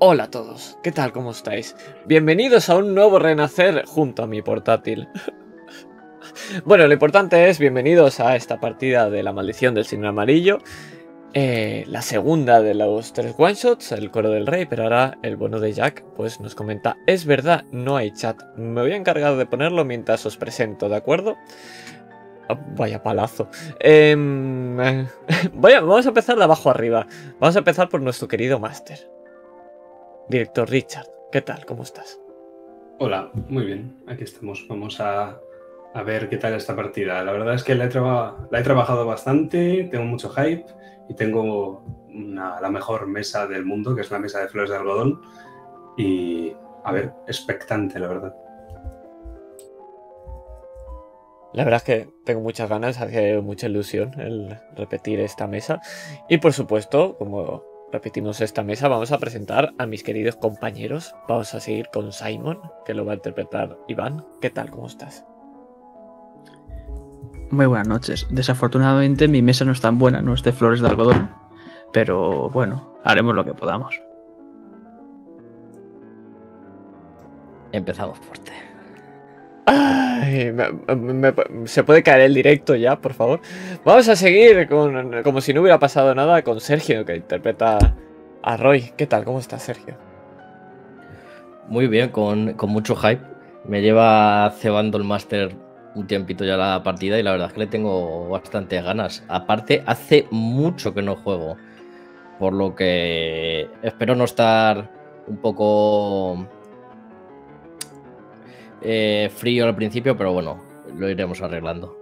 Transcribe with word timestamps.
Hola 0.00 0.24
a 0.24 0.30
todos, 0.30 0.78
¿qué 0.84 0.92
tal? 0.92 1.10
¿Cómo 1.10 1.32
estáis? 1.32 1.74
Bienvenidos 2.06 2.70
a 2.70 2.76
un 2.76 2.94
nuevo 2.94 3.18
renacer 3.18 3.84
junto 3.84 4.22
a 4.22 4.28
mi 4.28 4.42
portátil. 4.42 5.08
bueno, 6.64 6.86
lo 6.86 6.92
importante 6.92 7.48
es 7.48 7.58
bienvenidos 7.58 8.20
a 8.20 8.36
esta 8.36 8.60
partida 8.60 9.10
de 9.10 9.24
la 9.24 9.32
maldición 9.32 9.74
del 9.74 9.86
signo 9.86 10.08
amarillo. 10.08 10.58
Eh, 11.34 11.84
la 11.88 12.00
segunda 12.02 12.62
de 12.62 12.74
los 12.74 13.12
tres 13.12 13.34
one 13.36 13.54
shots, 13.54 13.90
el 13.90 14.12
coro 14.12 14.30
del 14.30 14.46
rey, 14.46 14.66
pero 14.66 14.84
ahora 14.84 15.18
el 15.24 15.36
bueno 15.36 15.58
de 15.58 15.72
Jack 15.72 16.04
pues 16.14 16.38
nos 16.38 16.54
comenta, 16.54 16.96
es 17.08 17.24
verdad, 17.24 17.64
no 17.72 17.96
hay 17.96 18.12
chat. 18.12 18.40
Me 18.56 18.82
voy 18.82 18.92
a 18.92 18.96
encargar 18.96 19.34
de 19.34 19.46
ponerlo 19.46 19.84
mientras 19.84 20.24
os 20.24 20.36
presento, 20.36 20.88
¿de 20.88 20.94
acuerdo? 20.94 21.36
Ah, 22.48 22.56
vaya 22.76 23.02
palazo. 23.02 23.48
Em, 23.80 24.76
vamos 25.54 26.06
a 26.06 26.08
empezar 26.10 26.36
de 26.36 26.44
abajo 26.44 26.70
arriba. 26.70 27.04
Vamos 27.40 27.56
a 27.56 27.58
empezar 27.58 27.88
por 27.88 28.00
nuestro 28.00 28.28
querido 28.28 28.60
máster. 28.60 29.17
Director 30.28 30.68
Richard, 30.68 31.06
¿qué 31.32 31.40
tal? 31.40 31.64
¿Cómo 31.64 31.84
estás? 31.84 32.20
Hola, 32.98 33.30
muy 33.48 33.64
bien. 33.64 33.96
Aquí 34.06 34.24
estamos. 34.24 34.66
Vamos 34.68 35.00
a, 35.00 35.40
ver 36.04 36.28
qué 36.28 36.36
tal 36.36 36.52
esta 36.52 36.76
partida. 36.76 37.24
La 37.24 37.32
verdad 37.32 37.54
es 37.54 37.64
que 37.64 37.74
la 37.74 37.86
he, 37.86 37.94
la 37.94 38.60
he 38.60 38.62
trabajado 38.62 39.06
bastante, 39.06 39.88
tengo 39.90 40.04
mucho 40.04 40.28
hype 40.28 40.66
y 41.08 41.14
tengo 41.14 41.82
la 42.12 42.68
mejor 42.70 43.06
mesa 43.06 43.46
del 43.46 43.64
mundo, 43.64 43.94
que 43.94 44.02
es 44.02 44.10
la 44.10 44.18
mesa 44.18 44.40
de 44.40 44.48
flores 44.48 44.70
de 44.70 44.76
algodón. 44.76 45.22
Y, 45.96 46.52
a 46.84 46.92
ver, 46.92 47.12
expectante, 47.26 47.98
la 47.98 48.08
verdad. 48.08 48.34
La 51.54 51.64
verdad 51.64 51.78
es 51.78 51.84
que 51.84 52.08
tengo 52.26 52.42
muchas 52.42 52.68
ganas, 52.68 53.00
hace 53.00 53.40
mucha 53.40 53.66
ilusión 53.66 54.20
el 54.20 54.58
repetir 54.76 55.20
esta 55.20 55.46
mesa. 55.46 55.80
Y 56.28 56.36
por 56.36 56.52
supuesto, 56.52 57.16
como 57.16 57.77
repetimos 57.92 58.40
esta 58.40 58.62
mesa, 58.62 58.88
vamos 58.88 59.12
a 59.12 59.18
presentar 59.18 59.72
a 59.78 59.86
mis 59.86 60.02
queridos 60.02 60.36
compañeros. 60.36 61.14
Vamos 61.28 61.54
a 61.54 61.60
seguir 61.60 61.88
con 61.92 62.12
Simon, 62.12 62.60
que 62.84 62.94
lo 62.94 63.04
va 63.04 63.12
a 63.12 63.16
interpretar 63.16 63.78
Iván. 63.88 64.24
¿Qué 64.40 64.50
tal? 64.50 64.70
¿Cómo 64.70 64.86
estás? 64.86 65.24
Muy 67.50 67.66
buenas 67.66 67.88
noches. 67.88 68.26
Desafortunadamente 68.30 69.26
mi 69.26 69.40
mesa 69.40 69.64
no 69.64 69.72
es 69.72 69.80
tan 69.80 69.98
buena, 69.98 70.20
no 70.20 70.34
es 70.34 70.42
de 70.42 70.52
flores 70.52 70.80
de 70.80 70.88
algodón. 70.88 71.30
Pero 71.92 72.50
bueno, 72.50 72.98
haremos 73.04 73.34
lo 73.34 73.44
que 73.44 73.54
podamos. 73.54 74.00
Empezamos 77.72 78.18
fuerte. 78.18 78.67
¿Se 81.64 81.84
puede 81.84 82.02
caer 82.02 82.22
el 82.22 82.34
directo 82.34 82.74
ya, 82.74 82.96
por 82.96 83.14
favor? 83.14 83.40
Vamos 83.84 84.08
a 84.08 84.16
seguir 84.16 84.68
con, 84.68 85.22
como 85.22 85.40
si 85.40 85.52
no 85.52 85.60
hubiera 85.60 85.78
pasado 85.78 86.14
nada 86.14 86.42
con 86.42 86.60
Sergio, 86.60 87.04
que 87.04 87.16
interpreta 87.16 87.78
a 88.42 88.56
Roy. 88.56 88.92
¿Qué 88.96 89.06
tal? 89.06 89.24
¿Cómo 89.24 89.38
está 89.38 89.58
Sergio? 89.58 89.96
Muy 91.68 91.86
bien, 91.86 92.08
con, 92.10 92.56
mucho 92.68 92.96
hype. 92.96 93.22
Me 93.64 93.82
lleva 93.82 94.50
cebando 94.58 94.96
el 94.96 95.04
máster 95.04 95.54
un 95.94 96.06
tiempito 96.06 96.44
ya 96.44 96.56
la 96.56 96.82
partida 96.82 97.18
y 97.18 97.22
la 97.22 97.32
verdad 97.32 97.48
es 97.48 97.52
que 97.54 97.60
le 97.60 97.66
tengo 97.66 98.28
bastante 98.28 98.80
ganas. 98.80 99.24
Aparte, 99.28 99.82
hace 99.86 100.26
mucho 100.30 100.94
que 100.94 101.02
no 101.02 101.16
juego. 101.16 101.56
Por 102.38 102.54
lo 102.54 102.74
que 102.74 103.68
espero 103.82 104.14
no 104.14 104.24
estar 104.24 104.90
un 105.26 105.38
poco 105.38 106.48
eh, 108.82 109.30
frío 109.34 109.66
al 109.66 109.74
principio, 109.74 110.16
pero 110.16 110.32
bueno, 110.32 110.62
lo 110.94 111.08
iremos 111.08 111.40
arreglando. 111.42 111.96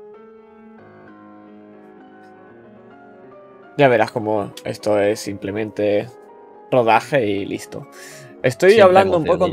Ya 3.78 3.88
verás 3.88 4.10
como 4.10 4.52
esto 4.64 4.98
es 4.98 5.20
simplemente 5.20 6.08
rodaje 6.70 7.26
y 7.26 7.44
listo. 7.44 7.86
Estoy 8.42 8.80
hablando 8.80 9.18
un 9.18 9.24
poco... 9.24 9.48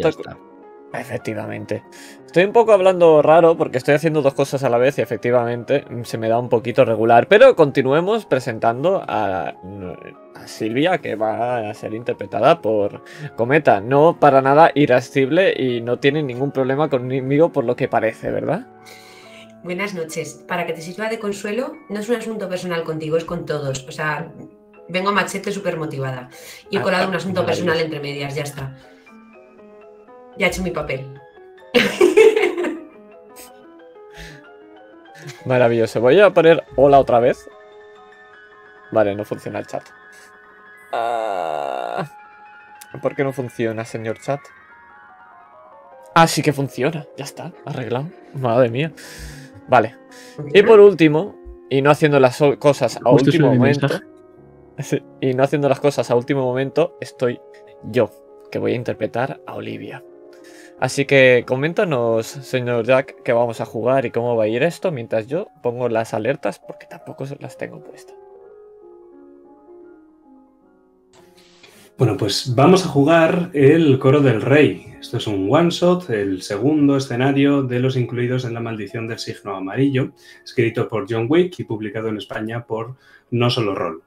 Efectivamente. 0.94 1.84
Estoy 2.26 2.44
un 2.46 2.54
poco 2.54 2.72
hablando 2.72 3.22
raro 3.22 3.58
porque 3.58 3.80
estoy 3.80 3.96
haciendo 3.96 4.22
dos 4.22 4.36
cosas 4.36 4.64
a 4.64 4.70
la 4.70 4.78
vez 4.78 4.98
y 5.00 5.02
efectivamente 5.02 5.86
se 6.04 6.18
me 6.18 6.30
da 6.30 6.38
un 6.38 6.50
poquito 6.50 6.86
regular. 6.86 7.28
Pero 7.28 7.56
continuemos 7.56 8.26
presentando 8.26 9.04
a, 9.08 9.56
Silvia 10.46 10.98
que 10.98 11.16
va 11.16 11.70
a 11.70 11.74
ser 11.74 11.94
interpretada 11.94 12.62
por 12.62 13.04
Cometa. 13.36 13.80
No 13.82 14.20
para 14.20 14.42
nada 14.42 14.72
irascible 14.76 15.54
y 15.58 15.80
no 15.82 16.00
tiene 16.00 16.22
ningún 16.22 16.52
problema 16.52 16.90
conmigo 16.90 17.52
por 17.52 17.64
lo 17.64 17.76
que 17.76 17.88
parece, 17.88 18.30
¿verdad? 18.30 18.68
Buenas 19.64 19.94
noches. 19.94 20.44
Para 20.48 20.66
que 20.66 20.74
te 20.74 20.82
sirva 20.82 21.08
de 21.08 21.20
consuelo, 21.20 21.74
no 21.90 22.00
es 22.00 22.10
un 22.10 22.16
asunto 22.16 22.50
personal 22.50 22.84
contigo, 22.84 23.16
es 23.16 23.24
con 23.24 23.46
todos. 23.46 23.86
O 23.88 23.92
sea, 23.92 24.34
vengo 24.90 25.10
a 25.10 25.14
machete 25.14 25.52
súper 25.52 25.78
motivada. 25.78 26.30
Y 26.70 26.76
he 26.76 26.80
ah, 26.80 26.84
colado 26.84 27.08
un 27.08 27.16
asunto 27.16 27.46
personal 27.46 27.80
entre 27.80 28.00
medias, 28.00 28.36
ya 28.36 28.44
está. 28.44 28.76
Ya 30.38 30.48
he 30.48 30.50
hecho 30.50 30.64
mi 30.64 30.72
papel. 30.72 31.06
Maravilloso. 35.46 36.02
Voy 36.02 36.20
a 36.20 36.32
poner 36.32 36.64
hola 36.76 37.00
otra 37.00 37.20
vez. 37.20 37.50
Vale, 38.92 39.16
no 39.16 39.26
funciona 39.26 39.60
el 39.60 39.68
chat. 39.68 39.84
Ah. 40.92 42.06
¿Por 43.02 43.16
qué 43.16 43.24
no 43.24 43.34
funciona, 43.34 43.86
señor 43.86 44.20
chat? 44.20 44.40
Ah, 46.16 46.28
sí 46.28 46.42
que 46.42 46.54
funciona. 46.54 47.08
Ya 47.18 47.26
está, 47.26 47.52
arreglado. 47.66 48.10
Madre 48.34 48.70
mía. 48.70 48.92
Vale. 49.68 49.96
Y 50.54 50.62
por 50.62 50.80
último, 50.80 51.36
y 51.70 51.82
no 51.82 51.90
haciendo 51.90 52.20
las 52.20 52.40
cosas 52.60 53.00
a 53.04 53.10
último 53.10 53.54
momento. 53.54 53.88
Y 55.22 55.36
no 55.36 55.44
haciendo 55.44 55.70
las 55.70 55.80
cosas 55.80 56.10
a 56.10 56.16
último 56.16 56.42
momento, 56.42 56.98
estoy 57.00 57.40
yo, 57.84 58.10
que 58.52 58.58
voy 58.58 58.74
a 58.74 58.76
interpretar 58.76 59.40
a 59.46 59.54
Olivia. 59.54 60.04
Así 60.80 61.06
que 61.06 61.46
coméntanos, 61.48 62.26
señor 62.26 62.86
Jack, 62.86 63.24
qué 63.24 63.32
vamos 63.32 63.62
a 63.62 63.66
jugar 63.66 64.06
y 64.06 64.12
cómo 64.12 64.36
va 64.36 64.46
a 64.46 64.48
ir 64.48 64.64
esto 64.64 64.92
mientras 64.92 65.28
yo 65.28 65.48
pongo 65.62 65.88
las 65.88 66.14
alertas 66.14 66.60
porque 66.60 66.88
tampoco 66.88 67.26
las 67.40 67.58
tengo 67.58 67.82
puestas. 67.82 68.16
Bueno, 71.96 72.18
pues 72.18 72.54
vamos 72.56 72.86
a 72.86 72.90
jugar 72.90 73.52
el 73.54 74.00
Coro 74.00 74.20
del 74.20 74.42
Rey. 74.42 74.94
Esto 75.00 75.18
es 75.18 75.28
un 75.28 75.48
one-shot, 75.50 76.10
el 76.10 76.42
segundo 76.42 76.98
escenario 76.98 77.62
de 77.62 77.80
los 77.80 77.96
incluidos 77.96 78.46
en 78.46 78.56
la 78.56 78.60
maldición 78.60 79.08
del 79.08 79.20
signo 79.20 79.56
amarillo, 79.56 80.12
escrito 80.44 80.88
por 80.90 81.06
John 81.08 81.28
Wick 81.30 81.60
y 81.60 81.66
publicado 81.66 82.10
en 82.10 82.18
España 82.18 82.66
por 82.66 82.96
No 83.30 83.50
Solo 83.50 83.76
Roll. 83.76 84.02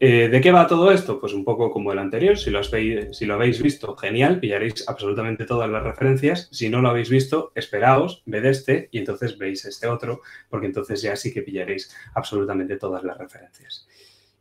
Eh, 0.00 0.28
¿De 0.28 0.40
qué 0.40 0.50
va 0.50 0.66
todo 0.66 0.90
esto? 0.90 1.20
Pues 1.20 1.32
un 1.32 1.44
poco 1.44 1.70
como 1.70 1.92
el 1.92 1.98
anterior. 1.98 2.36
Si 2.36 2.50
lo, 2.50 2.62
si 2.62 3.26
lo 3.26 3.34
habéis 3.34 3.62
visto, 3.62 3.96
genial, 3.96 4.40
pillaréis 4.40 4.88
absolutamente 4.88 5.44
todas 5.44 5.70
las 5.70 5.82
referencias. 5.82 6.48
Si 6.50 6.68
no 6.68 6.82
lo 6.82 6.88
habéis 6.88 7.10
visto, 7.10 7.52
esperaos, 7.54 8.22
ved 8.26 8.44
este 8.44 8.88
y 8.90 8.98
entonces 8.98 9.38
veis 9.38 9.64
este 9.64 9.86
otro, 9.86 10.20
porque 10.48 10.66
entonces 10.66 11.00
ya 11.00 11.16
sí 11.16 11.32
que 11.32 11.42
pillaréis 11.42 11.94
absolutamente 12.14 12.76
todas 12.76 13.04
las 13.04 13.16
referencias. 13.16 13.86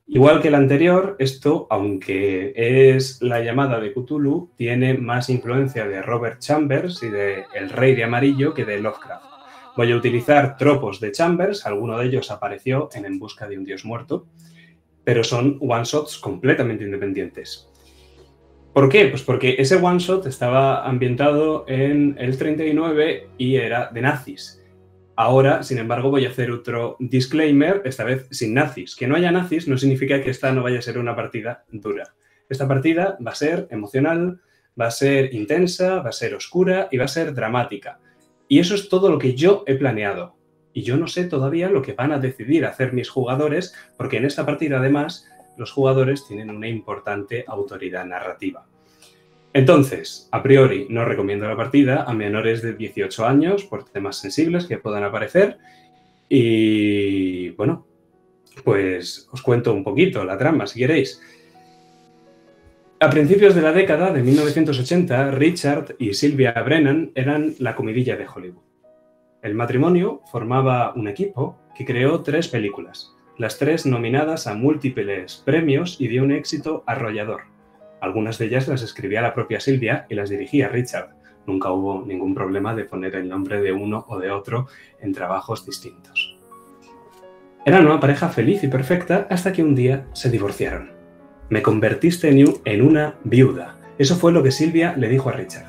Igual 0.06 0.42
que 0.42 0.50
el 0.50 0.56
anterior, 0.56 1.16
esto, 1.18 1.66
aunque 1.70 2.52
es 2.56 3.22
la 3.22 3.40
llamada 3.42 3.80
de 3.80 3.94
Cthulhu, 3.94 4.52
tiene 4.58 4.96
más 4.96 5.30
influencia 5.30 5.88
de 5.88 6.02
Robert 6.02 6.40
Chambers 6.40 7.02
y 7.04 7.10
de 7.10 7.46
El 7.54 7.70
Rey 7.70 7.96
de 7.96 8.04
Amarillo 8.04 8.54
que 8.54 8.66
de 8.66 8.82
Lovecraft. 8.82 9.26
Voy 9.78 9.92
a 9.92 9.96
utilizar 9.96 10.58
tropos 10.58 11.00
de 11.00 11.14
Chambers, 11.14 11.66
alguno 11.66 11.98
de 11.98 12.08
ellos 12.08 12.32
apareció 12.32 12.90
en 12.94 13.06
En 13.06 13.18
Busca 13.18 13.48
de 13.48 13.58
un 13.58 13.64
Dios 13.64 13.86
Muerto, 13.86 14.28
pero 15.04 15.24
son 15.24 15.58
one-shots 15.62 16.18
completamente 16.18 16.84
independientes. 16.84 17.70
¿Por 18.74 18.90
qué? 18.90 19.08
Pues 19.08 19.22
porque 19.22 19.56
ese 19.60 19.76
one-shot 19.76 20.26
estaba 20.26 20.88
ambientado 20.88 21.66
en 21.68 22.16
el 22.18 22.38
39 22.38 23.30
y 23.38 23.56
era 23.56 23.90
de 23.94 24.02
nazis. 24.02 24.64
Ahora, 25.16 25.62
sin 25.62 25.78
embargo, 25.78 26.10
voy 26.10 26.26
a 26.26 26.30
hacer 26.30 26.50
otro 26.50 26.98
disclaimer, 27.00 27.84
esta 27.86 28.04
vez 28.04 28.28
sin 28.32 28.56
nazis. 28.56 28.96
Que 28.96 29.08
no 29.08 29.16
haya 29.16 29.32
nazis 29.32 29.68
no 29.68 29.78
significa 29.78 30.22
que 30.24 30.32
esta 30.32 30.52
no 30.52 30.64
vaya 30.64 30.80
a 30.80 30.82
ser 30.82 30.98
una 30.98 31.16
partida 31.16 31.66
dura. 31.72 32.16
Esta 32.50 32.68
partida 32.68 33.18
va 33.26 33.32
a 33.32 33.36
ser 33.36 33.68
emocional, 33.70 34.42
va 34.80 34.88
a 34.88 34.92
ser 34.92 35.34
intensa, 35.36 36.00
va 36.02 36.10
a 36.10 36.14
ser 36.14 36.34
oscura 36.34 36.88
y 36.92 36.98
va 36.98 37.06
a 37.06 37.10
ser 37.10 37.36
dramática. 37.36 38.00
Y 38.48 38.58
eso 38.58 38.74
es 38.74 38.90
todo 38.90 39.12
lo 39.12 39.20
que 39.20 39.36
yo 39.36 39.64
he 39.68 39.76
planeado 39.76 40.36
y 40.74 40.82
yo 40.84 40.98
no 40.98 41.08
sé 41.08 41.26
todavía 41.26 41.70
lo 41.70 41.82
que 41.82 41.94
van 41.94 42.12
a 42.12 42.20
decidir 42.20 42.66
hacer 42.66 42.94
mis 42.94 43.10
jugadores, 43.10 43.76
porque 43.98 44.18
en 44.18 44.26
esta 44.26 44.46
partida 44.46 44.80
además 44.80 45.28
los 45.58 45.72
jugadores 45.72 46.28
tienen 46.28 46.50
una 46.50 46.68
importante 46.68 47.46
autoridad 47.48 48.06
narrativa. 48.06 48.66
Entonces, 49.54 50.28
a 50.32 50.42
priori 50.42 50.88
no 50.90 51.06
recomiendo 51.06 51.48
la 51.48 51.56
partida 51.56 52.04
a 52.04 52.14
menores 52.14 52.64
de 52.64 52.74
18 52.74 53.26
años 53.26 53.64
por 53.66 53.86
temas 53.86 54.18
sensibles 54.18 54.66
que 54.66 54.80
puedan 54.80 55.04
aparecer. 55.04 55.58
Y 56.28 57.50
bueno, 57.52 57.86
pues 58.64 59.30
os 59.32 59.44
cuento 59.44 59.72
un 59.74 59.84
poquito 59.84 60.24
la 60.24 60.40
trama 60.40 60.66
si 60.66 60.80
queréis. 60.80 61.22
A 63.00 63.10
principios 63.12 63.54
de 63.54 63.62
la 63.62 63.74
década 63.74 64.12
de 64.12 64.24
1980, 64.24 65.32
Richard 65.32 65.96
y 66.00 66.14
Sylvia 66.14 66.54
Brennan 66.54 67.12
eran 67.14 67.54
la 67.60 67.76
comidilla 67.76 68.16
de 68.16 68.26
Hollywood. 68.26 68.73
El 69.44 69.56
matrimonio 69.56 70.22
formaba 70.32 70.94
un 70.96 71.10
equipo 71.10 71.58
que 71.76 71.84
creó 71.84 72.22
tres 72.22 72.48
películas, 72.48 73.14
las 73.38 73.60
tres 73.60 73.86
nominadas 73.86 74.48
a 74.48 74.56
múltiples 74.56 75.44
premios 75.46 76.00
y 76.00 76.08
dio 76.08 76.24
un 76.24 76.32
éxito 76.32 76.82
arrollador. 76.88 77.42
Algunas 78.00 78.38
de 78.38 78.46
ellas 78.46 78.70
las 78.70 78.84
escribía 78.84 79.22
la 79.22 79.34
propia 79.34 79.60
Silvia 79.60 80.06
y 80.10 80.16
las 80.16 80.30
dirigía 80.30 80.70
Richard. 80.70 81.10
Nunca 81.46 81.72
hubo 81.72 82.06
ningún 82.06 82.34
problema 82.34 82.74
de 82.74 82.86
poner 82.86 83.16
el 83.16 83.28
nombre 83.28 83.62
de 83.62 83.74
uno 83.74 84.06
o 84.08 84.18
de 84.18 84.32
otro 84.32 84.68
en 85.02 85.12
trabajos 85.12 85.66
distintos. 85.66 86.40
Eran 87.66 87.86
una 87.86 88.00
pareja 88.00 88.30
feliz 88.30 88.64
y 88.64 88.70
perfecta 88.70 89.28
hasta 89.30 89.52
que 89.52 89.62
un 89.62 89.76
día 89.76 90.08
se 90.14 90.30
divorciaron. 90.30 90.92
Me 91.50 91.62
convertiste 91.62 92.30
en 92.30 92.82
una 92.82 93.16
viuda. 93.26 93.76
Eso 93.98 94.16
fue 94.16 94.32
lo 94.32 94.42
que 94.42 94.52
Silvia 94.52 94.96
le 94.96 95.10
dijo 95.10 95.28
a 95.28 95.34
Richard. 95.34 95.68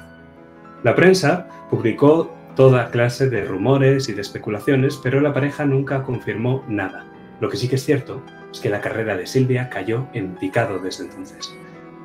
La 0.84 0.94
prensa 0.94 1.48
publicó 1.70 2.30
toda 2.56 2.90
clase 2.90 3.28
de 3.28 3.44
rumores 3.44 4.08
y 4.08 4.12
de 4.12 4.20
especulaciones, 4.20 4.98
pero 5.02 5.20
la 5.20 5.32
pareja 5.32 5.64
nunca 5.64 6.02
confirmó 6.02 6.64
nada. 6.68 7.06
Lo 7.40 7.48
que 7.48 7.56
sí 7.56 7.68
que 7.68 7.76
es 7.76 7.84
cierto 7.84 8.22
es 8.52 8.60
que 8.60 8.70
la 8.70 8.80
carrera 8.80 9.16
de 9.16 9.26
Silvia 9.26 9.68
cayó 9.68 10.06
en 10.12 10.36
picado 10.36 10.78
desde 10.78 11.04
entonces. 11.04 11.52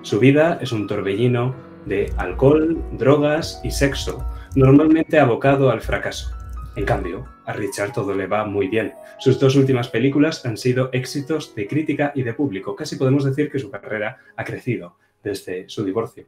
Su 0.02 0.20
vida 0.20 0.58
es 0.62 0.72
un 0.72 0.88
torbellino 0.88 1.54
de 1.86 2.12
alcohol, 2.18 2.82
drogas 2.94 3.62
y 3.64 3.72
sexo, 3.72 4.26
normalmente 4.56 5.20
abocado 5.20 5.70
al 5.70 5.82
fracaso. 5.82 6.32
En 6.76 6.86
cambio, 6.86 7.26
a 7.46 7.54
Richard 7.54 7.94
todo 7.94 8.14
le 8.14 8.28
va 8.28 8.46
muy 8.46 8.68
bien. 8.68 8.94
Sus 9.20 9.40
dos 9.40 9.56
últimas 9.56 9.90
películas 9.90 10.46
han 10.46 10.58
sido 10.58 10.90
éxitos 10.94 11.54
de 11.56 11.68
crítica 11.68 12.12
y 12.16 12.24
de 12.24 12.34
público. 12.34 12.76
Casi 12.76 12.96
podemos 12.96 13.26
decir 13.26 13.52
que 13.52 13.60
su 13.60 13.70
carrera 13.70 14.20
ha 14.36 14.44
crecido 14.44 14.98
desde 15.24 15.68
su 15.68 15.84
divorcio. 15.84 16.26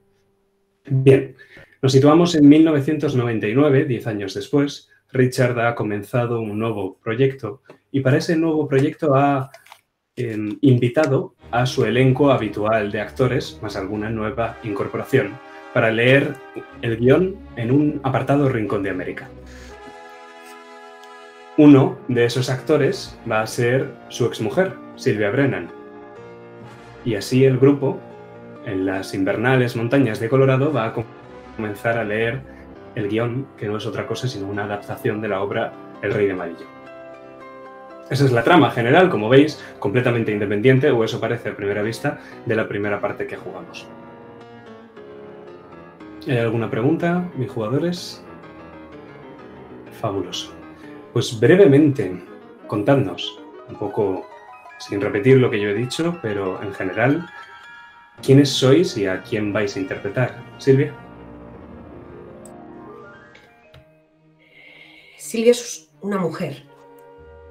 Bien, 0.85 1.35
nos 1.81 1.93
situamos 1.93 2.35
en 2.35 2.47
1999, 2.47 3.85
diez 3.85 4.05
años 4.05 4.35
después. 4.35 4.89
Richard 5.11 5.59
ha 5.59 5.73
comenzado 5.73 6.39
un 6.39 6.59
nuevo 6.59 6.99
proyecto 7.03 7.63
y 7.91 8.01
para 8.01 8.17
ese 8.17 8.35
nuevo 8.35 8.67
proyecto 8.67 9.15
ha 9.15 9.49
em, 10.15 10.57
invitado 10.61 11.33
a 11.49 11.65
su 11.65 11.83
elenco 11.83 12.31
habitual 12.31 12.91
de 12.91 13.01
actores, 13.01 13.59
más 13.63 13.75
alguna 13.75 14.11
nueva 14.11 14.57
incorporación, 14.63 15.31
para 15.73 15.89
leer 15.89 16.35
el 16.83 16.97
guion 16.97 17.35
en 17.55 17.71
un 17.71 17.99
apartado 18.03 18.47
rincón 18.47 18.83
de 18.83 18.91
América. 18.91 19.27
Uno 21.57 21.97
de 22.07 22.25
esos 22.25 22.49
actores 22.51 23.17
va 23.29 23.41
a 23.41 23.47
ser 23.47 23.89
su 24.09 24.25
exmujer, 24.25 24.75
Silvia 24.95 25.31
Brennan. 25.31 25.69
Y 27.03 27.15
así 27.15 27.43
el 27.43 27.57
grupo, 27.57 27.99
en 28.65 28.85
las 28.85 29.15
invernales 29.15 29.75
montañas 29.75 30.19
de 30.19 30.29
Colorado, 30.29 30.71
va 30.71 30.85
a 30.85 30.93
comenzar 31.61 31.99
a 31.99 32.03
leer 32.03 32.41
el 32.95 33.07
guion, 33.07 33.45
que 33.55 33.67
no 33.67 33.77
es 33.77 33.85
otra 33.85 34.07
cosa 34.07 34.27
sino 34.27 34.47
una 34.47 34.63
adaptación 34.63 35.21
de 35.21 35.27
la 35.27 35.41
obra 35.41 35.71
El 36.01 36.11
Rey 36.11 36.25
de 36.25 36.31
Amarillo. 36.33 36.65
Esa 38.09 38.25
es 38.25 38.31
la 38.31 38.43
trama 38.43 38.71
general, 38.71 39.09
como 39.09 39.29
veis, 39.29 39.63
completamente 39.77 40.31
independiente, 40.31 40.89
o 40.89 41.03
eso 41.03 41.19
parece 41.21 41.49
a 41.49 41.55
primera 41.55 41.83
vista, 41.83 42.19
de 42.47 42.55
la 42.55 42.67
primera 42.67 42.99
parte 42.99 43.27
que 43.27 43.37
jugamos. 43.37 43.87
¿Hay 46.27 46.39
alguna 46.39 46.69
pregunta, 46.69 47.29
mis 47.35 47.49
jugadores? 47.49 48.23
Fabuloso. 50.01 50.51
Pues 51.13 51.39
brevemente, 51.39 52.23
contadnos, 52.65 53.39
un 53.69 53.75
poco 53.75 54.27
sin 54.79 54.99
repetir 54.99 55.37
lo 55.37 55.51
que 55.51 55.61
yo 55.61 55.69
he 55.69 55.75
dicho, 55.75 56.17
pero 56.23 56.61
en 56.63 56.73
general, 56.73 57.29
¿quiénes 58.23 58.49
sois 58.49 58.97
y 58.97 59.05
a 59.05 59.21
quién 59.21 59.53
vais 59.53 59.75
a 59.75 59.79
interpretar? 59.79 60.35
Silvia. 60.57 60.91
Silvia 65.31 65.51
es 65.51 65.89
una 66.01 66.17
mujer. 66.17 66.65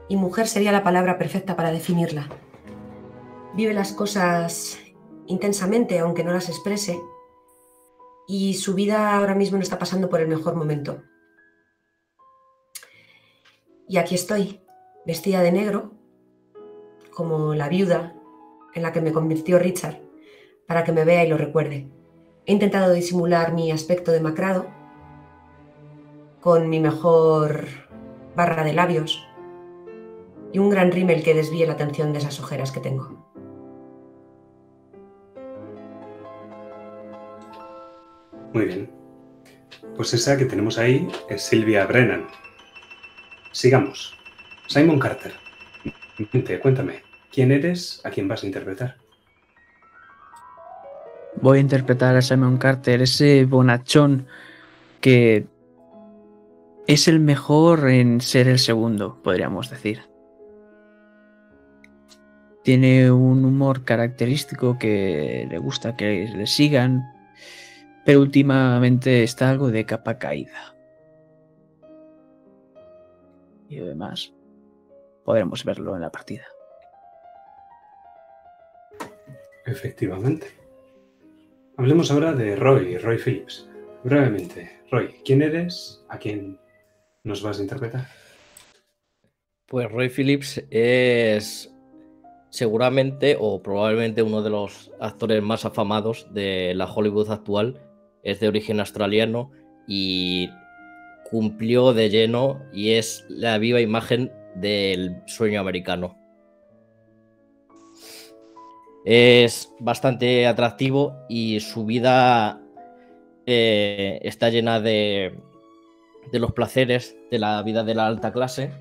Y 0.07 0.17
mujer 0.17 0.47
sería 0.47 0.71
la 0.71 0.85
palabra 0.85 1.17
perfecta 1.17 1.57
para 1.57 1.73
definirla. 1.73 2.29
Vive 3.55 3.73
las 3.73 3.95
cosas 3.95 4.79
intensamente, 5.27 5.99
aunque 5.99 6.23
no 6.23 6.31
las 6.31 6.51
exprese. 6.51 7.01
Y 8.29 8.53
su 8.53 8.75
vida 8.75 9.17
ahora 9.17 9.35
mismo 9.35 9.57
no 9.57 9.63
está 9.63 9.79
pasando 9.79 10.11
por 10.11 10.21
el 10.21 10.29
mejor 10.29 10.57
momento. 10.57 11.01
Y 13.89 13.97
aquí 13.97 14.15
estoy, 14.15 14.61
vestida 15.07 15.41
de 15.41 15.51
negro, 15.51 15.93
como 17.15 17.55
la 17.55 17.71
viuda 17.71 18.15
en 18.75 18.83
la 18.83 18.93
que 18.93 19.01
me 19.01 19.13
convirtió 19.13 19.59
Richard, 19.59 20.03
para 20.69 20.85
que 20.85 20.93
me 20.93 21.07
vea 21.07 21.25
y 21.25 21.29
lo 21.31 21.39
recuerde. 21.39 21.89
He 22.45 22.53
intentado 22.53 22.93
disimular 22.93 23.55
mi 23.55 23.73
aspecto 23.73 24.13
demacrado 24.13 24.80
con 26.41 26.69
mi 26.69 26.81
mejor 26.81 27.67
barra 28.35 28.65
de 28.65 28.73
labios 28.73 29.27
y 30.53 30.59
un 30.59 30.71
gran 30.71 30.91
rímel 30.91 31.23
que 31.23 31.35
desvíe 31.35 31.67
la 31.67 31.75
atención 31.75 32.13
de 32.13 32.19
esas 32.19 32.41
ojeras 32.41 32.73
que 32.73 32.81
tengo. 32.81 33.25
Muy 38.53 38.65
bien. 38.65 38.91
Pues 39.97 40.13
esa 40.15 40.37
que 40.37 40.45
tenemos 40.45 40.79
ahí 40.79 41.07
es 41.29 41.43
Silvia 41.43 41.87
Brennan. 41.87 42.27
Sigamos. 43.53 44.17
Simon 44.67 44.99
Carter. 44.99 45.33
Cuéntame, 46.61 47.03
¿quién 47.33 47.53
eres? 47.53 48.01
¿A 48.05 48.11
quién 48.11 48.29
vas 48.29 48.43
a 48.43 48.47
interpretar? 48.47 48.97
Voy 51.41 51.59
a 51.59 51.61
interpretar 51.61 52.17
a 52.17 52.23
Simon 52.23 52.59
Carter, 52.59 53.03
ese 53.03 53.45
bonachón 53.45 54.27
que 55.01 55.47
es 56.93 57.07
el 57.07 57.21
mejor 57.21 57.89
en 57.89 58.21
ser 58.21 58.49
el 58.49 58.59
segundo, 58.59 59.23
podríamos 59.23 59.71
decir. 59.71 60.01
Tiene 62.65 63.13
un 63.13 63.45
humor 63.45 63.85
característico 63.85 64.77
que 64.77 65.47
le 65.49 65.59
gusta 65.59 65.97
que 65.97 66.29
le 66.35 66.47
sigan, 66.49 67.05
pero 68.05 68.21
últimamente 68.21 69.23
está 69.23 69.51
algo 69.51 69.71
de 69.71 69.87
capa 69.87 70.19
caída. 70.19 70.75
Y 73.69 73.79
además, 73.79 74.35
podremos 75.25 75.65
verlo 75.65 75.95
en 75.95 76.01
la 76.01 76.11
partida. 76.11 76.45
Efectivamente. 79.65 80.49
Hablemos 81.77 82.11
ahora 82.11 82.33
de 82.33 82.57
Roy, 82.57 82.99
Roy 82.99 83.17
Phillips. 83.17 83.69
Brevemente, 84.03 84.81
Roy, 84.91 85.15
¿quién 85.25 85.43
eres? 85.43 86.05
¿A 86.09 86.19
quién 86.19 86.59
nos 87.25 87.43
vas 87.43 87.59
a 87.59 87.63
interpretar? 87.63 88.07
Pues 89.67 89.91
Roy 89.91 90.09
Phillips 90.09 90.63
es 90.71 91.73
seguramente 92.51 93.37
o 93.39 93.63
probablemente 93.63 94.23
uno 94.23 94.43
de 94.43 94.51
los 94.51 94.91
actores 95.01 95.43
más 95.43 95.65
afamados 95.65 96.27
de 96.33 96.75
la 96.75 96.87
Hollywood 96.93 97.31
actual. 97.31 97.81
Es 98.23 98.41
de 98.41 98.49
origen 98.49 98.81
australiano 98.81 99.51
y 99.87 100.51
cumplió 101.31 101.93
de 101.93 102.11
lleno 102.11 102.61
y 102.73 102.91
es 102.93 103.25
la 103.29 103.59
viva 103.59 103.81
imagen 103.81 104.33
del 104.57 105.23
sueño 105.27 105.61
americano. 105.61 106.17
Es 109.05 109.73
bastante 109.79 110.47
atractivo 110.47 111.15
y 111.29 111.61
su 111.61 111.87
vida 111.87 112.61
eh, 113.47 114.19
está 114.23 114.51
llena 114.51 114.81
de, 114.81 115.39
de 116.31 116.39
los 116.39 116.53
placeres 116.53 117.17
de 117.31 117.39
la 117.39 117.63
vida 117.63 117.85
de 117.85 117.95
la 117.95 118.07
alta 118.07 118.33
clase 118.33 118.73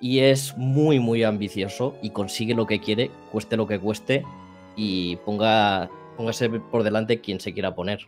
y 0.00 0.20
es 0.20 0.56
muy 0.56 0.98
muy 0.98 1.24
ambicioso 1.24 1.96
y 2.02 2.10
consigue 2.10 2.54
lo 2.54 2.66
que 2.66 2.80
quiere, 2.80 3.10
cueste 3.30 3.56
lo 3.56 3.66
que 3.66 3.78
cueste 3.78 4.24
y 4.76 5.16
ponga 5.16 5.90
póngase 6.16 6.48
por 6.48 6.82
delante 6.82 7.20
quien 7.20 7.40
se 7.40 7.52
quiera 7.52 7.74
poner. 7.74 8.00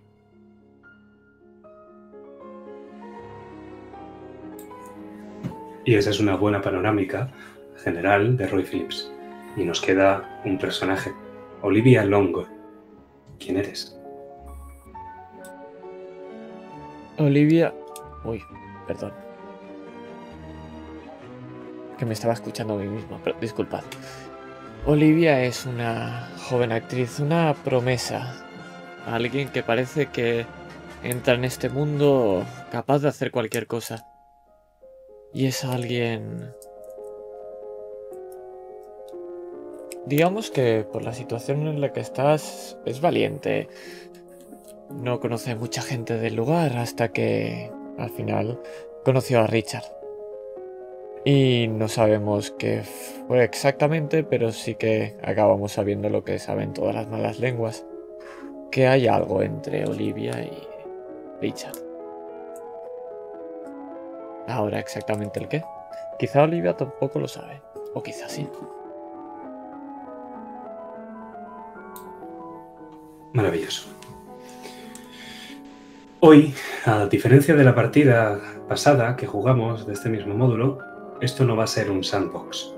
Y 5.84 5.94
esa 5.94 6.11
es 6.11 6.20
una 6.20 6.37
buena 6.37 6.61
panorámica 6.61 7.32
general 7.82 8.37
de 8.37 8.46
Roy 8.46 8.62
Phillips. 8.62 9.11
Y 9.56 9.64
nos 9.64 9.80
queda 9.80 10.40
un 10.44 10.58
personaje, 10.58 11.12
Olivia 11.62 12.04
Long. 12.04 12.46
¿Quién 13.38 13.56
eres? 13.56 13.99
Olivia... 17.18 17.75
Uy, 18.24 18.44
perdón. 18.86 19.12
Que 21.98 22.06
me 22.06 22.14
estaba 22.14 22.34
escuchando 22.34 22.74
a 22.74 22.78
mí 22.78 22.88
mismo, 22.88 23.20
pero 23.22 23.38
disculpad. 23.40 23.82
Olivia 24.86 25.42
es 25.44 25.66
una 25.66 26.28
joven 26.48 26.72
actriz, 26.72 27.20
una 27.20 27.54
promesa. 27.54 28.44
Alguien 29.06 29.48
que 29.48 29.62
parece 29.62 30.06
que 30.06 30.44
entra 31.02 31.34
en 31.34 31.44
este 31.44 31.68
mundo 31.68 32.44
capaz 32.70 33.00
de 33.00 33.08
hacer 33.08 33.30
cualquier 33.30 33.66
cosa. 33.66 34.04
Y 35.32 35.46
es 35.46 35.64
alguien... 35.64 36.52
Digamos 40.06 40.50
que 40.50 40.84
por 40.92 41.02
la 41.02 41.12
situación 41.12 41.68
en 41.68 41.80
la 41.80 41.92
que 41.92 42.00
estás 42.00 42.76
es 42.84 43.00
valiente. 43.00 43.68
No 44.90 45.20
conoce 45.20 45.54
mucha 45.54 45.80
gente 45.80 46.18
del 46.18 46.34
lugar 46.34 46.76
hasta 46.76 47.12
que 47.12 47.70
al 47.99 48.11
final 48.11 48.61
conoció 49.04 49.40
a 49.40 49.46
Richard. 49.46 49.84
Y 51.25 51.68
no 51.68 51.87
sabemos 51.87 52.50
qué 52.50 52.82
fue 53.28 53.44
exactamente, 53.44 54.25
pero 54.25 54.50
sí 54.50 54.75
que 54.75 55.16
acabamos 55.22 55.72
sabiendo 55.72 56.08
lo 56.08 56.25
que 56.25 56.38
saben 56.40 56.72
todas 56.72 56.94
las 56.94 57.08
malas 57.08 57.38
lenguas. 57.38 57.84
que 58.72 58.87
hay 58.88 59.06
algo 59.06 59.42
entre 59.42 59.84
Olivia 59.84 60.40
y 60.42 60.66
Richard. 61.42 61.76
Ahora 64.49 64.80
exactamente 64.80 65.40
el 65.40 65.49
qué. 65.49 65.62
Quizá 66.18 66.42
Olivia 66.42 66.75
tampoco 66.75 67.20
lo 67.20 67.28
sabe. 67.28 67.61
O 67.94 68.02
quizá 68.02 68.28
sí. 68.28 68.49
Maravilloso. 73.34 73.88
Hoy, 76.24 76.54
a 76.86 77.06
diferencia 77.06 77.56
de 77.56 77.64
la 77.64 77.74
partida 77.74 78.38
pasada 78.68 79.16
que 79.16 79.26
jugamos 79.26 79.88
de 79.88 79.94
este 79.94 80.08
mismo 80.08 80.36
módulo, 80.36 80.78
esto 81.20 81.44
no 81.44 81.56
va 81.56 81.64
a 81.64 81.66
ser 81.66 81.90
un 81.90 82.04
sandbox. 82.04 82.76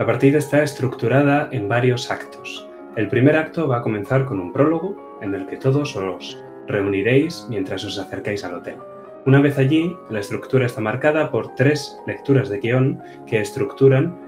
La 0.00 0.04
partida 0.04 0.38
está 0.38 0.64
estructurada 0.64 1.48
en 1.52 1.68
varios 1.68 2.10
actos. 2.10 2.68
El 2.96 3.06
primer 3.06 3.36
acto 3.36 3.68
va 3.68 3.76
a 3.76 3.82
comenzar 3.82 4.24
con 4.24 4.40
un 4.40 4.52
prólogo 4.52 5.20
en 5.22 5.32
el 5.36 5.46
que 5.46 5.58
todos 5.58 5.94
os 5.94 6.42
reuniréis 6.66 7.46
mientras 7.48 7.84
os 7.84 8.00
acercáis 8.00 8.42
al 8.42 8.54
hotel. 8.54 8.78
Una 9.26 9.40
vez 9.40 9.58
allí, 9.58 9.96
la 10.10 10.18
estructura 10.18 10.66
está 10.66 10.80
marcada 10.80 11.30
por 11.30 11.54
tres 11.54 11.96
lecturas 12.08 12.48
de 12.48 12.58
guion 12.58 13.00
que 13.28 13.40
estructuran 13.40 14.18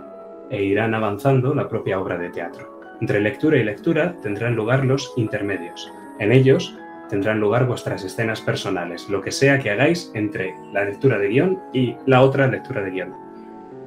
e 0.51 0.63
irán 0.63 0.95
avanzando 0.95 1.57
la 1.57 1.69
propia 1.69 1.99
obra 1.99 2.19
de 2.19 2.31
teatro. 2.31 2.81
Entre 3.01 3.21
lectura 3.21 3.57
y 3.57 3.65
lectura 3.65 4.15
tendrán 4.23 4.55
lugar 4.55 4.85
los 4.85 5.13
intermedios. 5.17 5.93
En 6.21 6.31
ellos 6.31 6.79
tendrán 7.15 7.39
lugar 7.39 7.69
vuestras 7.69 8.03
escenas 8.03 8.41
personales, 8.41 9.09
lo 9.09 9.21
que 9.21 9.31
sea 9.31 9.61
que 9.61 9.71
hagáis 9.71 10.11
entre 10.15 10.53
la 10.73 10.85
lectura 10.85 11.17
de 11.17 11.29
guion 11.29 11.61
y 11.73 11.95
la 12.07 12.23
otra 12.23 12.49
lectura 12.49 12.83
de 12.83 12.91
guion. 12.91 13.15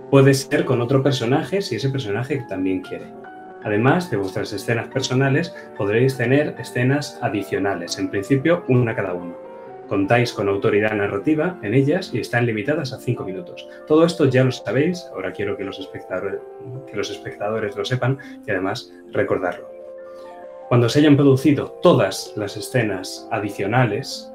Puede 0.10 0.34
ser 0.34 0.64
con 0.64 0.80
otro 0.80 1.04
personaje 1.04 1.62
si 1.62 1.76
ese 1.76 1.90
personaje 1.90 2.46
también 2.48 2.80
quiere. 2.80 3.08
Además 3.66 4.10
de 4.10 4.16
vuestras 4.16 4.54
escenas 4.54 4.88
personales, 4.88 5.54
podréis 5.78 6.16
tener 6.16 6.56
escenas 6.58 7.20
adicionales, 7.22 8.00
en 8.00 8.10
principio 8.10 8.64
una 8.70 8.96
cada 8.96 9.14
uno. 9.14 9.36
Contáis 9.90 10.32
con 10.32 10.48
autoridad 10.48 10.94
narrativa 10.94 11.60
en 11.64 11.74
ellas 11.74 12.12
y 12.14 12.22
están 12.22 12.46
limitadas 12.46 12.94
a 12.94 12.98
5 12.98 13.26
minutos. 13.26 13.68
Todo 13.88 14.06
esto 14.06 14.24
ya 14.24 14.46
lo 14.46 14.54
sabéis, 14.54 15.06
ahora 15.14 15.34
quiero 15.34 15.58
que 15.58 15.66
los, 15.66 15.80
espectadores, 15.80 16.40
que 16.90 16.96
los 16.96 17.10
espectadores 17.10 17.76
lo 17.76 17.84
sepan 17.84 18.20
y 18.46 18.52
además 18.52 18.94
recordarlo. 19.12 19.77
Cuando 20.68 20.90
se 20.90 21.00
hayan 21.00 21.16
producido 21.16 21.72
todas 21.82 22.34
las 22.36 22.58
escenas 22.58 23.26
adicionales 23.32 24.34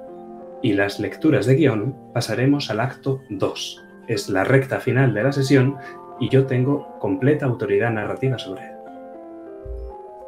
y 0.62 0.72
las 0.72 0.98
lecturas 0.98 1.44
de 1.44 1.56
guion, 1.56 1.94
pasaremos 2.14 2.70
al 2.70 2.80
acto 2.80 3.20
2. 3.28 3.84
Es 4.08 4.30
la 4.30 4.42
recta 4.42 4.80
final 4.80 5.12
de 5.12 5.24
la 5.24 5.32
sesión 5.32 5.76
y 6.18 6.30
yo 6.30 6.46
tengo 6.46 6.98
completa 7.00 7.44
autoridad 7.44 7.90
narrativa 7.90 8.38
sobre 8.38 8.64
él. 8.64 8.72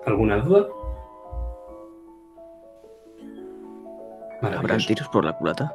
¿Alguna 0.04 0.40
duda? 0.40 0.66
¿Habrán 4.42 4.80
tiros 4.80 5.08
por 5.08 5.25
la 5.25 5.32
culata? 5.32 5.75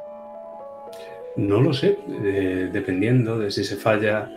No 1.34 1.60
lo 1.60 1.72
sé, 1.72 1.98
eh, 2.08 2.70
dependiendo 2.72 3.36
de 3.36 3.50
si 3.50 3.64
se 3.64 3.74
falla 3.74 4.30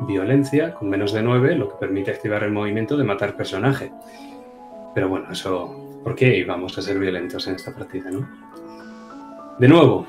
violencia 0.00 0.74
con 0.74 0.88
menos 0.88 1.12
de 1.12 1.22
9, 1.22 1.54
lo 1.54 1.68
que 1.68 1.76
permite 1.76 2.10
activar 2.10 2.42
el 2.42 2.50
movimiento 2.50 2.96
de 2.96 3.04
matar 3.04 3.36
personaje. 3.36 3.92
Pero 4.98 5.10
bueno, 5.10 5.30
eso... 5.30 6.00
¿Por 6.02 6.16
qué 6.16 6.38
íbamos 6.38 6.76
a 6.76 6.82
ser 6.82 6.98
violentos 6.98 7.46
en 7.46 7.54
esta 7.54 7.72
partida, 7.72 8.10
no? 8.10 8.28
De 9.60 9.68
nuevo, 9.68 10.08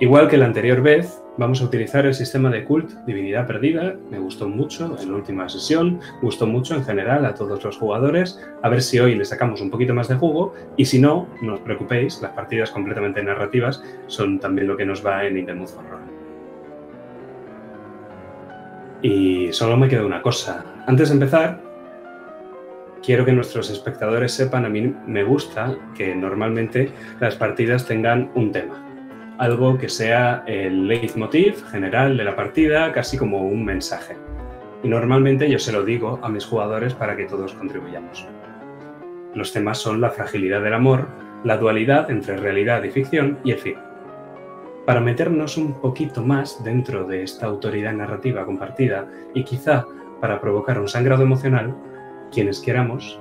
igual 0.00 0.26
que 0.26 0.38
la 0.38 0.46
anterior 0.46 0.80
vez, 0.80 1.22
vamos 1.36 1.60
a 1.60 1.66
utilizar 1.66 2.06
el 2.06 2.14
sistema 2.14 2.48
de 2.48 2.64
cult 2.64 2.90
Divinidad 3.04 3.46
Perdida. 3.46 3.94
Me 4.10 4.18
gustó 4.18 4.48
mucho 4.48 4.96
en 4.98 5.10
la 5.10 5.16
última 5.18 5.50
sesión, 5.50 6.00
gustó 6.22 6.46
mucho 6.46 6.74
en 6.74 6.82
general 6.82 7.26
a 7.26 7.34
todos 7.34 7.62
los 7.62 7.76
jugadores. 7.76 8.40
A 8.62 8.70
ver 8.70 8.80
si 8.80 8.98
hoy 9.00 9.16
le 9.16 9.26
sacamos 9.26 9.60
un 9.60 9.70
poquito 9.70 9.92
más 9.92 10.08
de 10.08 10.14
jugo. 10.14 10.54
Y 10.78 10.86
si 10.86 10.98
no, 10.98 11.28
no 11.42 11.52
os 11.56 11.60
preocupéis, 11.60 12.22
las 12.22 12.32
partidas 12.32 12.70
completamente 12.70 13.22
narrativas 13.22 13.84
son 14.06 14.40
también 14.40 14.66
lo 14.66 14.78
que 14.78 14.86
nos 14.86 15.04
va 15.04 15.26
en 15.26 15.36
In 15.36 15.44
the 15.44 15.52
Mood 15.52 15.68
for 15.68 15.84
Roll. 15.90 16.00
Y 19.02 19.52
solo 19.52 19.76
me 19.76 19.90
queda 19.90 20.06
una 20.06 20.22
cosa. 20.22 20.64
Antes 20.86 21.10
de 21.10 21.16
empezar, 21.16 21.71
quiero 23.02 23.24
que 23.24 23.32
nuestros 23.32 23.70
espectadores 23.70 24.32
sepan, 24.32 24.64
a 24.64 24.68
mí 24.68 24.94
me 25.06 25.24
gusta 25.24 25.76
que 25.94 26.14
normalmente 26.14 26.90
las 27.20 27.36
partidas 27.36 27.86
tengan 27.86 28.30
un 28.34 28.52
tema. 28.52 28.86
Algo 29.38 29.76
que 29.76 29.88
sea 29.88 30.44
el 30.46 30.86
leitmotiv 30.86 31.64
general 31.66 32.16
de 32.16 32.24
la 32.24 32.36
partida, 32.36 32.92
casi 32.92 33.18
como 33.18 33.42
un 33.42 33.64
mensaje. 33.64 34.16
Y 34.84 34.88
normalmente 34.88 35.50
yo 35.50 35.58
se 35.58 35.72
lo 35.72 35.84
digo 35.84 36.20
a 36.22 36.28
mis 36.28 36.44
jugadores 36.44 36.94
para 36.94 37.16
que 37.16 37.24
todos 37.24 37.54
contribuyamos. 37.54 38.26
Los 39.34 39.52
temas 39.52 39.78
son 39.78 40.00
la 40.00 40.10
fragilidad 40.10 40.62
del 40.62 40.74
amor, 40.74 41.08
la 41.44 41.56
dualidad 41.56 42.10
entre 42.10 42.36
realidad 42.36 42.82
y 42.84 42.90
ficción 42.90 43.38
y 43.44 43.52
el 43.52 43.58
fin. 43.58 43.76
Para 44.86 45.00
meternos 45.00 45.56
un 45.56 45.80
poquito 45.80 46.22
más 46.22 46.62
dentro 46.62 47.04
de 47.04 47.22
esta 47.22 47.46
autoridad 47.46 47.92
narrativa 47.92 48.44
compartida 48.44 49.08
y 49.34 49.44
quizá 49.44 49.86
para 50.20 50.40
provocar 50.40 50.78
un 50.78 50.88
sangrado 50.88 51.22
emocional, 51.22 51.74
quienes 52.32 52.60
queramos, 52.60 53.18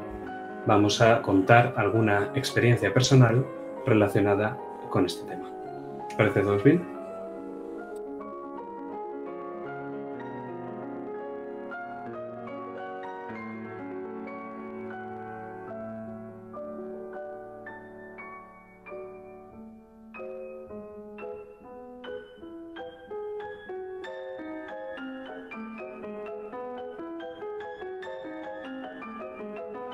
vamos 0.66 1.02
a 1.02 1.22
contar 1.22 1.74
alguna 1.78 2.32
experiencia 2.36 2.94
personal 2.94 3.46
relacionada 3.86 4.58
con 4.90 5.06
este 5.06 5.28
tema. 5.28 5.50
¿Os 6.08 6.14
parece 6.16 6.42
todos 6.42 6.64
bien? 6.64 6.91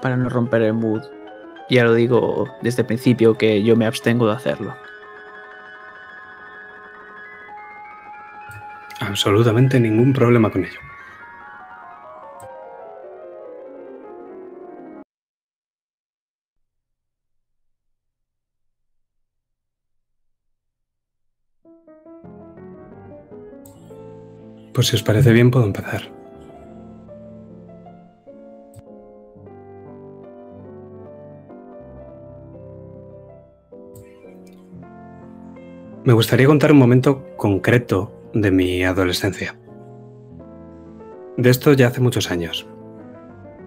Para 0.07 0.15
no 0.15 0.29
romper 0.29 0.61
el 0.61 0.73
mood. 0.73 1.01
Ya 1.69 1.83
lo 1.83 1.93
digo 1.93 2.47
desde 2.61 2.83
el 2.83 2.85
principio 2.85 3.37
que 3.37 3.61
yo 3.61 3.75
me 3.75 3.85
abstengo 3.85 4.25
de 4.25 4.31
hacerlo. 4.31 4.73
Absolutamente 9.01 9.81
ningún 9.81 10.13
problema 10.13 10.49
con 10.49 10.63
ello. 10.63 10.79
Pues 24.73 24.87
si 24.87 24.95
os 24.95 25.03
parece 25.03 25.33
bien, 25.33 25.51
puedo 25.51 25.65
empezar. 25.65 26.16
Me 36.07 36.13
gustaría 36.13 36.47
contar 36.47 36.71
un 36.71 36.77
momento 36.77 37.35
concreto 37.35 38.13
de 38.33 38.49
mi 38.49 38.81
adolescencia. 38.85 39.57
De 41.35 41.49
esto 41.49 41.73
ya 41.73 41.87
hace 41.87 41.99
muchos 41.99 42.31
años. 42.31 42.65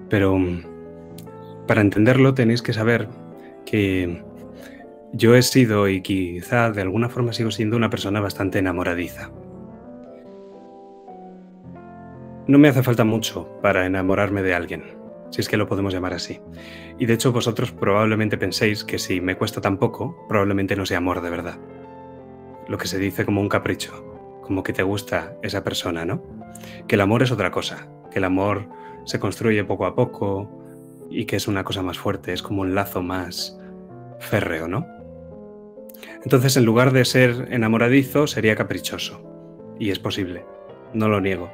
Pero 0.09 0.39
mm, 0.39 0.63
para 1.67 1.83
entenderlo 1.83 2.33
tenéis 2.33 2.63
que 2.63 2.73
saber 2.73 3.09
que 3.67 4.25
yo 5.13 5.35
he 5.35 5.43
sido 5.43 5.87
y 5.87 6.01
quizá 6.01 6.71
de 6.71 6.81
alguna 6.81 7.11
forma 7.11 7.35
sigo 7.35 7.51
siendo 7.51 7.77
una 7.77 7.91
persona 7.91 8.21
bastante 8.21 8.59
enamoradiza. 8.59 9.31
No 12.47 12.59
me 12.59 12.69
hace 12.69 12.83
falta 12.83 13.05
mucho 13.05 13.51
para 13.61 13.85
enamorarme 13.85 14.41
de 14.41 14.55
alguien, 14.55 14.85
si 15.29 15.43
es 15.43 15.49
que 15.51 15.59
lo 15.59 15.67
podemos 15.67 15.93
llamar 15.93 16.15
así. 16.15 16.41
Y 16.99 17.05
de 17.05 17.13
hecho 17.13 17.33
vosotros 17.33 17.71
probablemente 17.71 18.39
penséis 18.39 18.83
que 18.83 18.99
si 18.99 19.21
me 19.21 19.37
cuesta 19.37 19.61
tan 19.61 19.77
poco, 19.77 20.25
probablemente 20.27 20.75
no 20.75 20.87
sea 20.87 20.97
amor 20.97 21.21
de 21.21 21.29
verdad. 21.29 21.59
Lo 22.71 22.79
que 22.79 22.87
se 22.87 23.01
dice 23.01 23.25
como 23.25 23.41
un 23.41 23.49
capricho, 23.49 24.41
como 24.43 24.63
que 24.63 24.73
te 24.73 24.85
gusta 24.85 25.37
esa 25.43 25.65
persona, 25.65 26.05
¿no? 26.05 26.23
Que 26.87 26.95
el 26.95 27.01
amor 27.01 27.25
es 27.25 27.33
otra 27.33 27.51
cosa, 27.51 27.89
que 28.13 28.21
el 28.21 28.25
amor 28.25 28.69
se 29.07 29.19
construye 29.19 29.65
poco 29.65 29.87
a 29.87 29.97
poco 29.97 30.49
y 31.11 31.25
que 31.25 31.35
es 31.35 31.49
una 31.49 31.65
cosa 31.65 31.83
más 31.83 31.99
fuerte, 31.99 32.33
es 32.33 32.43
como 32.43 32.63
un 32.63 32.77
lazo 32.77 33.03
más 33.03 33.59
férreo, 34.21 34.69
¿no? 34.69 34.87
Entonces, 36.23 36.57
en 36.57 36.65
lugar 36.65 36.93
de 36.93 37.05
ser 37.05 37.49
enamoradizo, 37.51 38.29
sería 38.29 38.55
caprichoso. 38.55 39.21
Y 39.81 39.91
es 39.91 39.99
posible, 39.99 40.45
no 40.95 41.09
lo 41.09 41.21
niego. 41.21 41.51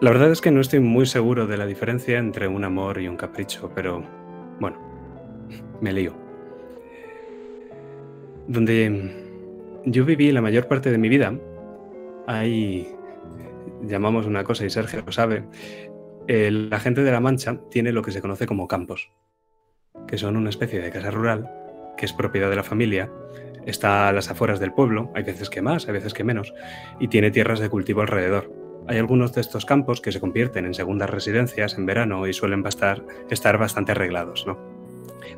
La 0.00 0.10
verdad 0.10 0.30
es 0.30 0.40
que 0.40 0.52
no 0.52 0.60
estoy 0.60 0.78
muy 0.78 1.06
seguro 1.06 1.48
de 1.48 1.56
la 1.56 1.66
diferencia 1.66 2.18
entre 2.18 2.46
un 2.46 2.62
amor 2.62 3.00
y 3.00 3.08
un 3.08 3.16
capricho, 3.16 3.72
pero 3.74 4.04
bueno, 4.60 4.78
me 5.80 5.92
lío. 5.92 6.27
Donde 8.48 9.12
yo 9.84 10.04
viví 10.06 10.32
la 10.32 10.40
mayor 10.40 10.66
parte 10.68 10.90
de 10.90 10.96
mi 10.96 11.10
vida, 11.10 11.38
hay, 12.26 12.88
llamamos 13.82 14.26
una 14.26 14.42
cosa 14.42 14.64
y 14.64 14.70
Sergio 14.70 15.02
lo 15.04 15.12
sabe, 15.12 15.44
eh, 16.28 16.50
la 16.50 16.80
gente 16.80 17.02
de 17.02 17.12
La 17.12 17.20
Mancha 17.20 17.60
tiene 17.70 17.92
lo 17.92 18.02
que 18.02 18.10
se 18.10 18.22
conoce 18.22 18.46
como 18.46 18.66
campos. 18.66 19.10
que 20.06 20.16
son 20.16 20.36
una 20.36 20.48
especie 20.48 20.80
de 20.80 20.90
casa 20.90 21.10
rural 21.10 21.50
que 21.98 22.06
es 22.06 22.12
propiedad 22.14 22.48
de 22.48 22.56
la 22.56 22.62
familia, 22.62 23.10
está 23.66 24.08
a 24.08 24.12
las 24.12 24.30
afueras 24.30 24.60
del 24.60 24.72
pueblo, 24.72 25.10
hay 25.14 25.24
veces 25.24 25.50
que 25.50 25.60
más, 25.60 25.86
hay 25.86 25.92
veces 25.92 26.14
que 26.14 26.24
menos, 26.24 26.54
y 27.00 27.08
tiene 27.08 27.30
tierras 27.30 27.58
de 27.60 27.68
cultivo 27.68 28.00
alrededor. 28.00 28.50
Hay 28.86 28.96
algunos 28.96 29.34
de 29.34 29.42
estos 29.42 29.66
campos 29.66 30.00
que 30.00 30.12
se 30.12 30.20
convierten 30.20 30.64
en 30.64 30.72
segundas 30.72 31.10
residencias 31.10 31.76
en 31.76 31.84
verano 31.84 32.26
y 32.26 32.32
suelen 32.32 32.64
estar 32.66 33.58
bastante 33.58 33.92
arreglados, 33.92 34.46
¿no? 34.46 34.77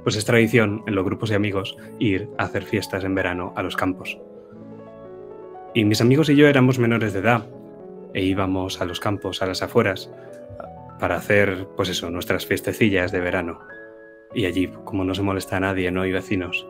Pues 0.03 0.17
es 0.17 0.25
tradición 0.25 0.83
en 0.87 0.95
los 0.95 1.05
grupos 1.05 1.31
de 1.31 1.37
amigos 1.37 1.77
ir 1.99 2.29
a 2.39 2.45
hacer 2.45 2.65
fiestas 2.65 3.05
en 3.05 3.15
verano 3.15 3.53
a 3.57 3.63
los 3.63 3.77
campos. 3.77 4.19
Y 5.75 5.85
mis 5.85 6.01
amigos 6.01 6.29
y 6.29 6.37
yo 6.37 6.49
éramos 6.49 6.79
menores 6.79 7.13
de 7.13 7.21
edad 7.21 7.47
e 8.13 8.23
íbamos 8.23 8.81
a 8.81 8.85
los 8.85 8.99
campos, 8.99 9.43
a 9.43 9.47
las 9.47 9.63
afueras, 9.63 10.11
para 10.99 11.17
hacer, 11.17 11.69
pues 11.77 11.89
eso, 11.89 12.11
nuestras 12.11 12.47
fiestecillas 12.47 13.13
de 13.13 13.21
verano. 13.21 13.61
Y 14.35 14.47
allí, 14.47 14.69
como 14.85 15.05
no 15.05 15.15
se 15.15 15.23
molesta 15.23 15.57
a 15.57 15.61
nadie, 15.61 15.91
no 15.91 16.03
hay 16.03 16.13
vecinos, 16.13 16.67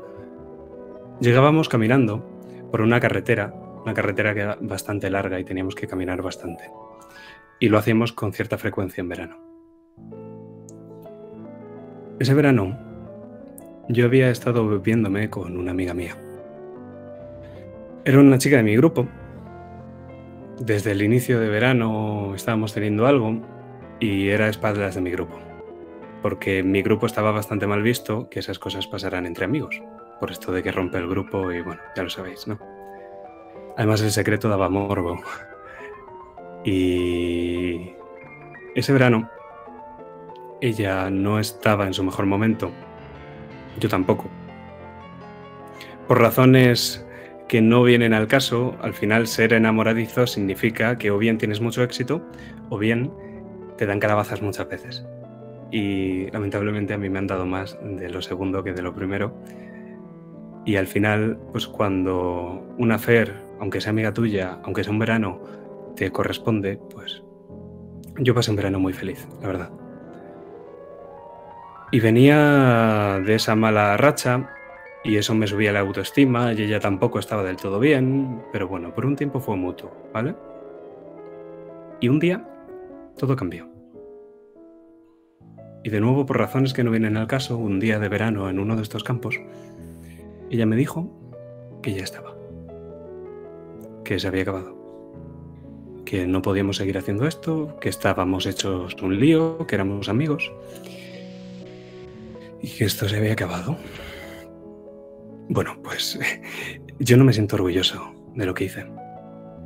llegábamos 1.20 1.68
caminando 1.68 2.24
por 2.70 2.80
una 2.80 3.00
carretera, 3.00 3.52
una 3.84 3.94
carretera 3.94 4.34
que 4.34 4.40
era 4.40 4.58
bastante 4.60 5.10
larga 5.10 5.38
y 5.40 5.44
teníamos 5.44 5.74
que 5.74 5.86
caminar 5.86 6.22
bastante. 6.22 6.70
Y 7.58 7.68
lo 7.68 7.78
hacíamos 7.78 8.12
con 8.12 8.32
cierta 8.32 8.58
frecuencia 8.58 9.02
en 9.02 9.08
verano. 9.08 9.38
Ese 12.18 12.34
verano 12.34 12.78
yo 13.92 14.04
había 14.04 14.30
estado 14.30 14.68
bebiéndome 14.68 15.30
con 15.30 15.56
una 15.56 15.72
amiga 15.72 15.94
mía. 15.94 16.16
Era 18.04 18.20
una 18.20 18.38
chica 18.38 18.56
de 18.56 18.62
mi 18.62 18.76
grupo. 18.76 19.06
Desde 20.60 20.92
el 20.92 21.02
inicio 21.02 21.40
de 21.40 21.48
verano 21.48 22.32
estábamos 22.34 22.72
teniendo 22.72 23.06
algo 23.06 23.40
y 23.98 24.28
era 24.28 24.48
espaldas 24.48 24.94
de 24.94 25.00
mi 25.00 25.10
grupo. 25.10 25.38
Porque 26.22 26.62
mi 26.62 26.82
grupo 26.82 27.06
estaba 27.06 27.32
bastante 27.32 27.66
mal 27.66 27.82
visto 27.82 28.28
que 28.30 28.38
esas 28.38 28.58
cosas 28.58 28.86
pasaran 28.86 29.26
entre 29.26 29.44
amigos. 29.44 29.82
Por 30.20 30.30
esto 30.30 30.52
de 30.52 30.62
que 30.62 30.70
rompe 30.70 30.98
el 30.98 31.08
grupo 31.08 31.50
y 31.50 31.60
bueno, 31.60 31.80
ya 31.96 32.04
lo 32.04 32.10
sabéis, 32.10 32.46
¿no? 32.46 32.58
Además 33.76 34.02
el 34.02 34.12
secreto 34.12 34.48
daba 34.48 34.68
morbo. 34.68 35.20
Y 36.64 37.90
ese 38.74 38.92
verano 38.92 39.30
ella 40.60 41.10
no 41.10 41.40
estaba 41.40 41.86
en 41.86 41.94
su 41.94 42.04
mejor 42.04 42.26
momento. 42.26 42.70
Yo 43.78 43.88
tampoco. 43.88 44.28
Por 46.08 46.20
razones 46.20 47.06
que 47.48 47.60
no 47.60 47.82
vienen 47.82 48.14
al 48.14 48.26
caso, 48.26 48.76
al 48.80 48.94
final 48.94 49.26
ser 49.26 49.52
enamoradizo 49.52 50.26
significa 50.26 50.98
que 50.98 51.10
o 51.10 51.18
bien 51.18 51.38
tienes 51.38 51.60
mucho 51.60 51.82
éxito 51.82 52.22
o 52.68 52.78
bien 52.78 53.12
te 53.76 53.86
dan 53.86 54.00
calabazas 54.00 54.42
muchas 54.42 54.68
veces. 54.68 55.06
Y 55.70 56.30
lamentablemente 56.30 56.94
a 56.94 56.98
mí 56.98 57.08
me 57.08 57.18
han 57.18 57.26
dado 57.26 57.46
más 57.46 57.78
de 57.82 58.08
lo 58.10 58.22
segundo 58.22 58.62
que 58.62 58.72
de 58.72 58.82
lo 58.82 58.94
primero. 58.94 59.34
Y 60.64 60.76
al 60.76 60.86
final, 60.86 61.38
pues 61.52 61.66
cuando 61.66 62.74
una 62.78 62.98
fer, 62.98 63.34
aunque 63.60 63.80
sea 63.80 63.90
amiga 63.90 64.12
tuya, 64.12 64.58
aunque 64.64 64.84
sea 64.84 64.92
un 64.92 64.98
verano, 64.98 65.40
te 65.96 66.10
corresponde, 66.10 66.78
pues 66.92 67.22
yo 68.18 68.34
pasé 68.34 68.50
un 68.50 68.56
verano 68.56 68.78
muy 68.78 68.92
feliz, 68.92 69.26
la 69.40 69.46
verdad. 69.46 69.79
Y 71.92 71.98
venía 71.98 73.20
de 73.24 73.34
esa 73.34 73.56
mala 73.56 73.96
racha 73.96 74.48
y 75.02 75.16
eso 75.16 75.34
me 75.34 75.48
subía 75.48 75.72
la 75.72 75.80
autoestima 75.80 76.52
y 76.52 76.62
ella 76.62 76.78
tampoco 76.78 77.18
estaba 77.18 77.42
del 77.42 77.56
todo 77.56 77.80
bien, 77.80 78.42
pero 78.52 78.68
bueno, 78.68 78.94
por 78.94 79.06
un 79.06 79.16
tiempo 79.16 79.40
fue 79.40 79.56
mutuo, 79.56 79.90
¿vale? 80.12 80.36
Y 82.00 82.08
un 82.08 82.20
día 82.20 82.46
todo 83.18 83.34
cambió. 83.34 83.68
Y 85.82 85.90
de 85.90 86.00
nuevo, 86.00 86.26
por 86.26 86.38
razones 86.38 86.74
que 86.74 86.84
no 86.84 86.92
vienen 86.92 87.16
al 87.16 87.26
caso, 87.26 87.56
un 87.56 87.80
día 87.80 87.98
de 87.98 88.08
verano 88.08 88.48
en 88.48 88.60
uno 88.60 88.76
de 88.76 88.82
estos 88.82 89.02
campos, 89.02 89.40
ella 90.48 90.66
me 90.66 90.76
dijo 90.76 91.10
que 91.82 91.92
ya 91.92 92.04
estaba, 92.04 92.36
que 94.04 94.20
se 94.20 94.28
había 94.28 94.42
acabado, 94.42 94.76
que 96.04 96.24
no 96.28 96.40
podíamos 96.40 96.76
seguir 96.76 96.98
haciendo 96.98 97.26
esto, 97.26 97.78
que 97.80 97.88
estábamos 97.88 98.46
hechos 98.46 98.94
un 99.02 99.18
lío, 99.18 99.66
que 99.66 99.74
éramos 99.74 100.08
amigos 100.08 100.52
y 102.62 102.68
que 102.68 102.84
esto 102.84 103.08
se 103.08 103.16
había 103.16 103.32
acabado. 103.32 103.76
Bueno, 105.48 105.76
pues 105.82 106.18
yo 106.98 107.16
no 107.16 107.24
me 107.24 107.32
siento 107.32 107.56
orgulloso 107.56 108.12
de 108.34 108.46
lo 108.46 108.54
que 108.54 108.64
hice. 108.64 108.86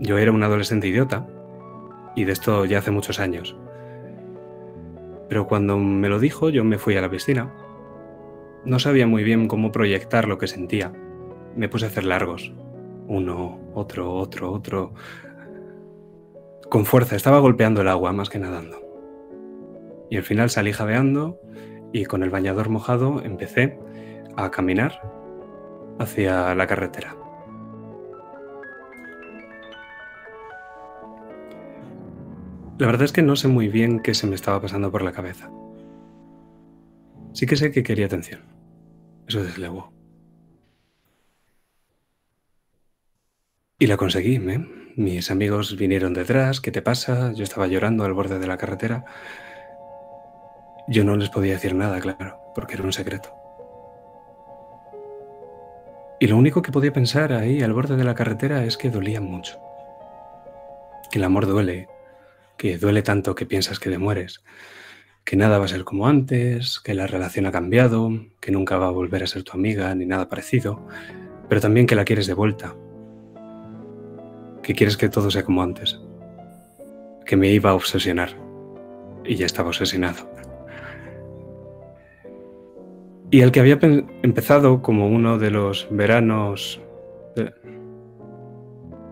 Yo 0.01 0.19
era 0.19 0.33
un 0.33 0.43
adolescente 0.43 0.89
idiota 0.89 1.27
y 2.17 2.25
de 2.25 2.33
esto 2.33 2.65
ya 2.65 2.79
hace 2.79 2.91
muchos 2.91 3.21
años. 3.21 3.57
Pero 5.29 5.47
cuando 5.47 5.79
me 5.79 6.09
lo 6.09 6.19
dijo 6.19 6.51
yo 6.51 6.65
me 6.65 6.79
fui 6.79 6.97
a 6.97 7.01
la 7.01 7.11
piscina. 7.11 7.53
No 8.65 8.79
sabía 8.79 9.07
muy 9.07 9.25
bien 9.25 9.47
cómo 9.47 9.73
proyectar 9.73 10.27
lo 10.27 10.39
que 10.39 10.47
sentía. 10.47 10.93
Me 11.55 11.69
puse 11.69 11.85
a 11.85 11.89
hacer 11.89 12.05
largos. 12.05 12.53
Uno, 13.07 13.61
otro, 13.75 14.15
otro, 14.15 14.51
otro. 14.51 14.95
Con 16.71 16.87
fuerza, 16.87 17.15
estaba 17.15 17.41
golpeando 17.41 17.83
el 17.83 17.89
agua 17.89 18.13
más 18.13 18.31
que 18.31 18.39
nadando. 18.39 18.81
Y 20.11 20.17
al 20.17 20.23
final 20.23 20.49
salí 20.49 20.73
jadeando 20.73 21.39
y 21.95 22.07
con 22.07 22.25
el 22.25 22.31
bañador 22.31 22.71
mojado 22.71 23.23
empecé 23.23 23.79
a 24.37 24.51
caminar 24.51 25.01
hacia 26.01 26.53
la 26.57 26.67
carretera. 26.67 27.17
La 32.79 32.87
verdad 32.87 33.05
es 33.05 33.13
que 33.13 33.23
no 33.23 33.37
sé 33.37 33.47
muy 33.47 33.69
bien 33.69 34.01
qué 34.01 34.13
se 34.13 34.27
me 34.27 34.35
estaba 34.35 34.61
pasando 34.61 34.91
por 34.91 35.03
la 35.03 35.13
cabeza. 35.13 35.49
Sí 37.33 37.47
que 37.47 37.55
sé 37.55 37.71
que 37.71 37.85
quería 37.85 38.07
atención. 38.07 38.41
Eso 39.29 39.45
desde. 39.45 39.71
Y 43.79 43.87
la 43.87 43.97
conseguí, 43.97 44.35
¿eh? 44.35 44.93
Mis 44.97 45.31
amigos 45.31 45.77
vinieron 45.77 46.13
detrás, 46.13 46.61
¿qué 46.61 46.73
te 46.73 46.83
pasa? 46.83 47.33
Yo 47.35 47.45
estaba 47.45 47.69
llorando 47.69 48.05
al 48.05 48.15
borde 48.15 48.41
de 48.41 48.49
la 48.49 48.57
carretera. 48.57 49.05
Yo 50.87 51.03
no 51.05 51.17
les 51.17 51.31
podía 51.31 51.55
decir 51.55 51.75
nada, 51.75 51.99
claro, 52.01 52.39
porque 52.55 52.75
era 52.75 52.83
un 52.83 52.93
secreto. 52.93 53.35
Y 56.21 56.27
lo 56.27 56.37
único 56.37 56.63
que 56.63 56.73
podía 56.73 56.93
pensar 56.93 57.33
ahí 57.33 57.63
al 57.63 57.73
borde 57.73 57.97
de 57.97 58.05
la 58.05 58.15
carretera 58.15 58.65
es 58.65 58.77
que 58.77 58.91
dolían 58.91 59.25
mucho. 59.25 59.59
Que 61.11 61.19
el 61.19 61.25
amor 61.25 61.47
duele, 61.47 61.89
que 62.57 62.79
duele 62.79 63.03
tanto 63.03 63.35
que 63.35 63.47
piensas 63.47 63.79
que 63.79 63.91
te 63.91 63.99
mueres, 63.99 64.43
que 65.25 65.37
nada 65.37 65.59
va 65.59 65.65
a 65.65 65.69
ser 65.69 65.85
como 65.85 66.07
antes, 66.07 66.81
que 66.81 66.95
la 66.95 67.07
relación 67.07 67.47
ha 67.47 67.53
cambiado, 67.53 68.11
que 68.41 68.53
nunca 68.53 68.77
va 68.77 68.89
a 68.89 68.91
volver 68.91 69.23
a 69.23 69.27
ser 69.27 69.43
tu 69.43 69.53
amiga 69.53 69.95
ni 69.95 70.05
nada 70.07 70.29
parecido, 70.29 70.87
pero 71.49 71.61
también 71.61 71.87
que 71.87 71.95
la 71.95 72.05
quieres 72.05 72.27
de 72.27 72.35
vuelta, 72.35 72.75
que 74.63 74.75
quieres 74.75 74.97
que 74.97 75.09
todo 75.09 75.31
sea 75.31 75.45
como 75.45 75.63
antes, 75.63 75.99
que 77.25 77.37
me 77.37 77.49
iba 77.49 77.71
a 77.71 77.75
obsesionar 77.75 78.37
y 79.25 79.37
ya 79.37 79.47
estaba 79.47 79.69
obsesionado. 79.69 80.34
Y 83.31 83.41
el 83.41 83.51
que 83.53 83.61
había 83.61 83.79
empezado 84.23 84.83
como 84.83 85.09
uno 85.09 85.39
de 85.39 85.51
los 85.51 85.89
veranos 85.91 86.81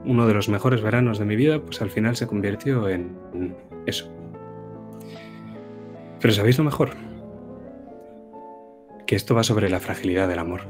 uno 0.04 0.26
de 0.26 0.34
los 0.34 0.48
mejores 0.48 0.82
veranos 0.82 1.18
de 1.18 1.24
mi 1.24 1.36
vida, 1.36 1.60
pues 1.60 1.80
al 1.80 1.90
final 1.90 2.16
se 2.16 2.26
convirtió 2.26 2.88
en 2.88 3.14
eso. 3.86 4.10
Pero 6.20 6.34
¿sabéis 6.34 6.58
lo 6.58 6.64
mejor? 6.64 6.90
Que 9.06 9.16
esto 9.16 9.34
va 9.34 9.42
sobre 9.42 9.68
la 9.68 9.80
fragilidad 9.80 10.28
del 10.28 10.38
amor. 10.38 10.62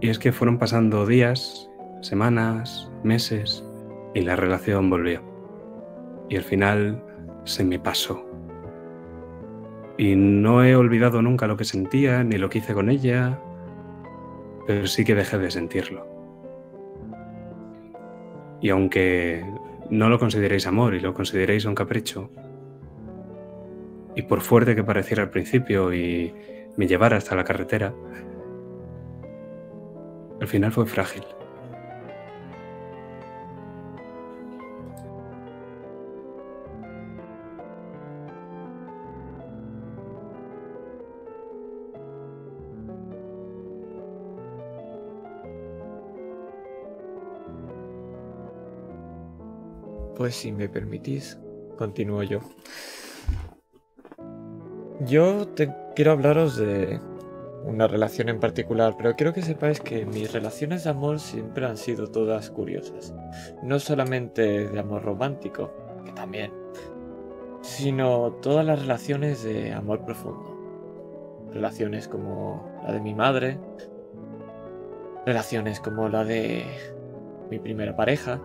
Y 0.00 0.10
es 0.10 0.18
que 0.18 0.32
fueron 0.32 0.58
pasando 0.58 1.06
días, 1.06 1.70
semanas, 2.02 2.90
meses, 3.02 3.64
y 4.14 4.20
la 4.22 4.36
relación 4.36 4.90
volvió. 4.90 5.22
Y 6.28 6.36
al 6.36 6.42
final 6.42 7.02
se 7.44 7.64
me 7.64 7.78
pasó. 7.78 8.25
Y 9.98 10.14
no 10.16 10.62
he 10.64 10.76
olvidado 10.76 11.22
nunca 11.22 11.46
lo 11.46 11.56
que 11.56 11.64
sentía, 11.64 12.22
ni 12.22 12.36
lo 12.36 12.50
que 12.50 12.58
hice 12.58 12.74
con 12.74 12.90
ella, 12.90 13.38
pero 14.66 14.86
sí 14.86 15.04
que 15.04 15.14
dejé 15.14 15.38
de 15.38 15.50
sentirlo. 15.50 16.06
Y 18.60 18.70
aunque 18.70 19.44
no 19.90 20.08
lo 20.08 20.18
consideréis 20.18 20.66
amor 20.66 20.94
y 20.94 21.00
lo 21.00 21.14
consideréis 21.14 21.64
un 21.64 21.74
capricho, 21.74 22.30
y 24.16 24.22
por 24.22 24.40
fuerte 24.40 24.74
que 24.74 24.82
pareciera 24.82 25.22
al 25.22 25.30
principio 25.30 25.92
y 25.92 26.34
me 26.76 26.86
llevara 26.86 27.18
hasta 27.18 27.36
la 27.36 27.44
carretera, 27.44 27.94
al 30.40 30.48
final 30.48 30.72
fue 30.72 30.86
frágil. 30.86 31.22
Pues 50.26 50.34
si 50.34 50.50
me 50.50 50.68
permitís, 50.68 51.38
continúo 51.78 52.24
yo. 52.24 52.40
Yo 55.02 55.46
quiero 55.94 56.10
hablaros 56.10 56.56
de 56.56 56.98
una 57.64 57.86
relación 57.86 58.28
en 58.28 58.40
particular, 58.40 58.96
pero 58.98 59.14
quiero 59.14 59.32
que 59.32 59.42
sepáis 59.42 59.80
que 59.80 60.04
mis 60.04 60.32
relaciones 60.32 60.82
de 60.82 60.90
amor 60.90 61.20
siempre 61.20 61.64
han 61.64 61.76
sido 61.76 62.08
todas 62.08 62.50
curiosas. 62.50 63.14
No 63.62 63.78
solamente 63.78 64.66
de 64.66 64.80
amor 64.80 65.04
romántico, 65.04 65.70
que 66.04 66.10
también, 66.10 66.50
sino 67.62 68.32
todas 68.42 68.66
las 68.66 68.80
relaciones 68.80 69.44
de 69.44 69.72
amor 69.72 70.04
profundo. 70.04 71.48
Relaciones 71.52 72.08
como 72.08 72.68
la 72.82 72.92
de 72.92 73.00
mi 73.00 73.14
madre, 73.14 73.60
relaciones 75.24 75.78
como 75.78 76.08
la 76.08 76.24
de 76.24 76.66
mi 77.48 77.60
primera 77.60 77.94
pareja, 77.94 78.42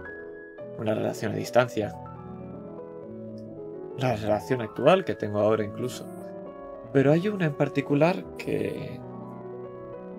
una 0.82 0.94
relación 0.94 1.32
a 1.32 1.36
distancia, 1.36 1.96
la 3.98 4.16
relación 4.16 4.62
actual 4.62 5.06
que 5.06 5.16
tengo 5.16 5.40
ahora 5.40 5.64
incluso. 5.64 6.06
Pero 6.94 7.12
hay 7.12 7.28
una 7.28 7.46
en 7.46 7.54
particular 7.54 8.24
que 8.38 9.00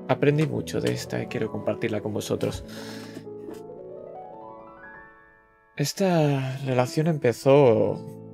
aprendí 0.09 0.46
mucho 0.46 0.81
de 0.81 0.92
esta 0.92 1.22
y 1.22 1.27
quiero 1.27 1.51
compartirla 1.51 2.01
con 2.01 2.14
vosotros. 2.14 2.64
Esta 5.77 6.59
relación 6.64 7.07
empezó 7.07 7.92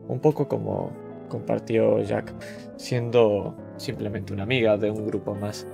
un 0.09 0.21
poco 0.21 0.49
como 0.49 0.93
compartió 1.29 2.01
Jack, 2.03 2.35
siendo 2.77 3.57
simplemente 3.77 4.33
una 4.33 4.43
amiga 4.43 4.77
de 4.77 4.91
un 4.91 5.07
grupo 5.07 5.35
más. 5.35 5.67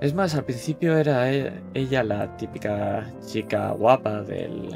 Es 0.00 0.14
más, 0.14 0.34
al 0.36 0.44
principio 0.44 0.96
era 0.96 1.32
e- 1.32 1.52
ella 1.74 2.04
la 2.04 2.36
típica 2.36 3.12
chica 3.26 3.72
guapa 3.72 4.22
del... 4.22 4.70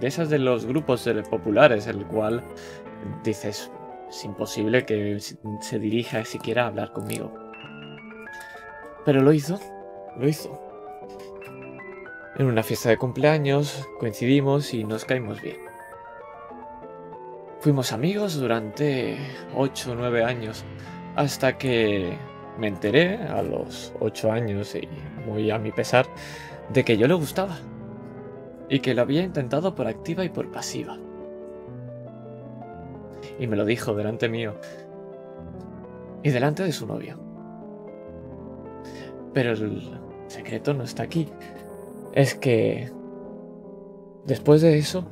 De 0.00 0.06
esas 0.06 0.30
de 0.30 0.38
los 0.38 0.64
grupos 0.66 1.08
populares, 1.28 1.86
el 1.86 2.06
cual 2.06 2.44
dices, 3.24 3.70
es 4.08 4.24
imposible 4.24 4.84
que 4.84 5.18
se 5.60 5.78
dirija 5.78 6.24
siquiera 6.24 6.64
a 6.64 6.66
hablar 6.68 6.92
conmigo. 6.92 7.32
Pero 9.04 9.22
lo 9.22 9.32
hizo, 9.32 9.58
lo 10.16 10.28
hizo. 10.28 10.62
En 12.36 12.46
una 12.46 12.62
fiesta 12.62 12.90
de 12.90 12.96
cumpleaños 12.96 13.88
coincidimos 13.98 14.72
y 14.72 14.84
nos 14.84 15.04
caímos 15.04 15.42
bien. 15.42 15.58
Fuimos 17.60 17.92
amigos 17.92 18.38
durante 18.38 19.18
8 19.56 19.92
o 19.92 19.94
9 19.96 20.22
años, 20.22 20.64
hasta 21.16 21.58
que 21.58 22.16
me 22.56 22.68
enteré 22.68 23.16
a 23.16 23.42
los 23.42 23.92
8 23.98 24.30
años 24.30 24.76
y 24.76 24.88
muy 25.26 25.50
a 25.50 25.58
mi 25.58 25.72
pesar 25.72 26.06
de 26.68 26.84
que 26.84 26.96
yo 26.96 27.08
le 27.08 27.14
gustaba 27.14 27.58
y 28.68 28.80
que 28.80 28.94
lo 28.94 29.02
había 29.02 29.22
intentado 29.22 29.74
por 29.74 29.86
activa 29.86 30.24
y 30.24 30.28
por 30.28 30.50
pasiva. 30.50 30.98
Y 33.38 33.46
me 33.46 33.56
lo 33.56 33.64
dijo 33.64 33.94
delante 33.94 34.28
mío 34.28 34.54
y 36.22 36.30
delante 36.30 36.62
de 36.62 36.72
su 36.72 36.86
novio. 36.86 37.18
Pero 39.32 39.52
el 39.52 39.98
secreto 40.26 40.74
no 40.74 40.84
está 40.84 41.04
aquí. 41.04 41.28
Es 42.12 42.34
que 42.34 42.90
después 44.24 44.60
de 44.62 44.78
eso 44.78 45.06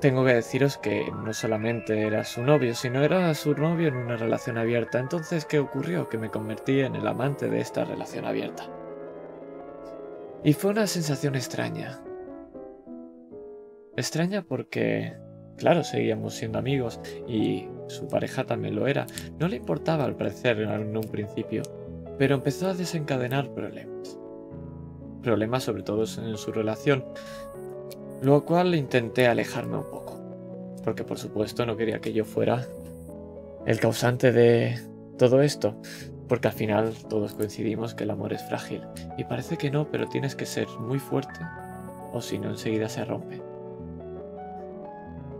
tengo 0.00 0.24
que 0.24 0.34
deciros 0.34 0.78
que 0.78 1.12
no 1.24 1.32
solamente 1.32 2.06
era 2.06 2.24
su 2.24 2.42
novio, 2.42 2.74
sino 2.74 3.04
era 3.04 3.32
su 3.34 3.54
novio 3.54 3.88
en 3.88 3.96
una 3.96 4.16
relación 4.16 4.58
abierta. 4.58 4.98
Entonces, 4.98 5.44
¿qué 5.44 5.60
ocurrió? 5.60 6.08
Que 6.08 6.18
me 6.18 6.30
convertí 6.30 6.80
en 6.80 6.96
el 6.96 7.06
amante 7.06 7.48
de 7.48 7.60
esta 7.60 7.84
relación 7.84 8.24
abierta. 8.24 8.68
Y 10.44 10.54
fue 10.54 10.72
una 10.72 10.86
sensación 10.86 11.36
extraña. 11.36 12.00
Extraña 13.96 14.42
porque, 14.42 15.14
claro, 15.56 15.84
seguíamos 15.84 16.34
siendo 16.34 16.58
amigos 16.58 16.98
y 17.28 17.68
su 17.86 18.08
pareja 18.08 18.44
también 18.44 18.74
lo 18.74 18.86
era. 18.88 19.06
No 19.38 19.46
le 19.46 19.56
importaba 19.56 20.04
al 20.04 20.16
parecer 20.16 20.60
en 20.60 20.96
un 20.96 21.04
principio, 21.04 21.62
pero 22.18 22.34
empezó 22.34 22.68
a 22.68 22.74
desencadenar 22.74 23.54
problemas. 23.54 24.18
Problemas 25.22 25.62
sobre 25.62 25.84
todo 25.84 26.02
en 26.02 26.36
su 26.36 26.50
relación, 26.50 27.04
lo 28.22 28.44
cual 28.44 28.74
intenté 28.74 29.28
alejarme 29.28 29.76
un 29.76 29.90
poco, 29.90 30.20
porque 30.82 31.04
por 31.04 31.18
supuesto 31.18 31.64
no 31.66 31.76
quería 31.76 32.00
que 32.00 32.12
yo 32.12 32.24
fuera 32.24 32.66
el 33.66 33.78
causante 33.78 34.32
de 34.32 34.80
todo 35.18 35.42
esto, 35.42 35.76
porque 36.32 36.48
al 36.48 36.54
final 36.54 36.94
todos 37.10 37.34
coincidimos 37.34 37.94
que 37.94 38.04
el 38.04 38.10
amor 38.10 38.32
es 38.32 38.42
frágil, 38.42 38.80
y 39.18 39.24
parece 39.24 39.58
que 39.58 39.70
no, 39.70 39.90
pero 39.90 40.08
tienes 40.08 40.34
que 40.34 40.46
ser 40.46 40.66
muy 40.80 40.98
fuerte, 40.98 41.38
o 42.10 42.22
si 42.22 42.38
no 42.38 42.48
enseguida 42.48 42.88
se 42.88 43.04
rompe. 43.04 43.42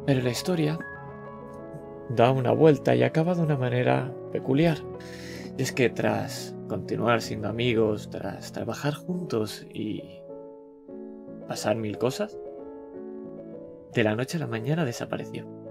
Pero 0.05 0.21
la 0.21 0.29
historia 0.29 0.79
da 2.11 2.31
una 2.31 2.53
vuelta 2.53 2.95
y 2.95 3.05
acaba 3.05 3.35
de 3.35 3.41
una 3.41 3.57
manera 3.57 4.13
peculiar. 4.33 4.77
Y 5.57 5.63
es 5.63 5.73
que 5.73 5.89
tras 5.89 6.55
continuar 6.69 7.23
siendo 7.23 7.49
amigos, 7.49 8.11
tras 8.11 8.53
trabajar 8.53 8.93
juntos 8.93 9.67
y 9.73 10.21
pasar 11.49 11.77
mil 11.77 11.97
cosas, 11.97 12.37
de 13.95 14.05
la 14.05 14.15
noche 14.15 14.37
a 14.37 14.41
la 14.41 14.47
mañana 14.47 14.85
desapareció. 14.85 15.62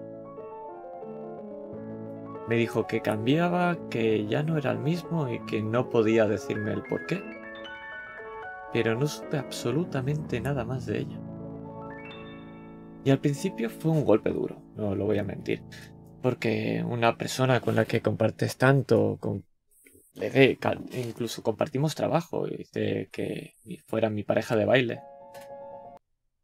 Me 2.52 2.58
dijo 2.58 2.86
que 2.86 3.00
cambiaba, 3.00 3.78
que 3.90 4.28
ya 4.28 4.44
no 4.44 4.58
era 4.58 4.74
el 4.74 4.80
mismo 4.80 5.32
y 5.32 5.40
que 5.46 5.62
no 5.62 5.90
podía 5.90 6.28
decirme 6.28 6.74
el 6.74 6.84
por 6.84 7.06
qué. 7.06 7.24
Pero 8.74 8.94
no 9.00 9.08
supe 9.08 9.38
absolutamente 9.38 10.42
nada 10.42 10.66
más 10.66 10.86
de 10.86 11.00
ella. 11.00 11.18
Y 13.06 13.10
al 13.10 13.20
principio 13.20 13.70
fue 13.70 13.92
un 13.92 14.04
golpe 14.04 14.32
duro, 14.32 14.62
no 14.76 14.96
lo 14.96 15.06
voy 15.06 15.18
a 15.18 15.24
mentir. 15.24 15.64
Porque 16.22 16.84
una 16.86 17.16
persona 17.16 17.62
con 17.62 17.76
la 17.76 17.86
que 17.86 18.02
compartes 18.02 18.58
tanto, 18.58 19.16
con 19.22 19.46
incluso 20.92 21.44
compartimos 21.44 21.96
trabajo, 21.96 22.50
hice 22.50 23.08
que 23.14 23.56
fuera 23.88 24.10
mi 24.10 24.24
pareja 24.24 24.58
de 24.58 24.66
baile. 24.66 25.00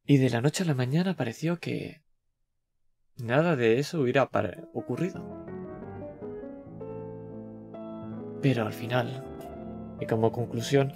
Y 0.05 0.19
de 0.19 0.29
la 0.29 0.39
noche 0.39 0.63
a 0.63 0.67
la 0.67 0.73
mañana 0.73 1.17
pareció 1.17 1.59
que 1.59 2.01
nada 3.17 3.57
de 3.57 3.79
eso 3.79 3.99
hubiera 3.99 4.29
ocurrido. 4.73 5.46
Pero 8.47 8.65
al 8.65 8.71
final, 8.71 9.25
y 9.99 10.05
como 10.05 10.31
conclusión, 10.31 10.93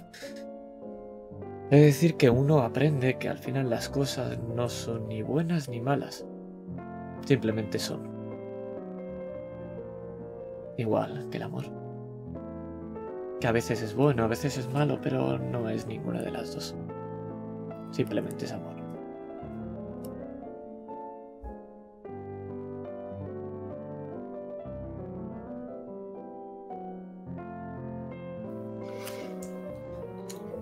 he 1.70 1.76
de 1.76 1.84
decir 1.84 2.16
que 2.16 2.30
uno 2.30 2.60
aprende 2.60 3.18
que 3.18 3.28
al 3.28 3.36
final 3.36 3.68
las 3.68 3.90
cosas 3.90 4.38
no 4.56 4.70
son 4.70 5.06
ni 5.06 5.20
buenas 5.20 5.68
ni 5.68 5.78
malas, 5.78 6.24
simplemente 7.26 7.78
son. 7.78 8.10
Igual 10.78 11.28
que 11.30 11.36
el 11.36 11.42
amor. 11.42 11.64
Que 13.38 13.48
a 13.48 13.52
veces 13.52 13.82
es 13.82 13.94
bueno, 13.94 14.24
a 14.24 14.28
veces 14.28 14.56
es 14.56 14.72
malo, 14.72 14.98
pero 15.02 15.38
no 15.38 15.68
es 15.68 15.86
ninguna 15.86 16.22
de 16.22 16.30
las 16.30 16.54
dos. 16.54 16.74
Simplemente 17.90 18.46
es 18.46 18.52
amor. 18.52 18.71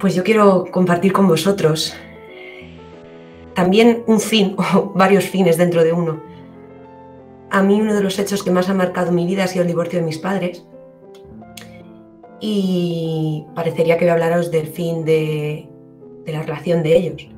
Pues 0.00 0.14
yo 0.14 0.24
quiero 0.24 0.64
compartir 0.70 1.12
con 1.12 1.28
vosotros 1.28 1.94
también 3.54 4.02
un 4.06 4.18
fin 4.18 4.56
o 4.74 4.92
varios 4.94 5.24
fines 5.24 5.58
dentro 5.58 5.84
de 5.84 5.92
uno. 5.92 6.22
A 7.50 7.62
mí 7.62 7.78
uno 7.78 7.94
de 7.94 8.02
los 8.02 8.18
hechos 8.18 8.42
que 8.42 8.50
más 8.50 8.70
ha 8.70 8.74
marcado 8.74 9.12
mi 9.12 9.26
vida 9.26 9.44
ha 9.44 9.46
sido 9.46 9.62
el 9.62 9.68
divorcio 9.68 9.98
de 9.98 10.06
mis 10.06 10.16
padres. 10.16 10.64
Y 12.40 13.44
parecería 13.54 13.98
que 13.98 14.06
voy 14.06 14.10
a 14.10 14.14
hablaros 14.14 14.50
del 14.50 14.68
fin 14.68 15.04
de, 15.04 15.68
de 16.24 16.32
la 16.32 16.42
relación 16.42 16.82
de 16.82 16.96
ellos. 16.96 17.28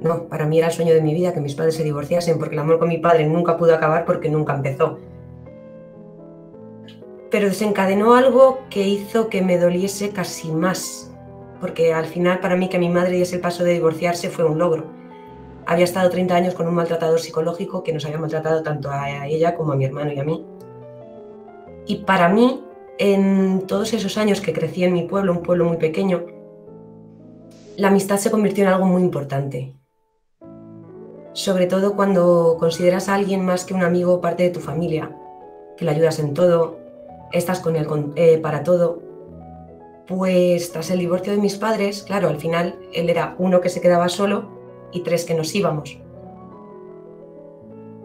No, 0.00 0.24
para 0.24 0.46
mí 0.46 0.58
era 0.58 0.66
el 0.66 0.72
sueño 0.72 0.92
de 0.92 1.00
mi 1.00 1.14
vida 1.14 1.32
que 1.32 1.40
mis 1.40 1.54
padres 1.54 1.76
se 1.76 1.84
divorciasen 1.84 2.38
porque 2.38 2.56
el 2.56 2.60
amor 2.60 2.80
con 2.80 2.88
mi 2.88 2.98
padre 2.98 3.28
nunca 3.28 3.56
pudo 3.56 3.72
acabar 3.72 4.04
porque 4.04 4.28
nunca 4.28 4.56
empezó. 4.56 4.98
Pero 7.30 7.46
desencadenó 7.46 8.16
algo 8.16 8.58
que 8.70 8.82
hizo 8.88 9.28
que 9.28 9.42
me 9.42 9.58
doliese 9.58 10.10
casi 10.10 10.50
más 10.50 11.13
porque 11.64 11.94
al 11.94 12.04
final 12.04 12.40
para 12.40 12.56
mí 12.56 12.68
que 12.68 12.78
mi 12.78 12.90
madre 12.90 13.12
diese 13.12 13.36
el 13.36 13.40
paso 13.40 13.64
de 13.64 13.72
divorciarse 13.72 14.28
fue 14.28 14.44
un 14.44 14.58
logro. 14.58 14.84
Había 15.64 15.86
estado 15.86 16.10
30 16.10 16.34
años 16.34 16.52
con 16.52 16.68
un 16.68 16.74
maltratador 16.74 17.18
psicológico 17.18 17.82
que 17.82 17.90
nos 17.90 18.04
había 18.04 18.18
maltratado 18.18 18.62
tanto 18.62 18.90
a 18.90 19.26
ella 19.26 19.54
como 19.54 19.72
a 19.72 19.76
mi 19.76 19.86
hermano 19.86 20.12
y 20.12 20.18
a 20.18 20.24
mí. 20.24 20.44
Y 21.86 22.04
para 22.04 22.28
mí, 22.28 22.62
en 22.98 23.66
todos 23.66 23.94
esos 23.94 24.18
años 24.18 24.42
que 24.42 24.52
crecí 24.52 24.84
en 24.84 24.92
mi 24.92 25.04
pueblo, 25.04 25.32
un 25.32 25.42
pueblo 25.42 25.64
muy 25.64 25.78
pequeño, 25.78 26.26
la 27.78 27.88
amistad 27.88 28.18
se 28.18 28.30
convirtió 28.30 28.64
en 28.64 28.68
algo 28.68 28.84
muy 28.84 29.00
importante. 29.00 29.74
Sobre 31.32 31.66
todo 31.66 31.96
cuando 31.96 32.58
consideras 32.60 33.08
a 33.08 33.14
alguien 33.14 33.42
más 33.42 33.64
que 33.64 33.72
un 33.72 33.82
amigo 33.82 34.20
parte 34.20 34.42
de 34.42 34.50
tu 34.50 34.60
familia, 34.60 35.16
que 35.78 35.86
le 35.86 35.92
ayudas 35.92 36.18
en 36.18 36.34
todo, 36.34 36.76
estás 37.32 37.60
con 37.60 37.74
él 37.74 37.86
eh, 38.16 38.36
para 38.36 38.62
todo 38.64 39.13
pues 40.06 40.72
tras 40.72 40.90
el 40.90 40.98
divorcio 40.98 41.32
de 41.32 41.38
mis 41.38 41.56
padres, 41.56 42.02
claro, 42.02 42.28
al 42.28 42.38
final 42.38 42.78
él 42.92 43.08
era 43.08 43.34
uno 43.38 43.60
que 43.60 43.70
se 43.70 43.80
quedaba 43.80 44.08
solo 44.08 44.48
y 44.92 45.00
tres 45.00 45.24
que 45.24 45.34
nos 45.34 45.54
íbamos. 45.54 45.98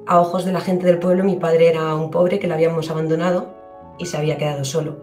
A 0.05 0.19
ojos 0.19 0.45
de 0.45 0.53
la 0.53 0.61
gente 0.61 0.85
del 0.85 0.99
pueblo, 0.99 1.23
mi 1.23 1.35
padre 1.35 1.67
era 1.69 1.93
un 1.95 2.09
pobre 2.09 2.39
que 2.39 2.47
lo 2.47 2.55
habíamos 2.55 2.89
abandonado 2.89 3.53
y 3.97 4.05
se 4.05 4.17
había 4.17 4.37
quedado 4.37 4.63
solo. 4.63 4.97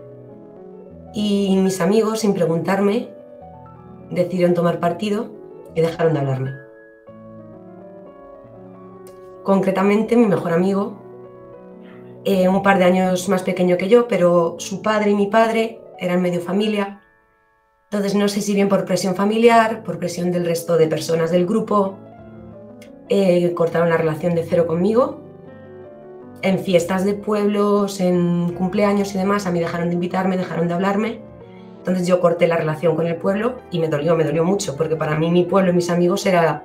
Y 1.15 1.57
mis 1.57 1.81
amigos, 1.81 2.21
sin 2.21 2.35
preguntarme, 2.35 3.09
decidieron 4.11 4.55
tomar 4.55 4.81
partido 4.81 5.29
y 5.75 5.81
dejaron 5.81 6.15
de 6.15 6.19
hablarme. 6.19 6.51
Concretamente, 9.45 10.17
mi 10.17 10.27
mejor 10.27 10.53
amigo, 10.53 10.99
eh, 12.25 12.49
un 12.49 12.63
par 12.63 12.79
de 12.79 12.85
años 12.85 13.29
más 13.29 13.45
pequeño 13.45 13.77
que 13.77 13.89
yo, 13.89 14.09
pero 14.09 14.57
su 14.59 14.83
padre 14.83 15.13
y 15.13 15.15
mi 15.15 15.29
padre 15.29 15.81
eran 15.99 16.23
medio 16.23 16.41
familia. 16.41 17.01
Entonces, 17.91 18.15
no 18.15 18.29
sé 18.29 18.41
si 18.41 18.55
bien 18.55 18.69
por 18.69 18.85
presión 18.85 19.15
familiar, 19.15 19.83
por 19.83 19.99
presión 19.99 20.33
del 20.33 20.45
resto 20.45 20.77
de 20.77 20.89
personas 20.89 21.31
del 21.31 21.47
grupo, 21.47 21.97
eh, 23.09 23.55
cortaron 23.55 23.89
la 23.89 23.97
relación 23.97 24.35
de 24.35 24.45
cero 24.45 24.67
conmigo. 24.67 25.21
En 26.43 26.59
fiestas 26.59 27.05
de 27.05 27.15
pueblos, 27.15 28.01
en 28.01 28.53
cumpleaños 28.55 29.15
y 29.15 29.19
demás, 29.19 29.47
a 29.47 29.53
mí 29.53 29.61
dejaron 29.61 29.89
de 29.89 29.95
invitarme, 29.95 30.37
dejaron 30.37 30.69
de 30.69 30.75
hablarme. 30.75 31.21
Entonces 31.79 32.07
yo 32.07 32.21
corté 32.21 32.49
la 32.49 32.57
relación 32.57 32.97
con 32.97 33.07
el 33.07 33.17
pueblo 33.17 33.59
y 33.71 33.79
me 33.79 33.89
dolió, 33.89 34.17
me 34.17 34.25
dolió 34.25 34.45
mucho, 34.45 34.77
porque 34.77 34.97
para 34.97 35.17
mí 35.17 35.31
mi 35.31 35.45
pueblo 35.45 35.71
y 35.71 35.75
mis 35.75 35.89
amigos 35.89 36.27
era 36.27 36.65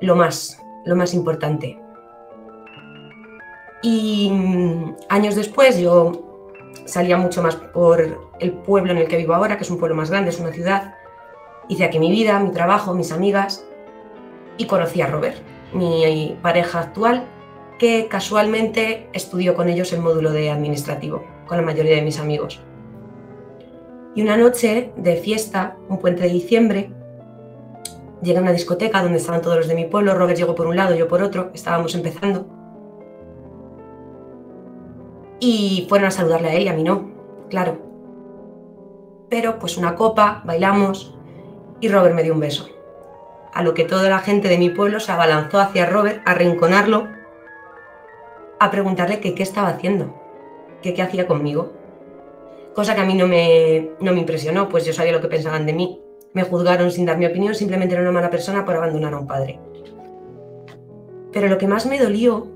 lo 0.00 0.14
más, 0.14 0.62
lo 0.84 0.94
más 0.94 1.14
importante. 1.14 1.80
Y 3.82 4.30
mm, 4.30 4.96
años 5.08 5.36
después 5.36 5.78
yo 5.78 6.25
salía 6.86 7.16
mucho 7.16 7.42
más 7.42 7.56
por 7.56 8.30
el 8.40 8.52
pueblo 8.52 8.92
en 8.92 8.98
el 8.98 9.08
que 9.08 9.16
vivo 9.16 9.34
ahora, 9.34 9.56
que 9.56 9.64
es 9.64 9.70
un 9.70 9.78
pueblo 9.78 9.94
más 9.94 10.10
grande, 10.10 10.30
es 10.30 10.40
una 10.40 10.52
ciudad. 10.52 10.94
Hice 11.68 11.84
aquí 11.84 11.98
mi 11.98 12.10
vida, 12.10 12.38
mi 12.40 12.52
trabajo, 12.52 12.94
mis 12.94 13.12
amigas 13.12 13.66
y 14.56 14.66
conocí 14.66 15.02
a 15.02 15.06
Robert, 15.06 15.36
mi 15.72 16.38
pareja 16.42 16.80
actual, 16.80 17.26
que 17.78 18.08
casualmente 18.08 19.08
estudió 19.12 19.54
con 19.54 19.68
ellos 19.68 19.92
el 19.92 20.00
módulo 20.00 20.32
de 20.32 20.50
administrativo, 20.50 21.24
con 21.46 21.58
la 21.58 21.62
mayoría 21.62 21.96
de 21.96 22.02
mis 22.02 22.18
amigos. 22.18 22.62
Y 24.14 24.22
una 24.22 24.36
noche 24.36 24.92
de 24.96 25.16
fiesta, 25.16 25.76
un 25.88 25.98
puente 25.98 26.22
de 26.22 26.30
diciembre, 26.30 26.90
llegué 28.22 28.38
a 28.38 28.42
una 28.42 28.52
discoteca 28.52 29.02
donde 29.02 29.18
estaban 29.18 29.42
todos 29.42 29.58
los 29.58 29.68
de 29.68 29.74
mi 29.74 29.84
pueblo, 29.84 30.14
Robert 30.14 30.38
llegó 30.38 30.54
por 30.54 30.66
un 30.66 30.76
lado, 30.76 30.94
yo 30.94 31.06
por 31.06 31.22
otro, 31.22 31.50
estábamos 31.52 31.94
empezando. 31.94 32.55
Y 35.38 35.86
fueron 35.88 36.08
a 36.08 36.10
saludarle 36.10 36.48
a 36.48 36.54
él 36.54 36.62
y 36.64 36.68
a 36.68 36.72
mí 36.72 36.82
no, 36.82 37.10
claro. 37.50 37.78
Pero 39.28 39.58
pues 39.58 39.76
una 39.76 39.94
copa, 39.94 40.42
bailamos 40.44 41.14
y 41.80 41.88
Robert 41.88 42.14
me 42.14 42.22
dio 42.22 42.32
un 42.32 42.40
beso 42.40 42.68
a 43.56 43.62
lo 43.62 43.72
que 43.72 43.84
toda 43.84 44.10
la 44.10 44.18
gente 44.18 44.48
de 44.48 44.58
mi 44.58 44.68
pueblo 44.68 45.00
se 45.00 45.10
abalanzó 45.10 45.58
hacia 45.58 45.86
Robert 45.86 46.20
a 46.26 46.34
rinconarlo, 46.34 47.08
a 48.60 48.70
preguntarle 48.70 49.18
qué 49.18 49.34
estaba 49.42 49.68
haciendo, 49.68 50.14
qué 50.82 51.00
hacía 51.00 51.26
conmigo. 51.26 51.72
Cosa 52.74 52.94
que 52.94 53.00
a 53.00 53.06
mí 53.06 53.14
no 53.14 53.26
me, 53.26 53.92
no 53.98 54.12
me 54.12 54.20
impresionó, 54.20 54.68
pues 54.68 54.84
yo 54.84 54.92
sabía 54.92 55.12
lo 55.12 55.22
que 55.22 55.28
pensaban 55.28 55.64
de 55.64 55.72
mí. 55.72 56.02
Me 56.34 56.42
juzgaron 56.42 56.90
sin 56.90 57.06
dar 57.06 57.16
mi 57.16 57.24
opinión, 57.24 57.54
simplemente 57.54 57.94
era 57.94 58.02
una 58.02 58.12
mala 58.12 58.28
persona 58.28 58.62
por 58.62 58.76
abandonar 58.76 59.14
a 59.14 59.20
un 59.20 59.26
padre. 59.26 59.58
Pero 61.32 61.48
lo 61.48 61.56
que 61.56 61.66
más 61.66 61.86
me 61.86 61.98
dolió 61.98 62.46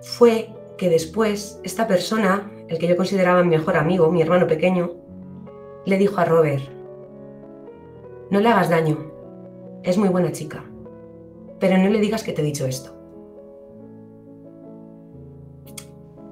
fue 0.00 0.52
que 0.80 0.88
después 0.88 1.60
esta 1.62 1.86
persona, 1.86 2.50
el 2.68 2.78
que 2.78 2.88
yo 2.88 2.96
consideraba 2.96 3.42
mi 3.42 3.50
mejor 3.50 3.76
amigo, 3.76 4.10
mi 4.10 4.22
hermano 4.22 4.46
pequeño, 4.46 4.92
le 5.84 5.98
dijo 5.98 6.18
a 6.18 6.24
Robert, 6.24 6.62
no 8.30 8.40
le 8.40 8.48
hagas 8.48 8.70
daño, 8.70 8.96
es 9.82 9.98
muy 9.98 10.08
buena 10.08 10.32
chica, 10.32 10.64
pero 11.58 11.76
no 11.76 11.90
le 11.90 12.00
digas 12.00 12.24
que 12.24 12.32
te 12.32 12.40
he 12.40 12.44
dicho 12.46 12.64
esto. 12.64 12.96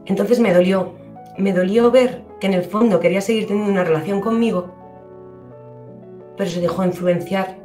Entonces 0.06 0.40
me 0.40 0.54
dolió, 0.54 0.94
me 1.36 1.52
dolió 1.52 1.90
ver 1.90 2.24
que 2.40 2.46
en 2.46 2.54
el 2.54 2.62
fondo 2.62 3.00
quería 3.00 3.20
seguir 3.20 3.46
teniendo 3.46 3.70
una 3.70 3.84
relación 3.84 4.22
conmigo, 4.22 4.72
pero 6.38 6.48
se 6.48 6.62
dejó 6.62 6.86
influenciar. 6.86 7.58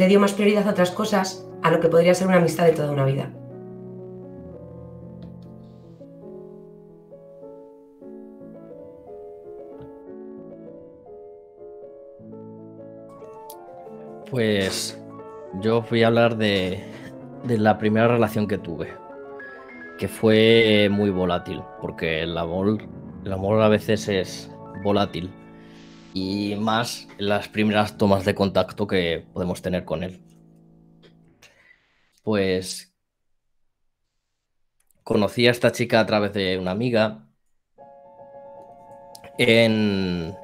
Le 0.00 0.08
dio 0.08 0.18
más 0.18 0.32
prioridad 0.32 0.66
a 0.66 0.70
otras 0.70 0.92
cosas 0.92 1.46
a 1.62 1.70
lo 1.70 1.78
que 1.78 1.88
podría 1.88 2.14
ser 2.14 2.26
una 2.26 2.38
amistad 2.38 2.64
de 2.64 2.72
toda 2.72 2.90
una 2.90 3.04
vida. 3.04 3.30
Pues 14.30 14.98
yo 15.60 15.82
voy 15.82 16.02
a 16.02 16.06
hablar 16.06 16.38
de, 16.38 16.82
la 17.46 17.76
primera 17.76 18.08
relación 18.08 18.48
que 18.48 18.56
tuve, 18.56 18.88
que 19.98 20.08
fue 20.08 20.88
muy 20.90 21.10
volátil, 21.10 21.62
porque 21.78 22.22
el 22.22 22.38
amor, 22.38 22.78
el 23.22 23.32
amor 23.34 23.60
a 23.60 23.68
veces 23.68 24.08
es 24.08 24.50
volátil 24.82 25.30
y 26.14 26.56
más 26.56 27.08
las 27.18 27.48
primeras 27.48 27.96
tomas 27.96 28.24
de 28.24 28.34
contacto 28.34 28.86
que 28.86 29.24
podemos 29.32 29.62
tener 29.62 29.84
con 29.84 30.02
él. 30.02 30.20
Pues 32.22 32.94
conocí 35.02 35.46
a 35.46 35.50
esta 35.50 35.72
chica 35.72 36.00
a 36.00 36.06
través 36.06 36.32
de 36.32 36.58
una 36.58 36.70
amiga 36.72 37.26
en, 39.38 40.34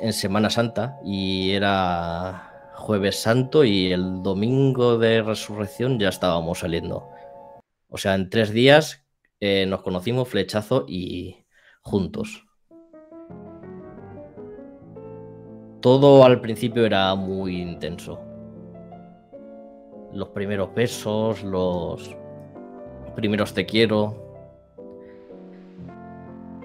en 0.00 0.12
Semana 0.12 0.50
Santa 0.50 0.98
y 1.04 1.52
era 1.52 2.72
jueves 2.74 3.20
santo 3.20 3.64
y 3.64 3.92
el 3.92 4.22
domingo 4.22 4.98
de 4.98 5.22
resurrección 5.22 5.98
ya 5.98 6.08
estábamos 6.08 6.60
saliendo. 6.60 7.08
O 7.88 7.98
sea, 7.98 8.14
en 8.14 8.30
tres 8.30 8.50
días 8.50 9.04
eh, 9.40 9.66
nos 9.66 9.82
conocimos 9.82 10.28
flechazo 10.28 10.84
y 10.88 11.46
juntos. 11.82 12.47
Todo 15.80 16.24
al 16.24 16.40
principio 16.40 16.84
era 16.84 17.14
muy 17.14 17.60
intenso. 17.60 18.18
Los 20.12 20.28
primeros 20.28 20.74
besos, 20.74 21.42
los 21.44 22.16
primeros 23.14 23.54
te 23.54 23.66
quiero. 23.66 24.28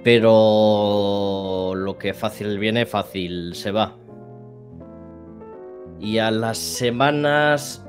Pero 0.04 1.74
lo 1.76 1.98
que 1.98 2.14
fácil 2.14 2.58
viene, 2.60 2.86
fácil 2.86 3.56
se 3.56 3.72
va. 3.72 3.96
Y 6.00 6.18
a 6.18 6.32
las 6.32 6.58
semanas, 6.58 7.86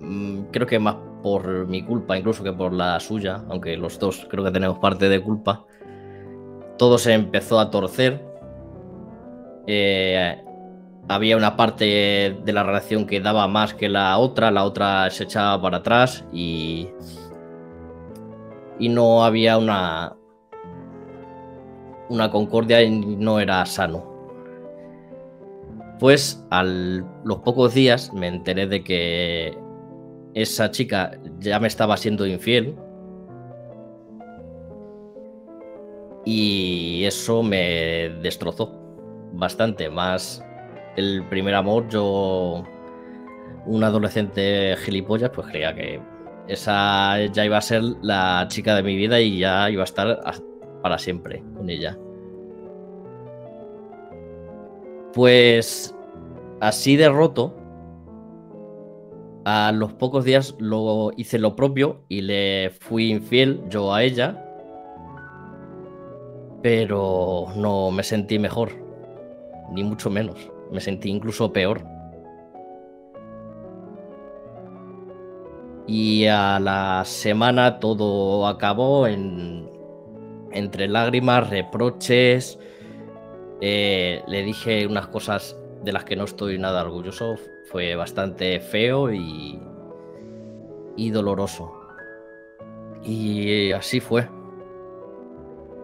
mm, 0.00 0.42
creo 0.52 0.66
que 0.66 0.78
más 0.78 0.96
por 1.24 1.66
mi 1.66 1.82
culpa 1.82 2.18
incluso 2.18 2.44
que 2.44 2.52
por 2.52 2.74
la 2.74 3.00
suya, 3.00 3.42
aunque 3.48 3.78
los 3.78 3.98
dos 3.98 4.26
creo 4.30 4.44
que 4.44 4.50
tenemos 4.50 4.78
parte 4.78 5.08
de 5.08 5.22
culpa, 5.22 5.64
todo 6.76 6.98
se 6.98 7.14
empezó 7.14 7.58
a 7.58 7.70
torcer. 7.70 8.33
Eh, 9.66 10.44
había 11.08 11.36
una 11.36 11.56
parte 11.56 12.36
de 12.44 12.52
la 12.52 12.62
relación 12.62 13.06
que 13.06 13.20
daba 13.20 13.46
más 13.48 13.74
que 13.74 13.88
la 13.88 14.16
otra, 14.18 14.50
la 14.50 14.64
otra 14.64 15.10
se 15.10 15.24
echaba 15.24 15.60
para 15.60 15.78
atrás 15.78 16.24
y, 16.32 16.88
y 18.78 18.88
no 18.88 19.24
había 19.24 19.58
una, 19.58 20.16
una 22.08 22.30
concordia 22.30 22.82
y 22.82 22.90
no 22.90 23.40
era 23.40 23.64
sano. 23.66 24.12
Pues 25.98 26.44
a 26.50 26.64
los 26.64 27.38
pocos 27.38 27.74
días 27.74 28.12
me 28.12 28.28
enteré 28.28 28.66
de 28.66 28.82
que 28.82 29.56
esa 30.34 30.70
chica 30.70 31.12
ya 31.38 31.60
me 31.60 31.68
estaba 31.68 31.96
siendo 31.96 32.26
infiel. 32.26 32.76
Y 36.26 37.04
eso 37.04 37.42
me 37.42 38.08
destrozó 38.22 38.83
bastante. 39.34 39.90
Más 39.90 40.44
el 40.96 41.24
primer 41.28 41.54
amor, 41.54 41.88
yo, 41.88 42.64
un 43.66 43.84
adolescente 43.84 44.76
gilipollas, 44.78 45.30
pues 45.30 45.48
creía 45.48 45.74
que 45.74 46.00
esa 46.48 47.24
ya 47.26 47.44
iba 47.44 47.56
a 47.56 47.62
ser 47.62 47.82
la 48.02 48.46
chica 48.48 48.74
de 48.74 48.82
mi 48.82 48.96
vida 48.96 49.20
y 49.20 49.38
ya 49.38 49.70
iba 49.70 49.82
a 49.82 49.84
estar 49.84 50.20
para 50.82 50.98
siempre 50.98 51.42
con 51.56 51.68
ella. 51.70 51.98
Pues 55.14 55.94
así 56.60 56.96
de 56.96 57.08
roto, 57.08 57.54
a 59.44 59.72
los 59.72 59.92
pocos 59.92 60.24
días 60.24 60.54
lo 60.58 61.10
hice 61.16 61.38
lo 61.38 61.54
propio 61.54 62.02
y 62.08 62.22
le 62.22 62.70
fui 62.80 63.10
infiel 63.10 63.62
yo 63.68 63.94
a 63.94 64.02
ella, 64.02 64.40
pero 66.62 67.46
no 67.56 67.90
me 67.90 68.02
sentí 68.02 68.38
mejor, 68.38 68.70
ni 69.70 69.84
mucho 69.84 70.10
menos, 70.10 70.50
me 70.70 70.80
sentí 70.80 71.10
incluso 71.10 71.52
peor. 71.52 71.84
Y 75.86 76.26
a 76.26 76.58
la 76.60 77.02
semana 77.04 77.78
todo 77.78 78.46
acabó 78.46 79.06
en, 79.06 79.68
entre 80.52 80.88
lágrimas, 80.88 81.50
reproches, 81.50 82.58
eh, 83.60 84.22
le 84.26 84.42
dije 84.42 84.86
unas 84.86 85.08
cosas 85.08 85.58
de 85.82 85.92
las 85.92 86.04
que 86.04 86.16
no 86.16 86.24
estoy 86.24 86.58
nada 86.58 86.82
orgulloso. 86.82 87.36
Fue 87.70 87.94
bastante 87.96 88.60
feo 88.60 89.12
y, 89.12 89.58
y 90.96 91.10
doloroso. 91.10 91.72
Y 93.02 93.72
así 93.72 94.00
fue. 94.00 94.28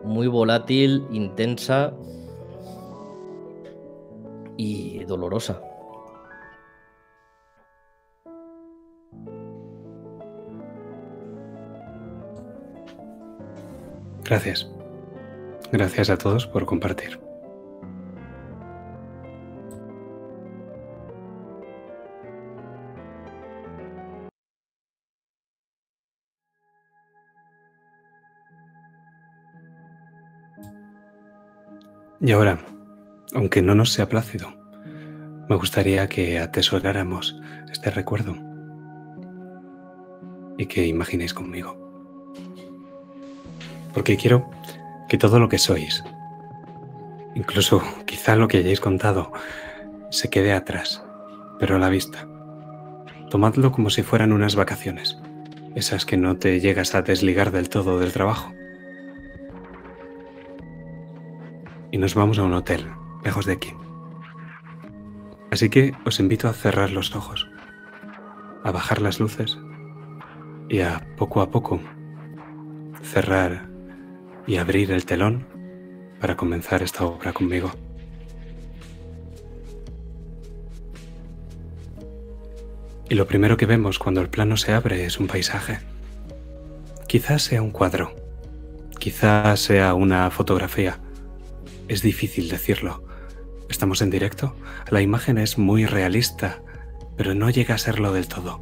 Muy 0.02 0.28
volátil, 0.28 1.04
intensa 1.10 1.92
y 4.56 5.04
dolorosa. 5.04 5.60
Gracias. 14.24 14.70
Gracias 15.72 16.10
a 16.10 16.16
todos 16.16 16.46
por 16.46 16.64
compartir. 16.64 17.18
Y 32.20 32.32
ahora, 32.32 32.58
aunque 33.34 33.62
no 33.62 33.74
nos 33.74 33.92
sea 33.92 34.08
plácido, 34.08 34.52
me 35.48 35.56
gustaría 35.56 36.08
que 36.08 36.38
atesoráramos 36.38 37.40
este 37.70 37.90
recuerdo 37.90 38.36
y 40.58 40.66
que 40.66 40.86
imaginéis 40.86 41.34
conmigo. 41.34 41.76
Porque 43.94 44.16
quiero 44.16 44.48
que 45.08 45.18
todo 45.18 45.38
lo 45.38 45.48
que 45.48 45.58
sois, 45.58 46.04
incluso 47.34 47.82
quizá 48.06 48.36
lo 48.36 48.48
que 48.48 48.58
hayáis 48.58 48.80
contado, 48.80 49.32
se 50.10 50.30
quede 50.30 50.52
atrás, 50.52 51.02
pero 51.58 51.76
a 51.76 51.78
la 51.78 51.88
vista. 51.88 52.28
Tomadlo 53.30 53.72
como 53.72 53.90
si 53.90 54.02
fueran 54.02 54.32
unas 54.32 54.56
vacaciones, 54.56 55.18
esas 55.74 56.04
que 56.04 56.16
no 56.16 56.36
te 56.36 56.60
llegas 56.60 56.94
a 56.94 57.02
desligar 57.02 57.50
del 57.52 57.68
todo 57.68 57.98
del 57.98 58.12
trabajo 58.12 58.52
y 61.92 61.98
nos 61.98 62.14
vamos 62.14 62.38
a 62.38 62.44
un 62.44 62.54
hotel, 62.54 62.86
lejos 63.24 63.46
de 63.46 63.52
aquí. 63.52 63.74
Así 65.50 65.68
que 65.68 65.94
os 66.04 66.20
invito 66.20 66.48
a 66.48 66.52
cerrar 66.52 66.90
los 66.90 67.14
ojos, 67.16 67.48
a 68.62 68.70
bajar 68.70 69.02
las 69.02 69.18
luces 69.18 69.58
y 70.68 70.80
a 70.80 71.06
poco 71.16 71.40
a 71.40 71.50
poco 71.50 71.80
cerrar 73.02 73.68
y 74.46 74.56
abrir 74.56 74.92
el 74.92 75.04
telón 75.04 75.46
para 76.20 76.36
comenzar 76.36 76.82
esta 76.82 77.04
obra 77.04 77.32
conmigo. 77.32 77.72
Y 83.08 83.14
lo 83.14 83.26
primero 83.26 83.56
que 83.56 83.66
vemos 83.66 83.98
cuando 83.98 84.20
el 84.20 84.28
plano 84.28 84.56
se 84.56 84.72
abre 84.72 85.04
es 85.04 85.18
un 85.18 85.26
paisaje. 85.26 85.80
Quizás 87.08 87.42
sea 87.42 87.60
un 87.60 87.72
cuadro, 87.72 88.14
quizás 89.00 89.58
sea 89.58 89.94
una 89.94 90.30
fotografía, 90.30 91.00
es 91.88 92.02
difícil 92.02 92.48
decirlo. 92.48 93.09
Estamos 93.70 94.02
en 94.02 94.10
directo. 94.10 94.54
La 94.90 95.00
imagen 95.00 95.38
es 95.38 95.56
muy 95.56 95.86
realista, 95.86 96.60
pero 97.16 97.34
no 97.34 97.48
llega 97.50 97.76
a 97.76 97.78
serlo 97.78 98.12
del 98.12 98.26
todo. 98.26 98.60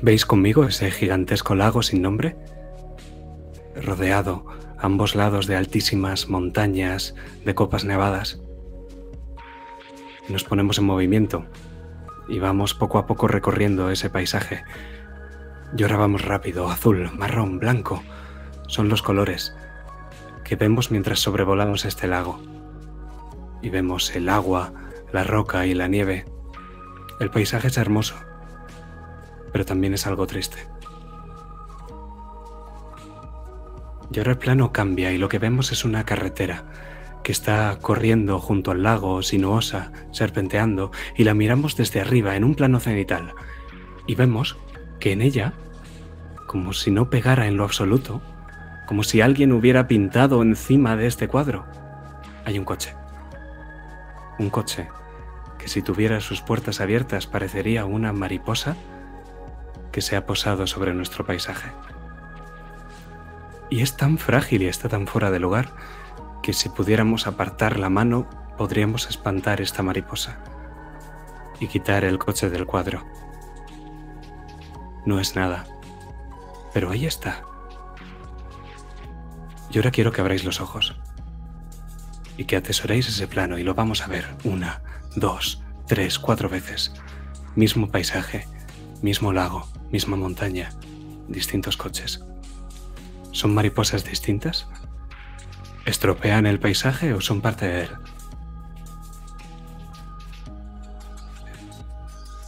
¿Veis 0.00 0.24
conmigo 0.24 0.64
ese 0.64 0.90
gigantesco 0.90 1.54
lago 1.54 1.82
sin 1.82 2.00
nombre? 2.00 2.36
Rodeado 3.76 4.46
a 4.78 4.86
ambos 4.86 5.14
lados 5.14 5.46
de 5.46 5.56
altísimas 5.56 6.28
montañas, 6.28 7.14
de 7.44 7.54
copas 7.54 7.84
nevadas. 7.84 8.40
Nos 10.28 10.42
ponemos 10.42 10.78
en 10.78 10.84
movimiento 10.84 11.44
y 12.28 12.38
vamos 12.38 12.72
poco 12.72 12.98
a 12.98 13.06
poco 13.06 13.28
recorriendo 13.28 13.90
ese 13.90 14.08
paisaje. 14.08 14.64
Vamos 15.78 16.24
rápido, 16.24 16.70
azul, 16.70 17.10
marrón, 17.12 17.58
blanco. 17.58 18.02
Son 18.68 18.88
los 18.88 19.02
colores 19.02 19.54
que 20.46 20.54
vemos 20.54 20.92
mientras 20.92 21.18
sobrevolamos 21.18 21.84
este 21.84 22.06
lago. 22.06 22.40
Y 23.62 23.68
vemos 23.68 24.14
el 24.14 24.28
agua, 24.28 24.72
la 25.12 25.24
roca 25.24 25.66
y 25.66 25.74
la 25.74 25.88
nieve. 25.88 26.24
El 27.18 27.30
paisaje 27.30 27.66
es 27.66 27.76
hermoso, 27.76 28.14
pero 29.52 29.64
también 29.64 29.92
es 29.92 30.06
algo 30.06 30.28
triste. 30.28 30.58
Y 34.12 34.18
ahora 34.18 34.32
el 34.32 34.38
plano 34.38 34.72
cambia 34.72 35.10
y 35.10 35.18
lo 35.18 35.28
que 35.28 35.40
vemos 35.40 35.72
es 35.72 35.84
una 35.84 36.04
carretera 36.04 36.64
que 37.24 37.32
está 37.32 37.76
corriendo 37.82 38.38
junto 38.38 38.70
al 38.70 38.84
lago, 38.84 39.20
sinuosa, 39.22 39.90
serpenteando, 40.12 40.92
y 41.16 41.24
la 41.24 41.34
miramos 41.34 41.76
desde 41.76 42.00
arriba 42.00 42.36
en 42.36 42.44
un 42.44 42.54
plano 42.54 42.78
cenital. 42.78 43.34
Y 44.06 44.14
vemos 44.14 44.56
que 45.00 45.10
en 45.10 45.22
ella, 45.22 45.54
como 46.46 46.72
si 46.72 46.92
no 46.92 47.10
pegara 47.10 47.48
en 47.48 47.56
lo 47.56 47.64
absoluto, 47.64 48.22
como 48.86 49.02
si 49.02 49.20
alguien 49.20 49.52
hubiera 49.52 49.88
pintado 49.88 50.42
encima 50.42 50.96
de 50.96 51.06
este 51.06 51.28
cuadro. 51.28 51.66
Hay 52.44 52.58
un 52.58 52.64
coche. 52.64 52.94
Un 54.38 54.48
coche 54.48 54.88
que 55.58 55.68
si 55.68 55.82
tuviera 55.82 56.20
sus 56.20 56.40
puertas 56.40 56.80
abiertas 56.80 57.26
parecería 57.26 57.84
una 57.84 58.12
mariposa 58.12 58.76
que 59.90 60.00
se 60.00 60.14
ha 60.16 60.26
posado 60.26 60.66
sobre 60.66 60.94
nuestro 60.94 61.26
paisaje. 61.26 61.70
Y 63.68 63.80
es 63.80 63.96
tan 63.96 64.18
frágil 64.18 64.62
y 64.62 64.68
está 64.68 64.88
tan 64.88 65.06
fuera 65.06 65.30
de 65.30 65.40
lugar 65.40 65.72
que 66.42 66.52
si 66.52 66.68
pudiéramos 66.68 67.26
apartar 67.26 67.78
la 67.78 67.90
mano 67.90 68.28
podríamos 68.56 69.08
espantar 69.08 69.60
esta 69.60 69.82
mariposa 69.82 70.38
y 71.58 71.66
quitar 71.66 72.04
el 72.04 72.18
coche 72.18 72.48
del 72.48 72.66
cuadro. 72.66 73.04
No 75.04 75.18
es 75.18 75.34
nada, 75.34 75.64
pero 76.72 76.90
ahí 76.90 77.06
está 77.06 77.42
y 79.76 79.78
ahora 79.78 79.90
quiero 79.90 80.10
que 80.10 80.22
abráis 80.22 80.42
los 80.42 80.62
ojos 80.62 80.94
y 82.38 82.46
que 82.46 82.56
atesoréis 82.56 83.08
ese 83.08 83.28
plano 83.28 83.58
y 83.58 83.62
lo 83.62 83.74
vamos 83.74 84.00
a 84.00 84.06
ver 84.06 84.26
una, 84.42 84.80
dos, 85.16 85.62
tres, 85.86 86.18
cuatro 86.18 86.48
veces. 86.48 86.94
Mismo 87.56 87.90
paisaje, 87.90 88.48
mismo 89.02 89.34
lago, 89.34 89.68
misma 89.92 90.16
montaña, 90.16 90.70
distintos 91.28 91.76
coches. 91.76 92.24
¿Son 93.32 93.52
mariposas 93.52 94.02
distintas? 94.02 94.66
¿Estropean 95.84 96.46
el 96.46 96.58
paisaje 96.58 97.12
o 97.12 97.20
son 97.20 97.42
parte 97.42 97.68
de 97.68 97.82
él? 97.82 97.90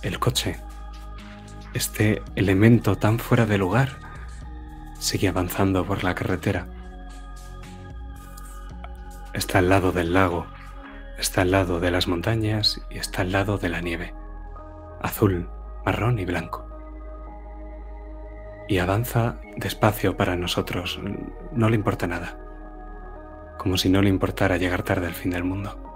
El 0.00 0.18
coche, 0.18 0.58
este 1.74 2.22
elemento 2.36 2.96
tan 2.96 3.18
fuera 3.18 3.44
de 3.44 3.58
lugar, 3.58 3.98
sigue 4.98 5.28
avanzando 5.28 5.84
por 5.84 6.04
la 6.04 6.14
carretera 6.14 6.68
Está 9.32 9.58
al 9.58 9.68
lado 9.68 9.92
del 9.92 10.14
lago, 10.14 10.46
está 11.18 11.42
al 11.42 11.50
lado 11.50 11.80
de 11.80 11.90
las 11.90 12.08
montañas 12.08 12.80
y 12.90 12.98
está 12.98 13.22
al 13.22 13.32
lado 13.32 13.58
de 13.58 13.68
la 13.68 13.80
nieve, 13.80 14.14
azul, 15.02 15.48
marrón 15.84 16.18
y 16.18 16.24
blanco. 16.24 16.66
Y 18.68 18.78
avanza 18.78 19.40
despacio 19.56 20.16
para 20.16 20.36
nosotros, 20.36 21.00
no 21.52 21.68
le 21.68 21.76
importa 21.76 22.06
nada, 22.06 22.38
como 23.58 23.76
si 23.76 23.88
no 23.88 24.02
le 24.02 24.08
importara 24.08 24.56
llegar 24.56 24.82
tarde 24.82 25.06
al 25.06 25.14
fin 25.14 25.30
del 25.30 25.44
mundo. 25.44 25.87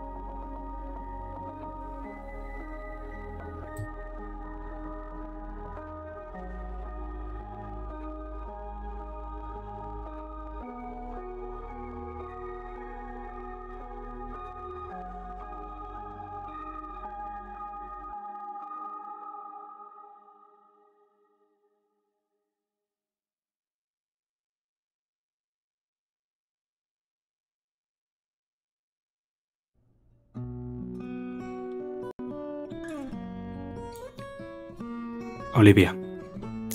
Olivia, 35.63 35.97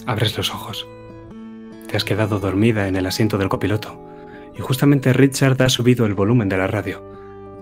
abres 0.05 0.38
los 0.38 0.49
ojos. 0.49 0.88
Te 1.89 1.97
has 1.97 2.05
quedado 2.05 2.39
dormida 2.39 2.88
en 2.88 2.95
el 2.95 3.05
asiento 3.05 3.38
del 3.38 3.49
copiloto 3.49 4.01
y 4.57 4.61
justamente 4.61 5.11
Richard 5.11 5.61
ha 5.61 5.67
subido 5.67 6.05
el 6.05 6.13
volumen 6.13 6.47
de 6.47 6.55
la 6.55 6.67
radio 6.67 7.03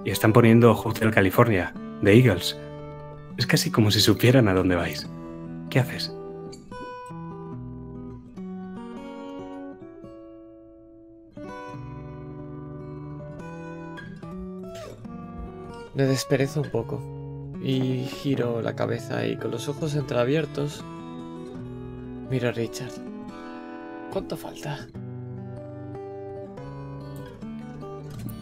y 0.05 0.11
están 0.11 0.34
poniendo 0.34 0.73
Hotel 0.73 1.09
California 1.09 1.73
de 2.03 2.13
Eagles. 2.13 2.59
Es 3.38 3.47
casi 3.47 3.71
como 3.71 3.89
si 3.89 4.01
supieran 4.01 4.47
a 4.47 4.53
dónde 4.53 4.76
vais. 4.76 5.09
¿Qué 5.71 5.80
haces? 5.80 6.15
Me 15.95 16.03
desperezo 16.03 16.61
un 16.61 16.69
poco 16.69 17.01
y 17.63 18.03
giro 18.03 18.61
la 18.61 18.76
cabeza 18.76 19.26
y 19.26 19.38
con 19.38 19.49
los 19.49 19.67
ojos 19.67 19.95
entreabiertos 19.95 20.86
Mira, 22.30 22.51
Richard. 22.51 22.91
¿Cuánto 24.11 24.36
falta? 24.36 24.88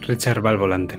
Richard 0.02 0.44
va 0.44 0.50
al 0.50 0.58
volante. 0.58 0.98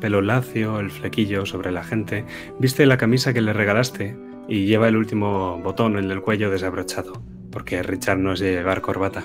Pelo 0.00 0.20
lacio, 0.20 0.80
el 0.80 0.90
flequillo 0.90 1.46
sobre 1.46 1.70
la 1.70 1.84
gente, 1.84 2.24
viste 2.58 2.86
la 2.86 2.96
camisa 2.96 3.32
que 3.32 3.40
le 3.40 3.52
regalaste 3.52 4.16
y 4.48 4.66
lleva 4.66 4.88
el 4.88 4.96
último 4.96 5.60
botón, 5.62 5.96
el 5.96 6.08
del 6.08 6.22
cuello, 6.22 6.50
desabrochado, 6.50 7.22
porque 7.50 7.82
Richard 7.82 8.18
no 8.18 8.32
es 8.32 8.40
llevar 8.40 8.80
corbata. 8.80 9.24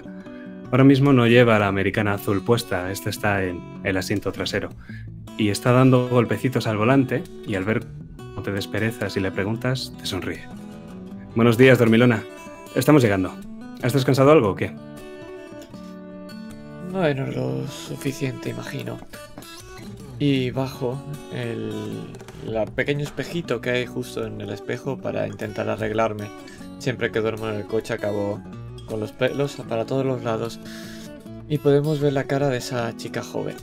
Ahora 0.71 0.83
mismo 0.83 1.13
no 1.13 1.27
lleva 1.27 1.57
la 1.59 1.67
americana 1.67 2.13
azul 2.13 2.43
puesta, 2.43 2.91
esta 2.91 3.09
está 3.09 3.43
en 3.43 3.61
el 3.83 3.97
asiento 3.97 4.31
trasero, 4.31 4.69
y 5.37 5.49
está 5.49 5.71
dando 5.71 6.07
golpecitos 6.09 6.67
al 6.67 6.77
volante 6.77 7.23
y 7.47 7.55
al 7.55 7.63
ver 7.63 7.85
cómo 8.17 8.43
te 8.43 8.51
desperezas 8.51 9.17
y 9.17 9.21
le 9.21 9.31
preguntas, 9.31 9.93
te 9.97 10.05
sonríe. 10.05 10.43
Buenos 11.35 11.57
días, 11.57 11.79
dormilona. 11.79 12.23
Estamos 12.77 13.01
llegando. 13.01 13.33
¿Has 13.81 13.93
descansado 13.93 14.31
algo 14.31 14.49
o 14.51 14.55
qué? 14.55 14.71
Bueno, 16.91 17.25
lo 17.25 17.67
suficiente, 17.67 18.51
imagino. 18.51 18.99
Y 20.19 20.51
bajo 20.51 21.01
el, 21.33 21.73
la 22.45 22.65
pequeño 22.67 23.03
espejito 23.03 23.61
que 23.61 23.71
hay 23.71 23.85
justo 23.87 24.27
en 24.27 24.41
el 24.41 24.51
espejo 24.51 24.95
para 24.95 25.27
intentar 25.27 25.67
arreglarme. 25.67 26.27
Siempre 26.77 27.11
que 27.11 27.19
duermo 27.19 27.49
en 27.49 27.55
el 27.55 27.65
coche 27.65 27.95
acabo 27.95 28.39
con 28.85 28.99
los 28.99 29.11
pelos 29.11 29.55
para 29.67 29.87
todos 29.87 30.05
los 30.05 30.23
lados. 30.23 30.59
Y 31.49 31.57
podemos 31.57 31.99
ver 31.99 32.13
la 32.13 32.25
cara 32.25 32.47
de 32.49 32.57
esa 32.57 32.95
chica 32.95 33.23
joven. 33.23 33.55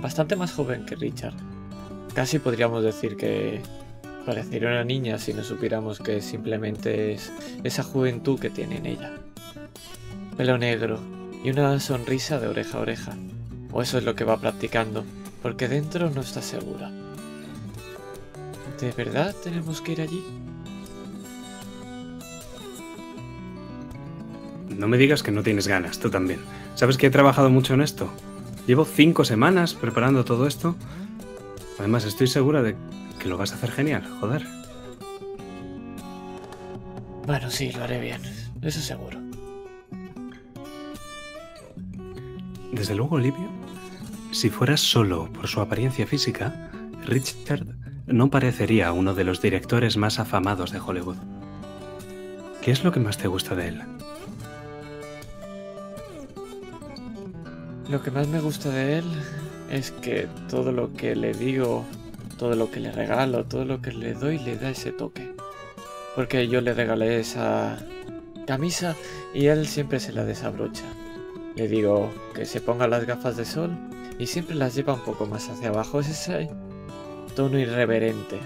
Bastante 0.00 0.36
más 0.36 0.52
joven 0.52 0.86
que 0.86 0.94
Richard. 0.94 1.34
Casi 2.14 2.38
podríamos 2.38 2.84
decir 2.84 3.16
que 3.16 3.60
parecería 4.24 4.68
una 4.68 4.84
niña 4.84 5.18
si 5.18 5.32
no 5.34 5.44
supiéramos 5.44 5.98
que 5.98 6.20
simplemente 6.20 7.12
es 7.12 7.32
esa 7.62 7.82
juventud 7.82 8.38
que 8.38 8.50
tiene 8.50 8.78
en 8.78 8.86
ella. 8.86 9.12
Pelo 10.36 10.58
negro 10.58 10.98
y 11.44 11.50
una 11.50 11.78
sonrisa 11.80 12.40
de 12.40 12.48
oreja 12.48 12.78
a 12.78 12.80
oreja. 12.80 13.16
O 13.72 13.82
eso 13.82 13.98
es 13.98 14.04
lo 14.04 14.14
que 14.14 14.24
va 14.24 14.40
practicando, 14.40 15.04
porque 15.42 15.68
dentro 15.68 16.10
no 16.10 16.20
está 16.20 16.42
segura. 16.42 16.90
¿De 18.80 18.92
verdad 18.92 19.34
tenemos 19.42 19.80
que 19.80 19.92
ir 19.92 20.00
allí? 20.00 20.24
No 24.68 24.88
me 24.88 24.98
digas 24.98 25.22
que 25.22 25.30
no 25.30 25.42
tienes 25.42 25.68
ganas, 25.68 25.98
tú 25.98 26.10
también. 26.10 26.40
¿Sabes 26.74 26.96
que 26.96 27.06
he 27.06 27.10
trabajado 27.10 27.50
mucho 27.50 27.74
en 27.74 27.82
esto? 27.82 28.10
Llevo 28.66 28.84
cinco 28.84 29.24
semanas 29.24 29.74
preparando 29.74 30.24
todo 30.24 30.46
esto. 30.46 30.74
Además, 31.78 32.04
estoy 32.04 32.26
segura 32.26 32.62
de 32.62 32.74
que 33.24 33.30
lo 33.30 33.38
vas 33.38 33.52
a 33.52 33.54
hacer 33.54 33.70
genial, 33.70 34.04
joder. 34.20 34.46
Bueno, 37.26 37.50
sí, 37.50 37.72
lo 37.72 37.84
haré 37.84 37.98
bien, 37.98 38.20
eso 38.60 38.80
seguro. 38.80 39.18
Desde 42.70 42.94
luego, 42.94 43.16
Olivia, 43.16 43.48
si 44.30 44.50
fueras 44.50 44.80
solo 44.80 45.32
por 45.32 45.48
su 45.48 45.62
apariencia 45.62 46.06
física, 46.06 46.70
Richard 47.06 47.64
no 48.06 48.28
parecería 48.28 48.92
uno 48.92 49.14
de 49.14 49.24
los 49.24 49.40
directores 49.40 49.96
más 49.96 50.18
afamados 50.18 50.70
de 50.70 50.80
Hollywood. 50.80 51.16
¿Qué 52.60 52.72
es 52.72 52.84
lo 52.84 52.92
que 52.92 53.00
más 53.00 53.16
te 53.16 53.28
gusta 53.28 53.54
de 53.54 53.68
él? 53.68 53.82
Lo 57.88 58.02
que 58.02 58.10
más 58.10 58.28
me 58.28 58.40
gusta 58.40 58.68
de 58.68 58.98
él 58.98 59.04
es 59.70 59.92
que 59.92 60.28
todo 60.50 60.72
lo 60.72 60.92
que 60.92 61.16
le 61.16 61.32
digo, 61.32 61.86
todo 62.34 62.54
lo 62.54 62.70
que 62.70 62.80
le 62.80 62.92
regalo, 62.92 63.44
todo 63.44 63.64
lo 63.64 63.80
que 63.80 63.92
le 63.92 64.14
doy 64.14 64.38
le 64.38 64.56
da 64.56 64.70
ese 64.70 64.92
toque. 64.92 65.34
Porque 66.14 66.48
yo 66.48 66.60
le 66.60 66.74
regalé 66.74 67.18
esa 67.20 67.78
camisa 68.46 68.94
y 69.32 69.46
él 69.46 69.66
siempre 69.66 70.00
se 70.00 70.12
la 70.12 70.24
desabrocha. 70.24 70.84
Le 71.56 71.68
digo 71.68 72.10
que 72.34 72.46
se 72.46 72.60
ponga 72.60 72.88
las 72.88 73.06
gafas 73.06 73.36
de 73.36 73.44
sol 73.44 73.70
y 74.18 74.26
siempre 74.26 74.54
las 74.54 74.74
lleva 74.74 74.94
un 74.94 75.04
poco 75.04 75.26
más 75.26 75.48
hacia 75.48 75.68
abajo. 75.68 76.00
Es 76.00 76.08
ese 76.08 76.50
tono 77.34 77.58
irreverente, 77.58 78.38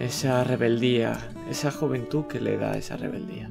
esa 0.00 0.44
rebeldía, 0.44 1.18
esa 1.50 1.70
juventud 1.70 2.26
que 2.26 2.40
le 2.40 2.56
da 2.56 2.76
esa 2.76 2.96
rebeldía. 2.96 3.48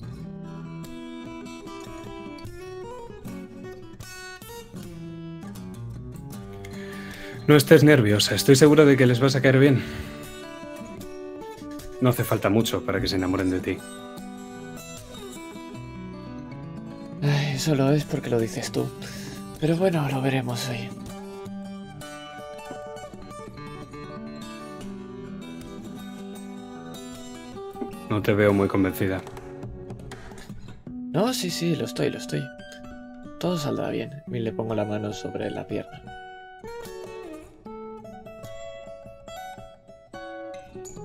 No 7.51 7.57
estés 7.57 7.83
nerviosa, 7.83 8.33
estoy 8.33 8.55
seguro 8.55 8.85
de 8.85 8.95
que 8.95 9.05
les 9.05 9.19
vas 9.19 9.35
a 9.35 9.41
caer 9.41 9.59
bien. 9.59 9.83
No 11.99 12.07
hace 12.07 12.23
falta 12.23 12.49
mucho 12.49 12.85
para 12.85 13.01
que 13.01 13.09
se 13.09 13.17
enamoren 13.17 13.49
de 13.49 13.59
ti. 13.59 13.77
Ay, 17.21 17.55
eso 17.55 17.75
lo 17.75 17.91
es 17.91 18.05
porque 18.05 18.29
lo 18.29 18.39
dices 18.39 18.71
tú. 18.71 18.87
Pero 19.59 19.75
bueno, 19.75 20.07
lo 20.09 20.21
veremos 20.21 20.69
hoy. 20.69 20.89
No 28.09 28.21
te 28.21 28.33
veo 28.33 28.53
muy 28.53 28.69
convencida. 28.69 29.21
No, 31.11 31.33
sí, 31.33 31.49
sí, 31.49 31.75
lo 31.75 31.83
estoy, 31.83 32.11
lo 32.11 32.17
estoy. 32.17 32.43
Todo 33.41 33.57
saldrá 33.57 33.89
bien. 33.89 34.23
Y 34.27 34.39
le 34.39 34.53
pongo 34.53 34.73
la 34.73 34.85
mano 34.85 35.11
sobre 35.11 35.51
la 35.51 35.67
pierna. 35.67 36.01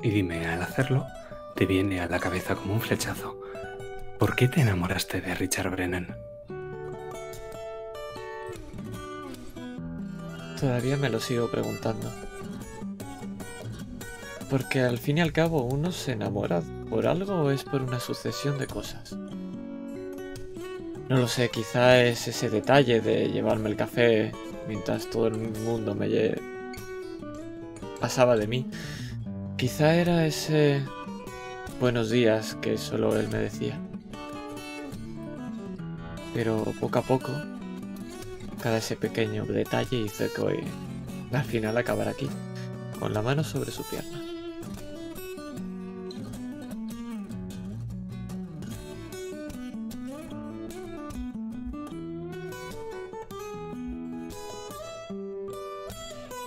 Y 0.07 0.11
dime, 0.11 0.47
al 0.47 0.63
hacerlo, 0.63 1.05
te 1.57 1.67
viene 1.67 2.01
a 2.01 2.07
la 2.07 2.21
cabeza 2.21 2.55
como 2.55 2.75
un 2.75 2.81
flechazo. 2.81 3.41
¿Por 4.21 4.37
qué 4.37 4.47
te 4.47 4.61
enamoraste 4.61 5.21
de 5.21 5.35
Richard 5.35 5.69
Brennan? 5.73 6.17
Todavía 10.61 10.97
me 10.97 11.09
lo 11.09 11.19
sigo 11.19 11.51
preguntando. 11.51 12.09
Porque 14.49 14.83
al 14.83 14.99
fin 14.99 15.19
y 15.19 15.23
al 15.23 15.33
cabo 15.33 15.65
uno 15.65 15.91
se 15.91 16.13
enamora 16.13 16.63
por 16.89 17.09
algo 17.09 17.43
o 17.43 17.51
es 17.51 17.65
por 17.65 17.83
una 17.83 17.99
sucesión 17.99 18.59
de 18.59 18.69
cosas. 18.69 19.13
No 21.09 21.17
lo 21.17 21.27
sé, 21.27 21.49
quizá 21.49 22.01
es 22.05 22.29
ese 22.29 22.49
detalle 22.49 23.01
de 23.01 23.29
llevarme 23.29 23.71
el 23.71 23.77
café 23.77 24.31
mientras 24.69 25.11
todo 25.11 25.27
el 25.27 25.37
mundo 25.37 25.97
me 25.97 26.37
pasaba 27.99 28.37
de 28.37 28.47
mí. 28.47 28.71
Quizá 29.57 29.95
era 29.95 30.27
ese 30.27 30.83
buenos 31.81 32.11
días 32.11 32.59
que 32.61 32.77
solo 32.77 33.17
él 33.17 33.29
me 33.29 33.39
decía. 33.39 33.81
Pero 36.35 36.63
poco 36.79 36.99
a 36.99 37.03
poco, 37.03 37.33
cada 38.61 38.77
ese 38.77 38.97
pequeño 38.97 39.47
detalle 39.47 39.97
hizo 39.97 40.31
que 40.35 40.41
hoy 40.43 40.59
al 41.33 41.45
final 41.45 41.79
acabara 41.79 42.11
aquí, 42.11 42.29
con 43.01 43.15
la 43.15 43.23
mano 43.23 43.45
sobre 43.45 43.71
su 43.71 43.83
pierna. 43.85 44.26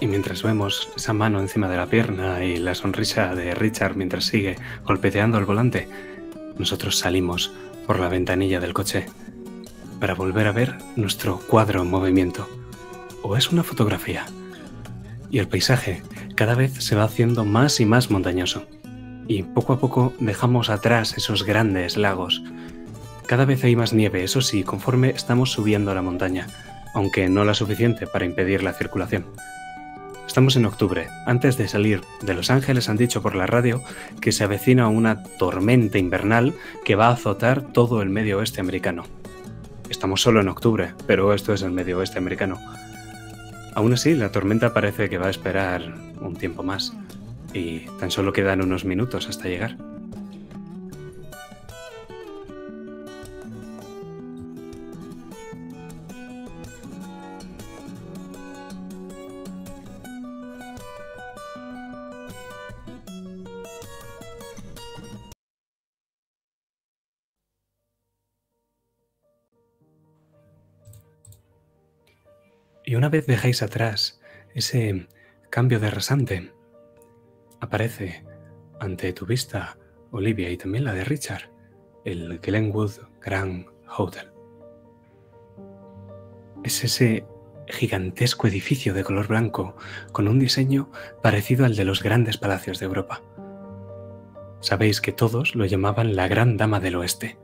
Y 0.02 0.08
mientras 0.08 0.44
vemos 0.44 0.90
esa 0.96 1.14
mano 1.14 1.40
encima 1.40 1.68
de 1.68 1.78
la 1.78 1.88
pierna 1.88 2.44
y 2.44 2.58
la 2.58 2.74
sonrisa 2.74 3.36
de 3.36 3.54
Richard 3.54 3.96
mientras 3.96 4.26
sigue 4.26 4.56
golpeteando 4.86 5.38
el 5.38 5.46
volante, 5.46 5.90
nosotros 6.58 6.98
salimos 6.98 7.52
por 7.86 8.00
la 8.00 8.08
ventanilla 8.08 8.60
del 8.60 8.74
coche 8.74 9.08
para 10.00 10.14
volver 10.14 10.48
a 10.48 10.54
ver 10.54 10.78
nuestro 10.96 11.40
cuadro 11.40 11.82
en 11.82 11.90
movimiento. 11.90 12.48
¿O 13.24 13.36
es 13.36 13.52
una 13.52 13.64
fotografía? 13.64 14.26
Y 15.30 15.40
el 15.40 15.48
paisaje 15.48 16.02
cada 16.36 16.56
vez 16.56 16.74
se 16.76 16.96
va 16.96 17.04
haciendo 17.04 17.44
más 17.44 17.80
y 17.82 17.86
más 17.86 18.10
montañoso. 18.10 18.66
Y 19.28 19.44
poco 19.44 19.74
a 19.74 19.80
poco 19.80 20.14
dejamos 20.20 20.70
atrás 20.70 21.18
esos 21.18 21.44
grandes 21.44 21.98
lagos. 21.98 22.42
Cada 23.28 23.46
vez 23.46 23.64
hay 23.64 23.76
más 23.76 23.94
nieve, 23.94 24.24
eso 24.24 24.42
sí, 24.42 24.64
conforme 24.64 25.10
estamos 25.10 25.52
subiendo 25.52 25.94
la 25.94 26.02
montaña, 26.02 26.48
aunque 26.94 27.28
no 27.28 27.44
la 27.44 27.54
suficiente 27.54 28.08
para 28.08 28.26
impedir 28.26 28.64
la 28.64 28.74
circulación. 28.74 29.26
Estamos 30.30 30.56
en 30.56 30.66
octubre. 30.68 31.08
Antes 31.26 31.58
de 31.58 31.68
salir 31.68 32.02
de 32.22 32.36
Los 32.36 32.52
Ángeles 32.52 32.88
han 32.88 32.98
dicho 32.98 33.20
por 33.24 33.34
la 33.34 33.48
radio 33.48 33.82
que 34.22 34.32
se 34.32 34.44
avecina 34.44 34.88
una 34.88 35.24
tormenta 35.24 35.98
invernal 35.98 36.54
que 36.86 36.94
va 36.94 37.08
a 37.08 37.14
azotar 37.14 37.64
todo 37.64 38.04
el 38.04 38.10
medio 38.10 38.38
oeste 38.38 38.62
americano. 38.62 39.06
Estamos 39.90 40.22
solo 40.22 40.40
en 40.40 40.48
octubre, 40.48 40.94
pero 41.08 41.34
esto 41.34 41.52
es 41.52 41.64
el 41.64 41.72
medio 41.72 41.98
oeste 41.98 42.20
americano. 42.20 42.60
Aún 43.74 43.92
así, 43.94 44.14
la 44.14 44.32
tormenta 44.32 44.72
parece 44.72 45.10
que 45.10 45.18
va 45.18 45.26
a 45.26 45.32
esperar 45.32 45.96
un 46.22 46.36
tiempo 46.36 46.62
más. 46.62 46.94
Y 47.52 47.88
tan 48.00 48.12
solo 48.12 48.32
quedan 48.32 48.62
unos 48.62 48.86
minutos 48.86 49.28
hasta 49.28 49.50
llegar. 49.50 49.78
Y 72.90 72.96
una 72.96 73.10
vez 73.10 73.28
dejáis 73.28 73.62
atrás 73.62 74.20
ese 74.56 75.08
cambio 75.52 75.80
de 75.80 75.92
rasante, 75.92 76.52
aparece 77.60 78.26
ante 78.80 79.14
tu 79.14 79.28
vista, 79.28 79.78
Olivia, 80.10 80.50
y 80.50 80.58
también 80.58 80.86
la 80.86 80.94
de 80.94 81.04
Richard, 81.04 81.52
el 82.04 82.40
Glenwood 82.40 82.94
Grand 83.22 83.68
Hotel. 83.96 84.32
Es 86.64 86.84
ese 86.84 87.28
gigantesco 87.68 88.48
edificio 88.48 88.96
de 88.96 89.04
color 89.04 89.28
blanco 89.28 89.76
con 90.12 90.28
un 90.28 90.40
diseño 90.40 90.90
parecido 91.22 91.66
al 91.68 91.76
de 91.76 91.86
los 91.86 92.02
grandes 92.02 92.40
palacios 92.40 92.80
de 92.80 92.88
Europa. 92.88 93.22
Sabéis 94.62 95.00
que 95.00 95.12
todos 95.12 95.54
lo 95.54 95.66
llamaban 95.66 96.16
la 96.16 96.28
Gran 96.28 96.58
Dama 96.58 96.80
del 96.80 96.96
Oeste. 96.96 97.38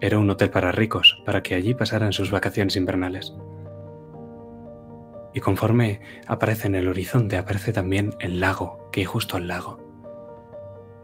Era 0.00 0.20
un 0.20 0.30
hotel 0.30 0.50
para 0.50 0.70
ricos, 0.70 1.20
para 1.26 1.42
que 1.42 1.56
allí 1.56 1.74
pasaran 1.74 2.12
sus 2.12 2.30
vacaciones 2.30 2.76
invernales. 2.76 3.34
Y 5.38 5.40
conforme 5.40 6.00
aparece 6.26 6.66
en 6.66 6.74
el 6.74 6.88
horizonte, 6.88 7.36
aparece 7.36 7.72
también 7.72 8.12
el 8.18 8.40
lago 8.40 8.88
que 8.90 9.02
hay 9.02 9.04
justo 9.04 9.36
al 9.36 9.46
lago. 9.46 9.78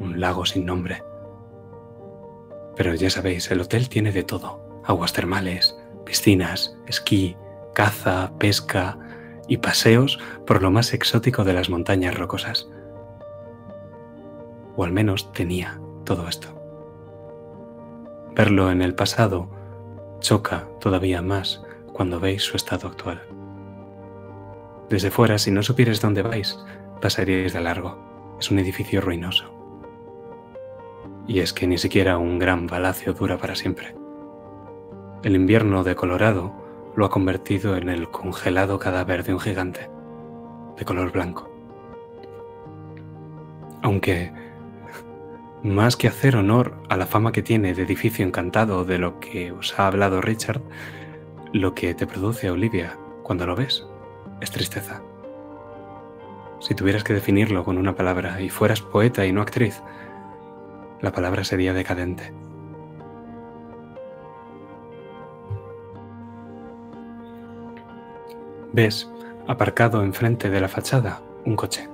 Un 0.00 0.18
lago 0.18 0.44
sin 0.44 0.66
nombre. 0.66 1.04
Pero 2.74 2.96
ya 2.96 3.10
sabéis, 3.10 3.48
el 3.52 3.60
hotel 3.60 3.88
tiene 3.88 4.10
de 4.10 4.24
todo. 4.24 4.82
Aguas 4.84 5.12
termales, 5.12 5.78
piscinas, 6.04 6.76
esquí, 6.88 7.36
caza, 7.74 8.32
pesca 8.40 8.98
y 9.46 9.58
paseos 9.58 10.18
por 10.48 10.62
lo 10.64 10.72
más 10.72 10.94
exótico 10.94 11.44
de 11.44 11.52
las 11.52 11.70
montañas 11.70 12.16
rocosas. 12.16 12.68
O 14.74 14.82
al 14.82 14.90
menos 14.90 15.32
tenía 15.32 15.80
todo 16.04 16.26
esto. 16.26 16.48
Verlo 18.34 18.72
en 18.72 18.82
el 18.82 18.96
pasado 18.96 19.48
choca 20.18 20.66
todavía 20.80 21.22
más 21.22 21.62
cuando 21.92 22.18
veis 22.18 22.42
su 22.42 22.56
estado 22.56 22.88
actual. 22.88 23.22
Desde 24.88 25.10
fuera, 25.10 25.38
si 25.38 25.50
no 25.50 25.62
supierais 25.62 26.00
dónde 26.00 26.22
vais, 26.22 26.58
pasaríais 27.00 27.52
de 27.52 27.60
largo. 27.60 28.36
Es 28.38 28.50
un 28.50 28.58
edificio 28.58 29.00
ruinoso. 29.00 29.52
Y 31.26 31.40
es 31.40 31.52
que 31.52 31.66
ni 31.66 31.78
siquiera 31.78 32.18
un 32.18 32.38
gran 32.38 32.66
palacio 32.66 33.14
dura 33.14 33.38
para 33.38 33.54
siempre. 33.54 33.94
El 35.22 35.36
invierno 35.36 35.84
de 35.84 35.94
Colorado 35.94 36.52
lo 36.96 37.06
ha 37.06 37.10
convertido 37.10 37.76
en 37.76 37.88
el 37.88 38.10
congelado 38.10 38.78
cadáver 38.78 39.24
de 39.24 39.32
un 39.32 39.40
gigante, 39.40 39.88
de 40.76 40.84
color 40.84 41.12
blanco. 41.12 41.50
Aunque, 43.82 44.32
más 45.62 45.96
que 45.96 46.08
hacer 46.08 46.36
honor 46.36 46.74
a 46.90 46.96
la 46.96 47.06
fama 47.06 47.32
que 47.32 47.42
tiene 47.42 47.74
de 47.74 47.82
edificio 47.82 48.24
encantado 48.24 48.84
de 48.84 48.98
lo 48.98 49.18
que 49.18 49.50
os 49.52 49.78
ha 49.78 49.86
hablado 49.86 50.20
Richard, 50.20 50.60
lo 51.52 51.74
que 51.74 51.94
te 51.94 52.06
produce, 52.06 52.50
Olivia, 52.50 52.98
cuando 53.22 53.46
lo 53.46 53.56
ves, 53.56 53.86
es 54.44 54.50
tristeza. 54.50 55.02
Si 56.60 56.74
tuvieras 56.74 57.02
que 57.02 57.12
definirlo 57.12 57.64
con 57.64 57.76
una 57.76 57.96
palabra 57.96 58.40
y 58.40 58.48
fueras 58.48 58.80
poeta 58.80 59.26
y 59.26 59.32
no 59.32 59.42
actriz, 59.42 59.82
la 61.00 61.12
palabra 61.12 61.44
sería 61.44 61.72
decadente. 61.72 62.32
Ves, 68.72 69.10
aparcado 69.46 70.02
enfrente 70.02 70.50
de 70.50 70.60
la 70.60 70.68
fachada, 70.68 71.20
un 71.44 71.56
coche. 71.56 71.88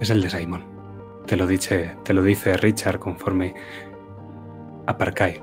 Es 0.00 0.10
el 0.10 0.22
de 0.22 0.30
Simon. 0.30 0.64
Te 1.26 1.36
lo, 1.36 1.46
dice, 1.46 1.96
te 2.04 2.14
lo 2.14 2.22
dice 2.22 2.56
Richard 2.56 2.98
conforme 2.98 3.54
aparcáis. 4.86 5.42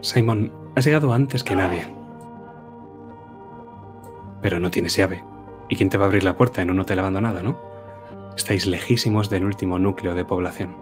Simon, 0.00 0.52
has 0.76 0.86
llegado 0.86 1.12
antes 1.12 1.42
que 1.42 1.56
nadie. 1.56 1.97
Pero 4.40 4.60
no 4.60 4.70
tienes 4.70 4.96
llave. 4.96 5.24
¿Y 5.68 5.76
quién 5.76 5.90
te 5.90 5.98
va 5.98 6.04
a 6.04 6.08
abrir 6.08 6.24
la 6.24 6.36
puerta 6.36 6.62
en 6.62 6.70
un 6.70 6.80
hotel 6.80 6.98
abandonado, 6.98 7.42
no? 7.42 7.58
Estáis 8.36 8.66
lejísimos 8.66 9.28
del 9.30 9.44
último 9.44 9.78
núcleo 9.78 10.14
de 10.14 10.24
población. 10.24 10.76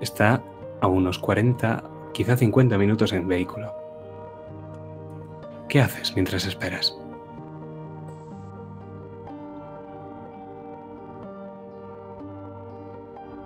Está 0.00 0.42
a 0.80 0.86
unos 0.86 1.18
40, 1.18 1.82
quizá 2.12 2.36
50 2.36 2.78
minutos 2.78 3.12
en 3.12 3.26
vehículo. 3.26 3.72
¿Qué 5.68 5.80
haces 5.80 6.14
mientras 6.14 6.46
esperas? 6.46 6.96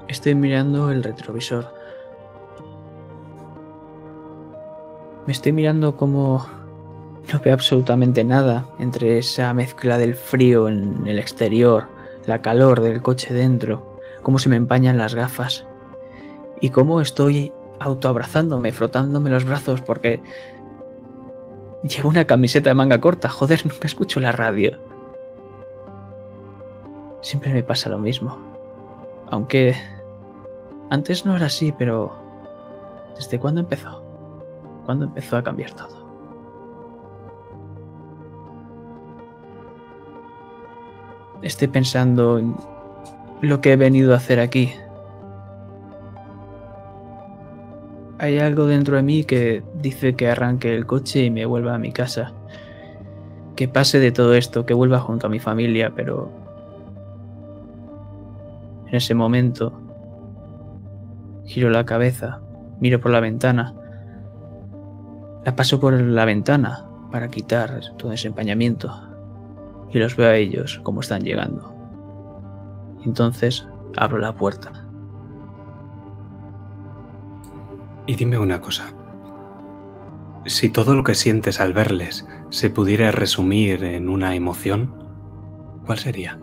Estoy 0.08 0.34
mirando 0.34 0.90
el 0.90 1.02
retrovisor. 1.02 1.66
Me 5.26 5.32
estoy 5.32 5.52
mirando 5.52 5.96
como 5.96 6.46
no 7.32 7.40
veo 7.40 7.54
absolutamente 7.54 8.24
nada 8.24 8.66
entre 8.78 9.18
esa 9.18 9.52
mezcla 9.54 9.98
del 9.98 10.14
frío 10.14 10.68
en 10.68 11.06
el 11.06 11.18
exterior, 11.18 11.86
la 12.26 12.42
calor 12.42 12.80
del 12.80 13.02
coche 13.02 13.32
dentro, 13.32 13.98
cómo 14.22 14.38
se 14.38 14.48
me 14.48 14.56
empañan 14.56 14.98
las 14.98 15.14
gafas 15.14 15.66
y 16.60 16.70
cómo 16.70 17.00
estoy 17.00 17.52
autoabrazándome, 17.80 18.72
frotándome 18.72 19.30
los 19.30 19.44
brazos 19.44 19.80
porque 19.80 20.22
llevo 21.82 22.08
una 22.08 22.24
camiseta 22.24 22.70
de 22.70 22.74
manga 22.74 23.00
corta. 23.00 23.28
Joder, 23.28 23.64
nunca 23.66 23.86
escucho 23.86 24.20
la 24.20 24.32
radio. 24.32 24.78
Siempre 27.20 27.52
me 27.52 27.62
pasa 27.62 27.88
lo 27.88 27.98
mismo. 27.98 28.38
Aunque 29.30 29.74
antes 30.90 31.24
no 31.24 31.36
era 31.36 31.46
así, 31.46 31.72
pero 31.72 32.12
¿desde 33.16 33.38
cuándo 33.38 33.60
empezó? 33.60 34.02
¿Cuándo 34.84 35.06
empezó 35.06 35.36
a 35.38 35.42
cambiar 35.42 35.72
todo? 35.72 36.03
Estoy 41.44 41.68
pensando 41.68 42.38
en 42.38 42.56
lo 43.42 43.60
que 43.60 43.72
he 43.72 43.76
venido 43.76 44.14
a 44.14 44.16
hacer 44.16 44.40
aquí. 44.40 44.72
Hay 48.18 48.38
algo 48.38 48.64
dentro 48.64 48.96
de 48.96 49.02
mí 49.02 49.24
que 49.24 49.62
dice 49.74 50.14
que 50.14 50.30
arranque 50.30 50.74
el 50.74 50.86
coche 50.86 51.22
y 51.22 51.30
me 51.30 51.44
vuelva 51.44 51.74
a 51.74 51.78
mi 51.78 51.92
casa. 51.92 52.32
Que 53.56 53.68
pase 53.68 54.00
de 54.00 54.10
todo 54.10 54.32
esto, 54.32 54.64
que 54.64 54.72
vuelva 54.72 55.00
junto 55.00 55.26
a 55.26 55.30
mi 55.30 55.38
familia, 55.38 55.92
pero... 55.94 56.32
En 58.86 58.94
ese 58.94 59.14
momento... 59.14 59.78
Giro 61.44 61.68
la 61.68 61.84
cabeza, 61.84 62.40
miro 62.80 63.02
por 63.02 63.10
la 63.10 63.20
ventana. 63.20 63.74
La 65.44 65.54
paso 65.54 65.78
por 65.78 65.92
la 65.92 66.24
ventana 66.24 66.86
para 67.12 67.28
quitar 67.28 67.82
todo 67.98 68.12
ese 68.12 68.28
empañamiento 68.28 69.13
y 69.94 69.98
los 70.00 70.16
veo 70.16 70.28
a 70.28 70.36
ellos 70.36 70.80
como 70.82 71.00
están 71.00 71.22
llegando. 71.22 71.72
Entonces 73.04 73.66
abro 73.96 74.18
la 74.18 74.34
puerta. 74.34 74.72
Y 78.06 78.16
dime 78.16 78.36
una 78.36 78.60
cosa. 78.60 78.92
Si 80.46 80.68
todo 80.68 80.94
lo 80.94 81.04
que 81.04 81.14
sientes 81.14 81.60
al 81.60 81.72
verles 81.72 82.26
se 82.50 82.70
pudiera 82.70 83.12
resumir 83.12 83.84
en 83.84 84.08
una 84.08 84.34
emoción, 84.34 84.92
¿cuál 85.86 85.98
sería? 85.98 86.38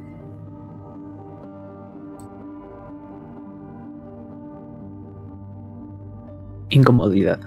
Incomodidad. 6.69 7.41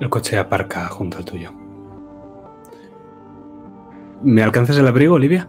El 0.00 0.08
coche 0.08 0.38
aparca 0.38 0.88
junto 0.88 1.18
al 1.18 1.24
tuyo. 1.26 1.52
¿Me 4.22 4.42
alcanzas 4.42 4.78
el 4.78 4.88
abrigo, 4.88 5.14
Olivia? 5.14 5.46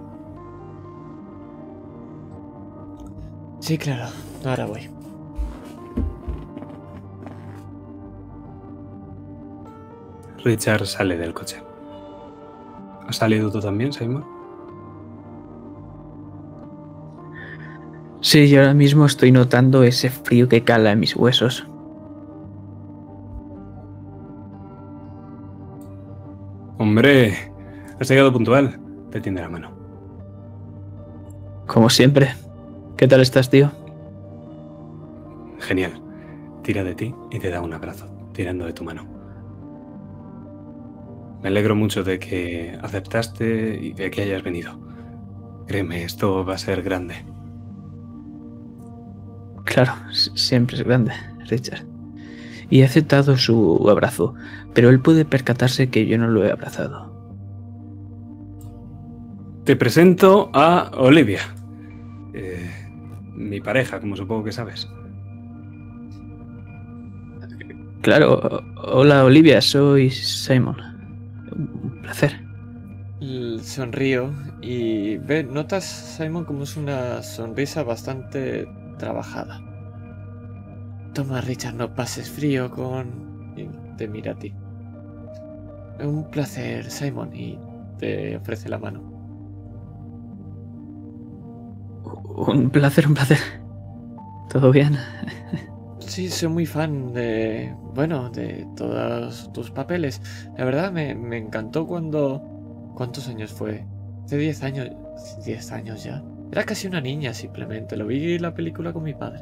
Sí, 3.60 3.78
claro. 3.78 4.12
Ahora 4.44 4.66
voy. 4.66 4.90
Richard 10.44 10.86
sale 10.86 11.18
del 11.18 11.34
coche. 11.34 11.64
¿Has 13.08 13.16
salido 13.16 13.50
tú 13.52 13.62
también, 13.62 13.94
Simon? 13.94 14.26
Sí, 18.20 18.50
yo 18.50 18.60
ahora 18.60 18.74
mismo 18.74 19.06
estoy 19.06 19.32
notando 19.32 19.84
ese 19.84 20.10
frío 20.10 20.50
que 20.50 20.64
cala 20.64 20.92
en 20.92 21.00
mis 21.00 21.16
huesos. 21.16 21.68
Hombre, 26.82 27.38
has 28.00 28.10
llegado 28.10 28.34
puntual. 28.34 28.80
Te 29.12 29.22
tiende 29.22 29.40
la 29.40 29.50
mano. 29.50 29.70
Como 31.68 31.92
siempre. 31.92 32.34
¿Qué 32.98 33.08
tal 33.08 33.22
estás, 33.22 33.52
tío? 33.52 33.72
Genial. 35.60 36.02
Tira 36.64 36.84
de 36.84 36.96
ti 36.96 37.14
y 37.30 37.38
te 37.38 37.52
da 37.52 37.62
un 37.62 37.74
abrazo, 37.74 38.08
tirando 38.34 38.66
de 38.66 38.74
tu 38.74 38.84
mano. 38.84 39.06
Me 41.44 41.50
alegro 41.50 41.76
mucho 41.76 42.04
de 42.04 42.18
que 42.18 42.76
aceptaste 42.82 43.78
y 43.80 43.94
de 43.94 44.10
que 44.10 44.24
hayas 44.24 44.42
venido. 44.42 44.80
Créeme, 45.68 46.04
esto 46.04 46.44
va 46.44 46.56
a 46.56 46.58
ser 46.58 46.82
grande. 46.82 47.14
Claro, 49.66 49.94
siempre 50.12 50.78
es 50.78 50.84
grande, 50.84 51.12
Richard. 51.48 51.91
Y 52.72 52.82
he 52.82 52.86
aceptado 52.86 53.38
su 53.38 53.88
abrazo, 53.88 54.34
pero 54.74 54.90
él 54.90 55.00
puede 55.00 55.26
percatarse 55.26 55.90
que 55.90 56.08
yo 56.08 56.18
no 56.18 56.28
lo 56.28 56.44
he 56.44 56.52
abrazado. 56.52 57.12
Te 59.66 59.76
presento 59.76 60.50
a 60.54 60.90
Olivia. 60.98 61.42
Eh, 62.34 62.68
mi 63.36 63.62
pareja, 63.62 64.00
como 64.00 64.16
supongo 64.16 64.46
que 64.46 64.52
sabes. 64.52 64.90
Claro, 68.02 68.64
hola 68.78 69.26
Olivia, 69.26 69.62
soy 69.62 70.10
Simon. 70.10 70.78
Un 71.52 72.00
placer. 72.02 72.42
Sonrío 73.62 74.34
y 74.62 75.18
ve, 75.18 75.44
notas, 75.44 75.86
Simon, 76.18 76.46
como 76.46 76.64
es 76.64 76.76
una 76.76 77.22
sonrisa 77.22 77.84
bastante 77.84 78.68
trabajada. 78.98 79.62
Toma, 81.14 81.42
Richard, 81.42 81.76
no 81.76 81.94
pases 81.94 82.30
frío 82.30 82.72
con... 82.72 83.54
y 83.58 83.68
te 83.98 84.08
mira 84.08 84.32
a 84.32 84.40
ti. 84.40 84.54
Un 86.04 86.30
placer, 86.32 86.90
Simon, 86.90 87.36
y 87.36 87.60
te 87.98 88.38
ofrece 88.38 88.70
la 88.70 88.78
mano. 88.78 89.02
Un 92.36 92.70
placer, 92.70 93.08
un 93.08 93.14
placer. 93.14 93.38
¿Todo 94.50 94.72
bien? 94.72 94.98
Sí, 96.00 96.30
soy 96.30 96.50
muy 96.50 96.66
fan 96.66 97.14
de... 97.14 97.74
Bueno, 97.94 98.30
de 98.32 98.68
todos 98.76 99.52
tus 99.54 99.72
papeles. 99.72 100.22
La 100.58 100.66
verdad 100.66 100.92
me, 100.92 101.16
me 101.16 101.38
encantó 101.38 101.88
cuando... 101.88 102.42
¿Cuántos 102.96 103.30
años 103.30 103.52
fue? 103.52 103.86
Hace 104.26 104.38
10 104.38 104.64
años... 104.64 104.90
10 105.46 105.72
años 105.72 106.04
ya. 106.04 106.24
Era 106.52 106.64
casi 106.64 106.88
una 106.88 107.00
niña 107.00 107.34
simplemente. 107.34 107.96
Lo 107.96 108.08
vi 108.08 108.34
en 108.36 108.42
la 108.42 108.54
película 108.54 108.92
con 108.92 109.04
mi 109.04 109.14
padre. 109.14 109.42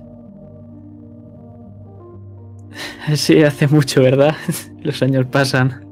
Sí, 3.16 3.44
hace 3.44 3.68
mucho, 3.68 4.02
¿verdad? 4.02 4.36
Los 4.82 5.02
años 5.02 5.26
pasan. 5.26 5.86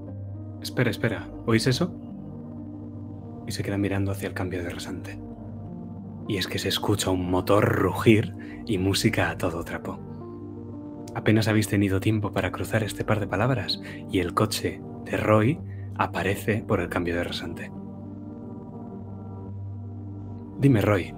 Espera, 0.61 0.89
espera. 0.89 1.27
¿Oís 1.45 1.67
eso? 1.67 1.93
Y 3.47 3.51
se 3.51 3.63
queda 3.63 3.77
mirando 3.77 4.11
hacia 4.11 4.27
el 4.27 4.33
cambio 4.33 4.63
de 4.63 4.69
rasante. 4.69 5.19
Y 6.27 6.37
es 6.37 6.47
que 6.47 6.59
se 6.59 6.69
escucha 6.69 7.09
un 7.09 7.29
motor 7.29 7.63
rugir 7.65 8.33
y 8.65 8.77
música 8.77 9.29
a 9.29 9.37
todo 9.37 9.63
trapo. 9.63 9.99
Apenas 11.15 11.47
habéis 11.47 11.67
tenido 11.67 11.99
tiempo 11.99 12.31
para 12.31 12.51
cruzar 12.51 12.83
este 12.83 13.03
par 13.03 13.19
de 13.19 13.27
palabras 13.27 13.81
y 14.11 14.19
el 14.19 14.33
coche 14.33 14.81
de 15.05 15.17
Roy 15.17 15.59
aparece 15.95 16.63
por 16.67 16.81
el 16.81 16.89
cambio 16.89 17.15
de 17.15 17.23
rasante. 17.23 17.71
Dime, 20.59 20.81
Roy, 20.81 21.13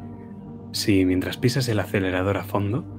si 0.71 1.05
mientras 1.05 1.37
pisas 1.37 1.67
el 1.69 1.79
acelerador 1.79 2.37
a 2.37 2.43
fondo, 2.43 2.98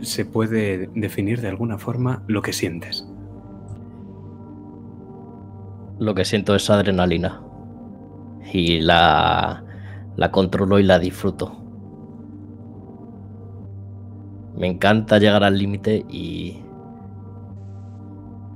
se 0.00 0.24
puede 0.24 0.88
definir 0.94 1.40
de 1.40 1.48
alguna 1.48 1.78
forma 1.78 2.22
lo 2.26 2.42
que 2.42 2.52
sientes. 2.52 3.08
Lo 5.98 6.14
que 6.14 6.24
siento 6.24 6.54
es 6.54 6.68
adrenalina. 6.68 7.42
Y 8.52 8.80
la, 8.80 9.64
la 10.16 10.30
controlo 10.30 10.78
y 10.78 10.82
la 10.82 10.98
disfruto. 10.98 11.56
Me 14.56 14.66
encanta 14.68 15.18
llegar 15.18 15.44
al 15.44 15.58
límite 15.58 16.04
y 16.08 16.62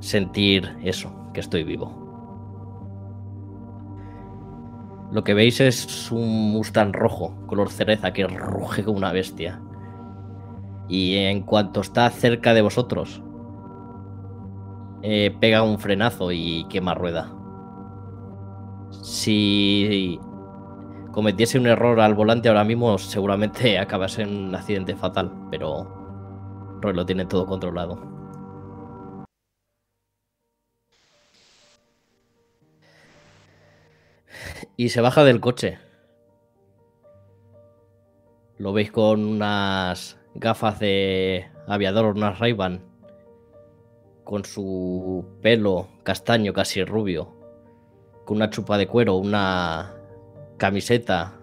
sentir 0.00 0.76
eso, 0.82 1.12
que 1.34 1.40
estoy 1.40 1.64
vivo. 1.64 2.00
Lo 5.12 5.24
que 5.24 5.34
veis 5.34 5.60
es 5.60 6.10
un 6.12 6.52
Mustang 6.52 6.92
rojo, 6.92 7.34
color 7.46 7.68
cereza, 7.68 8.12
que 8.12 8.26
ruge 8.26 8.84
como 8.84 8.96
una 8.96 9.12
bestia. 9.12 9.60
Y 10.90 11.16
en 11.18 11.42
cuanto 11.42 11.80
está 11.82 12.10
cerca 12.10 12.52
de 12.52 12.62
vosotros, 12.62 13.22
eh, 15.02 15.34
pega 15.40 15.62
un 15.62 15.78
frenazo 15.78 16.32
y 16.32 16.66
quema 16.68 16.94
rueda. 16.94 17.32
Si 18.90 20.18
cometiese 21.12 21.58
un 21.58 21.68
error 21.68 22.00
al 22.00 22.14
volante 22.14 22.48
ahora 22.48 22.64
mismo, 22.64 22.98
seguramente 22.98 23.78
acabase 23.78 24.22
en 24.22 24.48
un 24.48 24.54
accidente 24.56 24.96
fatal, 24.96 25.32
pero 25.48 26.78
Roy 26.80 26.92
lo 26.92 27.06
tiene 27.06 27.24
todo 27.24 27.46
controlado. 27.46 27.98
Y 34.76 34.88
se 34.88 35.00
baja 35.00 35.22
del 35.22 35.40
coche. 35.40 35.78
Lo 38.58 38.72
veis 38.72 38.90
con 38.90 39.24
unas 39.24 40.19
gafas 40.34 40.78
de 40.78 41.46
aviador, 41.66 42.16
unas 42.16 42.38
ray 42.38 42.56
con 44.24 44.44
su 44.44 45.24
pelo 45.42 45.88
castaño, 46.02 46.52
casi 46.52 46.84
rubio, 46.84 47.34
con 48.24 48.36
una 48.36 48.50
chupa 48.50 48.78
de 48.78 48.86
cuero, 48.86 49.16
una 49.16 49.94
camiseta 50.56 51.34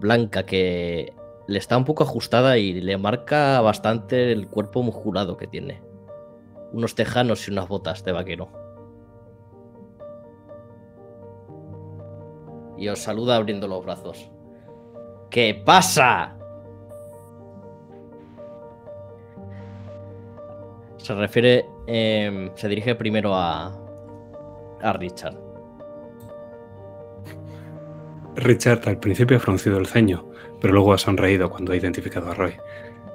blanca 0.00 0.44
que 0.44 1.14
le 1.46 1.58
está 1.58 1.76
un 1.76 1.84
poco 1.84 2.04
ajustada 2.04 2.58
y 2.58 2.80
le 2.80 2.98
marca 2.98 3.60
bastante 3.60 4.32
el 4.32 4.48
cuerpo 4.48 4.82
musculado 4.82 5.36
que 5.36 5.46
tiene. 5.46 5.82
Unos 6.72 6.94
tejanos 6.94 7.46
y 7.46 7.52
unas 7.52 7.68
botas 7.68 8.04
de 8.04 8.12
vaquero. 8.12 8.48
Y 12.76 12.88
os 12.88 12.98
saluda 12.98 13.36
abriendo 13.36 13.68
los 13.68 13.84
brazos. 13.84 14.30
¿Qué 15.30 15.54
pasa? 15.64 16.36
Se 21.02 21.14
refiere, 21.14 21.66
em, 21.88 22.50
se 22.54 22.68
dirige 22.68 22.94
primero 22.94 23.34
a, 23.34 23.76
a 24.80 24.92
Richard. 24.92 25.36
Richard 28.36 28.88
al 28.88 28.98
principio 28.98 29.36
ha 29.36 29.40
fruncido 29.40 29.78
el 29.78 29.86
ceño, 29.86 30.24
pero 30.60 30.72
luego 30.72 30.92
ha 30.92 30.98
sonreído 30.98 31.50
cuando 31.50 31.72
ha 31.72 31.76
identificado 31.76 32.30
a 32.30 32.34
Roy. 32.34 32.54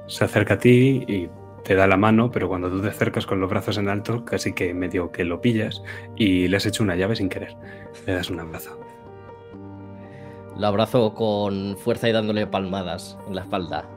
Se 0.08 0.26
acerca 0.26 0.56
a 0.56 0.58
ti 0.58 1.06
y 1.08 1.30
te 1.64 1.76
da 1.76 1.88
la 1.88 1.96
mano, 1.98 2.30
pero 2.30 2.50
cuando 2.50 2.70
tú 2.70 2.82
te 2.82 2.90
acercas 2.90 3.26
con 3.26 3.40
los 3.40 3.50
brazos 3.50 3.78
en 3.78 3.88
alto, 3.88 4.26
casi 4.26 4.54
que 4.54 4.74
medio 4.74 5.12
que 5.12 5.24
lo 5.24 5.40
pillas 5.40 5.82
y 6.18 6.50
le 6.50 6.58
has 6.58 6.66
hecho 6.66 6.84
una 6.84 6.96
llave 6.98 7.16
sin 7.16 7.30
querer. 7.30 7.56
Le 8.06 8.14
das 8.14 8.30
un 8.30 8.42
abrazo. 8.42 8.78
Lo 10.58 10.68
abrazo 10.68 11.14
con 11.14 11.78
fuerza 11.78 12.10
y 12.10 12.12
dándole 12.12 12.48
palmadas 12.48 13.18
en 13.28 13.36
la 13.36 13.42
espalda. 13.42 13.90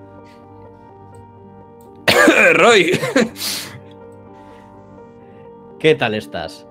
¡Roy! 2.55 2.99
¿Qué 5.81 5.95
tal 5.95 6.14
estás? 6.14 6.66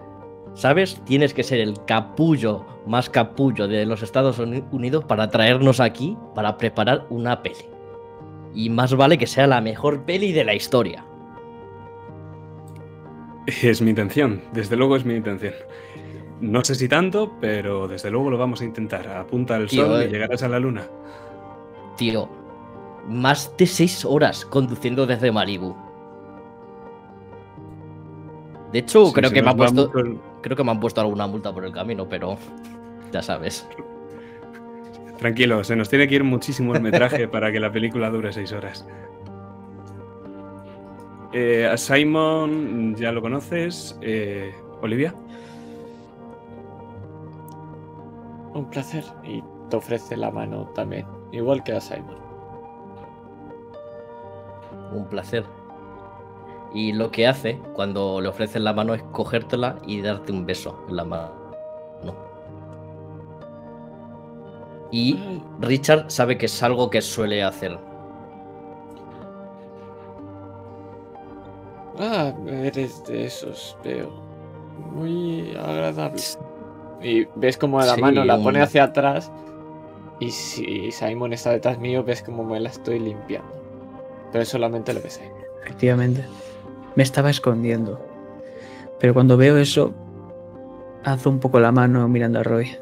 ¿Sabes? 0.53 1.01
Tienes 1.05 1.33
que 1.33 1.43
ser 1.43 1.59
el 1.59 1.73
capullo 1.85 2.65
más 2.85 3.09
capullo 3.09 3.67
de 3.67 3.85
los 3.85 4.01
Estados 4.03 4.39
Uni- 4.39 4.63
Unidos 4.71 5.03
para 5.05 5.29
traernos 5.29 5.79
aquí 5.79 6.17
para 6.35 6.57
preparar 6.57 7.05
una 7.09 7.41
peli. 7.41 7.65
Y 8.53 8.69
más 8.69 8.95
vale 8.95 9.17
que 9.17 9.27
sea 9.27 9.47
la 9.47 9.61
mejor 9.61 10.03
peli 10.05 10.31
de 10.31 10.43
la 10.43 10.53
historia. 10.55 11.05
Es 13.61 13.81
mi 13.81 13.89
intención, 13.89 14.41
desde 14.53 14.75
luego 14.75 14.95
es 14.95 15.05
mi 15.05 15.15
intención. 15.15 15.53
No 16.41 16.63
sé 16.63 16.75
si 16.75 16.87
tanto, 16.87 17.33
pero 17.41 17.87
desde 17.87 18.09
luego 18.11 18.29
lo 18.29 18.37
vamos 18.37 18.61
a 18.61 18.65
intentar. 18.65 19.07
Apunta 19.07 19.55
al 19.55 19.67
Tío, 19.67 19.85
sol 19.85 20.01
eh. 20.01 20.05
y 20.05 20.11
llegarás 20.11 20.43
a 20.43 20.47
la 20.49 20.59
luna. 20.59 20.83
Tío, 21.97 22.29
más 23.07 23.55
de 23.57 23.65
seis 23.65 24.05
horas 24.05 24.45
conduciendo 24.45 25.05
desde 25.05 25.31
Malibu. 25.31 25.75
De 28.71 28.79
hecho, 28.79 29.07
Sí, 29.07 29.13
creo 29.13 29.31
que 29.31 29.41
me 29.41 29.49
han 29.49 29.57
puesto. 29.57 29.91
el- 29.97 30.19
Creo 30.41 30.55
que 30.55 30.63
me 30.63 30.71
han 30.71 30.79
puesto 30.79 31.01
alguna 31.01 31.27
multa 31.27 31.51
por 31.53 31.65
el 31.65 31.71
camino, 31.73 32.07
pero. 32.07 32.37
Ya 33.11 33.21
sabes. 33.21 33.67
Tranquilo, 35.17 35.63
se 35.63 35.75
nos 35.75 35.89
tiene 35.89 36.07
que 36.07 36.15
ir 36.15 36.23
muchísimo 36.23 36.73
el 36.75 36.81
metraje 36.81 37.27
para 37.27 37.51
que 37.51 37.59
la 37.59 37.71
película 37.71 38.09
dure 38.09 38.31
seis 38.31 38.51
horas. 38.53 38.87
Eh, 41.33 41.67
a 41.67 41.77
Simon 41.77 42.95
ya 42.95 43.11
lo 43.11 43.21
conoces. 43.21 43.97
Eh, 44.01 44.53
Olivia. 44.81 45.13
Un 48.53 48.69
placer. 48.69 49.03
Y 49.23 49.43
te 49.69 49.75
ofrece 49.75 50.15
la 50.17 50.31
mano 50.31 50.69
también. 50.75 51.05
Igual 51.31 51.63
que 51.63 51.73
a 51.73 51.81
Simon. 51.81 52.17
Un 54.91 55.05
placer. 55.07 55.43
Y 56.73 56.91
lo 56.93 57.09
que 57.11 57.27
hace 57.27 57.59
cuando 57.73 58.21
le 58.21 58.27
ofreces 58.29 58.61
la 58.61 58.73
mano 58.73 58.93
es 58.93 59.01
cogértela 59.11 59.77
y 59.85 60.01
darte 60.01 60.31
un 60.31 60.45
beso 60.45 60.83
en 60.87 60.95
la 60.95 61.05
mano. 61.05 61.39
Y 64.91 65.19
Richard 65.59 66.09
sabe 66.09 66.37
que 66.37 66.47
es 66.47 66.63
algo 66.63 66.89
que 66.89 67.01
suele 67.01 67.43
hacer. 67.43 67.77
Ah, 71.99 72.33
eres 72.47 73.03
de 73.05 73.25
esos, 73.25 73.77
veo. 73.83 74.09
Muy 74.93 75.55
agradable. 75.55 76.21
Y 77.01 77.25
ves 77.35 77.57
como 77.57 77.79
la 77.79 77.95
Sí, 77.95 78.01
mano 78.01 78.23
la 78.25 78.37
pone 78.37 78.61
hacia 78.61 78.83
atrás 78.83 79.31
Y 80.19 80.31
si 80.31 80.91
Simon 80.91 81.31
está 81.33 81.51
detrás 81.51 81.79
mío, 81.79 82.03
ves 82.03 82.21
como 82.23 82.43
me 82.43 82.59
la 82.59 82.69
estoy 82.69 82.99
limpiando. 82.99 83.49
Pero 84.31 84.45
solamente 84.45 84.93
lo 84.93 85.01
ves 85.01 85.19
ahí. 85.19 85.29
Efectivamente. 85.63 86.25
Me 86.95 87.03
estaba 87.03 87.29
escondiendo. 87.29 87.99
Pero 88.99 89.13
cuando 89.13 89.37
veo 89.37 89.57
eso, 89.57 89.93
alzo 91.03 91.29
un 91.29 91.39
poco 91.39 91.59
la 91.59 91.71
mano 91.71 92.07
mirando 92.07 92.39
a 92.39 92.43
Roy. 92.43 92.75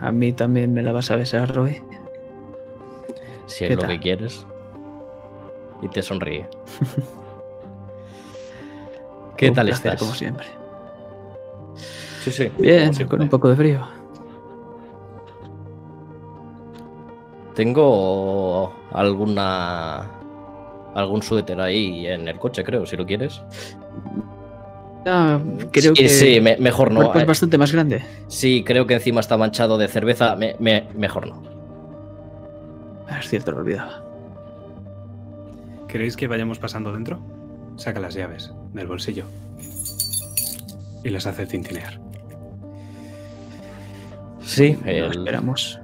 A 0.00 0.12
mí 0.12 0.32
también 0.32 0.72
me 0.72 0.82
la 0.82 0.92
vas 0.92 1.10
a 1.10 1.16
besar, 1.16 1.54
Roy. 1.54 1.82
Si 3.46 3.64
es 3.64 3.70
¿Qué 3.70 3.76
lo 3.76 3.88
que 3.88 4.00
quieres. 4.00 4.46
Y 5.82 5.88
te 5.88 6.02
sonríe. 6.02 6.48
¿Qué 9.36 9.48
Un 9.48 9.54
tal 9.54 9.66
placer, 9.66 9.86
estás? 9.86 10.00
Como 10.00 10.14
siempre. 10.14 10.46
Sí, 12.22 12.30
sí. 12.30 12.50
Bien, 12.58 12.94
con 13.06 13.20
un 13.20 13.28
poco 13.28 13.50
de 13.50 13.56
frío. 13.56 13.86
Tengo 17.54 18.72
alguna 18.92 20.13
algún 20.94 21.22
suéter 21.22 21.60
ahí 21.60 22.06
en 22.06 22.28
el 22.28 22.38
coche, 22.38 22.62
creo, 22.64 22.86
si 22.86 22.96
lo 22.96 23.04
quieres. 23.06 23.42
Ah, 25.06 25.38
creo 25.70 25.94
sí, 25.94 26.02
que 26.02 26.08
sí, 26.08 26.40
me- 26.40 26.56
mejor 26.56 26.90
no. 26.90 27.12
es 27.14 27.22
eh. 27.22 27.24
bastante 27.26 27.58
más 27.58 27.72
grande. 27.72 28.02
Sí, 28.28 28.62
creo 28.64 28.86
que 28.86 28.94
encima 28.94 29.20
está 29.20 29.36
manchado 29.36 29.76
de 29.76 29.88
cerveza. 29.88 30.34
Me- 30.36 30.56
me- 30.58 30.88
mejor 30.94 31.26
no. 31.28 31.42
Ah, 33.08 33.18
Es 33.20 33.28
cierto, 33.28 33.50
lo 33.52 33.58
olvidaba. 33.58 34.02
¿Queréis 35.88 36.16
que 36.16 36.26
vayamos 36.26 36.58
pasando 36.58 36.92
dentro? 36.92 37.20
Saca 37.76 38.00
las 38.00 38.14
llaves 38.14 38.52
del 38.72 38.86
bolsillo 38.86 39.24
y 41.04 41.10
las 41.10 41.26
hace 41.26 41.44
tintinear. 41.46 42.00
Sí, 44.42 44.78
Lo 44.84 44.90
el- 44.90 45.10
esperamos. 45.10 45.80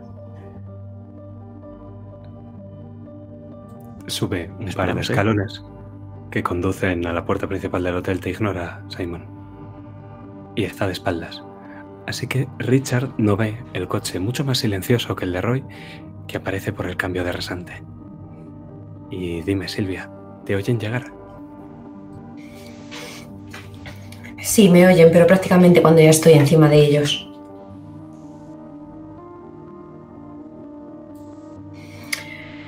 Sube 4.07 4.51
un 4.59 4.73
par 4.73 4.93
de 4.93 5.01
¿eh? 5.01 5.03
escalones 5.03 5.63
que 6.31 6.43
conducen 6.43 7.07
a 7.07 7.13
la 7.13 7.25
puerta 7.25 7.47
principal 7.47 7.83
del 7.83 7.97
hotel. 7.97 8.21
Te 8.21 8.31
ignora, 8.31 8.83
Simon. 8.89 9.27
Y 10.57 10.65
está 10.65 10.87
de 10.87 10.93
espaldas. 10.93 11.43
Así 12.07 12.27
que 12.27 12.49
Richard 12.59 13.11
no 13.19 13.37
ve 13.37 13.57
el 13.73 13.87
coche 13.87 14.19
mucho 14.19 14.45
más 14.45 14.59
silencioso 14.59 15.15
que 15.15 15.25
el 15.25 15.33
de 15.33 15.41
Roy 15.41 15.65
que 16.27 16.37
aparece 16.37 16.73
por 16.73 16.87
el 16.87 16.97
cambio 16.97 17.25
de 17.25 17.33
rasante. 17.33 17.83
Y 19.11 19.43
dime, 19.43 19.69
Silvia, 19.69 20.11
¿te 20.45 20.55
oyen 20.55 20.79
llegar? 20.79 21.05
Sí, 24.41 24.69
me 24.69 24.87
oyen, 24.87 25.11
pero 25.13 25.27
prácticamente 25.27 25.83
cuando 25.83 26.01
ya 26.01 26.11
estoy 26.11 26.33
encima 26.35 26.69
de 26.69 26.85
ellos. 26.85 27.30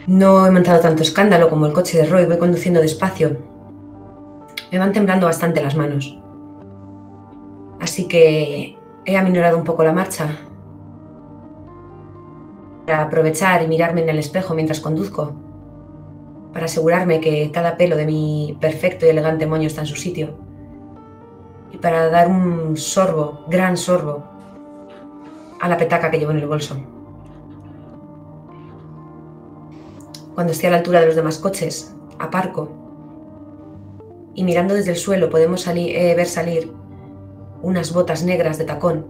No 0.06 0.46
he 0.46 0.50
montado 0.50 0.80
tanto 0.80 1.02
escándalo 1.02 1.48
como 1.48 1.66
el 1.66 1.72
coche 1.72 1.98
de 1.98 2.06
Roy, 2.06 2.26
voy 2.26 2.38
conduciendo 2.38 2.80
despacio. 2.80 3.36
Me 4.70 4.78
van 4.78 4.92
temblando 4.92 5.26
bastante 5.26 5.62
las 5.62 5.76
manos. 5.76 6.18
Así 7.80 8.08
que 8.08 8.76
he 9.04 9.16
aminorado 9.16 9.56
un 9.56 9.64
poco 9.64 9.84
la 9.84 9.92
marcha. 9.92 10.28
Para 12.86 13.02
aprovechar 13.02 13.62
y 13.62 13.68
mirarme 13.68 14.02
en 14.02 14.08
el 14.08 14.18
espejo 14.18 14.54
mientras 14.54 14.80
conduzco. 14.80 15.34
Para 16.52 16.66
asegurarme 16.66 17.20
que 17.20 17.50
cada 17.52 17.76
pelo 17.76 17.96
de 17.96 18.06
mi 18.06 18.56
perfecto 18.60 19.06
y 19.06 19.10
elegante 19.10 19.46
moño 19.46 19.66
está 19.66 19.82
en 19.82 19.86
su 19.86 19.96
sitio 19.96 20.52
y 21.72 21.78
para 21.78 22.10
dar 22.10 22.28
un 22.28 22.76
sorbo, 22.76 23.44
gran 23.48 23.76
sorbo, 23.76 24.22
a 25.60 25.68
la 25.68 25.76
petaca 25.76 26.10
que 26.10 26.18
llevo 26.18 26.32
en 26.32 26.38
el 26.38 26.46
bolso. 26.46 26.76
Cuando 30.34 30.52
esté 30.52 30.66
a 30.66 30.70
la 30.70 30.78
altura 30.78 31.00
de 31.00 31.06
los 31.06 31.16
demás 31.16 31.38
coches, 31.38 31.94
aparco 32.18 32.70
y 34.34 34.44
mirando 34.44 34.74
desde 34.74 34.92
el 34.92 34.96
suelo 34.96 35.28
podemos 35.28 35.66
eh, 35.66 36.14
ver 36.16 36.26
salir 36.26 36.72
unas 37.62 37.92
botas 37.92 38.24
negras 38.24 38.58
de 38.58 38.64
tacón 38.64 39.06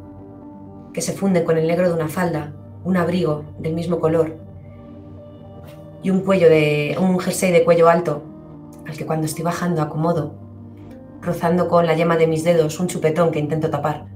que 0.92 1.00
se 1.00 1.12
funden 1.12 1.44
con 1.44 1.56
el 1.58 1.66
negro 1.66 1.88
de 1.88 1.94
una 1.94 2.08
falda, 2.08 2.52
un 2.84 2.96
abrigo 2.96 3.44
del 3.58 3.74
mismo 3.74 4.00
color 4.00 4.36
y 6.02 6.10
un 6.10 6.20
cuello 6.20 6.48
de 6.48 6.96
un 7.00 7.18
jersey 7.20 7.52
de 7.52 7.64
cuello 7.64 7.88
alto 7.88 8.22
al 8.86 8.96
que 8.96 9.06
cuando 9.06 9.26
estoy 9.26 9.44
bajando 9.44 9.80
acomodo 9.80 10.34
rozando 11.22 11.68
con 11.68 11.86
la 11.86 11.94
yema 11.94 12.16
de 12.16 12.26
mis 12.26 12.42
dedos 12.42 12.80
un 12.80 12.88
chupetón 12.88 13.30
que 13.30 13.38
intento 13.38 13.70
tapar. 13.70 14.06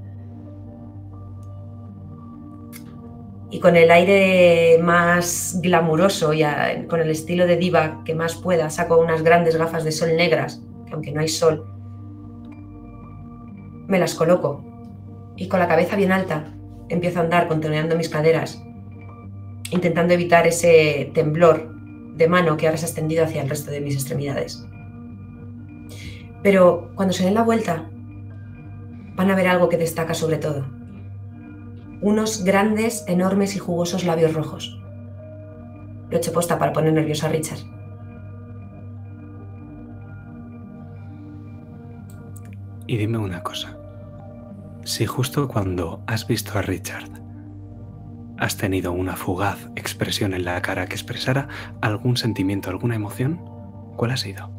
Y 3.49 3.59
con 3.59 3.77
el 3.77 3.91
aire 3.91 4.77
más 4.81 5.59
glamuroso 5.61 6.33
y 6.33 6.43
con 6.87 6.99
el 6.99 7.09
estilo 7.09 7.47
de 7.47 7.55
diva 7.55 8.01
que 8.03 8.13
más 8.13 8.35
pueda, 8.35 8.69
saco 8.69 8.99
unas 8.99 9.23
grandes 9.23 9.55
gafas 9.55 9.83
de 9.85 9.91
sol 9.91 10.15
negras, 10.17 10.61
que 10.85 10.93
aunque 10.93 11.11
no 11.13 11.21
hay 11.21 11.29
sol, 11.29 11.65
me 13.87 13.99
las 13.99 14.15
coloco. 14.15 14.63
Y 15.37 15.47
con 15.47 15.59
la 15.59 15.67
cabeza 15.67 15.95
bien 15.95 16.11
alta, 16.11 16.53
empiezo 16.89 17.19
a 17.19 17.23
andar 17.23 17.47
contoneando 17.47 17.95
mis 17.95 18.09
caderas, 18.09 18.61
intentando 19.71 20.13
evitar 20.13 20.45
ese 20.45 21.11
temblor 21.13 21.73
de 22.15 22.27
mano 22.27 22.57
que 22.57 22.67
ahora 22.67 22.77
se 22.77 22.85
ha 22.85 22.89
extendido 22.89 23.23
hacia 23.23 23.43
el 23.43 23.49
resto 23.49 23.71
de 23.71 23.79
mis 23.79 23.95
extremidades. 23.95 24.65
Pero 26.43 26.91
cuando 26.95 27.13
se 27.13 27.23
den 27.23 27.35
la 27.35 27.43
vuelta, 27.43 27.89
van 29.15 29.31
a 29.31 29.35
ver 29.35 29.47
algo 29.47 29.69
que 29.69 29.77
destaca 29.77 30.13
sobre 30.13 30.37
todo. 30.37 30.76
Unos 32.01 32.43
grandes, 32.43 33.03
enormes 33.07 33.55
y 33.55 33.59
jugosos 33.59 34.03
labios 34.03 34.33
rojos. 34.33 34.79
Lo 36.09 36.15
he 36.15 36.17
hecho 36.17 36.31
posta 36.31 36.59
para 36.59 36.73
poner 36.73 36.93
nervioso 36.93 37.25
a 37.25 37.29
Richard. 37.29 37.59
Y 42.85 42.97
dime 42.97 43.17
una 43.17 43.43
cosa. 43.43 43.77
Si 44.83 45.05
justo 45.05 45.47
cuando 45.47 46.01
has 46.07 46.25
visto 46.25 46.57
a 46.57 46.61
Richard 46.61 47.09
has 48.37 48.55
tenido 48.55 48.93
una 48.93 49.15
fugaz 49.15 49.67
expresión 49.75 50.33
en 50.33 50.45
la 50.45 50.61
cara 50.61 50.85
que 50.87 50.93
expresara 50.95 51.47
algún 51.81 52.17
sentimiento, 52.17 52.69
alguna 52.69 52.95
emoción, 52.95 53.41
¿cuál 53.97 54.11
ha 54.11 54.17
sido? 54.17 54.49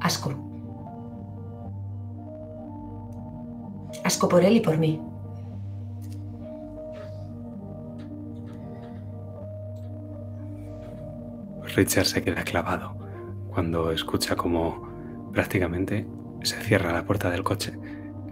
Asco. 0.00 0.30
Asco 4.04 4.28
por 4.28 4.44
él 4.44 4.56
y 4.56 4.60
por 4.60 4.76
mí. 4.78 5.00
Richard 11.74 12.06
se 12.06 12.22
queda 12.22 12.44
clavado 12.44 12.96
cuando 13.48 13.90
escucha 13.92 14.36
como 14.36 14.88
prácticamente 15.32 16.06
se 16.42 16.56
cierra 16.60 16.92
la 16.92 17.04
puerta 17.04 17.30
del 17.30 17.42
coche, 17.42 17.72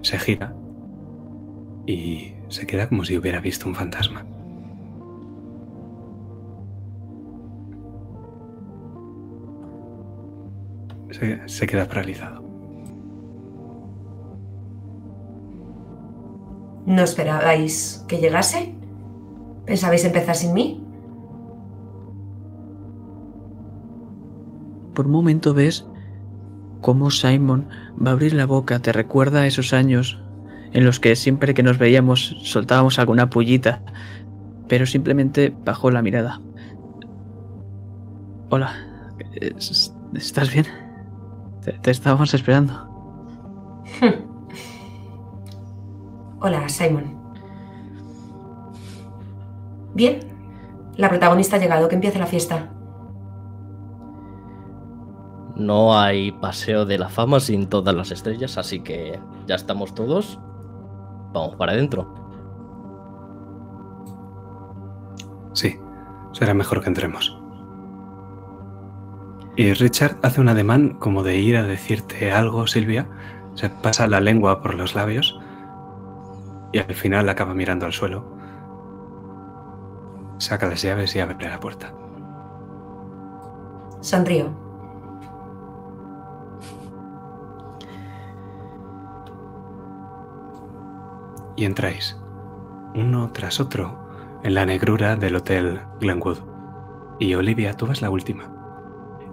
se 0.02 0.18
gira 0.18 0.54
y 1.86 2.34
se 2.48 2.66
queda 2.66 2.88
como 2.88 3.04
si 3.04 3.16
hubiera 3.16 3.40
visto 3.40 3.68
un 3.68 3.74
fantasma. 3.74 4.24
Se, 11.10 11.48
se 11.48 11.66
queda 11.66 11.86
paralizado. 11.86 12.42
¿No 16.86 17.02
esperabais 17.02 18.04
que 18.08 18.18
llegase? 18.18 18.74
¿Pensabais 19.66 20.04
empezar 20.04 20.34
sin 20.34 20.52
mí? 20.52 20.84
Por 24.94 25.06
un 25.06 25.12
momento 25.12 25.54
ves 25.54 25.86
cómo 26.80 27.10
Simon 27.10 27.68
va 28.04 28.10
a 28.10 28.12
abrir 28.14 28.34
la 28.34 28.46
boca, 28.46 28.78
te 28.80 28.92
recuerda 28.92 29.40
a 29.42 29.46
esos 29.46 29.72
años 29.72 30.18
en 30.72 30.84
los 30.84 31.00
que 31.00 31.16
siempre 31.16 31.54
que 31.54 31.62
nos 31.62 31.78
veíamos 31.78 32.36
soltábamos 32.42 32.98
alguna 32.98 33.30
pullita, 33.30 33.82
pero 34.68 34.86
simplemente 34.86 35.54
bajó 35.64 35.90
la 35.90 36.02
mirada. 36.02 36.40
Hola, 38.50 38.72
¿es- 39.40 39.94
¿estás 40.14 40.52
bien? 40.52 40.66
Te, 41.62 41.72
te 41.72 41.90
estábamos 41.90 42.34
esperando. 42.34 42.88
Hola, 46.40 46.68
Simon. 46.68 47.14
Bien. 49.94 50.20
La 50.96 51.08
protagonista 51.08 51.56
ha 51.56 51.58
llegado, 51.58 51.88
que 51.88 51.94
empiece 51.94 52.18
la 52.18 52.26
fiesta. 52.26 52.70
No 55.56 55.98
hay 55.98 56.32
paseo 56.32 56.86
de 56.86 56.98
la 56.98 57.08
fama 57.08 57.40
sin 57.40 57.68
todas 57.68 57.94
las 57.94 58.10
estrellas, 58.10 58.56
así 58.58 58.80
que 58.80 59.20
ya 59.46 59.54
estamos 59.54 59.94
todos. 59.94 60.38
Vamos 61.32 61.56
para 61.56 61.72
adentro. 61.72 62.14
Sí, 65.52 65.78
será 66.32 66.54
mejor 66.54 66.80
que 66.80 66.88
entremos. 66.88 67.38
Y 69.56 69.74
Richard 69.74 70.16
hace 70.22 70.40
un 70.40 70.48
ademán 70.48 70.94
como 70.94 71.22
de 71.22 71.36
ir 71.38 71.56
a 71.58 71.62
decirte 71.62 72.32
algo, 72.32 72.66
Silvia. 72.66 73.06
Se 73.54 73.68
pasa 73.68 74.06
la 74.06 74.20
lengua 74.20 74.62
por 74.62 74.74
los 74.74 74.94
labios 74.94 75.38
y 76.72 76.78
al 76.78 76.94
final 76.94 77.28
acaba 77.28 77.54
mirando 77.54 77.86
al 77.86 77.92
suelo. 77.92 78.24
saca 80.38 80.66
las 80.66 80.82
llaves 80.82 81.14
y 81.14 81.20
abre 81.20 81.48
la 81.48 81.60
puerta. 81.60 81.92
Sonrío. 84.00 84.71
Y 91.56 91.64
entráis, 91.64 92.16
uno 92.94 93.30
tras 93.32 93.60
otro, 93.60 93.98
en 94.42 94.54
la 94.54 94.66
negrura 94.66 95.16
del 95.16 95.36
Hotel 95.36 95.80
Glenwood. 96.00 96.38
Y 97.18 97.34
Olivia, 97.34 97.74
tú 97.74 97.86
vas 97.86 98.02
la 98.02 98.10
última. 98.10 98.50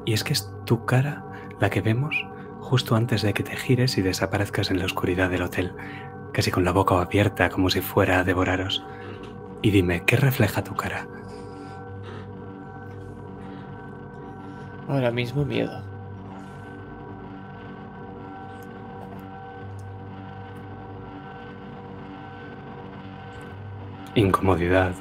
Y 0.05 0.13
es 0.13 0.23
que 0.23 0.33
es 0.33 0.53
tu 0.65 0.85
cara 0.85 1.25
la 1.59 1.69
que 1.69 1.81
vemos 1.81 2.15
justo 2.59 2.95
antes 2.95 3.21
de 3.21 3.33
que 3.33 3.43
te 3.43 3.55
gires 3.55 3.97
y 3.97 4.01
desaparezcas 4.01 4.69
en 4.69 4.79
la 4.79 4.85
oscuridad 4.85 5.29
del 5.29 5.41
hotel, 5.41 5.73
casi 6.33 6.51
con 6.51 6.63
la 6.63 6.71
boca 6.71 7.01
abierta 7.01 7.49
como 7.49 7.69
si 7.69 7.81
fuera 7.81 8.19
a 8.19 8.23
devoraros. 8.23 8.85
Y 9.61 9.71
dime, 9.71 10.03
¿qué 10.05 10.15
refleja 10.17 10.63
tu 10.63 10.75
cara? 10.75 11.07
Ahora 14.87 15.11
mismo 15.11 15.45
miedo. 15.45 15.88
Incomodidad, 24.15 24.93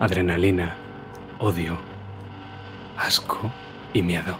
adrenalina, 0.00 0.74
odio, 1.38 1.78
asco 2.96 3.52
y 3.92 4.00
miedo. 4.02 4.36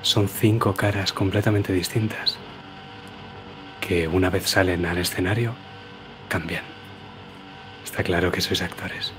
Son 0.00 0.26
cinco 0.26 0.74
caras 0.74 1.12
completamente 1.12 1.72
distintas 1.72 2.38
que 3.82 4.08
una 4.08 4.30
vez 4.30 4.48
salen 4.48 4.86
al 4.86 4.96
escenario 4.96 5.54
cambian. 6.28 6.64
Está 7.84 8.02
claro 8.02 8.32
que 8.32 8.40
sois 8.40 8.62
actores. 8.62 9.12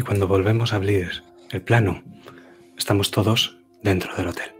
Y 0.00 0.02
cuando 0.02 0.26
volvemos 0.26 0.72
a 0.72 0.76
abrir 0.76 1.22
el 1.50 1.60
plano, 1.60 2.02
estamos 2.78 3.10
todos 3.10 3.58
dentro 3.82 4.16
del 4.16 4.28
hotel. 4.28 4.50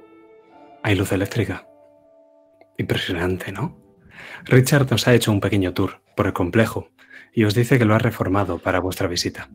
Hay 0.83 0.95
luz 0.95 1.13
eléctrica. 1.13 1.67
Impresionante, 2.77 3.51
¿no? 3.51 3.81
Richard 4.45 4.91
nos 4.91 5.09
ha 5.09 5.15
hecho 5.15 5.33
un 5.33 5.41
pequeño 5.41 5.73
tour 5.73 6.03
por 6.15 6.27
el 6.27 6.35
complejo 6.35 6.91
y 7.33 7.45
os 7.45 7.55
dice 7.55 7.79
que 7.79 7.87
lo 7.87 7.95
ha 7.95 7.99
reformado 7.99 8.59
para 8.59 8.81
vuestra 8.81 9.09
visita. 9.09 9.49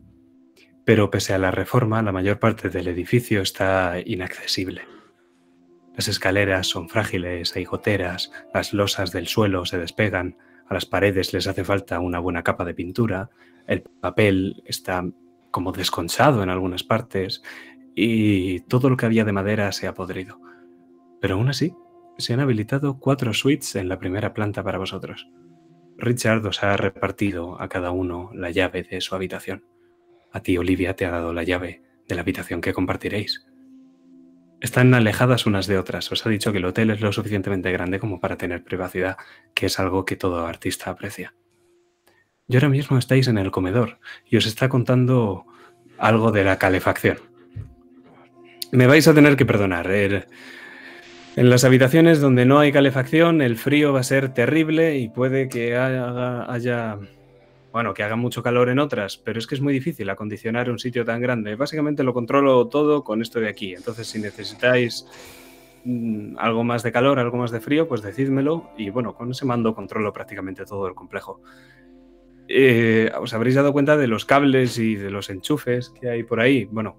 Pero 0.84 1.08
pese 1.08 1.34
a 1.34 1.38
la 1.38 1.52
reforma, 1.52 2.02
la 2.02 2.10
mayor 2.10 2.40
parte 2.40 2.68
del 2.68 2.88
edificio 2.88 3.40
está 3.40 4.00
inaccesible. 4.04 4.82
Las 5.94 6.08
escaleras 6.08 6.66
son 6.66 6.88
frágiles, 6.88 7.54
hay 7.54 7.64
goteras, 7.64 8.32
las 8.52 8.72
losas 8.72 9.12
del 9.12 9.28
suelo 9.28 9.64
se 9.66 9.78
despegan, 9.78 10.36
a 10.68 10.74
las 10.74 10.84
paredes 10.84 11.32
les 11.32 11.46
hace 11.46 11.62
falta 11.62 12.00
una 12.00 12.18
buena 12.18 12.42
capa 12.42 12.64
de 12.64 12.74
pintura, 12.74 13.30
el 13.68 13.82
papel 13.82 14.64
está 14.66 15.04
como 15.56 15.72
desconchado 15.72 16.42
en 16.42 16.50
algunas 16.50 16.84
partes 16.84 17.42
y 17.94 18.60
todo 18.68 18.90
lo 18.90 18.98
que 18.98 19.06
había 19.06 19.24
de 19.24 19.32
madera 19.32 19.72
se 19.72 19.86
ha 19.86 19.94
podrido. 19.94 20.38
Pero 21.18 21.36
aún 21.36 21.48
así, 21.48 21.74
se 22.18 22.34
han 22.34 22.40
habilitado 22.40 22.98
cuatro 22.98 23.32
suites 23.32 23.74
en 23.74 23.88
la 23.88 23.98
primera 23.98 24.34
planta 24.34 24.62
para 24.62 24.76
vosotros. 24.76 25.30
Richard 25.96 26.44
os 26.44 26.62
ha 26.62 26.76
repartido 26.76 27.58
a 27.58 27.70
cada 27.70 27.90
uno 27.90 28.30
la 28.34 28.50
llave 28.50 28.82
de 28.82 29.00
su 29.00 29.14
habitación. 29.14 29.64
A 30.30 30.40
ti, 30.40 30.58
Olivia, 30.58 30.94
te 30.94 31.06
ha 31.06 31.10
dado 31.10 31.32
la 31.32 31.42
llave 31.42 31.80
de 32.06 32.14
la 32.14 32.20
habitación 32.20 32.60
que 32.60 32.74
compartiréis. 32.74 33.46
Están 34.60 34.92
alejadas 34.92 35.46
unas 35.46 35.66
de 35.66 35.78
otras. 35.78 36.12
Os 36.12 36.26
ha 36.26 36.28
dicho 36.28 36.52
que 36.52 36.58
el 36.58 36.66
hotel 36.66 36.90
es 36.90 37.00
lo 37.00 37.12
suficientemente 37.12 37.72
grande 37.72 37.98
como 37.98 38.20
para 38.20 38.36
tener 38.36 38.62
privacidad, 38.62 39.16
que 39.54 39.66
es 39.66 39.80
algo 39.80 40.04
que 40.04 40.16
todo 40.16 40.46
artista 40.46 40.90
aprecia. 40.90 41.34
Y 42.48 42.54
ahora 42.54 42.68
mismo 42.68 42.96
estáis 42.96 43.28
en 43.28 43.38
el 43.38 43.50
comedor 43.50 43.98
y 44.28 44.36
os 44.36 44.46
está 44.46 44.68
contando 44.68 45.44
algo 45.98 46.30
de 46.30 46.44
la 46.44 46.58
calefacción. 46.58 47.18
Me 48.70 48.86
vais 48.86 49.06
a 49.08 49.14
tener 49.14 49.36
que 49.36 49.46
perdonar. 49.46 49.90
Er, 49.90 50.28
en 51.36 51.50
las 51.50 51.64
habitaciones 51.64 52.20
donde 52.20 52.46
no 52.46 52.58
hay 52.58 52.72
calefacción, 52.72 53.42
el 53.42 53.56
frío 53.56 53.92
va 53.92 54.00
a 54.00 54.04
ser 54.04 54.32
terrible 54.32 54.96
y 54.96 55.08
puede 55.08 55.48
que 55.48 55.76
haya, 55.76 56.98
bueno, 57.72 57.94
que 57.94 58.02
haga 58.02 58.16
mucho 58.16 58.42
calor 58.42 58.68
en 58.68 58.78
otras, 58.78 59.16
pero 59.16 59.38
es 59.38 59.46
que 59.46 59.54
es 59.54 59.60
muy 59.60 59.72
difícil 59.72 60.08
acondicionar 60.08 60.70
un 60.70 60.78
sitio 60.78 61.04
tan 61.04 61.20
grande. 61.20 61.56
Básicamente 61.56 62.04
lo 62.04 62.14
controlo 62.14 62.68
todo 62.68 63.04
con 63.04 63.22
esto 63.22 63.40
de 63.40 63.48
aquí. 63.48 63.74
Entonces, 63.74 64.06
si 64.06 64.20
necesitáis 64.20 65.06
mm, 65.84 66.36
algo 66.38 66.64
más 66.64 66.82
de 66.82 66.92
calor, 66.92 67.18
algo 67.18 67.38
más 67.38 67.50
de 67.50 67.60
frío, 67.60 67.88
pues 67.88 68.02
decídmelo 68.02 68.70
y 68.78 68.90
bueno, 68.90 69.14
con 69.14 69.30
ese 69.30 69.44
mando 69.44 69.74
controlo 69.74 70.12
prácticamente 70.12 70.64
todo 70.64 70.86
el 70.86 70.94
complejo. 70.94 71.42
Eh, 72.48 73.10
os 73.18 73.34
habréis 73.34 73.56
dado 73.56 73.72
cuenta 73.72 73.96
de 73.96 74.06
los 74.06 74.24
cables 74.24 74.78
y 74.78 74.94
de 74.94 75.10
los 75.10 75.30
enchufes 75.30 75.90
que 75.90 76.08
hay 76.08 76.22
por 76.22 76.40
ahí. 76.40 76.66
Bueno, 76.66 76.96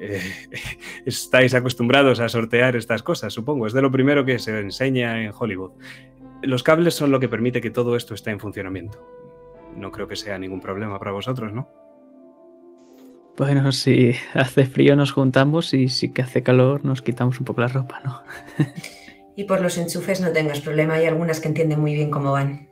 eh, 0.00 0.20
estáis 1.06 1.54
acostumbrados 1.54 2.20
a 2.20 2.28
sortear 2.28 2.76
estas 2.76 3.02
cosas, 3.02 3.32
supongo. 3.32 3.66
Es 3.66 3.72
de 3.72 3.82
lo 3.82 3.90
primero 3.90 4.24
que 4.24 4.38
se 4.38 4.58
enseña 4.58 5.22
en 5.22 5.32
Hollywood. 5.36 5.72
Los 6.42 6.62
cables 6.62 6.94
son 6.94 7.10
lo 7.10 7.20
que 7.20 7.28
permite 7.28 7.60
que 7.60 7.70
todo 7.70 7.96
esto 7.96 8.14
esté 8.14 8.30
en 8.30 8.40
funcionamiento. 8.40 9.04
No 9.76 9.92
creo 9.92 10.08
que 10.08 10.16
sea 10.16 10.38
ningún 10.38 10.60
problema 10.60 10.98
para 10.98 11.12
vosotros, 11.12 11.52
¿no? 11.52 11.68
Bueno, 13.36 13.72
si 13.72 14.14
hace 14.34 14.66
frío 14.66 14.96
nos 14.96 15.12
juntamos 15.12 15.72
y 15.72 15.88
si 15.88 16.12
que 16.12 16.22
hace 16.22 16.42
calor 16.42 16.84
nos 16.84 17.00
quitamos 17.00 17.38
un 17.38 17.44
poco 17.46 17.62
la 17.62 17.68
ropa, 17.68 18.00
¿no? 18.04 18.22
y 19.36 19.44
por 19.44 19.60
los 19.60 19.78
enchufes 19.78 20.20
no 20.20 20.30
tengas 20.30 20.60
problema, 20.60 20.94
hay 20.94 21.06
algunas 21.06 21.40
que 21.40 21.48
entienden 21.48 21.80
muy 21.80 21.94
bien 21.94 22.10
cómo 22.10 22.32
van. 22.32 22.69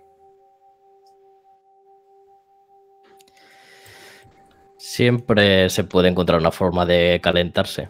Siempre 4.78 5.68
se 5.70 5.84
puede 5.84 6.08
encontrar 6.08 6.40
una 6.40 6.52
forma 6.52 6.86
de 6.86 7.20
calentarse. 7.22 7.88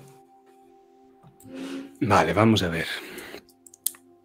Vale, 2.00 2.32
vamos 2.32 2.62
a 2.62 2.68
ver. 2.68 2.86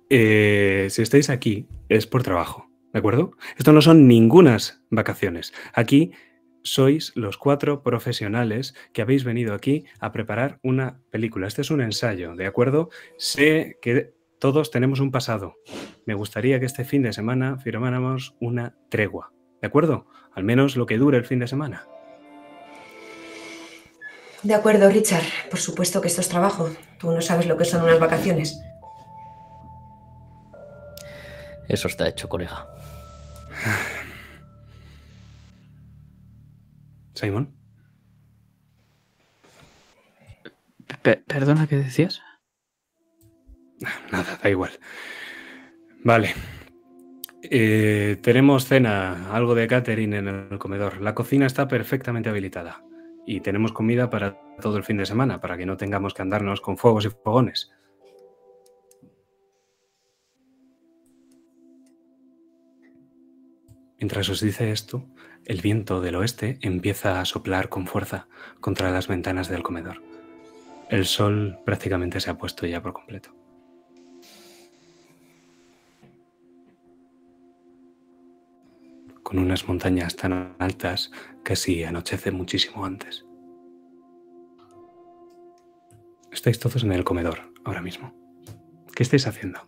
Eh, 0.09 0.87
si 0.89 1.01
estáis 1.01 1.29
aquí 1.29 1.67
es 1.89 2.07
por 2.07 2.23
trabajo, 2.23 2.69
¿de 2.93 2.99
acuerdo? 2.99 3.31
Esto 3.57 3.73
no 3.73 3.81
son 3.81 4.07
ningunas 4.07 4.81
vacaciones. 4.89 5.53
Aquí 5.73 6.11
sois 6.61 7.11
los 7.15 7.37
cuatro 7.37 7.83
profesionales 7.83 8.73
que 8.93 9.01
habéis 9.01 9.23
venido 9.23 9.53
aquí 9.53 9.85
a 9.99 10.11
preparar 10.11 10.59
una 10.63 11.01
película. 11.09 11.47
Este 11.47 11.61
es 11.61 11.71
un 11.71 11.81
ensayo, 11.81 12.35
¿de 12.35 12.45
acuerdo? 12.45 12.89
Sé 13.17 13.77
que 13.81 14.13
todos 14.39 14.71
tenemos 14.71 14.99
un 14.99 15.11
pasado. 15.11 15.55
Me 16.05 16.13
gustaría 16.13 16.59
que 16.59 16.65
este 16.65 16.85
fin 16.85 17.03
de 17.03 17.13
semana 17.13 17.57
firmáramos 17.57 18.35
una 18.39 18.75
tregua, 18.89 19.33
¿de 19.61 19.67
acuerdo? 19.67 20.07
Al 20.33 20.43
menos 20.43 20.77
lo 20.77 20.85
que 20.85 20.97
dure 20.97 21.17
el 21.17 21.25
fin 21.25 21.39
de 21.39 21.47
semana. 21.47 21.87
De 24.43 24.53
acuerdo, 24.53 24.89
Richard. 24.89 25.23
Por 25.49 25.59
supuesto 25.59 26.01
que 26.01 26.09
esto 26.09 26.19
es 26.19 26.27
trabajo. 26.27 26.69
Tú 26.99 27.09
no 27.11 27.21
sabes 27.21 27.47
lo 27.47 27.55
que 27.57 27.63
son 27.63 27.83
unas 27.83 27.99
vacaciones. 27.99 28.61
Eso 31.69 31.87
está 31.87 32.09
hecho, 32.09 32.27
colega. 32.27 32.67
Simon. 37.15 37.55
perdona, 41.01 41.67
¿qué 41.67 41.77
decías? 41.77 42.21
Nada, 44.11 44.37
da 44.43 44.49
igual. 44.49 44.71
Vale. 46.03 46.35
Eh, 47.43 48.17
tenemos 48.21 48.65
cena, 48.65 49.33
algo 49.33 49.55
de 49.55 49.67
catering 49.67 50.13
en 50.13 50.27
el 50.27 50.59
comedor. 50.59 50.99
La 51.01 51.15
cocina 51.15 51.45
está 51.45 51.69
perfectamente 51.69 52.29
habilitada 52.29 52.83
y 53.25 53.41
tenemos 53.41 53.71
comida 53.71 54.09
para 54.09 54.39
todo 54.61 54.77
el 54.77 54.83
fin 54.83 54.97
de 54.97 55.05
semana, 55.05 55.39
para 55.41 55.57
que 55.57 55.65
no 55.65 55.77
tengamos 55.77 56.13
que 56.13 56.21
andarnos 56.21 56.61
con 56.61 56.77
fuegos 56.77 57.05
y 57.05 57.09
fogones. 57.09 57.71
Mientras 63.99 64.27
os 64.27 64.41
dice 64.41 64.71
esto, 64.71 65.05
el 65.45 65.61
viento 65.61 66.01
del 66.01 66.15
oeste 66.15 66.57
empieza 66.61 67.21
a 67.21 67.25
soplar 67.25 67.69
con 67.69 67.87
fuerza 67.87 68.27
contra 68.59 68.91
las 68.91 69.07
ventanas 69.07 69.47
del 69.47 69.63
comedor. 69.63 70.01
El 70.89 71.05
sol 71.05 71.57
prácticamente 71.65 72.19
se 72.19 72.29
ha 72.29 72.37
puesto 72.37 72.67
ya 72.67 72.81
por 72.81 72.93
completo. 72.93 73.42
con 79.33 79.41
unas 79.41 79.67
montañas 79.67 80.15
tan 80.15 80.55
altas 80.59 81.11
que 81.43 81.55
si 81.55 81.83
anochece 81.83 82.29
muchísimo 82.31 82.85
antes. 82.85 83.25
Estáis 86.31 86.59
todos 86.59 86.83
en 86.83 86.91
el 86.91 87.03
comedor 87.03 87.51
ahora 87.65 87.81
mismo. 87.81 88.13
¿Qué 88.95 89.01
estáis 89.01 89.25
haciendo? 89.25 89.59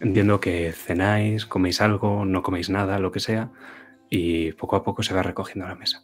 Entiendo 0.00 0.40
que 0.40 0.72
cenáis, 0.72 1.46
coméis 1.46 1.80
algo, 1.80 2.24
no 2.24 2.42
coméis 2.42 2.68
nada, 2.68 2.98
lo 2.98 3.12
que 3.12 3.20
sea, 3.20 3.52
y 4.08 4.52
poco 4.54 4.74
a 4.74 4.82
poco 4.82 5.04
se 5.04 5.14
va 5.14 5.22
recogiendo 5.22 5.68
la 5.68 5.76
mesa. 5.76 6.02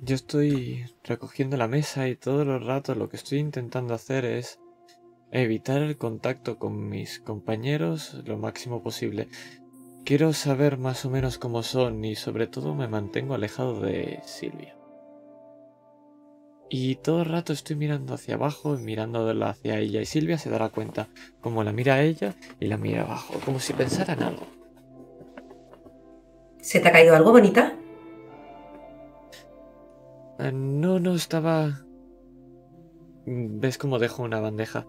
Yo 0.00 0.14
estoy 0.14 0.84
recogiendo 1.04 1.56
la 1.56 1.68
mesa 1.68 2.06
y 2.06 2.16
todos 2.16 2.46
los 2.46 2.62
ratos 2.64 2.98
lo 2.98 3.08
que 3.08 3.16
estoy 3.16 3.38
intentando 3.38 3.94
hacer 3.94 4.26
es 4.26 4.60
evitar 5.30 5.82
el 5.82 5.96
contacto 5.96 6.58
con 6.58 6.88
mis 6.88 7.20
compañeros 7.20 8.22
lo 8.24 8.38
máximo 8.38 8.82
posible. 8.82 9.28
Quiero 10.04 10.32
saber 10.32 10.78
más 10.78 11.04
o 11.04 11.10
menos 11.10 11.38
cómo 11.38 11.62
son 11.62 12.04
y 12.04 12.14
sobre 12.14 12.46
todo 12.46 12.74
me 12.74 12.88
mantengo 12.88 13.34
alejado 13.34 13.80
de 13.80 14.20
Silvia. 14.24 14.74
Y 16.70 16.96
todo 16.96 17.22
el 17.22 17.28
rato 17.28 17.52
estoy 17.52 17.76
mirando 17.76 18.14
hacia 18.14 18.34
abajo 18.34 18.78
y 18.78 18.82
mirando 18.82 19.30
hacia 19.44 19.78
ella 19.78 20.02
y 20.02 20.06
Silvia 20.06 20.36
se 20.36 20.50
dará 20.50 20.68
cuenta 20.68 21.08
como 21.40 21.64
la 21.64 21.72
mira 21.72 21.94
a 21.94 22.02
ella 22.02 22.34
y 22.60 22.66
la 22.66 22.76
mira 22.76 23.02
abajo, 23.02 23.34
como 23.44 23.58
si 23.58 23.72
pensara 23.72 24.12
en 24.12 24.22
algo. 24.22 24.46
¿Se 26.60 26.80
te 26.80 26.88
ha 26.88 26.92
caído 26.92 27.16
algo, 27.16 27.32
bonita? 27.32 27.74
Eh, 30.38 30.52
no, 30.52 31.00
no, 31.00 31.14
estaba... 31.14 31.84
¿Ves 33.24 33.78
cómo 33.78 33.98
dejo 33.98 34.22
una 34.22 34.40
bandeja? 34.40 34.86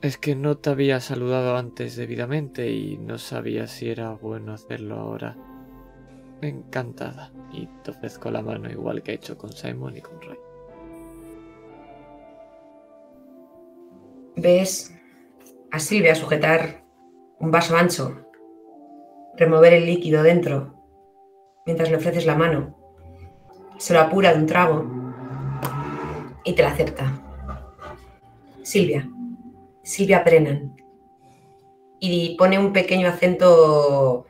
Es 0.00 0.16
que 0.16 0.36
no 0.36 0.56
te 0.56 0.70
había 0.70 1.00
saludado 1.00 1.56
antes 1.56 1.96
debidamente 1.96 2.70
y 2.70 2.98
no 2.98 3.18
sabía 3.18 3.66
si 3.66 3.90
era 3.90 4.12
bueno 4.12 4.52
hacerlo 4.52 4.94
ahora. 4.94 5.36
Encantada. 6.40 7.32
Y 7.52 7.66
te 7.82 7.90
ofrezco 7.90 8.30
la 8.30 8.40
mano 8.40 8.70
igual 8.70 9.02
que 9.02 9.10
he 9.10 9.14
hecho 9.16 9.36
con 9.36 9.52
Simon 9.52 9.96
y 9.96 10.00
con 10.00 10.20
Roy. 10.22 10.38
Ves 14.36 14.94
a 15.72 15.80
Silvia 15.80 16.14
sujetar 16.14 16.84
un 17.40 17.50
vaso 17.50 17.76
ancho, 17.76 18.24
remover 19.36 19.72
el 19.72 19.86
líquido 19.86 20.22
dentro, 20.22 20.74
mientras 21.66 21.90
le 21.90 21.96
ofreces 21.96 22.24
la 22.24 22.36
mano. 22.36 22.76
Se 23.78 23.94
lo 23.94 24.00
apura 24.00 24.32
de 24.32 24.38
un 24.38 24.46
trago 24.46 24.86
y 26.44 26.52
te 26.52 26.62
la 26.62 26.70
acepta. 26.70 27.20
Silvia, 28.62 29.08
Silvia 29.88 30.22
Brennan. 30.22 30.76
Y 31.98 32.36
pone 32.36 32.58
un 32.58 32.74
pequeño 32.74 33.08
acento 33.08 34.26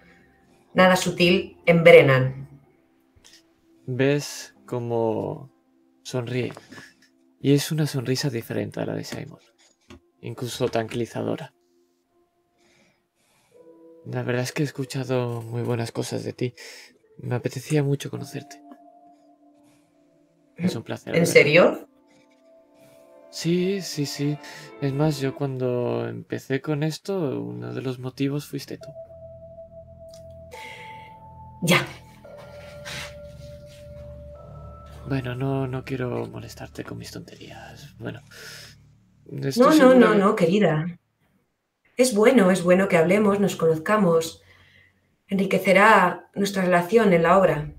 nada 0.73 0.95
sutil 0.95 1.59
en 1.67 1.83
Brennan. 1.83 2.49
Ves 3.85 4.55
cómo 4.67 5.51
sonríe. 6.05 6.53
Y 7.41 7.55
es 7.55 7.73
una 7.73 7.89
sonrisa 7.89 8.31
diferente 8.31 8.81
a 8.81 8.87
la 8.87 8.95
de 8.95 9.03
Simon. 9.03 9.41
Incluso 10.21 10.69
tranquilizadora. 10.69 11.53
La 14.07 14.23
verdad 14.23 14.45
es 14.45 14.53
que 14.53 14.63
he 14.63 14.67
escuchado 14.67 15.43
muy 15.43 15.63
buenas 15.63 15.91
cosas 15.91 16.23
de 16.23 16.33
ti. 16.33 16.55
Me 17.19 17.35
apetecía 17.35 17.83
mucho 17.83 18.11
conocerte. 18.11 18.63
Es 20.57 20.77
un 20.77 20.85
placer. 20.85 21.17
¿En 21.17 21.27
serio? 21.27 21.88
Sí, 23.31 23.83
sí, 23.83 24.07
sí. 24.07 24.39
Es 24.81 24.93
más, 24.93 25.20
yo 25.20 25.35
cuando 25.35 26.09
empecé 26.09 26.61
con 26.61 26.83
esto, 26.83 27.41
uno 27.41 27.74
de 27.74 27.83
los 27.83 27.99
motivos 27.99 28.47
fuiste 28.47 28.79
tú. 28.79 28.89
Ya. 31.62 31.87
Bueno, 35.09 35.35
no, 35.35 35.66
no 35.66 35.85
quiero 35.85 36.26
molestarte 36.26 36.85
con 36.85 36.99
mis 36.99 37.11
tonterías. 37.11 37.95
Bueno. 37.99 38.20
No, 39.31 39.74
no, 39.74 39.95
no, 39.95 40.14
no, 40.14 40.37
querida. 40.37 40.99
Es 41.97 42.14
bueno, 42.14 42.51
es 42.51 42.62
bueno 42.62 42.89
que 42.89 42.97
hablemos, 42.97 43.41
nos 43.41 43.57
conozcamos. 43.57 44.43
Enriquecerá 45.26 46.31
nuestra 46.35 46.62
relación 46.62 47.12
en 47.12 47.22
la 47.22 47.39
obra. 47.39 47.72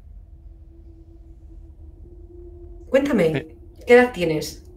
Cuéntame, 2.89 3.27
eh. 3.27 3.57
¿qué 3.85 3.93
edad 3.93 4.11
tienes? 4.11 4.68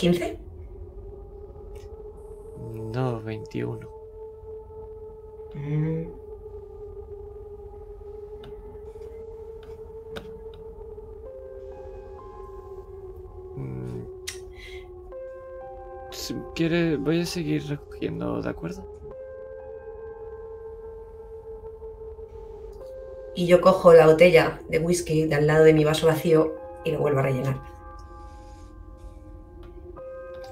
¿15? 0.00 0.38
No, 2.94 3.20
21. 3.20 3.86
Mm. 5.54 6.06
mm. 13.56 14.06
Si 16.12 16.34
quiere, 16.54 16.96
voy 16.96 17.20
a 17.20 17.26
seguir 17.26 17.66
recogiendo, 17.68 18.40
¿de 18.40 18.48
acuerdo? 18.48 18.82
Y 23.34 23.46
yo 23.46 23.60
cojo 23.60 23.92
la 23.92 24.06
botella 24.06 24.62
de 24.70 24.78
whisky 24.78 25.26
de 25.26 25.34
al 25.34 25.46
lado 25.46 25.64
de 25.64 25.74
mi 25.74 25.84
vaso 25.84 26.06
vacío 26.06 26.56
y 26.84 26.92
lo 26.92 27.00
vuelvo 27.00 27.18
a 27.18 27.24
rellenar. 27.24 27.79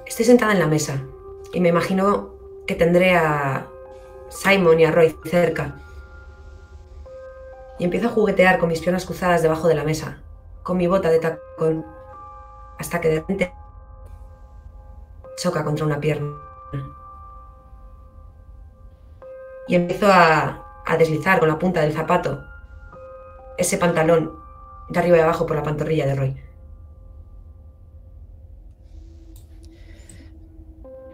Estoy 0.09 0.25
sentada 0.25 0.53
en 0.53 0.59
la 0.59 0.65
mesa 0.65 1.03
y 1.53 1.61
me 1.61 1.69
imagino 1.69 2.33
que 2.65 2.73
tendré 2.73 3.15
a 3.15 3.67
Simon 4.29 4.79
y 4.79 4.85
a 4.85 4.91
Roy 4.91 5.15
cerca. 5.25 5.75
Y 7.77 7.83
empiezo 7.83 8.07
a 8.07 8.11
juguetear 8.11 8.57
con 8.57 8.69
mis 8.69 8.81
piernas 8.81 9.05
cruzadas 9.05 9.43
debajo 9.43 9.67
de 9.67 9.75
la 9.75 9.83
mesa, 9.83 10.23
con 10.63 10.77
mi 10.77 10.87
bota 10.87 11.11
de 11.11 11.19
tacón, 11.19 11.85
hasta 12.79 12.99
que 12.99 13.09
de 13.09 13.15
repente 13.17 13.53
choca 15.37 15.63
contra 15.63 15.85
una 15.85 15.99
pierna. 15.99 16.35
Y 19.67 19.75
empiezo 19.75 20.07
a, 20.07 20.81
a 20.87 20.97
deslizar 20.97 21.39
con 21.39 21.49
la 21.49 21.59
punta 21.59 21.81
del 21.81 21.93
zapato 21.93 22.43
ese 23.57 23.77
pantalón 23.77 24.33
de 24.89 24.99
arriba 24.99 25.17
y 25.17 25.21
abajo 25.21 25.45
por 25.45 25.55
la 25.55 25.63
pantorrilla 25.63 26.07
de 26.07 26.15
Roy. 26.15 26.48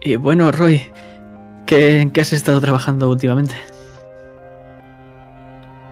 Y 0.06 0.18
bueno, 0.18 0.52
Roy, 0.52 0.84
¿qué, 1.66 2.00
¿en 2.00 2.12
qué 2.12 2.22
has 2.22 2.32
estado 2.32 2.62
trabajando 2.62 3.10
últimamente? 3.10 3.56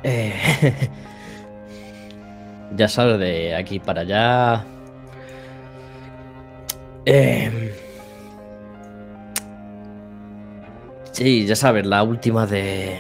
Eh, 0.03 0.36
ya 2.78 2.88
sabes, 2.88 3.18
de 3.18 3.55
aquí 3.55 3.80
para 3.80 4.01
allá. 4.01 4.66
Eh, 7.07 7.74
sí, 11.11 11.47
ya 11.47 11.55
sabes, 11.55 11.88
la 11.88 12.03
última 12.03 12.45
de. 12.45 12.99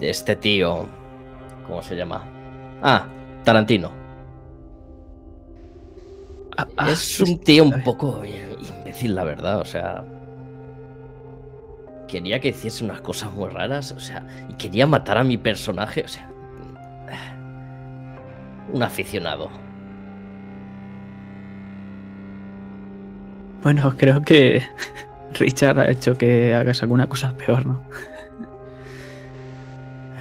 de 0.00 0.08
este 0.08 0.36
tío. 0.36 0.86
¿Cómo 1.66 1.82
se 1.82 1.96
llama? 1.96 2.24
Ah, 2.82 3.06
Tarantino. 3.44 4.01
Ah, 6.76 6.90
es 6.90 7.20
un 7.20 7.38
tío 7.38 7.64
un 7.64 7.82
poco 7.82 8.22
imbécil, 8.24 9.14
la 9.14 9.24
verdad. 9.24 9.60
O 9.60 9.64
sea. 9.64 10.04
Quería 12.08 12.40
que 12.40 12.48
hiciese 12.48 12.84
unas 12.84 13.00
cosas 13.00 13.32
muy 13.32 13.48
raras. 13.48 13.92
O 13.92 14.00
sea. 14.00 14.26
Y 14.48 14.54
quería 14.54 14.86
matar 14.86 15.18
a 15.18 15.24
mi 15.24 15.36
personaje. 15.36 16.02
O 16.04 16.08
sea. 16.08 16.28
Un 18.72 18.82
aficionado. 18.82 19.50
Bueno, 23.62 23.94
creo 23.96 24.22
que 24.22 24.62
Richard 25.34 25.78
ha 25.78 25.90
hecho 25.90 26.16
que 26.18 26.54
hagas 26.54 26.82
alguna 26.82 27.06
cosa 27.06 27.36
peor, 27.36 27.64
¿no? 27.64 27.82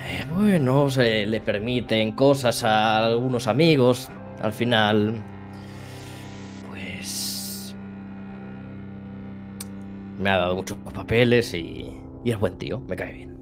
Eh, 0.05 0.25
bueno, 0.33 0.89
se 0.89 1.25
le 1.25 1.41
permiten 1.41 2.11
cosas 2.11 2.63
a 2.63 3.05
algunos 3.05 3.47
amigos. 3.47 4.09
Al 4.41 4.53
final 4.53 5.21
Me 10.21 10.29
ha 10.29 10.37
dado 10.37 10.55
muchos 10.55 10.77
papeles 10.93 11.51
y, 11.55 11.91
y 12.23 12.31
es 12.31 12.39
buen 12.39 12.55
tío, 12.59 12.79
me 12.81 12.95
cae 12.95 13.11
bien. 13.11 13.35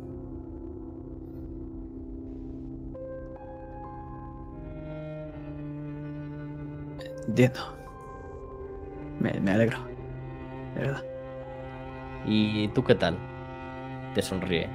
Entiendo. 7.28 7.60
Me, 9.20 9.34
me, 9.42 9.52
alegro. 9.52 9.78
De 10.76 10.82
verdad. 10.82 11.04
¿Y 12.26 12.70
tú 12.70 12.82
qué 12.86 12.96
tal? 12.96 13.18
Te 14.16 14.22
sonríe. 14.22 14.70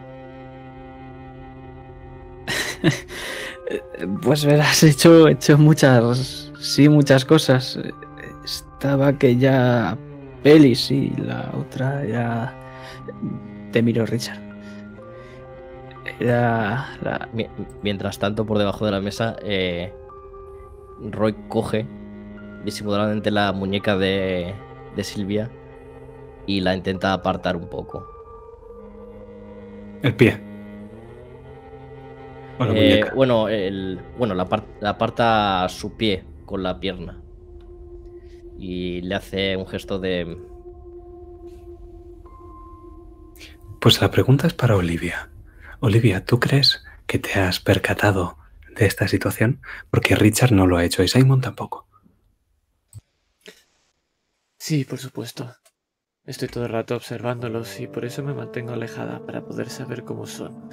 pues 4.23 4.45
verás, 4.45 4.83
he 4.83 4.91
hecho, 4.91 5.27
he 5.27 5.33
hecho 5.33 5.57
muchas. 5.57 6.53
Sí, 6.61 6.87
muchas 6.91 7.25
cosas. 7.25 7.79
Estaba 8.45 9.19
que 9.19 9.39
ya 9.39 9.97
pelis 10.45 10.91
y 10.93 11.11
la 11.17 11.51
otra 11.59 12.05
ya 12.07 12.61
te 13.73 13.83
miro 13.83 14.07
Richard. 14.07 14.43
Era 16.21 16.97
la... 17.03 17.31
Mientras 17.83 18.19
tanto, 18.19 18.47
por 18.47 18.59
debajo 18.59 18.85
de 18.87 18.93
la 18.93 19.01
mesa, 19.01 19.37
eh, 19.43 20.01
Roy 20.99 21.35
coge 21.49 21.93
disimuladamente 22.65 23.31
la 23.31 23.53
muñeca 23.53 23.97
de, 23.97 24.63
de 24.97 25.05
Silvia 25.05 25.57
y 26.47 26.61
la 26.61 26.77
intenta 26.77 27.13
apartar 27.15 27.57
un 27.57 27.69
poco. 27.71 28.13
El 30.03 30.17
pie. 30.17 30.45
O 32.59 32.67
la 32.67 32.75
Eh, 32.75 32.77
muñeca. 32.77 33.15
bueno, 33.15 33.49
el, 33.49 34.07
bueno 34.19 34.35
la 34.35 34.45
aparta 34.91 35.69
su 35.71 35.97
pie 35.97 36.31
con 36.45 36.63
la 36.63 36.81
pierna. 36.81 37.24
Y 38.67 39.03
le 39.03 39.15
hace 39.15 39.59
un 39.59 39.67
gesto 39.67 39.99
de. 39.99 40.39
Pues 43.79 44.01
la 44.01 44.11
pregunta 44.11 44.47
es 44.47 44.55
para 44.55 44.75
Olivia. 44.75 45.29
Olivia, 45.81 46.25
¿tú 46.25 46.41
crees 46.41 46.83
que 47.07 47.19
te 47.19 47.39
has 47.39 47.61
percatado 47.61 48.39
de 48.75 48.87
esta 48.87 49.07
situación? 49.07 49.61
Porque 49.91 50.17
Richard 50.17 50.53
no 50.53 50.67
lo 50.67 50.79
ha 50.79 50.85
hecho 50.85 51.03
y 51.03 51.09
Simon 51.09 51.43
tampoco. 51.43 51.87
Sí, 54.57 54.87
por 54.87 54.99
supuesto. 54.99 55.55
Estoy 56.25 56.49
todo 56.49 56.65
el 56.65 56.73
rato 56.73 56.97
observándolos 56.97 57.79
y 57.81 57.87
por 57.87 58.07
eso 58.07 58.23
me 58.23 58.33
mantengo 58.33 58.73
alejada 58.73 59.27
para 59.27 59.45
poder 59.45 59.69
saber 59.69 60.05
cómo 60.05 60.25
son. 60.25 60.71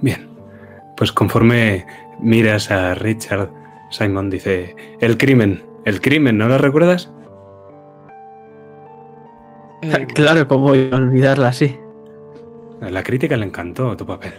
Bien. 0.00 0.30
Pues 0.96 1.10
conforme 1.10 1.86
miras 2.20 2.70
a 2.70 2.94
Richard, 2.94 3.59
Simon 3.90 4.30
dice, 4.30 4.74
el 5.00 5.16
crimen, 5.18 5.62
el 5.84 6.00
crimen, 6.00 6.38
¿no 6.38 6.48
lo 6.48 6.58
recuerdas? 6.58 7.10
Eh, 9.82 10.06
Claro, 10.14 10.46
¿cómo 10.48 10.68
voy 10.68 10.88
a 10.92 10.96
olvidarla 10.96 11.48
así? 11.48 11.76
A 12.80 12.90
la 12.90 13.02
crítica 13.02 13.36
le 13.36 13.46
encantó 13.46 13.96
tu 13.96 14.06
papel. 14.06 14.32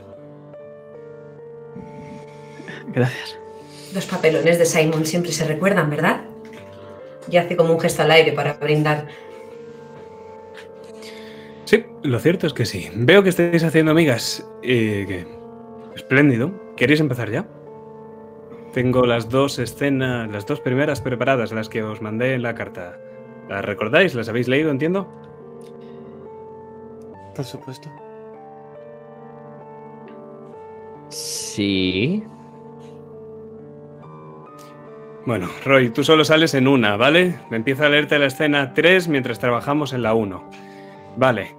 Gracias. 2.93 3.37
Los 3.93 4.05
papelones 4.05 4.57
de 4.57 4.65
Simon 4.65 5.05
siempre 5.05 5.31
se 5.31 5.45
recuerdan, 5.45 5.89
¿verdad? 5.89 6.21
Y 7.29 7.37
hace 7.37 7.55
como 7.55 7.73
un 7.73 7.79
gesto 7.79 8.01
al 8.01 8.11
aire 8.11 8.31
para 8.31 8.53
brindar. 8.53 9.07
Sí, 11.65 11.85
lo 12.03 12.19
cierto 12.19 12.47
es 12.47 12.53
que 12.53 12.65
sí. 12.65 12.89
Veo 12.95 13.23
que 13.23 13.29
estáis 13.29 13.63
haciendo 13.63 13.91
amigas. 13.91 14.45
y 14.61 15.05
que... 15.05 15.27
Espléndido. 15.95 16.51
¿Queréis 16.75 16.99
empezar 16.99 17.29
ya? 17.29 17.45
Tengo 18.73 19.05
las 19.05 19.29
dos 19.29 19.59
escenas, 19.59 20.29
las 20.31 20.45
dos 20.45 20.61
primeras 20.61 21.01
preparadas, 21.01 21.51
las 21.51 21.67
que 21.67 21.83
os 21.83 22.01
mandé 22.01 22.35
en 22.35 22.41
la 22.41 22.55
carta. 22.55 22.97
¿Las 23.49 23.65
recordáis? 23.65 24.15
¿Las 24.15 24.29
habéis 24.29 24.47
leído, 24.47 24.71
entiendo? 24.71 25.07
por 27.35 27.45
supuesto. 27.45 27.89
Sí. 31.09 32.23
Bueno, 35.25 35.49
Roy, 35.65 35.89
tú 35.89 36.03
solo 36.03 36.25
sales 36.25 36.53
en 36.53 36.67
una, 36.67 36.97
¿vale? 36.97 37.39
Me 37.49 37.57
empiezo 37.57 37.85
a 37.85 37.89
leerte 37.89 38.17
la 38.19 38.27
escena 38.27 38.73
3 38.73 39.07
mientras 39.07 39.39
trabajamos 39.39 39.93
en 39.93 40.03
la 40.03 40.13
1. 40.13 40.49
Vale. 41.17 41.55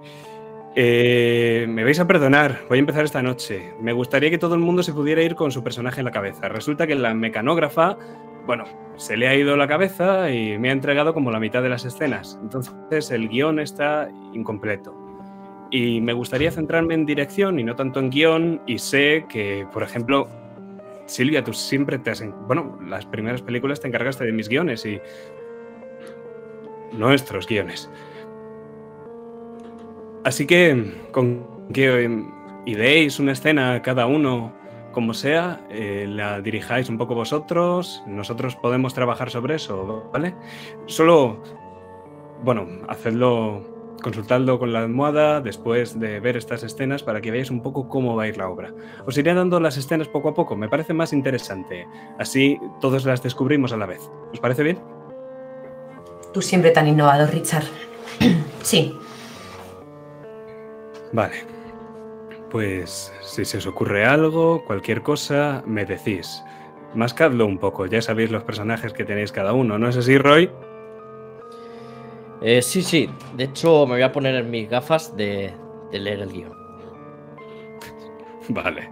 Eh, 0.75 1.65
me 1.69 1.83
vais 1.83 1.99
a 1.99 2.07
perdonar, 2.07 2.61
voy 2.67 2.77
a 2.77 2.79
empezar 2.79 3.05
esta 3.05 3.21
noche. 3.21 3.73
Me 3.79 3.93
gustaría 3.93 4.29
que 4.29 4.37
todo 4.39 4.55
el 4.55 4.61
mundo 4.61 4.81
se 4.81 4.93
pudiera 4.93 5.21
ir 5.21 5.35
con 5.35 5.51
su 5.51 5.63
personaje 5.63 6.01
en 6.01 6.05
la 6.05 6.11
cabeza. 6.11 6.49
Resulta 6.49 6.87
que 6.87 6.95
la 6.95 7.13
mecanógrafa, 7.13 7.97
bueno, 8.47 8.65
se 8.95 9.15
le 9.15 9.27
ha 9.27 9.35
ido 9.35 9.55
la 9.55 9.67
cabeza 9.67 10.31
y 10.31 10.57
me 10.57 10.69
ha 10.69 10.71
entregado 10.71 11.13
como 11.13 11.29
la 11.31 11.39
mitad 11.39 11.61
de 11.61 11.69
las 11.69 11.85
escenas. 11.85 12.39
Entonces 12.41 13.11
el 13.11 13.29
guion 13.29 13.59
está 13.59 14.09
incompleto. 14.33 14.95
Y 15.69 16.01
me 16.01 16.13
gustaría 16.13 16.51
centrarme 16.51 16.93
en 16.95 17.05
dirección 17.05 17.59
y 17.59 17.63
no 17.63 17.75
tanto 17.75 17.99
en 17.99 18.09
guion. 18.09 18.61
Y 18.65 18.79
sé 18.79 19.25
que, 19.29 19.67
por 19.71 19.83
ejemplo, 19.83 20.27
Silvia, 21.05 21.43
tú 21.43 21.53
siempre 21.53 21.99
te 21.99 22.11
has... 22.11 22.21
en- 22.21 22.33
Bueno, 22.47 22.79
las 22.87 23.05
primeras 23.05 23.41
películas 23.43 23.79
te 23.79 23.87
encargaste 23.87 24.25
de 24.25 24.31
mis 24.31 24.49
guiones 24.49 24.85
y... 24.87 24.99
Nuestros 26.93 27.47
guiones. 27.47 27.89
Así 30.23 30.45
que, 30.47 30.93
con 31.11 31.45
que 31.73 32.05
eh, 32.05 32.23
ideéis 32.65 33.19
una 33.19 33.33
escena 33.33 33.81
cada 33.81 34.05
uno, 34.05 34.53
como 34.91 35.13
sea, 35.13 35.61
eh, 35.69 36.05
la 36.07 36.41
dirijáis 36.41 36.89
un 36.89 36.97
poco 36.97 37.15
vosotros, 37.15 38.03
nosotros 38.07 38.55
podemos 38.55 38.93
trabajar 38.93 39.29
sobre 39.29 39.55
eso, 39.55 40.09
¿vale? 40.13 40.33
Solo, 40.85 41.41
bueno, 42.43 42.67
hacedlo, 42.87 43.63
consultadlo 44.01 44.59
con 44.59 44.71
la 44.71 44.79
almohada 44.79 45.41
después 45.41 45.99
de 45.99 46.19
ver 46.19 46.37
estas 46.37 46.63
escenas 46.63 47.03
para 47.03 47.19
que 47.19 47.31
veáis 47.31 47.49
un 47.51 47.61
poco 47.61 47.89
cómo 47.89 48.15
va 48.15 48.23
a 48.23 48.27
ir 48.27 48.37
la 48.37 48.47
obra. 48.47 48.73
Os 49.05 49.17
iré 49.17 49.33
dando 49.33 49.59
las 49.59 49.77
escenas 49.77 50.07
poco 50.07 50.29
a 50.29 50.33
poco, 50.33 50.55
me 50.55 50.69
parece 50.69 50.93
más 50.93 51.11
interesante. 51.11 51.85
Así 52.17 52.59
todos 52.79 53.03
las 53.03 53.21
descubrimos 53.21 53.73
a 53.73 53.77
la 53.77 53.87
vez. 53.87 54.01
¿Os 54.31 54.39
parece 54.39 54.63
bien? 54.63 54.79
Tú 56.33 56.41
siempre 56.41 56.71
tan 56.71 56.87
innovador, 56.87 57.29
Richard. 57.31 57.65
sí, 58.61 58.95
Vale. 61.13 61.35
Pues 62.51 63.13
si 63.21 63.45
se 63.45 63.57
os 63.57 63.67
ocurre 63.67 64.05
algo, 64.05 64.63
cualquier 64.65 65.01
cosa, 65.01 65.63
me 65.65 65.85
decís. 65.85 66.43
Mascadlo 66.93 67.45
un 67.45 67.57
poco, 67.57 67.85
ya 67.85 68.01
sabéis 68.01 68.29
los 68.29 68.43
personajes 68.43 68.93
que 68.93 69.05
tenéis 69.05 69.31
cada 69.31 69.53
uno, 69.53 69.79
¿no 69.79 69.87
es 69.87 69.97
así, 69.97 70.17
Roy? 70.17 70.51
Eh, 72.41 72.61
sí, 72.61 72.83
sí. 72.83 73.09
De 73.35 73.45
hecho, 73.45 73.87
me 73.87 73.93
voy 73.93 74.01
a 74.01 74.11
poner 74.11 74.35
en 74.35 74.51
mis 74.51 74.69
gafas 74.69 75.15
de, 75.15 75.53
de 75.91 75.99
leer 75.99 76.19
el 76.19 76.31
guion. 76.31 76.53
Vale. 78.49 78.89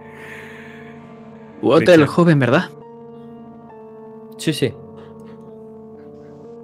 Walter 1.60 2.00
el 2.00 2.06
joven, 2.06 2.38
¿verdad? 2.38 2.70
Sí, 4.38 4.52
sí. 4.52 4.74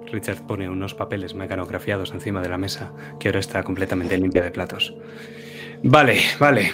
Richard 0.07 0.45
pone 0.47 0.69
unos 0.69 0.95
papeles 0.95 1.35
mecanografiados 1.35 2.11
encima 2.11 2.41
de 2.41 2.49
la 2.49 2.57
mesa, 2.57 2.91
que 3.19 3.29
ahora 3.29 3.39
está 3.39 3.63
completamente 3.63 4.17
limpia 4.17 4.41
de 4.41 4.51
platos. 4.51 4.93
Vale, 5.83 6.19
vale. 6.39 6.71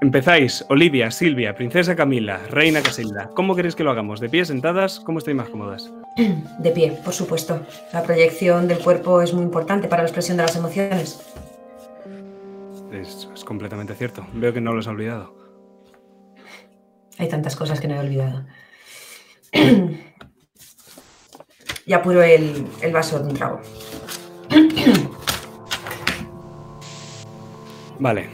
Empezáis, 0.00 0.64
Olivia, 0.68 1.10
Silvia, 1.10 1.56
Princesa 1.56 1.96
Camila, 1.96 2.38
Reina 2.50 2.80
Casilda. 2.82 3.30
¿Cómo 3.34 3.56
queréis 3.56 3.74
que 3.74 3.82
lo 3.82 3.90
hagamos? 3.90 4.20
¿De 4.20 4.28
pie, 4.28 4.44
sentadas? 4.44 5.00
¿Cómo 5.00 5.18
estáis 5.18 5.36
más 5.36 5.48
cómodas? 5.48 5.92
de 6.58 6.70
pie, 6.70 6.96
por 7.04 7.12
supuesto. 7.12 7.66
La 7.92 8.04
proyección 8.04 8.68
del 8.68 8.78
cuerpo 8.78 9.20
es 9.22 9.34
muy 9.34 9.42
importante 9.42 9.88
para 9.88 10.02
la 10.02 10.08
expresión 10.08 10.36
de 10.36 10.44
las 10.44 10.54
emociones. 10.54 11.20
Es, 12.92 13.28
es 13.34 13.44
completamente 13.44 13.94
cierto. 13.94 14.24
Veo 14.34 14.52
que 14.52 14.60
no 14.60 14.72
lo 14.72 14.78
has 14.78 14.86
olvidado. 14.86 15.34
Hay 17.18 17.28
tantas 17.28 17.56
cosas 17.56 17.80
que 17.80 17.88
no 17.88 17.96
he 17.96 17.98
olvidado. 17.98 18.46
y 21.86 21.92
apuro 21.92 22.22
el, 22.22 22.68
el 22.82 22.92
vaso 22.92 23.18
de 23.18 23.28
un 23.28 23.34
trago. 23.34 23.60
Vale, 27.98 28.28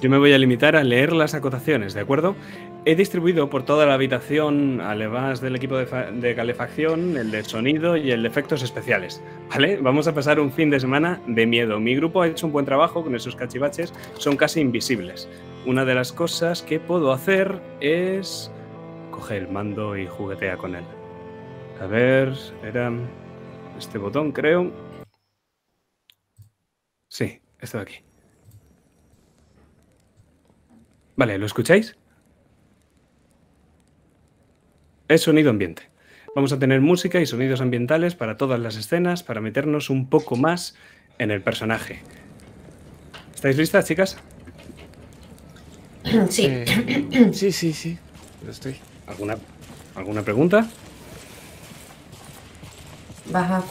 yo 0.00 0.08
me 0.08 0.18
voy 0.18 0.32
a 0.32 0.38
limitar 0.38 0.76
a 0.76 0.84
leer 0.84 1.12
las 1.12 1.34
acotaciones, 1.34 1.94
¿de 1.94 2.00
acuerdo? 2.00 2.36
He 2.84 2.94
distribuido 2.94 3.50
por 3.50 3.64
toda 3.64 3.84
la 3.84 3.94
habitación, 3.94 4.80
además 4.80 5.40
del 5.40 5.56
equipo 5.56 5.76
de, 5.76 5.84
de 5.84 6.34
calefacción, 6.34 7.16
el 7.16 7.30
de 7.30 7.44
sonido 7.44 7.96
y 7.96 8.10
el 8.12 8.22
de 8.22 8.28
efectos 8.28 8.62
especiales, 8.62 9.20
¿vale? 9.50 9.76
Vamos 9.78 10.06
a 10.06 10.14
pasar 10.14 10.40
un 10.40 10.52
fin 10.52 10.70
de 10.70 10.80
semana 10.80 11.20
de 11.26 11.44
miedo. 11.44 11.78
Mi 11.80 11.94
grupo 11.96 12.22
ha 12.22 12.28
hecho 12.28 12.46
un 12.46 12.52
buen 12.52 12.64
trabajo 12.64 13.02
con 13.02 13.14
esos 13.14 13.36
cachivaches, 13.36 13.92
son 14.14 14.36
casi 14.36 14.60
invisibles. 14.60 15.28
Una 15.66 15.84
de 15.84 15.94
las 15.94 16.12
cosas 16.12 16.62
que 16.62 16.80
puedo 16.80 17.12
hacer 17.12 17.60
es... 17.80 18.50
Coge 19.10 19.36
el 19.36 19.48
mando 19.48 19.98
y 19.98 20.06
juguetea 20.06 20.56
con 20.56 20.76
él. 20.76 20.84
A 21.80 21.86
ver, 21.86 22.32
era 22.62 22.90
este 23.76 23.98
botón, 23.98 24.32
creo. 24.32 24.70
Sí, 27.08 27.42
esto 27.58 27.78
de 27.78 27.82
aquí. 27.82 28.09
Vale, 31.20 31.36
¿lo 31.36 31.44
escucháis? 31.44 31.98
Es 35.06 35.20
sonido 35.20 35.50
ambiente. 35.50 35.82
Vamos 36.34 36.50
a 36.50 36.58
tener 36.58 36.80
música 36.80 37.20
y 37.20 37.26
sonidos 37.26 37.60
ambientales 37.60 38.14
para 38.14 38.38
todas 38.38 38.58
las 38.58 38.76
escenas 38.76 39.22
para 39.22 39.42
meternos 39.42 39.90
un 39.90 40.08
poco 40.08 40.36
más 40.36 40.76
en 41.18 41.30
el 41.30 41.42
personaje. 41.42 42.00
¿Estáis 43.34 43.58
listas, 43.58 43.84
chicas? 43.84 44.16
sí, 46.30 46.46
Eh, 46.46 47.30
sí, 47.34 47.52
sí, 47.52 47.74
sí. 47.74 47.98
Lo 48.42 48.50
estoy. 48.50 48.76
¿Alguna, 49.06 49.36
¿Alguna 49.96 50.22
pregunta? 50.22 50.70
baja. 53.26 53.62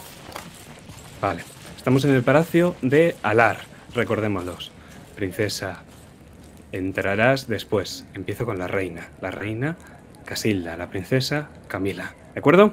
Vale. 1.20 1.44
Estamos 1.76 2.06
en 2.06 2.12
el 2.14 2.22
palacio 2.22 2.76
de 2.84 3.16
Alar, 3.24 3.62
recordémoslos. 3.96 4.72
Princesa, 5.16 5.82
entrarás 6.72 7.48
después. 7.48 8.06
Empiezo 8.14 8.46
con 8.46 8.58
la 8.60 8.68
reina. 8.68 9.10
La 9.22 9.32
reina, 9.32 9.78
Casilda. 10.26 10.78
La 10.78 10.90
princesa, 10.90 11.50
Camila. 11.68 12.14
¿De 12.34 12.40
acuerdo? 12.40 12.72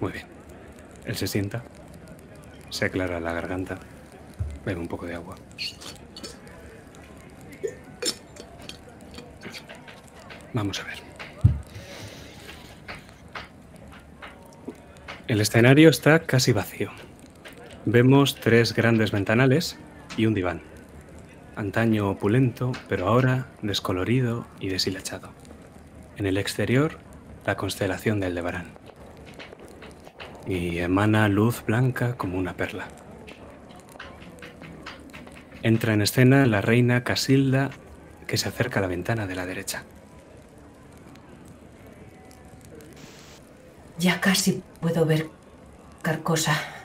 Muy 0.00 0.12
bien. 0.12 0.26
Él 1.04 1.16
se 1.16 1.26
sienta. 1.26 1.62
Se 2.70 2.86
aclara 2.86 3.20
la 3.20 3.32
garganta. 3.32 3.78
Bebe 4.64 4.80
un 4.80 4.88
poco 4.88 5.06
de 5.06 5.14
agua. 5.14 5.36
Vamos 10.52 10.80
a 10.80 10.84
ver. 10.84 10.98
El 15.28 15.40
escenario 15.40 15.88
está 15.88 16.20
casi 16.20 16.52
vacío. 16.52 16.90
Vemos 17.86 18.36
tres 18.38 18.74
grandes 18.74 19.12
ventanales 19.12 19.78
y 20.16 20.26
un 20.26 20.34
diván. 20.34 20.71
Antaño 21.56 22.08
opulento, 22.08 22.72
pero 22.88 23.08
ahora 23.08 23.46
descolorido 23.62 24.46
y 24.60 24.68
deshilachado. 24.68 25.30
En 26.16 26.26
el 26.26 26.38
exterior, 26.38 26.98
la 27.46 27.56
constelación 27.56 28.20
de 28.20 28.26
Aldebarán. 28.26 28.66
Y 30.46 30.78
emana 30.78 31.28
luz 31.28 31.64
blanca 31.64 32.14
como 32.16 32.38
una 32.38 32.54
perla. 32.54 32.88
Entra 35.62 35.94
en 35.94 36.02
escena 36.02 36.46
la 36.46 36.60
reina 36.60 37.04
Casilda 37.04 37.70
que 38.26 38.36
se 38.36 38.48
acerca 38.48 38.80
a 38.80 38.82
la 38.82 38.88
ventana 38.88 39.26
de 39.26 39.34
la 39.34 39.46
derecha. 39.46 39.84
Ya 43.98 44.20
casi 44.20 44.62
puedo 44.80 45.06
ver 45.06 45.28
Carcosa. 46.02 46.81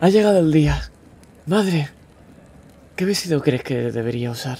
Ha 0.00 0.08
llegado 0.08 0.38
el 0.40 0.52
día. 0.52 0.90
Madre, 1.46 1.88
¿qué 2.96 3.04
vestido 3.04 3.40
crees 3.42 3.62
que 3.62 3.90
debería 3.92 4.30
usar? 4.30 4.58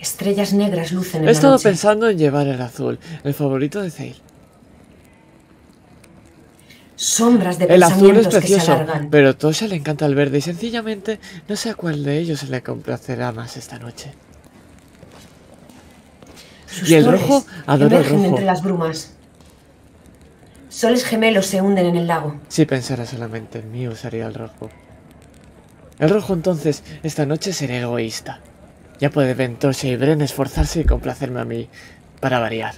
Estrellas 0.00 0.52
negras 0.52 0.92
lucen 0.92 1.18
en 1.18 1.22
He 1.22 1.26
la 1.26 1.32
estado 1.32 1.54
noche. 1.54 1.68
pensando 1.68 2.08
en 2.08 2.18
llevar 2.18 2.46
el 2.46 2.60
azul, 2.60 2.98
el 3.22 3.34
favorito 3.34 3.80
de 3.80 3.90
Zale. 3.90 4.16
Sombras 6.96 7.58
de 7.58 7.66
El 7.66 7.82
azul 7.82 8.16
es 8.16 8.28
precioso, 8.28 8.86
pero 9.10 9.30
a 9.30 9.32
Tosha 9.34 9.66
le 9.66 9.76
encanta 9.76 10.06
el 10.06 10.14
verde 10.14 10.38
y 10.38 10.40
sencillamente 10.40 11.18
no 11.48 11.56
sé 11.56 11.70
a 11.70 11.74
cuál 11.74 12.04
de 12.04 12.18
ellos 12.18 12.40
se 12.40 12.46
le 12.46 12.62
complacerá 12.62 13.32
más 13.32 13.56
esta 13.56 13.78
noche. 13.78 14.12
Sus 16.66 16.88
y 16.90 16.94
el 16.94 17.10
rojo, 17.10 17.44
el 17.68 17.82
emergen 17.82 18.16
rojo. 18.16 18.24
entre 18.26 18.44
las 18.44 18.62
brumas. 18.62 19.10
Soles 20.74 21.04
gemelos 21.04 21.46
se 21.46 21.62
hunden 21.62 21.86
en 21.86 21.94
el 21.94 22.08
lago. 22.08 22.40
Si 22.48 22.64
pensara 22.66 23.06
solamente 23.06 23.60
en 23.60 23.70
mí, 23.70 23.86
usaría 23.86 24.26
el 24.26 24.34
rojo. 24.34 24.70
El 26.00 26.10
rojo 26.10 26.34
entonces, 26.34 26.82
esta 27.04 27.24
noche 27.26 27.52
seré 27.52 27.78
egoísta. 27.78 28.40
Ya 28.98 29.08
puede 29.08 29.34
Ventosha 29.34 29.86
y 29.86 29.94
Bren 29.94 30.20
esforzarse 30.20 30.80
y 30.80 30.84
complacerme 30.84 31.40
a 31.40 31.44
mí, 31.44 31.68
para 32.18 32.40
variar. 32.40 32.74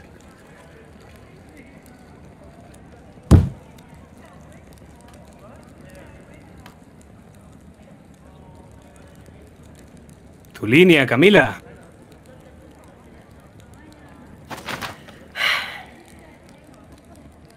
Tu 10.53 10.67
línea, 10.67 11.07
Camila. 11.07 11.63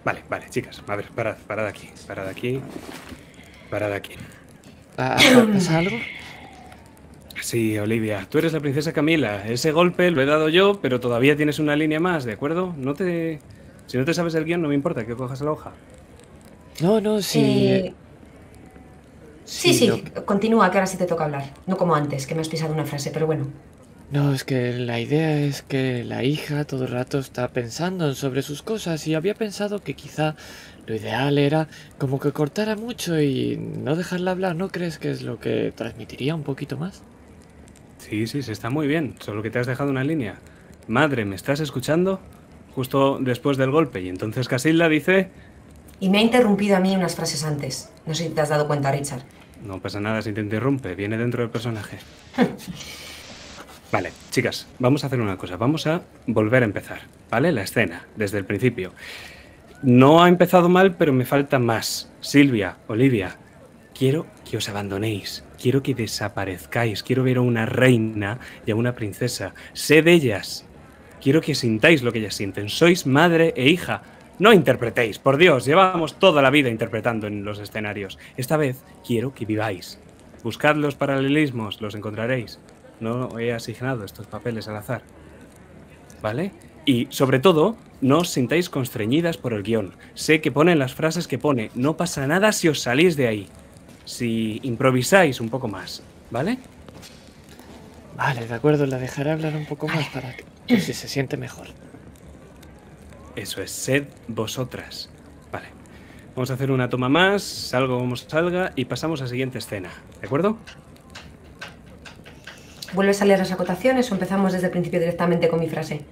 Vale, 0.04 0.22
vale, 0.28 0.46
chicas. 0.50 0.82
A 0.86 0.96
ver, 0.96 1.06
parad, 1.14 1.36
parad 1.46 1.66
aquí, 1.66 1.90
parad 2.06 2.28
aquí, 2.28 2.60
parad 3.68 3.92
aquí. 3.92 4.14
Ah, 4.96 5.16
¿Pasa 5.52 5.78
algo? 5.78 5.96
Sí, 7.40 7.78
Olivia, 7.78 8.26
tú 8.28 8.38
eres 8.38 8.52
la 8.52 8.60
princesa 8.60 8.92
Camila. 8.92 9.46
Ese 9.48 9.72
golpe 9.72 10.10
lo 10.10 10.20
he 10.20 10.26
dado 10.26 10.48
yo, 10.48 10.80
pero 10.80 11.00
todavía 11.00 11.36
tienes 11.36 11.58
una 11.58 11.76
línea 11.76 12.00
más, 12.00 12.24
¿de 12.24 12.32
acuerdo? 12.32 12.74
No 12.76 12.94
te... 12.94 13.40
Si 13.86 13.96
no 13.98 14.04
te 14.04 14.14
sabes 14.14 14.34
el 14.34 14.44
guion, 14.44 14.62
no 14.62 14.68
me 14.68 14.74
importa 14.74 15.04
que 15.06 15.16
cojas 15.16 15.40
la 15.40 15.50
hoja. 15.52 15.72
No, 16.80 17.00
no, 17.00 17.20
sí. 17.22 17.40
Eh, 17.40 17.94
sí, 19.44 19.74
sí, 19.74 19.88
no- 20.14 20.24
continúa, 20.24 20.70
que 20.70 20.78
ahora 20.78 20.86
sí 20.86 20.96
te 20.96 21.06
toca 21.06 21.24
hablar. 21.24 21.44
No 21.66 21.76
como 21.76 21.94
antes, 21.94 22.26
que 22.26 22.34
me 22.34 22.40
has 22.40 22.48
pisado 22.48 22.72
una 22.72 22.84
frase, 22.84 23.10
pero 23.10 23.26
bueno. 23.26 23.46
No, 24.10 24.34
es 24.34 24.42
que 24.42 24.72
la 24.72 24.98
idea 24.98 25.38
es 25.38 25.62
que 25.62 26.02
la 26.02 26.24
hija 26.24 26.64
todo 26.64 26.84
el 26.84 26.90
rato 26.90 27.20
está 27.20 27.46
pensando 27.48 28.12
sobre 28.16 28.42
sus 28.42 28.60
cosas 28.60 29.06
y 29.06 29.14
había 29.14 29.34
pensado 29.34 29.84
que 29.84 29.94
quizá 29.94 30.34
lo 30.86 30.96
ideal 30.96 31.38
era 31.38 31.68
como 31.96 32.18
que 32.18 32.32
cortara 32.32 32.74
mucho 32.74 33.20
y 33.20 33.56
no 33.56 33.94
dejarla 33.94 34.32
hablar. 34.32 34.56
¿No 34.56 34.70
crees 34.70 34.98
que 34.98 35.12
es 35.12 35.22
lo 35.22 35.38
que 35.38 35.72
transmitiría 35.76 36.34
un 36.34 36.42
poquito 36.42 36.76
más? 36.76 37.02
Sí, 37.98 38.26
sí, 38.26 38.42
se 38.42 38.50
está 38.50 38.68
muy 38.68 38.88
bien, 38.88 39.14
solo 39.20 39.42
que 39.42 39.50
te 39.50 39.60
has 39.60 39.68
dejado 39.68 39.90
una 39.90 40.02
línea. 40.02 40.40
Madre, 40.88 41.24
¿me 41.24 41.36
estás 41.36 41.60
escuchando? 41.60 42.18
Justo 42.74 43.18
después 43.20 43.58
del 43.58 43.70
golpe. 43.70 44.02
Y 44.02 44.08
entonces 44.08 44.48
Casilda 44.48 44.88
dice... 44.88 45.28
Y 46.00 46.08
me 46.08 46.18
ha 46.18 46.22
interrumpido 46.22 46.76
a 46.76 46.80
mí 46.80 46.96
unas 46.96 47.14
frases 47.14 47.44
antes. 47.44 47.90
No 48.06 48.14
sé 48.14 48.24
si 48.24 48.30
te 48.30 48.40
has 48.40 48.48
dado 48.48 48.66
cuenta, 48.66 48.90
Richard. 48.90 49.22
No 49.62 49.80
pasa 49.80 50.00
nada 50.00 50.20
si 50.22 50.32
te 50.32 50.40
interrumpe, 50.40 50.96
viene 50.96 51.16
dentro 51.16 51.42
del 51.42 51.50
personaje. 51.50 51.98
Vale, 53.92 54.12
chicas, 54.30 54.68
vamos 54.78 55.02
a 55.02 55.08
hacer 55.08 55.20
una 55.20 55.36
cosa. 55.36 55.56
Vamos 55.56 55.86
a 55.88 56.02
volver 56.26 56.62
a 56.62 56.66
empezar, 56.66 57.00
¿vale? 57.28 57.50
La 57.50 57.62
escena, 57.62 58.06
desde 58.14 58.38
el 58.38 58.44
principio. 58.44 58.92
No 59.82 60.22
ha 60.22 60.28
empezado 60.28 60.68
mal, 60.68 60.94
pero 60.94 61.12
me 61.12 61.24
falta 61.24 61.58
más. 61.58 62.12
Silvia, 62.20 62.76
Olivia, 62.86 63.36
quiero 63.92 64.26
que 64.48 64.56
os 64.56 64.68
abandonéis. 64.68 65.42
Quiero 65.60 65.82
que 65.82 65.94
desaparezcáis. 65.94 67.02
Quiero 67.02 67.24
ver 67.24 67.38
a 67.38 67.40
una 67.40 67.66
reina 67.66 68.38
y 68.64 68.70
a 68.70 68.76
una 68.76 68.94
princesa. 68.94 69.54
Sed 69.72 70.06
ellas. 70.06 70.66
Quiero 71.20 71.40
que 71.40 71.56
sintáis 71.56 72.02
lo 72.02 72.12
que 72.12 72.20
ellas 72.20 72.34
sienten. 72.34 72.68
Sois 72.68 73.06
madre 73.06 73.52
e 73.56 73.68
hija. 73.68 74.02
No 74.38 74.52
interpretéis, 74.52 75.18
por 75.18 75.36
Dios, 75.36 75.66
llevamos 75.66 76.18
toda 76.18 76.40
la 76.40 76.48
vida 76.50 76.70
interpretando 76.70 77.26
en 77.26 77.44
los 77.44 77.58
escenarios. 77.58 78.18
Esta 78.36 78.56
vez 78.56 78.82
quiero 79.06 79.34
que 79.34 79.44
viváis. 79.44 79.98
Buscad 80.42 80.76
los 80.76 80.94
paralelismos, 80.94 81.82
los 81.82 81.94
encontraréis. 81.94 82.58
No 83.00 83.38
he 83.38 83.52
asignado 83.52 84.04
estos 84.04 84.26
papeles 84.26 84.68
al 84.68 84.76
azar. 84.76 85.02
¿Vale? 86.22 86.52
Y 86.84 87.08
sobre 87.10 87.38
todo, 87.38 87.76
no 88.00 88.18
os 88.18 88.30
sintáis 88.30 88.70
constreñidas 88.70 89.36
por 89.36 89.52
el 89.52 89.62
guion. 89.62 89.94
Sé 90.14 90.40
que 90.40 90.52
ponen 90.52 90.78
las 90.78 90.94
frases 90.94 91.26
que 91.26 91.38
pone. 91.38 91.70
No 91.74 91.96
pasa 91.96 92.26
nada 92.26 92.52
si 92.52 92.68
os 92.68 92.80
salís 92.80 93.16
de 93.16 93.28
ahí. 93.28 93.48
Si 94.04 94.60
improvisáis 94.62 95.40
un 95.40 95.48
poco 95.48 95.68
más. 95.68 96.02
¿Vale? 96.30 96.58
Vale, 98.16 98.46
de 98.46 98.54
acuerdo, 98.54 98.86
la 98.86 98.98
dejaré 98.98 99.30
hablar 99.30 99.56
un 99.56 99.66
poco 99.66 99.88
más 99.88 100.08
para 100.08 100.36
que 100.36 100.44
por 100.68 100.80
si 100.80 100.92
se 100.92 101.08
siente 101.08 101.36
mejor. 101.36 101.68
Eso 103.34 103.62
es, 103.62 103.70
sed 103.70 104.04
vosotras. 104.28 105.10
Vale. 105.50 105.68
Vamos 106.34 106.50
a 106.50 106.54
hacer 106.54 106.70
una 106.70 106.88
toma 106.88 107.08
más, 107.08 107.42
salgo 107.42 107.98
como 107.98 108.16
salga 108.16 108.72
y 108.76 108.84
pasamos 108.84 109.20
a 109.20 109.24
la 109.24 109.30
siguiente 109.30 109.58
escena. 109.58 109.90
¿De 110.20 110.26
acuerdo? 110.26 110.58
¿Vuelves 112.92 113.22
a 113.22 113.24
leer 113.24 113.38
las 113.38 113.52
acotaciones 113.52 114.10
o 114.10 114.14
empezamos 114.14 114.52
desde 114.52 114.66
el 114.66 114.72
principio 114.72 114.98
directamente 114.98 115.48
con 115.48 115.60
mi 115.60 115.68
frase? 115.68 116.04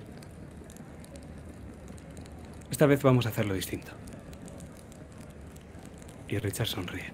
Esta 2.70 2.86
vez 2.86 3.02
vamos 3.02 3.26
a 3.26 3.30
hacerlo 3.30 3.54
distinto. 3.54 3.90
Y 6.28 6.38
Richard 6.38 6.68
sonríe. 6.68 7.10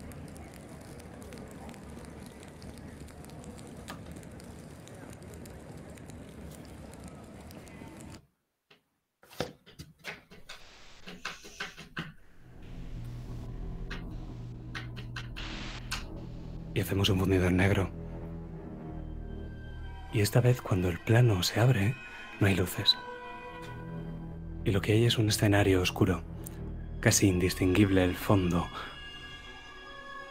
Y 16.74 16.80
hacemos 16.80 17.08
un 17.08 17.18
fundido 17.20 17.46
en 17.46 17.56
negro. 17.56 18.03
Y 20.14 20.20
esta 20.20 20.40
vez 20.40 20.62
cuando 20.62 20.88
el 20.88 21.00
plano 21.00 21.42
se 21.42 21.58
abre, 21.58 21.96
no 22.38 22.46
hay 22.46 22.54
luces. 22.54 22.96
Y 24.64 24.70
lo 24.70 24.80
que 24.80 24.92
hay 24.92 25.04
es 25.04 25.18
un 25.18 25.28
escenario 25.28 25.82
oscuro, 25.82 26.22
casi 27.00 27.26
indistinguible 27.26 28.04
el 28.04 28.14
fondo. 28.14 28.68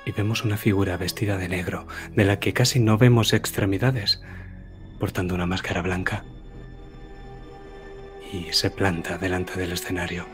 Y 0.06 0.14
vemos 0.14 0.46
una 0.46 0.56
figura 0.56 0.96
vestida 0.96 1.38
de 1.38 1.50
negro, 1.50 1.86
de 2.16 2.24
la 2.24 2.40
que 2.40 2.54
casi 2.54 2.80
no 2.80 2.98
vemos 2.98 3.34
extremidades, 3.34 4.24
portando 5.00 5.36
una 5.36 5.46
máscara 5.46 5.82
blanca. 5.82 6.24
Y 8.32 8.54
se 8.54 8.72
planta 8.72 9.18
delante 9.18 9.60
del 9.60 9.74
escenario. 9.74 10.26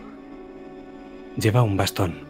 Lleva 1.38 1.64
un 1.64 1.76
bastón. 1.76 2.28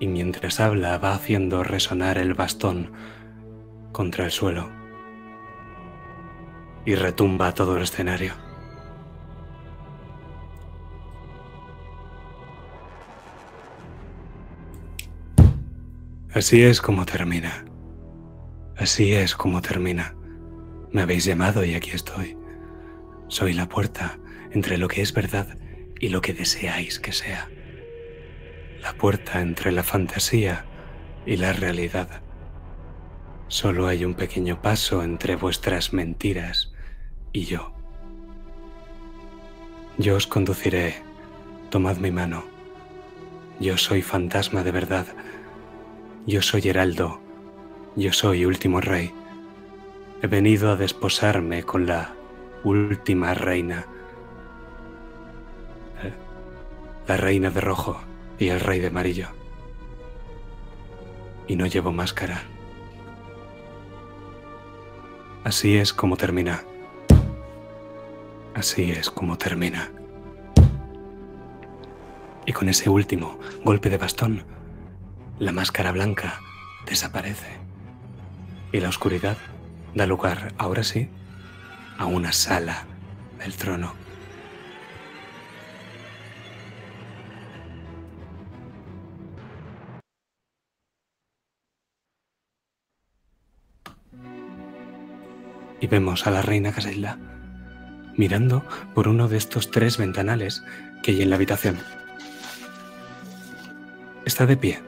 Y 0.00 0.06
mientras 0.06 0.58
habla 0.58 0.96
va 0.96 1.14
haciendo 1.14 1.62
resonar 1.62 2.16
el 2.16 2.32
bastón 2.32 2.92
contra 3.92 4.24
el 4.24 4.30
suelo. 4.30 4.85
Y 6.86 6.94
retumba 6.94 7.52
todo 7.52 7.76
el 7.76 7.82
escenario. 7.82 8.32
Así 16.32 16.62
es 16.62 16.80
como 16.80 17.04
termina. 17.04 17.64
Así 18.76 19.12
es 19.12 19.34
como 19.34 19.62
termina. 19.62 20.14
Me 20.92 21.02
habéis 21.02 21.24
llamado 21.24 21.64
y 21.64 21.74
aquí 21.74 21.90
estoy. 21.90 22.36
Soy 23.26 23.52
la 23.52 23.68
puerta 23.68 24.18
entre 24.52 24.78
lo 24.78 24.86
que 24.86 25.02
es 25.02 25.12
verdad 25.12 25.58
y 25.98 26.10
lo 26.10 26.20
que 26.20 26.34
deseáis 26.34 27.00
que 27.00 27.12
sea. 27.12 27.48
La 28.80 28.92
puerta 28.92 29.40
entre 29.40 29.72
la 29.72 29.82
fantasía 29.82 30.66
y 31.24 31.36
la 31.36 31.52
realidad. 31.52 32.22
Solo 33.48 33.88
hay 33.88 34.04
un 34.04 34.14
pequeño 34.14 34.62
paso 34.62 35.02
entre 35.02 35.34
vuestras 35.34 35.92
mentiras 35.92 36.75
y 37.36 37.44
yo. 37.44 37.70
Yo 39.98 40.16
os 40.16 40.26
conduciré 40.26 40.94
Tomad 41.68 41.98
mi 41.98 42.10
mano. 42.10 42.44
Yo 43.60 43.76
soy 43.76 44.00
fantasma 44.00 44.62
de 44.62 44.70
verdad. 44.70 45.06
Yo 46.26 46.40
soy 46.40 46.66
Heraldo. 46.66 47.20
Yo 47.94 48.14
soy 48.14 48.46
último 48.46 48.80
rey. 48.80 49.12
He 50.22 50.28
venido 50.28 50.70
a 50.70 50.76
desposarme 50.76 51.62
con 51.62 51.86
la 51.86 52.14
última 52.64 53.34
reina. 53.34 53.84
Eh, 56.02 56.14
La 57.06 57.18
reina 57.18 57.50
de 57.50 57.60
rojo 57.60 58.00
y 58.38 58.48
el 58.48 58.60
rey 58.60 58.80
de 58.80 58.86
amarillo. 58.86 59.28
Y 61.48 61.56
no 61.56 61.66
llevo 61.66 61.92
máscara. 61.92 62.44
Así 65.44 65.76
es 65.76 65.92
como 65.92 66.16
termina. 66.16 66.62
Así 68.56 68.90
es 68.90 69.10
como 69.10 69.36
termina. 69.36 69.90
Y 72.46 72.54
con 72.54 72.70
ese 72.70 72.88
último 72.88 73.38
golpe 73.62 73.90
de 73.90 73.98
bastón, 73.98 74.44
la 75.38 75.52
máscara 75.52 75.92
blanca 75.92 76.40
desaparece. 76.86 77.58
Y 78.72 78.80
la 78.80 78.88
oscuridad 78.88 79.36
da 79.94 80.06
lugar, 80.06 80.54
ahora 80.56 80.84
sí, 80.84 81.10
a 81.98 82.06
una 82.06 82.32
sala 82.32 82.86
del 83.38 83.54
trono. 83.56 83.92
Y 95.78 95.86
vemos 95.88 96.26
a 96.26 96.30
la 96.30 96.40
reina 96.40 96.72
Casilda 96.72 97.35
mirando 98.16 98.64
por 98.94 99.08
uno 99.08 99.28
de 99.28 99.36
estos 99.36 99.70
tres 99.70 99.98
ventanales 99.98 100.64
que 101.02 101.12
hay 101.12 101.22
en 101.22 101.30
la 101.30 101.36
habitación. 101.36 101.78
Está 104.24 104.46
de 104.46 104.56
pie, 104.56 104.80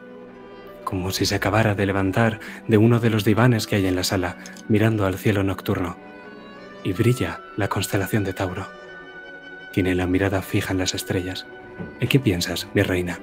como 0.85 1.11
si 1.11 1.27
se 1.27 1.35
acabara 1.35 1.75
de 1.75 1.87
levantar 1.87 2.41
de 2.67 2.79
uno 2.79 2.99
de 3.01 3.11
los 3.11 3.25
divanes 3.25 3.67
que 3.67 3.77
hay 3.77 3.87
en 3.87 3.97
la 3.97 4.05
sala, 4.05 4.39
mirando 4.69 5.07
al 5.07 5.19
cielo 5.19 5.43
nocturno. 5.45 5.97
Y 6.83 6.93
brilla 6.93 7.41
la 7.57 7.69
constelación 7.69 8.25
de 8.25 8.33
Tauro. 8.33 8.67
Tiene 9.73 9.95
la 9.95 10.07
mirada 10.07 10.43
fija 10.43 10.73
en 10.73 10.79
las 10.79 10.95
estrellas. 10.95 11.47
¿En 12.01 12.09
qué 12.09 12.19
piensas, 12.19 12.69
mi 12.75 12.83
reina? 12.83 13.19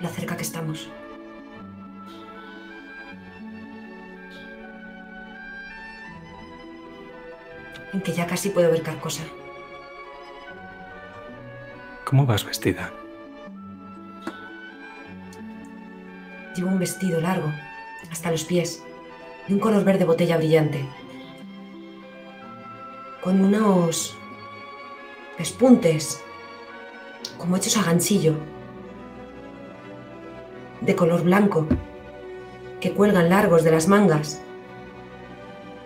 Lo 0.00 0.08
cerca 0.08 0.36
que 0.36 0.42
estamos. 0.42 0.88
En 7.92 8.00
que 8.00 8.12
ya 8.12 8.26
casi 8.26 8.50
puedo 8.50 8.70
ver 8.70 8.82
cada 8.82 9.00
cosa. 9.00 9.22
¿Cómo 12.04 12.26
vas 12.26 12.44
vestida? 12.44 12.92
Llevo 16.56 16.70
un 16.70 16.78
vestido 16.78 17.20
largo, 17.20 17.52
hasta 18.10 18.30
los 18.30 18.44
pies, 18.44 18.82
de 19.46 19.54
un 19.54 19.60
color 19.60 19.84
verde 19.84 20.04
botella 20.04 20.36
brillante, 20.36 20.84
con 23.22 23.40
unos 23.40 24.16
pespuntes, 25.36 26.22
como 27.38 27.56
hechos 27.56 27.76
a 27.76 27.82
ganchillo, 27.82 28.34
de 30.80 30.96
color 30.96 31.22
blanco, 31.22 31.66
que 32.80 32.92
cuelgan 32.92 33.28
largos 33.28 33.62
de 33.62 33.70
las 33.70 33.88
mangas 33.88 34.42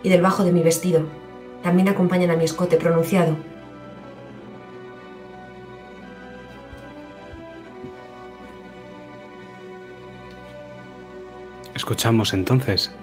y 0.02 0.09
del 0.09 0.22
bajo 0.22 0.44
de 0.44 0.52
mi 0.52 0.62
vestido. 0.62 1.23
También 1.65 1.89
acompañan 1.89 2.31
a 2.31 2.36
mi 2.36 2.45
escote 2.45 2.77
pronunciado. 2.77 3.39
Escuchamos 11.74 12.35
entonces 12.35 12.95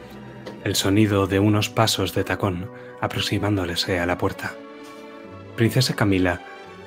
el 0.63 0.75
sonido 0.75 1.25
de 1.25 1.39
unos 1.39 1.69
pasos 1.69 2.13
de 2.13 2.23
tacón 2.23 2.69
aproximándose 3.01 3.99
a 3.99 4.05
la 4.05 4.19
puerta. 4.19 4.53
Princesa 5.55 5.95
Camila, 5.95 6.41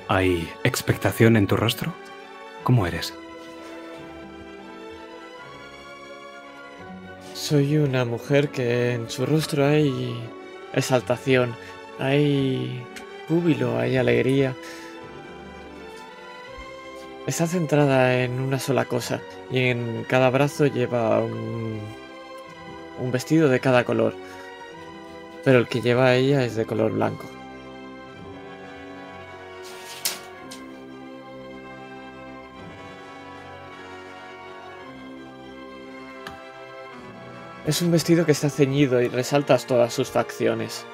¿hay 0.06 0.48
expectación 0.62 1.36
en 1.36 1.48
tu 1.48 1.56
rostro? 1.56 1.92
¿Cómo 2.62 2.86
eres? 2.86 3.12
Soy 7.34 7.78
una 7.78 8.04
mujer 8.04 8.50
que 8.50 8.92
en 8.92 9.10
su 9.10 9.26
rostro 9.26 9.66
hay 9.66 10.16
exaltación, 10.74 11.54
hay 11.98 12.84
júbilo, 13.28 13.78
hay 13.78 13.96
alegría. 13.96 14.54
Está 17.26 17.46
centrada 17.46 18.22
en 18.22 18.40
una 18.40 18.58
sola 18.58 18.84
cosa 18.84 19.20
y 19.50 19.58
en 19.68 20.04
cada 20.08 20.28
brazo 20.30 20.66
lleva 20.66 21.20
un, 21.20 21.80
un 23.00 23.12
vestido 23.12 23.48
de 23.48 23.60
cada 23.60 23.84
color. 23.84 24.14
Pero 25.44 25.58
el 25.58 25.68
que 25.68 25.80
lleva 25.80 26.14
ella 26.14 26.44
es 26.44 26.56
de 26.56 26.66
color 26.66 26.92
blanco. 26.92 27.33
Es 37.66 37.80
un 37.80 37.90
vestido 37.90 38.26
que 38.26 38.32
está 38.32 38.50
ceñido 38.50 39.00
y 39.00 39.08
resaltas 39.08 39.66
todas 39.66 39.92
sus 39.92 40.10
facciones. 40.10 40.84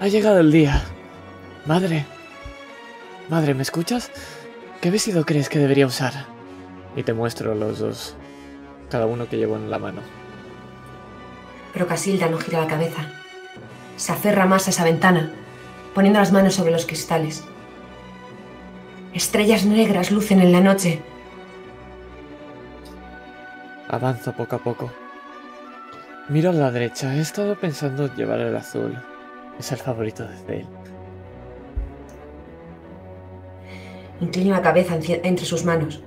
Ha 0.00 0.08
llegado 0.08 0.40
el 0.40 0.50
día. 0.50 0.82
Madre. 1.66 2.06
Madre, 3.28 3.52
¿me 3.54 3.62
escuchas? 3.62 4.10
¿Qué 4.80 4.90
vestido 4.90 5.26
crees 5.26 5.50
que 5.50 5.58
debería 5.58 5.86
usar? 5.86 6.26
Y 6.96 7.02
te 7.02 7.12
muestro 7.12 7.54
los 7.54 7.80
dos. 7.80 8.16
Cada 8.90 9.06
uno 9.06 9.28
que 9.28 9.36
llevo 9.36 9.56
en 9.56 9.70
la 9.70 9.78
mano. 9.78 10.00
Pero 11.74 11.86
Casilda 11.86 12.28
no 12.28 12.38
gira 12.38 12.60
la 12.60 12.66
cabeza. 12.66 13.10
Se 13.96 14.12
aferra 14.12 14.46
más 14.46 14.66
a 14.66 14.70
esa 14.70 14.84
ventana, 14.84 15.32
poniendo 15.94 16.20
las 16.20 16.32
manos 16.32 16.54
sobre 16.54 16.72
los 16.72 16.86
cristales. 16.86 17.44
Estrellas 19.12 19.66
negras 19.66 20.10
lucen 20.10 20.40
en 20.40 20.52
la 20.52 20.60
noche. 20.60 21.02
Avanzo 23.88 24.32
poco 24.32 24.56
a 24.56 24.58
poco. 24.58 24.92
Miro 26.28 26.50
a 26.50 26.52
la 26.52 26.70
derecha. 26.70 27.14
He 27.14 27.20
estado 27.20 27.58
pensando 27.58 28.14
llevar 28.14 28.40
el 28.40 28.56
azul. 28.56 29.00
Es 29.58 29.70
el 29.72 29.78
favorito 29.78 30.26
de 30.26 30.36
Zale. 30.36 30.66
Inclino 34.20 34.54
la 34.54 34.62
cabeza 34.62 34.98
entre 35.00 35.46
sus 35.46 35.64
manos. 35.64 36.02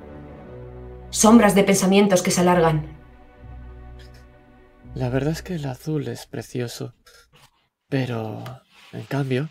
Sombras 1.09 1.55
de 1.55 1.63
pensamientos 1.63 2.21
que 2.21 2.31
se 2.31 2.41
alargan. 2.41 2.97
La 4.93 5.09
verdad 5.09 5.31
es 5.31 5.41
que 5.41 5.55
el 5.55 5.65
azul 5.65 6.07
es 6.07 6.25
precioso. 6.25 6.95
Pero, 7.87 8.43
en 8.91 9.03
cambio, 9.03 9.49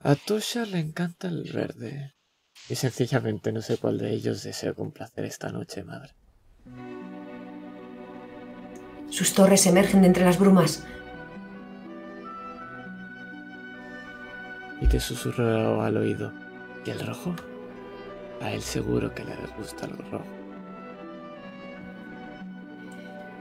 a 0.00 0.14
Tosha 0.14 0.64
le 0.66 0.78
encanta 0.78 1.28
el 1.28 1.50
verde. 1.52 2.14
Y 2.68 2.76
sencillamente 2.76 3.52
no 3.52 3.60
sé 3.60 3.76
cuál 3.76 3.98
de 3.98 4.12
ellos 4.12 4.42
deseo 4.42 4.74
complacer 4.74 5.24
esta 5.24 5.50
noche, 5.50 5.82
madre. 5.84 6.14
Sus 9.14 9.32
torres 9.32 9.64
emergen 9.68 10.00
de 10.00 10.08
entre 10.08 10.24
las 10.24 10.40
brumas. 10.40 10.84
Y 14.80 14.88
te 14.88 14.98
susurro 14.98 15.82
al 15.82 15.96
oído. 15.96 16.32
¿Y 16.84 16.90
el 16.90 16.98
rojo? 17.06 17.32
A 18.42 18.50
él 18.50 18.60
seguro 18.60 19.14
que 19.14 19.22
le 19.22 19.36
gusta 19.56 19.86
el 19.86 19.96
rojo. 20.10 20.24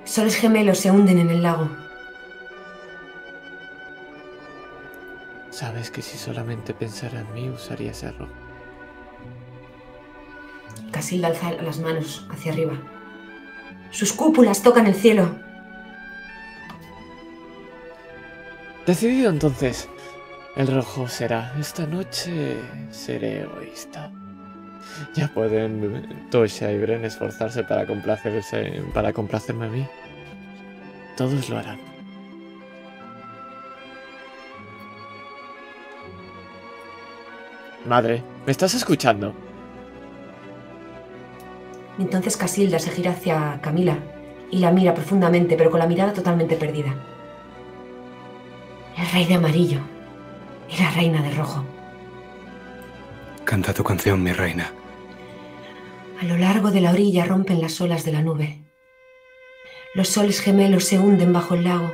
Soles 0.05 0.35
gemelos 0.35 0.77
se 0.77 0.91
hunden 0.91 1.17
en 1.17 1.31
el 1.31 1.41
lago. 1.41 1.67
Sabes 5.49 5.89
que 5.89 6.03
si 6.03 6.19
solamente 6.19 6.75
pensara 6.75 7.21
en 7.21 7.33
mí 7.33 7.49
usaría 7.49 7.89
ese 7.89 8.11
rojo. 8.11 8.31
Casilda 10.91 11.29
alza 11.29 11.51
las 11.53 11.79
manos 11.79 12.27
hacia 12.29 12.51
arriba. 12.51 12.73
Sus 13.89 14.13
cúpulas 14.13 14.61
tocan 14.61 14.85
el 14.85 14.93
cielo. 14.93 15.51
Decidido 18.85 19.29
entonces. 19.29 19.87
El 20.55 20.67
rojo 20.67 21.07
será. 21.07 21.53
Esta 21.59 21.87
noche 21.87 22.57
seré 22.91 23.41
egoísta. 23.41 24.11
Ya 25.15 25.27
pueden 25.29 26.27
Tosha 26.29 26.71
y 26.71 26.77
Bren 26.79 27.05
esforzarse 27.05 27.63
para 27.63 27.87
complacerse, 27.87 28.83
para 28.93 29.13
complacerme 29.13 29.65
a 29.65 29.69
mí. 29.69 29.87
Todos 31.15 31.49
lo 31.49 31.57
harán. 31.57 31.79
Madre, 37.85 38.23
¿me 38.45 38.51
estás 38.51 38.73
escuchando? 38.73 39.33
Entonces 41.97 42.37
Casilda 42.37 42.79
se 42.79 42.91
gira 42.91 43.11
hacia 43.11 43.59
Camila 43.61 43.97
y 44.51 44.59
la 44.59 44.71
mira 44.71 44.93
profundamente, 44.93 45.55
pero 45.57 45.71
con 45.71 45.79
la 45.79 45.87
mirada 45.87 46.13
totalmente 46.13 46.55
perdida. 46.55 47.12
El 48.97 49.09
rey 49.11 49.25
de 49.25 49.35
amarillo 49.35 49.79
y 50.69 50.81
la 50.81 50.91
reina 50.91 51.21
de 51.21 51.31
rojo. 51.31 51.65
Canta 53.43 53.73
tu 53.73 53.83
canción, 53.83 54.21
mi 54.23 54.31
reina. 54.31 54.71
A 56.21 56.25
lo 56.25 56.37
largo 56.37 56.71
de 56.71 56.81
la 56.81 56.91
orilla 56.91 57.25
rompen 57.25 57.61
las 57.61 57.81
olas 57.81 58.05
de 58.05 58.11
la 58.11 58.21
nube. 58.21 58.59
Los 59.95 60.09
soles 60.09 60.41
gemelos 60.41 60.85
se 60.85 60.97
hunden 60.97 61.33
bajo 61.33 61.55
el 61.55 61.65
lago. 61.65 61.91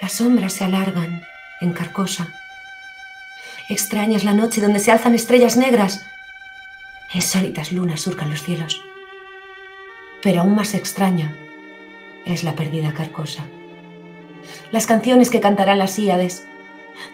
Las 0.00 0.12
sombras 0.12 0.52
se 0.52 0.64
alargan 0.64 1.22
en 1.60 1.72
Carcosa. 1.72 2.28
Extraña 3.68 4.16
es 4.16 4.24
la 4.24 4.34
noche 4.34 4.60
donde 4.60 4.80
se 4.80 4.92
alzan 4.92 5.14
estrellas 5.14 5.56
negras. 5.56 6.04
Insólitas 7.14 7.72
lunas 7.72 8.00
surcan 8.00 8.30
los 8.30 8.42
cielos. 8.42 8.82
Pero 10.22 10.42
aún 10.42 10.54
más 10.54 10.74
extraña 10.74 11.36
es 12.24 12.44
la 12.44 12.54
perdida 12.54 12.92
Carcosa. 12.92 13.44
Las 14.70 14.86
canciones 14.86 15.30
que 15.30 15.40
cantarán 15.40 15.78
las 15.78 15.98
íades, 15.98 16.46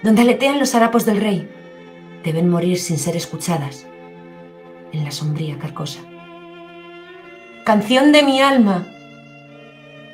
donde 0.03 0.23
aletean 0.23 0.59
los 0.59 0.75
harapos 0.75 1.05
del 1.07 1.21
rey, 1.21 1.49
deben 2.25 2.49
morir 2.49 2.79
sin 2.79 2.99
ser 2.99 3.17
escuchadas 3.17 3.87
en 4.93 5.05
la 5.05 5.11
sombría 5.11 5.59
Carcosa. 5.59 6.01
Canción 7.65 8.13
de 8.13 8.23
mi 8.23 8.41
alma. 8.41 8.87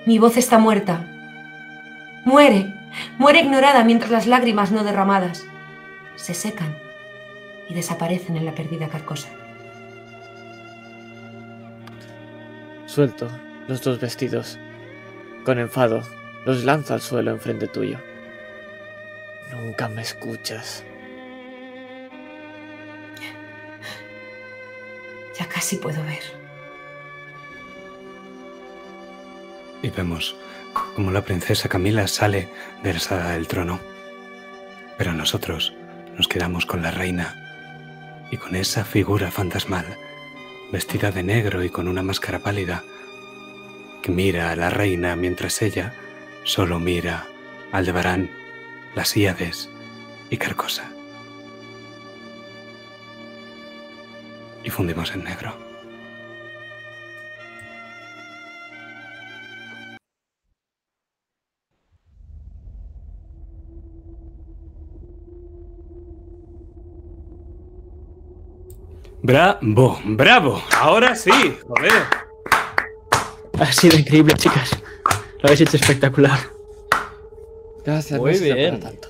Mi 0.07 0.19
voz 0.19 0.37
está 0.37 0.59
muerta. 0.59 1.09
Muere, 2.25 2.75
muere 3.19 3.41
ignorada 3.41 3.85
mientras 3.85 4.11
las 4.11 4.27
lágrimas 4.27 4.73
no 4.73 4.85
derramadas 4.85 5.45
se 6.17 6.35
secan 6.35 6.77
y 7.69 7.75
desaparecen 7.75 8.37
en 8.37 8.45
la 8.45 8.55
perdida 8.55 8.89
carcosa. 8.89 9.29
Suelto 12.87 13.29
los 13.69 13.83
dos 13.83 14.01
vestidos. 14.01 14.59
Con 15.45 15.59
enfado, 15.59 16.03
los 16.45 16.65
lanzo 16.65 16.95
al 16.95 17.01
suelo 17.01 17.31
enfrente 17.31 17.69
tuyo. 17.69 17.99
Nunca 19.51 19.89
me 19.89 20.03
escuchas. 20.03 20.85
Ya 25.39 25.49
casi 25.49 25.77
puedo 25.77 26.03
ver. 26.05 26.23
Y 29.83 29.91
vemos 29.91 30.37
cómo 30.95 31.11
la 31.11 31.23
princesa 31.23 31.69
Camila 31.69 32.07
sale 32.07 32.49
de 32.83 32.95
la 32.95 33.01
sala 33.01 33.31
del 33.31 33.49
trono. 33.49 33.81
Pero 34.97 35.13
nosotros 35.13 35.75
nos 36.17 36.29
quedamos 36.29 36.67
con 36.67 36.83
la 36.83 36.91
reina 36.91 37.41
y 38.31 38.37
con 38.37 38.55
esa 38.55 38.85
figura 38.85 39.31
fantasmal, 39.31 39.85
vestida 40.73 41.11
de 41.11 41.23
negro 41.23 41.63
y 41.63 41.71
con 41.71 41.89
una 41.89 42.03
máscara 42.03 42.39
pálida, 42.39 42.85
que 44.03 44.13
mira 44.13 44.51
a 44.51 44.57
la 44.57 44.71
reina 44.71 45.17
mientras 45.17 45.61
ella 45.63 45.95
solo 46.45 46.79
mira 46.79 47.27
Aldebarán, 47.73 48.31
las 48.95 49.17
Íades 49.17 49.69
y 50.31 50.37
Carcosa. 50.37 50.85
Y 54.63 54.71
fundimos 54.71 55.13
en 55.13 55.25
negro. 55.25 55.65
Bravo, 69.23 69.99
bravo. 70.05 70.63
Ahora 70.79 71.17
sí, 71.17 71.59
joder. 71.67 71.93
Ha 73.59 73.73
sido 73.73 73.99
increíble, 73.99 74.35
chicas. 74.35 74.71
Lo 75.45 75.49
habéis 75.49 75.61
hecho 75.61 75.77
espectacular. 75.77 76.39
Gracias, 77.85 78.19
Muy 78.19 78.39
bien. 78.39 78.81
para 78.81 78.93
tanto. 78.93 79.09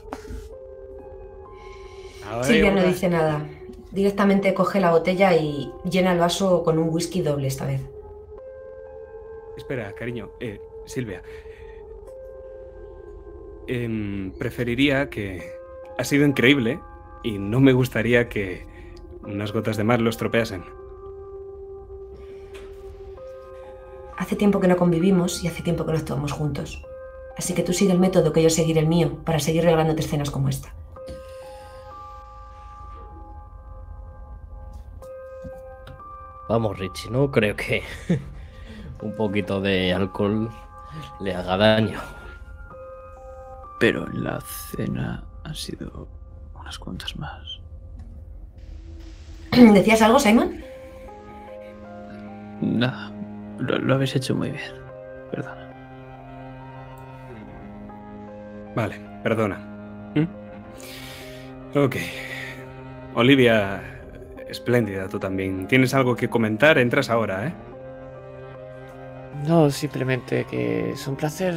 Ahora 2.29 2.43
Silvia 2.43 2.73
no 2.73 2.83
dice 2.83 3.09
nada. 3.09 3.47
Directamente 3.93 4.53
coge 4.53 4.81
la 4.81 4.91
botella 4.91 5.37
y 5.37 5.71
llena 5.89 6.11
el 6.11 6.19
vaso 6.19 6.65
con 6.65 6.81
un 6.81 6.89
whisky 6.89 7.23
doble 7.23 7.47
esta 7.47 7.67
vez. 7.67 7.83
Espera, 9.57 9.93
cariño. 9.93 10.33
Eh, 10.41 10.61
Silvia. 10.87 11.23
Em, 13.69 14.33
preferiría 14.33 15.09
que... 15.11 15.53
Ha 15.99 16.03
sido 16.03 16.27
increíble 16.27 16.81
y 17.23 17.39
no 17.39 17.61
me 17.61 17.73
gustaría 17.73 18.29
que 18.29 18.67
unas 19.23 19.53
gotas 19.53 19.77
de 19.77 19.85
mar 19.85 20.01
lo 20.01 20.11
estropeasen. 20.11 20.65
Hace 24.17 24.37
tiempo 24.37 24.61
que 24.61 24.69
no 24.69 24.77
convivimos 24.77 25.43
y 25.43 25.49
hace 25.49 25.63
tiempo 25.63 25.85
que 25.85 25.93
no 25.93 25.99
actuamos 25.99 26.33
juntos. 26.33 26.85
Así 27.37 27.55
que 27.55 27.63
tú 27.63 27.73
sigue 27.73 27.93
el 27.93 27.99
método 27.99 28.33
que 28.33 28.43
yo 28.43 28.51
seguiré 28.51 28.81
el 28.81 28.87
mío 28.87 29.19
para 29.25 29.41
seguir 29.41 29.65
regalándote 29.65 30.03
escenas 30.03 30.31
como 30.31 30.49
esta. 30.49 30.73
Vamos, 36.49 36.79
Richie, 36.79 37.11
no 37.11 37.31
creo 37.31 37.57
que 37.57 37.83
un 39.03 39.17
poquito 39.17 39.61
de 39.61 39.93
alcohol 39.93 40.51
le 41.21 41.35
haga 41.35 41.57
daño. 41.57 42.01
Pero 43.81 44.07
en 44.07 44.25
la 44.25 44.41
cena 44.41 45.25
han 45.43 45.55
sido 45.55 46.07
unas 46.55 46.79
cuantas 46.79 47.17
más. 47.17 47.61
¿Decías 49.53 50.03
algo, 50.03 50.21
Simon? 50.21 50.63
Nada, 52.61 53.13
lo, 53.59 53.79
lo 53.79 53.95
habéis 53.95 54.17
hecho 54.17 54.35
muy 54.35 54.51
bien. 54.51 54.73
Perdona. 55.31 55.69
Vale, 58.75 59.01
perdona. 59.23 59.59
¿Mm? 60.15 61.79
Ok. 61.79 61.97
Olivia, 63.15 63.81
espléndida 64.49 65.09
tú 65.09 65.19
también. 65.19 65.67
¿Tienes 65.69 65.95
algo 65.95 66.17
que 66.17 66.29
comentar? 66.29 66.79
Entras 66.79 67.11
ahora, 67.11 67.47
¿eh? 67.47 67.55
No, 69.47 69.71
simplemente 69.71 70.45
que 70.45 70.91
es 70.91 71.07
un 71.07 71.17
placer 71.17 71.55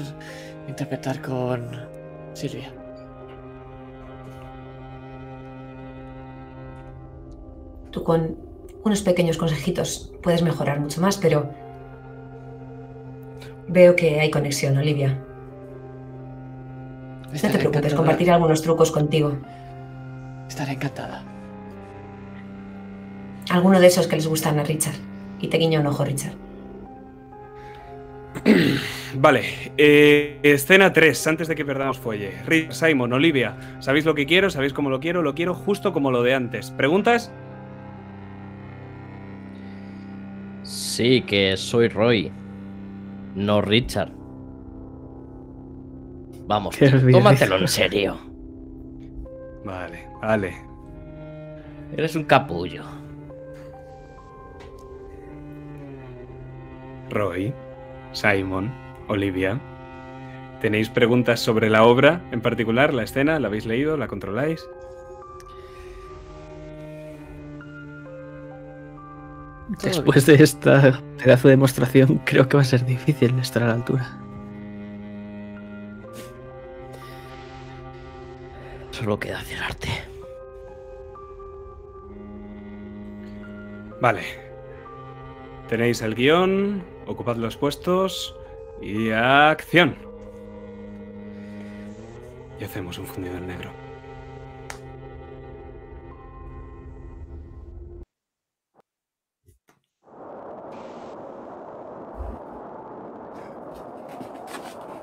interpretar 0.68 1.22
con 1.22 1.70
Silvia. 2.34 2.72
Tú 7.92 8.04
con 8.04 8.38
unos 8.84 9.02
pequeños 9.02 9.38
consejitos 9.38 10.14
puedes 10.22 10.44
mejorar 10.44 10.80
mucho 10.80 11.02
más, 11.02 11.18
pero 11.18 11.50
veo 13.68 13.96
que 13.96 14.20
hay 14.20 14.30
conexión, 14.32 14.78
Olivia. 14.78 15.18
No 17.32 17.40
te 17.40 17.50
preocupes, 17.50 17.92
encantada- 17.94 17.96
compartiré 17.98 18.32
algunos 18.32 18.62
trucos 18.62 18.92
contigo. 18.92 19.38
Estaré 20.48 20.74
encantada. 20.74 21.24
Alguno 23.50 23.80
de 23.80 23.88
esos 23.88 24.08
que 24.08 24.16
les 24.16 24.28
gustan 24.28 24.60
a 24.60 24.64
Richard. 24.64 24.96
Y 25.40 25.48
te 25.48 25.58
guiño 25.58 25.80
un 25.82 25.88
ojo, 25.88 26.04
Richard. 26.06 26.34
Vale, 29.16 29.42
eh, 29.78 30.40
escena 30.44 30.94
3, 30.94 31.28
antes 31.28 31.48
de 31.48 31.56
que 31.56 31.66
perdamos 31.66 31.98
fuelle. 31.98 32.32
Rick, 32.46 32.72
Simon, 32.72 33.14
Olivia, 33.14 33.56
¿sabéis 33.80 34.06
lo 34.06 34.14
que 34.16 34.26
quiero? 34.26 34.50
¿Sabéis 34.50 34.74
cómo 34.74 34.90
lo 34.90 35.00
quiero? 35.00 35.22
Lo 35.22 35.34
quiero 35.34 35.54
justo 35.54 35.92
como 35.94 36.12
lo 36.12 36.24
de 36.24 36.34
antes. 36.36 36.72
¿Preguntas? 36.72 37.32
Sí, 40.64 41.22
que 41.22 41.56
soy 41.58 41.88
Roy, 41.88 42.32
no 43.38 43.62
Richard. 43.62 44.12
Vamos, 46.48 46.76
tómatelo 47.12 47.58
en 47.58 47.68
serio. 47.68 48.18
Vale, 49.64 50.08
vale. 50.22 50.58
Eres 51.96 52.16
un 52.16 52.24
capullo. 52.24 52.84
Roy, 57.10 57.54
Simon, 58.12 58.72
Olivia. 59.08 59.62
¿Tenéis 60.60 60.90
preguntas 60.90 61.40
sobre 61.40 61.70
la 61.70 61.84
obra 61.84 62.24
en 62.32 62.42
particular, 62.42 62.94
la 62.94 63.04
escena? 63.04 63.40
¿La 63.40 63.50
habéis 63.50 63.68
leído? 63.68 63.98
¿La 63.98 64.08
controláis? 64.08 64.68
Después 69.68 70.26
de 70.26 70.36
esta 70.36 71.02
pedazo 71.22 71.50
de 71.50 71.54
demostración, 71.54 72.22
creo 72.26 72.48
que 72.48 72.56
va 72.58 72.62
a 72.62 72.66
ser 72.66 72.86
difícil 72.86 73.38
estar 73.40 73.64
a 73.64 73.68
la 73.68 73.74
altura. 73.74 74.18
Solo 78.92 79.20
queda 79.20 79.40
hacer 79.40 79.62
arte. 79.62 79.90
Vale. 84.02 84.24
Tenéis 85.68 86.02
el 86.02 86.16
guion, 86.16 86.84
ocupad 87.06 87.36
los 87.36 87.58
puestos 87.58 88.36
y 88.82 89.12
acción. 89.12 89.98
Y 92.60 92.64
hacemos 92.64 92.98
un 92.98 93.06
fundido 93.06 93.38
en 93.38 93.48
negro. 93.48 93.77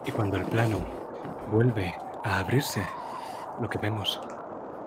Y 0.06 0.12
cuando 0.12 0.36
el 0.36 0.44
plano 0.44 0.81
vuelve 1.51 1.94
a 2.24 2.39
abrirse. 2.39 2.86
Lo 3.60 3.68
que 3.68 3.78
vemos 3.78 4.20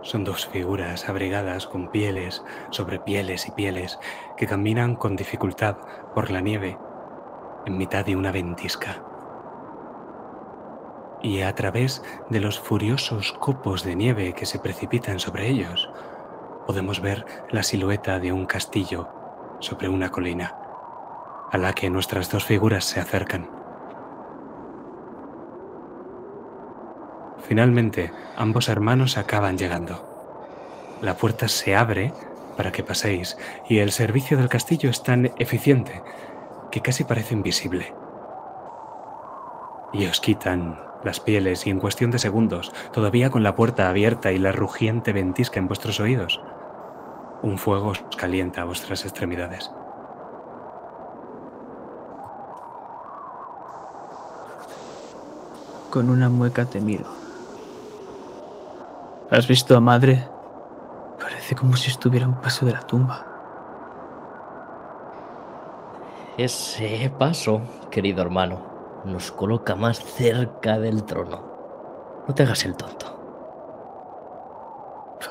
son 0.02 0.24
dos 0.24 0.48
figuras 0.48 1.10
abrigadas 1.10 1.68
con 1.68 1.90
pieles 1.90 2.44
sobre 2.70 3.00
pieles 3.00 3.48
y 3.48 3.52
pieles 3.52 4.00
que 4.36 4.48
caminan 4.48 4.96
con 4.96 5.16
dificultad 5.16 5.78
por 6.14 6.30
la 6.30 6.42
nieve 6.42 6.78
en 7.66 7.78
mitad 7.78 8.06
de 8.06 8.16
una 8.16 8.32
ventisca. 8.32 9.04
Y 11.22 11.42
a 11.42 11.54
través 11.56 12.04
de 12.30 12.40
los 12.40 12.60
furiosos 12.60 13.34
copos 13.34 13.84
de 13.84 13.96
nieve 13.96 14.34
que 14.34 14.46
se 14.46 14.60
precipitan 14.60 15.20
sobre 15.20 15.50
ellos, 15.50 15.90
podemos 16.66 17.02
ver 17.02 17.26
la 17.50 17.64
silueta 17.64 18.20
de 18.20 18.32
un 18.32 18.46
castillo 18.46 19.10
sobre 19.60 19.90
una 19.90 20.10
colina, 20.10 20.56
a 21.52 21.58
la 21.58 21.74
que 21.74 21.90
nuestras 21.90 22.30
dos 22.30 22.46
figuras 22.46 22.86
se 22.86 23.00
acercan. 23.00 23.57
Finalmente, 27.48 28.12
ambos 28.36 28.68
hermanos 28.68 29.18
acaban 29.18 29.58
llegando. 29.58 30.04
La 31.02 31.16
puerta 31.16 31.48
se 31.48 31.76
abre 31.76 32.14
para 32.58 32.72
que 32.72 32.84
paséis 32.84 33.38
y 33.70 33.80
el 33.80 33.92
servicio 33.92 34.38
del 34.38 34.50
castillo 34.50 34.90
es 34.90 35.02
tan 35.04 35.32
eficiente 35.38 36.02
que 36.72 36.82
casi 36.82 37.06
parece 37.06 37.34
invisible. 37.34 37.94
Y 39.94 40.06
os 40.08 40.20
quitan 40.20 40.78
las 41.04 41.22
pieles 41.22 41.66
y 41.68 41.70
en 41.70 41.80
cuestión 41.80 42.12
de 42.12 42.20
segundos, 42.20 42.74
todavía 42.92 43.30
con 43.30 43.44
la 43.44 43.56
puerta 43.56 43.88
abierta 43.88 44.32
y 44.34 44.40
la 44.40 44.52
rugiente 44.52 45.14
ventisca 45.14 45.60
en 45.60 45.68
vuestros 45.68 46.02
oídos, 46.02 46.42
un 47.44 47.58
fuego 47.58 47.90
os 47.90 48.04
calienta 48.18 48.66
vuestras 48.66 49.06
extremidades. 49.06 49.72
Con 55.92 56.10
una 56.10 56.28
mueca 56.28 56.66
te 56.66 56.82
miro. 56.82 57.27
¿Has 59.30 59.46
visto 59.46 59.76
a 59.76 59.82
madre? 59.82 60.26
Parece 61.20 61.54
como 61.54 61.76
si 61.76 61.90
estuviera 61.90 62.26
a 62.26 62.30
un 62.30 62.40
paso 62.40 62.66
de 62.66 62.72
la 62.72 62.80
tumba. 62.80 63.26
Ese 66.38 67.12
paso, 67.18 67.62
querido 67.92 68.22
hermano, 68.22 68.62
nos 69.04 69.32
coloca 69.32 69.76
más 69.76 70.00
cerca 70.00 70.80
del 70.80 71.04
trono. 71.04 71.42
No 72.26 72.34
te 72.34 72.44
hagas 72.44 72.64
el 72.64 72.76
tonto. 72.78 73.18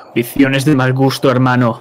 Ambiciones 0.08 0.66
de 0.66 0.74
mal 0.74 0.92
gusto, 0.92 1.30
hermano. 1.30 1.80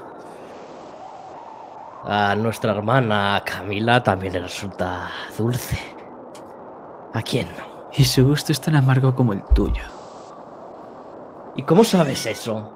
A 2.06 2.36
nuestra 2.36 2.72
hermana 2.72 3.42
Camila 3.44 4.02
también 4.04 4.34
le 4.34 4.40
resulta 4.40 5.10
dulce. 5.38 5.80
¿A 7.14 7.22
quién 7.22 7.48
no? 7.58 7.90
Y 7.94 8.06
su 8.06 8.26
gusto 8.26 8.54
es 8.54 8.62
tan 8.62 8.76
amargo 8.76 9.16
como 9.16 9.34
el 9.34 9.44
tuyo. 9.44 9.95
¿Y 11.56 11.64
cómo 11.64 11.84
sabes 11.84 12.26
eso? 12.26 12.72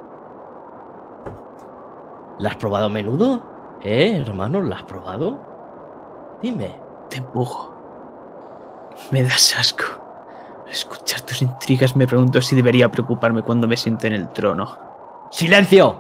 ¿La 2.39 2.49
has 2.49 2.55
probado 2.55 2.85
a 2.85 2.89
menudo? 2.89 3.41
¿Eh, 3.81 4.17
hermano? 4.25 4.61
¿La 4.61 4.77
has 4.77 4.83
probado? 4.83 5.37
Dime. 6.41 6.79
Te 7.09 7.17
empujo. 7.17 7.73
Me 9.11 9.23
das 9.23 9.55
asco. 9.57 9.83
Al 10.65 10.71
escuchar 10.71 11.21
tus 11.21 11.41
intrigas 11.41 11.95
me 11.95 12.07
pregunto 12.07 12.41
si 12.41 12.55
debería 12.55 12.89
preocuparme 12.91 13.41
cuando 13.41 13.67
me 13.67 13.75
siente 13.75 14.07
en 14.07 14.13
el 14.13 14.29
trono. 14.29 14.77
¡Silencio! 15.31 15.95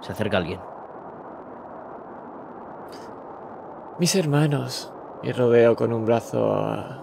Se 0.00 0.12
acerca 0.12 0.36
alguien. 0.36 0.60
Mis 3.98 4.14
hermanos. 4.14 4.92
Y 5.22 5.32
rodeo 5.32 5.74
con 5.74 5.92
un 5.92 6.04
brazo 6.06 6.52
a- 6.54 7.02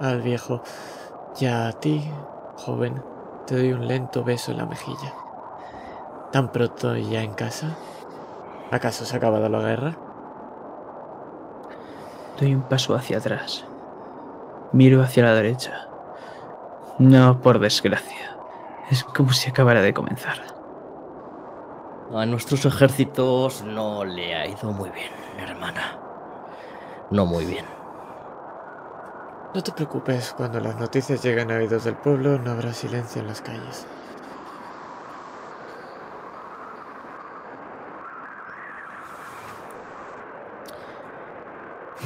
al 0.00 0.22
viejo. 0.22 0.60
Ya 1.36 1.68
a 1.68 1.72
ti, 1.72 2.02
joven, 2.56 3.00
te 3.46 3.56
doy 3.56 3.72
un 3.72 3.86
lento 3.86 4.24
beso 4.24 4.52
en 4.52 4.58
la 4.58 4.66
mejilla. 4.66 5.14
¿Tan 6.30 6.50
pronto 6.50 6.96
y 6.96 7.10
ya 7.10 7.22
en 7.22 7.34
casa? 7.34 7.76
¿Acaso 8.70 9.04
se 9.04 9.14
ha 9.14 9.18
acabado 9.18 9.48
la 9.48 9.60
guerra? 9.60 9.96
Doy 12.40 12.54
un 12.54 12.62
paso 12.62 12.94
hacia 12.94 13.18
atrás. 13.18 13.64
Miro 14.72 15.02
hacia 15.02 15.24
la 15.24 15.34
derecha. 15.34 15.88
No, 16.98 17.40
por 17.40 17.58
desgracia. 17.58 18.36
Es 18.90 19.04
como 19.04 19.32
si 19.32 19.50
acabara 19.50 19.82
de 19.82 19.92
comenzar. 19.92 20.38
A 22.14 22.26
nuestros 22.26 22.64
ejércitos 22.64 23.62
no 23.62 24.04
le 24.04 24.34
ha 24.34 24.46
ido 24.46 24.70
muy 24.72 24.90
bien, 24.90 25.10
hermana. 25.38 25.98
No 27.10 27.26
muy 27.26 27.44
bien. 27.44 27.64
No 29.54 29.62
te 29.62 29.70
preocupes, 29.70 30.32
cuando 30.34 30.60
las 30.60 30.76
noticias 30.76 31.22
lleguen 31.22 31.50
a 31.50 31.56
oídos 31.56 31.84
del 31.84 31.94
pueblo 31.94 32.38
no 32.38 32.52
habrá 32.52 32.72
silencio 32.72 33.20
en 33.20 33.28
las 33.28 33.42
calles. 33.42 33.86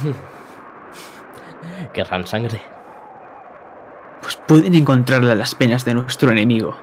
Querrán 1.93 2.27
sangre. 2.27 2.61
Pues 4.21 4.35
pueden 4.35 4.75
encontrarla 4.75 5.33
las 5.33 5.55
penas 5.55 5.85
de 5.85 5.93
nuestro 5.93 6.29
enemigo. 6.31 6.75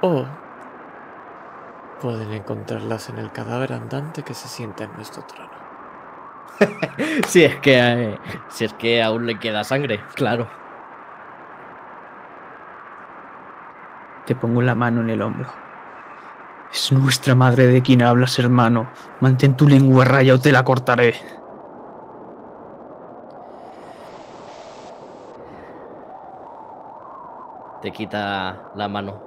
O 0.00 0.24
pueden 2.00 2.32
encontrarlas 2.32 3.10
en 3.10 3.18
el 3.18 3.30
cadáver 3.30 3.74
andante 3.74 4.22
que 4.22 4.32
se 4.32 4.48
sienta 4.48 4.84
en 4.84 4.92
nuestro 4.94 5.22
trono. 5.24 5.51
Si 7.26 7.44
es 7.44 7.56
que 7.56 7.78
eh, 7.78 8.18
si 8.48 8.64
es 8.64 8.72
que 8.74 9.02
aún 9.02 9.26
le 9.26 9.38
queda 9.38 9.64
sangre, 9.64 10.00
claro. 10.14 10.48
Te 14.26 14.34
pongo 14.34 14.62
la 14.62 14.74
mano 14.74 15.00
en 15.00 15.10
el 15.10 15.22
hombro. 15.22 15.48
Es 16.72 16.92
nuestra 16.92 17.34
madre 17.34 17.66
de 17.66 17.82
quien 17.82 18.02
hablas, 18.02 18.38
hermano. 18.38 18.88
Mantén 19.20 19.56
tu 19.56 19.68
lengua 19.68 20.04
raya 20.04 20.34
o 20.34 20.38
te 20.38 20.52
la 20.52 20.64
cortaré. 20.64 21.14
Te 27.82 27.90
quita 27.90 28.70
la 28.76 28.88
mano. 28.88 29.20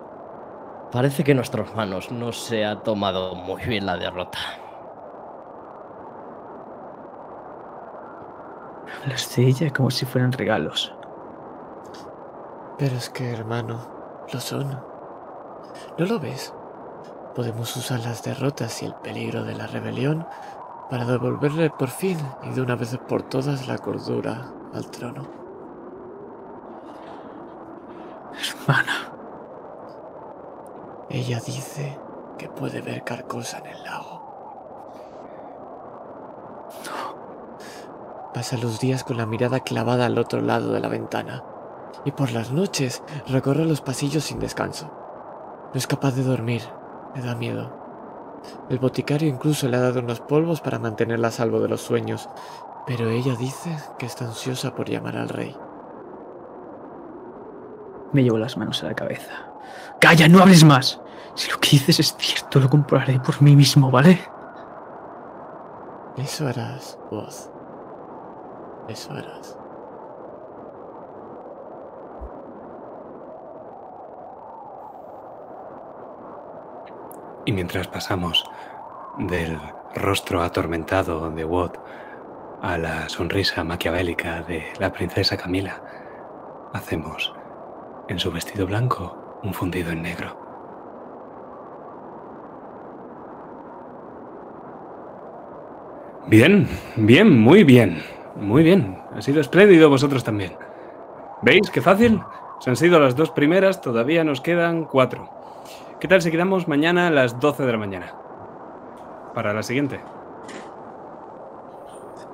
Parece 0.91 1.23
que 1.23 1.35
nuestro 1.35 1.63
hermano 1.63 1.99
no 2.11 2.31
se 2.31 2.65
ha 2.65 2.77
tomado 2.77 3.35
muy 3.35 3.61
bien 3.65 3.85
la 3.85 3.97
derrota. 3.97 4.39
Hablas 9.01 9.35
de 9.35 9.47
ella 9.47 9.71
como 9.71 9.91
si 9.91 10.05
fueran 10.05 10.31
regalos. 10.31 10.93
Pero 12.77 12.95
es 12.95 13.09
que, 13.09 13.31
hermano, 13.31 13.79
lo 14.31 14.39
son. 14.39 14.79
¿No 15.97 16.05
lo 16.05 16.19
ves? 16.19 16.53
Podemos 17.35 17.75
usar 17.75 17.99
las 18.01 18.23
derrotas 18.23 18.81
y 18.81 18.85
el 18.85 18.95
peligro 18.95 19.43
de 19.43 19.55
la 19.55 19.67
rebelión 19.67 20.25
para 20.89 21.05
devolverle 21.05 21.69
por 21.69 21.89
fin 21.89 22.17
y 22.43 22.49
de 22.49 22.61
una 22.61 22.75
vez 22.75 22.97
por 23.07 23.23
todas 23.23 23.67
la 23.67 23.77
cordura 23.77 24.51
al 24.73 24.89
trono. 24.91 25.27
Hermana, 28.33 29.11
Ella 31.09 31.39
dice 31.39 31.97
que 32.37 32.49
puede 32.49 32.81
ver 32.81 33.03
Carcosa 33.03 33.59
en 33.59 33.67
el 33.67 33.83
lago. 33.83 34.14
Pasa 38.35 38.57
los 38.57 38.81
días 38.81 39.05
con 39.05 39.15
la 39.15 39.25
mirada 39.25 39.61
clavada 39.61 40.05
al 40.05 40.17
otro 40.17 40.41
lado 40.41 40.73
de 40.73 40.81
la 40.81 40.89
ventana 40.89 41.41
y 42.03 42.11
por 42.11 42.33
las 42.33 42.51
noches 42.51 43.01
recorre 43.29 43.63
los 43.63 43.79
pasillos 43.79 44.25
sin 44.25 44.39
descanso. 44.39 44.91
No 45.73 45.77
es 45.77 45.87
capaz 45.87 46.15
de 46.15 46.23
dormir, 46.23 46.61
le 47.15 47.21
da 47.21 47.33
miedo. 47.33 47.71
El 48.69 48.77
boticario 48.79 49.29
incluso 49.29 49.69
le 49.69 49.77
ha 49.77 49.79
dado 49.79 50.01
unos 50.01 50.19
polvos 50.19 50.59
para 50.59 50.79
mantenerla 50.79 51.29
a 51.29 51.31
salvo 51.31 51.61
de 51.61 51.69
los 51.69 51.79
sueños, 51.79 52.27
pero 52.85 53.09
ella 53.09 53.35
dice 53.35 53.73
que 53.97 54.05
está 54.05 54.25
ansiosa 54.25 54.75
por 54.75 54.89
llamar 54.89 55.15
al 55.15 55.29
rey. 55.29 55.55
me 58.11 58.21
llevo 58.21 58.37
las 58.37 58.57
manos 58.57 58.83
a 58.83 58.87
la 58.87 58.95
cabeza. 58.95 59.31
¡Calla, 60.01 60.27
no 60.27 60.39
hables 60.39 60.65
más! 60.65 60.99
Si 61.35 61.49
lo 61.49 61.57
que 61.61 61.69
dices 61.69 62.01
es 62.01 62.15
cierto, 62.17 62.59
lo 62.59 62.69
comprobaré 62.69 63.17
por 63.17 63.41
mí 63.41 63.55
mismo, 63.55 63.89
¿vale? 63.89 64.19
Eso 66.17 66.47
harás, 66.49 66.99
voz. 67.09 67.49
Y 77.45 77.51
mientras 77.51 77.87
pasamos 77.87 78.43
del 79.17 79.59
rostro 79.95 80.41
atormentado 80.41 81.29
de 81.29 81.45
Watt 81.45 81.77
a 82.61 82.77
la 82.77 83.07
sonrisa 83.09 83.63
maquiavélica 83.63 84.41
de 84.41 84.65
la 84.79 84.91
princesa 84.91 85.37
Camila, 85.37 85.81
hacemos 86.73 87.33
en 88.07 88.19
su 88.19 88.31
vestido 88.31 88.65
blanco 88.65 89.39
un 89.43 89.53
fundido 89.53 89.91
en 89.91 90.01
negro. 90.01 90.45
Bien, 96.27 96.67
bien, 96.95 97.39
muy 97.39 97.63
bien, 97.63 98.01
muy 98.35 98.63
bien. 98.63 99.01
Ha 99.15 99.21
sido 99.21 99.41
espléndido 99.41 99.89
vosotros 99.89 100.23
también. 100.23 100.57
¿Veis 101.41 101.69
qué 101.69 101.81
fácil? 101.81 102.21
Se 102.59 102.69
han 102.69 102.75
sido 102.75 102.99
las 102.99 103.15
dos 103.15 103.31
primeras, 103.31 103.81
todavía 103.81 104.23
nos 104.23 104.41
quedan 104.41 104.85
cuatro. 104.85 105.29
¿Qué 105.99 106.07
tal 106.07 106.21
si 106.21 106.31
quedamos 106.31 106.67
mañana 106.67 107.07
a 107.07 107.11
las 107.11 107.39
12 107.39 107.65
de 107.65 107.71
la 107.71 107.77
mañana? 107.77 108.13
Para 109.33 109.53
la 109.53 109.63
siguiente. 109.63 109.99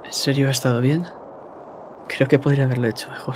¿En 0.04 0.14
serio 0.14 0.48
ha 0.48 0.52
estado 0.52 0.82
bien? 0.82 1.06
Creo 2.08 2.28
que 2.28 2.40
podría 2.40 2.66
haberlo 2.66 2.88
hecho 2.88 3.10
mejor. 3.10 3.36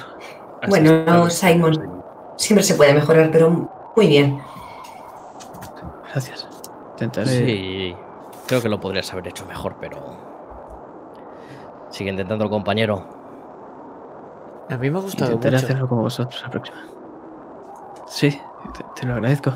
Así 0.61 0.69
Bueno. 0.69 1.29
Simon. 1.29 2.03
Siempre 2.37 2.63
se 2.63 2.75
puede 2.75 2.93
mejorar, 2.93 3.29
pero 3.31 3.69
muy 3.95 4.07
bien. 4.07 4.39
Gracias. 6.11 6.47
Intentaré. 6.91 7.29
Sí, 7.29 7.95
creo 8.47 8.61
que 8.61 8.69
lo 8.69 8.79
podrías 8.79 9.11
haber 9.13 9.27
hecho 9.27 9.45
mejor, 9.45 9.75
pero. 9.79 10.17
Sigue 11.95 12.09
intentando 12.09 12.43
el 12.43 12.49
compañero. 12.49 13.07
A 14.69 14.75
mí 14.75 14.89
me 14.89 14.97
ha 14.97 15.01
gustado 15.01 15.31
Intentaré 15.31 15.55
mucho. 15.55 15.65
hacerlo 15.65 15.87
como 15.87 16.01
vosotros 16.01 16.41
la 16.41 16.49
próxima. 16.49 16.77
Sí, 18.05 18.31
te, 18.73 18.83
te 18.99 19.07
lo 19.07 19.13
agradezco. 19.13 19.53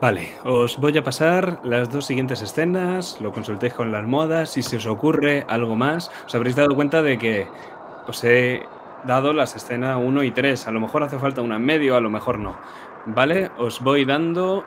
Vale, 0.00 0.34
os 0.44 0.78
voy 0.78 0.96
a 0.96 1.02
pasar 1.02 1.58
las 1.64 1.90
dos 1.90 2.06
siguientes 2.06 2.42
escenas, 2.42 3.20
lo 3.20 3.32
consultéis 3.32 3.74
con 3.74 3.90
la 3.90 3.98
almohada, 3.98 4.46
si 4.46 4.62
se 4.62 4.76
os 4.76 4.86
ocurre 4.86 5.44
algo 5.48 5.74
más, 5.74 6.12
os 6.26 6.34
habréis 6.36 6.54
dado 6.54 6.76
cuenta 6.76 7.02
de 7.02 7.18
que 7.18 7.48
os 8.06 8.22
he 8.22 8.64
dado 9.02 9.32
las 9.32 9.56
escenas 9.56 9.98
1 10.00 10.22
y 10.22 10.30
3, 10.30 10.68
a 10.68 10.70
lo 10.70 10.78
mejor 10.78 11.02
hace 11.02 11.18
falta 11.18 11.42
una 11.42 11.56
en 11.56 11.64
medio, 11.64 11.96
a 11.96 12.00
lo 12.00 12.08
mejor 12.08 12.38
no. 12.38 12.56
Vale, 13.06 13.50
os 13.58 13.80
voy 13.80 14.04
dando, 14.04 14.64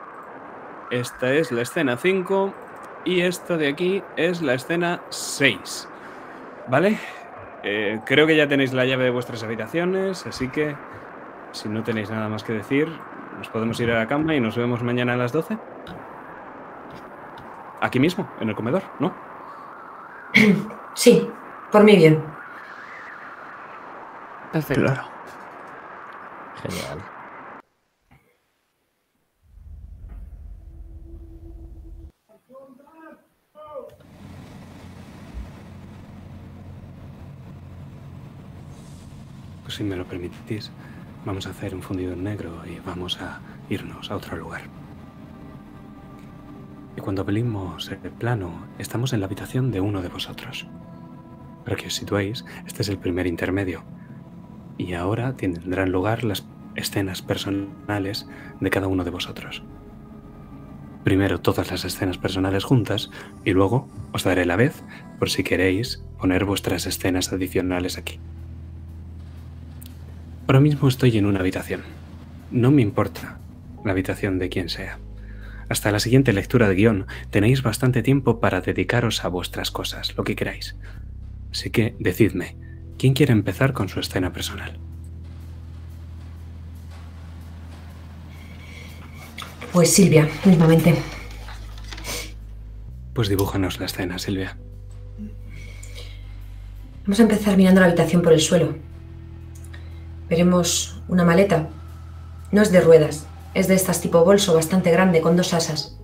esta 0.90 1.32
es 1.32 1.52
la 1.52 1.62
escena 1.62 1.96
5 1.96 2.52
y 3.06 3.22
esta 3.22 3.56
de 3.56 3.68
aquí 3.68 4.02
es 4.16 4.42
la 4.42 4.52
escena 4.54 5.00
6. 5.08 5.88
Vale, 6.68 6.98
Eh, 7.68 7.98
creo 8.04 8.28
que 8.28 8.36
ya 8.36 8.46
tenéis 8.46 8.72
la 8.72 8.84
llave 8.84 9.04
de 9.04 9.10
vuestras 9.10 9.42
habitaciones, 9.42 10.24
así 10.26 10.48
que 10.48 10.76
si 11.50 11.68
no 11.68 11.82
tenéis 11.82 12.10
nada 12.10 12.28
más 12.28 12.44
que 12.44 12.52
decir, 12.52 12.86
nos 13.38 13.48
podemos 13.48 13.80
ir 13.80 13.90
a 13.90 13.98
la 13.98 14.06
cama 14.06 14.36
y 14.36 14.40
nos 14.40 14.56
vemos 14.56 14.82
mañana 14.84 15.14
a 15.14 15.16
las 15.16 15.32
12. 15.32 15.58
Aquí 17.80 17.98
mismo, 17.98 18.28
en 18.40 18.50
el 18.50 18.54
comedor, 18.54 18.82
¿no? 19.00 19.14
Sí, 20.94 21.28
por 21.72 21.82
mí 21.84 21.96
bien. 21.96 22.22
Perfecto. 24.52 24.82
Claro. 24.84 25.02
Genial. 26.62 27.15
Si 39.70 39.84
me 39.84 39.96
lo 39.96 40.06
permitís, 40.06 40.70
vamos 41.24 41.46
a 41.46 41.50
hacer 41.50 41.74
un 41.74 41.82
fundido 41.82 42.12
en 42.12 42.24
negro 42.24 42.62
y 42.66 42.78
vamos 42.86 43.20
a 43.20 43.40
irnos 43.68 44.10
a 44.10 44.16
otro 44.16 44.36
lugar. 44.36 44.62
Y 46.96 47.00
cuando 47.00 47.22
abrimos 47.22 47.90
el 47.90 48.10
plano, 48.10 48.66
estamos 48.78 49.12
en 49.12 49.20
la 49.20 49.26
habitación 49.26 49.70
de 49.70 49.80
uno 49.80 50.02
de 50.02 50.08
vosotros. 50.08 50.66
Para 51.64 51.76
que 51.76 51.88
os 51.88 51.94
situéis, 51.94 52.44
este 52.66 52.82
es 52.82 52.88
el 52.88 52.98
primer 52.98 53.26
intermedio. 53.26 53.82
Y 54.78 54.94
ahora 54.94 55.36
tendrán 55.36 55.90
lugar 55.90 56.24
las 56.24 56.46
escenas 56.74 57.22
personales 57.22 58.28
de 58.60 58.70
cada 58.70 58.86
uno 58.86 59.04
de 59.04 59.10
vosotros. 59.10 59.62
Primero 61.04 61.40
todas 61.40 61.70
las 61.70 61.84
escenas 61.84 62.18
personales 62.18 62.64
juntas 62.64 63.10
y 63.44 63.52
luego 63.52 63.88
os 64.12 64.24
daré 64.24 64.44
la 64.44 64.56
vez 64.56 64.82
por 65.18 65.30
si 65.30 65.44
queréis 65.44 66.02
poner 66.18 66.44
vuestras 66.44 66.86
escenas 66.86 67.32
adicionales 67.32 67.98
aquí. 67.98 68.18
Ahora 70.46 70.60
mismo 70.60 70.86
estoy 70.86 71.18
en 71.18 71.26
una 71.26 71.40
habitación. 71.40 71.82
No 72.52 72.70
me 72.70 72.82
importa 72.82 73.38
la 73.84 73.90
habitación 73.90 74.38
de 74.38 74.48
quien 74.48 74.68
sea. 74.68 74.98
Hasta 75.68 75.90
la 75.90 75.98
siguiente 75.98 76.32
lectura 76.32 76.68
de 76.68 76.76
guion 76.76 77.06
tenéis 77.30 77.62
bastante 77.62 78.02
tiempo 78.02 78.38
para 78.38 78.60
dedicaros 78.60 79.24
a 79.24 79.28
vuestras 79.28 79.72
cosas, 79.72 80.16
lo 80.16 80.22
que 80.22 80.36
queráis. 80.36 80.76
Así 81.50 81.70
que 81.70 81.96
decidme, 81.98 82.56
¿quién 82.96 83.14
quiere 83.14 83.32
empezar 83.32 83.72
con 83.72 83.88
su 83.88 83.98
escena 83.98 84.32
personal? 84.32 84.78
Pues 89.72 89.92
Silvia, 89.92 90.28
mismamente. 90.44 90.94
Pues 93.12 93.28
dibújanos 93.28 93.80
la 93.80 93.86
escena, 93.86 94.20
Silvia. 94.20 94.56
Vamos 97.04 97.18
a 97.18 97.22
empezar 97.22 97.56
mirando 97.56 97.80
la 97.80 97.88
habitación 97.88 98.22
por 98.22 98.32
el 98.32 98.40
suelo. 98.40 98.76
Veremos 100.28 101.00
una 101.08 101.24
maleta. 101.24 101.68
No 102.50 102.62
es 102.62 102.72
de 102.72 102.80
ruedas, 102.80 103.26
es 103.54 103.68
de 103.68 103.74
estas 103.74 104.00
tipo 104.00 104.24
bolso 104.24 104.54
bastante 104.54 104.90
grande 104.90 105.20
con 105.20 105.36
dos 105.36 105.54
asas. 105.54 105.96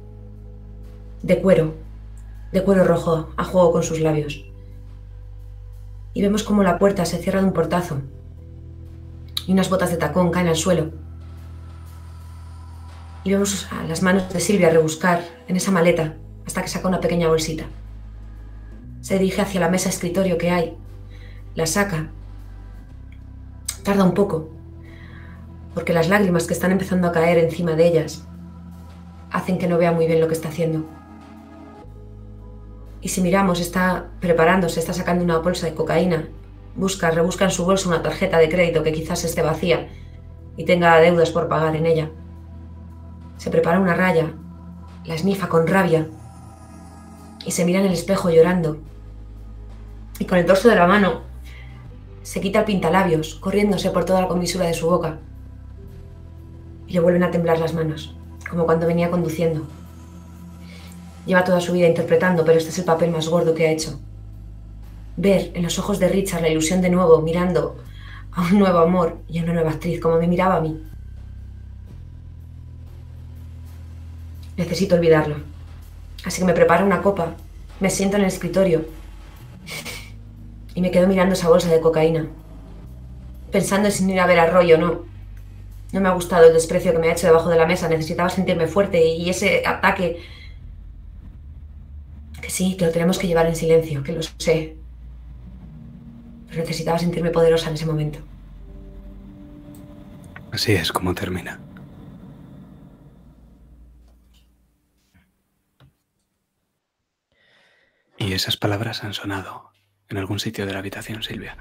De 1.23 1.41
cuero, 1.41 1.75
de 2.53 2.63
cuero 2.63 2.85
rojo, 2.85 3.31
a 3.37 3.45
juego 3.45 3.73
con 3.73 3.83
sus 3.83 4.01
labios. 4.01 4.45
Y 6.15 6.23
vemos 6.23 6.45
como 6.45 6.63
la 6.63 6.79
puerta 6.79 7.05
se 7.05 7.19
cierra 7.19 7.41
de 7.41 7.47
un 7.47 7.53
portazo. 7.53 8.01
Y 9.47 9.53
unas 9.53 9.71
botas 9.71 9.91
de 9.91 9.97
tacón 9.97 10.31
caen 10.31 10.49
al 10.49 10.57
suelo. 10.57 10.91
Y 13.25 13.33
vemos 13.33 13.67
a 13.73 13.83
las 13.85 14.03
manos 14.03 14.33
de 14.33 14.41
Silvia 14.41 14.71
rebuscar 14.71 15.25
en 15.49 15.57
esa 15.57 15.71
maleta 15.71 16.17
hasta 16.47 16.63
que 16.63 16.69
saca 16.69 16.89
una 16.89 17.01
pequeña 17.01 17.29
bolsita. 17.29 17.65
Se 19.01 19.19
dirige 19.19 19.43
hacia 19.43 19.61
la 19.61 19.69
mesa 19.69 19.89
escritorio 19.89 20.39
que 20.39 20.51
hay. 20.51 20.77
La 21.55 21.67
saca 21.67 22.11
Tarda 23.83 24.05
un 24.05 24.15
poco, 24.15 24.49
porque 25.75 25.93
las 25.93 26.09
lágrimas 26.09 26.47
que 26.47 26.55
están 26.55 26.71
empezando 26.71 27.09
a 27.09 27.13
caer 27.13 27.39
encima 27.39 27.73
de 27.73 27.89
ellas 27.89 28.25
hacen 29.31 29.59
que 29.59 29.67
no 29.67 29.79
vea 29.79 29.93
muy 29.93 30.07
bien 30.07 30.21
lo 30.21 30.29
que 30.29 30.35
está 30.35 30.49
haciendo. 30.49 30.85
Y 33.01 33.09
si 33.09 33.21
miramos, 33.21 33.61
está 33.61 34.07
preparándose, 34.21 34.79
está 34.79 34.93
sacando 34.93 35.25
una 35.25 35.39
bolsa 35.39 35.67
de 35.67 35.75
cocaína, 35.75 36.29
busca, 36.77 37.11
rebusca 37.11 37.45
en 37.45 37.51
su 37.51 37.65
bolsa 37.65 37.89
una 37.89 38.03
tarjeta 38.03 38.39
de 38.39 38.49
crédito 38.49 38.85
que 38.85 38.93
quizás 38.93 39.25
esté 39.25 39.43
vacía 39.43 39.89
y 40.57 40.65
tenga 40.65 41.01
deudas 41.01 41.31
por 41.31 41.49
pagar 41.49 41.75
en 41.75 41.87
ella. 41.87 42.11
Se 43.39 43.51
prepara 43.51 43.81
una 43.81 43.95
raya, 43.95 44.33
la 45.05 45.15
esnifa 45.15 45.49
con 45.49 45.67
rabia 45.67 46.07
y 47.45 47.51
se 47.51 47.65
mira 47.65 47.81
en 47.81 47.87
el 47.87 47.93
espejo 47.93 48.31
llorando. 48.31 48.79
Y 50.21 50.27
con 50.27 50.39
el 50.39 50.47
dorso 50.47 50.69
de 50.69 50.77
la 50.77 50.87
mano 50.87 51.32
se 52.23 52.41
quita 52.41 52.61
el 52.61 52.65
pintalabios, 52.65 53.35
corriéndose 53.37 53.91
por 53.91 54.05
toda 54.05 54.21
la 54.21 54.29
comisura 54.29 54.67
de 54.67 54.75
su 54.75 54.89
boca. 54.89 55.19
Y 56.87 56.93
le 56.93 57.01
vuelven 57.01 57.23
a 57.25 57.31
temblar 57.31 57.59
las 57.59 57.75
manos, 57.75 58.15
como 58.49 58.65
cuando 58.65 58.87
venía 58.87 59.11
conduciendo. 59.11 59.67
Lleva 61.27 61.45
toda 61.45 61.61
su 61.61 61.73
vida 61.73 61.89
interpretando, 61.89 62.45
pero 62.45 62.59
este 62.59 62.71
es 62.71 62.79
el 62.79 62.85
papel 62.85 63.11
más 63.11 63.29
gordo 63.29 63.55
que 63.55 63.67
ha 63.67 63.73
hecho. 63.73 64.01
Ver 65.17 65.51
en 65.55 65.63
los 65.63 65.79
ojos 65.79 65.99
de 65.99 66.09
Richard 66.09 66.43
la 66.43 66.49
ilusión 66.49 66.81
de 66.81 66.91
nuevo, 66.91 67.21
mirando 67.21 67.77
a 68.33 68.43
un 68.43 68.59
nuevo 68.59 68.79
amor 68.79 69.19
y 69.29 69.39
a 69.39 69.43
una 69.43 69.53
nueva 69.53 69.71
actriz, 69.71 70.01
como 70.01 70.19
me 70.19 70.27
miraba 70.27 70.57
a 70.57 70.61
mí. 70.61 70.83
Necesito 74.57 74.95
olvidarlo. 74.95 75.37
Así 76.25 76.41
que 76.41 76.47
me 76.47 76.55
preparo 76.55 76.87
una 76.87 77.03
copa, 77.03 77.35
me 77.81 77.91
siento 77.91 78.17
en 78.17 78.23
el 78.23 78.29
escritorio 78.29 78.85
y 80.75 80.81
me 80.81 80.91
quedo 80.91 81.07
mirando 81.07 81.35
esa 81.35 81.49
bolsa 81.49 81.71
de 81.71 81.81
cocaína, 81.81 82.29
pensando 83.51 83.89
en 83.89 83.93
si 83.93 84.11
ir 84.11 84.21
a 84.21 84.27
ver 84.27 84.41
a 84.41 84.47
Roy 84.47 84.73
o 84.73 84.79
no. 84.79 85.05
No 85.93 86.01
me 86.01 86.09
ha 86.09 86.13
gustado 86.13 86.47
el 86.47 86.55
desprecio 86.55 86.93
que 86.93 86.99
me 86.99 87.09
ha 87.09 87.13
hecho 87.13 87.27
debajo 87.27 87.51
de 87.51 87.57
la 87.57 87.67
mesa, 87.67 87.89
necesitaba 87.89 88.31
sentirme 88.31 88.67
fuerte 88.67 89.05
y 89.05 89.29
ese 89.29 89.67
ataque... 89.67 90.23
Que 92.41 92.51
sí, 92.51 92.77
que 92.77 92.87
lo 92.87 92.93
tenemos 92.93 93.19
que 93.19 93.29
llevar 93.29 93.47
en 93.47 93.55
silencio, 93.55 94.03
que 94.03 94.13
lo 94.13 94.23
sé. 94.23 94.77
Pero 96.49 96.63
necesitaba 96.63 96.99
sentirme 96.99 97.31
poderosa 97.31 97.69
en 97.69 97.75
ese 97.75 97.87
momento. 97.87 98.19
Así 100.51 100.73
es 100.73 100.91
como 100.91 101.15
termina. 101.15 101.61
Y 108.19 108.33
esas 108.33 108.57
palabras 108.57 109.05
han 109.05 109.15
sonado 109.15 109.72
en 110.13 110.19
algún 110.19 110.39
sitio 110.39 110.67
de 110.67 110.73
la 110.75 110.79
habitación, 110.79 111.23
Silvia. 111.23 111.57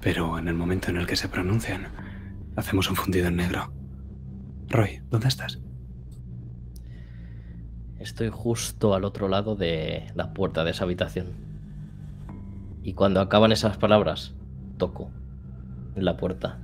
Pero 0.00 0.38
en 0.38 0.48
el 0.48 0.54
momento 0.54 0.90
en 0.90 0.96
el 0.96 1.06
que 1.06 1.16
se 1.16 1.28
pronuncian, 1.28 1.86
hacemos 2.56 2.90
un 2.90 2.96
fundido 2.96 3.28
en 3.28 3.36
negro. 3.36 3.72
Roy, 4.68 5.00
¿dónde 5.08 5.28
estás? 5.28 5.60
Estoy 7.98 8.28
justo 8.30 8.94
al 8.94 9.04
otro 9.04 9.28
lado 9.28 9.54
de 9.54 10.10
la 10.14 10.34
puerta 10.34 10.64
de 10.64 10.72
esa 10.72 10.84
habitación. 10.84 11.32
Y 12.82 12.92
cuando 12.92 13.20
acaban 13.20 13.52
esas 13.52 13.78
palabras, 13.78 14.34
toco 14.76 15.10
en 15.94 16.04
la 16.04 16.16
puerta. 16.16 16.58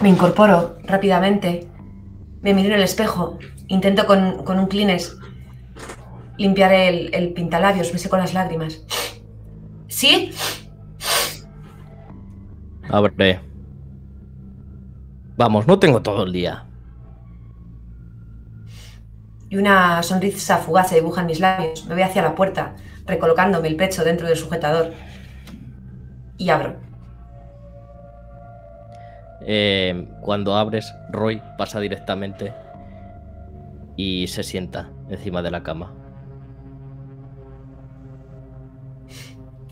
Me 0.00 0.08
incorporo 0.08 0.78
rápidamente, 0.84 1.68
me 2.42 2.54
miro 2.54 2.68
en 2.68 2.76
el 2.76 2.82
espejo, 2.82 3.38
intento 3.66 4.06
con, 4.06 4.44
con 4.44 4.58
un 4.58 4.66
Kleenex 4.66 5.19
limpiar 6.40 6.72
el, 6.72 7.14
el 7.14 7.34
pintalabios, 7.34 7.92
me 7.92 7.98
seco 7.98 8.16
las 8.16 8.32
lágrimas. 8.32 8.82
¿Sí? 9.88 10.32
Abre. 12.88 13.40
Vamos, 15.36 15.66
no 15.66 15.78
tengo 15.78 16.00
todo 16.00 16.24
el 16.24 16.32
día. 16.32 16.64
Y 19.50 19.58
una 19.58 20.02
sonrisa 20.02 20.56
fugaz 20.56 20.88
se 20.88 20.94
dibuja 20.94 21.20
en 21.20 21.26
mis 21.26 21.40
labios. 21.40 21.84
Me 21.84 21.94
voy 21.94 22.04
hacia 22.04 22.22
la 22.22 22.34
puerta, 22.34 22.74
recolocándome 23.04 23.68
el 23.68 23.76
pecho 23.76 24.02
dentro 24.02 24.26
del 24.26 24.38
sujetador. 24.38 24.94
Y 26.38 26.48
abro. 26.48 26.76
Eh, 29.42 30.08
cuando 30.22 30.56
abres, 30.56 30.94
Roy 31.10 31.42
pasa 31.58 31.80
directamente 31.80 32.54
y 33.96 34.26
se 34.28 34.42
sienta 34.42 34.90
encima 35.10 35.42
de 35.42 35.50
la 35.50 35.62
cama. 35.62 35.99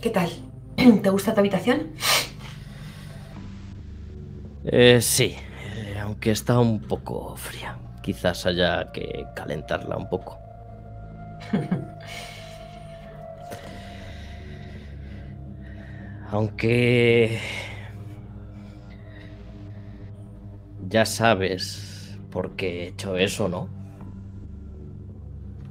¿Qué 0.00 0.10
tal? 0.10 0.30
¿Te 1.02 1.10
gusta 1.10 1.34
tu 1.34 1.40
habitación? 1.40 1.88
Eh, 4.64 5.00
sí, 5.00 5.34
eh, 5.74 5.98
aunque 6.00 6.30
está 6.30 6.60
un 6.60 6.80
poco 6.80 7.34
fría. 7.36 7.76
Quizás 8.02 8.46
haya 8.46 8.92
que 8.92 9.26
calentarla 9.34 9.96
un 9.96 10.08
poco. 10.08 10.38
Aunque... 16.30 17.40
Ya 20.88 21.04
sabes 21.06 22.18
por 22.30 22.54
qué 22.56 22.84
he 22.84 22.88
hecho 22.88 23.16
eso, 23.16 23.48
¿no? 23.48 23.68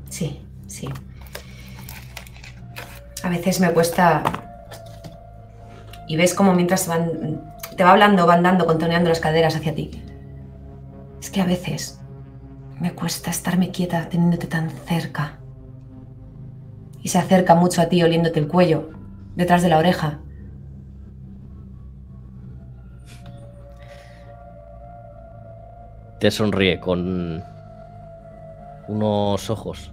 Sí, 0.09 0.41
sí. 0.67 0.89
A 3.23 3.29
veces 3.29 3.59
me 3.59 3.71
cuesta... 3.71 4.23
Y 6.07 6.15
ves 6.15 6.33
como 6.33 6.53
mientras 6.53 6.87
van, 6.87 7.53
te 7.75 7.83
va 7.83 7.91
hablando, 7.91 8.25
van 8.25 8.43
dando, 8.43 8.65
contoneando 8.65 9.09
las 9.09 9.19
caderas 9.19 9.55
hacia 9.55 9.75
ti. 9.75 10.03
Es 11.19 11.29
que 11.29 11.41
a 11.41 11.45
veces 11.45 11.99
me 12.79 12.93
cuesta 12.93 13.29
estarme 13.29 13.71
quieta 13.71 14.07
teniéndote 14.07 14.47
tan 14.47 14.69
cerca. 14.69 15.39
Y 17.01 17.09
se 17.09 17.17
acerca 17.17 17.55
mucho 17.55 17.81
a 17.81 17.87
ti 17.87 18.01
oliéndote 18.03 18.39
el 18.39 18.47
cuello, 18.47 18.91
detrás 19.35 19.63
de 19.63 19.69
la 19.69 19.79
oreja. 19.79 20.19
Te 26.19 26.31
sonríe 26.31 26.79
con 26.79 27.43
unos 28.87 29.49
ojos 29.49 29.91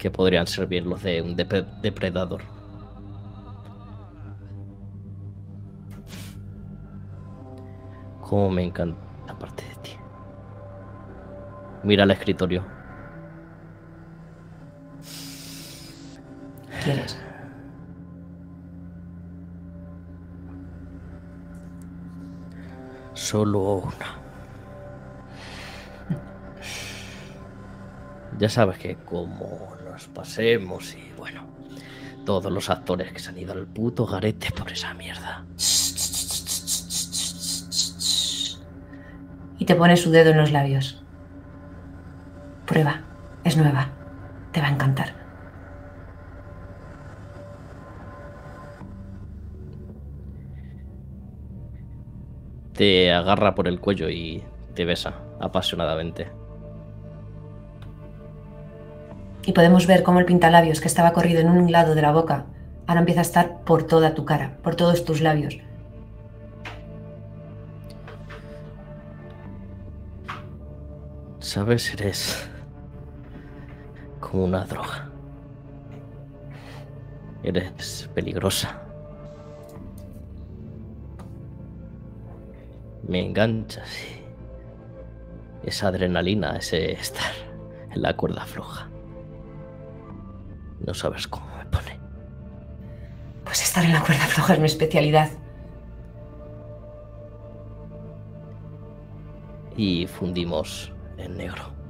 que 0.00 0.10
podrían 0.10 0.46
servir 0.46 0.86
los 0.86 1.02
de 1.02 1.20
un 1.20 1.36
depre- 1.36 1.66
depredador. 1.82 2.40
Cómo 8.22 8.50
me 8.50 8.62
encanta 8.64 8.98
la 9.26 9.38
parte 9.38 9.62
de 9.64 9.74
ti. 9.82 9.92
Mira 11.82 12.04
el 12.04 12.10
escritorio. 12.12 12.62
¿Quieres? 16.82 17.18
Solo 23.14 23.60
una. 23.60 24.18
Ya 28.38 28.48
sabes 28.48 28.78
que 28.78 28.96
como 28.96 29.72
nos 30.00 30.08
pasemos 30.08 30.94
y 30.94 31.12
bueno, 31.18 31.42
todos 32.24 32.50
los 32.50 32.70
actores 32.70 33.12
que 33.12 33.18
se 33.18 33.28
han 33.28 33.38
ido 33.38 33.52
al 33.52 33.66
puto 33.66 34.06
garete 34.06 34.50
por 34.50 34.72
esa 34.72 34.94
mierda. 34.94 35.44
Y 39.58 39.66
te 39.66 39.74
pone 39.74 39.98
su 39.98 40.10
dedo 40.10 40.30
en 40.30 40.38
los 40.38 40.52
labios. 40.52 41.02
Prueba. 42.66 43.02
Es 43.44 43.58
nueva. 43.58 43.90
Te 44.52 44.62
va 44.62 44.68
a 44.68 44.70
encantar. 44.70 45.14
Te 52.72 53.12
agarra 53.12 53.54
por 53.54 53.68
el 53.68 53.80
cuello 53.80 54.08
y 54.08 54.42
te 54.74 54.86
besa 54.86 55.12
apasionadamente. 55.40 56.39
Y 59.50 59.52
podemos 59.52 59.88
ver 59.88 60.04
cómo 60.04 60.20
el 60.20 60.26
pintalabios 60.26 60.80
que 60.80 60.86
estaba 60.86 61.12
corrido 61.12 61.40
en 61.40 61.50
un 61.50 61.72
lado 61.72 61.96
de 61.96 62.02
la 62.02 62.12
boca 62.12 62.46
ahora 62.86 63.00
empieza 63.00 63.18
a 63.18 63.22
estar 63.22 63.62
por 63.62 63.82
toda 63.82 64.14
tu 64.14 64.24
cara, 64.24 64.56
por 64.62 64.76
todos 64.76 65.04
tus 65.04 65.20
labios. 65.20 65.58
Sabes, 71.40 71.92
eres 71.94 72.48
como 74.20 74.44
una 74.44 74.64
droga. 74.66 75.10
Eres 77.42 78.08
peligrosa. 78.14 78.80
Me 83.02 83.26
enganchas 83.26 83.90
esa 85.64 85.88
adrenalina, 85.88 86.56
ese 86.56 86.92
estar 86.92 87.32
en 87.90 88.00
la 88.00 88.16
cuerda 88.16 88.44
floja. 88.44 88.89
No 90.86 90.94
sabes 90.94 91.28
cómo 91.28 91.46
me 91.56 91.64
pone. 91.66 92.00
Pues 93.44 93.62
estar 93.62 93.84
en 93.84 93.92
la 93.92 94.00
cuerda 94.00 94.26
floja 94.26 94.54
es 94.54 94.60
mi 94.60 94.66
especialidad. 94.66 95.30
Y 99.76 100.06
fundimos 100.06 100.92
en 101.16 101.36
negro. 101.36 101.80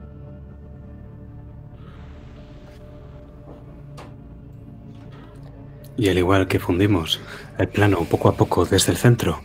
Y 5.96 6.08
al 6.08 6.18
igual 6.18 6.48
que 6.48 6.58
fundimos, 6.58 7.20
el 7.58 7.68
plano 7.68 8.04
poco 8.04 8.28
a 8.30 8.34
poco 8.34 8.64
desde 8.64 8.92
el 8.92 8.96
centro 8.96 9.40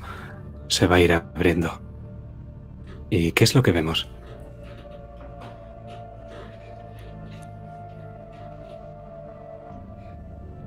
se 0.69 0.87
va 0.87 0.95
a 0.95 0.99
ir 1.01 1.11
abriendo. 1.11 1.81
¿Y 3.09 3.33
qué 3.33 3.43
es 3.43 3.55
lo 3.55 3.61
que 3.61 3.71
vemos? 3.71 4.07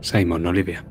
Simon, 0.01 0.47
Olivia. 0.47 0.85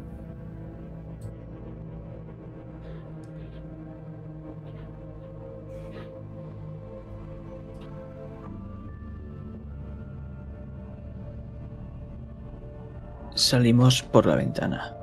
Salimos 13.33 14.01
por 14.01 14.25
la 14.25 14.35
ventana. 14.35 14.93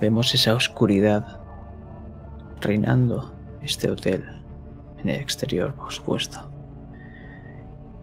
Vemos 0.00 0.34
esa 0.34 0.54
oscuridad 0.54 1.38
reinando 2.60 3.34
este 3.62 3.90
hotel 3.90 4.24
en 4.98 5.10
el 5.10 5.20
exterior, 5.20 5.74
por 5.74 5.92
supuesto. 5.92 6.50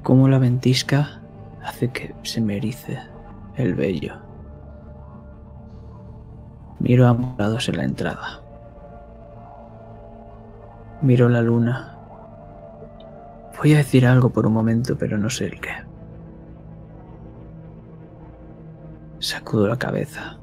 Cómo 0.03 0.29
la 0.29 0.37
ventisca 0.37 1.21
hace 1.63 1.89
que 1.89 2.15
se 2.23 2.39
me 2.41 2.57
erice 2.57 2.99
el 3.57 3.73
vello. 3.73 4.15
Miro 6.79 7.07
a 7.07 7.09
ambos 7.09 7.37
lados 7.37 7.67
en 7.69 7.77
la 7.77 7.83
entrada. 7.83 8.41
Miro 11.01 11.27
la 11.27 11.41
luna. 11.41 11.97
Voy 13.57 13.73
a 13.73 13.77
decir 13.77 14.05
algo 14.05 14.29
por 14.29 14.45
un 14.45 14.53
momento, 14.53 14.97
pero 14.97 15.17
no 15.17 15.29
sé 15.29 15.45
el 15.45 15.59
qué. 15.59 15.71
Sacudo 19.19 19.67
la 19.67 19.77
cabeza. 19.77 20.37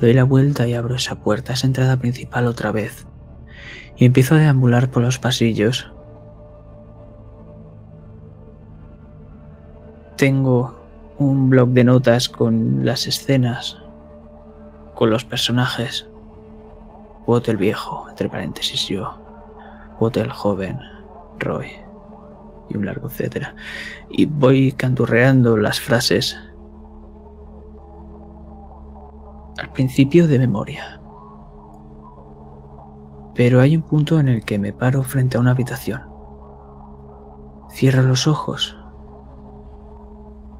Doy 0.00 0.14
la 0.14 0.24
vuelta 0.24 0.66
y 0.66 0.74
abro 0.74 0.94
esa 0.94 1.16
puerta, 1.16 1.52
esa 1.52 1.66
entrada 1.66 1.98
principal 1.98 2.46
otra 2.46 2.72
vez. 2.72 3.06
Y 3.96 4.06
empiezo 4.06 4.36
a 4.36 4.38
deambular 4.38 4.90
por 4.90 5.02
los 5.02 5.18
pasillos. 5.18 5.92
Tengo 10.18 10.74
un 11.18 11.48
blog 11.48 11.68
de 11.68 11.84
notas 11.84 12.28
con 12.28 12.84
las 12.84 13.06
escenas, 13.06 13.78
con 14.96 15.10
los 15.10 15.24
personajes. 15.24 16.08
Wood 17.28 17.48
el 17.48 17.56
viejo, 17.56 18.04
entre 18.10 18.28
paréntesis 18.28 18.88
yo. 18.88 19.16
Wood 20.00 20.18
el 20.18 20.32
joven, 20.32 20.80
Roy. 21.38 21.70
Y 22.68 22.76
un 22.76 22.86
largo 22.86 23.06
etcétera. 23.06 23.54
Y 24.10 24.26
voy 24.26 24.72
canturreando 24.72 25.56
las 25.56 25.78
frases 25.78 26.36
al 29.56 29.70
principio 29.72 30.26
de 30.26 30.40
memoria. 30.40 31.00
Pero 33.36 33.60
hay 33.60 33.76
un 33.76 33.82
punto 33.82 34.18
en 34.18 34.26
el 34.26 34.44
que 34.44 34.58
me 34.58 34.72
paro 34.72 35.04
frente 35.04 35.36
a 35.36 35.40
una 35.40 35.52
habitación. 35.52 36.02
Cierro 37.70 38.02
los 38.02 38.26
ojos 38.26 38.77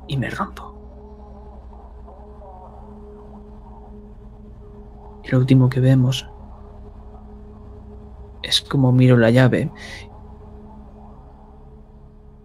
y 0.09 0.17
me 0.17 0.31
rompo. 0.31 0.75
Y 5.25 5.29
lo 5.29 5.39
último 5.39 5.69
que 5.69 5.81
vemos 5.81 6.27
es 8.43 8.63
como 8.63 8.93
miro 8.93 9.17
la 9.17 9.31
llave 9.31 9.71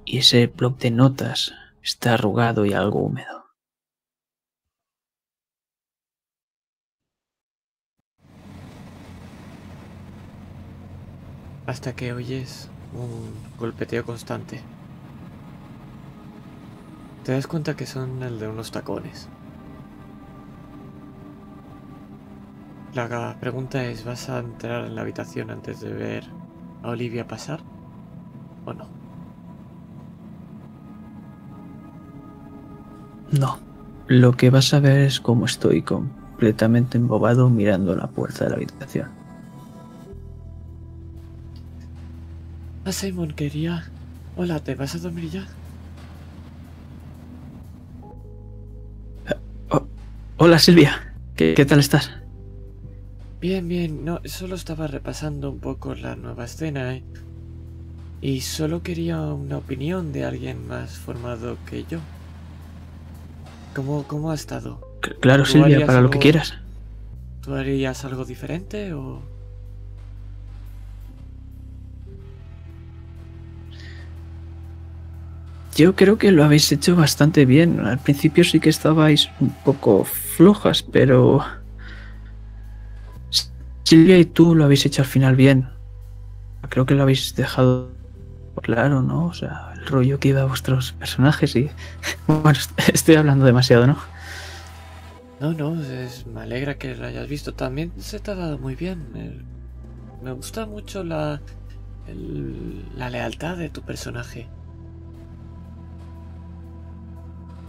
y 0.06 0.18
ese 0.20 0.48
bloc 0.48 0.78
de 0.80 0.92
notas 0.92 1.54
está 1.82 2.14
arrugado 2.14 2.66
y 2.66 2.74
algo 2.74 3.00
húmedo. 3.00 3.46
Hasta 11.66 11.96
que 11.96 12.12
oyes 12.12 12.70
un 12.94 13.34
golpeteo 13.58 14.06
constante. 14.06 14.62
Te 17.24 17.32
das 17.32 17.48
cuenta 17.48 17.76
que 17.76 17.86
son 17.86 18.22
el 18.22 18.38
de 18.38 18.50
unos 18.50 18.72
tacones. 18.72 19.30
La 22.94 23.38
pregunta 23.40 23.84
es, 23.86 24.04
¿vas 24.04 24.30
a 24.30 24.40
entrar 24.40 24.86
en 24.86 24.96
la 24.96 25.02
habitación 25.02 25.50
antes 25.50 25.80
de 25.80 25.94
ver 25.94 26.26
a 26.84 26.90
Olivia 26.90 27.26
pasar? 27.26 27.62
¿O 28.66 28.74
no? 28.74 28.86
No. 33.32 33.58
Lo 34.08 34.34
que 34.34 34.50
vas 34.50 34.74
a 34.74 34.82
ver 34.82 35.00
es 35.00 35.22
cómo 35.22 35.46
estoy 35.46 35.82
completamente 35.82 36.98
embobado 36.98 37.50
mirando 37.50 37.96
la 37.96 38.08
puerta 38.08 38.44
de 38.44 38.50
la 38.50 38.58
habitación. 38.58 39.08
Ah, 42.86 42.92
Simon, 42.92 43.32
quería... 43.32 43.86
Hola, 44.36 44.60
¿te 44.60 44.76
vas 44.76 44.94
a 44.96 45.00
dormir 45.00 45.30
ya? 45.30 45.48
Hola 50.38 50.60
Silvia, 50.60 51.16
¿qué, 51.36 51.54
qué 51.56 51.66
tal 51.66 51.80
estás? 51.80 52.12
Bien, 53.40 53.68
bien. 53.68 54.04
No, 54.04 54.22
solo 54.26 54.56
estaba 54.56 54.88
repasando 54.88 55.52
un 55.52 55.60
poco 55.60 55.94
la 55.94 56.16
nueva 56.16 56.46
escena 56.46 56.96
¿eh? 56.96 57.06
y 58.22 58.42
solo 58.42 58.82
quería 58.82 59.22
una 59.22 59.60
opinión 59.60 60.12
de 60.12 60.24
alguien 60.26 60.66
más 60.66 60.98
formado 60.98 61.64
que 61.64 61.86
yo. 61.86 62.10
¿Cómo, 63.76 64.08
cómo 64.08 64.32
ha 64.32 64.36
estado? 64.36 64.84
C- 65.04 65.14
Claro 65.22 65.46
¿Tú 65.46 65.54
Silvia, 65.54 65.86
para 65.86 66.02
lo 66.02 66.10
que 66.10 66.18
quieras. 66.20 66.56
¿Tú 67.42 67.54
harías 67.54 68.06
algo 68.06 68.26
diferente 68.26 68.94
o...? 68.94 69.33
Yo 75.76 75.96
creo 75.96 76.18
que 76.18 76.32
lo 76.32 76.44
habéis 76.44 76.72
hecho 76.72 76.96
bastante 76.96 77.46
bien. 77.46 77.80
Al 77.82 78.00
principio 78.00 78.44
sí 78.44 78.60
que 78.60 78.70
estabais 78.70 79.30
un 79.40 79.50
poco 79.64 80.04
flojas, 80.06 80.84
pero... 80.84 81.44
Silvia 83.86 84.18
y 84.18 84.26
tú 84.26 84.56
lo 84.56 84.66
habéis 84.66 84.86
hecho 84.86 85.02
al 85.02 85.08
final 85.08 85.36
bien. 85.36 85.70
Creo 86.70 86.86
que 86.86 86.96
lo 86.96 87.04
habéis 87.04 87.36
dejado 87.36 87.92
claro, 88.64 89.02
¿no? 89.02 89.28
O 89.28 89.34
sea, 89.34 89.74
el 89.76 89.86
rollo 89.88 90.20
que 90.20 90.30
iba 90.30 90.42
a 90.42 90.46
vuestros 90.46 90.94
personajes 90.94 91.56
y... 91.56 91.72
Bueno, 92.28 92.52
est- 92.52 92.80
estoy 92.94 93.16
hablando 93.16 93.46
demasiado, 93.46 93.88
¿no? 93.88 93.98
No, 95.40 95.54
no, 95.54 95.76
me 96.26 96.42
alegra 96.42 96.78
que 96.78 96.96
lo 96.96 97.06
hayas 97.06 97.28
visto. 97.28 97.54
También 97.56 97.94
se 98.02 98.20
te 98.20 98.32
ha 98.32 98.36
dado 98.36 98.58
muy 98.60 98.76
bien. 98.76 99.10
Me 100.22 100.32
gusta 100.34 100.66
mucho 100.66 101.04
la, 101.04 101.44
el- 102.06 102.96
la 102.98 103.10
lealtad 103.10 103.58
de 103.58 103.70
tu 103.70 103.84
personaje. 103.86 104.54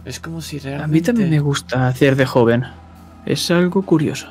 Es 0.05 0.19
como 0.19 0.41
si 0.41 0.59
realmente... 0.59 0.83
A 0.83 0.87
mí 0.87 1.01
también 1.01 1.29
me 1.31 1.39
gusta 1.39 1.87
hacer 1.87 2.15
de 2.15 2.25
joven. 2.25 2.63
Es 3.25 3.49
algo 3.49 3.81
curioso. 3.81 4.27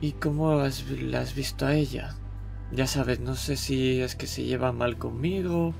¿Y 0.00 0.12
cómo 0.12 0.58
has- 0.60 0.84
la 0.90 1.20
has 1.20 1.34
visto 1.34 1.66
a 1.66 1.74
ella? 1.74 2.14
Ya 2.72 2.86
sabes, 2.86 3.20
no 3.20 3.34
sé 3.36 3.56
si 3.56 4.00
es 4.00 4.16
que 4.16 4.26
se 4.26 4.42
lleva 4.44 4.72
mal 4.72 4.98
conmigo 4.98 5.72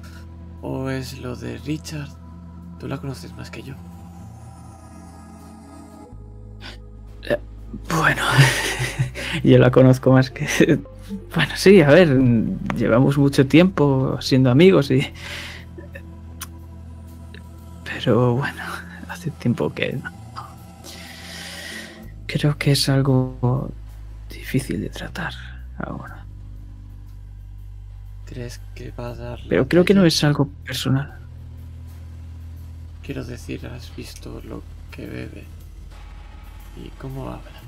o 0.63 0.89
es 0.91 1.19
lo 1.19 1.35
de 1.37 1.59
Richard. 1.59 2.09
Tú 2.79 2.87
la 2.89 2.99
conoces 2.99 3.35
más 3.35 3.51
que 3.51 3.63
yo. 3.63 3.75
Bueno, 7.91 8.23
yo 9.45 9.59
la 9.59 9.71
conozco 9.71 10.13
más 10.13 10.31
que... 10.31 10.79
Bueno, 11.37 11.53
sí, 11.55 11.81
a 11.83 11.89
ver, 11.89 12.09
llevamos 12.77 13.17
mucho 13.17 13.47
tiempo 13.47 14.19
siendo 14.21 14.51
amigos 14.51 14.91
y... 14.91 15.07
Pero 17.97 18.35
bueno, 18.35 18.63
hace 19.09 19.31
tiempo 19.31 19.73
que 19.73 19.93
no. 19.95 20.11
Creo 22.27 22.59
que 22.59 22.73
es 22.73 22.89
algo 22.91 23.71
difícil 24.29 24.83
de 24.83 24.91
tratar 24.91 25.33
ahora. 25.79 26.27
¿Crees 28.27 28.61
que 28.75 28.91
va 28.91 29.09
a 29.09 29.15
dar... 29.15 29.41
Pero 29.49 29.67
creo 29.67 29.85
que 29.85 29.95
no 29.95 30.05
es 30.05 30.23
algo 30.25 30.47
personal. 30.65 31.17
Quiero 33.03 33.25
decir, 33.25 33.67
has 33.67 33.95
visto 33.97 34.43
lo 34.45 34.63
que 34.91 35.07
bebe 35.07 35.45
y 36.77 36.91
cómo 36.99 37.31
habla. 37.31 37.61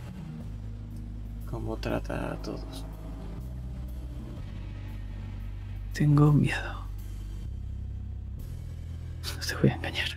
Cómo 1.50 1.76
trata 1.78 2.32
a 2.32 2.36
todos. 2.42 2.84
Tengo 5.94 6.32
miedo. 6.32 6.87
No 9.36 9.46
te 9.46 9.54
voy 9.56 9.70
a 9.70 9.74
engañar. 9.74 10.08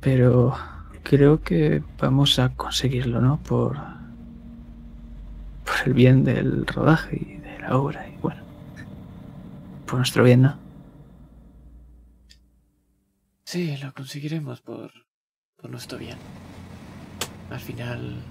Pero 0.00 0.56
creo 1.02 1.42
que 1.42 1.82
vamos 1.98 2.38
a 2.38 2.50
conseguirlo, 2.50 3.20
¿no? 3.20 3.38
Por, 3.38 3.76
por 5.64 5.86
el 5.86 5.94
bien 5.94 6.24
del 6.24 6.66
rodaje 6.66 7.16
y 7.16 7.36
de 7.38 7.58
la 7.60 7.76
obra 7.76 8.08
y 8.08 8.16
bueno. 8.18 8.42
Por 9.86 9.96
nuestro 9.96 10.22
bien, 10.24 10.42
¿no? 10.42 10.58
Sí, 13.44 13.76
lo 13.78 13.94
conseguiremos 13.94 14.60
por, 14.60 14.92
por 15.56 15.70
nuestro 15.70 15.98
bien. 15.98 16.18
Al 17.50 17.60
final, 17.60 18.22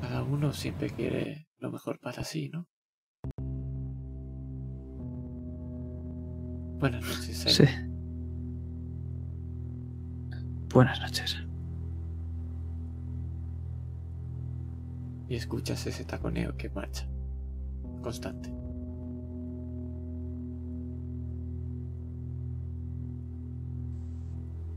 cada 0.00 0.22
uno 0.22 0.52
siempre 0.52 0.90
quiere 0.90 1.48
lo 1.58 1.72
mejor 1.72 1.98
para 1.98 2.22
sí, 2.22 2.48
¿no? 2.48 2.68
Buenas 6.80 7.02
noches. 7.02 7.44
Sí. 7.54 7.64
Buenas 10.72 10.98
noches. 11.00 11.36
Y 15.28 15.36
escuchas 15.36 15.86
ese 15.86 16.04
taconeo 16.04 16.56
que 16.56 16.70
marcha. 16.70 17.06
Constante. 18.02 18.50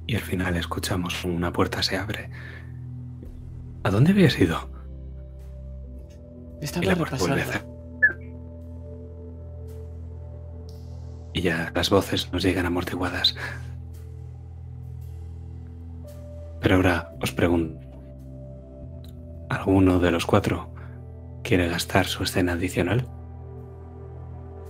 Y 0.06 0.16
al 0.16 0.22
final 0.22 0.58
escuchamos 0.58 1.24
una 1.24 1.54
puerta 1.54 1.82
se 1.82 1.96
abre. 1.98 2.30
¿A 3.84 3.90
dónde 3.90 4.12
habías 4.12 4.38
ido? 4.38 4.70
Y 6.62 6.66
Estaba 6.66 6.86
la 6.86 6.96
puerta 6.98 7.18
vuelve 7.18 7.44
a 7.44 7.73
Y 11.34 11.42
ya 11.42 11.72
las 11.74 11.90
voces 11.90 12.32
nos 12.32 12.44
llegan 12.44 12.66
amortiguadas. 12.66 13.36
Pero 16.62 16.76
ahora 16.76 17.14
os 17.22 17.32
pregunto. 17.32 17.80
¿Alguno 19.50 20.00
de 20.00 20.12
los 20.12 20.26
cuatro 20.26 20.74
quiere 21.44 21.68
gastar 21.68 22.06
su 22.06 22.24
escena 22.24 22.54
adicional? 22.54 23.08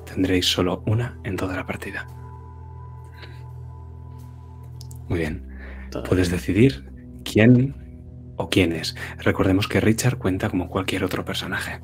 Tendréis 0.05 0.47
solo 0.47 0.83
una 0.87 1.19
en 1.23 1.35
toda 1.35 1.55
la 1.55 1.65
partida. 1.65 2.07
Muy 5.07 5.19
bien. 5.19 5.47
Puedes 6.07 6.31
decidir 6.31 6.91
quién 7.23 7.75
o 8.37 8.49
quiénes. 8.49 8.95
Recordemos 9.19 9.67
que 9.67 9.79
Richard 9.79 10.17
cuenta 10.17 10.49
como 10.49 10.69
cualquier 10.69 11.03
otro 11.03 11.23
personaje. 11.23 11.79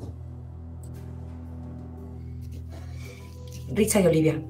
Richard 3.72 4.02
y 4.02 4.06
Olivia. 4.08 4.42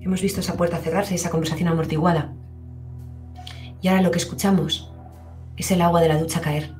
Hemos 0.00 0.22
visto 0.22 0.40
esa 0.40 0.56
puerta 0.56 0.78
cerrarse 0.78 1.14
esa 1.14 1.30
conversación 1.30 1.68
amortiguada. 1.68 2.32
Y 3.82 3.88
ahora 3.88 4.02
lo 4.02 4.10
que 4.10 4.18
escuchamos 4.18 4.92
es 5.56 5.70
el 5.70 5.82
agua 5.82 6.00
de 6.00 6.08
la 6.08 6.18
ducha 6.18 6.40
caer. 6.40 6.74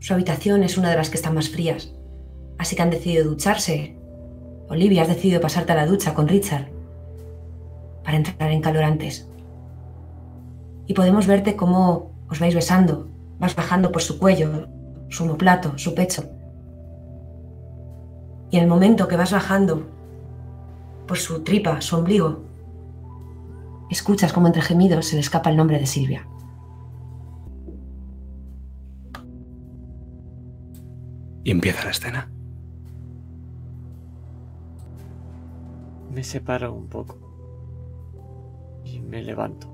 Su 0.00 0.12
habitación 0.14 0.64
es 0.64 0.76
una 0.76 0.90
de 0.90 0.96
las 0.96 1.08
que 1.10 1.16
están 1.16 1.34
más 1.34 1.48
frías, 1.48 1.92
así 2.58 2.74
que 2.74 2.82
han 2.82 2.90
decidido 2.90 3.28
ducharse. 3.28 3.96
Olivia, 4.68 5.02
has 5.02 5.08
decidido 5.08 5.40
pasarte 5.40 5.72
a 5.72 5.76
la 5.76 5.86
ducha 5.86 6.14
con 6.14 6.26
Richard 6.26 6.68
para 8.02 8.16
entrar 8.16 8.50
en 8.50 8.62
calor 8.62 8.82
antes. 8.82 9.28
Y 10.86 10.94
podemos 10.94 11.26
verte 11.26 11.54
cómo 11.54 12.10
os 12.28 12.40
vais 12.40 12.54
besando, 12.54 13.08
vas 13.38 13.54
bajando 13.54 13.92
por 13.92 14.02
su 14.02 14.18
cuello, 14.18 14.68
su 15.10 15.24
omoplato, 15.24 15.78
su 15.78 15.94
pecho. 15.94 16.24
Y 18.50 18.56
en 18.56 18.64
el 18.64 18.68
momento 18.68 19.06
que 19.06 19.16
vas 19.16 19.32
bajando 19.32 19.86
por 21.10 21.18
su 21.18 21.42
tripa, 21.42 21.80
su 21.80 21.96
ombligo, 21.96 22.44
escuchas 23.90 24.32
como 24.32 24.46
entre 24.46 24.62
gemidos 24.62 25.06
se 25.06 25.16
le 25.16 25.22
escapa 25.22 25.50
el 25.50 25.56
nombre 25.56 25.76
de 25.80 25.84
Silvia. 25.84 26.24
Y 31.42 31.50
empieza 31.50 31.82
la 31.84 31.90
escena. 31.90 32.30
Me 36.12 36.22
separo 36.22 36.72
un 36.72 36.86
poco. 36.86 37.18
Y 38.84 39.00
me 39.00 39.20
levanto. 39.20 39.66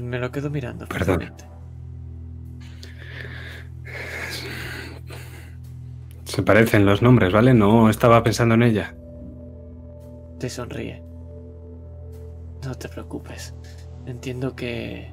Me 0.00 0.20
lo 0.20 0.30
quedo 0.30 0.50
mirando. 0.50 0.86
Perdón. 0.86 1.32
Se 6.32 6.42
parecen 6.42 6.86
los 6.86 7.02
nombres, 7.02 7.30
¿vale? 7.30 7.52
No 7.52 7.90
estaba 7.90 8.22
pensando 8.22 8.54
en 8.54 8.62
ella. 8.62 8.96
Te 10.38 10.48
sonríe. 10.48 11.02
No 12.64 12.74
te 12.74 12.88
preocupes. 12.88 13.54
Entiendo 14.06 14.56
que... 14.56 15.12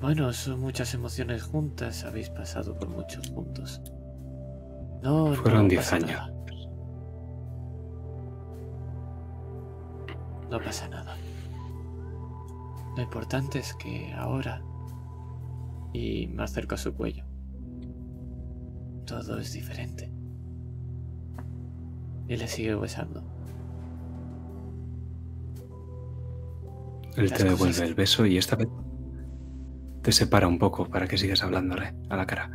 Bueno, 0.00 0.32
son 0.32 0.58
muchas 0.58 0.92
emociones 0.92 1.44
juntas. 1.44 2.02
Habéis 2.02 2.30
pasado 2.30 2.76
por 2.76 2.88
muchos 2.88 3.30
juntos. 3.30 3.80
No, 5.04 5.32
Fueron 5.34 5.62
no 5.62 5.68
10 5.68 5.80
pasa 5.80 5.96
años. 5.96 6.10
nada. 6.10 6.32
No 10.50 10.58
pasa 10.58 10.88
nada. 10.88 11.16
Lo 12.96 13.02
importante 13.04 13.60
es 13.60 13.72
que 13.74 14.12
ahora... 14.14 14.60
Y 15.92 16.26
me 16.26 16.42
acerco 16.42 16.74
a 16.74 16.78
su 16.78 16.92
cuello. 16.92 17.24
Todo 19.06 19.38
es 19.38 19.52
diferente. 19.52 20.10
Y 22.28 22.36
le 22.36 22.48
sigue 22.48 22.74
besando. 22.74 23.22
Él 27.16 27.32
te 27.32 27.44
devuelve 27.44 27.72
cosas- 27.72 27.80
el 27.88 27.94
beso 27.94 28.26
y 28.26 28.36
esta 28.36 28.56
vez 28.56 28.68
te 30.02 30.12
separa 30.12 30.46
un 30.48 30.58
poco 30.58 30.86
para 30.88 31.06
que 31.08 31.16
sigas 31.16 31.42
hablándole 31.42 31.94
a 32.10 32.16
la 32.16 32.26
cara. 32.26 32.50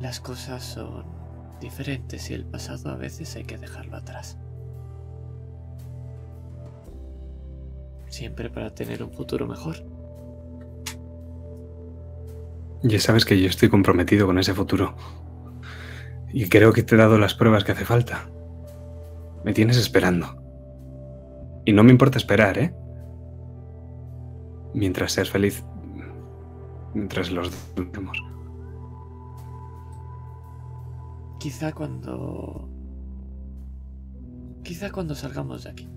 Las 0.00 0.20
cosas 0.20 0.64
son 0.64 1.04
diferentes 1.60 2.30
y 2.30 2.34
el 2.34 2.44
pasado 2.44 2.90
a 2.90 2.96
veces 2.96 3.36
hay 3.36 3.44
que 3.44 3.56
dejarlo 3.56 3.96
atrás. 3.96 4.36
Siempre 8.08 8.50
para 8.50 8.74
tener 8.74 9.02
un 9.02 9.12
futuro 9.12 9.46
mejor. 9.46 9.76
Ya 12.86 13.00
sabes 13.00 13.24
que 13.24 13.40
yo 13.40 13.48
estoy 13.48 13.70
comprometido 13.70 14.26
con 14.26 14.38
ese 14.38 14.52
futuro. 14.52 14.94
Y 16.34 16.50
creo 16.50 16.74
que 16.74 16.82
te 16.82 16.94
he 16.94 16.98
dado 16.98 17.18
las 17.18 17.34
pruebas 17.34 17.64
que 17.64 17.72
hace 17.72 17.86
falta. 17.86 18.28
Me 19.42 19.54
tienes 19.54 19.78
esperando. 19.78 20.36
Y 21.64 21.72
no 21.72 21.82
me 21.82 21.92
importa 21.92 22.18
esperar, 22.18 22.58
¿eh? 22.58 22.74
Mientras 24.74 25.12
seas 25.12 25.30
feliz. 25.30 25.64
Mientras 26.92 27.30
los 27.30 27.48
estemos. 27.74 28.22
Quizá 31.40 31.72
cuando... 31.72 32.68
Quizá 34.62 34.92
cuando 34.92 35.14
salgamos 35.14 35.64
de 35.64 35.70
aquí. 35.70 35.88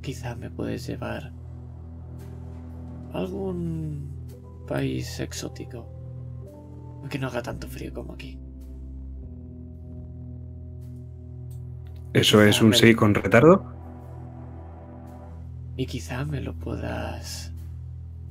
Quizá 0.00 0.36
me 0.36 0.50
puedes 0.50 0.86
llevar 0.86 1.34
algún 3.12 4.15
país 4.66 5.20
exótico. 5.20 5.88
Que 7.08 7.18
no 7.18 7.28
haga 7.28 7.42
tanto 7.42 7.68
frío 7.68 7.92
como 7.94 8.14
aquí. 8.14 8.38
¿Eso 12.12 12.42
es 12.42 12.60
un 12.62 12.72
sí 12.74 12.94
con 12.94 13.14
retardo? 13.14 13.64
Y 15.76 15.86
quizá 15.86 16.24
me 16.24 16.40
lo 16.40 16.54
puedas 16.54 17.52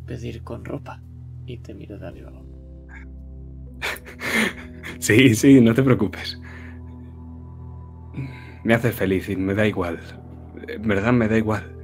pedir 0.06 0.44
con 0.44 0.66
ropa. 0.66 1.02
Y 1.46 1.60
te 1.60 1.74
miro 1.74 1.98
de 1.98 2.08
arriba. 2.08 2.32
Sí, 5.00 5.36
sí, 5.36 5.62
no 5.62 5.74
te 5.74 5.84
preocupes. 5.84 6.40
Me 8.64 8.74
hace 8.74 8.92
feliz 8.92 9.30
y 9.30 9.36
me 9.36 9.54
da 9.54 9.68
igual. 9.68 10.00
En 10.68 10.88
verdad 10.88 11.14
me 11.14 11.28
da 11.28 11.38
igual. 11.38 11.75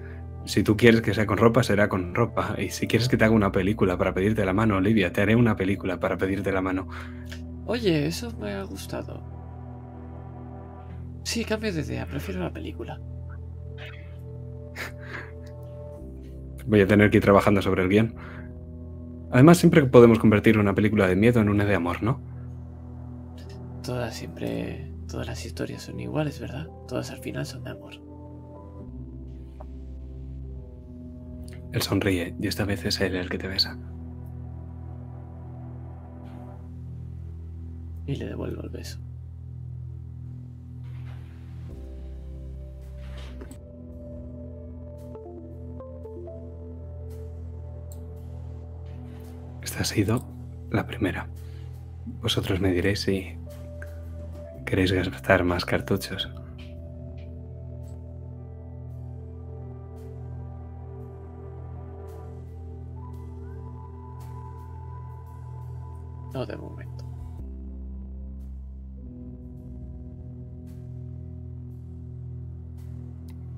Si 0.45 0.63
tú 0.63 0.75
quieres 0.75 1.01
que 1.01 1.13
sea 1.13 1.25
con 1.25 1.37
ropa, 1.37 1.63
será 1.63 1.87
con 1.87 2.15
ropa. 2.15 2.55
Y 2.57 2.69
si 2.69 2.87
quieres 2.87 3.07
que 3.07 3.17
te 3.17 3.25
haga 3.25 3.33
una 3.33 3.51
película 3.51 3.97
para 3.97 4.13
pedirte 4.13 4.43
la 4.45 4.53
mano, 4.53 4.77
Olivia, 4.77 5.13
te 5.13 5.21
haré 5.21 5.35
una 5.35 5.55
película 5.55 5.99
para 5.99 6.17
pedirte 6.17 6.51
la 6.51 6.61
mano. 6.61 6.87
Oye, 7.65 8.07
eso 8.07 8.31
me 8.39 8.53
ha 8.53 8.63
gustado. 8.63 9.23
Sí, 11.23 11.45
cambio 11.45 11.71
de 11.71 11.81
idea, 11.81 12.05
prefiero 12.07 12.41
la 12.41 12.51
película. 12.51 12.99
Voy 16.65 16.81
a 16.81 16.87
tener 16.87 17.09
que 17.09 17.17
ir 17.17 17.23
trabajando 17.23 17.61
sobre 17.61 17.83
el 17.83 17.89
guion. 17.89 18.15
Además, 19.31 19.59
siempre 19.59 19.85
podemos 19.85 20.19
convertir 20.19 20.57
una 20.57 20.75
película 20.75 21.07
de 21.07 21.15
miedo 21.15 21.39
en 21.39 21.49
una 21.49 21.65
de 21.65 21.75
amor, 21.75 22.03
¿no? 22.03 22.21
Todas 23.83 24.15
siempre. 24.15 24.87
Todas 25.07 25.27
las 25.27 25.45
historias 25.45 25.83
son 25.83 25.99
iguales, 25.99 26.39
¿verdad? 26.39 26.67
Todas 26.87 27.11
al 27.11 27.19
final 27.19 27.45
son 27.45 27.63
de 27.63 27.71
amor. 27.71 28.10
Él 31.73 31.81
sonríe 31.81 32.35
y 32.39 32.47
esta 32.47 32.65
vez 32.65 32.83
es 32.85 32.99
él 32.99 33.15
el 33.15 33.29
que 33.29 33.37
te 33.37 33.47
besa. 33.47 33.77
Y 38.05 38.15
le 38.15 38.25
devuelvo 38.25 38.63
el 38.63 38.69
beso. 38.69 38.99
Esta 49.61 49.81
ha 49.81 49.85
sido 49.85 50.25
la 50.71 50.85
primera. 50.85 51.27
Vosotros 52.21 52.59
me 52.59 52.71
diréis 52.71 53.01
si 53.01 53.37
queréis 54.65 54.91
gastar 54.91 55.43
más 55.43 55.65
cartuchos. 55.65 56.29
No 66.33 66.45
de 66.45 66.55
momento. 66.55 67.05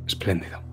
Espléndido. 0.07 0.72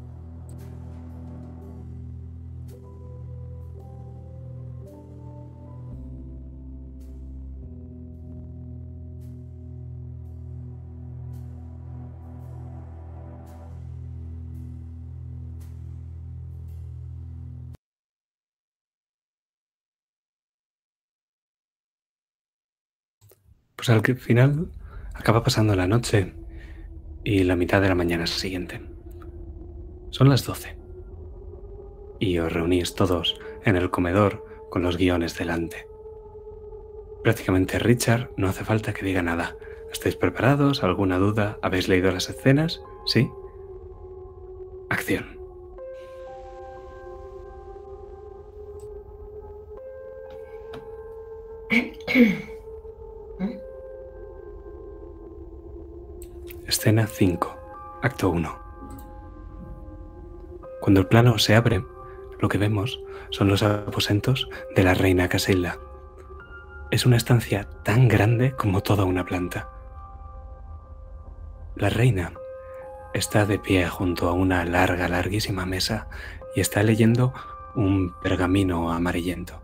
Pues 23.80 23.88
al 23.88 24.02
final 24.18 24.68
acaba 25.14 25.42
pasando 25.42 25.74
la 25.74 25.86
noche 25.86 26.34
y 27.24 27.44
la 27.44 27.56
mitad 27.56 27.80
de 27.80 27.88
la 27.88 27.94
mañana 27.94 28.26
siguiente. 28.26 28.82
Son 30.10 30.28
las 30.28 30.44
12. 30.44 30.76
Y 32.18 32.38
os 32.40 32.52
reunís 32.52 32.94
todos 32.94 33.40
en 33.64 33.76
el 33.76 33.88
comedor 33.88 34.44
con 34.68 34.82
los 34.82 34.98
guiones 34.98 35.38
delante. 35.38 35.86
Prácticamente 37.22 37.78
Richard 37.78 38.28
no 38.36 38.48
hace 38.48 38.66
falta 38.66 38.92
que 38.92 39.06
diga 39.06 39.22
nada. 39.22 39.56
¿Estáis 39.90 40.14
preparados? 40.14 40.84
¿Alguna 40.84 41.16
duda? 41.16 41.58
¿Habéis 41.62 41.88
leído 41.88 42.12
las 42.12 42.28
escenas? 42.28 42.82
¿Sí? 43.06 43.30
Acción. 44.90 45.40
Escena 56.70 57.08
5. 57.08 57.98
Acto 58.00 58.30
1. 58.30 58.58
Cuando 60.80 61.00
el 61.00 61.08
plano 61.08 61.36
se 61.40 61.56
abre, 61.56 61.84
lo 62.38 62.48
que 62.48 62.58
vemos 62.58 63.00
son 63.30 63.48
los 63.48 63.64
aposentos 63.64 64.48
de 64.76 64.84
la 64.84 64.94
reina 64.94 65.28
Casilda. 65.28 65.80
Es 66.92 67.06
una 67.06 67.16
estancia 67.16 67.68
tan 67.82 68.06
grande 68.06 68.52
como 68.52 68.84
toda 68.84 69.04
una 69.04 69.24
planta. 69.24 69.68
La 71.74 71.90
reina 71.90 72.34
está 73.14 73.46
de 73.46 73.58
pie 73.58 73.88
junto 73.88 74.28
a 74.28 74.32
una 74.32 74.64
larga, 74.64 75.08
larguísima 75.08 75.66
mesa 75.66 76.06
y 76.54 76.60
está 76.60 76.84
leyendo 76.84 77.34
un 77.74 78.14
pergamino 78.22 78.92
amarillento. 78.92 79.60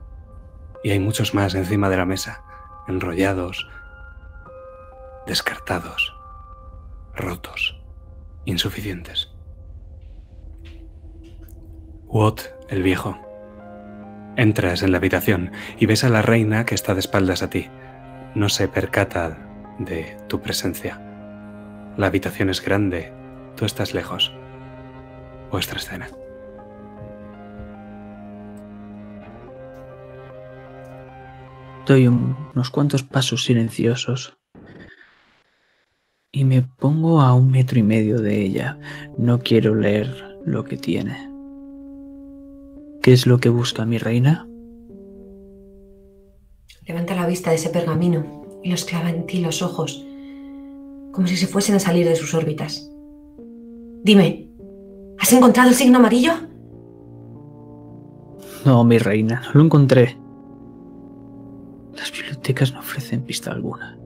Y 0.82 0.90
hay 0.90 0.98
muchos 0.98 1.34
más 1.34 1.54
encima 1.54 1.88
de 1.88 1.98
la 1.98 2.04
mesa, 2.04 2.42
enrollados, 2.88 3.68
descartados, 5.28 6.15
rotos, 7.16 7.80
insuficientes. 8.44 9.32
Watt, 12.06 12.42
el 12.68 12.82
viejo. 12.82 13.18
Entras 14.36 14.82
en 14.82 14.92
la 14.92 14.98
habitación 14.98 15.50
y 15.78 15.86
ves 15.86 16.04
a 16.04 16.10
la 16.10 16.22
reina 16.22 16.66
que 16.66 16.74
está 16.74 16.94
de 16.94 17.00
espaldas 17.00 17.42
a 17.42 17.50
ti. 17.50 17.68
No 18.34 18.48
se 18.48 18.68
percata 18.68 19.38
de 19.78 20.16
tu 20.28 20.40
presencia. 20.42 21.00
La 21.96 22.08
habitación 22.08 22.50
es 22.50 22.62
grande, 22.62 23.12
tú 23.56 23.64
estás 23.64 23.94
lejos. 23.94 24.32
Vuestra 25.50 25.78
escena. 25.78 26.08
Doy 31.86 32.08
unos 32.08 32.70
cuantos 32.70 33.04
pasos 33.04 33.44
silenciosos 33.44 34.35
y 36.36 36.44
me 36.44 36.60
pongo 36.60 37.22
a 37.22 37.32
un 37.32 37.50
metro 37.50 37.78
y 37.78 37.82
medio 37.82 38.20
de 38.20 38.42
ella. 38.42 38.78
No 39.16 39.38
quiero 39.38 39.74
leer 39.74 40.38
lo 40.44 40.64
que 40.64 40.76
tiene. 40.76 41.16
¿Qué 43.02 43.14
es 43.14 43.26
lo 43.26 43.38
que 43.38 43.48
busca 43.48 43.86
mi 43.86 43.96
reina? 43.96 44.46
Levanta 46.86 47.16
la 47.16 47.26
vista 47.26 47.48
de 47.48 47.56
ese 47.56 47.70
pergamino 47.70 48.60
y 48.62 48.70
los 48.70 48.84
clava 48.84 49.08
en 49.08 49.24
ti 49.24 49.40
los 49.40 49.62
ojos, 49.62 50.04
como 51.12 51.26
si 51.26 51.38
se 51.38 51.46
fuesen 51.46 51.76
a 51.76 51.80
salir 51.80 52.06
de 52.06 52.16
sus 52.16 52.34
órbitas. 52.34 52.86
Dime, 54.02 54.50
¿has 55.18 55.32
encontrado 55.32 55.70
el 55.70 55.74
signo 55.74 55.96
amarillo? 55.96 56.32
No, 58.66 58.84
mi 58.84 58.98
reina, 58.98 59.40
no 59.46 59.52
lo 59.54 59.64
encontré. 59.64 60.18
Las 61.96 62.12
bibliotecas 62.12 62.74
no 62.74 62.80
ofrecen 62.80 63.22
pista 63.22 63.52
alguna. 63.52 63.96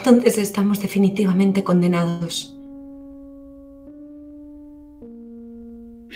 Entonces 0.00 0.38
estamos 0.38 0.80
definitivamente 0.80 1.62
condenados. 1.62 2.56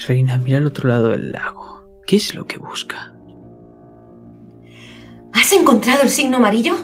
Reina, 0.09 0.39
mira 0.39 0.57
al 0.57 0.67
otro 0.67 0.89
lado 0.89 1.11
del 1.11 1.33
lago. 1.33 1.85
¿Qué 2.07 2.17
es 2.17 2.35
lo 2.35 2.47
que 2.47 2.59
busca? 2.59 3.15
¿Has 5.35 5.53
encontrado 5.53 6.03
el 6.03 6.09
signo 6.09 6.39
amarillo? 6.39 6.75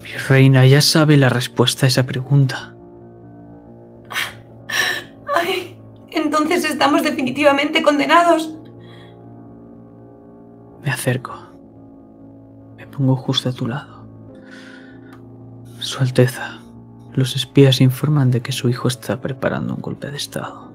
Mi 0.00 0.12
reina 0.28 0.64
ya 0.64 0.80
sabe 0.80 1.16
la 1.16 1.28
respuesta 1.28 1.86
a 1.86 1.88
esa 1.88 2.06
pregunta. 2.06 2.76
Ay, 5.34 5.76
entonces 6.10 6.64
estamos 6.64 7.02
definitivamente 7.02 7.82
condenados. 7.82 8.56
Me 10.84 10.90
acerco. 10.92 11.34
Me 12.76 12.86
pongo 12.86 13.16
justo 13.16 13.48
a 13.48 13.52
tu 13.52 13.66
lado. 13.66 13.95
Su 15.86 16.00
Alteza, 16.02 16.58
los 17.14 17.36
espías 17.36 17.80
informan 17.80 18.32
de 18.32 18.42
que 18.42 18.50
su 18.50 18.68
hijo 18.68 18.88
está 18.88 19.20
preparando 19.20 19.72
un 19.76 19.80
golpe 19.80 20.10
de 20.10 20.16
Estado. 20.16 20.72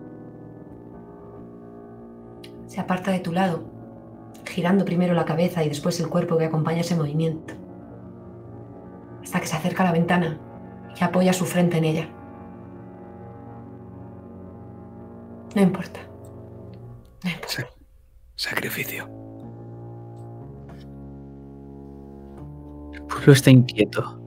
Se 2.67 2.79
aparta 2.79 3.11
de 3.11 3.19
tu 3.19 3.33
lado, 3.33 3.61
girando 4.45 4.85
primero 4.85 5.13
la 5.13 5.25
cabeza 5.25 5.65
y 5.65 5.67
después 5.67 5.99
el 5.99 6.07
cuerpo 6.07 6.37
que 6.37 6.45
acompaña 6.45 6.79
ese 6.79 6.95
movimiento, 6.95 7.53
hasta 9.21 9.41
que 9.41 9.47
se 9.47 9.57
acerca 9.57 9.83
a 9.83 9.87
la 9.87 9.91
ventana 9.91 10.39
y 10.97 11.03
apoya 11.03 11.33
su 11.33 11.43
frente 11.43 11.77
en 11.79 11.83
ella. 11.83 12.09
No 15.53 15.61
importa. 15.61 15.99
No 17.25 17.29
importa. 17.31 17.49
Sa- 17.49 17.67
sacrificio. 18.37 19.09
El 22.93 23.03
pueblo 23.03 23.33
está 23.33 23.49
inquieto. 23.51 24.20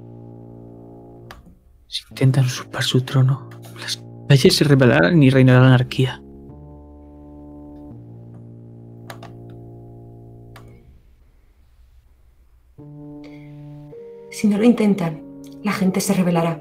Si 1.94 2.02
intentan 2.10 2.46
usurpar 2.46 2.82
su 2.82 3.02
trono, 3.02 3.48
las 3.80 4.02
calles 4.28 4.56
se 4.56 4.64
rebelarán 4.64 5.22
y 5.22 5.30
reinará 5.30 5.60
la 5.60 5.66
anarquía. 5.68 6.20
Si 14.32 14.48
no 14.48 14.58
lo 14.58 14.64
intentan, 14.64 15.22
la 15.62 15.70
gente 15.70 16.00
se 16.00 16.14
rebelará. 16.14 16.60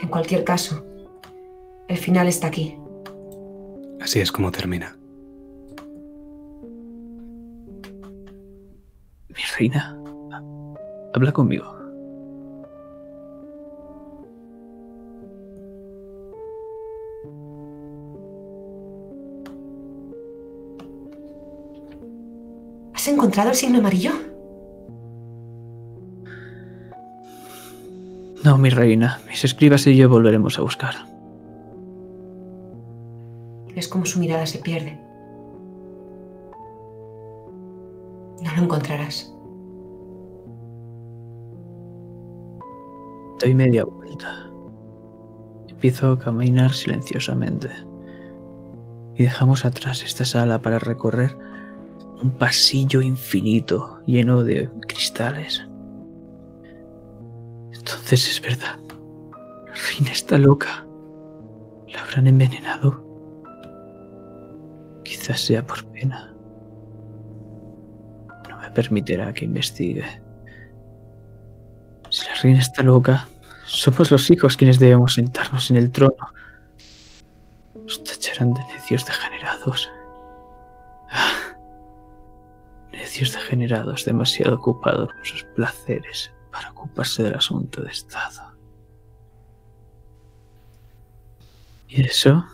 En 0.00 0.08
cualquier 0.08 0.44
caso, 0.44 0.82
el 1.86 1.98
final 1.98 2.26
está 2.26 2.46
aquí. 2.46 2.78
Así 4.00 4.18
es 4.18 4.32
como 4.32 4.50
termina. 4.50 4.96
Mi 9.28 9.42
reina, 9.58 9.94
habla 11.12 11.32
conmigo. 11.32 11.79
Encontrado 23.12 23.50
el 23.50 23.56
signo 23.56 23.78
amarillo? 23.78 24.12
No, 28.44 28.56
mi 28.56 28.70
reina, 28.70 29.20
mis 29.28 29.44
escribas 29.44 29.86
y 29.86 29.96
yo 29.96 30.08
volveremos 30.08 30.58
a 30.58 30.62
buscar. 30.62 30.94
Ves 33.74 33.86
cómo 33.86 34.06
su 34.06 34.18
mirada 34.18 34.46
se 34.46 34.58
pierde. 34.58 34.98
No 38.42 38.56
lo 38.56 38.62
encontrarás. 38.62 39.32
Doy 43.40 43.54
media 43.54 43.84
vuelta. 43.84 44.50
Empiezo 45.68 46.12
a 46.12 46.18
caminar 46.18 46.72
silenciosamente. 46.72 47.68
Y 49.16 49.24
dejamos 49.24 49.66
atrás 49.66 50.02
esta 50.02 50.24
sala 50.24 50.60
para 50.60 50.78
recorrer 50.78 51.36
un 52.22 52.30
pasillo 52.30 53.00
infinito 53.00 54.00
lleno 54.06 54.42
de 54.42 54.68
cristales. 54.86 55.66
Entonces 57.72 58.28
es 58.28 58.40
verdad. 58.40 58.78
La 59.66 59.74
reina 59.88 60.12
está 60.12 60.38
loca. 60.38 60.86
La 61.88 62.02
habrán 62.02 62.26
envenenado. 62.26 63.04
Quizás 65.04 65.40
sea 65.40 65.66
por 65.66 65.84
pena. 65.86 66.34
No 68.48 68.58
me 68.58 68.70
permitirá 68.70 69.32
que 69.32 69.44
investigue. 69.44 70.04
Si 72.10 72.26
la 72.26 72.34
reina 72.42 72.60
está 72.60 72.82
loca, 72.82 73.28
somos 73.64 74.10
los 74.10 74.30
hijos 74.30 74.56
quienes 74.56 74.78
debemos 74.78 75.14
sentarnos 75.14 75.70
en 75.70 75.76
el 75.76 75.90
trono. 75.90 76.32
Nos 77.74 78.04
tacharán 78.04 78.52
de 78.52 78.60
necios 78.64 79.06
degenerados. 79.06 79.90
Degenerados 83.24 84.04
demasiado 84.04 84.56
ocupados 84.56 85.12
con 85.12 85.24
sus 85.24 85.44
placeres 85.44 86.32
para 86.50 86.70
ocuparse 86.70 87.22
del 87.22 87.34
asunto 87.34 87.82
de 87.82 87.90
Estado. 87.90 88.54
Y 91.88 92.02
eso 92.02 92.44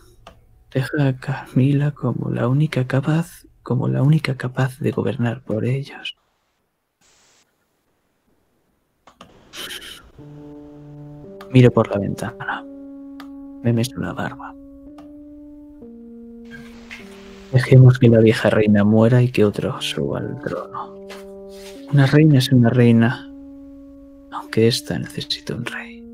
deja 0.73 1.09
a 1.09 1.17
Camila 1.17 1.93
como 1.93 2.31
la 2.31 2.49
única 2.49 2.87
capaz, 2.87 3.45
como 3.63 3.89
la 3.89 4.03
única 4.03 4.37
capaz 4.37 4.79
de 4.79 4.91
gobernar 4.91 5.43
por 5.43 5.65
ellos. 5.65 6.17
Miro 11.51 11.71
por 11.71 11.91
la 11.91 11.99
ventana. 11.99 12.65
Me 13.63 13.73
meso 13.73 13.99
la 13.99 14.13
barba. 14.13 14.55
Dejemos 17.53 17.99
que 17.99 18.09
la 18.09 18.21
vieja 18.21 18.51
reina 18.51 18.85
muera 18.85 19.23
y 19.23 19.31
que 19.31 19.45
otro 19.45 19.81
suba 19.81 20.19
al 20.19 20.39
trono. 20.41 20.95
Una 21.93 22.07
reina 22.07 22.39
es 22.39 22.51
una 22.51 22.71
reina, 22.71 23.31
aunque 24.33 24.67
ésta 24.67 24.99
necesita 24.99 25.55
un 25.55 25.65
rey. 25.65 26.05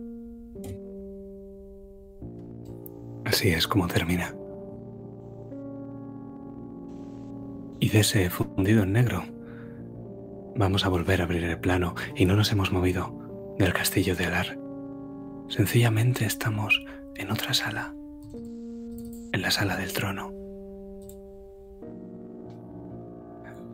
Así 3.25 3.49
es 3.49 3.67
como 3.67 3.89
termina. 3.89 4.35
Y 7.81 7.89
de 7.89 8.01
ese 8.01 8.29
fundido 8.29 8.83
en 8.83 8.93
negro, 8.93 9.25
vamos 10.55 10.85
a 10.85 10.89
volver 10.89 11.21
a 11.21 11.25
abrir 11.25 11.45
el 11.45 11.59
plano 11.59 11.95
y 12.15 12.27
no 12.27 12.37
nos 12.37 12.53
hemos 12.53 12.71
movido 12.71 13.19
del 13.59 13.73
castillo 13.73 14.15
de 14.15 14.27
Alar. 14.27 14.59
Sencillamente 15.49 16.27
estamos 16.27 16.85
en 17.17 17.31
otra 17.31 17.55
sala, 17.55 17.95
en 19.33 19.43
la 19.43 19.51
sala 19.51 19.77
del 19.77 19.93
trono. 19.93 20.42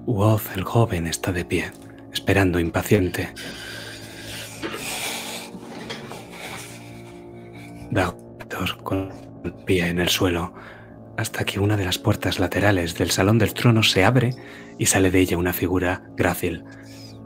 Woz, 0.09 0.57
el 0.57 0.65
joven, 0.65 1.07
está 1.07 1.33
de 1.33 1.45
pie, 1.45 1.71
esperando 2.15 2.59
impaciente. 2.59 3.29
Da 7.91 8.17
con 8.83 9.13
pie 9.67 9.89
en 9.89 9.99
el 9.99 10.09
suelo 10.09 10.55
hasta 11.19 11.45
que 11.45 11.61
una 11.61 11.77
de 11.77 11.85
las 11.85 11.99
puertas 11.99 12.39
laterales 12.39 12.97
del 12.97 13.11
Salón 13.11 13.37
del 13.37 13.53
Trono 13.53 13.83
se 13.83 14.03
abre 14.03 14.31
y 14.79 14.87
sale 14.87 15.11
de 15.11 15.21
ella 15.21 15.37
una 15.37 15.53
figura 15.53 16.03
grácil, 16.17 16.65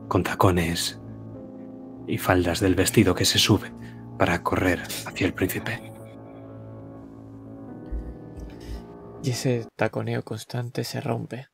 con 0.08 0.24
tacones 0.24 1.00
y 2.08 2.18
faldas 2.18 2.58
del 2.58 2.74
vestido 2.74 3.14
que 3.14 3.24
se 3.24 3.38
sube 3.38 3.72
para 4.18 4.42
correr 4.42 4.82
hacia 5.06 5.28
el 5.28 5.34
príncipe. 5.34 5.92
Y 9.22 9.30
ese 9.30 9.68
taconeo 9.76 10.24
constante 10.24 10.82
se 10.82 11.00
rompe. 11.00 11.51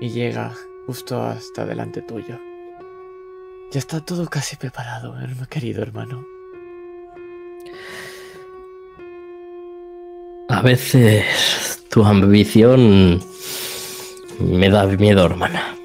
Y 0.00 0.08
llega 0.08 0.54
justo 0.86 1.22
hasta 1.22 1.66
delante 1.66 2.02
tuyo. 2.02 2.38
Ya 3.70 3.78
está 3.78 4.04
todo 4.04 4.26
casi 4.26 4.56
preparado, 4.56 5.14
mi 5.14 5.46
querido 5.46 5.82
hermano. 5.82 6.26
A 10.48 10.62
veces 10.62 11.84
tu 11.88 12.04
ambición 12.04 13.20
me 14.40 14.68
da 14.68 14.86
miedo, 14.86 15.26
hermana. 15.26 15.76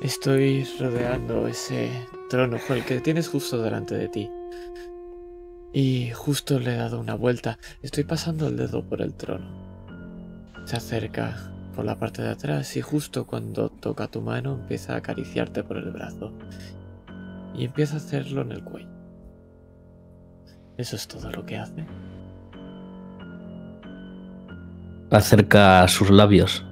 Estoy 0.00 0.64
rodeando 0.78 1.48
ese 1.48 1.90
trono, 2.28 2.58
el 2.68 2.84
que 2.84 3.00
tienes 3.00 3.28
justo 3.28 3.60
delante 3.60 3.96
de 3.96 4.08
ti. 4.08 4.30
Y 5.72 6.10
justo 6.12 6.60
le 6.60 6.74
he 6.74 6.76
dado 6.76 7.00
una 7.00 7.14
vuelta. 7.14 7.58
Estoy 7.82 8.04
pasando 8.04 8.46
el 8.46 8.56
dedo 8.56 8.88
por 8.88 9.02
el 9.02 9.14
trono. 9.14 9.46
Se 10.66 10.76
acerca 10.76 11.50
por 11.76 11.84
la 11.84 11.98
parte 11.98 12.22
de 12.22 12.30
atrás 12.30 12.74
y 12.78 12.80
justo 12.80 13.26
cuando 13.26 13.68
toca 13.68 14.08
tu 14.08 14.22
mano 14.22 14.54
empieza 14.54 14.94
a 14.94 14.96
acariciarte 14.96 15.62
por 15.62 15.76
el 15.76 15.90
brazo. 15.90 16.32
Y 17.54 17.66
empieza 17.66 17.94
a 17.94 17.98
hacerlo 17.98 18.42
en 18.42 18.52
el 18.52 18.64
cuello. 18.64 18.88
Eso 20.78 20.96
es 20.96 21.06
todo 21.06 21.30
lo 21.30 21.44
que 21.44 21.58
hace. 21.58 21.86
Acerca 25.10 25.86
sus 25.88 26.10
labios 26.10 26.64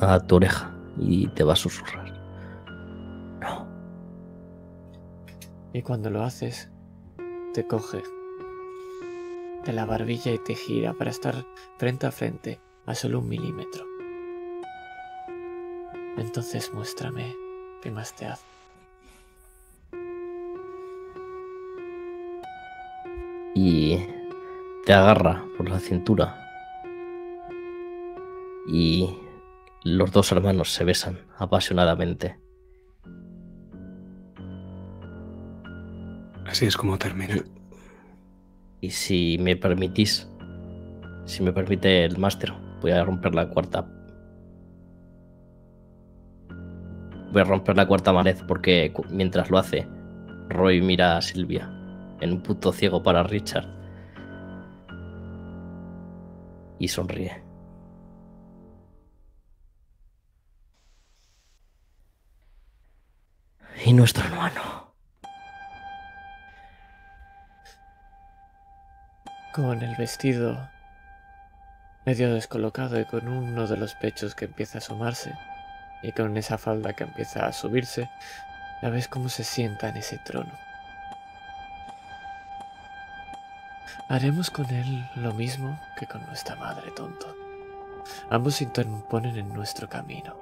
a 0.00 0.20
tu 0.20 0.36
oreja 0.36 0.70
y 0.98 1.28
te 1.28 1.44
va 1.44 1.54
a 1.54 1.56
susurrar. 1.56 2.12
No. 3.40 3.66
Y 5.72 5.82
cuando 5.82 6.10
lo 6.10 6.22
haces, 6.22 6.70
te 7.54 7.66
coge 7.66 8.02
de 9.64 9.72
la 9.72 9.86
barbilla 9.86 10.32
y 10.32 10.38
te 10.38 10.54
gira 10.54 10.94
para 10.94 11.10
estar 11.10 11.34
frente 11.78 12.06
a 12.06 12.12
frente 12.12 12.60
a 12.86 12.94
solo 12.94 13.20
un 13.20 13.28
milímetro. 13.28 13.87
Entonces 16.18 16.72
muéstrame 16.74 17.34
qué 17.82 17.90
más 17.90 18.14
te 18.14 18.26
hace. 18.26 18.44
Y 23.54 23.98
te 24.84 24.92
agarra 24.92 25.44
por 25.56 25.68
la 25.68 25.78
cintura 25.78 26.44
y 28.68 29.08
los 29.82 30.12
dos 30.12 30.30
hermanos 30.32 30.72
se 30.72 30.84
besan 30.84 31.18
apasionadamente. 31.38 32.38
Así 36.46 36.66
es 36.66 36.76
como 36.76 36.98
termina. 36.98 37.44
Y 38.80 38.90
si 38.90 39.38
me 39.40 39.56
permitís, 39.56 40.28
si 41.24 41.42
me 41.42 41.52
permite 41.52 42.04
el 42.04 42.18
máster, 42.18 42.52
voy 42.80 42.92
a 42.92 43.04
romper 43.04 43.34
la 43.34 43.48
cuarta. 43.48 43.97
Voy 47.32 47.42
a 47.42 47.44
romper 47.44 47.76
la 47.76 47.86
cuarta 47.86 48.12
pared 48.12 48.36
porque 48.46 48.92
mientras 49.10 49.50
lo 49.50 49.58
hace, 49.58 49.86
Roy 50.48 50.80
mira 50.80 51.16
a 51.16 51.22
Silvia 51.22 51.70
en 52.20 52.32
un 52.32 52.42
puto 52.42 52.72
ciego 52.72 53.02
para 53.02 53.22
Richard 53.22 53.66
y 56.78 56.88
sonríe. 56.88 57.48
y 63.84 63.92
nuestro 63.92 64.24
hermano. 64.24 64.92
Con 69.54 69.82
el 69.82 69.96
vestido 69.96 70.68
medio 72.04 72.32
descolocado 72.34 73.00
y 73.00 73.04
con 73.06 73.28
uno 73.28 73.66
de 73.66 73.76
los 73.76 73.94
pechos 73.94 74.34
que 74.34 74.44
empieza 74.46 74.78
a 74.78 74.80
asomarse 74.80 75.32
y 76.02 76.12
con 76.12 76.36
esa 76.36 76.58
falda 76.58 76.92
que 76.92 77.04
empieza 77.04 77.46
a 77.46 77.52
subirse, 77.52 78.08
la 78.82 78.90
ves 78.90 79.08
cómo 79.08 79.28
se 79.28 79.44
sienta 79.44 79.88
en 79.88 79.96
ese 79.96 80.18
trono. 80.18 80.52
Haremos 84.08 84.50
con 84.50 84.70
él 84.70 85.06
lo 85.16 85.34
mismo 85.34 85.78
que 85.98 86.06
con 86.06 86.24
nuestra 86.26 86.56
madre, 86.56 86.90
tonto. 86.92 87.36
Ambos 88.30 88.56
se 88.56 88.64
interponen 88.64 89.36
en 89.36 89.52
nuestro 89.52 89.88
camino. 89.88 90.34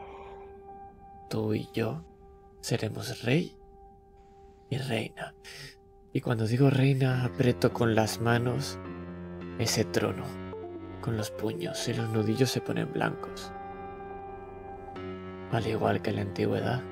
Tú 1.28 1.52
y 1.54 1.68
yo 1.72 2.04
seremos 2.60 3.22
rey 3.24 3.56
y 4.70 4.78
reina. 4.78 5.34
Y 6.12 6.20
cuando 6.20 6.46
digo 6.46 6.70
reina, 6.70 7.24
aprieto 7.24 7.72
con 7.72 7.94
las 7.94 8.20
manos 8.20 8.78
ese 9.58 9.84
trono, 9.84 10.24
con 11.00 11.16
los 11.16 11.30
puños 11.30 11.88
y 11.88 11.94
los 11.94 12.08
nudillos 12.10 12.50
se 12.50 12.60
ponen 12.60 12.92
blancos. 12.92 13.52
Al 15.52 15.66
igual 15.66 16.02
que 16.02 16.10
en 16.10 16.16
la 16.16 16.22
antigüedad. 16.22 16.82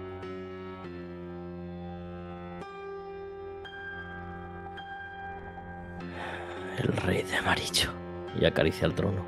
El 6.79 6.89
rey 6.89 7.23
de 7.23 7.37
amarillo. 7.37 7.91
Y 8.41 8.45
acaricia 8.45 8.87
el 8.87 8.95
trono. 8.95 9.25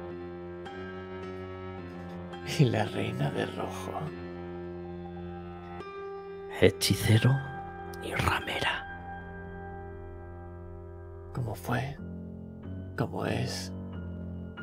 Y 2.59 2.65
la 2.65 2.85
reina 2.85 3.31
de 3.31 3.47
rojo 3.47 3.93
hechicero 6.61 7.39
y 8.03 8.15
ramera. 8.15 8.85
Como 11.35 11.55
fue, 11.55 11.98
como 12.97 13.27
es 13.27 13.73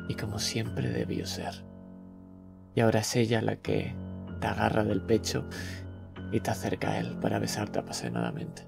y 0.08 0.14
como 0.14 0.38
siempre 0.38 0.88
debió 0.88 1.26
ser. 1.26 1.64
Y 2.74 2.80
ahora 2.80 3.00
es 3.00 3.14
ella 3.14 3.40
la 3.42 3.56
que 3.56 3.94
te 4.44 4.50
agarra 4.50 4.84
del 4.84 5.00
pecho 5.00 5.46
y 6.30 6.38
te 6.38 6.50
acerca 6.50 6.90
a 6.90 6.98
él 6.98 7.16
para 7.18 7.38
besarte 7.38 7.78
apasionadamente. 7.78 8.66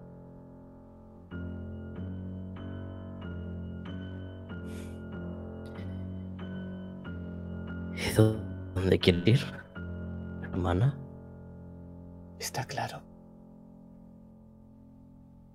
¿Y 7.95 8.15
dónde 8.17 8.99
quieres 8.99 9.27
ir, 9.27 9.41
hermana? 10.45 10.97
Está 12.39 12.65
claro 12.65 13.03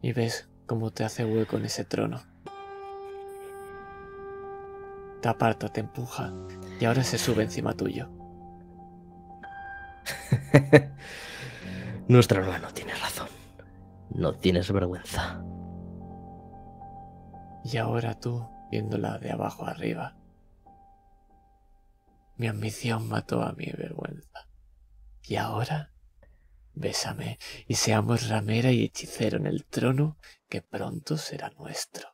y 0.03 0.13
ves 0.13 0.47
cómo 0.67 0.91
te 0.91 1.03
hace 1.03 1.25
hueco 1.25 1.57
en 1.57 1.65
ese 1.65 1.83
trono. 1.83 2.21
Te 5.19 5.29
aparta, 5.29 5.69
te 5.69 5.79
empuja 5.79 6.31
y 6.79 6.85
ahora 6.85 7.03
se 7.03 7.17
sube 7.17 7.41
encima 7.41 7.73
tuyo. 7.73 8.20
Nuestro 12.07 12.41
hermano 12.41 12.73
tiene 12.73 12.93
razón. 12.95 13.29
No 14.09 14.33
tienes 14.33 14.71
vergüenza. 14.71 15.43
Y 17.63 17.77
ahora 17.77 18.19
tú, 18.19 18.47
viéndola 18.71 19.17
de 19.17 19.31
abajo 19.31 19.65
arriba. 19.65 20.17
Mi 22.37 22.47
ambición 22.47 23.07
mató 23.07 23.41
a 23.43 23.53
mi 23.53 23.67
vergüenza. 23.71 24.47
Y 25.23 25.35
ahora 25.35 25.91
Bésame 26.73 27.37
y 27.67 27.75
seamos 27.75 28.29
ramera 28.29 28.71
y 28.71 28.85
hechicero 28.85 29.37
en 29.37 29.45
el 29.45 29.65
trono 29.65 30.17
que 30.47 30.61
pronto 30.61 31.17
será 31.17 31.49
nuestro. 31.51 32.09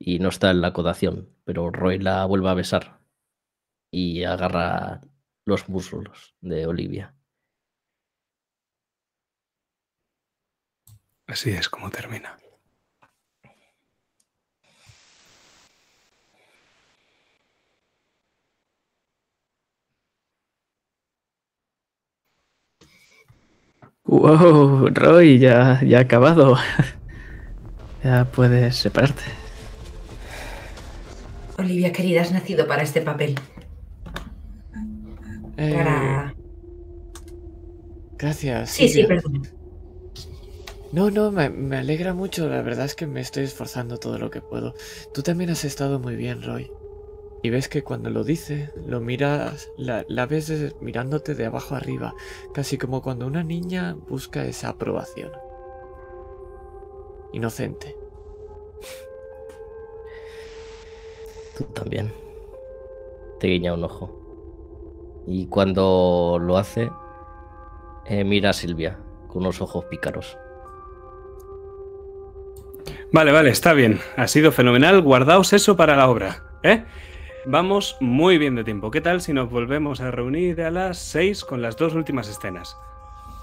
Y 0.00 0.18
no 0.18 0.30
está 0.30 0.50
en 0.50 0.62
la 0.62 0.72
codación, 0.72 1.28
pero 1.44 1.70
Roy 1.70 1.98
la 1.98 2.24
vuelve 2.24 2.48
a 2.48 2.54
besar 2.54 3.00
y 3.92 4.24
agarra 4.24 5.02
los 5.44 5.68
muslos 5.68 6.34
de 6.40 6.66
Olivia. 6.66 7.14
Así 11.26 11.50
es 11.50 11.68
como 11.68 11.90
termina. 11.90 12.36
Wow, 24.04 24.88
Roy, 24.92 25.38
ya, 25.38 25.80
ya 25.82 25.98
ha 25.98 26.00
acabado. 26.00 26.56
ya 28.04 28.24
puedes 28.24 28.76
separarte. 28.76 29.39
Olivia, 31.60 31.92
querida, 31.92 32.22
has 32.22 32.32
nacido 32.32 32.66
para 32.66 32.82
este 32.82 33.02
papel. 33.02 33.36
Eh, 35.56 35.72
Para. 35.72 36.34
Gracias. 38.18 38.70
Sí, 38.70 38.88
sí, 38.88 39.02
Silvia. 39.02 39.08
perdón. 39.08 39.42
No, 40.92 41.10
no, 41.10 41.30
me, 41.30 41.50
me 41.50 41.76
alegra 41.78 42.14
mucho. 42.14 42.48
La 42.48 42.62
verdad 42.62 42.86
es 42.86 42.94
que 42.94 43.06
me 43.06 43.20
estoy 43.20 43.44
esforzando 43.44 43.98
todo 43.98 44.18
lo 44.18 44.30
que 44.30 44.40
puedo. 44.42 44.74
Tú 45.14 45.22
también 45.22 45.50
has 45.50 45.64
estado 45.64 45.98
muy 46.00 46.16
bien, 46.16 46.42
Roy. 46.42 46.70
Y 47.42 47.50
ves 47.50 47.68
que 47.68 47.82
cuando 47.82 48.10
lo 48.10 48.24
dice, 48.24 48.70
lo 48.86 49.00
miras, 49.00 49.70
la, 49.78 50.04
la 50.08 50.26
ves 50.26 50.52
mirándote 50.80 51.34
de 51.34 51.46
abajo 51.46 51.74
arriba, 51.74 52.14
casi 52.52 52.76
como 52.76 53.00
cuando 53.02 53.26
una 53.26 53.42
niña 53.44 53.94
busca 53.94 54.44
esa 54.44 54.70
aprobación. 54.70 55.32
Inocente. 57.32 57.96
También. 61.74 62.12
Te 63.38 63.48
guiña 63.48 63.74
un 63.74 63.84
ojo. 63.84 65.22
Y 65.26 65.46
cuando 65.46 66.38
lo 66.40 66.56
hace, 66.56 66.90
eh, 68.06 68.24
mira 68.24 68.50
a 68.50 68.52
Silvia 68.52 68.98
con 69.28 69.42
unos 69.42 69.60
ojos 69.60 69.84
pícaros. 69.86 70.36
Vale, 73.12 73.32
vale, 73.32 73.50
está 73.50 73.72
bien. 73.72 74.00
Ha 74.16 74.28
sido 74.28 74.52
fenomenal. 74.52 75.00
Guardaos 75.02 75.52
eso 75.52 75.76
para 75.76 75.96
la 75.96 76.08
obra, 76.08 76.44
¿eh? 76.62 76.84
Vamos 77.46 77.96
muy 78.00 78.38
bien 78.38 78.54
de 78.54 78.64
tiempo. 78.64 78.90
¿Qué 78.90 79.00
tal 79.00 79.20
si 79.20 79.32
nos 79.32 79.50
volvemos 79.50 80.00
a 80.00 80.10
reunir 80.10 80.60
a 80.62 80.70
las 80.70 80.98
6 80.98 81.44
con 81.44 81.62
las 81.62 81.76
dos 81.76 81.94
últimas 81.94 82.28
escenas? 82.28 82.76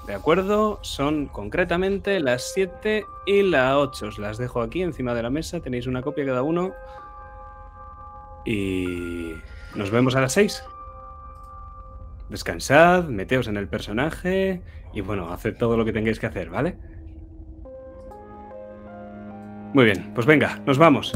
De 0.05 0.13
acuerdo, 0.13 0.79
son 0.83 1.25
concretamente 1.25 2.19
las 2.19 2.53
7 2.53 3.03
y 3.25 3.41
la 3.41 3.77
8. 3.79 4.07
Os 4.07 4.19
las 4.19 4.37
dejo 4.37 4.61
aquí 4.61 4.81
encima 4.81 5.13
de 5.13 5.23
la 5.23 5.29
mesa. 5.29 5.59
Tenéis 5.59 5.87
una 5.87 6.01
copia 6.01 6.25
cada 6.25 6.43
uno. 6.43 6.73
Y 8.47 9.33
nos 9.75 9.91
vemos 9.91 10.15
a 10.15 10.21
las 10.21 10.31
6. 10.31 10.63
Descansad, 12.29 13.03
meteos 13.03 13.49
en 13.49 13.57
el 13.57 13.67
personaje 13.67 14.61
y 14.93 15.01
bueno, 15.01 15.33
haced 15.33 15.57
todo 15.57 15.75
lo 15.75 15.83
que 15.83 15.91
tengáis 15.91 16.17
que 16.17 16.27
hacer, 16.27 16.49
¿vale? 16.49 16.77
Muy 19.73 19.83
bien, 19.83 20.13
pues 20.15 20.25
venga, 20.25 20.59
nos 20.65 20.77
vamos. 20.77 21.11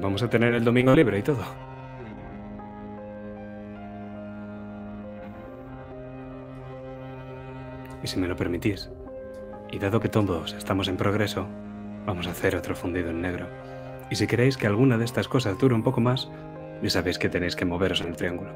Vamos 0.00 0.22
a 0.22 0.30
tener 0.30 0.54
el 0.54 0.62
domingo 0.62 0.94
libre 0.94 1.18
y 1.18 1.22
todo. 1.22 1.44
Y 8.04 8.06
si 8.06 8.20
me 8.20 8.28
lo 8.28 8.36
permitís, 8.36 8.88
y 9.72 9.80
dado 9.80 9.98
que 9.98 10.08
todos 10.08 10.52
estamos 10.52 10.86
en 10.86 10.96
progreso, 10.96 11.48
vamos 12.06 12.28
a 12.28 12.30
hacer 12.30 12.54
otro 12.54 12.76
fundido 12.76 13.10
en 13.10 13.20
negro. 13.20 13.63
Y 14.14 14.16
si 14.16 14.28
queréis 14.28 14.56
que 14.56 14.68
alguna 14.68 14.96
de 14.96 15.04
estas 15.04 15.26
cosas 15.26 15.58
dure 15.58 15.74
un 15.74 15.82
poco 15.82 16.00
más, 16.00 16.30
ya 16.80 16.88
sabéis 16.88 17.18
que 17.18 17.28
tenéis 17.28 17.56
que 17.56 17.64
moveros 17.64 18.00
en 18.00 18.06
el 18.06 18.14
triángulo. 18.14 18.52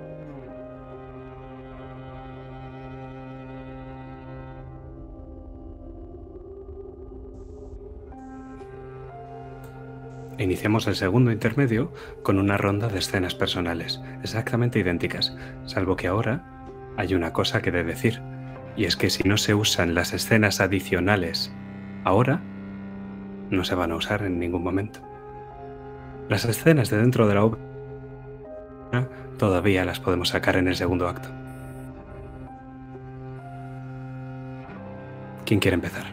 Iniciamos 10.39 10.87
el 10.87 10.95
segundo 10.95 11.33
intermedio 11.33 11.93
con 12.23 12.39
una 12.39 12.57
ronda 12.57 12.87
de 12.87 13.01
escenas 13.01 13.35
personales, 13.35 14.01
exactamente 14.23 14.79
idénticas, 14.79 15.37
salvo 15.65 15.97
que 15.97 16.07
ahora 16.07 16.45
hay 16.97 17.17
una 17.17 17.33
cosa 17.33 17.63
que 17.63 17.73
de 17.73 17.83
decir, 17.83 18.23
y 18.77 18.85
es 18.85 18.95
que 18.95 19.11
si 19.11 19.29
no 19.29 19.37
se 19.37 19.55
usan 19.55 19.97
las 19.97 20.13
escenas 20.13 20.61
adicionales 20.61 21.53
ahora, 22.05 22.43
no 23.51 23.65
se 23.65 23.75
van 23.75 23.91
a 23.91 23.97
usar 23.97 24.23
en 24.23 24.39
ningún 24.39 24.63
momento. 24.63 25.01
Las 26.29 26.45
escenas 26.45 26.91
de 26.91 26.99
dentro 26.99 27.27
de 27.27 27.35
la 27.35 27.45
obra 27.45 27.69
todavía 29.39 29.85
las 29.85 30.01
podemos 30.01 30.29
sacar 30.29 30.57
en 30.57 30.69
el 30.69 30.77
segundo 30.77 31.09
acto. 31.09 31.31
¿Quién 35.47 35.61
quiere 35.61 35.77
empezar? 35.77 36.05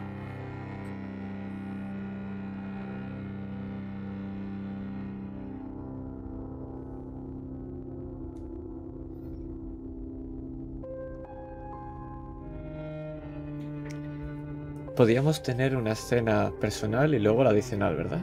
Podríamos 14.95 15.43
tener 15.43 15.75
una 15.75 15.91
escena 15.91 16.53
personal 16.61 17.13
y 17.13 17.19
luego 17.19 17.43
la 17.43 17.49
adicional, 17.49 17.97
¿verdad? 17.97 18.21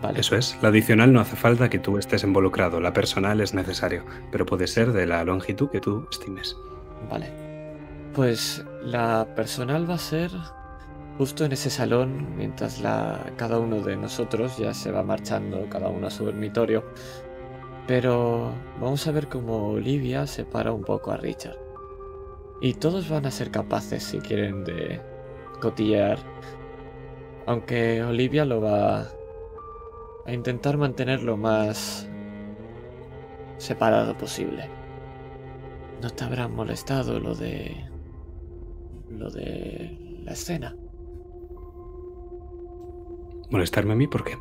Vale. 0.00 0.20
Eso 0.20 0.36
es, 0.36 0.56
la 0.62 0.68
adicional 0.68 1.12
no 1.12 1.20
hace 1.20 1.34
falta 1.34 1.68
que 1.68 1.78
tú 1.78 1.98
estés 1.98 2.22
involucrado, 2.22 2.80
la 2.80 2.92
personal 2.92 3.40
es 3.40 3.52
necesario, 3.52 4.04
pero 4.30 4.46
puede 4.46 4.66
ser 4.66 4.92
de 4.92 5.06
la 5.06 5.24
longitud 5.24 5.70
que 5.70 5.80
tú 5.80 6.06
estimes. 6.10 6.56
Vale. 7.10 7.32
Pues 8.14 8.64
la 8.82 9.26
personal 9.34 9.88
va 9.88 9.94
a 9.94 9.98
ser 9.98 10.30
justo 11.18 11.44
en 11.44 11.52
ese 11.52 11.68
salón, 11.68 12.36
mientras 12.36 12.80
la, 12.80 13.32
cada 13.36 13.58
uno 13.58 13.80
de 13.80 13.96
nosotros 13.96 14.56
ya 14.56 14.72
se 14.72 14.92
va 14.92 15.02
marchando, 15.02 15.68
cada 15.68 15.88
uno 15.88 16.06
a 16.06 16.10
su 16.10 16.24
dormitorio. 16.24 16.84
Pero 17.88 18.52
vamos 18.80 19.06
a 19.06 19.12
ver 19.12 19.28
cómo 19.28 19.70
Olivia 19.70 20.26
separa 20.26 20.72
un 20.72 20.84
poco 20.84 21.10
a 21.10 21.16
Richard. 21.16 21.56
Y 22.60 22.74
todos 22.74 23.08
van 23.08 23.26
a 23.26 23.30
ser 23.30 23.50
capaces, 23.50 24.04
si 24.04 24.18
quieren, 24.18 24.64
de 24.64 25.00
cotillear. 25.60 26.18
Aunque 27.46 28.02
Olivia 28.04 28.44
lo 28.44 28.60
va 28.60 29.08
a 30.28 30.34
intentar 30.34 30.76
mantener 30.76 31.22
lo 31.22 31.38
más 31.38 32.06
separado 33.56 34.16
posible. 34.18 34.68
¿No 36.02 36.10
te 36.10 36.22
habrá 36.22 36.48
molestado 36.48 37.18
lo 37.18 37.34
de... 37.34 37.88
lo 39.08 39.30
de 39.30 40.20
la 40.24 40.32
escena? 40.32 40.76
¿Molestarme 43.50 43.94
a 43.94 43.96
mí 43.96 44.06
por 44.06 44.22
qué? 44.22 44.36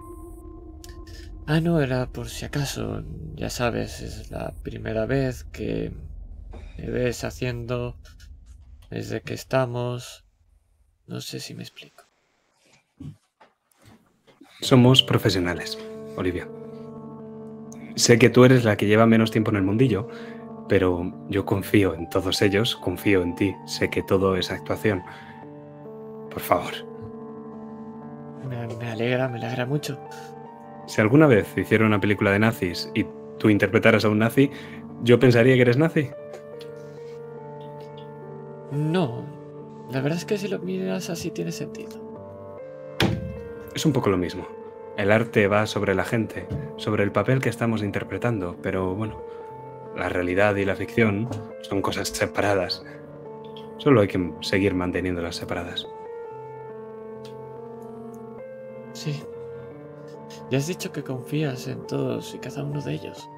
Ah, 1.46 1.62
no, 1.62 1.80
era 1.80 2.08
por 2.08 2.28
si 2.28 2.44
acaso. 2.44 3.06
Ya 3.36 3.50
sabes, 3.50 4.02
es 4.02 4.30
la 4.30 4.54
primera 4.64 5.06
vez 5.06 5.46
que 5.46 5.94
me 6.78 6.90
ves 6.90 7.24
haciendo 7.24 7.96
desde 8.90 9.22
que 9.22 9.34
estamos... 9.34 10.26
No 11.06 11.22
sé 11.22 11.40
si 11.40 11.54
me 11.54 11.64
explico. 11.64 11.97
Somos 14.62 15.04
profesionales, 15.04 15.78
Olivia. 16.16 16.48
Sé 17.96 18.18
que 18.20 18.30
tú 18.30 18.46
eres 18.46 18.64
la 18.64 18.76
que 18.78 18.86
lleva 18.88 19.06
menos 19.06 19.32
tiempo 19.32 19.52
en 19.52 19.58
el 19.58 19.64
mundillo, 19.64 20.08
pero 20.68 21.12
yo 21.30 21.46
confío 21.46 21.94
en 21.94 22.10
todos 22.10 22.42
ellos, 22.42 22.76
confío 22.76 23.22
en 23.22 23.36
ti, 23.36 23.56
sé 23.66 23.90
que 23.90 24.04
todo 24.04 24.36
es 24.36 24.52
actuación. 24.52 25.04
Por 26.30 26.40
favor, 26.42 26.74
Me, 28.48 28.68
me 28.76 28.92
alegra, 28.92 29.28
me 29.28 29.38
alegra 29.38 29.66
mucho. 29.66 29.98
si 30.88 31.02
alguna 31.02 31.28
vez 31.28 31.48
hiciera 31.58 31.86
una 31.86 32.00
película 32.00 32.32
de 32.32 32.40
nazis 32.40 32.90
y 32.94 33.06
tú 33.40 33.50
interpretaras 33.50 34.06
a 34.06 34.10
un 34.10 34.20
nazi, 34.20 34.50
yo 35.04 35.20
pensaría 35.20 35.56
que 35.56 35.62
eres 35.62 35.78
nazi. 35.78 36.10
No, 38.72 39.24
la 39.92 40.02
verdad 40.02 40.18
es 40.18 40.26
que 40.26 40.38
si 40.38 40.48
lo 40.48 40.60
miras 40.60 41.10
así 41.10 41.32
tiene 41.32 41.52
sentido. 41.52 42.07
Es 43.78 43.86
un 43.86 43.94
poco 43.94 44.10
lo 44.10 44.18
mismo. 44.18 44.48
El 44.98 45.12
arte 45.12 45.48
va 45.48 45.68
sobre 45.68 45.94
la 45.94 46.04
gente, 46.04 46.48
sobre 46.78 47.04
el 47.04 47.12
papel 47.12 47.40
que 47.40 47.50
estamos 47.50 47.84
interpretando, 47.84 48.58
pero 48.64 48.96
bueno, 48.96 49.22
la 49.96 50.10
realidad 50.10 50.56
y 50.56 50.66
la 50.66 50.76
ficción 50.76 51.30
son 51.62 51.84
cosas 51.84 52.08
separadas. 52.08 52.84
Solo 53.78 54.02
hay 54.02 54.08
que 54.08 54.34
seguir 54.42 54.74
manteniéndolas 54.74 55.36
separadas. 55.36 55.88
Sí. 58.94 59.22
Ya 60.50 60.58
has 60.58 60.66
dicho 60.66 60.92
que 60.92 61.04
confías 61.04 61.68
en 61.68 61.86
todos 61.86 62.34
y 62.34 62.40
cada 62.40 62.64
uno 62.64 62.82
de 62.82 62.94
ellos. 62.94 63.30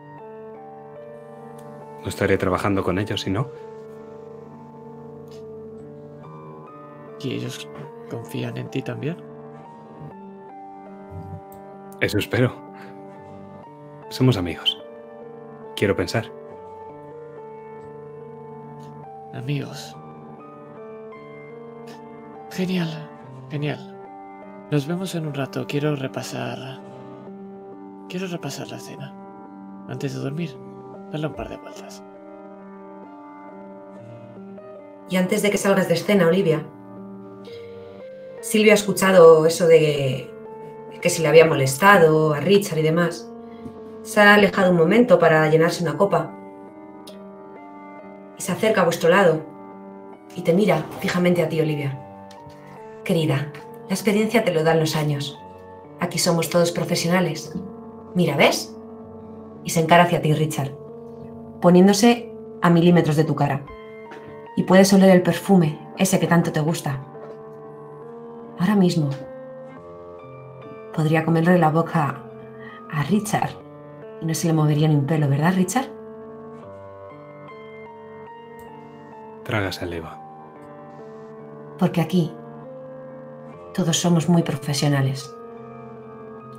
No 2.02 2.08
estaré 2.08 2.38
trabajando 2.38 2.82
con 2.82 2.98
ellos 2.98 3.20
si 3.20 3.30
no. 3.30 3.52
¿Y 7.20 7.34
ellos 7.34 7.68
confían 8.10 8.56
en 8.56 8.70
ti 8.70 8.82
también? 8.82 9.29
Eso 12.02 12.18
espero. 12.18 12.56
Somos 14.10 14.38
amigos. 14.38 14.82
Quiero 15.76 15.96
pensar. 15.96 16.32
Amigos. 19.34 19.96
Genial, 22.52 22.90
genial. 23.50 23.96
Nos 24.72 24.88
vemos 24.88 25.14
en 25.16 25.28
un 25.28 25.34
rato. 25.34 25.68
Quiero 25.68 25.96
repasar. 25.96 26.80
Quiero 28.08 28.28
repasar 28.28 28.70
la 28.70 28.80
cena. 28.80 29.14
Antes 29.90 30.14
de 30.14 30.22
dormir, 30.22 30.56
darle 31.12 31.28
un 31.28 31.34
par 31.34 31.50
de 31.50 31.58
vueltas. 31.58 32.02
Y 35.10 35.18
antes 35.18 35.42
de 35.42 35.52
que 35.52 35.58
salgas 35.58 35.88
de 35.88 35.96
escena, 35.96 36.28
Olivia, 36.28 36.66
Silvia 38.42 38.74
ha 38.74 38.76
escuchado 38.76 39.46
eso 39.46 39.68
de 39.68 40.32
que 41.02 41.10
si 41.10 41.22
le 41.22 41.28
había 41.28 41.46
molestado 41.46 42.34
a 42.34 42.40
Richard 42.40 42.80
y 42.80 42.84
demás. 42.84 43.30
Se 44.04 44.22
ha 44.22 44.34
alejado 44.34 44.72
un 44.72 44.78
momento 44.78 45.20
para 45.20 45.48
llenarse 45.50 45.84
una 45.84 45.98
copa. 45.98 46.36
y 48.38 48.42
se 48.42 48.54
acerca 48.54 48.82
a 48.82 48.86
vuestro 48.86 49.10
lado 49.10 49.42
y 50.34 50.42
te 50.44 50.54
mira 50.54 50.86
fijamente 51.02 51.44
a 51.44 51.50
ti, 51.50 51.60
Olivia. 51.60 52.00
Querida, 53.04 53.52
la 53.88 53.94
experiencia 53.94 54.46
te 54.46 54.54
lo 54.54 54.64
dan 54.64 54.80
los 54.80 54.96
años. 54.96 55.38
Aquí 56.00 56.20
somos 56.20 56.50
todos 56.50 56.72
profesionales. 56.72 57.54
Mira, 58.16 58.38
¿ves? 58.38 58.74
Y 59.66 59.72
se 59.72 59.82
encara 59.82 60.04
hacia 60.04 60.22
ti, 60.22 60.34
Richard, 60.34 60.72
poniéndose 61.60 62.32
a 62.62 62.70
milímetros 62.70 63.18
de 63.18 63.26
tu 63.26 63.36
cara. 63.36 63.66
Y 64.56 64.64
puedes 64.64 64.94
oler 64.94 65.10
el 65.10 65.22
perfume, 65.22 65.78
ese 65.98 66.20
que 66.20 66.28
tanto 66.28 66.54
te 66.54 66.62
gusta. 66.62 67.04
Ahora 68.58 68.76
mismo 68.76 69.10
podría 70.94 71.26
comerle 71.26 71.58
la 71.58 71.70
boca 71.70 72.24
a 72.92 73.04
Richard 73.04 73.52
y 74.22 74.26
no 74.26 74.34
se 74.34 74.48
le 74.48 74.54
movería 74.54 74.88
ni 74.88 74.96
un 74.96 75.06
pelo, 75.06 75.30
¿verdad, 75.30 75.54
Richard? 75.56 75.88
Traga 79.44 79.72
saliva. 79.72 80.20
Porque 81.78 82.02
aquí 82.02 82.32
todos 83.74 83.98
somos 83.98 84.28
muy 84.30 84.44
profesionales. 84.44 85.34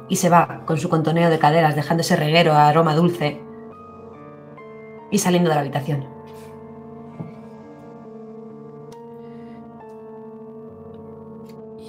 Y 0.08 0.16
se 0.16 0.28
va 0.28 0.62
con 0.64 0.78
su 0.78 0.88
contoneo 0.88 1.30
de 1.30 1.38
caderas, 1.38 1.76
dejando 1.76 2.00
ese 2.00 2.16
reguero 2.16 2.52
a 2.52 2.68
aroma 2.68 2.96
dulce 2.96 3.40
y 5.10 5.18
saliendo 5.18 5.50
de 5.50 5.54
la 5.54 5.60
habitación. 5.60 6.06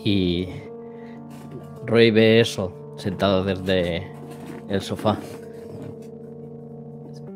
Y 0.04 0.50
Roy 1.92 2.10
ve 2.10 2.40
eso, 2.40 2.72
sentado 2.96 3.44
desde 3.44 4.10
el 4.70 4.80
sofá. 4.80 5.18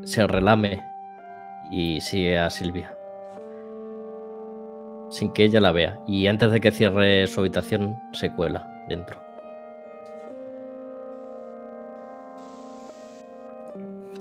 Se 0.06 0.26
relame 0.26 0.82
y 1.70 2.00
sigue 2.00 2.40
a 2.40 2.50
Silvia. 2.50 2.98
Sin 5.10 5.34
que 5.34 5.44
ella 5.44 5.60
la 5.60 5.74
vea. 5.74 6.00
Y 6.08 6.28
antes 6.28 6.54
de 6.54 6.62
que 6.62 6.72
cierre 6.72 7.28
su 7.28 7.42
habitación, 7.42 7.98
se 8.14 8.32
cuela 8.32 8.86
dentro. 8.88 9.22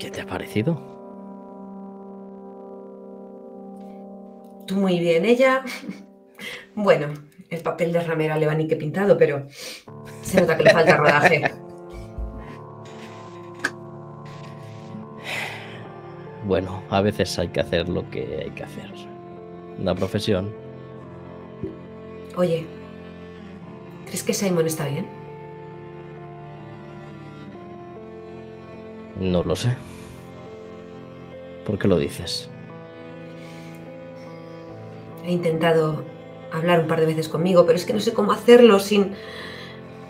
¿Qué 0.00 0.10
te 0.10 0.20
ha 0.20 0.26
parecido? 0.26 0.82
Tú 4.66 4.74
muy 4.74 4.98
bien, 4.98 5.24
ella. 5.24 5.62
Bueno, 6.76 7.06
el 7.54 7.62
papel 7.62 7.92
de 7.92 8.00
ramera 8.00 8.36
le 8.36 8.46
va 8.46 8.54
ni 8.54 8.66
que 8.66 8.76
pintado, 8.76 9.16
pero 9.16 9.46
se 10.22 10.40
nota 10.40 10.56
que 10.56 10.64
le 10.64 10.70
falta 10.70 10.96
rodaje. 10.96 11.50
Bueno, 16.44 16.82
a 16.90 17.00
veces 17.00 17.38
hay 17.38 17.48
que 17.48 17.60
hacer 17.60 17.88
lo 17.88 18.08
que 18.10 18.42
hay 18.44 18.50
que 18.50 18.64
hacer. 18.64 18.92
Una 19.78 19.94
profesión. 19.94 20.54
Oye, 22.36 22.66
¿crees 24.04 24.22
que 24.22 24.34
Simon 24.34 24.66
está 24.66 24.86
bien? 24.86 25.06
No 29.18 29.42
lo 29.42 29.56
sé. 29.56 29.74
¿Por 31.64 31.78
qué 31.78 31.88
lo 31.88 31.98
dices? 31.98 32.50
He 35.24 35.32
intentado 35.32 36.04
hablar 36.54 36.80
un 36.80 36.86
par 36.86 37.00
de 37.00 37.06
veces 37.06 37.28
conmigo, 37.28 37.66
pero 37.66 37.76
es 37.76 37.84
que 37.84 37.92
no 37.92 38.00
sé 38.00 38.12
cómo 38.12 38.32
hacerlo 38.32 38.78
sin, 38.78 39.14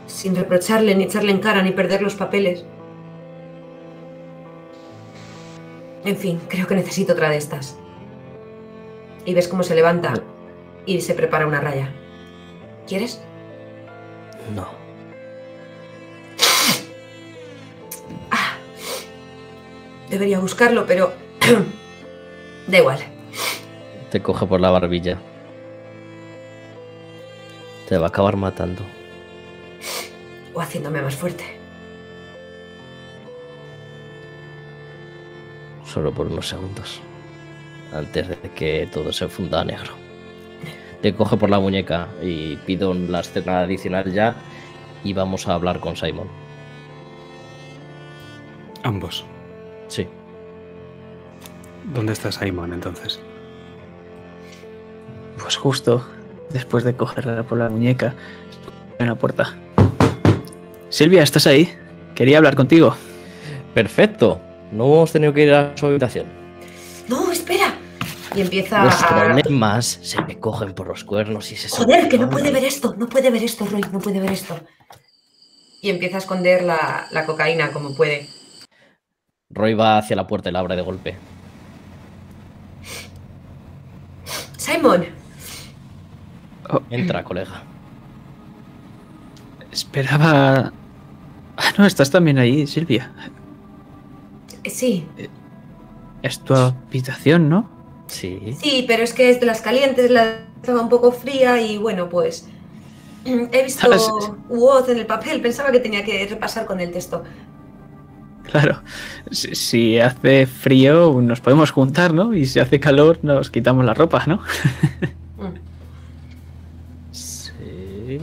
sin 0.07 0.37
reprocharle, 0.37 0.95
ni 0.95 1.05
echarle 1.05 1.33
en 1.33 1.39
cara, 1.39 1.63
ni 1.63 1.73
perder 1.73 2.03
los 2.03 2.15
papeles. 2.15 2.65
En 6.05 6.17
fin, 6.17 6.41
creo 6.49 6.67
que 6.67 6.75
necesito 6.75 7.15
otra 7.15 7.31
de 7.31 7.39
estas. 7.39 7.79
Y 9.25 9.33
ves 9.33 9.49
cómo 9.49 9.63
se 9.63 9.75
levanta 9.75 10.15
y 10.85 11.01
se 11.01 11.15
prepara 11.15 11.47
una 11.47 11.61
raya. 11.61 11.91
¿Quieres? 12.87 13.23
No. 14.55 14.69
Ah, 18.31 18.57
debería 20.11 20.39
buscarlo, 20.41 20.85
pero 20.87 21.15
da 22.67 22.79
igual. 22.79 22.99
Te 24.11 24.21
coge 24.21 24.45
por 24.47 24.61
la 24.61 24.71
barbilla. 24.71 25.19
Te 27.89 27.99
va 27.99 28.07
a 28.07 28.09
acabar 28.09 28.37
matando. 28.37 28.83
O 30.55 30.61
haciéndome 30.61 31.03
más 31.03 31.15
fuerte. 31.15 31.45
Solo 35.85 36.13
por 36.13 36.27
unos 36.27 36.49
segundos. 36.49 37.01
Antes 37.93 38.29
de 38.29 38.37
que 38.55 38.89
todo 38.93 39.13
se 39.13 39.29
funda 39.29 39.61
a 39.61 39.65
negro. 39.65 39.93
Te 41.03 41.15
coge 41.15 41.37
por 41.37 41.51
la 41.51 41.61
muñeca 41.61 42.09
y 42.23 42.57
pido 42.57 42.95
la 42.95 43.21
escena 43.21 43.61
adicional 43.61 44.11
ya. 44.13 44.37
Y 45.05 45.13
vamos 45.13 45.47
a 45.47 45.55
hablar 45.55 45.79
con 45.81 45.97
Simon. 45.97 46.29
Ambos. 48.83 49.25
Sí. 49.89 50.09
¿Dónde 51.93 52.15
está 52.15 52.33
Simon 52.33 52.73
entonces? 52.73 53.21
Pues 55.39 55.57
justo 55.57 56.07
después 56.55 56.85
de 56.85 56.95
cogerla 56.95 57.43
por 57.43 57.59
la 57.59 57.69
muñeca, 57.69 58.15
en 58.99 59.09
la 59.09 59.17
puerta. 59.17 59.55
Silvia, 60.89 61.23
¿estás 61.25 61.47
ahí? 61.49 61.69
Quería 62.15 62.39
hablar 62.39 62.55
contigo. 62.55 62.95
Perfecto. 63.75 64.41
No 64.71 64.85
hemos 64.85 65.13
tenido 65.13 65.35
que 65.35 65.43
ir 65.43 65.53
a 65.53 65.77
su 65.77 65.87
habitación. 65.87 66.27
No, 67.09 67.31
espera. 67.33 67.75
Y 68.35 68.41
empieza 68.41 68.85
Los 68.85 69.03
a... 69.03 69.09
problemas 69.09 69.99
se 70.03 70.23
me 70.23 70.39
cogen 70.39 70.75
por 70.75 70.87
los 70.87 71.05
cuernos 71.05 71.51
y 71.53 71.57
se 71.57 71.69
Joder, 71.69 72.09
que 72.09 72.19
no 72.19 72.31
puede 72.31 72.51
ver 72.51 72.65
esto, 72.65 72.95
no 72.97 73.09
puede 73.09 73.31
ver 73.31 73.43
esto, 73.43 73.67
Roy, 73.67 73.85
no 73.93 73.99
puede 73.99 74.21
ver 74.21 74.33
esto. 74.33 74.59
Y 75.83 75.91
empieza 75.91 76.17
a 76.17 76.19
esconder 76.21 76.63
la, 76.63 77.07
la 77.11 77.27
cocaína 77.27 77.73
como 77.73 77.95
puede. 77.95 78.29
Roy 79.51 79.75
va 79.75 79.99
hacia 79.99 80.17
la 80.17 80.27
puerta 80.27 80.51
y 80.51 80.53
la 80.53 80.61
abre 80.61 80.77
de 80.77 80.83
golpe. 80.83 81.17
Simon, 84.57 85.05
Oh, 86.71 86.81
Entra, 86.91 87.23
colega. 87.25 87.63
esperaba... 89.73 90.73
Ah, 91.57 91.73
no, 91.79 91.87
estás 91.87 92.11
también 92.11 92.39
ahí, 92.39 92.67
Silvia. 92.67 93.13
sí, 94.65 95.07
Es 96.23 96.41
tu 96.41 96.55
habitación, 96.55 97.49
¿no? 97.49 97.69
Sí. 98.07 98.57
sí, 98.61 98.85
pero 98.87 99.03
es 99.03 99.13
que 99.13 99.31
es 99.31 99.41
de 99.41 99.47
las 99.47 99.61
calientes, 99.61 100.11
la 100.11 100.41
estaba 100.61 100.81
un 100.81 100.89
poco 100.89 101.11
fría 101.13 101.61
y 101.61 101.79
bueno, 101.79 102.09
pues 102.09 102.49
he 103.25 103.63
visto. 103.65 103.89
Woz 104.49 104.89
en 104.89 104.99
el 104.99 105.07
papel, 105.07 105.41
pensaba 105.41 105.71
que 105.73 105.81
tenía 105.81 106.05
que 106.05 106.27
repasar 106.27 106.67
con 106.67 106.81
el 106.81 106.91
texto. 106.91 107.23
Claro. 108.45 108.83
Si, 109.31 109.55
si 109.55 109.99
hace 109.99 110.47
frío, 110.47 111.19
nos 111.23 111.41
podemos 111.41 111.71
juntar, 111.71 112.13
¿no? 112.13 112.35
Y 112.35 112.47
si 112.47 112.61
hace 112.61 112.79
calor, 112.79 113.19
nos 113.23 113.51
quitamos 113.51 113.85
la 113.85 113.95
ropa, 113.95 114.25
¿no? 114.27 114.41
Sí. 118.07 118.21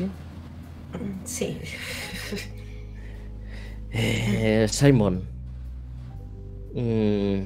Sí. 1.25 1.57
Eh, 3.91 4.67
Simon. 4.69 5.23
mm, 6.73 7.41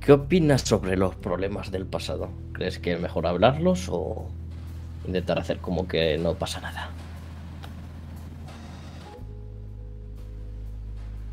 ¿Qué 0.00 0.12
opinas 0.12 0.62
sobre 0.62 0.96
los 0.96 1.14
problemas 1.16 1.70
del 1.70 1.86
pasado? 1.86 2.30
¿Crees 2.52 2.78
que 2.78 2.92
es 2.92 3.00
mejor 3.00 3.26
hablarlos 3.26 3.88
o 3.90 4.28
intentar 5.06 5.38
hacer 5.38 5.58
como 5.58 5.88
que 5.88 6.18
no 6.18 6.34
pasa 6.34 6.60
nada? 6.60 6.90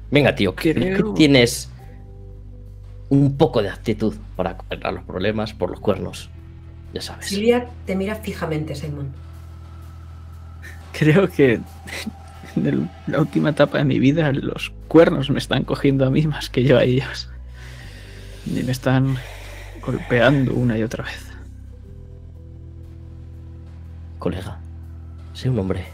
Venga, 0.10 0.36
tío, 0.36 0.56
creo 0.56 0.73
que 0.76 0.94
Creo- 0.94 1.14
tienes 1.14 1.69
un 3.10 3.38
poco 3.38 3.61
de 3.61 3.69
actitud 3.69 4.15
para 4.36 4.57
arreglar 4.69 4.94
los 4.94 5.03
problemas 5.03 5.53
por 5.53 5.69
los 5.69 5.80
cuernos. 5.80 6.30
Ya 6.94 7.02
sabes. 7.02 7.28
Silvia 7.28 7.68
te 7.86 7.95
mira 7.95 8.15
fijamente, 8.15 8.73
Simon. 8.76 9.11
Creo 10.93 11.30
que 11.30 11.59
en 12.55 12.65
el- 12.68 12.89
la 13.07 13.19
última 13.19 13.49
etapa 13.51 13.77
de 13.77 13.85
mi 13.85 13.99
vida 13.99 14.31
los 14.34 14.72
cuernos 14.88 15.30
me 15.30 15.39
están 15.39 15.63
cogiendo 15.63 16.05
a 16.05 16.09
mí 16.09 16.27
más 16.27 16.49
que 16.49 16.63
yo 16.63 16.77
a 16.77 16.84
ellos. 16.84 17.30
Y 18.45 18.63
me 18.63 18.72
están 18.72 19.18
golpeando 19.81 20.53
una 20.53 20.77
y 20.77 20.84
otra 20.84 21.03
vez. 21.03 21.27
Colega, 24.19 24.59
sé 25.34 25.49
un 25.49 25.59
hombre. 25.59 25.85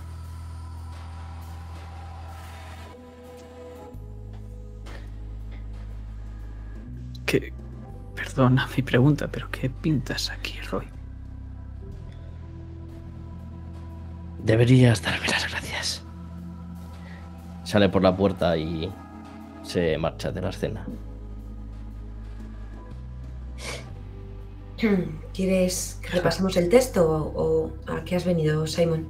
Que, 7.26 7.54
perdona 8.16 8.68
mi 8.76 8.84
pregunta, 8.84 9.28
pero 9.28 9.50
¿qué 9.52 9.70
pintas 9.70 10.30
aquí, 10.30 10.60
Roy? 10.72 10.88
Deberías 14.48 15.02
darme 15.02 15.28
las 15.28 15.50
gracias. 15.52 16.02
Sale 17.66 17.90
por 17.90 18.02
la 18.02 18.16
puerta 18.16 18.56
y 18.56 18.90
se 19.62 19.98
marcha 19.98 20.32
de 20.32 20.40
la 20.40 20.50
escena. 20.52 20.88
¿Quieres 25.34 26.00
que 26.02 26.12
repasemos 26.12 26.56
el 26.56 26.70
texto 26.70 27.06
o, 27.36 27.74
a 27.92 28.06
qué 28.06 28.16
has 28.16 28.24
venido, 28.24 28.66
Simon? 28.68 29.06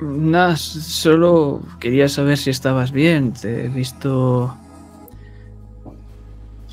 Nada, 0.00 0.54
solo 0.54 1.60
quería 1.80 2.08
saber 2.08 2.38
si 2.38 2.50
estabas 2.50 2.92
bien. 2.92 3.32
Te 3.32 3.64
he 3.64 3.68
visto... 3.68 4.56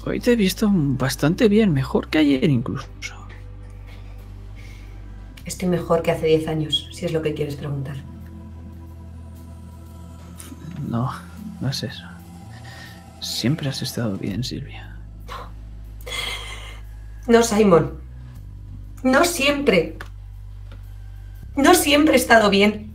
Hoy 0.05 0.19
te 0.19 0.33
he 0.33 0.35
visto 0.35 0.69
bastante 0.71 1.49
bien, 1.49 1.73
mejor 1.73 2.09
que 2.09 2.19
ayer 2.19 2.47
incluso. 2.51 2.87
Estoy 5.45 5.67
mejor 5.67 6.01
que 6.01 6.11
hace 6.11 6.27
10 6.27 6.47
años, 6.47 6.89
si 6.91 7.05
es 7.05 7.13
lo 7.13 7.21
que 7.21 7.33
quieres 7.33 7.55
preguntar. 7.55 7.97
No, 10.87 11.11
no 11.59 11.69
es 11.69 11.83
eso. 11.83 12.03
Siempre 13.19 13.69
has 13.69 13.81
estado 13.81 14.17
bien, 14.17 14.43
Silvia. 14.43 14.95
No, 17.27 17.41
Simon. 17.43 17.99
No 19.01 19.25
siempre. 19.25 19.97
No 21.55 21.73
siempre 21.73 22.13
he 22.13 22.17
estado 22.17 22.49
bien. 22.49 22.91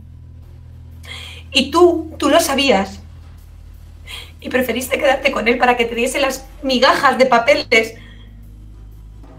Y 1.51 1.71
tú, 1.71 2.13
tú 2.17 2.29
lo 2.29 2.39
sabías. 2.39 2.99
Y 4.41 4.49
preferiste 4.49 4.97
quedarte 4.97 5.31
con 5.31 5.47
él 5.47 5.57
para 5.57 5.77
que 5.77 5.85
te 5.85 5.95
diese 5.95 6.19
las 6.19 6.45
migajas 6.63 7.17
de 7.17 7.25
papeles 7.25 7.95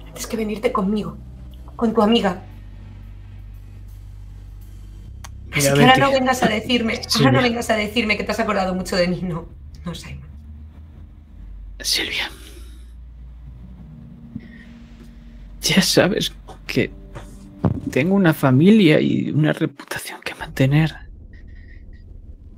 antes 0.09 0.27
que 0.27 0.37
venirte 0.37 0.73
conmigo, 0.73 1.17
con 1.77 1.95
tu 1.95 2.03
amiga. 2.03 2.43
Así 5.53 5.63
que 5.63 5.69
ahora 5.69 5.97
no 5.97 6.13
vengas 6.13 6.43
a 6.43 6.49
decirme, 6.49 7.01
ahora 7.17 7.33
no 7.33 7.43
vengas 7.43 7.71
a 7.71 7.77
decirme 7.77 8.17
que 8.17 8.25
te 8.25 8.33
has 8.33 8.41
acordado 8.41 8.75
mucho 8.75 8.97
de 8.97 9.09
mí, 9.09 9.21
no, 9.23 9.49
no, 9.85 9.95
Simon. 9.95 10.29
Silvia. 11.81 12.31
Ya 15.63 15.83
sabes 15.83 16.33
que 16.67 16.91
tengo 17.91 18.15
una 18.15 18.35
familia 18.35 19.01
y 19.01 19.31
una 19.31 19.53
reputación 19.53 20.21
que 20.23 20.35
mantener. 20.35 20.95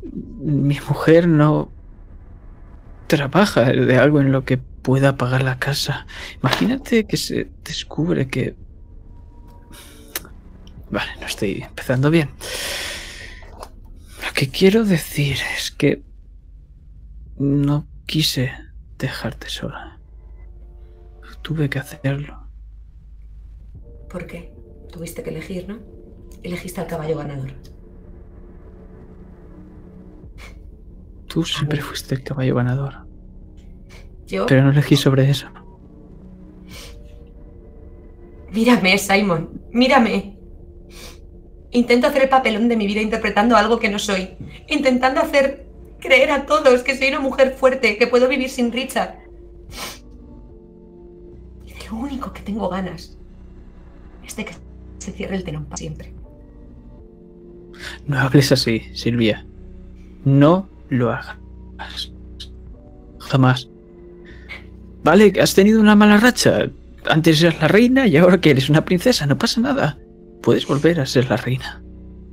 Mi 0.02 0.78
mujer 0.89 1.28
no 1.28 1.70
trabaja 3.06 3.64
de 3.64 3.97
algo 3.98 4.20
en 4.20 4.32
lo 4.32 4.44
que 4.44 4.59
pueda 4.59 5.16
pagar 5.16 5.43
la 5.43 5.59
casa. 5.59 6.06
Imagínate 6.43 7.05
que 7.05 7.16
se 7.16 7.48
descubre 7.64 8.28
que... 8.28 8.55
Vale, 10.93 11.10
no 11.19 11.27
estoy 11.27 11.62
empezando 11.62 12.10
bien. 12.10 12.28
Lo 14.24 14.32
que 14.35 14.51
quiero 14.51 14.85
decir 14.85 15.39
es 15.56 15.70
que 15.70 16.02
no 17.39 17.89
quise 18.06 18.52
dejarte 18.98 19.48
sola. 19.48 19.98
Tuve 21.40 21.70
que 21.70 21.78
hacerlo. 21.78 22.47
¿Por 24.10 24.27
qué? 24.27 24.52
Tuviste 24.93 25.23
que 25.23 25.31
elegir, 25.31 25.66
¿no? 25.66 25.78
Elegiste 26.43 26.82
al 26.82 26.86
caballo 26.86 27.16
ganador. 27.16 27.55
Tú 31.27 31.43
siempre 31.43 31.81
fuiste 31.81 32.14
el 32.14 32.23
caballo 32.23 32.55
ganador. 32.55 33.06
¿Yo? 34.27 34.44
Pero 34.44 34.62
no 34.62 34.70
elegí 34.70 34.97
sobre 34.97 35.31
eso. 35.31 35.48
Mírame, 38.52 38.98
Simon. 38.98 39.62
Mírame. 39.73 40.41
Intento 41.73 42.07
hacer 42.07 42.23
el 42.23 42.28
papelón 42.28 42.69
de 42.69 42.77
mi 42.77 42.86
vida 42.86 43.01
interpretando 43.01 43.57
algo 43.57 43.78
que 43.78 43.89
no 43.89 43.99
soy. 43.99 44.31
Intentando 44.69 45.20
hacer 45.20 45.66
creer 45.99 46.31
a 46.31 46.44
todos 46.44 46.82
que 46.82 46.97
soy 46.97 47.09
una 47.09 47.20
mujer 47.20 47.55
fuerte, 47.55 47.97
que 47.97 48.07
puedo 48.07 48.28
vivir 48.28 48.51
sin 48.51 48.70
Richard. 48.73 49.15
Y 51.65 51.89
lo 51.89 51.97
único 51.97 52.32
que 52.32 52.43
tengo 52.43 52.69
ganas 52.69 53.16
es 54.27 54.36
de 54.36 54.44
que 54.44 54.55
se 54.99 55.12
cierre 55.12 55.36
el 55.36 55.44
telón 55.44 55.65
para 55.65 55.78
siempre. 55.78 56.12
No 58.07 58.19
hables 58.19 58.53
así, 58.53 58.82
Silvia. 58.94 59.47
No 60.24 60.69
lo 60.90 61.11
hagas. 61.11 62.12
Jamás. 63.19 63.69
Vale, 65.03 65.32
has 65.40 65.55
tenido 65.55 65.81
una 65.81 65.97
mala 65.97 66.19
racha. 66.19 66.69
Antes 67.07 67.43
eras 67.43 67.61
la 67.61 67.69
reina 67.69 68.07
y 68.07 68.16
ahora 68.16 68.40
que 68.40 68.51
eres 68.51 68.69
una 68.69 68.85
princesa, 68.85 69.27
no 69.27 69.39
pasa 69.39 69.61
nada. 69.61 69.99
Puedes 70.43 70.66
volver 70.66 71.01
a 71.01 71.06
ser 71.06 71.28
la 71.31 71.36
reina. 71.36 71.82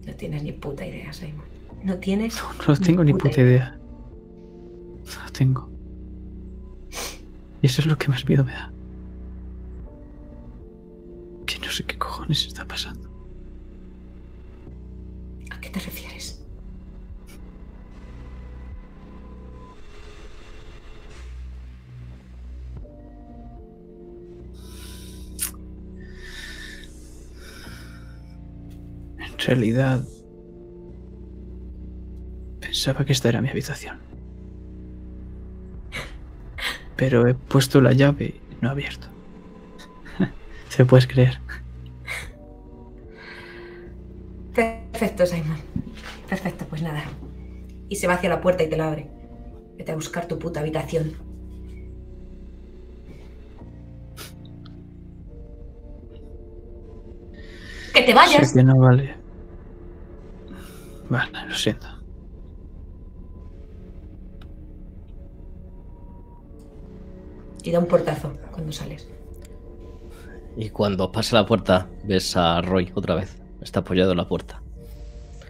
No 0.05 0.13
tienes 0.15 0.43
ni 0.43 0.51
puta 0.51 0.85
idea, 0.85 1.13
Simon. 1.13 1.45
No 1.83 1.95
tienes. 1.97 2.41
No, 2.67 2.75
tengo 2.75 3.03
ni 3.03 3.13
puta 3.13 3.41
idea. 3.41 3.77
No 5.05 5.23
lo 5.23 5.31
tengo. 5.31 5.69
Y 7.61 7.67
eso 7.67 7.81
es 7.81 7.87
lo 7.87 7.97
que 7.97 8.07
más 8.07 8.27
miedo 8.27 8.43
me 8.43 8.53
da. 8.53 8.71
Que 11.45 11.59
no 11.59 11.71
sé 11.71 11.83
qué 11.83 11.97
cojones 11.97 12.47
está 12.47 12.65
pasando. 12.65 13.09
¿A 15.51 15.59
qué 15.59 15.69
te 15.69 15.79
refieres? 15.79 16.18
Realidad, 29.45 30.03
pensaba 32.59 33.05
que 33.05 33.13
esta 33.13 33.29
era 33.29 33.41
mi 33.41 33.49
habitación. 33.49 33.97
Pero 36.95 37.27
he 37.27 37.33
puesto 37.33 37.81
la 37.81 37.93
llave 37.93 38.41
y 38.51 38.55
no 38.61 38.69
he 38.69 38.71
abierto. 38.71 39.07
¿Se 40.69 40.85
puedes 40.85 41.07
creer? 41.07 41.39
Perfecto, 44.53 45.25
Simon. 45.25 45.57
Perfecto, 46.27 46.65
pues 46.69 46.81
nada. 46.81 47.03
Y 47.87 47.95
se 47.95 48.07
va 48.07 48.15
hacia 48.15 48.29
la 48.29 48.41
puerta 48.41 48.63
y 48.63 48.69
te 48.69 48.75
la 48.77 48.87
abre. 48.87 49.09
Vete 49.77 49.93
a 49.93 49.95
buscar 49.95 50.27
tu 50.27 50.37
puta 50.37 50.59
habitación. 50.59 51.13
¡Que 57.93 58.01
te 58.01 58.13
vayas! 58.13 58.49
Sé 58.49 58.59
que 58.59 58.63
no 58.63 58.77
vale. 58.77 59.18
Vale, 61.09 61.31
lo 61.47 61.55
siento. 61.55 61.87
Y 67.63 67.71
da 67.71 67.79
un 67.79 67.87
portazo 67.87 68.33
cuando 68.51 68.71
sales. 68.71 69.07
Y 70.55 70.69
cuando 70.69 71.11
pasa 71.11 71.35
la 71.35 71.45
puerta, 71.45 71.89
ves 72.03 72.35
a 72.37 72.61
Roy 72.61 72.91
otra 72.95 73.15
vez. 73.15 73.41
Está 73.61 73.81
apoyado 73.81 74.11
en 74.11 74.17
la 74.17 74.27
puerta. 74.27 74.61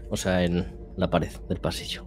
O 0.10 0.18
sea, 0.18 0.44
en 0.44 0.76
la 0.98 1.10
pared 1.10 1.32
del 1.48 1.60
pasillo. 1.60 2.06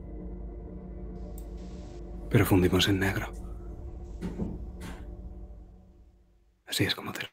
Pero 2.29 2.45
fundimos 2.45 2.89
en 2.89 2.99
negro. 2.99 3.33
Así 6.66 6.85
es 6.85 6.95
como 6.95 7.12
termina. 7.12 7.32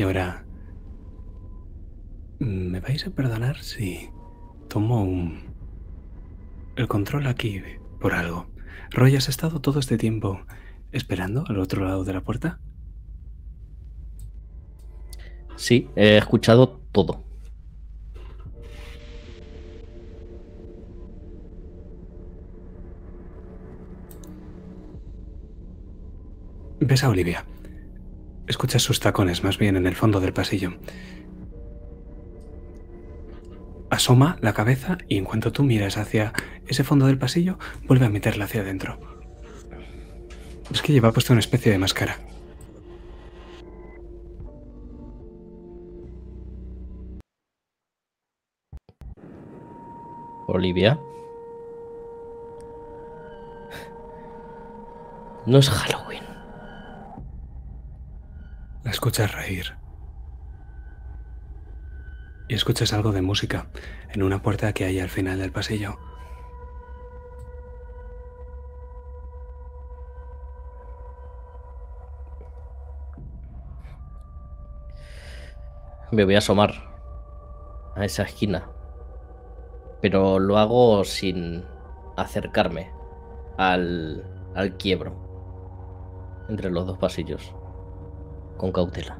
Y 0.00 0.02
ahora, 0.02 0.46
¿me 2.38 2.80
vais 2.80 3.06
a 3.06 3.10
perdonar 3.10 3.58
si 3.58 4.08
tomo 4.66 5.04
un... 5.04 5.54
el 6.76 6.88
control 6.88 7.26
aquí 7.26 7.60
por 8.00 8.14
algo? 8.14 8.46
Roy, 8.92 9.16
¿has 9.16 9.28
estado 9.28 9.60
todo 9.60 9.78
este 9.78 9.98
tiempo 9.98 10.40
esperando 10.90 11.44
al 11.48 11.58
otro 11.58 11.84
lado 11.84 12.04
de 12.04 12.14
la 12.14 12.22
puerta? 12.22 12.60
Sí, 15.56 15.90
he 15.96 16.16
escuchado 16.16 16.80
todo. 16.92 17.22
Ves 26.80 27.04
a 27.04 27.10
Olivia. 27.10 27.44
Escuchas 28.50 28.82
sus 28.82 28.98
tacones 28.98 29.44
más 29.44 29.58
bien 29.58 29.76
en 29.76 29.86
el 29.86 29.94
fondo 29.94 30.18
del 30.18 30.32
pasillo. 30.32 30.72
Asoma 33.90 34.38
la 34.40 34.52
cabeza 34.54 34.98
y 35.06 35.18
en 35.18 35.24
cuanto 35.24 35.52
tú 35.52 35.62
miras 35.62 35.96
hacia 35.96 36.32
ese 36.66 36.82
fondo 36.82 37.06
del 37.06 37.16
pasillo, 37.16 37.60
vuelve 37.84 38.06
a 38.06 38.10
meterla 38.10 38.46
hacia 38.46 38.62
adentro. 38.62 38.98
Es 40.72 40.82
que 40.82 40.92
lleva 40.92 41.12
puesto 41.12 41.32
una 41.32 41.38
especie 41.38 41.70
de 41.70 41.78
máscara. 41.78 42.18
Olivia. 50.48 50.98
No 55.46 55.58
es 55.58 55.70
Halloween. 55.70 56.29
Escuchas 59.00 59.34
reír. 59.34 59.64
y 62.48 62.54
escuchas 62.54 62.92
algo 62.92 63.12
de 63.12 63.22
música 63.22 63.68
en 64.10 64.22
una 64.22 64.42
puerta 64.42 64.74
que 64.74 64.84
hay 64.84 65.00
al 65.00 65.08
final 65.08 65.38
del 65.38 65.52
pasillo. 65.52 65.98
Me 76.10 76.26
voy 76.26 76.34
a 76.34 76.38
asomar 76.38 76.74
a 77.96 78.04
esa 78.04 78.24
esquina. 78.24 78.68
Pero 80.02 80.38
lo 80.38 80.58
hago 80.58 81.04
sin 81.04 81.64
acercarme 82.18 82.92
al, 83.56 84.26
al 84.54 84.76
quiebro 84.76 86.44
entre 86.50 86.70
los 86.70 86.86
dos 86.86 86.98
pasillos. 86.98 87.54
Con 88.60 88.72
cautela. 88.72 89.18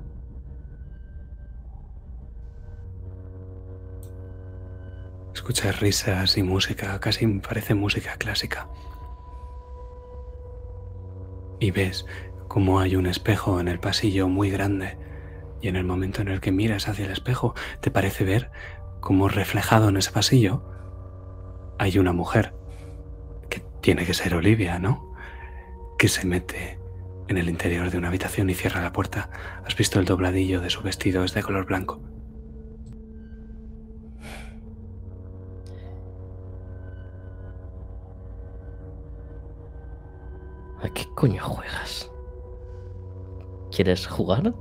Escuchas 5.32 5.80
risas 5.80 6.36
y 6.36 6.42
música, 6.42 7.00
casi 7.00 7.26
parece 7.26 7.74
música 7.74 8.16
clásica. 8.18 8.68
Y 11.58 11.70
ves 11.70 12.04
cómo 12.48 12.80
hay 12.80 12.96
un 12.96 13.06
espejo 13.06 13.60
en 13.60 13.68
el 13.68 13.80
pasillo 13.80 14.28
muy 14.28 14.50
grande 14.50 14.98
y 15.62 15.68
en 15.68 15.76
el 15.76 15.84
momento 15.84 16.20
en 16.20 16.28
el 16.28 16.42
que 16.42 16.52
miras 16.52 16.86
hacia 16.86 17.06
el 17.06 17.12
espejo 17.12 17.54
te 17.80 17.90
parece 17.90 18.24
ver 18.24 18.50
como 19.00 19.28
reflejado 19.28 19.88
en 19.88 19.96
ese 19.96 20.10
pasillo 20.10 20.62
hay 21.78 21.98
una 21.98 22.12
mujer, 22.12 22.52
que 23.48 23.60
tiene 23.80 24.04
que 24.04 24.12
ser 24.12 24.34
Olivia, 24.34 24.78
¿no? 24.78 25.14
Que 25.96 26.08
se 26.08 26.26
mete 26.26 26.79
en 27.30 27.38
el 27.38 27.48
interior 27.48 27.88
de 27.92 27.96
una 27.96 28.08
habitación 28.08 28.50
y 28.50 28.54
cierra 28.54 28.82
la 28.82 28.92
puerta. 28.92 29.30
Has 29.64 29.76
visto 29.76 30.00
el 30.00 30.04
dobladillo 30.04 30.60
de 30.60 30.68
su 30.68 30.82
vestido, 30.82 31.22
es 31.22 31.32
de 31.32 31.44
color 31.44 31.64
blanco. 31.64 32.00
¿A 40.82 40.88
qué 40.92 41.06
coño 41.14 41.40
juegas? 41.40 42.10
¿Quieres 43.70 44.08
jugar? 44.08 44.52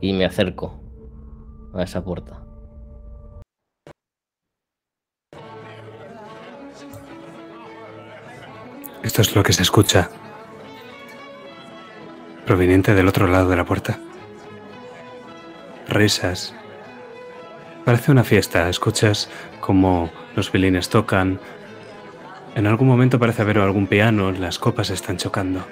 Y 0.00 0.12
me 0.12 0.26
acerco 0.26 0.80
a 1.74 1.82
esa 1.82 2.04
puerta. 2.04 2.47
Esto 9.18 9.30
es 9.30 9.34
lo 9.34 9.42
que 9.42 9.52
se 9.52 9.62
escucha 9.62 10.10
proveniente 12.46 12.94
del 12.94 13.08
otro 13.08 13.26
lado 13.26 13.50
de 13.50 13.56
la 13.56 13.64
puerta. 13.64 13.98
Risas. 15.88 16.54
Parece 17.84 18.12
una 18.12 18.22
fiesta. 18.22 18.68
Escuchas 18.68 19.28
como 19.58 20.08
los 20.36 20.52
violines 20.52 20.88
tocan. 20.88 21.40
En 22.54 22.68
algún 22.68 22.86
momento 22.86 23.18
parece 23.18 23.42
haber 23.42 23.58
algún 23.58 23.88
piano. 23.88 24.30
Las 24.30 24.60
copas 24.60 24.90
están 24.90 25.16
chocando. 25.16 25.66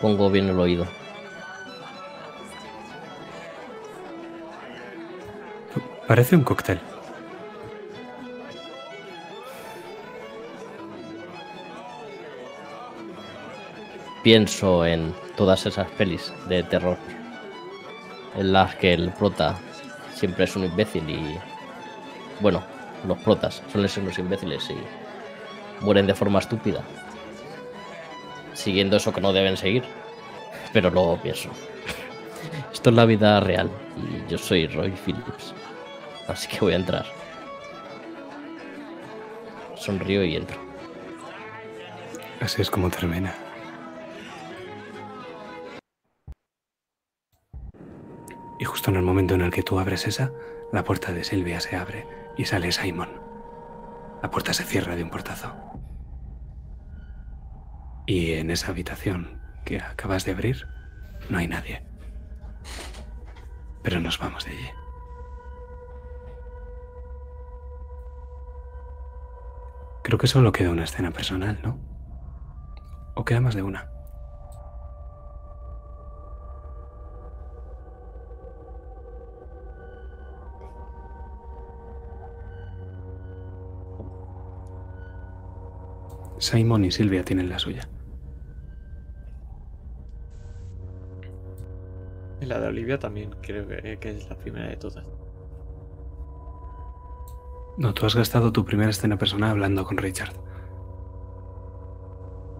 Pongo 0.00 0.30
bien 0.30 0.50
el 0.50 0.60
oído. 0.60 1.01
Parece 6.06 6.36
un 6.36 6.42
cóctel. 6.42 6.80
Pienso 14.22 14.84
en 14.84 15.14
todas 15.36 15.66
esas 15.66 15.88
pelis 15.92 16.32
de 16.48 16.62
terror 16.64 16.96
en 18.36 18.52
las 18.52 18.74
que 18.76 18.94
el 18.94 19.12
prota 19.12 19.58
siempre 20.14 20.44
es 20.44 20.56
un 20.56 20.64
imbécil 20.64 21.08
y 21.08 21.38
bueno, 22.40 22.62
los 23.06 23.18
protas 23.18 23.62
suelen 23.70 23.88
ser 23.88 24.02
unos 24.02 24.18
imbéciles 24.18 24.70
y 24.70 25.84
mueren 25.84 26.06
de 26.06 26.14
forma 26.14 26.38
estúpida, 26.38 26.82
siguiendo 28.54 28.96
eso 28.96 29.12
que 29.12 29.20
no 29.20 29.32
deben 29.32 29.56
seguir. 29.56 29.84
Pero 30.72 30.90
luego 30.90 31.18
pienso, 31.22 31.50
esto 32.72 32.90
es 32.90 32.96
la 32.96 33.04
vida 33.04 33.40
real 33.40 33.70
y 33.96 34.30
yo 34.30 34.38
soy 34.38 34.66
Roy 34.66 34.92
Phillips, 34.92 35.54
así 36.32 36.48
que 36.48 36.60
voy 36.60 36.72
a 36.72 36.76
entrar. 36.76 37.06
Sonrío 39.76 40.24
y 40.24 40.36
entro. 40.36 40.58
Así 42.40 42.62
es 42.62 42.70
como 42.70 42.90
termina. 42.90 43.34
Y 48.58 48.64
justo 48.64 48.90
en 48.90 48.96
el 48.96 49.02
momento 49.02 49.34
en 49.34 49.42
el 49.42 49.50
que 49.50 49.62
tú 49.62 49.78
abres 49.78 50.06
esa, 50.06 50.32
la 50.72 50.84
puerta 50.84 51.12
de 51.12 51.24
Silvia 51.24 51.60
se 51.60 51.76
abre 51.76 52.06
y 52.36 52.44
sale 52.44 52.72
Simon. 52.72 53.20
La 54.22 54.30
puerta 54.30 54.52
se 54.52 54.64
cierra 54.64 54.94
de 54.94 55.02
un 55.02 55.10
portazo. 55.10 55.54
Y 58.06 58.32
en 58.34 58.50
esa 58.50 58.68
habitación 58.68 59.40
que 59.64 59.80
acabas 59.80 60.24
de 60.24 60.32
abrir, 60.32 60.66
no 61.28 61.38
hay 61.38 61.48
nadie. 61.48 61.82
Pero 63.82 64.00
nos 64.00 64.18
vamos 64.18 64.44
de 64.44 64.52
allí. 64.52 64.81
Creo 70.02 70.18
que 70.18 70.26
solo 70.26 70.50
queda 70.52 70.70
una 70.70 70.84
escena 70.84 71.10
personal, 71.12 71.58
¿no? 71.62 71.78
¿O 73.14 73.24
queda 73.24 73.40
más 73.40 73.54
de 73.54 73.62
una? 73.62 73.88
Simon 86.38 86.84
y 86.84 86.90
Silvia 86.90 87.24
tienen 87.24 87.48
la 87.48 87.60
suya. 87.60 87.88
Y 92.40 92.46
la 92.46 92.58
de 92.58 92.66
Olivia 92.66 92.98
también 92.98 93.30
creo 93.40 93.68
que, 93.68 93.96
que 94.00 94.10
es 94.10 94.28
la 94.28 94.36
primera 94.36 94.66
de 94.66 94.76
todas. 94.76 95.21
No, 97.76 97.94
tú 97.94 98.06
has 98.06 98.14
gastado 98.14 98.52
tu 98.52 98.64
primera 98.64 98.90
escena 98.90 99.16
personal 99.16 99.50
hablando 99.50 99.84
con 99.84 99.96
Richard. 99.96 100.32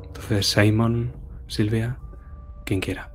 Entonces, 0.05 0.47
Simon, 0.47 1.12
Silvia, 1.47 1.99
quien 2.65 2.81
quiera. 2.81 3.10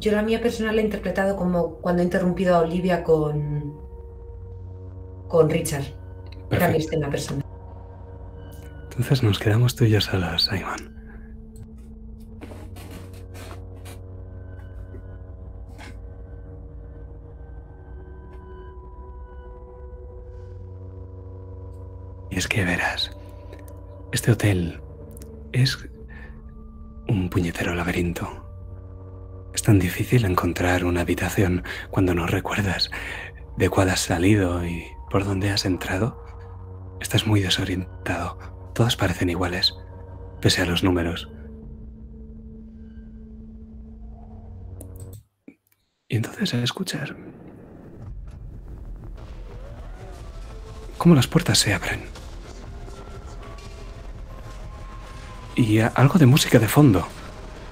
Yo 0.00 0.12
la 0.12 0.22
mía 0.22 0.40
personal 0.40 0.76
la 0.76 0.82
he 0.82 0.84
interpretado 0.84 1.36
como 1.36 1.74
cuando 1.76 2.00
he 2.00 2.04
interrumpido 2.04 2.56
a 2.56 2.60
Olivia 2.60 3.04
con, 3.04 3.78
con 5.28 5.50
Richard. 5.50 5.84
Era 6.50 6.68
mi 6.68 6.74
Perfecto. 6.74 6.78
escena 6.78 7.10
personal. 7.10 7.44
Entonces 8.84 9.22
nos 9.22 9.38
quedamos 9.38 9.76
tú 9.76 9.84
y 9.84 9.90
yo 9.90 10.00
solos, 10.00 10.44
Simon. 10.44 10.99
Es 22.40 22.48
que 22.48 22.64
verás, 22.64 23.10
este 24.12 24.32
hotel 24.32 24.80
es 25.52 25.76
un 27.06 27.28
puñetero 27.28 27.74
laberinto. 27.74 28.46
Es 29.52 29.62
tan 29.62 29.78
difícil 29.78 30.24
encontrar 30.24 30.86
una 30.86 31.02
habitación 31.02 31.64
cuando 31.90 32.14
no 32.14 32.26
recuerdas 32.26 32.90
de 33.58 33.68
cuál 33.68 33.90
has 33.90 34.00
salido 34.00 34.64
y 34.64 34.86
por 35.10 35.26
dónde 35.26 35.50
has 35.50 35.66
entrado. 35.66 36.24
Estás 36.98 37.26
muy 37.26 37.42
desorientado. 37.42 38.38
Todas 38.74 38.96
parecen 38.96 39.28
iguales, 39.28 39.74
pese 40.40 40.62
a 40.62 40.64
los 40.64 40.82
números. 40.82 41.30
Y 46.08 46.16
entonces 46.16 46.54
escuchar 46.54 47.14
cómo 50.96 51.14
las 51.14 51.26
puertas 51.26 51.58
se 51.58 51.74
abren. 51.74 52.19
Y 55.60 55.80
algo 55.80 56.18
de 56.18 56.24
música 56.24 56.58
de 56.58 56.68
fondo. 56.68 57.06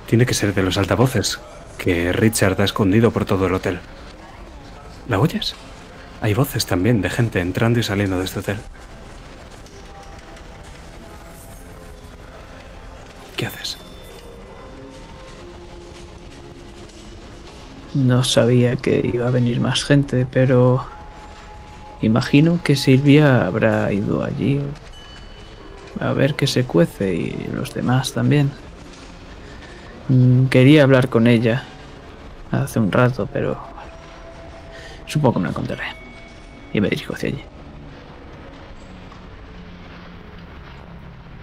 Tiene 0.07 0.27
que 0.27 0.35
ser 0.35 0.53
de 0.53 0.63
los 0.63 0.77
altavoces 0.77 1.41
que 1.79 2.13
Richard 2.13 2.61
ha 2.61 2.65
escondido 2.65 3.13
por 3.13 3.25
todo 3.25 3.47
el 3.47 3.55
hotel. 3.55 3.81
¿La 5.09 5.19
oyes? 5.19 5.55
Hay 6.21 6.35
voces 6.35 6.67
también 6.67 7.01
de 7.01 7.09
gente 7.09 7.41
entrando 7.41 7.81
y 7.81 7.83
saliendo 7.83 8.19
de 8.19 8.27
este 8.27 8.41
hotel. 8.41 8.59
¿Qué 13.39 13.47
haces? 13.47 13.79
No 17.95 18.23
sabía 18.23 18.77
que 18.77 19.01
iba 19.15 19.29
a 19.29 19.31
venir 19.31 19.61
más 19.61 19.83
gente, 19.83 20.27
pero 20.31 20.85
Imagino 22.01 22.61
que 22.63 22.77
Silvia 22.77 23.47
habrá 23.47 23.93
ido 23.93 24.23
allí 24.23 24.61
a 26.01 26.13
ver 26.13 26.35
qué 26.35 26.47
se 26.47 26.65
cuece 26.65 27.15
y 27.15 27.51
los 27.53 27.75
demás 27.75 28.13
también. 28.13 28.51
Mm, 30.09 30.47
Quería 30.47 30.83
hablar 30.83 31.09
con 31.09 31.27
ella 31.27 31.65
hace 32.51 32.79
un 32.79 32.91
rato, 32.93 33.29
pero 33.33 33.59
supongo 35.07 35.35
que 35.35 35.39
me 35.41 35.45
la 35.45 35.51
encontraré. 35.51 35.85
Y 36.73 36.81
me 36.81 36.89
dirijo 36.89 37.15
hacia 37.15 37.31
allí. 37.31 37.43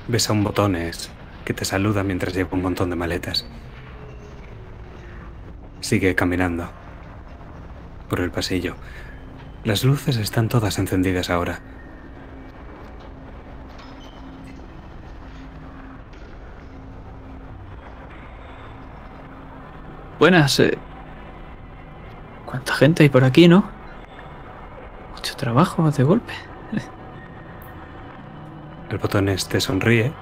Ves 0.07 0.29
a 0.29 0.33
un 0.33 0.43
botones 0.43 1.09
que 1.45 1.53
te 1.53 1.65
saluda 1.65 2.03
mientras 2.03 2.33
lleva 2.33 2.49
un 2.53 2.61
montón 2.61 2.89
de 2.89 2.95
maletas. 2.95 3.45
Sigue 5.81 6.15
caminando 6.15 6.69
por 8.09 8.19
el 8.19 8.31
pasillo. 8.31 8.75
Las 9.63 9.83
luces 9.83 10.17
están 10.17 10.47
todas 10.47 10.77
encendidas 10.77 11.29
ahora. 11.31 11.59
Buenas. 20.19 20.59
eh. 20.59 20.77
¿Cuánta 22.45 22.73
gente 22.73 23.03
hay 23.03 23.09
por 23.09 23.23
aquí, 23.23 23.47
no? 23.47 23.69
Mucho 25.13 25.35
trabajo 25.35 25.89
de 25.91 26.03
golpe. 26.03 26.33
El 28.89 28.97
botones 28.97 29.47
te 29.49 29.59
sonríe 29.59 30.13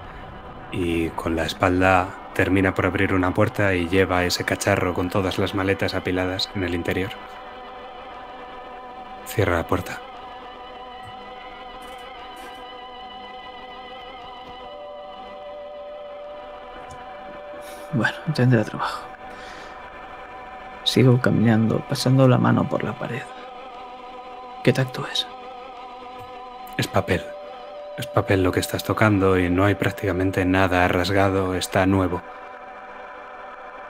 y 0.71 1.09
con 1.09 1.35
la 1.35 1.45
espalda 1.45 2.07
termina 2.33 2.73
por 2.73 2.85
abrir 2.87 3.13
una 3.13 3.33
puerta 3.33 3.75
y 3.75 3.87
lleva 3.87 4.23
ese 4.25 4.45
cacharro 4.45 4.93
con 4.93 5.09
todas 5.09 5.37
las 5.37 5.53
maletas 5.53 5.93
apiladas 5.93 6.49
en 6.55 6.63
el 6.63 6.73
interior. 6.73 7.11
Cierra 9.25 9.57
la 9.57 9.67
puerta. 9.67 9.99
Bueno, 17.93 18.15
tendré 18.33 18.63
trabajo. 18.63 19.12
Sigo 20.83 21.19
caminando, 21.21 21.79
pasando 21.87 22.27
la 22.27 22.37
mano 22.37 22.67
por 22.67 22.83
la 22.83 22.93
pared. 22.93 23.21
¿Qué 24.63 24.73
tacto 24.73 25.05
es? 25.11 25.27
Es 26.77 26.87
papel. 26.87 27.23
Es 27.97 28.07
papel 28.07 28.43
lo 28.43 28.51
que 28.51 28.59
estás 28.59 28.83
tocando 28.83 29.37
y 29.37 29.49
no 29.49 29.65
hay 29.65 29.75
prácticamente 29.75 30.45
nada 30.45 30.87
rasgado, 30.87 31.53
está 31.55 31.85
nuevo. 31.85 32.21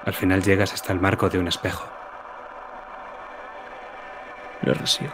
Al 0.06 0.14
final 0.14 0.44
llegas 0.44 0.74
hasta 0.74 0.92
el 0.92 1.00
marco 1.00 1.30
de 1.30 1.40
un 1.40 1.48
espejo. 1.48 1.86
Lo 4.62 4.74
recibo. 4.74 5.14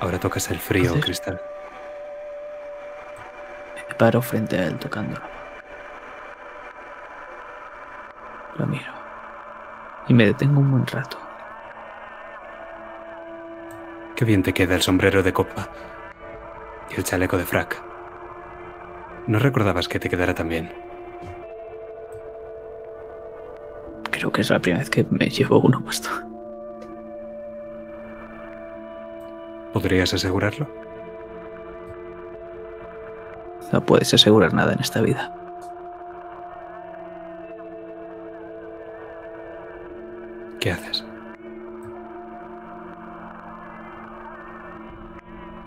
Ahora 0.00 0.18
tocas 0.18 0.50
el 0.50 0.58
frío 0.58 0.84
Entonces- 0.84 1.04
cristal. 1.04 1.40
Me 3.88 3.94
paro 3.94 4.22
frente 4.22 4.58
a 4.58 4.64
él 4.66 4.78
tocándolo. 4.78 5.24
Lo 8.56 8.66
miro. 8.66 8.92
Y 10.08 10.14
me 10.14 10.26
detengo 10.26 10.60
un 10.60 10.70
buen 10.70 10.86
rato. 10.86 11.18
Qué 14.14 14.24
bien 14.24 14.42
te 14.42 14.54
queda 14.54 14.74
el 14.74 14.82
sombrero 14.82 15.22
de 15.22 15.32
copa 15.32 15.68
y 16.90 16.94
el 16.94 17.04
chaleco 17.04 17.36
de 17.36 17.44
frac. 17.44 17.82
No 19.26 19.38
recordabas 19.38 19.88
que 19.88 19.98
te 19.98 20.08
quedara 20.08 20.34
tan 20.34 20.48
bien. 20.48 20.72
Creo 24.10 24.32
que 24.32 24.40
es 24.40 24.50
la 24.50 24.60
primera 24.60 24.80
vez 24.80 24.88
que 24.88 25.04
me 25.10 25.28
llevo 25.28 25.60
uno 25.60 25.84
puesto. 25.84 26.08
¿Podrías 29.74 30.14
asegurarlo? 30.14 30.66
No 33.72 33.84
puedes 33.84 34.14
asegurar 34.14 34.54
nada 34.54 34.72
en 34.72 34.80
esta 34.80 35.02
vida. 35.02 35.35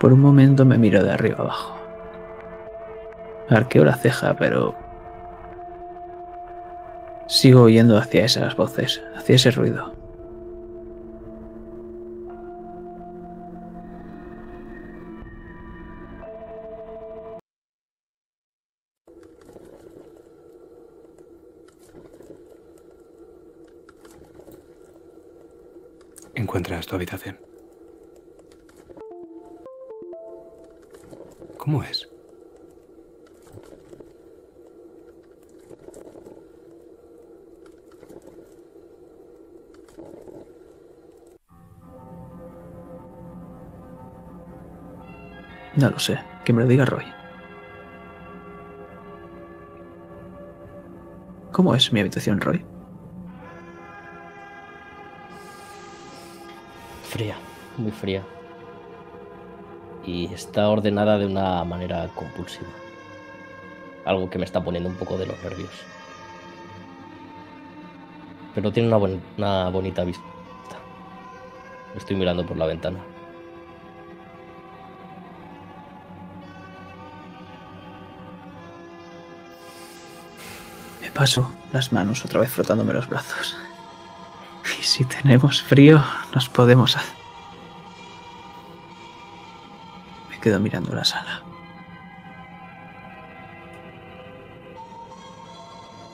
Por 0.09 0.15
un 0.15 0.21
momento 0.21 0.65
me 0.65 0.79
miro 0.79 1.03
de 1.03 1.11
arriba 1.11 1.37
abajo. 1.37 1.77
Arqueo 3.47 3.85
la 3.85 3.95
ceja, 3.95 4.33
pero... 4.33 4.73
Sigo 7.27 7.61
oyendo 7.61 7.95
hacia 7.95 8.25
esas 8.25 8.55
voces, 8.55 9.03
hacia 9.15 9.35
ese 9.35 9.51
ruido. 9.51 9.98
Lo 45.99 46.05
sé, 46.05 46.17
que 46.45 46.53
me 46.53 46.61
lo 46.61 46.67
diga 46.69 46.85
Roy. 46.85 47.03
¿Cómo 51.51 51.75
es 51.75 51.91
mi 51.91 51.99
habitación, 51.99 52.39
Roy? 52.39 52.63
Fría, 57.03 57.35
muy 57.75 57.91
fría. 57.91 58.23
Y 60.05 60.33
está 60.33 60.69
ordenada 60.69 61.17
de 61.17 61.25
una 61.25 61.65
manera 61.65 62.07
compulsiva. 62.15 62.69
Algo 64.05 64.29
que 64.29 64.37
me 64.37 64.45
está 64.45 64.63
poniendo 64.63 64.87
un 64.87 64.95
poco 64.95 65.17
de 65.17 65.25
los 65.25 65.43
nervios. 65.43 65.83
Pero 68.55 68.71
tiene 68.71 68.87
una, 68.87 69.19
una 69.37 69.69
bonita 69.69 70.05
vista. 70.05 70.23
Estoy 71.97 72.15
mirando 72.15 72.45
por 72.45 72.55
la 72.55 72.67
ventana. 72.67 72.99
Paso 81.19 81.51
las 81.73 81.91
manos 81.91 82.23
otra 82.23 82.39
vez 82.39 82.49
frotándome 82.49 82.93
los 82.93 83.09
brazos. 83.09 83.57
Y 84.79 84.83
si 84.83 85.03
tenemos 85.03 85.61
frío, 85.61 86.01
nos 86.33 86.47
podemos 86.47 86.95
hacer. 86.95 87.13
Me 90.29 90.39
quedo 90.39 90.61
mirando 90.61 90.95
la 90.95 91.03
sala. 91.03 91.41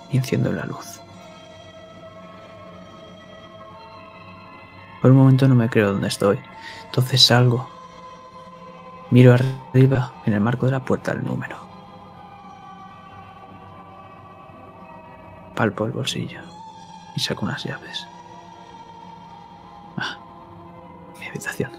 Y 0.10 0.18
enciendo 0.18 0.52
la 0.52 0.66
luz. 0.66 1.00
Por 5.04 5.12
un 5.12 5.18
momento 5.18 5.48
no 5.48 5.54
me 5.54 5.70
creo 5.70 5.92
dónde 5.92 6.08
estoy. 6.08 6.40
Entonces 6.86 7.24
salgo. 7.24 7.70
Miro 9.12 9.36
arriba 9.36 10.14
en 10.26 10.34
el 10.34 10.42
marco 10.42 10.66
de 10.66 10.72
la 10.72 10.84
puerta 10.84 11.12
el 11.12 11.24
número. 11.24 11.65
Palpo 15.56 15.86
el 15.86 15.94
bolsillo 15.94 16.42
y 17.16 17.20
saco 17.20 17.46
unas 17.46 17.64
llaves. 17.64 18.06
Ah, 19.96 20.18
mi 21.18 21.28
habitación. 21.28 21.72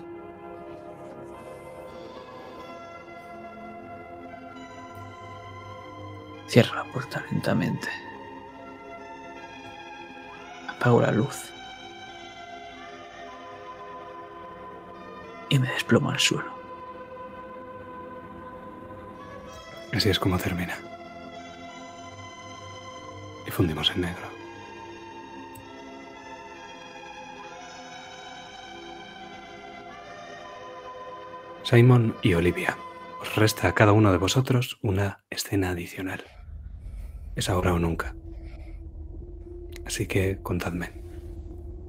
Cierro 6.48 6.74
la 6.74 6.84
puerta 6.84 7.22
lentamente. 7.30 7.88
Apago 10.68 11.02
la 11.02 11.10
luz. 11.10 11.52
Y 15.50 15.58
me 15.58 15.68
desplomo 15.68 16.10
al 16.10 16.18
suelo. 16.18 16.50
Así 19.92 20.08
es 20.08 20.18
como 20.18 20.38
termina. 20.38 20.95
Fundimos 23.56 23.90
en 23.92 24.02
negro. 24.02 24.28
Simon 31.62 32.14
y 32.20 32.34
Olivia, 32.34 32.76
os 33.18 33.34
resta 33.34 33.68
a 33.68 33.72
cada 33.72 33.92
uno 33.92 34.12
de 34.12 34.18
vosotros 34.18 34.78
una 34.82 35.24
escena 35.30 35.70
adicional. 35.70 36.22
Es 37.34 37.48
ahora 37.48 37.72
o 37.72 37.78
nunca. 37.78 38.14
Así 39.86 40.06
que 40.06 40.38
contadme. 40.42 40.92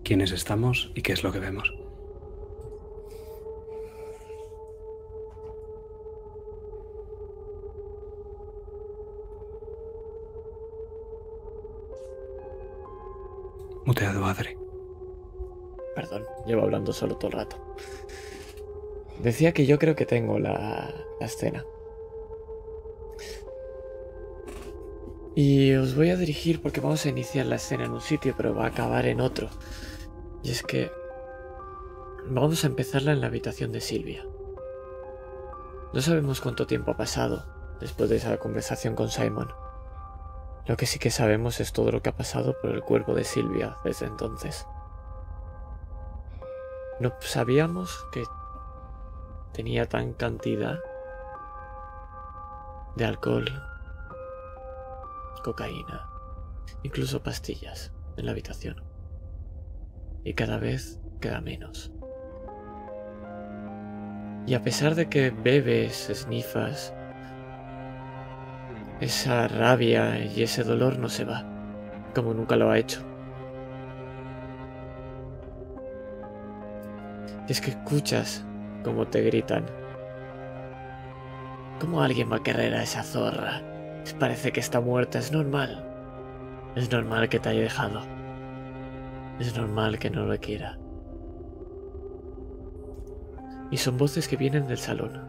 ¿Quiénes 0.05 0.31
estamos 0.31 0.93
y 0.95 1.01
qué 1.01 1.11
es 1.11 1.21
lo 1.21 1.33
que 1.33 1.39
vemos? 1.39 1.73
Solo 16.93 17.17
todo 17.17 17.31
el 17.31 17.37
rato. 17.37 17.57
Decía 19.21 19.51
que 19.51 19.65
yo 19.65 19.79
creo 19.79 19.95
que 19.95 20.05
tengo 20.05 20.39
la, 20.39 20.93
la 21.19 21.25
escena. 21.25 21.65
Y 25.35 25.73
os 25.75 25.95
voy 25.95 26.09
a 26.09 26.17
dirigir 26.17 26.61
porque 26.61 26.81
vamos 26.81 27.05
a 27.05 27.09
iniciar 27.09 27.45
la 27.45 27.57
escena 27.57 27.85
en 27.85 27.91
un 27.91 28.01
sitio, 28.01 28.33
pero 28.35 28.55
va 28.55 28.65
a 28.65 28.69
acabar 28.69 29.05
en 29.05 29.21
otro. 29.21 29.49
Y 30.43 30.51
es 30.51 30.63
que 30.63 30.91
vamos 32.29 32.63
a 32.63 32.67
empezarla 32.67 33.11
en 33.11 33.21
la 33.21 33.27
habitación 33.27 33.71
de 33.71 33.81
Silvia. 33.81 34.25
No 35.93 36.01
sabemos 36.01 36.41
cuánto 36.41 36.67
tiempo 36.67 36.91
ha 36.91 36.97
pasado 36.97 37.45
después 37.79 38.09
de 38.09 38.17
esa 38.17 38.37
conversación 38.37 38.95
con 38.95 39.09
Simon. 39.09 39.49
Lo 40.65 40.75
que 40.75 40.85
sí 40.85 40.99
que 40.99 41.11
sabemos 41.11 41.59
es 41.59 41.71
todo 41.71 41.91
lo 41.91 42.01
que 42.01 42.09
ha 42.09 42.15
pasado 42.15 42.55
por 42.61 42.71
el 42.71 42.81
cuerpo 42.81 43.13
de 43.13 43.23
Silvia 43.23 43.77
desde 43.85 44.05
entonces. 44.05 44.65
No 46.99 47.13
sabíamos 47.19 48.07
que 48.11 48.23
tenía 49.53 49.87
tan 49.87 50.13
cantidad 50.13 50.79
de 52.95 53.05
alcohol, 53.05 53.45
cocaína, 55.43 56.09
incluso 56.81 57.21
pastillas 57.21 57.93
en 58.17 58.25
la 58.25 58.31
habitación. 58.31 58.81
Y 60.23 60.33
cada 60.33 60.57
vez 60.57 60.99
queda 61.21 61.39
menos. 61.39 61.91
Y 64.47 64.55
a 64.55 64.63
pesar 64.63 64.95
de 64.95 65.07
que 65.07 65.29
bebes, 65.29 66.09
esnifas, 66.09 66.95
esa 69.01 69.47
rabia 69.47 70.25
y 70.25 70.41
ese 70.41 70.63
dolor 70.63 70.97
no 70.97 71.09
se 71.09 71.25
va, 71.25 71.45
como 72.15 72.33
nunca 72.33 72.55
lo 72.55 72.71
ha 72.71 72.79
hecho. 72.79 73.01
Es 77.47 77.61
que 77.61 77.71
escuchas 77.71 78.45
cómo 78.83 79.07
te 79.07 79.21
gritan. 79.21 79.65
¿Cómo 81.79 82.01
alguien 82.01 82.29
va 82.29 82.37
a 82.37 82.43
querer 82.43 82.73
a 82.73 82.83
esa 82.83 83.03
zorra? 83.03 83.61
Parece 84.19 84.51
que 84.51 84.59
está 84.59 84.81
muerta, 84.81 85.19
es 85.19 85.31
normal. 85.31 85.85
Es 86.75 86.91
normal 86.91 87.29
que 87.29 87.39
te 87.39 87.49
haya 87.49 87.61
dejado. 87.61 88.01
Es 89.39 89.55
normal 89.55 89.97
que 89.97 90.09
no 90.09 90.25
lo 90.25 90.37
quiera. 90.39 90.77
Y 93.71 93.77
son 93.77 93.97
voces 93.97 94.27
que 94.27 94.35
vienen 94.35 94.67
del 94.67 94.77
salón. 94.77 95.21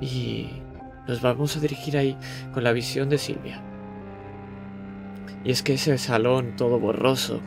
Y 0.00 0.48
nos 1.06 1.20
vamos 1.20 1.56
a 1.56 1.60
dirigir 1.60 1.98
ahí 1.98 2.16
con 2.54 2.64
la 2.64 2.72
visión 2.72 3.10
de 3.10 3.18
Silvia. 3.18 3.69
Y 5.44 5.50
es 5.50 5.62
que 5.62 5.74
ese 5.74 5.96
salón 5.98 6.54
todo 6.56 6.78
borroso 6.78 7.40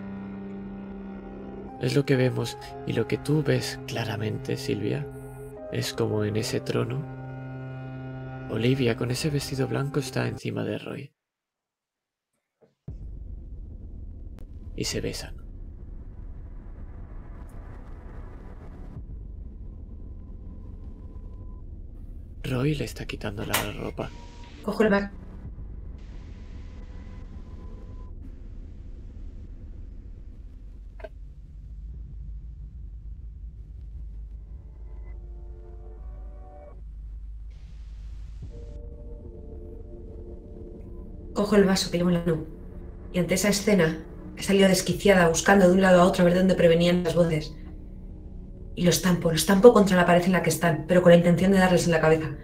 es 1.81 1.95
lo 1.95 2.05
que 2.05 2.15
vemos 2.15 2.57
y 2.87 2.93
lo 2.93 3.07
que 3.07 3.17
tú 3.17 3.43
ves 3.43 3.79
claramente, 3.87 4.57
Silvia, 4.57 5.05
es 5.71 5.93
como 5.93 6.23
en 6.23 6.37
ese 6.37 6.59
trono, 6.59 7.03
Olivia 8.49 8.95
con 8.95 9.11
ese 9.11 9.29
vestido 9.29 9.67
blanco 9.67 9.99
está 9.99 10.27
encima 10.27 10.63
de 10.63 10.77
Roy. 10.77 11.13
Y 14.75 14.85
se 14.85 15.01
besan. 15.01 15.35
Roy 22.43 22.75
le 22.75 22.85
está 22.85 23.05
quitando 23.05 23.45
la 23.45 23.53
ropa. 23.73 24.09
Cojo 24.63 24.83
el 24.83 24.89
bar. 24.89 25.22
Cojo 41.33 41.55
el 41.55 41.65
vaso 41.65 41.89
que 41.91 41.97
llevo 41.97 42.09
en 42.09 42.15
la 42.15 42.25
mano. 42.25 42.45
Y 43.11 43.19
ante 43.19 43.35
esa 43.35 43.49
escena 43.49 44.03
he 44.37 44.43
salido 44.43 44.67
desquiciada 44.67 45.27
buscando 45.29 45.67
de 45.67 45.73
un 45.73 45.81
lado 45.81 46.01
a 46.01 46.05
otro 46.05 46.23
a 46.23 46.25
ver 46.25 46.35
dónde 46.35 46.55
prevenían 46.55 47.03
las 47.03 47.15
voces. 47.15 47.55
Y 48.75 48.83
lo 48.83 48.89
estampo, 48.89 49.29
lo 49.29 49.35
estampo 49.35 49.73
contra 49.73 49.97
la 49.97 50.05
pared 50.05 50.25
en 50.25 50.31
la 50.31 50.41
que 50.41 50.49
están, 50.49 50.85
pero 50.87 51.01
con 51.01 51.11
la 51.11 51.17
intención 51.17 51.51
de 51.51 51.59
darles 51.59 51.85
en 51.85 51.91
la 51.91 52.01
cabeza. 52.01 52.35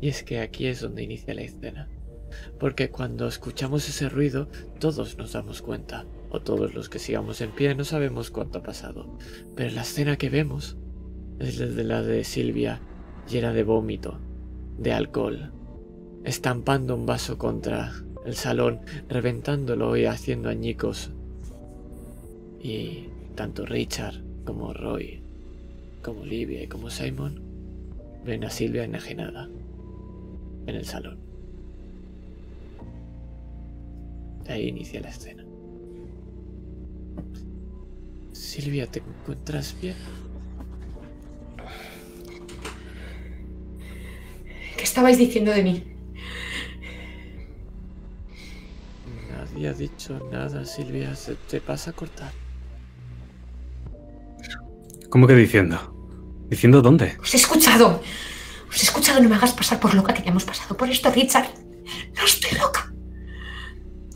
Y 0.00 0.08
es 0.08 0.24
que 0.24 0.40
aquí 0.40 0.66
es 0.66 0.80
donde 0.80 1.04
inicia 1.04 1.32
la 1.32 1.42
escena. 1.42 1.88
Porque 2.58 2.90
cuando 2.90 3.28
escuchamos 3.28 3.88
ese 3.88 4.08
ruido, 4.08 4.48
todos 4.80 5.16
nos 5.16 5.32
damos 5.32 5.62
cuenta. 5.62 6.06
O 6.30 6.40
todos 6.40 6.74
los 6.74 6.88
que 6.88 6.98
sigamos 6.98 7.40
en 7.40 7.52
pie 7.52 7.74
no 7.74 7.84
sabemos 7.84 8.30
cuánto 8.30 8.58
ha 8.58 8.62
pasado. 8.62 9.16
Pero 9.54 9.70
la 9.70 9.82
escena 9.82 10.16
que 10.16 10.30
vemos 10.30 10.76
es 11.38 11.58
desde 11.58 11.84
la 11.84 12.02
de 12.02 12.24
Silvia 12.24 12.80
llena 13.28 13.52
de 13.52 13.62
vómito, 13.62 14.18
de 14.78 14.92
alcohol, 14.92 15.52
estampando 16.24 16.94
un 16.94 17.06
vaso 17.06 17.38
contra 17.38 17.92
el 18.24 18.34
salón, 18.34 18.80
reventándolo 19.08 19.96
y 19.96 20.06
haciendo 20.06 20.48
añicos. 20.48 21.10
Y 22.62 23.08
tanto 23.34 23.66
Richard 23.66 24.22
como 24.44 24.72
Roy, 24.72 25.22
como 26.02 26.22
Olivia 26.22 26.62
y 26.62 26.66
como 26.66 26.90
Simon 26.90 27.40
ven 28.24 28.44
a 28.44 28.50
Silvia 28.50 28.84
enajenada 28.84 29.48
en 30.66 30.74
el 30.74 30.84
salón. 30.84 31.18
Ahí 34.48 34.68
inicia 34.68 35.00
la 35.00 35.08
escena. 35.08 35.44
Silvia, 38.32 38.86
¿te 38.86 39.00
encuentras 39.00 39.76
bien? 39.80 39.94
¿Qué 44.82 44.86
estabais 44.86 45.16
diciendo 45.16 45.52
de 45.52 45.62
mí? 45.62 45.84
Nadie 49.30 49.68
ha 49.68 49.72
dicho 49.72 50.18
nada, 50.32 50.64
Silvia. 50.64 51.14
Se 51.14 51.36
te 51.36 51.60
pasa 51.60 51.90
a 51.90 51.92
cortar. 51.92 52.32
¿Cómo 55.08 55.28
que 55.28 55.36
diciendo? 55.36 55.78
¿Diciendo 56.48 56.82
dónde? 56.82 57.16
Os 57.22 57.32
he 57.32 57.36
escuchado. 57.36 58.02
Os 58.68 58.80
he 58.80 58.86
escuchado, 58.86 59.22
no 59.22 59.28
me 59.28 59.36
hagas 59.36 59.52
pasar 59.52 59.78
por 59.78 59.94
loca 59.94 60.12
que 60.14 60.24
ya 60.24 60.30
hemos 60.30 60.44
pasado 60.44 60.76
por 60.76 60.90
esto, 60.90 61.12
Richard. 61.12 61.46
No 62.16 62.24
estoy 62.24 62.58
loca. 62.58 62.92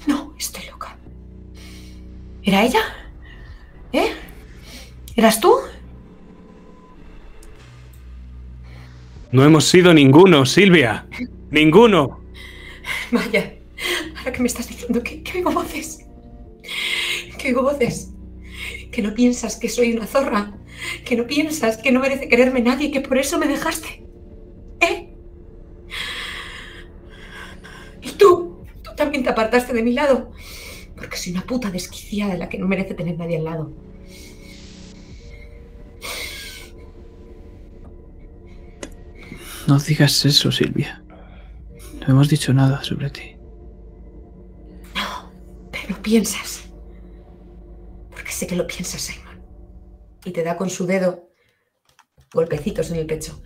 No, 0.08 0.34
estoy 0.36 0.66
loca. 0.66 0.98
¿Era 2.42 2.64
ella? 2.64 2.82
¿Eh? 3.92 4.16
¿Eras 5.14 5.38
tú? 5.38 5.54
No 9.32 9.44
hemos 9.44 9.64
sido 9.64 9.92
ninguno, 9.92 10.46
Silvia. 10.46 11.06
Ninguno. 11.50 12.20
Vaya, 13.10 13.54
ahora 14.18 14.32
que 14.32 14.40
me 14.40 14.46
estás 14.46 14.68
diciendo 14.68 15.02
que, 15.02 15.22
que 15.22 15.38
oigo 15.38 15.50
voces. 15.50 16.06
Que 17.38 17.48
oigo 17.48 17.62
voces. 17.62 18.12
Que 18.92 19.02
no 19.02 19.14
piensas 19.14 19.56
que 19.56 19.68
soy 19.68 19.92
una 19.94 20.06
zorra. 20.06 20.56
Que 21.04 21.16
no 21.16 21.26
piensas 21.26 21.76
que 21.78 21.90
no 21.90 22.00
merece 22.00 22.28
quererme 22.28 22.60
nadie 22.60 22.88
y 22.88 22.90
que 22.92 23.00
por 23.00 23.18
eso 23.18 23.38
me 23.38 23.48
dejaste. 23.48 24.04
¿Eh? 24.80 25.12
Y 28.02 28.10
tú, 28.12 28.64
tú 28.82 28.90
también 28.96 29.24
te 29.24 29.30
apartaste 29.30 29.72
de 29.72 29.82
mi 29.82 29.92
lado. 29.92 30.30
Porque 30.94 31.16
soy 31.16 31.32
una 31.32 31.42
puta 31.42 31.70
desquiciada 31.70 32.32
de 32.32 32.38
la 32.38 32.48
que 32.48 32.58
no 32.58 32.68
merece 32.68 32.94
tener 32.94 33.18
nadie 33.18 33.38
al 33.38 33.44
lado. 33.44 33.72
No 39.66 39.78
digas 39.78 40.24
eso, 40.24 40.52
Silvia. 40.52 41.02
No 42.00 42.06
hemos 42.08 42.28
dicho 42.28 42.52
nada 42.52 42.82
sobre 42.84 43.10
ti. 43.10 43.36
No, 44.94 45.32
pero 45.72 46.00
piensas. 46.00 46.68
Porque 48.10 48.30
sé 48.30 48.46
que 48.46 48.54
lo 48.54 48.66
piensas, 48.66 49.00
Simon. 49.00 49.42
Y 50.24 50.30
te 50.30 50.44
da 50.44 50.56
con 50.56 50.70
su 50.70 50.86
dedo 50.86 51.28
golpecitos 52.32 52.90
en 52.90 52.96
el 52.96 53.06
pecho. 53.06 53.40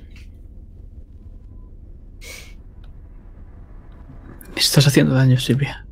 Me 4.54 4.60
estás 4.60 4.86
haciendo 4.86 5.14
daño, 5.14 5.38
Silvia. 5.38 5.86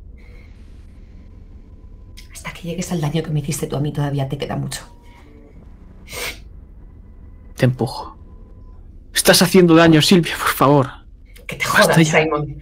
Hasta 2.31 2.53
que 2.53 2.67
llegues 2.67 2.91
al 2.91 3.01
daño 3.01 3.23
que 3.23 3.31
me 3.31 3.39
hiciste 3.39 3.65
tú 3.65 3.75
a 3.77 3.79
mí 3.79 3.91
todavía 3.91 4.29
te 4.29 4.37
queda 4.37 4.55
mucho. 4.55 4.81
Te 7.55 7.65
empujo. 7.65 8.18
Estás 9.19 9.41
haciendo 9.41 9.75
daño, 9.75 10.01
Silvia, 10.01 10.33
por 10.39 10.47
favor. 10.47 10.87
Que 11.45 11.57
te 11.57 11.65
jodas, 11.65 11.97
ya. 11.97 12.23
Simon. 12.23 12.57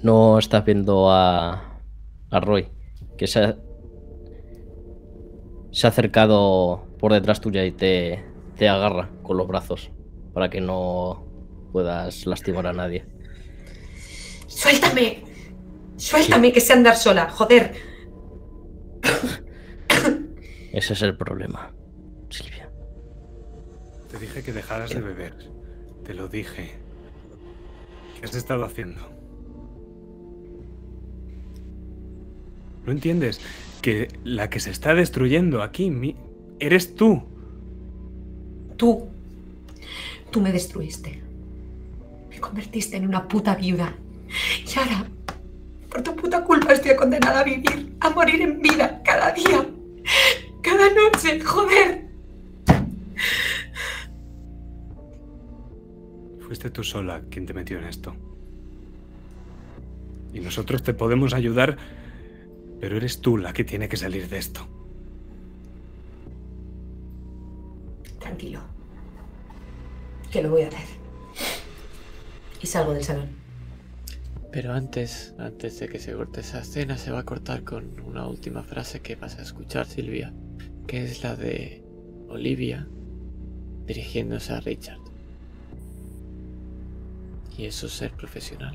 No 0.00 0.38
estás 0.38 0.64
viendo 0.64 1.10
a, 1.10 1.80
a 2.30 2.40
Roy, 2.40 2.68
que 3.18 3.26
se 3.26 3.40
ha, 3.40 3.56
se 5.72 5.86
ha 5.86 5.90
acercado 5.90 6.86
por 7.00 7.12
detrás 7.12 7.40
tuya 7.40 7.64
y 7.64 7.72
te, 7.72 8.24
te 8.56 8.68
agarra 8.68 9.10
con 9.24 9.36
los 9.36 9.48
brazos. 9.48 9.90
para 10.32 10.48
que 10.48 10.60
no 10.60 11.26
puedas 11.72 12.26
lastimar 12.26 12.68
a 12.68 12.72
nadie. 12.72 13.04
¡Suéltame! 14.46 15.24
¡Suéltame 15.96 16.52
que 16.52 16.60
sé 16.60 16.74
andar 16.74 16.96
sola! 16.96 17.28
¡Joder! 17.28 17.74
Ese 20.72 20.92
es 20.92 21.02
el 21.02 21.16
problema. 21.16 21.74
Te 24.10 24.18
dije 24.18 24.42
que 24.42 24.52
dejaras 24.52 24.90
de 24.90 25.00
beber. 25.00 25.34
Te 26.04 26.14
lo 26.14 26.28
dije. 26.28 26.72
¿Qué 28.18 28.26
has 28.26 28.34
estado 28.34 28.64
haciendo? 28.64 29.00
¿No 32.84 32.92
entiendes? 32.92 33.40
Que 33.82 34.08
la 34.24 34.50
que 34.50 34.60
se 34.60 34.70
está 34.70 34.94
destruyendo 34.94 35.62
aquí 35.62 36.16
eres 36.58 36.94
tú. 36.94 37.22
Tú. 38.76 39.08
Tú 40.30 40.40
me 40.40 40.52
destruiste. 40.52 41.22
Me 42.28 42.40
convertiste 42.40 42.96
en 42.96 43.06
una 43.06 43.26
puta 43.28 43.54
viuda. 43.54 43.94
Y 44.66 44.78
ahora, 44.78 45.06
por 45.88 46.02
tu 46.02 46.14
puta 46.16 46.44
culpa, 46.44 46.72
estoy 46.72 46.96
condenada 46.96 47.40
a 47.40 47.44
vivir, 47.44 47.96
a 48.00 48.10
morir 48.10 48.42
en 48.42 48.60
vida, 48.60 49.02
cada 49.04 49.32
día, 49.32 49.66
cada 50.62 50.88
noche, 50.94 51.40
joder. 51.40 52.10
Fuiste 56.50 56.68
tú 56.70 56.82
sola 56.82 57.22
quien 57.30 57.46
te 57.46 57.54
metió 57.54 57.78
en 57.78 57.84
esto. 57.84 58.12
Y 60.34 60.40
nosotros 60.40 60.82
te 60.82 60.94
podemos 60.94 61.32
ayudar, 61.32 61.78
pero 62.80 62.96
eres 62.96 63.20
tú 63.20 63.36
la 63.36 63.52
que 63.52 63.62
tiene 63.62 63.88
que 63.88 63.96
salir 63.96 64.28
de 64.28 64.38
esto. 64.38 64.66
Tranquilo. 68.18 68.62
Que 70.32 70.42
lo 70.42 70.50
voy 70.50 70.62
a 70.62 70.66
hacer. 70.66 70.88
Y 72.60 72.66
salgo 72.66 72.94
del 72.94 73.04
salón. 73.04 73.28
Pero 74.50 74.72
antes, 74.72 75.32
antes 75.38 75.78
de 75.78 75.88
que 75.88 76.00
se 76.00 76.14
corte 76.14 76.40
esa 76.40 76.62
escena, 76.62 76.98
se 76.98 77.12
va 77.12 77.20
a 77.20 77.24
cortar 77.24 77.62
con 77.62 78.00
una 78.00 78.26
última 78.26 78.64
frase 78.64 78.98
que 79.02 79.14
vas 79.14 79.38
a 79.38 79.42
escuchar, 79.42 79.86
Silvia, 79.86 80.34
que 80.88 81.04
es 81.04 81.22
la 81.22 81.36
de 81.36 81.84
Olivia 82.28 82.88
dirigiéndose 83.86 84.52
a 84.52 84.58
Richard. 84.58 84.99
Y 87.60 87.66
eso 87.66 87.88
es 87.88 87.92
ser 87.92 88.10
profesional. 88.12 88.74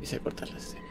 Y 0.00 0.06
se 0.06 0.20
corta 0.20 0.46
la 0.46 0.56
escena. 0.56 0.86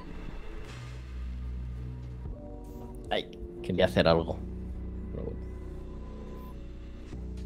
Ay, 3.09 3.31
quería 3.61 3.85
hacer 3.85 4.09
algo. 4.09 4.37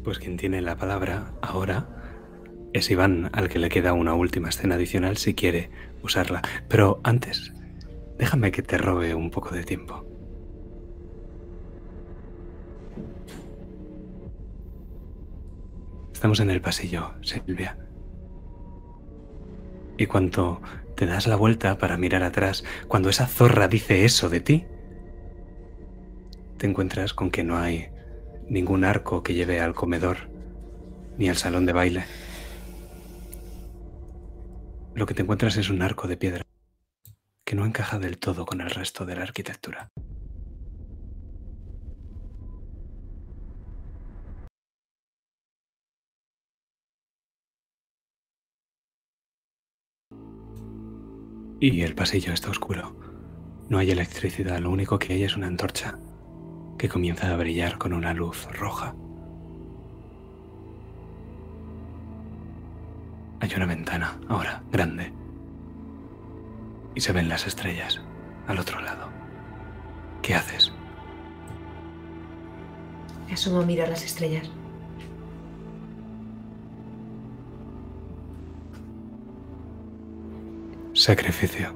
Pues 0.02 0.18
quien 0.18 0.36
tiene 0.36 0.60
la 0.60 0.76
palabra 0.76 1.34
ahora 1.40 1.86
es 2.72 2.90
Iván, 2.90 3.30
al 3.32 3.48
que 3.48 3.60
le 3.60 3.68
queda 3.68 3.92
una 3.92 4.14
última 4.14 4.48
escena 4.48 4.74
adicional 4.74 5.18
si 5.18 5.34
quiere 5.34 5.70
usarla. 6.02 6.42
Pero 6.66 6.98
antes, 7.04 7.52
déjame 8.18 8.50
que 8.50 8.62
te 8.62 8.76
robe 8.76 9.14
un 9.14 9.30
poco 9.30 9.54
de 9.54 9.62
tiempo. 9.62 10.04
Estamos 16.12 16.40
en 16.40 16.50
el 16.50 16.60
pasillo, 16.60 17.14
Silvia. 17.22 17.87
Y 19.98 20.06
cuando 20.06 20.62
te 20.94 21.06
das 21.06 21.26
la 21.26 21.36
vuelta 21.36 21.76
para 21.76 21.96
mirar 21.96 22.22
atrás, 22.22 22.64
cuando 22.86 23.10
esa 23.10 23.26
zorra 23.26 23.66
dice 23.66 24.04
eso 24.04 24.28
de 24.28 24.40
ti, 24.40 24.64
te 26.56 26.66
encuentras 26.66 27.12
con 27.12 27.30
que 27.30 27.42
no 27.42 27.58
hay 27.58 27.88
ningún 28.48 28.84
arco 28.84 29.22
que 29.22 29.34
lleve 29.34 29.60
al 29.60 29.74
comedor 29.74 30.30
ni 31.18 31.28
al 31.28 31.36
salón 31.36 31.66
de 31.66 31.72
baile. 31.72 32.04
Lo 34.94 35.04
que 35.04 35.14
te 35.14 35.22
encuentras 35.22 35.56
es 35.56 35.68
un 35.68 35.82
arco 35.82 36.06
de 36.08 36.16
piedra 36.16 36.44
que 37.44 37.56
no 37.56 37.66
encaja 37.66 37.98
del 37.98 38.18
todo 38.18 38.46
con 38.46 38.60
el 38.60 38.70
resto 38.70 39.04
de 39.04 39.16
la 39.16 39.22
arquitectura. 39.22 39.90
Y 51.60 51.82
el 51.82 51.94
pasillo 51.94 52.32
está 52.32 52.50
oscuro. 52.50 52.94
No 53.68 53.78
hay 53.78 53.90
electricidad, 53.90 54.60
lo 54.60 54.70
único 54.70 54.98
que 54.98 55.14
hay 55.14 55.24
es 55.24 55.36
una 55.36 55.48
antorcha 55.48 55.98
que 56.78 56.88
comienza 56.88 57.32
a 57.32 57.36
brillar 57.36 57.78
con 57.78 57.92
una 57.92 58.14
luz 58.14 58.46
roja. 58.52 58.94
Hay 63.40 63.50
una 63.56 63.66
ventana, 63.66 64.18
ahora, 64.28 64.62
grande. 64.70 65.12
Y 66.94 67.00
se 67.00 67.12
ven 67.12 67.28
las 67.28 67.46
estrellas 67.46 68.00
al 68.46 68.58
otro 68.60 68.80
lado. 68.80 69.08
¿Qué 70.22 70.34
haces? 70.34 70.72
Me 73.28 73.58
a 73.58 73.66
mirar 73.66 73.88
las 73.88 74.04
estrellas. 74.04 74.48
Sacrificio. 80.98 81.72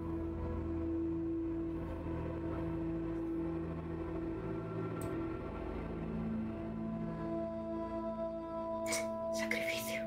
Sacrificio. 9.32 10.02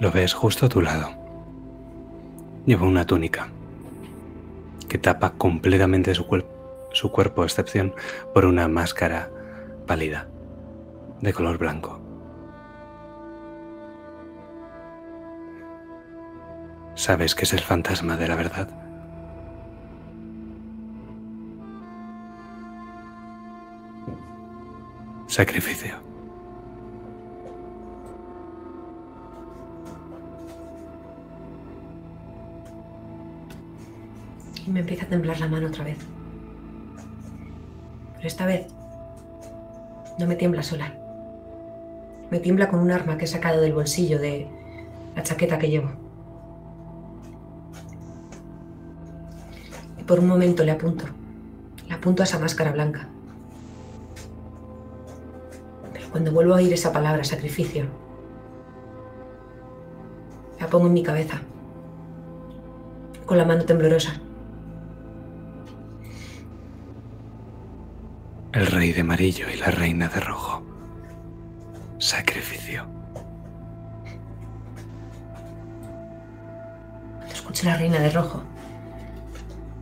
Lo 0.00 0.10
ves 0.12 0.34
justo 0.34 0.66
a 0.66 0.68
tu 0.68 0.82
lado. 0.82 1.08
Lleva 2.66 2.86
una 2.86 3.06
túnica 3.06 3.48
que 4.86 4.98
tapa 4.98 5.30
completamente 5.30 6.14
su, 6.14 6.26
cuerp- 6.26 6.44
su 6.92 7.10
cuerpo, 7.10 7.40
a 7.40 7.46
excepción 7.46 7.94
por 8.34 8.44
una 8.44 8.68
máscara 8.68 9.30
pálida, 9.86 10.28
de 11.22 11.32
color 11.32 11.56
blanco. 11.56 12.03
Sabes 16.94 17.34
que 17.34 17.44
es 17.44 17.52
el 17.52 17.60
fantasma 17.60 18.16
de 18.16 18.28
la 18.28 18.36
verdad. 18.36 18.68
Sacrificio. 25.26 25.96
Y 34.64 34.70
me 34.70 34.80
empieza 34.80 35.04
a 35.04 35.08
temblar 35.08 35.40
la 35.40 35.48
mano 35.48 35.66
otra 35.66 35.84
vez. 35.84 35.98
Pero 38.14 38.28
esta 38.28 38.46
vez 38.46 38.68
no 40.18 40.26
me 40.26 40.36
tiembla 40.36 40.62
sola. 40.62 40.94
Me 42.30 42.38
tiembla 42.38 42.68
con 42.68 42.80
un 42.80 42.92
arma 42.92 43.18
que 43.18 43.24
he 43.24 43.28
sacado 43.28 43.60
del 43.60 43.74
bolsillo 43.74 44.20
de 44.20 44.48
la 45.16 45.22
chaqueta 45.24 45.58
que 45.58 45.68
llevo. 45.68 46.03
Y 50.04 50.06
por 50.06 50.20
un 50.20 50.26
momento 50.26 50.62
le 50.64 50.72
apunto. 50.72 51.06
Le 51.88 51.94
apunto 51.94 52.22
a 52.22 52.24
esa 52.24 52.38
máscara 52.38 52.72
blanca. 52.72 53.08
Pero 55.94 56.10
cuando 56.10 56.30
vuelvo 56.30 56.52
a 56.52 56.56
oír 56.56 56.74
esa 56.74 56.92
palabra, 56.92 57.24
sacrificio, 57.24 57.86
la 60.60 60.66
pongo 60.66 60.88
en 60.88 60.92
mi 60.92 61.02
cabeza. 61.02 61.40
Con 63.24 63.38
la 63.38 63.46
mano 63.46 63.64
temblorosa. 63.64 64.20
El 68.52 68.66
rey 68.66 68.92
de 68.92 69.00
amarillo 69.00 69.46
y 69.48 69.56
la 69.56 69.70
reina 69.70 70.08
de 70.08 70.20
rojo. 70.20 70.62
Sacrificio. 71.98 72.84
Cuando 77.16 77.34
escucho 77.34 77.64
la 77.64 77.78
reina 77.78 78.00
de 78.00 78.10
rojo, 78.10 78.42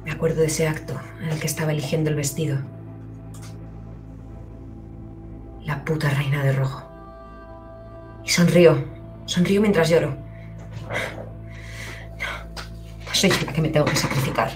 me 0.05 0.11
acuerdo 0.11 0.41
de 0.41 0.47
ese 0.47 0.67
acto 0.67 1.01
en 1.21 1.31
el 1.31 1.39
que 1.39 1.47
estaba 1.47 1.73
eligiendo 1.73 2.11
el 2.11 2.17
vestido. 2.17 2.59
La 5.65 5.85
puta 5.85 6.11
reina 6.11 6.43
de 6.43 6.53
rojo. 6.53 6.89
Y 8.25 8.31
sonrío, 8.31 8.85
sonrío 9.27 9.61
mientras 9.61 9.89
lloro. 9.89 10.11
No, 10.11 10.17
no 13.07 13.15
soy 13.15 13.31
la 13.47 13.53
que 13.53 13.63
me 13.63 13.69
tengo 13.69 13.87
que 13.87 13.97
sacrificar. 13.97 14.51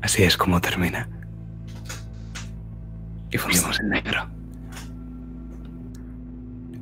Así 0.00 0.22
es 0.22 0.36
como 0.36 0.60
termina. 0.60 1.08
Y 3.30 3.38
fundimos 3.38 3.78
en 3.80 3.88
negro. 3.90 4.26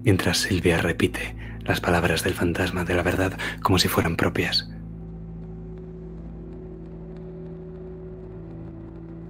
Mientras 0.05 0.39
Silvia 0.39 0.79
repite 0.79 1.35
las 1.65 1.81
palabras 1.81 2.23
del 2.23 2.35
fantasma 2.35 2.85
de 2.85 2.95
la 2.95 3.03
verdad 3.03 3.33
como 3.63 3.79
si 3.79 3.89
fueran 3.89 4.17
propias. 4.17 4.69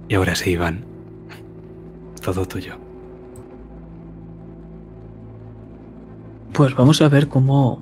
Y 0.07 0.15
ahora 0.15 0.35
sí, 0.35 0.51
Iván. 0.51 0.85
Todo 2.21 2.45
tuyo. 2.45 2.77
Pues 6.53 6.75
vamos 6.75 7.01
a 7.01 7.09
ver 7.09 7.27
cómo 7.27 7.81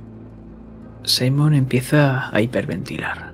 Simon 1.04 1.54
empieza 1.54 2.36
a 2.36 2.42
hiperventilar. 2.42 3.34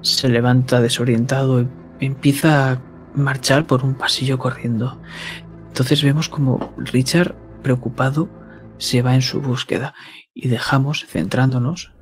Se 0.00 0.28
levanta 0.28 0.80
desorientado 0.80 1.62
y 2.00 2.06
empieza 2.06 2.72
a 2.72 2.80
marchar 3.14 3.66
por 3.66 3.84
un 3.84 3.94
pasillo 3.94 4.38
corriendo. 4.38 4.98
Entonces 5.68 6.02
vemos 6.02 6.28
como 6.28 6.72
Richard, 6.76 7.34
preocupado, 7.62 8.28
se 8.82 9.00
va 9.00 9.14
en 9.14 9.22
su 9.22 9.40
búsqueda 9.40 9.94
y 10.34 10.48
dejamos, 10.48 11.06
centrándonos, 11.06 11.94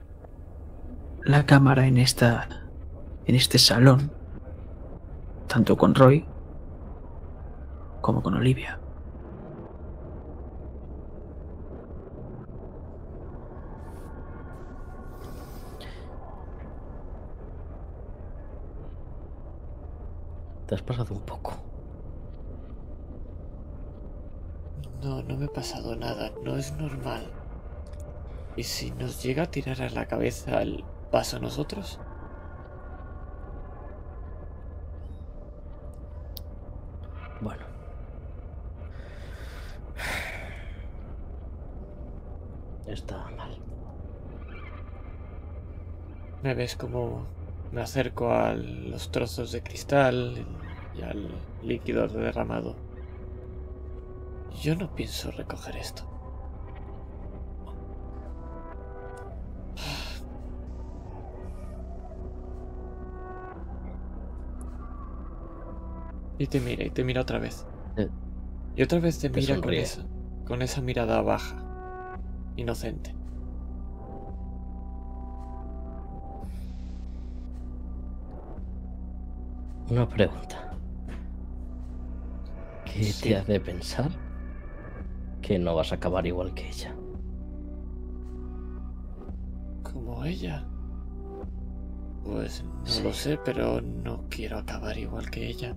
la 1.23 1.44
cámara 1.44 1.86
en 1.86 1.99
esta 1.99 2.49
en 3.26 3.34
este 3.34 3.59
salón, 3.59 4.10
tanto 5.47 5.76
con 5.76 5.94
Roy 5.94 6.26
como 8.00 8.23
con 8.23 8.33
Olivia. 8.33 8.81
Te 20.67 20.75
has 20.75 20.83
pasado 20.83 21.15
un 21.15 21.20
poco. 21.26 21.70
No, 25.03 25.23
no 25.23 25.37
me 25.37 25.47
ha 25.47 25.53
pasado 25.53 25.97
nada, 25.97 26.31
no 26.45 26.57
es 26.57 26.73
normal. 26.73 27.31
¿Y 28.57 28.65
si 28.65 28.91
nos 28.91 29.23
llega 29.23 29.45
a 29.45 29.51
tirar 29.51 29.81
a 29.81 29.89
la 29.89 30.07
cabeza 30.07 30.61
el 30.61 30.85
paso 31.11 31.39
a 31.39 31.41
nosotros? 31.41 31.99
Bueno. 37.41 37.65
Está 42.87 43.31
mal. 43.37 43.57
Me 46.43 46.55
ves 46.55 46.77
como 46.77 47.25
me 47.73 47.83
acerco 47.83 48.33
a 48.33 48.53
los 48.53 49.12
trozos 49.12 49.53
de 49.53 49.62
cristal 49.62 50.45
y 50.95 51.03
al 51.03 51.31
líquido 51.62 52.09
derramado. 52.09 52.90
Yo 54.61 54.77
no 54.77 54.95
pienso 54.95 55.31
recoger 55.31 55.77
esto. 55.77 56.05
Y 66.39 66.47
te 66.47 66.61
mira, 66.61 66.85
y 66.85 66.91
te 66.91 67.05
mira 67.05 67.21
otra 67.23 67.39
vez. 67.39 67.67
Eh, 67.97 68.09
Y 68.77 68.83
otra 68.83 68.99
vez 69.01 69.19
te 69.19 69.29
te 69.31 69.41
mira 69.41 69.61
con 69.61 69.75
esa, 69.75 70.03
con 70.47 70.63
esa 70.63 70.81
mirada 70.81 71.21
baja, 71.23 71.63
inocente. 72.57 73.15
Una 79.91 80.09
pregunta. 80.09 80.71
¿Qué 82.85 83.05
Sí. 83.05 83.29
te 83.29 83.37
hace 83.37 83.61
pensar 83.61 84.11
que 85.51 85.59
no 85.59 85.75
vas 85.75 85.91
a 85.91 85.97
acabar 85.97 86.25
igual 86.29 86.55
que 86.55 86.69
ella? 86.69 86.95
Como 89.83 90.25
ella. 90.25 90.65
Pues 92.25 92.62
no 92.62 92.87
Sí. 92.87 93.03
lo 93.03 93.12
sé, 93.12 93.37
pero 93.45 93.81
no 93.81 94.27
quiero 94.31 94.59
acabar 94.59 94.97
igual 94.97 95.29
que 95.29 95.49
ella. 95.49 95.75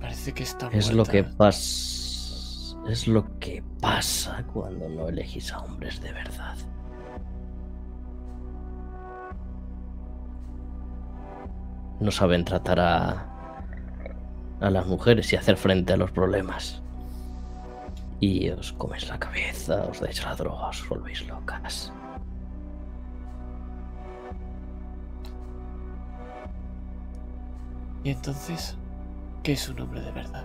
Parece 0.00 0.32
que 0.34 0.44
está 0.44 0.68
Es 0.68 0.92
lo 0.94 1.04
que 1.04 1.22
muerta. 1.22 1.36
pasa. 1.36 2.78
Es 2.88 3.08
lo 3.08 3.24
que 3.40 3.60
pasa 3.80 4.44
cuando 4.52 4.88
no 4.88 5.08
elegís 5.08 5.52
a 5.52 5.58
hombres 5.58 6.00
de 6.00 6.12
verdad. 6.12 6.56
No 11.98 12.12
saben 12.12 12.44
tratar 12.44 12.78
a, 12.78 13.26
a 14.60 14.70
las 14.70 14.86
mujeres 14.86 15.32
y 15.32 15.36
hacer 15.36 15.56
frente 15.56 15.92
a 15.92 15.96
los 15.96 16.12
problemas. 16.12 16.82
Y 18.20 18.50
os 18.50 18.72
coméis 18.72 19.08
la 19.08 19.18
cabeza, 19.18 19.86
os 19.86 20.00
dais 20.00 20.18
la 20.24 20.34
droga, 20.34 20.68
os 20.68 20.82
volvéis 20.88 21.26
locas. 21.28 21.92
Y 28.02 28.10
entonces, 28.10 28.76
¿qué 29.42 29.52
es 29.52 29.68
un 29.68 29.80
hombre 29.80 30.00
de 30.00 30.10
verdad? 30.12 30.44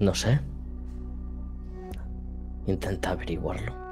No 0.00 0.14
sé. 0.14 0.40
Intenta 2.66 3.10
averiguarlo. 3.10 3.83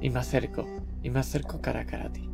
Y 0.00 0.10
me 0.10 0.20
acerco, 0.20 0.64
y 1.02 1.10
me 1.10 1.20
acerco 1.20 1.60
cara 1.60 1.80
a 1.80 1.86
cara 1.86 2.06
a 2.06 2.12
ti. 2.12 2.28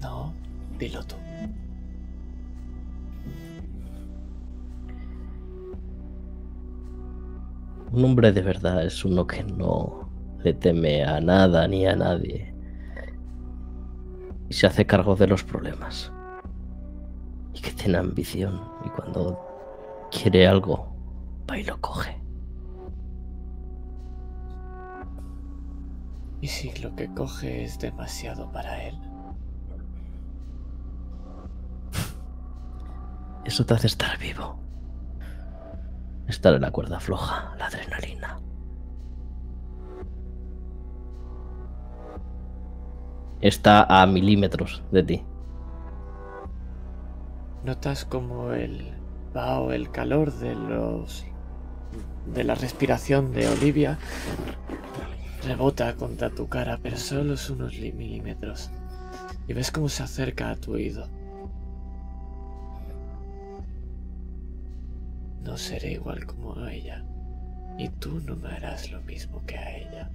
No, 0.00 0.32
dilo 0.78 1.02
tú. 1.04 1.16
Un 7.92 8.04
hombre 8.06 8.32
de 8.32 8.40
verdad 8.40 8.84
es 8.86 9.04
uno 9.04 9.26
que 9.26 9.44
no 9.44 10.08
le 10.42 10.54
teme 10.54 11.04
a 11.04 11.20
nada 11.20 11.68
ni 11.68 11.86
a 11.86 11.94
nadie. 11.94 12.54
Y 14.48 14.54
se 14.54 14.66
hace 14.66 14.86
cargo 14.86 15.14
de 15.14 15.26
los 15.26 15.44
problemas. 15.44 16.10
Y 17.52 17.60
que 17.60 17.70
tiene 17.72 17.98
ambición. 17.98 18.60
Y 18.86 18.88
cuando 18.88 19.38
quiere 20.10 20.46
algo, 20.46 20.96
va 21.50 21.58
y 21.58 21.64
lo 21.64 21.78
coge. 21.80 22.21
Y 26.42 26.48
si 26.48 26.72
lo 26.82 26.96
que 26.96 27.08
coge 27.14 27.62
es 27.62 27.78
demasiado 27.78 28.50
para 28.50 28.82
él. 28.82 28.98
Eso 33.44 33.64
te 33.64 33.74
hace 33.74 33.86
estar 33.86 34.18
vivo. 34.18 34.58
Estar 36.26 36.52
en 36.54 36.62
la 36.62 36.72
cuerda 36.72 36.98
floja, 36.98 37.54
la 37.58 37.66
adrenalina. 37.66 38.40
Está 43.40 43.84
a 43.84 44.04
milímetros 44.06 44.82
de 44.90 45.02
ti. 45.04 45.24
Notas 47.64 48.04
como 48.04 48.52
el 48.52 48.92
vaho, 49.32 49.70
el 49.72 49.92
calor 49.92 50.32
de 50.32 50.56
los 50.56 51.24
de 52.34 52.42
la 52.42 52.56
respiración 52.56 53.32
de 53.32 53.48
Olivia 53.48 53.98
rebota 55.44 55.94
contra 55.96 56.30
tu 56.30 56.48
cara, 56.48 56.78
pero 56.82 56.96
solo 56.96 57.34
es 57.34 57.50
unos 57.50 57.72
milímetros. 57.72 58.70
Y 59.48 59.52
ves 59.52 59.70
cómo 59.70 59.88
se 59.88 60.02
acerca 60.02 60.50
a 60.50 60.56
tu 60.56 60.72
oído. 60.74 61.08
No 65.42 65.56
seré 65.56 65.92
igual 65.92 66.24
como 66.26 66.56
a 66.56 66.72
ella. 66.72 67.04
Y 67.78 67.88
tú 67.88 68.20
no 68.20 68.36
me 68.36 68.48
harás 68.48 68.90
lo 68.90 69.00
mismo 69.02 69.42
que 69.46 69.58
a 69.58 69.76
ella. 69.76 70.10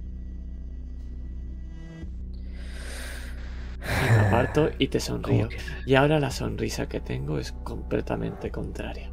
Y 3.80 4.10
me 4.10 4.26
aparto 4.26 4.70
y 4.78 4.88
te 4.88 5.00
sonrío. 5.08 5.48
Y 5.84 5.94
ahora 5.94 6.18
la 6.18 6.30
sonrisa 6.30 6.88
que 6.88 7.00
tengo 7.00 7.38
es 7.38 7.52
completamente 7.52 8.50
contraria. 8.50 9.10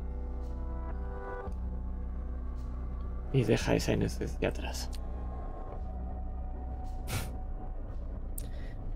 Y 3.33 3.43
deja 3.43 3.75
esa 3.75 3.91
inocencia 3.91 4.47
atrás. 4.49 4.89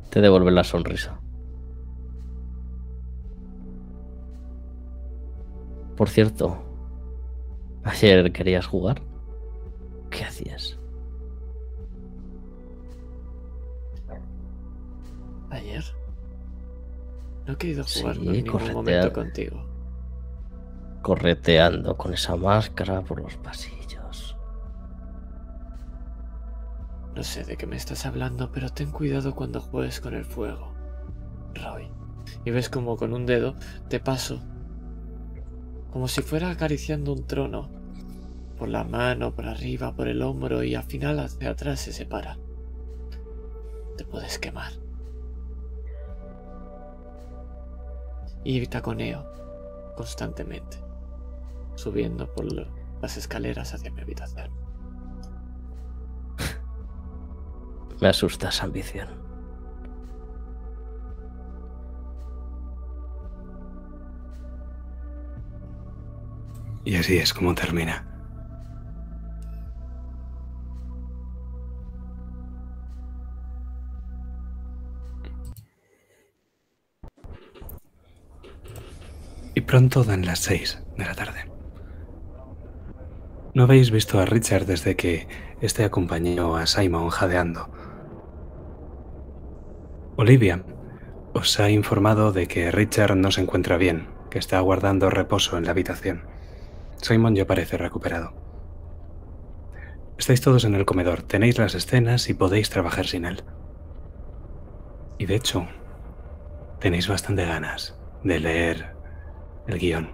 Te 0.09 0.21
devuelve 0.21 0.51
la 0.51 0.63
sonrisa. 0.63 1.19
Por 5.95 6.09
cierto, 6.09 6.57
ayer 7.83 8.31
querías 8.31 8.65
jugar. 8.65 9.01
¿Qué 10.09 10.23
hacías? 10.23 10.79
¿Ayer? 15.49 15.83
No 17.45 17.53
he 17.53 17.57
querido 17.57 17.83
jugar 17.83 18.15
Sí, 18.15 18.27
en 18.27 18.31
ningún 18.31 18.73
momento 18.73 19.13
contigo. 19.13 19.65
Correteando 21.01 21.97
con 21.97 22.13
esa 22.13 22.35
máscara 22.35 23.01
por 23.01 23.21
los 23.21 23.35
pasillos. 23.38 23.78
No 27.15 27.23
sé 27.23 27.43
de 27.43 27.57
qué 27.57 27.65
me 27.65 27.75
estás 27.75 28.05
hablando, 28.05 28.51
pero 28.51 28.69
ten 28.69 28.91
cuidado 28.91 29.35
cuando 29.35 29.61
juegues 29.61 29.99
con 29.99 30.13
el 30.13 30.25
fuego. 30.25 30.73
Roy. 31.55 31.89
Y 32.45 32.51
ves 32.51 32.69
como 32.69 32.95
con 32.95 33.13
un 33.13 33.25
dedo 33.25 33.55
te 33.89 33.99
paso 33.99 34.41
como 35.91 36.07
si 36.07 36.21
fuera 36.21 36.51
acariciando 36.51 37.13
un 37.13 37.25
trono, 37.25 37.69
por 38.57 38.69
la 38.69 38.83
mano, 38.83 39.33
por 39.33 39.47
arriba, 39.47 39.95
por 39.95 40.07
el 40.07 40.21
hombro 40.21 40.63
y 40.63 40.75
al 40.75 40.83
final 40.83 41.19
hacia 41.19 41.51
atrás 41.51 41.79
se 41.79 41.93
separa. 41.93 42.38
Te 43.97 44.05
puedes 44.05 44.38
quemar. 44.38 44.73
Y 48.43 48.65
taconeo 48.67 49.25
constantemente, 49.95 50.77
subiendo 51.75 52.31
por 52.33 52.45
las 53.01 53.17
escaleras 53.17 53.73
hacia 53.73 53.91
mi 53.91 54.01
habitación. 54.01 54.51
Me 58.02 58.08
asusta 58.08 58.50
esa 58.50 58.66
ambición. 58.66 59.08
Y 66.86 66.95
así 66.95 67.18
es 67.18 67.34
como 67.34 67.53
termina. 67.53 68.06
Y 79.53 79.61
pronto 79.61 80.06
dan 80.06 80.26
las 80.26 80.40
seis 80.40 80.82
de 80.98 81.06
la 81.06 81.14
tarde. 81.16 81.52
No 83.53 83.64
habéis 83.64 83.92
visto 83.92 84.19
a 84.19 84.26
Richard 84.26 84.66
desde 84.66 84.95
que 84.95 85.28
este 85.60 85.84
acompañó 85.84 86.56
a 86.56 86.66
Simon 86.66 87.10
jadeando. 87.10 87.69
Olivia 90.22 90.65
os 91.31 91.57
ha 91.61 91.69
informado 91.69 92.33
de 92.33 92.49
que 92.49 92.72
Richard 92.72 93.15
no 93.15 93.31
se 93.31 93.39
encuentra 93.39 93.77
bien, 93.77 94.09
que 94.30 94.38
está 94.38 94.57
aguardando 94.57 95.09
reposo 95.09 95.57
en 95.57 95.64
la 95.64 95.72
habitación. 95.72 96.23
Simon 96.98 97.35
ya 97.35 97.48
parece 97.48 97.77
recuperado. 97.77 98.33
Estáis 100.17 100.41
todos 100.41 100.65
en 100.65 100.75
el 100.75 100.83
comedor, 100.83 101.22
tenéis 101.22 101.57
las 101.57 101.73
escenas 101.73 102.27
y 102.27 102.33
podéis 102.33 102.69
trabajar 102.69 103.07
sin 103.07 103.23
él. 103.23 103.43
Y 105.17 105.25
de 105.25 105.35
hecho, 105.35 105.69
tenéis 106.81 107.07
bastante 107.07 107.45
ganas 107.45 107.98
de 108.22 108.41
leer 108.41 108.95
el 109.67 109.80
guion. 109.80 110.11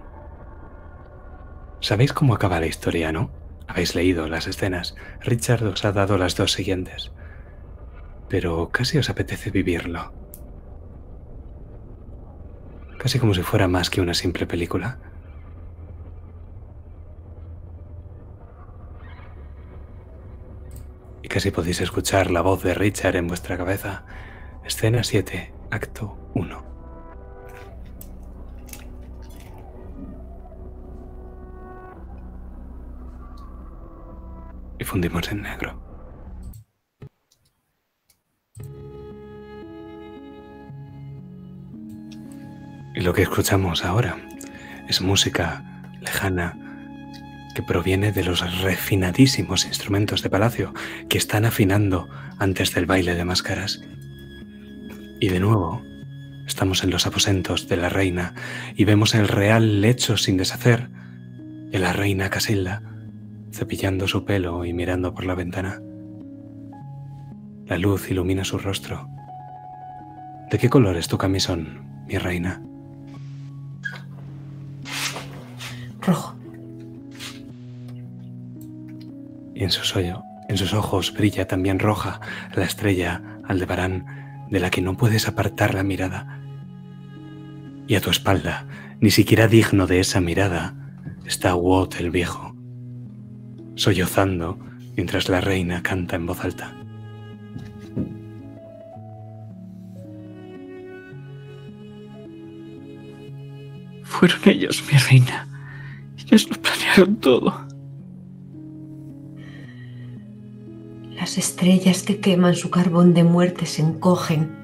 Sabéis 1.80 2.12
cómo 2.12 2.32
acaba 2.32 2.60
la 2.60 2.66
historia, 2.66 3.10
¿no? 3.10 3.32
Habéis 3.66 3.96
leído 3.96 4.28
las 4.28 4.46
escenas. 4.46 4.94
Richard 5.20 5.66
os 5.66 5.84
ha 5.84 5.90
dado 5.90 6.16
las 6.16 6.36
dos 6.36 6.52
siguientes. 6.52 7.10
Pero 8.28 8.70
casi 8.70 8.98
os 8.98 9.10
apetece 9.10 9.50
vivirlo. 9.50 10.12
Casi 12.98 13.18
como 13.18 13.34
si 13.34 13.42
fuera 13.42 13.68
más 13.68 13.90
que 13.90 14.00
una 14.00 14.14
simple 14.14 14.46
película. 14.46 14.98
Y 21.22 21.28
casi 21.28 21.50
podéis 21.50 21.80
escuchar 21.80 22.30
la 22.30 22.40
voz 22.40 22.62
de 22.62 22.74
Richard 22.74 23.16
en 23.16 23.28
vuestra 23.28 23.56
cabeza. 23.56 24.04
Escena 24.64 25.04
7, 25.04 25.52
acto 25.70 26.18
1. 26.34 26.76
y 34.78 34.84
fundimos 34.84 35.30
en 35.30 35.42
negro. 35.42 35.85
Y 42.96 43.02
lo 43.02 43.12
que 43.12 43.22
escuchamos 43.22 43.84
ahora 43.84 44.16
es 44.88 45.02
música 45.02 45.62
lejana 46.00 46.56
que 47.54 47.62
proviene 47.62 48.10
de 48.10 48.24
los 48.24 48.62
refinadísimos 48.62 49.66
instrumentos 49.66 50.22
de 50.22 50.30
palacio 50.30 50.72
que 51.08 51.18
están 51.18 51.44
afinando 51.44 52.08
antes 52.38 52.74
del 52.74 52.86
baile 52.86 53.14
de 53.14 53.24
máscaras. 53.24 53.82
Y 55.20 55.28
de 55.28 55.40
nuevo, 55.40 55.82
estamos 56.46 56.84
en 56.84 56.90
los 56.90 57.06
aposentos 57.06 57.68
de 57.68 57.76
la 57.76 57.90
reina 57.90 58.34
y 58.74 58.84
vemos 58.84 59.14
el 59.14 59.28
real 59.28 59.82
lecho 59.82 60.16
sin 60.16 60.38
deshacer 60.38 60.88
de 61.70 61.78
la 61.78 61.92
reina 61.92 62.30
Casilda 62.30 62.82
cepillando 63.52 64.08
su 64.08 64.24
pelo 64.24 64.64
y 64.64 64.72
mirando 64.72 65.12
por 65.14 65.26
la 65.26 65.34
ventana. 65.34 65.80
La 67.66 67.78
luz 67.78 68.10
ilumina 68.10 68.44
su 68.44 68.58
rostro. 68.58 69.08
¿De 70.50 70.58
qué 70.58 70.70
color 70.70 70.96
es 70.96 71.08
tu 71.08 71.18
camisón, 71.18 72.04
mi 72.06 72.18
reina? 72.18 72.62
Rojo. 76.06 76.36
Y 79.54 79.64
en 79.64 79.70
su 79.70 79.82
en 80.48 80.56
sus 80.56 80.72
ojos 80.72 81.12
brilla 81.12 81.48
también 81.48 81.78
roja 81.78 82.20
la 82.54 82.64
estrella 82.64 83.22
Aldebarán 83.44 84.46
de 84.50 84.60
la 84.60 84.70
que 84.70 84.82
no 84.82 84.96
puedes 84.96 85.26
apartar 85.26 85.74
la 85.74 85.82
mirada. 85.82 86.40
Y 87.88 87.96
a 87.96 88.00
tu 88.00 88.10
espalda, 88.10 88.66
ni 89.00 89.10
siquiera 89.10 89.48
digno 89.48 89.86
de 89.86 90.00
esa 90.00 90.20
mirada, 90.20 90.74
está 91.24 91.54
Wot 91.54 91.98
el 91.98 92.10
viejo, 92.10 92.54
sollozando 93.74 94.58
mientras 94.96 95.28
la 95.28 95.40
reina 95.40 95.82
canta 95.82 96.16
en 96.16 96.26
voz 96.26 96.44
alta. 96.44 96.72
Fueron 104.04 104.40
ellos, 104.46 104.82
mi 104.90 104.98
reina. 104.98 105.55
Ellos 106.26 106.50
lo 106.50 106.56
planearon 106.60 107.16
todo. 107.16 107.66
Las 111.14 111.38
estrellas 111.38 112.02
que 112.02 112.18
queman 112.20 112.56
su 112.56 112.70
carbón 112.70 113.14
de 113.14 113.22
muerte 113.22 113.64
se 113.66 113.82
encogen. 113.82 114.56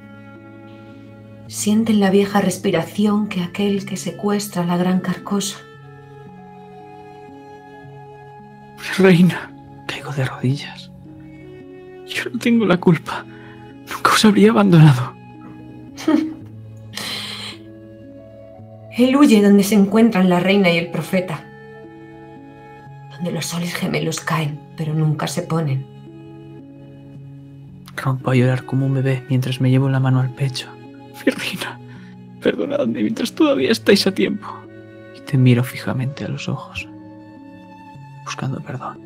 Sienten 1.46 2.00
la 2.00 2.10
vieja 2.10 2.40
respiración 2.40 3.28
que 3.28 3.42
aquel 3.42 3.86
que 3.86 3.96
secuestra 3.96 4.64
la 4.64 4.76
gran 4.76 5.00
carcosa. 5.00 5.58
Reina, 8.98 9.52
caigo 9.86 10.12
de 10.12 10.24
rodillas. 10.24 10.90
Yo 12.06 12.30
no 12.32 12.38
tengo 12.38 12.66
la 12.66 12.78
culpa. 12.78 13.24
Nunca 13.90 14.12
os 14.12 14.24
habría 14.24 14.50
abandonado. 14.50 15.14
Él 18.98 19.16
huye 19.16 19.40
donde 19.40 19.62
se 19.62 19.74
encuentran 19.74 20.28
la 20.28 20.40
reina 20.40 20.70
y 20.70 20.76
el 20.76 20.90
profeta. 20.90 21.51
Donde 23.22 23.32
los 23.32 23.46
soles 23.46 23.74
gemelos 23.74 24.20
caen, 24.20 24.60
pero 24.76 24.94
nunca 24.94 25.26
se 25.28 25.42
ponen. 25.42 25.86
Rompo 27.96 28.30
a 28.32 28.34
llorar 28.34 28.66
como 28.66 28.86
un 28.86 28.94
bebé 28.94 29.24
mientras 29.28 29.60
me 29.60 29.70
llevo 29.70 29.88
la 29.88 30.00
mano 30.00 30.20
al 30.20 30.34
pecho. 30.34 30.68
Mi 31.24 31.32
reina, 31.32 31.78
perdonadme 32.40 33.02
mientras 33.02 33.32
todavía 33.32 33.70
estáis 33.70 34.06
a 34.06 34.12
tiempo. 34.12 34.48
Y 35.16 35.20
te 35.20 35.38
miro 35.38 35.62
fijamente 35.62 36.24
a 36.24 36.28
los 36.28 36.48
ojos 36.48 36.88
buscando 38.24 38.60
perdón. 38.60 38.98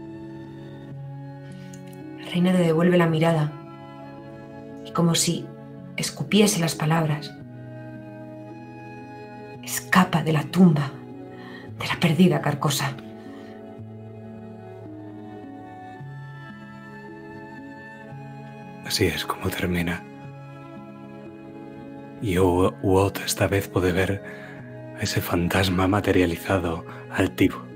La 2.20 2.30
reina 2.30 2.52
le 2.52 2.60
devuelve 2.60 2.96
la 2.96 3.06
mirada 3.06 3.52
y 4.84 4.92
como 4.92 5.14
si 5.14 5.46
escupiese 5.96 6.60
las 6.60 6.74
palabras, 6.74 7.32
escapa 9.62 10.22
de 10.22 10.32
la 10.32 10.44
tumba 10.44 10.92
de 11.78 11.86
la 11.86 11.98
perdida 12.00 12.40
carcosa. 12.40 12.94
Así 18.86 19.06
es 19.06 19.24
como 19.24 19.50
termina. 19.50 20.02
Y 22.22 22.38
Uot 22.38 23.18
esta 23.24 23.46
vez 23.46 23.68
puede 23.68 23.92
ver 23.92 24.22
a 24.96 25.02
ese 25.02 25.20
fantasma 25.20 25.86
materializado 25.86 26.86
altivo 27.10 27.66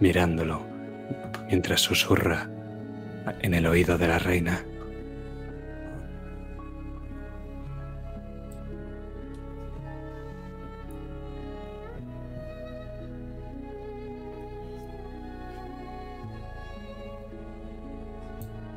mirándolo 0.00 0.60
mientras 1.46 1.80
susurra 1.80 2.48
en 3.40 3.54
el 3.54 3.66
oído 3.66 3.96
de 3.96 4.08
la 4.08 4.18
reina. 4.18 4.64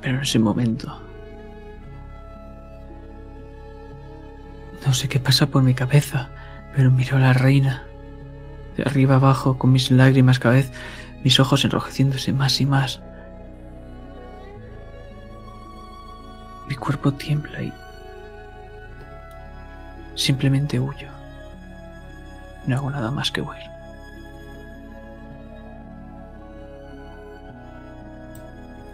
En 0.07 0.21
ese 0.21 0.39
momento... 0.39 1.01
No 4.85 4.93
sé 4.93 5.09
qué 5.09 5.19
pasa 5.19 5.47
por 5.47 5.63
mi 5.63 5.73
cabeza, 5.73 6.29
pero 6.73 6.89
miro 6.91 7.17
a 7.17 7.19
la 7.19 7.33
reina, 7.33 7.83
de 8.77 8.83
arriba 8.83 9.15
abajo, 9.15 9.57
con 9.57 9.73
mis 9.73 9.91
lágrimas 9.91 10.39
cada 10.39 10.55
vez 10.55 10.71
mis 11.25 11.41
ojos 11.41 11.65
enrojeciéndose 11.65 12.31
más 12.31 12.61
y 12.61 12.65
más. 12.65 13.01
Mi 16.69 16.75
cuerpo 16.75 17.11
tiembla 17.11 17.63
y 17.63 17.73
simplemente 20.15 20.79
huyo. 20.79 21.09
No 22.65 22.77
hago 22.77 22.91
nada 22.91 23.11
más 23.11 23.29
que 23.29 23.41
huir. 23.41 23.76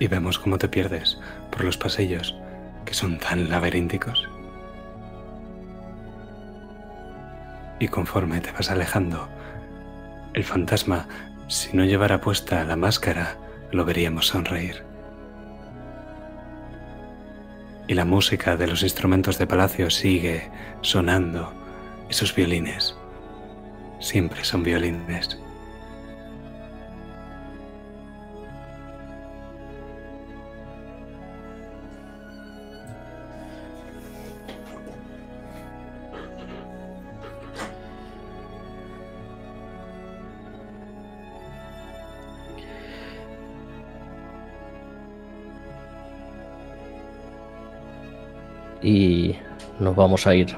Y 0.04 0.08
vemos 0.10 0.38
cómo 0.38 0.58
te 0.58 0.68
pierdes 0.68 1.18
por 1.50 1.64
los 1.64 1.78
pasillos 1.78 2.36
que 2.84 2.94
son 2.94 3.20
tan 3.20 3.50
laberínticos. 3.50 4.28
Y 7.80 7.88
conforme 7.88 8.42
te 8.42 8.52
vas 8.52 8.70
alejando, 8.70 9.30
el 10.34 10.44
fantasma, 10.44 11.08
si 11.48 11.78
no 11.78 11.86
llevara 11.86 12.20
puesta 12.20 12.66
la 12.66 12.76
máscara, 12.76 13.38
lo 13.72 13.86
veríamos 13.86 14.28
sonreír. 14.28 14.84
Y 17.88 17.94
la 17.94 18.04
música 18.04 18.58
de 18.58 18.68
los 18.68 18.84
instrumentos 18.84 19.38
de 19.38 19.48
palacio 19.48 19.90
sigue 19.90 20.52
sonando. 20.82 21.54
Esos 22.10 22.36
violines 22.36 22.94
siempre 24.02 24.44
son 24.44 24.64
violines. 24.64 25.40
Y 48.84 49.36
nos 49.80 49.96
vamos 49.96 50.28
a 50.28 50.36
ir 50.36 50.56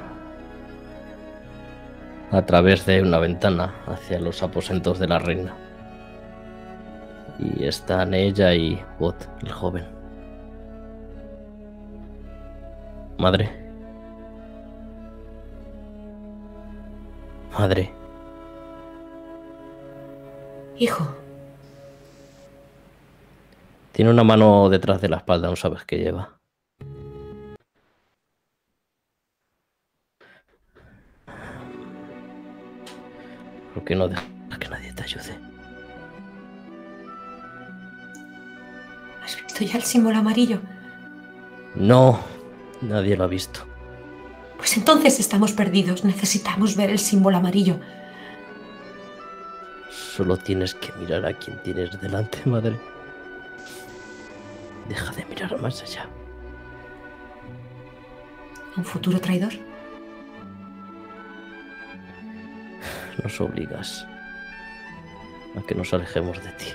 a 2.32 2.42
través 2.46 2.86
de 2.86 3.02
una 3.02 3.20
ventana 3.20 3.74
hacia 3.86 4.20
los 4.20 4.42
aposentos 4.44 5.00
de 5.00 5.08
la 5.08 5.20
reina. 5.20 5.56
Y 7.40 7.66
están 7.66 8.14
ella 8.14 8.54
y 8.54 8.82
Bot, 9.00 9.16
el 9.44 9.52
joven. 9.52 9.86
Madre. 13.18 13.50
Madre. 17.58 17.94
Hijo, 20.78 21.08
Tiene 23.94 24.12
una 24.12 24.26
mano 24.26 24.68
detrás 24.68 25.00
de 25.00 25.08
la 25.08 25.18
espalda, 25.18 25.48
no 25.50 25.56
sabes 25.56 25.86
qué 25.86 25.98
lleva. 25.98 26.35
¿Por 33.76 33.84
qué 33.84 33.94
no 33.94 34.08
dejas 34.08 34.26
que 34.58 34.70
nadie 34.70 34.94
te 34.94 35.04
ayude? 35.04 35.38
¿has 39.22 39.36
visto 39.36 39.64
ya 39.66 39.78
el 39.78 39.84
símbolo 39.84 40.18
amarillo? 40.18 40.60
No, 41.76 42.20
nadie 42.82 43.18
lo 43.18 43.26
ha 43.26 43.28
visto. 43.28 43.66
Pues 44.58 44.78
entonces 44.78 45.20
estamos 45.20 45.52
perdidos. 45.52 46.06
Necesitamos 46.06 46.78
ver 46.78 46.90
el 46.90 47.00
símbolo 47.00 47.38
amarillo. 47.38 47.80
Solo 49.92 50.38
tienes 50.38 50.74
que 50.74 50.94
mirar 50.94 51.26
a 51.26 51.34
quien 51.34 51.62
tienes 51.62 52.00
delante, 52.00 52.40
madre. 52.46 52.80
Deja 54.88 55.12
de 55.14 55.26
mirar 55.26 55.60
más 55.62 55.82
allá. 55.82 56.08
¿A 58.76 58.80
un 58.80 58.86
futuro 58.86 59.20
traidor? 59.20 59.54
Nos 63.24 63.42
obligas 63.42 64.06
a 65.58 65.62
que 65.66 65.76
nos 65.76 65.94
alejemos 65.94 66.44
de 66.44 66.52
ti. 66.52 66.68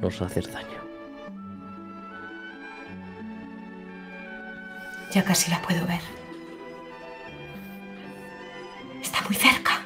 Nos 0.00 0.20
haces 0.22 0.52
daño. 0.52 0.80
Ya 5.12 5.22
casi 5.22 5.50
la 5.50 5.60
puedo 5.62 5.86
ver. 5.86 6.00
Está 9.00 9.20
muy 9.22 9.34
cerca. 9.34 9.80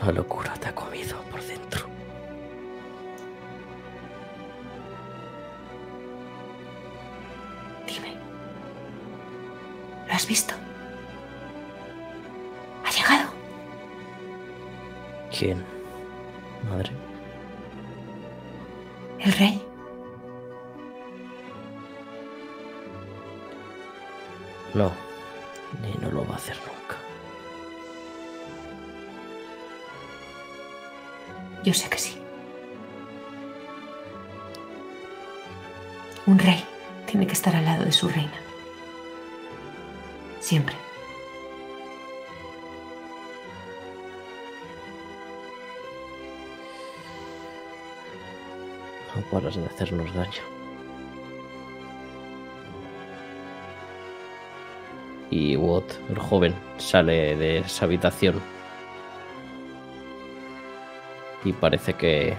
La 0.00 0.12
locura 0.12 0.54
te 0.54 0.68
ha 0.68 0.74
comido 0.74 1.20
¿Lo 10.16 10.18
has 10.18 10.28
visto? 10.28 10.54
¿Ha 12.86 12.90
llegado? 12.90 13.28
¿Quién? 15.30 15.62
Madre. 16.70 16.90
¿El 19.18 19.32
rey? 19.32 19.62
No. 24.72 24.90
Ni 25.82 25.92
no 26.00 26.10
lo 26.10 26.26
va 26.26 26.32
a 26.32 26.38
hacer 26.38 26.56
nunca. 26.60 26.96
Yo 31.62 31.74
sé 31.74 31.90
que 31.90 31.98
sí. 31.98 32.18
Un 36.24 36.38
rey 36.38 36.64
tiene 37.04 37.26
que 37.26 37.34
estar 37.34 37.54
al 37.54 37.66
lado 37.66 37.84
de 37.84 37.92
su 37.92 38.08
reina. 38.08 38.46
Siempre. 40.46 40.76
No 49.16 49.22
paras 49.22 49.56
de 49.56 49.66
hacernos 49.66 50.14
daño. 50.14 50.30
Y 55.30 55.56
Watt, 55.56 55.90
el 56.10 56.18
joven, 56.20 56.54
sale 56.78 57.34
de 57.34 57.58
esa 57.58 57.86
habitación. 57.86 58.40
Y 61.44 61.52
parece 61.54 61.94
que 61.94 62.36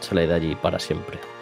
sale 0.00 0.26
de 0.26 0.34
allí 0.34 0.54
para 0.56 0.78
siempre. 0.78 1.35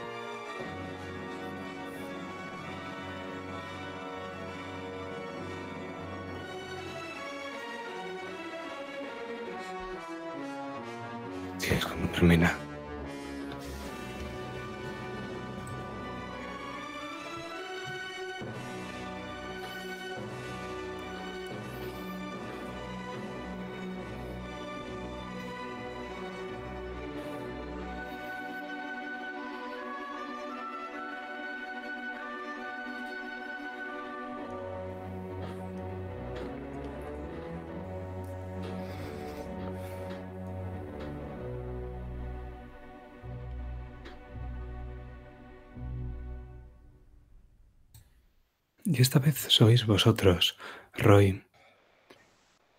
Esta 49.15 49.27
vez 49.27 49.47
sois 49.47 49.87
vosotros, 49.87 50.59
Roy 50.93 51.45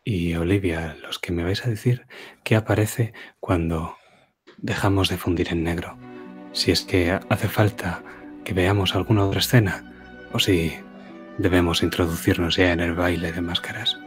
y 0.03 0.35
Olivia, 0.35 0.97
los 1.01 1.17
que 1.17 1.31
me 1.31 1.45
vais 1.45 1.65
a 1.65 1.69
decir 1.69 2.07
qué 2.43 2.57
aparece 2.57 3.13
cuando 3.39 3.95
dejamos 4.57 5.07
de 5.07 5.15
fundir 5.15 5.47
en 5.53 5.63
negro. 5.63 5.97
Si 6.51 6.71
es 6.71 6.81
que 6.81 7.17
hace 7.29 7.47
falta 7.47 8.03
que 8.43 8.53
veamos 8.53 8.95
alguna 8.95 9.23
otra 9.23 9.39
escena 9.39 9.93
o 10.33 10.39
si 10.39 10.73
debemos 11.37 11.83
introducirnos 11.83 12.57
ya 12.57 12.73
en 12.73 12.81
el 12.81 12.95
baile 12.95 13.31
de 13.31 13.39
máscaras. 13.39 13.97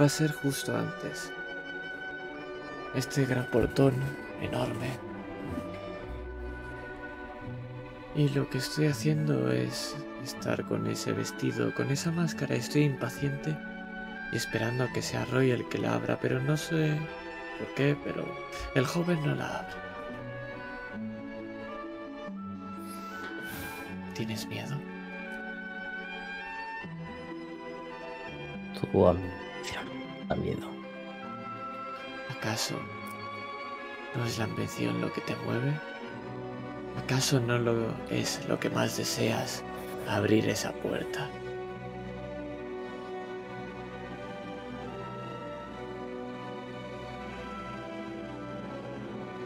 Va 0.00 0.06
a 0.06 0.08
ser 0.08 0.32
justo 0.32 0.74
antes. 0.74 1.30
Este 2.94 3.24
gran 3.24 3.46
portón 3.46 3.94
enorme. 4.42 4.90
Y 8.14 8.28
lo 8.28 8.48
que 8.50 8.58
estoy 8.58 8.86
haciendo 8.86 9.50
es 9.50 9.96
estar 10.22 10.64
con 10.64 10.86
ese 10.86 11.12
vestido, 11.12 11.74
con 11.74 11.90
esa 11.90 12.10
máscara. 12.10 12.54
Estoy 12.54 12.82
impaciente 12.82 13.56
y 14.32 14.36
esperando 14.36 14.84
a 14.84 14.92
que 14.92 15.00
sea 15.00 15.24
Roy 15.24 15.50
el 15.50 15.66
que 15.68 15.78
la 15.78 15.94
abra, 15.94 16.18
pero 16.20 16.38
no 16.40 16.56
sé 16.58 16.98
por 17.58 17.74
qué, 17.74 17.96
pero 18.04 18.26
el 18.74 18.84
joven 18.84 19.24
no 19.24 19.34
la 19.34 19.60
abre. 19.60 19.74
¿Tienes 24.14 24.46
miedo? 24.46 24.76
Tu 28.78 29.06
ambición 29.06 29.86
da 30.28 30.36
miedo. 30.36 30.71
¿Acaso 32.42 32.74
no 34.16 34.26
es 34.26 34.36
la 34.36 34.44
ambición 34.44 35.00
lo 35.00 35.12
que 35.12 35.20
te 35.20 35.36
mueve? 35.36 35.78
¿Acaso 36.98 37.38
no 37.38 37.56
lo 37.56 37.94
es 38.10 38.44
lo 38.48 38.58
que 38.58 38.68
más 38.68 38.96
deseas? 38.96 39.62
Abrir 40.08 40.48
esa 40.48 40.72
puerta. 40.72 41.30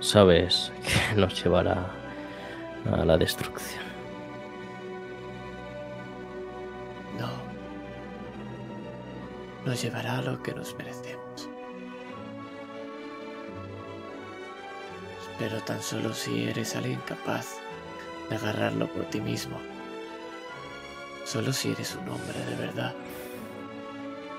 Sabes 0.00 0.72
que 0.82 1.16
nos 1.20 1.44
llevará 1.44 1.90
a 2.90 3.04
la 3.04 3.18
destrucción. 3.18 3.84
No. 7.18 7.28
Nos 9.66 9.82
llevará 9.82 10.16
a 10.16 10.22
lo 10.22 10.42
que 10.42 10.54
nos 10.54 10.74
merecemos. 10.76 11.05
Pero 15.38 15.60
tan 15.60 15.82
solo 15.82 16.14
si 16.14 16.44
eres 16.44 16.76
alguien 16.76 17.00
capaz 17.06 17.46
de 18.30 18.36
agarrarlo 18.36 18.88
por 18.88 19.04
ti 19.04 19.20
mismo. 19.20 19.58
Solo 21.24 21.52
si 21.52 21.72
eres 21.72 21.94
un 21.94 22.08
hombre 22.08 22.38
de 22.48 22.56
verdad. 22.56 22.94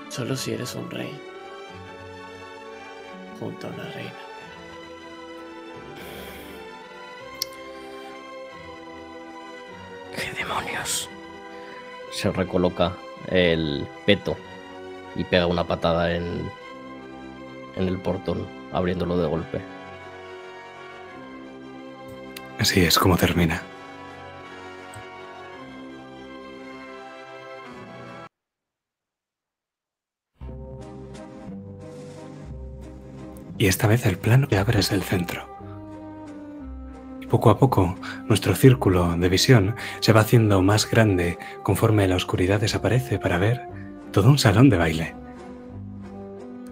Solo 0.08 0.36
si 0.36 0.52
eres 0.52 0.74
un 0.74 0.90
rey. 0.90 1.10
Junto 3.38 3.68
a 3.68 3.70
una 3.70 3.84
reina. 3.90 4.12
¿Qué 10.16 10.32
demonios? 10.32 11.08
Se 12.10 12.32
recoloca 12.32 12.96
el 13.28 13.86
peto 14.04 14.36
y 15.14 15.24
pega 15.24 15.46
una 15.46 15.64
patada 15.64 16.12
en, 16.12 16.50
en 17.76 17.86
el 17.86 17.98
portón, 17.98 18.46
abriéndolo 18.72 19.16
de 19.16 19.28
golpe. 19.28 19.77
Así 22.58 22.80
es 22.80 22.98
como 22.98 23.16
termina. 23.16 23.62
Y 33.58 33.66
esta 33.66 33.88
vez 33.88 34.06
el 34.06 34.18
plano 34.18 34.46
que 34.46 34.56
abre 34.56 34.80
es 34.80 34.92
el 34.92 35.02
centro. 35.02 35.48
Y 37.20 37.26
poco 37.26 37.50
a 37.50 37.58
poco 37.58 37.96
nuestro 38.28 38.54
círculo 38.54 39.16
de 39.16 39.28
visión 39.28 39.74
se 40.00 40.12
va 40.12 40.20
haciendo 40.20 40.62
más 40.62 40.88
grande 40.88 41.38
conforme 41.64 42.06
la 42.06 42.16
oscuridad 42.16 42.60
desaparece 42.60 43.18
para 43.18 43.38
ver 43.38 43.62
todo 44.12 44.30
un 44.30 44.38
salón 44.38 44.70
de 44.70 44.78
baile. 44.78 45.14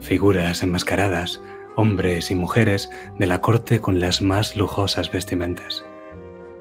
Figuras 0.00 0.62
enmascaradas, 0.62 1.40
hombres 1.76 2.30
y 2.30 2.34
mujeres 2.34 2.90
de 3.18 3.26
la 3.26 3.40
corte 3.40 3.80
con 3.80 4.00
las 4.00 4.22
más 4.22 4.56
lujosas 4.56 5.12
vestimentas, 5.12 5.84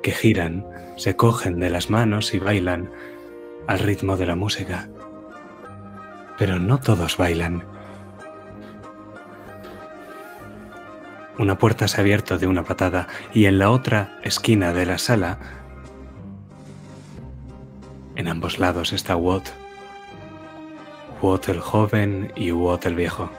que 0.03 0.11
giran, 0.11 0.65
se 0.97 1.15
cogen 1.15 1.59
de 1.59 1.69
las 1.69 1.89
manos 1.89 2.33
y 2.33 2.39
bailan 2.39 2.91
al 3.67 3.79
ritmo 3.79 4.17
de 4.17 4.27
la 4.27 4.35
música. 4.35 4.89
Pero 6.37 6.59
no 6.59 6.79
todos 6.79 7.17
bailan. 7.17 7.63
Una 11.37 11.57
puerta 11.57 11.87
se 11.87 11.97
ha 11.97 12.01
abierto 12.01 12.37
de 12.37 12.47
una 12.47 12.63
patada 12.63 13.07
y 13.33 13.45
en 13.45 13.59
la 13.59 13.71
otra 13.71 14.19
esquina 14.23 14.73
de 14.73 14.85
la 14.85 14.97
sala, 14.97 15.39
en 18.15 18.29
ambos 18.29 18.59
lados 18.59 18.93
está 18.93 19.17
Watt. 19.17 19.49
Watt 21.21 21.49
el 21.49 21.59
joven 21.59 22.31
y 22.35 22.51
Watt 22.51 22.85
el 22.85 22.95
viejo. 22.95 23.29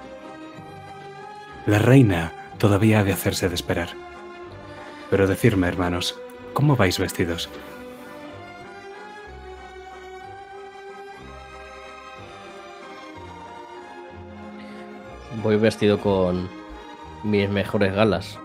La 1.66 1.80
reina 1.80 2.32
todavía 2.58 3.00
ha 3.00 3.04
de 3.04 3.12
hacerse 3.12 3.48
de 3.48 3.56
esperar. 3.56 3.88
Pero 5.10 5.26
decirme, 5.26 5.66
hermanos, 5.66 6.16
¿cómo 6.52 6.76
vais 6.76 6.96
vestidos? 6.96 7.48
Voy 15.42 15.56
vestido 15.56 15.98
con 15.98 16.48
mis 17.24 17.50
mejores 17.50 17.92
galas. 17.92 18.38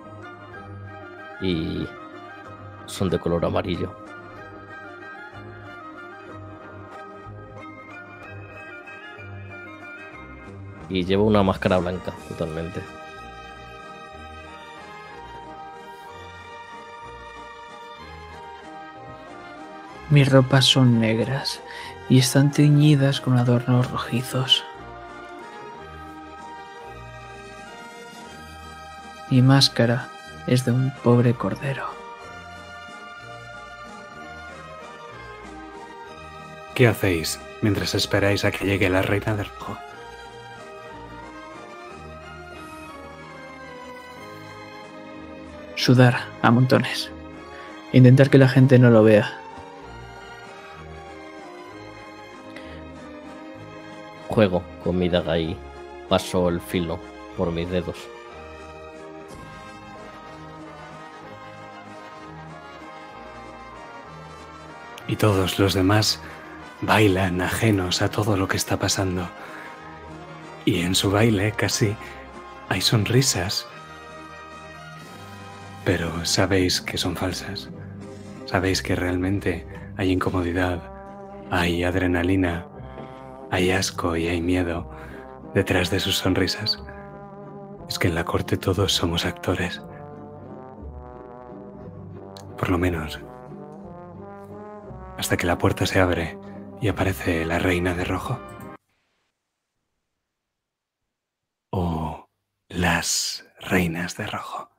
Y 1.42 1.88
son 2.88 3.12
de 3.12 3.20
color 3.20 3.46
amarillo. 3.46 3.96
Y 10.90 11.06
llevo 11.06 11.26
una 11.26 11.44
máscara 11.44 11.78
blanca 11.78 12.14
totalmente. 12.28 12.82
Mis 20.12 20.30
ropas 20.30 20.66
son 20.66 21.00
negras 21.00 21.62
y 22.10 22.20
están 22.20 22.52
teñidas 22.52 23.22
con 23.22 23.38
adornos 23.38 23.90
rojizos. 23.90 24.66
Mi 29.30 29.42
máscara 29.42 30.10
es 30.48 30.66
de 30.66 30.74
un 30.74 30.92
pobre 31.02 31.34
cordero. 31.34 31.86
¿Qué 36.76 36.90
hacéis 36.90 37.40
mientras 37.62 37.96
esperáis 37.96 38.44
a 38.44 38.52
que 38.52 38.66
llegue 38.66 38.90
la 38.90 39.02
reina 39.02 39.38
del 39.38 39.46
rojo? 39.46 39.78
Sudar 45.76 46.26
a 46.42 46.52
montones. 46.52 47.10
Intentar 47.94 48.30
que 48.30 48.38
la 48.38 48.50
gente 48.50 48.78
no 48.78 48.90
lo 48.90 49.04
vea. 49.04 49.41
Juego 54.32 54.64
con 54.82 54.98
mi 54.98 55.10
daga 55.10 55.38
y 55.38 55.58
paso 56.08 56.48
el 56.48 56.62
filo 56.62 57.00
por 57.36 57.52
mis 57.52 57.70
dedos. 57.70 57.98
Y 65.08 65.18
todos 65.18 65.60
los 65.60 65.74
demás 65.74 66.22
bailan 66.80 67.42
ajenos 67.42 68.02
a 68.02 68.10
todo 68.10 68.38
lo 68.38 68.48
que 68.48 68.56
está 68.56 68.80
pasando. 68.80 69.28
Y 70.64 70.82
en 70.82 70.96
su 70.96 71.12
baile 71.12 71.52
casi 71.52 71.94
hay 72.70 72.80
sonrisas. 72.80 73.68
Pero 75.84 76.26
sabéis 76.26 76.80
que 76.80 76.98
son 76.98 77.18
falsas. 77.18 77.70
Sabéis 78.46 78.82
que 78.82 78.96
realmente 78.96 79.68
hay 79.98 80.12
incomodidad, 80.12 80.82
hay 81.50 81.84
adrenalina, 81.84 82.71
hay 83.52 83.72
asco 83.72 84.16
y 84.16 84.28
hay 84.28 84.42
miedo 84.42 84.90
detrás 85.54 85.92
de 85.92 86.00
sus 86.00 86.18
sonrisas. 86.18 86.82
Es 87.88 88.00
que 88.00 88.08
en 88.08 88.16
la 88.16 88.26
corte 88.26 88.58
todos 88.58 88.94
somos 88.94 89.26
actores. 89.26 89.82
Por 92.58 92.70
lo 92.70 92.78
menos 92.78 93.20
hasta 95.22 95.38
que 95.38 95.46
la 95.46 95.60
puerta 95.60 95.86
se 95.86 96.00
abre 96.00 96.36
y 96.82 96.88
aparece 96.88 97.46
la 97.46 97.60
reina 97.60 97.94
de 97.94 98.06
rojo. 98.06 98.40
O 101.70 102.28
las 102.70 103.46
reinas 103.60 104.18
de 104.18 104.26
rojo. 104.26 104.72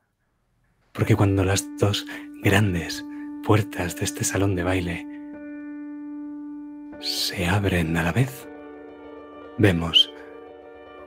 Porque 0.90 1.14
cuando 1.14 1.44
las 1.44 1.64
dos 1.78 2.04
grandes 2.42 3.04
puertas 3.44 3.94
de 3.94 4.04
este 4.04 4.24
salón 4.24 4.56
de 4.56 4.64
baile 4.64 5.06
se 6.98 7.46
abren 7.46 7.96
a 7.96 8.02
la 8.02 8.10
vez, 8.10 8.48
vemos 9.58 10.12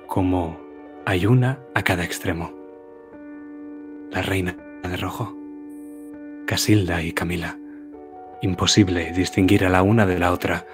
como 0.07 0.59
hay 1.05 1.25
una 1.25 1.59
a 1.73 1.83
cada 1.83 2.03
extremo. 2.03 2.53
La 4.11 4.21
reina 4.21 4.55
de 4.83 4.97
rojo, 4.97 5.35
Casilda 6.45 7.01
y 7.01 7.11
Camila. 7.11 7.57
Imposible 8.41 9.11
distinguir 9.13 9.65
a 9.65 9.69
la 9.69 9.81
una 9.81 10.05
de 10.05 10.19
la 10.19 10.31
otra. 10.31 10.65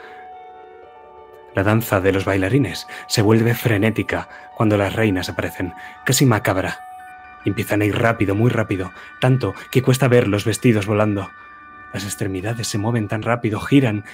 La 1.55 1.63
danza 1.63 2.01
de 2.01 2.11
los 2.11 2.25
bailarines 2.25 2.87
se 3.07 3.21
vuelve 3.21 3.53
frenética 3.53 4.27
cuando 4.55 4.77
las 4.77 4.93
reinas 4.93 5.29
aparecen, 5.29 5.73
casi 6.05 6.25
macabra. 6.25 6.79
Empiezan 7.45 7.81
a 7.81 7.85
ir 7.85 7.97
rápido, 7.97 8.35
muy 8.35 8.49
rápido, 8.49 8.91
tanto 9.19 9.53
que 9.71 9.81
cuesta 9.81 10.07
ver 10.07 10.27
los 10.27 10.45
vestidos 10.45 10.85
volando. 10.85 11.29
Las 11.93 12.03
extremidades 12.03 12.67
se 12.67 12.77
mueven 12.77 13.07
tan 13.07 13.21
rápido, 13.21 13.59
giran 13.59 14.05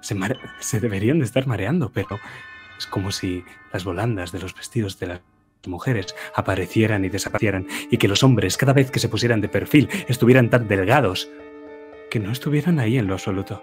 Se, 0.00 0.16
se 0.58 0.80
deberían 0.80 1.18
de 1.18 1.24
estar 1.24 1.46
mareando, 1.46 1.90
pero 1.90 2.18
como 2.86 3.12
si 3.12 3.44
las 3.72 3.84
volandas 3.84 4.32
de 4.32 4.40
los 4.40 4.54
vestidos 4.54 4.98
de 4.98 5.06
las 5.06 5.20
mujeres 5.66 6.14
aparecieran 6.34 7.04
y 7.04 7.08
desaparecieran 7.08 7.66
y 7.90 7.96
que 7.96 8.08
los 8.08 8.22
hombres 8.22 8.56
cada 8.56 8.72
vez 8.72 8.90
que 8.90 9.00
se 9.00 9.08
pusieran 9.08 9.40
de 9.40 9.48
perfil 9.48 9.88
estuvieran 10.08 10.50
tan 10.50 10.68
delgados 10.68 11.28
que 12.10 12.20
no 12.20 12.30
estuvieran 12.30 12.78
ahí 12.78 12.98
en 12.98 13.06
lo 13.06 13.14
absoluto. 13.14 13.62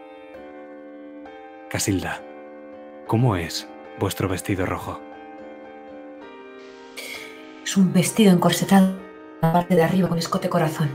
Casilda, 1.70 2.22
¿cómo 3.08 3.36
es 3.36 3.68
vuestro 4.00 4.28
vestido 4.28 4.66
rojo? 4.66 5.00
Es 7.64 7.78
un 7.78 7.94
vestido 7.94 8.34
encorsetado 8.34 8.88
en 8.88 9.00
la 9.42 9.54
parte 9.54 9.76
de 9.76 9.84
arriba 9.84 10.10
con 10.10 10.18
escote 10.18 10.50
corazón, 10.50 10.90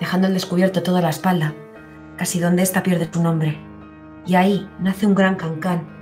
dejando 0.00 0.26
al 0.26 0.34
descubierto 0.34 0.82
toda 0.82 1.00
la 1.00 1.10
espalda, 1.10 1.54
casi 2.16 2.40
donde 2.40 2.62
ésta 2.62 2.82
pierde 2.82 3.08
su 3.12 3.22
nombre. 3.22 3.56
Y 4.26 4.34
ahí 4.34 4.68
nace 4.80 5.06
un 5.06 5.14
gran 5.14 5.36
cancán, 5.36 5.97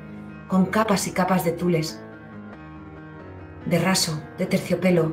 con 0.48 0.66
capas 0.66 1.06
y 1.06 1.12
capas 1.12 1.44
de 1.44 1.52
tules, 1.52 2.00
de 3.66 3.78
raso, 3.78 4.22
de 4.38 4.46
terciopelo. 4.46 5.12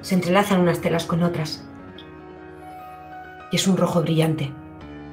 Se 0.00 0.14
entrelazan 0.14 0.60
unas 0.60 0.80
telas 0.80 1.06
con 1.06 1.22
otras. 1.22 1.66
Y 3.50 3.56
es 3.56 3.66
un 3.66 3.76
rojo 3.76 4.02
brillante, 4.02 4.52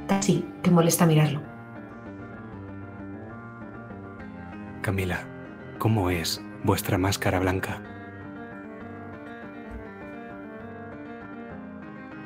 casi 0.07 0.45
que 0.63 0.71
molesta 0.71 1.05
mirarlo. 1.05 1.41
Camila, 4.81 5.19
¿cómo 5.77 6.09
es 6.09 6.41
vuestra 6.63 6.97
máscara 6.97 7.39
blanca? 7.39 7.81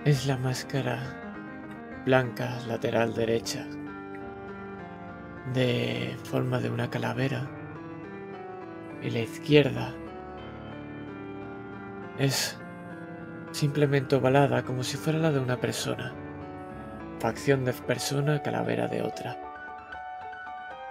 Es 0.05 0.27
la 0.27 0.37
máscara 0.37 0.99
blanca 2.05 2.59
lateral 2.67 3.13
derecha, 3.13 3.65
de 5.51 6.17
forma 6.23 6.59
de 6.59 6.69
una 6.69 6.89
calavera. 6.89 7.49
Y 9.01 9.09
la 9.09 9.19
izquierda 9.19 9.93
es 12.17 12.57
simplemente 13.51 14.15
ovalada 14.15 14.63
como 14.63 14.83
si 14.83 14.97
fuera 14.97 15.19
la 15.19 15.31
de 15.31 15.39
una 15.39 15.59
persona. 15.59 16.13
Facción 17.19 17.65
de 17.65 17.73
persona, 17.73 18.41
calavera 18.41 18.87
de 18.87 19.01
otra. 19.01 19.37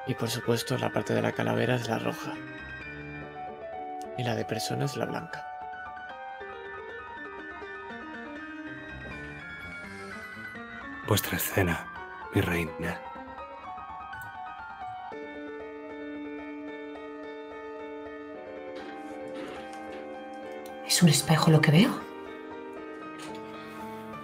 Y 0.07 0.15
por 0.15 0.29
supuesto 0.29 0.77
la 0.79 0.91
parte 0.91 1.15
de 1.15 1.23
la 1.23 1.33
calavera 1.33 1.77
es 1.77 1.89
la 1.89 1.99
roja. 1.99 2.35
Y 4.19 4.25
la 4.25 4.35
de 4.35 4.45
persona 4.45 4.85
es 4.85 4.97
la 4.97 5.07
blanca. 5.07 5.47
Vuestra 11.07 11.37
escena, 11.37 11.87
mi 12.35 12.41
reina. 12.41 13.12
¿Es 20.93 21.03
un 21.03 21.09
espejo 21.09 21.51
lo 21.51 21.63
que 21.63 21.71
veo? 21.71 21.91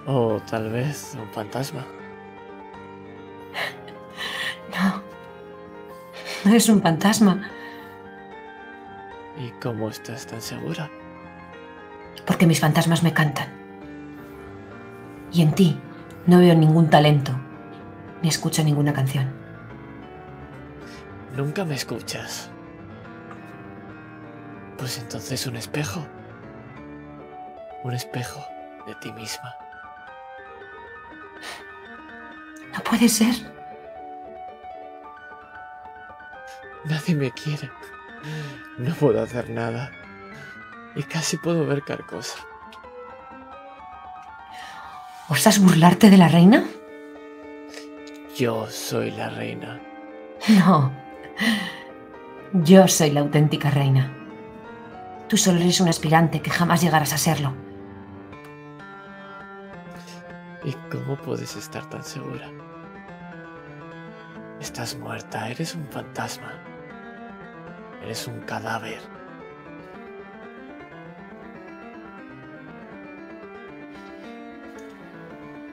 O 0.04 0.38
tal 0.50 0.70
vez 0.70 1.16
un 1.18 1.26
fantasma. 1.30 1.86
No. 4.70 5.02
No 6.44 6.54
es 6.54 6.68
un 6.68 6.82
fantasma, 6.82 7.50
¿Y 9.38 9.48
cómo 9.62 9.88
estás 9.88 10.26
tan 10.26 10.42
segura? 10.42 10.90
porque 12.26 12.46
mis 12.46 12.60
fantasmas 12.60 13.02
me 13.02 13.14
cantan. 13.14 13.48
Y 15.32 15.40
en 15.40 15.54
ti 15.54 15.80
no 16.26 16.38
veo 16.40 16.54
ningún 16.54 16.90
talento, 16.90 17.32
ni 18.20 18.28
escucho 18.28 18.62
ninguna 18.62 18.92
canción. 18.92 19.32
Nunca 21.34 21.64
me 21.64 21.76
escuchas. 21.76 22.50
Pues 24.76 24.98
entonces 24.98 25.46
un 25.46 25.56
espejo. 25.56 26.06
Un 27.84 27.94
espejo 27.94 28.44
de 28.86 28.94
ti 28.96 29.12
misma. 29.12 29.54
No 32.72 32.82
puede 32.84 33.08
ser. 33.08 33.34
Nadie 36.84 37.14
me 37.14 37.30
quiere. 37.30 37.70
No 38.78 38.94
puedo 38.94 39.22
hacer 39.22 39.50
nada. 39.50 39.90
Y 40.94 41.02
casi 41.02 41.36
puedo 41.36 41.66
ver 41.66 41.82
carcosa. 41.82 42.38
¿Osas 45.28 45.58
burlarte 45.58 46.08
de 46.10 46.16
la 46.16 46.28
reina? 46.28 46.64
Yo 48.36 48.66
soy 48.68 49.10
la 49.10 49.28
reina. 49.28 49.80
No. 50.48 50.92
Yo 52.52 52.88
soy 52.88 53.10
la 53.10 53.20
auténtica 53.20 53.70
reina. 53.70 54.14
Tú 55.28 55.36
solo 55.36 55.60
eres 55.60 55.80
un 55.80 55.88
aspirante 55.88 56.40
que 56.40 56.50
jamás 56.50 56.80
llegarás 56.80 57.12
a 57.12 57.18
serlo. 57.18 57.67
¿Y 60.68 60.74
cómo 60.92 61.16
puedes 61.16 61.56
estar 61.56 61.88
tan 61.88 62.04
segura? 62.04 62.50
Estás 64.60 64.98
muerta, 64.98 65.48
eres 65.48 65.74
un 65.74 65.86
fantasma. 65.86 66.52
Eres 68.02 68.28
un 68.28 68.40
cadáver. 68.40 69.00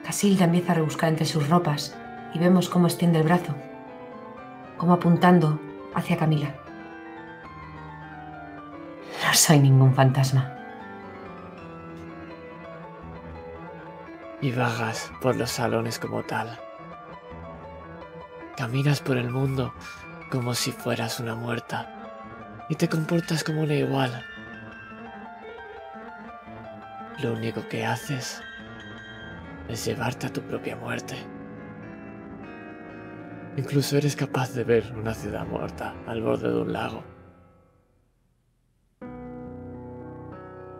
Casilda 0.02 0.46
empieza 0.46 0.72
a 0.72 0.76
rebuscar 0.76 1.10
entre 1.10 1.26
sus 1.26 1.46
ropas 1.50 1.94
y 2.32 2.38
vemos 2.38 2.70
cómo 2.70 2.86
extiende 2.86 3.18
el 3.18 3.24
brazo, 3.24 3.54
como 4.78 4.94
apuntando 4.94 5.60
hacia 5.94 6.16
Camila. 6.16 6.54
No 9.22 9.34
soy 9.34 9.58
ningún 9.58 9.92
fantasma. 9.92 10.55
Y 14.46 14.52
vagas 14.52 15.10
por 15.20 15.34
los 15.34 15.50
salones 15.50 15.98
como 15.98 16.22
tal. 16.22 16.56
Caminas 18.56 19.00
por 19.00 19.16
el 19.16 19.28
mundo 19.28 19.74
como 20.30 20.54
si 20.54 20.70
fueras 20.70 21.18
una 21.18 21.34
muerta 21.34 22.64
y 22.68 22.76
te 22.76 22.88
comportas 22.88 23.42
como 23.42 23.62
una 23.62 23.74
igual. 23.74 24.24
Lo 27.20 27.32
único 27.32 27.66
que 27.66 27.84
haces 27.84 28.40
es 29.68 29.84
llevarte 29.84 30.28
a 30.28 30.32
tu 30.32 30.42
propia 30.42 30.76
muerte. 30.76 31.16
Incluso 33.56 33.96
eres 33.96 34.14
capaz 34.14 34.52
de 34.52 34.62
ver 34.62 34.94
una 34.94 35.12
ciudad 35.12 35.44
muerta 35.44 35.92
al 36.06 36.22
borde 36.22 36.50
de 36.50 36.60
un 36.60 36.72
lago. 36.72 37.02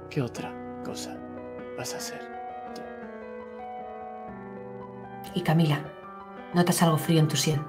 ¿Qué 0.08 0.22
otra 0.22 0.54
cosa 0.84 1.18
vas 1.76 1.94
a 1.94 1.96
hacer? 1.96 2.35
Y 5.36 5.42
Camila, 5.42 5.78
notas 6.54 6.82
algo 6.82 6.96
frío 6.96 7.20
en 7.20 7.28
tu 7.28 7.36
sien. 7.36 7.62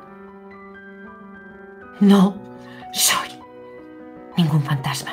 No 2.00 2.42
soy 2.94 3.28
ningún 4.38 4.64
fantasma. 4.64 5.12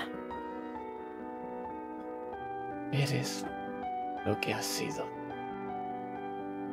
Eres 2.93 3.45
lo 4.25 4.41
que 4.41 4.55
has 4.55 4.65
sido. 4.65 5.05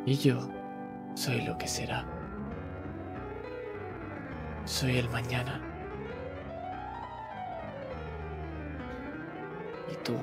Y 0.05 0.17
yo 0.17 0.47
soy 1.15 1.41
lo 1.41 1.57
que 1.57 1.67
será. 1.67 2.05
Soy 4.65 4.99
el 4.99 5.09
mañana. 5.09 5.59
Y 9.91 9.95
tú 10.03 10.15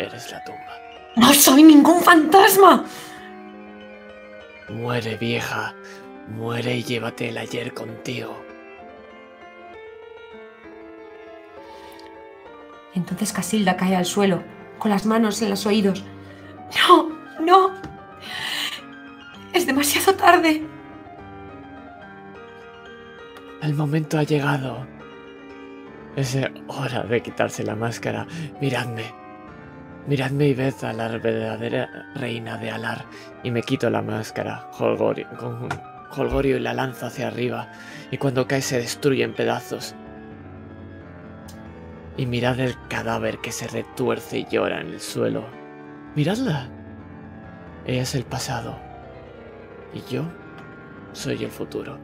eres 0.00 0.32
la 0.32 0.42
tumba. 0.42 0.72
¡No 1.14 1.32
soy 1.32 1.62
ningún 1.62 2.02
fantasma! 2.02 2.84
Muere 4.68 5.16
vieja. 5.16 5.74
Muere 6.28 6.76
y 6.76 6.82
llévate 6.82 7.28
el 7.28 7.38
ayer 7.38 7.72
contigo. 7.72 8.36
Entonces 12.94 13.32
Casilda 13.32 13.76
cae 13.76 13.94
al 13.94 14.06
suelo, 14.06 14.42
con 14.78 14.90
las 14.90 15.06
manos 15.06 15.40
en 15.42 15.50
los 15.50 15.66
oídos. 15.66 16.02
¡No! 16.88 17.10
¡No! 17.40 17.74
Es 19.52 19.66
demasiado 19.66 20.14
tarde. 20.14 20.66
El 23.62 23.74
momento 23.74 24.18
ha 24.18 24.22
llegado. 24.22 24.86
Es 26.16 26.36
hora 26.68 27.02
de 27.02 27.20
quitarse 27.20 27.62
la 27.62 27.76
máscara. 27.76 28.26
Miradme. 28.60 29.25
Miradme 30.06 30.46
y 30.46 30.54
ved 30.54 30.74
a 30.82 30.92
la 30.92 31.08
verdadera 31.18 32.06
reina 32.14 32.56
de 32.58 32.70
Alar. 32.70 33.04
Y 33.42 33.50
me 33.50 33.62
quito 33.62 33.90
la 33.90 34.02
máscara, 34.02 34.70
Holgorio, 34.78 35.26
con 35.36 35.68
Holgorio 36.16 36.56
y 36.56 36.60
la 36.60 36.74
lanzo 36.74 37.06
hacia 37.06 37.26
arriba. 37.26 37.68
Y 38.12 38.18
cuando 38.18 38.46
cae 38.46 38.62
se 38.62 38.78
destruye 38.78 39.24
en 39.24 39.34
pedazos. 39.34 39.96
Y 42.16 42.26
mirad 42.26 42.60
el 42.60 42.76
cadáver 42.88 43.38
que 43.38 43.50
se 43.50 43.66
retuerce 43.66 44.38
y 44.38 44.46
llora 44.48 44.80
en 44.80 44.88
el 44.88 45.00
suelo. 45.00 45.44
Miradla. 46.14 46.68
Ella 47.84 48.02
es 48.02 48.14
el 48.14 48.24
pasado. 48.24 48.78
Y 49.92 50.00
yo 50.12 50.22
soy 51.12 51.42
el 51.42 51.50
futuro. 51.50 51.98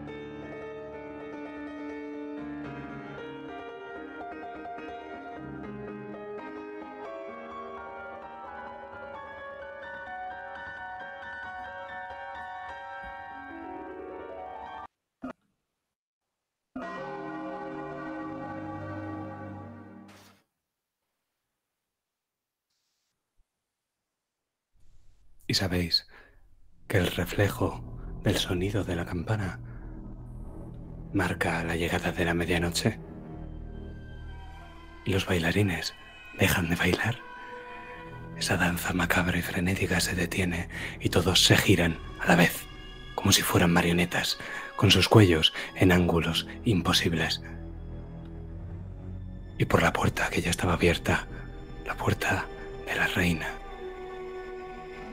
Y 25.53 25.55
sabéis 25.55 26.07
que 26.89 26.97
el 26.97 27.09
reflejo 27.09 27.85
del 28.23 28.39
sonido 28.39 28.85
de 28.85 28.97
la 28.97 29.05
campana 29.05 29.61
marca 31.13 31.63
la 31.63 31.77
llegada 31.77 32.11
de 32.11 32.25
la 32.25 32.33
medianoche. 32.33 32.99
Y 35.05 35.13
los 35.13 35.27
bailarines 35.27 35.93
dejan 36.39 36.71
de 36.71 36.77
bailar. 36.77 37.19
Esa 38.39 38.57
danza 38.57 38.95
macabra 38.95 39.37
y 39.37 39.43
frenética 39.43 40.01
se 40.01 40.15
detiene 40.15 40.71
y 41.01 41.11
todos 41.11 41.45
se 41.45 41.59
giran 41.59 41.99
a 42.19 42.29
la 42.29 42.37
vez, 42.37 42.65
como 43.15 43.31
si 43.31 43.43
fueran 43.43 43.75
marionetas, 43.75 44.39
con 44.77 44.91
sus 44.91 45.07
cuellos 45.07 45.53
en 45.75 45.93
ángulos 45.93 46.47
imposibles. 46.65 47.43
Y 49.59 49.67
por 49.67 49.83
la 49.83 49.93
puerta 49.93 50.31
que 50.31 50.41
ya 50.41 50.49
estaba 50.49 50.73
abierta, 50.73 51.27
la 51.85 51.95
puerta 51.95 52.47
de 52.87 52.95
la 52.95 53.07
reina, 53.07 53.59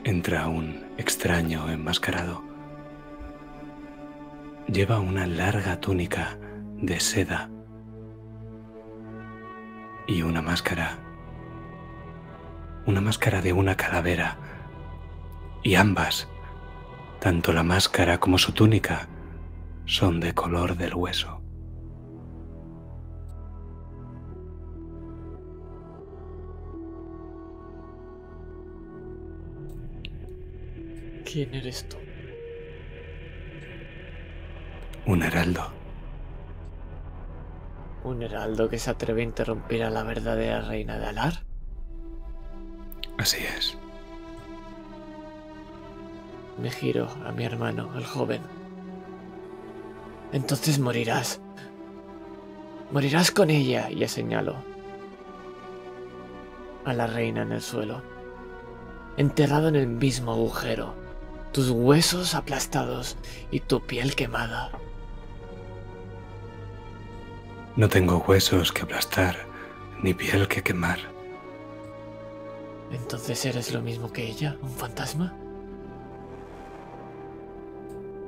entra 0.04 0.48
un 0.48 0.86
extraño 0.96 1.70
enmascarado. 1.70 2.42
Lleva 4.66 4.98
una 4.98 5.26
larga 5.26 5.80
túnica 5.80 6.38
de 6.76 7.00
seda 7.00 7.50
y 10.06 10.22
una 10.22 10.40
máscara. 10.40 10.98
Una 12.86 13.00
máscara 13.00 13.42
de 13.42 13.52
una 13.52 13.76
calavera. 13.76 14.38
Y 15.62 15.74
ambas, 15.74 16.28
tanto 17.20 17.52
la 17.52 17.62
máscara 17.62 18.18
como 18.18 18.38
su 18.38 18.52
túnica, 18.52 19.08
son 19.84 20.20
de 20.20 20.34
color 20.34 20.76
del 20.76 20.94
hueso. 20.94 21.39
¿Quién 31.30 31.54
eres 31.54 31.88
tú? 31.88 31.96
Un 35.06 35.22
heraldo. 35.22 35.62
¿Un 38.02 38.22
heraldo 38.22 38.68
que 38.68 38.80
se 38.80 38.90
atreve 38.90 39.20
a 39.20 39.24
interrumpir 39.24 39.84
a 39.84 39.90
la 39.90 40.02
verdadera 40.02 40.62
reina 40.62 40.98
de 40.98 41.06
Alar? 41.06 41.44
Así 43.16 43.38
es. 43.56 43.78
Me 46.60 46.70
giro 46.70 47.08
a 47.24 47.30
mi 47.30 47.44
hermano, 47.44 47.96
el 47.96 48.04
joven. 48.04 48.42
Entonces 50.32 50.80
morirás. 50.80 51.40
Morirás 52.90 53.30
con 53.30 53.50
ella, 53.50 53.88
y 53.88 54.06
señalo. 54.08 54.56
A 56.84 56.92
la 56.92 57.06
reina 57.06 57.42
en 57.42 57.52
el 57.52 57.62
suelo. 57.62 58.02
Enterrado 59.16 59.68
en 59.68 59.76
el 59.76 59.86
mismo 59.86 60.32
agujero. 60.32 60.99
Tus 61.52 61.70
huesos 61.70 62.34
aplastados 62.34 63.16
y 63.50 63.60
tu 63.60 63.84
piel 63.84 64.14
quemada. 64.14 64.70
No 67.76 67.88
tengo 67.88 68.18
huesos 68.18 68.72
que 68.72 68.82
aplastar, 68.82 69.36
ni 70.02 70.14
piel 70.14 70.48
que 70.48 70.62
quemar. 70.62 70.98
Entonces 72.92 73.44
eres 73.44 73.72
lo 73.72 73.80
mismo 73.80 74.12
que 74.12 74.26
ella, 74.26 74.56
un 74.62 74.70
fantasma. 74.70 75.34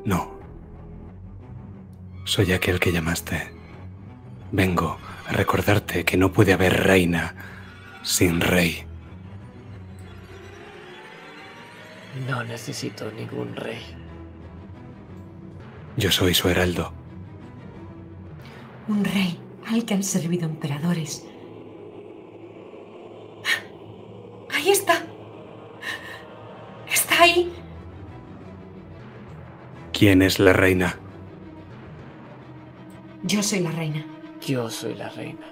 No. 0.04 0.32
Soy 2.24 2.52
aquel 2.52 2.80
que 2.80 2.92
llamaste. 2.92 3.52
Vengo 4.52 4.98
a 5.28 5.32
recordarte 5.32 6.04
que 6.04 6.16
no 6.16 6.32
puede 6.32 6.52
haber 6.52 6.84
reina 6.84 7.34
sin 8.02 8.40
rey. 8.40 8.84
No 12.28 12.44
necesito 12.44 13.10
ningún 13.10 13.56
rey. 13.56 13.82
Yo 15.96 16.10
soy 16.10 16.34
su 16.34 16.48
heraldo. 16.48 16.92
Un 18.88 19.04
rey 19.04 19.38
al 19.66 19.84
que 19.84 19.94
han 19.94 20.02
servido 20.02 20.46
emperadores. 20.46 21.26
Ahí 24.52 24.70
está. 24.70 25.04
Está 26.92 27.22
ahí. 27.22 27.52
¿Quién 29.92 30.22
es 30.22 30.38
la 30.38 30.52
reina? 30.52 30.98
Yo 33.22 33.42
soy 33.42 33.60
la 33.60 33.70
reina. 33.70 34.04
Yo 34.40 34.68
soy 34.68 34.94
la 34.94 35.08
reina. 35.08 35.46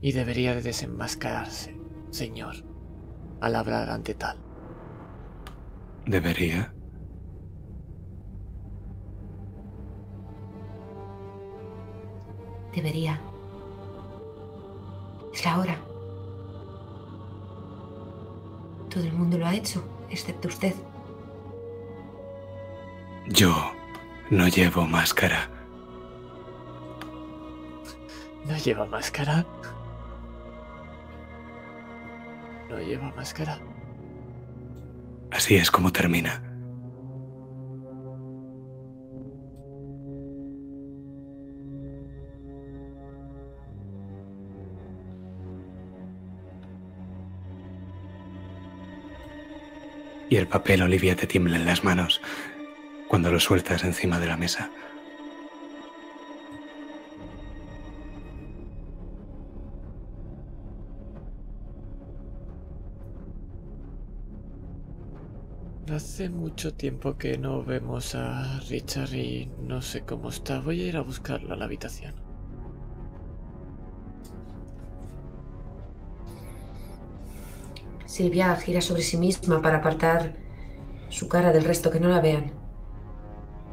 Y 0.00 0.12
debería 0.12 0.54
de 0.54 0.62
desenmascararse, 0.62 1.76
señor, 2.10 2.71
al 3.42 3.56
hablar 3.56 3.90
ante 3.90 4.14
tal. 4.14 4.36
¿Debería? 6.06 6.72
Debería. 12.72 13.20
Es 15.34 15.44
la 15.44 15.58
hora. 15.58 15.76
Todo 18.88 19.02
el 19.02 19.12
mundo 19.12 19.36
lo 19.38 19.46
ha 19.46 19.54
hecho, 19.54 19.82
excepto 20.08 20.46
usted. 20.46 20.74
Yo 23.26 23.52
no 24.30 24.46
llevo 24.46 24.86
máscara. 24.86 25.50
¿No 28.44 28.56
lleva 28.56 28.86
máscara? 28.86 29.44
No 32.72 32.80
lleva 32.80 33.12
máscara. 33.14 33.60
Así 35.30 35.56
es 35.56 35.70
como 35.70 35.92
termina. 35.92 36.42
Y 50.30 50.36
el 50.36 50.48
papel 50.48 50.80
Olivia 50.80 51.14
te 51.14 51.26
tiembla 51.26 51.56
en 51.56 51.66
las 51.66 51.84
manos 51.84 52.22
cuando 53.06 53.30
lo 53.30 53.38
sueltas 53.38 53.84
encima 53.84 54.18
de 54.18 54.28
la 54.28 54.38
mesa. 54.38 54.70
Hace 65.92 66.30
mucho 66.30 66.72
tiempo 66.72 67.18
que 67.18 67.36
no 67.36 67.62
vemos 67.62 68.14
a 68.14 68.60
Richard 68.70 69.12
y 69.12 69.50
no 69.60 69.82
sé 69.82 70.00
cómo 70.00 70.30
está. 70.30 70.58
Voy 70.60 70.80
a 70.80 70.86
ir 70.86 70.96
a 70.96 71.02
buscarlo 71.02 71.52
a 71.52 71.56
la 71.56 71.66
habitación. 71.66 72.14
Silvia 78.06 78.56
gira 78.56 78.80
sobre 78.80 79.02
sí 79.02 79.18
misma 79.18 79.60
para 79.60 79.78
apartar 79.78 80.34
su 81.10 81.28
cara 81.28 81.52
del 81.52 81.64
resto 81.64 81.90
que 81.90 82.00
no 82.00 82.08
la 82.08 82.22
vean. 82.22 82.52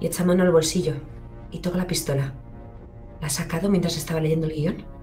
Y 0.02 0.08
echa 0.08 0.26
mano 0.26 0.44
al 0.44 0.52
bolsillo 0.52 0.96
y 1.52 1.60
toca 1.60 1.78
la 1.78 1.88
pistola. 1.88 2.34
¿La 3.22 3.28
ha 3.28 3.30
sacado 3.30 3.70
mientras 3.70 3.96
estaba 3.96 4.20
leyendo 4.20 4.48
el 4.48 4.54
guion? 4.56 4.99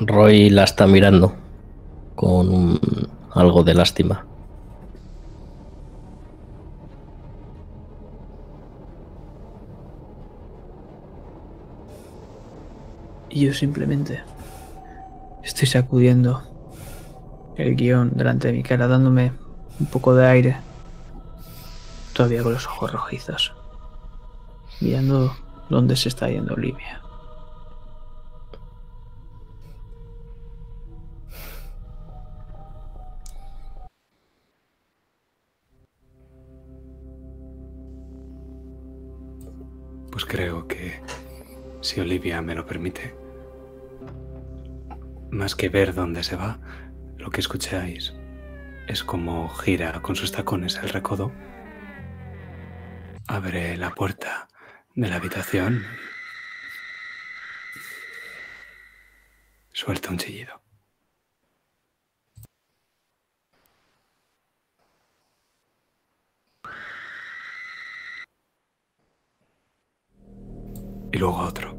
Roy 0.00 0.48
la 0.50 0.62
está 0.62 0.86
mirando 0.86 1.34
con 2.14 2.80
algo 3.32 3.64
de 3.64 3.74
lástima. 3.74 4.24
Y 13.28 13.46
yo 13.46 13.52
simplemente 13.52 14.22
estoy 15.42 15.66
sacudiendo 15.66 16.42
el 17.56 17.74
guion 17.74 18.12
delante 18.14 18.48
de 18.48 18.54
mi 18.54 18.62
cara, 18.62 18.86
dándome 18.86 19.32
un 19.80 19.86
poco 19.86 20.14
de 20.14 20.26
aire. 20.26 20.56
Todavía 22.12 22.42
con 22.42 22.54
los 22.54 22.66
ojos 22.66 22.92
rojizos. 22.92 23.52
Mirando 24.80 25.36
dónde 25.68 25.96
se 25.96 26.08
está 26.08 26.28
yendo 26.28 26.54
Olivia. 26.54 27.02
Si 41.88 42.00
Olivia 42.00 42.42
me 42.42 42.54
lo 42.54 42.66
permite, 42.66 43.14
más 45.30 45.54
que 45.54 45.70
ver 45.70 45.94
dónde 45.94 46.22
se 46.22 46.36
va, 46.36 46.60
lo 47.16 47.30
que 47.30 47.40
escucháis 47.40 48.14
es 48.88 49.02
como 49.02 49.48
gira 49.48 50.02
con 50.02 50.14
sus 50.14 50.30
tacones 50.30 50.76
el 50.82 50.90
recodo 50.90 51.32
abre 53.26 53.78
la 53.78 53.90
puerta 53.94 54.48
de 54.94 55.08
la 55.08 55.16
habitación. 55.16 55.82
Suelta 59.72 60.10
un 60.10 60.18
chillido. 60.18 60.60
Y 71.12 71.16
luego 71.18 71.38
otro. 71.38 71.77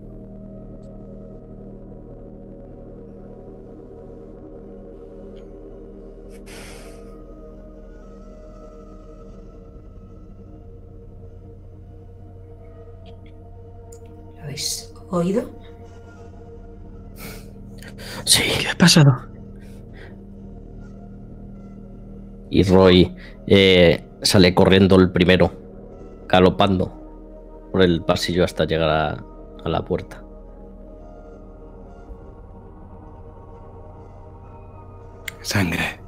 Oído? 15.11 15.49
Sí, 18.25 18.43
¿qué 18.59 18.69
ha 18.69 18.77
pasado? 18.77 19.27
Y 22.49 22.63
Roy 22.63 23.15
eh, 23.47 24.03
sale 24.21 24.53
corriendo 24.53 24.95
el 24.95 25.11
primero, 25.11 25.51
galopando 26.27 27.69
por 27.71 27.81
el 27.81 28.03
pasillo 28.03 28.43
hasta 28.43 28.65
llegar 28.65 28.89
a, 28.89 29.25
a 29.63 29.69
la 29.69 29.83
puerta. 29.83 30.23
Sangre. 35.41 35.99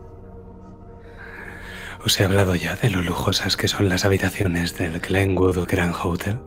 ¿Os 2.04 2.20
he 2.20 2.26
hablado 2.26 2.56
ya 2.56 2.76
de 2.76 2.90
lo 2.90 3.02
lujosas 3.02 3.56
que 3.56 3.68
son 3.68 3.88
las 3.88 4.06
habitaciones 4.06 4.78
del 4.78 5.00
Glenwood 5.00 5.68
Grand 5.68 5.96
Hotel? 6.04 6.40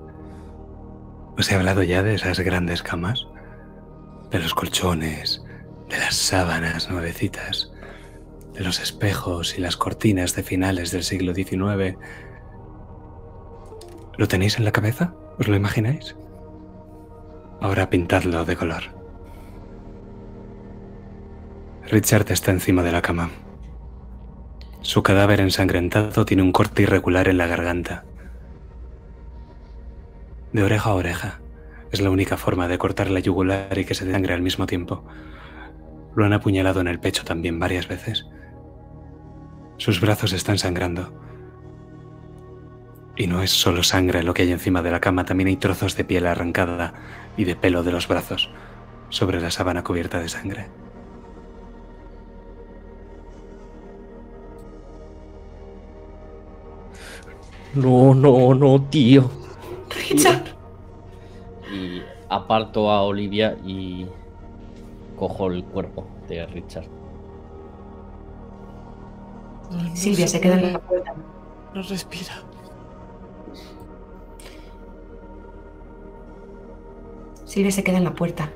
¿Os 1.37 1.51
he 1.51 1.57
hablado 1.57 1.83
ya 1.83 2.03
de 2.03 2.15
esas 2.15 2.39
grandes 2.41 2.83
camas? 2.83 3.27
De 4.31 4.39
los 4.39 4.55
colchones, 4.55 5.45
de 5.89 5.99
las 5.99 6.15
sábanas 6.15 6.89
nuevecitas, 6.91 7.73
de 8.53 8.63
los 8.63 8.81
espejos 8.81 9.59
y 9.59 9.61
las 9.61 9.77
cortinas 9.77 10.37
de 10.37 10.45
finales 10.45 10.93
del 10.93 11.03
siglo 11.03 11.35
XIX. 11.35 11.99
¿Lo 14.17 14.29
tenéis 14.29 14.59
en 14.59 14.65
la 14.65 14.73
cabeza? 14.73 15.15
¿Os 15.39 15.49
lo 15.49 15.57
imagináis? 15.57 16.15
Ahora 17.61 17.91
pintadlo 17.91 18.45
de 18.45 18.57
color. 18.57 18.83
Richard 21.87 22.31
está 22.31 22.53
encima 22.53 22.85
de 22.85 22.93
la 22.93 23.03
cama. 23.03 23.31
Su 24.83 25.03
cadáver 25.03 25.41
ensangrentado 25.41 26.25
tiene 26.25 26.43
un 26.43 26.53
corte 26.53 26.83
irregular 26.83 27.27
en 27.29 27.39
la 27.39 27.49
garganta. 27.49 28.05
De 30.55 30.63
oreja 30.63 30.91
a 30.91 30.95
oreja. 30.95 31.41
Es 31.91 32.01
la 32.01 32.11
única 32.11 32.37
forma 32.37 32.69
de 32.69 32.79
cortar 32.79 33.11
la 33.11 33.19
yugular 33.19 33.77
y 33.77 33.85
que 33.85 33.97
se 33.97 34.09
sangre 34.09 34.35
al 34.35 34.41
mismo 34.41 34.67
tiempo. 34.67 35.05
Lo 36.15 36.25
han 36.25 36.33
apuñalado 36.33 36.81
en 36.81 36.87
el 36.87 37.01
pecho 37.01 37.25
también 37.25 37.59
varias 37.59 37.89
veces. 37.89 38.25
Sus 39.79 40.01
brazos 40.01 40.33
están 40.33 40.59
sangrando. 40.59 41.13
Y 43.17 43.27
no 43.27 43.43
es 43.43 43.51
solo 43.51 43.83
sangre 43.83 44.23
lo 44.23 44.33
que 44.33 44.43
hay 44.43 44.53
encima 44.53 44.81
de 44.81 44.93
la 44.93 45.01
cama, 45.01 45.25
también 45.25 45.49
hay 45.49 45.57
trozos 45.57 45.97
de 45.97 46.05
piel 46.05 46.25
arrancada 46.25 46.95
y 47.37 47.43
de 47.43 47.57
pelo 47.57 47.83
de 47.83 47.91
los 47.91 48.07
brazos 48.07 48.49
sobre 49.09 49.41
la 49.41 49.51
sábana 49.51 49.83
cubierta 49.83 50.21
de 50.21 50.29
sangre. 50.29 50.69
No, 57.75 58.15
no, 58.15 58.55
no, 58.55 58.83
tío. 58.83 59.44
Richard. 59.95 60.45
Y 61.73 62.03
aparto 62.29 62.91
a 62.91 63.03
Olivia 63.03 63.57
y 63.65 64.07
cojo 65.19 65.47
el 65.49 65.65
cuerpo 65.65 66.05
de 66.29 66.47
Richard. 66.47 66.87
No, 69.71 69.97
Silvia 69.97 70.29
se 70.29 70.41
queda 70.41 70.55
en 70.55 70.73
la 70.73 70.79
puerta. 70.79 71.15
No 71.75 71.83
respira. 71.83 72.35
Silvia 77.45 77.71
se 77.71 77.85
queda 77.85 77.99
en 77.99 78.05
la 78.05 78.15
puerta, 78.15 78.51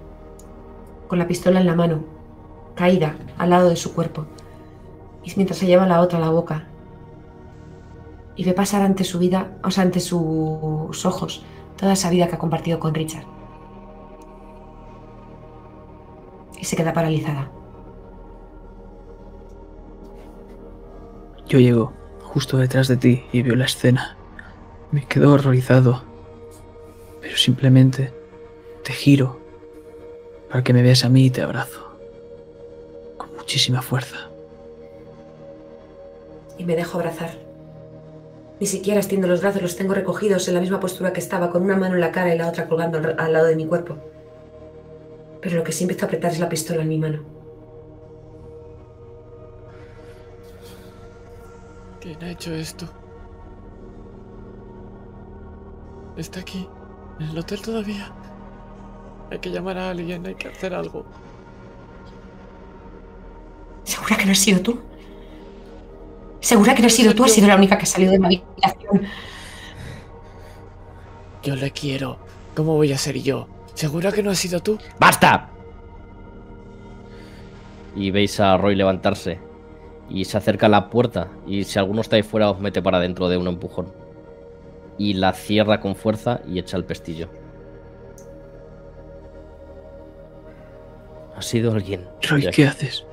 con 1.07 1.19
la 1.19 1.29
pistola 1.29 1.61
en 1.61 1.67
la 1.67 1.75
mano, 1.75 2.05
caída 2.75 3.17
al 3.37 3.51
lado 3.51 3.69
de 3.69 3.77
su 3.77 3.95
cuerpo, 3.95 4.27
y 5.23 5.33
mientras 5.37 5.59
se 5.59 5.67
lleva 5.67 5.87
la 5.87 6.01
otra 6.01 6.19
a 6.19 6.21
la 6.21 6.31
boca. 6.31 6.68
Y 8.39 8.45
ve 8.45 8.55
pasar 8.55 8.83
ante 8.83 9.03
su 9.03 9.19
vida, 9.19 9.59
o 9.65 9.71
sea, 9.73 9.83
ante 9.83 9.99
sus 9.99 11.05
ojos, 11.05 11.43
toda 11.77 11.95
esa 11.95 12.09
vida 12.09 12.29
que 12.29 12.37
ha 12.37 12.39
compartido 12.39 12.79
con 12.79 12.95
Richard. 12.95 13.25
Y 16.57 16.65
se 16.65 16.77
queda 16.77 16.93
paralizada. 16.93 17.51
Yo 21.49 21.59
llego 21.59 21.93
justo 22.23 22.59
detrás 22.59 22.87
de 22.87 22.97
ti 22.97 23.25
y 23.33 23.43
veo 23.43 23.57
la 23.57 23.65
escena. 23.65 24.17
Me 24.93 25.05
quedo 25.05 25.33
horrorizado. 25.33 26.05
Pero 27.21 27.37
simplemente 27.37 28.15
te 28.85 28.93
giro 28.93 29.41
para 30.49 30.63
que 30.63 30.73
me 30.73 30.83
veas 30.83 31.05
a 31.05 31.09
mí 31.09 31.27
y 31.27 31.31
te 31.31 31.43
abrazo. 31.43 31.99
Con 33.17 33.35
muchísima 33.35 33.83
fuerza. 33.83 34.31
Y 36.57 36.65
me 36.65 36.77
dejo 36.77 36.99
abrazar. 36.99 37.48
Ni 38.61 38.67
siquiera 38.67 38.99
extiendo 38.99 39.29
los 39.29 39.41
brazos, 39.41 39.63
los 39.63 39.77
tengo 39.77 39.95
recogidos 39.95 40.49
en 40.49 40.55
la 40.55 40.61
misma 40.61 40.81
postura 40.81 41.13
que 41.13 41.21
estaba, 41.21 41.51
con 41.51 41.63
una 41.63 41.77
mano 41.77 41.95
en 41.95 42.01
la 42.01 42.11
cara 42.11 42.35
y 42.35 42.39
la 42.39 42.49
otra 42.49 42.69
colgando 42.69 42.99
al 42.99 43.15
al 43.19 43.33
lado 43.33 43.47
de 43.47 43.57
mi 43.57 43.67
cuerpo. 43.67 43.97
Pero 45.41 45.57
lo 45.57 45.65
que 45.65 45.73
sí 45.73 45.85
empiezo 45.85 46.05
a 46.05 46.09
apretar 46.09 46.33
es 46.33 46.41
la 46.41 46.49
pistola 46.49 46.83
en 46.83 46.89
mi 46.89 46.99
mano. 46.99 47.23
¿Quién 52.01 52.23
ha 52.23 52.31
hecho 52.31 52.53
esto? 52.55 52.87
Está 56.17 56.41
aquí, 56.41 56.69
en 57.21 57.29
el 57.29 57.39
hotel 57.39 57.63
todavía. 57.63 58.13
Hay 59.31 59.39
que 59.39 59.51
llamar 59.51 59.79
a 59.79 59.91
alguien, 59.91 60.27
hay 60.27 60.35
que 60.35 60.49
hacer 60.49 60.75
algo. 60.75 61.05
¿Segura 63.85 64.17
que 64.17 64.27
no 64.27 64.33
has 64.33 64.39
sido 64.39 64.61
tú? 64.61 64.81
¿Segura 66.41 66.75
que 66.75 66.83
no 66.83 66.87
has 66.87 66.95
sido 66.95 67.15
tú? 67.15 67.25
Has 67.25 67.33
sido 67.33 67.49
la 67.49 67.57
única 67.57 67.77
que 67.77 67.85
ha 67.85 67.87
salido 67.87 68.13
de 68.13 68.19
la 68.19 68.27
habitación. 68.27 69.03
Yo 71.43 71.57
le 71.57 71.71
quiero. 71.71 72.19
¿Cómo 72.55 72.75
voy 72.75 72.93
a 72.93 72.99
ser 72.99 73.17
yo? 73.19 73.49
¿Segura 73.75 74.13
que 74.13 74.23
no 74.23 74.31
has 74.31 74.39
sido 74.39 74.61
tú? 74.61 74.79
¡Basta! 74.99 75.51
Y 77.95 78.11
veis 78.11 78.39
a 78.41 78.57
Roy 78.57 78.75
levantarse. 78.75 79.41
Y 80.09 80.25
se 80.25 80.39
acerca 80.39 80.67
a 80.67 80.69
la 80.69 80.91
puerta. 80.91 81.29
Y 81.47 81.65
si 81.65 81.79
alguno 81.79 82.01
está 82.01 82.17
ahí 82.17 82.23
fuera, 82.23 82.51
os 82.51 82.61
mete 82.61 82.83
para 82.83 82.99
adentro 82.99 83.29
de 83.29 83.37
un 83.37 83.47
empujón. 83.47 83.93
Y 84.97 85.15
la 85.15 85.33
cierra 85.33 85.81
con 85.81 85.95
fuerza 85.95 86.41
y 86.47 86.59
echa 86.59 86.77
el 86.77 86.85
pestillo. 86.85 87.29
Ha 91.37 91.43
sido 91.43 91.73
alguien. 91.73 92.09
Roy. 92.23 92.49
¿qué 92.51 92.67
haces? 92.67 93.05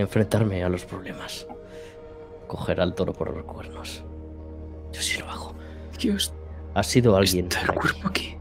Enfrentarme 0.00 0.64
a 0.64 0.68
los 0.68 0.84
problemas. 0.84 1.46
Coger 2.46 2.80
al 2.80 2.94
toro 2.94 3.12
por 3.12 3.34
los 3.36 3.44
cuernos. 3.44 4.02
Yo 4.92 5.00
sí 5.02 5.18
lo 5.18 5.28
hago. 5.30 5.54
Dios, 5.98 6.32
Ha 6.74 6.82
sido 6.82 7.16
alguien. 7.16 7.46
está 7.46 7.60
el 7.62 7.72
cuerpo 7.78 8.08
aquí. 8.08 8.36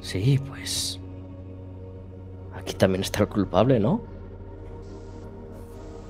Sí, 0.00 0.38
pues. 0.46 1.00
Aquí 2.54 2.74
también 2.74 3.02
está 3.02 3.20
el 3.20 3.28
culpable, 3.28 3.80
¿no? 3.80 4.02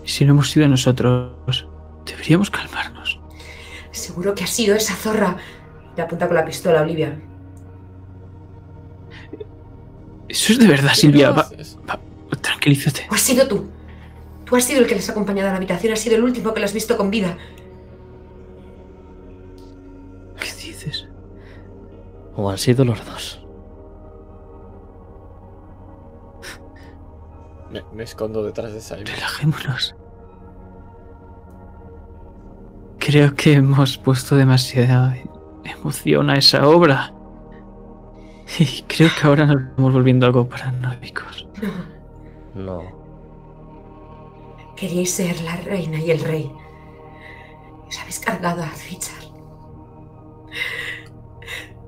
Si 0.04 0.24
no 0.24 0.32
hemos 0.32 0.50
sido 0.50 0.66
nosotros, 0.68 1.66
deberíamos 2.04 2.50
calmarnos. 2.50 3.20
Seguro 3.92 4.34
que 4.34 4.44
ha 4.44 4.48
sido 4.48 4.74
esa 4.74 4.94
zorra. 4.96 5.36
Le 5.96 6.02
apunta 6.02 6.26
con 6.26 6.34
la 6.36 6.44
pistola 6.44 6.82
Olivia. 6.82 7.18
Eso 10.28 10.52
es 10.52 10.58
de 10.58 10.66
verdad, 10.66 10.90
¿Qué 10.90 10.96
Silvia. 10.96 11.30
Va, 11.30 11.48
va, 11.88 12.00
tranquilízate. 12.40 13.06
¿O 13.10 13.14
has 13.14 13.20
sido 13.20 13.46
tú? 13.46 13.70
Tú 14.54 14.58
has 14.58 14.66
sido 14.66 14.82
el 14.82 14.86
que 14.86 14.94
les 14.94 15.08
ha 15.08 15.10
acompañado 15.10 15.48
a 15.48 15.50
la 15.50 15.56
habitación, 15.56 15.92
has 15.92 15.98
sido 15.98 16.14
el 16.14 16.22
último 16.22 16.54
que 16.54 16.60
lo 16.60 16.66
has 16.66 16.72
visto 16.72 16.96
con 16.96 17.10
vida. 17.10 17.36
¿Qué 20.38 20.46
dices? 20.64 21.08
O 22.36 22.48
han 22.48 22.58
sido 22.58 22.84
los 22.84 23.04
dos. 23.04 23.44
Me, 27.68 27.82
me 27.92 28.04
escondo 28.04 28.44
detrás 28.44 28.72
de 28.72 28.80
Simon. 28.80 29.06
Relajémonos. 29.06 29.96
Creo 33.00 33.34
que 33.34 33.54
hemos 33.54 33.98
puesto 33.98 34.36
demasiada 34.36 35.16
emoción 35.64 36.30
a 36.30 36.36
esa 36.36 36.68
obra. 36.68 37.12
Y 38.60 38.82
creo 38.82 39.10
que 39.20 39.26
ahora 39.26 39.46
nos 39.46 39.62
estamos 39.64 39.92
volviendo 39.92 40.26
algo 40.26 40.48
paranoicos. 40.48 41.48
No. 42.54 42.84
No. 42.84 43.03
Queríais 44.84 45.10
ser 45.14 45.40
la 45.40 45.56
reina 45.56 45.98
y 45.98 46.10
el 46.10 46.20
rey. 46.20 46.52
Os 47.88 47.98
habéis 47.98 48.20
cargado 48.20 48.62
a 48.62 48.70
Richard. 48.90 49.24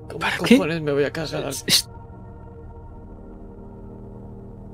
¿Cómo 0.07 0.17
¿Para 0.17 0.37
qué? 0.39 0.57
cojones 0.57 0.81
me 0.81 0.93
voy 0.93 1.03
a 1.03 1.13
cargar 1.13 1.53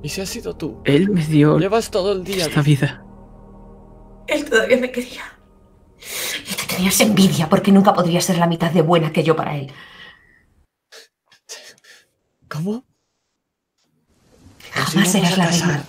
¿Y 0.02 0.08
si 0.08 0.22
has 0.22 0.30
sido 0.30 0.56
tú? 0.56 0.82
Él 0.86 1.10
me 1.10 1.26
dio 1.26 1.60
Llevas 1.60 1.92
todo 1.92 2.14
el 2.14 2.24
día. 2.24 2.46
esta 2.46 2.62
vida. 2.62 3.04
Él 4.28 4.50
todavía 4.50 4.78
me 4.78 4.90
quería. 4.90 5.24
Y 6.50 6.54
te 6.56 6.76
tenías 6.76 7.02
envidia 7.02 7.50
porque 7.50 7.74
nunca 7.74 7.94
podría 7.94 8.22
ser 8.22 8.38
la 8.38 8.48
mitad 8.48 8.72
de 8.72 8.84
buena 8.84 9.12
que 9.12 9.24
yo 9.24 9.36
para 9.36 9.58
él. 9.58 9.70
¿Cómo? 12.48 12.86
Jamás 14.72 15.12
serás 15.12 15.34
a 15.34 15.38
la 15.38 15.48
reina. 15.48 15.86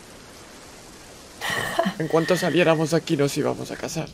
En 1.99 2.09
cuanto 2.09 2.37
saliéramos 2.37 2.91
de 2.91 2.97
aquí 2.97 3.17
nos 3.17 3.37
íbamos 3.37 3.71
a 3.71 3.77
casar. 3.77 4.09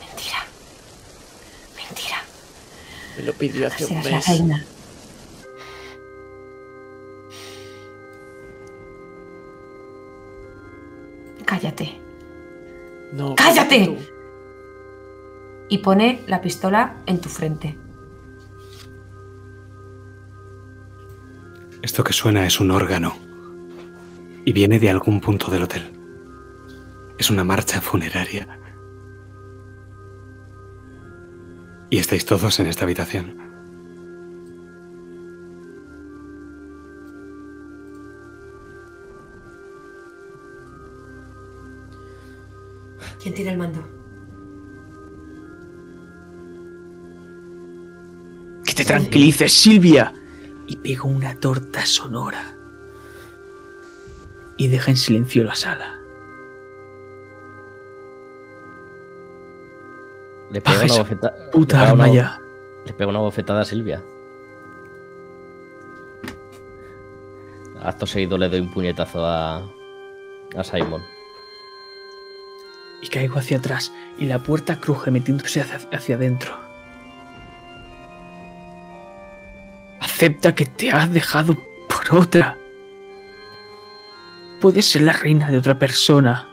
Mentira. 0.00 0.38
Mentira. 1.76 2.16
Me 3.16 3.22
lo 3.24 3.32
pidió 3.32 3.66
hace 3.66 3.84
un 3.86 4.04
la 4.04 4.10
mes. 4.10 4.28
reina. 4.28 4.64
Cállate. 11.44 12.00
No, 13.12 13.34
¡Cállate! 13.36 13.96
Y 15.68 15.78
pone 15.78 16.22
la 16.26 16.40
pistola 16.40 17.02
en 17.06 17.20
tu 17.20 17.28
frente. 17.28 17.76
Esto 21.82 22.02
que 22.02 22.12
suena 22.12 22.46
es 22.46 22.58
un 22.60 22.70
órgano. 22.72 23.16
Y 24.46 24.52
viene 24.52 24.78
de 24.78 24.88
algún 24.88 25.20
punto 25.20 25.50
del 25.50 25.64
hotel. 25.64 25.82
Es 27.18 27.30
una 27.30 27.42
marcha 27.42 27.80
funeraria. 27.80 28.60
Y 31.90 31.98
estáis 31.98 32.24
todos 32.24 32.60
en 32.60 32.68
esta 32.68 32.84
habitación. 32.84 33.36
¿Quién 43.20 43.34
tiene 43.34 43.50
el 43.50 43.58
mando? 43.58 43.82
Que 48.64 48.74
te 48.74 48.84
tranquilices, 48.84 49.52
Silvia. 49.52 50.14
Y 50.68 50.76
pega 50.76 51.02
una 51.02 51.34
torta 51.34 51.84
sonora. 51.84 52.55
Y 54.56 54.68
deja 54.68 54.90
en 54.90 54.96
silencio 54.96 55.44
la 55.44 55.54
sala. 55.54 55.98
Le 60.50 60.60
pega 60.60 60.76
Baja 60.76 60.84
una 60.86 60.98
bofetada. 61.02 61.50
Puta 61.50 61.76
le 61.76 61.80
pega 61.82 61.90
arma 61.90 62.04
una- 62.04 62.14
ya. 62.14 62.40
Le 62.86 62.92
pega 62.92 63.10
una 63.10 63.18
bofetada 63.18 63.60
a 63.62 63.64
Silvia. 63.64 64.02
Acto 67.82 68.06
seguido 68.06 68.38
le 68.38 68.48
doy 68.48 68.60
un 68.60 68.72
puñetazo 68.72 69.24
a, 69.24 69.56
a 70.56 70.64
Simon. 70.64 71.02
Y 73.02 73.08
caigo 73.08 73.38
hacia 73.38 73.58
atrás. 73.58 73.92
Y 74.18 74.26
la 74.26 74.38
puerta 74.38 74.80
cruje 74.80 75.10
metiéndose 75.10 75.60
hacia, 75.60 75.88
hacia 75.92 76.16
adentro. 76.16 76.56
Acepta 80.00 80.54
que 80.54 80.64
te 80.66 80.90
has 80.90 81.12
dejado 81.12 81.56
por 81.88 82.18
otra. 82.18 82.56
Puedes 84.60 84.86
ser 84.90 85.02
la 85.02 85.12
reina 85.12 85.50
de 85.50 85.58
otra 85.58 85.78
persona. 85.78 86.48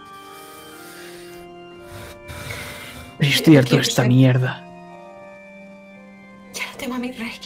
Pero 3.17 3.29
yo 3.29 3.35
estoy 3.35 3.57
harto 3.57 3.75
de 3.75 3.81
esta 3.81 4.01
ser. 4.03 4.07
mierda. 4.07 4.63
Ya 6.53 6.65
no 6.69 6.77
tengo 6.77 6.95
a 6.95 6.99
mi 6.99 7.11
rey. 7.11 7.39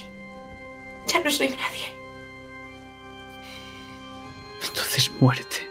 Ya 1.08 1.20
no 1.24 1.30
soy 1.32 1.50
nadie. 1.50 1.94
Entonces 4.68 5.12
muérete. 5.20 5.68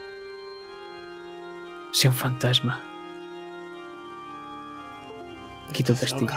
Sea 1.92 2.10
un 2.10 2.16
fantasma. 2.16 2.80
Quito 5.72 5.94
testigo. 5.94 6.32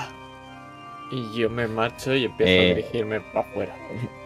Y 1.12 1.34
yo 1.34 1.50
me 1.50 1.68
marcho 1.68 2.14
y 2.16 2.26
empiezo 2.26 2.52
Eh. 2.52 2.72
a 2.72 2.76
dirigirme 2.76 3.22
para 3.22 3.48
afuera. 3.50 3.76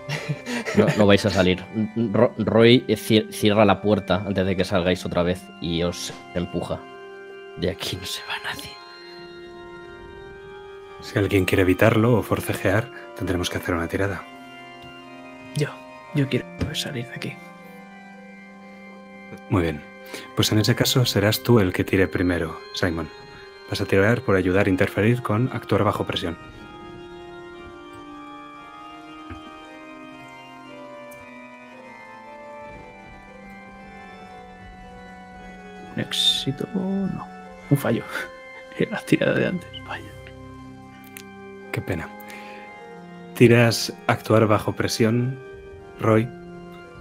No, 0.78 0.86
no 0.98 1.06
vais 1.06 1.26
a 1.26 1.30
salir. 1.30 1.64
Ro- 1.96 2.34
Roy 2.38 2.84
ci- 2.88 3.30
cierra 3.32 3.66
la 3.66 3.82
puerta 3.82 4.24
antes 4.26 4.46
de 4.46 4.56
que 4.56 4.64
salgáis 4.66 5.06
otra 5.06 5.24
vez 5.24 5.42
y 5.62 5.84
os 5.84 6.14
empuja. 6.34 6.80
De 7.58 7.70
aquí 7.70 7.96
no 7.98 8.06
se 8.06 8.22
va 8.24 8.34
nadie. 8.44 8.72
Si 11.02 11.20
alguien 11.20 11.46
quiere 11.46 11.64
evitarlo 11.64 12.14
o 12.16 12.24
forcejear, 12.24 12.90
tendremos 13.18 13.50
que 13.50 13.58
hacer 13.58 13.76
una 13.76 13.88
tirada. 13.88 14.24
Yo, 15.56 15.68
yo 16.16 16.28
quiero 16.30 16.46
salir 16.74 17.08
de 17.08 17.16
aquí. 17.16 17.34
Muy 19.50 19.64
bien. 19.64 19.82
Pues 20.36 20.52
en 20.52 20.60
ese 20.60 20.76
caso 20.76 21.06
serás 21.06 21.44
tú 21.44 21.60
el 21.60 21.74
que 21.74 21.84
tire 21.84 22.08
primero, 22.08 22.58
Simon. 22.74 23.10
Vas 23.70 23.82
a 23.82 23.86
tirar 23.86 24.22
por 24.22 24.36
ayudar 24.36 24.68
a 24.68 24.70
interferir 24.70 25.22
con 25.22 25.50
actuar 25.54 25.84
bajo 25.84 26.06
presión. 26.06 26.38
Un 35.96 36.02
éxito. 36.02 36.68
No. 36.74 37.28
Un 37.70 37.78
fallo. 37.78 38.04
Era 38.78 38.92
la 38.98 39.02
tirada 39.02 39.34
de 39.34 39.48
antes. 39.48 39.70
Vaya. 39.88 40.10
Qué 41.72 41.82
pena. 41.82 42.08
Tiras 43.36 43.94
actuar 44.08 44.48
bajo 44.48 44.74
presión, 44.74 45.40
Roy, 46.00 46.30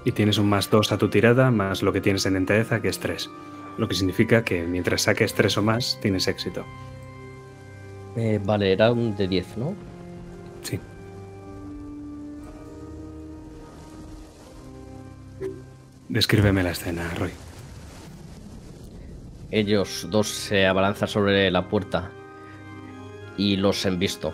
y 0.05 0.13
tienes 0.13 0.39
un 0.39 0.49
más 0.49 0.71
2 0.71 0.93
a 0.93 0.99
tu 0.99 1.09
tirada, 1.09 1.51
más 1.51 1.83
lo 1.83 1.93
que 1.93 2.01
tienes 2.01 2.27
en 2.27 2.37
entereza, 2.37 2.81
que 2.81 2.89
es 2.89 2.99
3. 2.99 3.31
Lo 3.79 3.89
que 3.89 3.95
significa 3.95 4.45
que 4.45 4.63
mientras 4.65 5.03
saques 5.03 5.35
3 5.35 5.59
o 5.59 5.63
más, 5.63 5.99
tienes 6.01 6.27
éxito. 6.29 6.65
Eh, 8.17 8.41
vale, 8.43 8.73
era 8.73 8.93
un 8.93 9.15
de 9.17 9.29
10, 9.29 9.57
¿no? 9.59 9.75
Sí. 10.63 10.81
Descríbeme 16.09 16.63
la 16.63 16.71
escena, 16.71 17.11
Roy. 17.19 17.31
Ellos 19.53 20.07
dos 20.09 20.29
se 20.29 20.67
abalanzan 20.67 21.09
sobre 21.09 21.51
la 21.51 21.69
puerta 21.69 22.11
y 23.37 23.57
los 23.57 23.85
han 23.85 23.99
visto, 23.99 24.33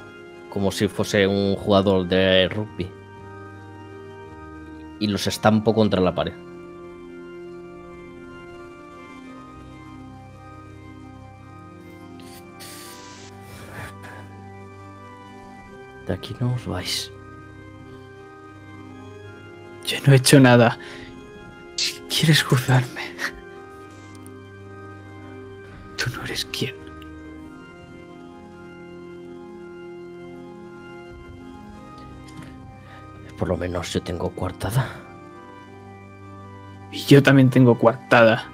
como 0.49 0.71
si 0.71 0.87
fuese 0.87 1.27
un 1.27 1.57
jugador 1.57 2.07
de 2.07 2.49
rugby. 2.49 2.89
Y 5.01 5.09
los 5.09 5.27
estampo 5.27 5.75
contra 5.75 6.01
la 6.01 6.15
pared. 6.15 6.35
De 16.07 16.13
aquí 16.13 16.37
no 16.39 16.55
os 16.55 16.65
vais. 16.65 17.11
Yo 19.85 19.99
no 20.07 20.13
he 20.13 20.17
hecho 20.17 20.39
nada. 20.39 20.79
Si 21.75 21.95
quieres 22.03 22.45
juzgarme. 22.45 23.09
Tú 25.99 26.11
no 26.17 26.25
eres 26.25 26.45
quien. 26.47 26.75
Por 33.39 33.49
lo 33.49 33.57
menos 33.57 33.93
yo 33.93 34.03
tengo 34.03 34.31
coartada. 34.31 34.89
Y 36.91 37.05
yo 37.05 37.23
también 37.23 37.51
tengo 37.51 37.79
coartada. 37.79 38.49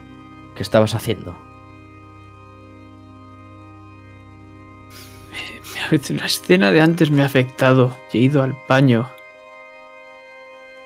¿Qué 0.56 0.62
estabas 0.62 0.94
haciendo? 0.94 1.36
La 5.90 6.26
escena 6.26 6.70
de 6.70 6.81
antes 6.81 7.10
me 7.10 7.23
ha 7.23 7.26
afectado. 7.26 7.97
He 8.12 8.18
ido 8.18 8.42
al 8.42 8.56
baño. 8.68 9.08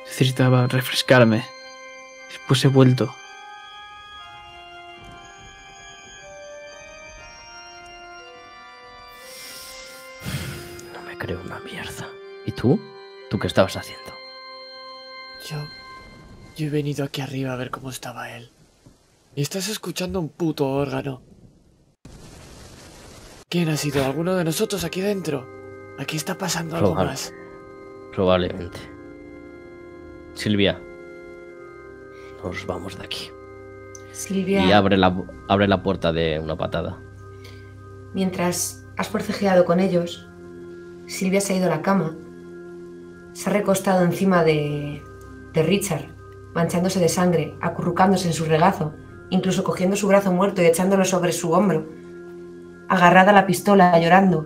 Necesitaba 0.04 0.66
refrescarme. 0.66 1.44
Después 2.28 2.64
he 2.64 2.68
vuelto. 2.68 3.14
Tú? 12.60 12.80
¿Tú 13.30 13.38
qué 13.38 13.46
estabas 13.46 13.76
haciendo? 13.76 14.12
Yo. 15.48 15.56
Yo 16.56 16.66
he 16.66 16.70
venido 16.70 17.04
aquí 17.04 17.20
arriba 17.20 17.52
a 17.52 17.56
ver 17.56 17.70
cómo 17.70 17.90
estaba 17.90 18.30
él. 18.36 18.50
Y 19.36 19.42
estás 19.42 19.68
escuchando 19.68 20.18
un 20.18 20.28
puto 20.28 20.66
órgano. 20.68 21.22
¿Quién 23.48 23.68
ha 23.68 23.76
sido? 23.76 24.04
¿Alguno 24.04 24.34
de 24.34 24.44
nosotros 24.44 24.82
aquí 24.82 25.00
dentro? 25.00 25.46
Aquí 25.98 26.16
está 26.16 26.36
pasando 26.36 26.76
algo 26.76 26.90
Probable. 26.90 27.10
más. 27.10 27.32
Probablemente. 28.12 28.78
Silvia. 30.34 30.80
Nos 32.42 32.66
vamos 32.66 32.98
de 32.98 33.04
aquí. 33.04 33.30
Silvia. 34.12 34.64
Y 34.64 34.72
abre 34.72 34.96
la, 34.96 35.14
abre 35.48 35.68
la 35.68 35.82
puerta 35.82 36.12
de 36.12 36.40
una 36.40 36.56
patada. 36.56 36.98
Mientras 38.14 38.84
has 38.96 39.08
forcejeado 39.08 39.64
con 39.64 39.78
ellos, 39.78 40.26
Silvia 41.06 41.40
se 41.40 41.52
ha 41.52 41.56
ido 41.56 41.66
a 41.66 41.76
la 41.76 41.82
cama, 41.82 42.16
se 43.38 43.48
ha 43.48 43.52
recostado 43.52 44.02
encima 44.02 44.42
de, 44.42 45.00
de 45.52 45.62
Richard, 45.62 46.08
manchándose 46.54 46.98
de 46.98 47.08
sangre, 47.08 47.54
acurrucándose 47.60 48.26
en 48.26 48.34
su 48.34 48.44
regazo, 48.46 48.94
incluso 49.30 49.62
cogiendo 49.62 49.94
su 49.94 50.08
brazo 50.08 50.32
muerto 50.32 50.60
y 50.60 50.66
echándolo 50.66 51.04
sobre 51.04 51.30
su 51.30 51.52
hombro, 51.52 51.86
agarrada 52.88 53.30
a 53.30 53.34
la 53.34 53.46
pistola, 53.46 53.96
llorando, 54.00 54.44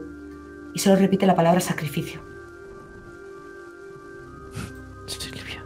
y 0.75 0.79
solo 0.79 0.97
repite 0.97 1.25
la 1.25 1.35
palabra 1.35 1.61
sacrificio. 1.61 2.21
Silvia. 5.07 5.65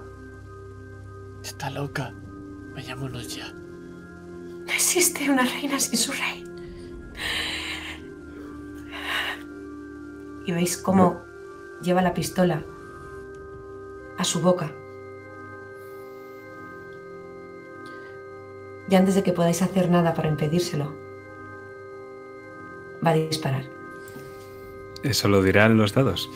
Está 1.42 1.68
loca. 1.70 2.14
Vayámonos 2.76 3.34
ya. 3.34 3.52
No 3.52 4.72
existe 4.72 5.28
una 5.28 5.42
reina 5.42 5.80
sin 5.80 5.98
su 5.98 6.12
rey. 6.12 6.44
Y 10.46 10.52
veis 10.52 10.76
cómo 10.76 11.22
lleva 11.82 12.02
la 12.02 12.14
pistola 12.14 12.62
a 14.18 14.24
su 14.24 14.40
boca. 14.40 14.70
Y 18.88 18.94
antes 18.94 19.14
de 19.14 19.22
que 19.22 19.32
podáis 19.32 19.62
hacer 19.62 19.90
nada 19.90 20.14
para 20.14 20.28
impedírselo, 20.28 20.94
va 23.04 23.10
a 23.10 23.14
disparar. 23.14 23.64
Eso 25.02 25.28
lo 25.28 25.42
dirán 25.42 25.76
los 25.76 25.92
dados. 25.92 26.30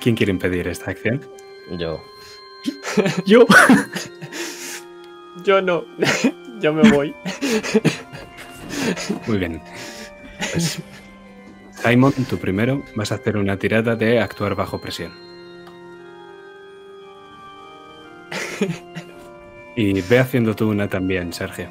¿Quién 0.00 0.16
quiere 0.16 0.32
impedir 0.32 0.66
esta 0.68 0.90
acción? 0.90 1.20
Yo. 1.78 2.02
Yo. 3.24 3.46
Yo 5.44 5.62
no. 5.62 5.84
Yo 6.60 6.72
me 6.74 6.90
voy. 6.90 7.14
Muy 9.26 9.38
bien. 9.38 9.62
Pues, 10.52 10.82
Simon, 11.82 12.12
tú 12.28 12.38
primero 12.38 12.82
vas 12.96 13.12
a 13.12 13.14
hacer 13.16 13.36
una 13.36 13.56
tirada 13.56 13.96
de 13.96 14.20
actuar 14.20 14.54
bajo 14.54 14.80
presión. 14.80 15.29
Y 19.76 20.00
ve 20.02 20.18
haciendo 20.18 20.54
tú 20.54 20.68
una 20.68 20.88
también, 20.88 21.32
Sergio. 21.32 21.68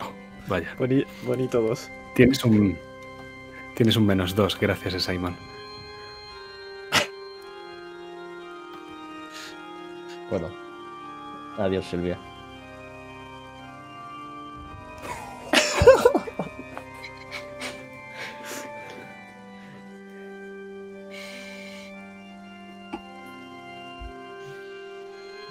Oh, 0.00 0.12
vaya, 0.46 0.74
Boni- 0.78 1.06
bonito 1.24 1.60
dos. 1.62 1.90
tienes 2.14 2.44
un. 2.44 2.76
Tienes 3.74 3.96
un 3.96 4.06
menos 4.06 4.34
dos, 4.34 4.58
gracias 4.60 4.94
a 4.94 5.00
Simon. 5.00 5.34
Bueno. 10.30 10.48
Adiós, 11.58 11.86
Silvia. 11.86 12.18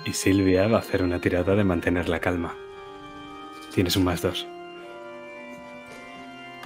Y 0.06 0.14
Silvia 0.14 0.68
va 0.68 0.78
a 0.78 0.80
hacer 0.80 1.02
una 1.04 1.20
tirada 1.20 1.56
de 1.56 1.64
mantener 1.64 2.10
la 2.10 2.20
calma. 2.20 2.54
Tienes 3.74 3.96
un 3.96 4.04
más 4.04 4.22
dos. 4.22 4.48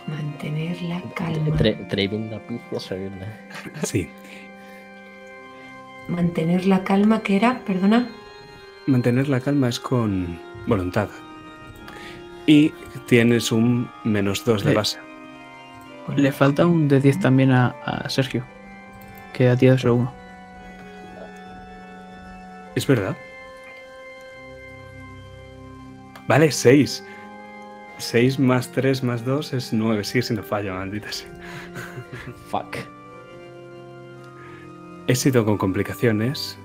Mantener 0.07 0.81
la 0.81 1.01
calma. 1.15 1.55
Tre- 1.55 1.87
Tremenda 1.87 2.39
pizza 2.39 2.79
seguirle. 2.79 3.27
Sí. 3.83 4.09
Mantener 6.07 6.65
la 6.65 6.83
calma 6.83 7.21
que 7.21 7.35
era, 7.37 7.59
perdona. 7.65 8.09
Mantener 8.87 9.29
la 9.29 9.39
calma 9.39 9.69
es 9.69 9.79
con 9.79 10.39
voluntad. 10.65 11.09
Y 12.45 12.73
tienes 13.07 13.51
un 13.51 13.89
menos 14.03 14.43
dos 14.43 14.63
de 14.63 14.73
base. 14.73 14.99
Le 16.15 16.31
falta 16.31 16.65
un 16.65 16.87
de 16.87 16.99
10 16.99 17.19
también 17.19 17.51
a, 17.51 17.67
a 17.85 18.09
Sergio. 18.09 18.43
Que 19.33 19.47
ha 19.47 19.55
tirado 19.55 19.77
solo 19.77 19.95
uno. 19.95 20.13
¿Es 22.75 22.87
verdad? 22.87 23.15
Vale, 26.29 26.51
6. 26.51 27.03
6 27.97 28.37
más 28.37 28.71
3 28.71 29.03
más 29.03 29.25
2 29.25 29.53
es 29.53 29.73
9. 29.73 30.03
Sigue 30.03 30.21
siendo 30.21 30.43
fallo, 30.43 30.75
maldita 30.75 31.11
sea. 31.11 31.27
Fuck. 32.51 32.77
Éxito 35.07 35.43
con 35.43 35.57
complicaciones. 35.57 36.55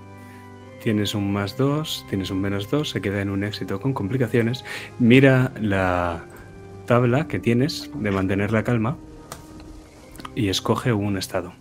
Tienes 0.83 1.15
un 1.15 1.33
más 1.33 1.57
2, 1.57 2.05
tienes 2.11 2.31
un 2.31 2.43
menos 2.43 2.71
2, 2.71 2.91
se 2.91 3.01
queda 3.01 3.23
en 3.23 3.31
un 3.31 3.43
éxito 3.43 3.81
con 3.81 3.95
complicaciones. 3.95 4.67
Mira 4.99 5.51
la 5.59 6.27
tabla 6.85 7.27
que 7.27 7.39
tienes 7.39 7.91
de 7.95 8.11
mantener 8.11 8.53
la 8.53 8.65
calma 8.65 8.99
y 10.35 10.51
escoge 10.51 10.93
un 10.93 11.17
estado. 11.17 11.55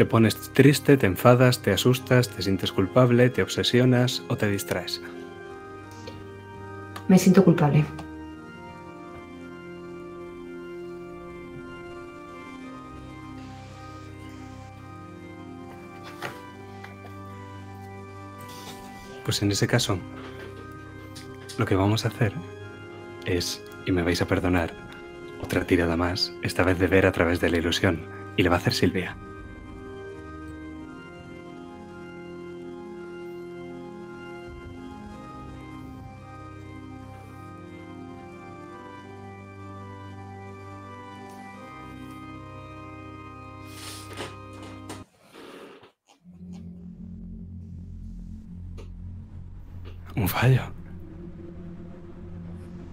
Te 0.00 0.06
pones 0.06 0.34
triste, 0.54 0.96
te 0.96 1.04
enfadas, 1.04 1.60
te 1.60 1.72
asustas, 1.72 2.30
te 2.30 2.40
sientes 2.40 2.72
culpable, 2.72 3.28
te 3.28 3.42
obsesionas 3.42 4.22
o 4.28 4.36
te 4.38 4.50
distraes. 4.50 5.02
Me 7.06 7.18
siento 7.18 7.44
culpable. 7.44 7.84
Pues 19.26 19.42
en 19.42 19.50
ese 19.50 19.66
caso, 19.66 19.98
lo 21.58 21.66
que 21.66 21.74
vamos 21.74 22.06
a 22.06 22.08
hacer 22.08 22.32
es, 23.26 23.62
y 23.84 23.92
me 23.92 24.02
vais 24.02 24.22
a 24.22 24.26
perdonar, 24.26 24.72
otra 25.42 25.66
tirada 25.66 25.98
más, 25.98 26.32
esta 26.40 26.64
vez 26.64 26.78
de 26.78 26.86
ver 26.86 27.04
a 27.04 27.12
través 27.12 27.38
de 27.38 27.50
la 27.50 27.58
ilusión, 27.58 28.00
y 28.38 28.42
le 28.42 28.48
va 28.48 28.56
a 28.56 28.60
hacer 28.60 28.72
Silvia. 28.72 29.14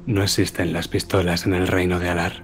No 0.06 0.22
existen 0.22 0.74
las 0.74 0.90
pistolas 0.90 1.45
en 1.45 1.53
el 1.53 1.67
reino 1.67 1.98
de 2.00 2.09
Alar. 2.09 2.43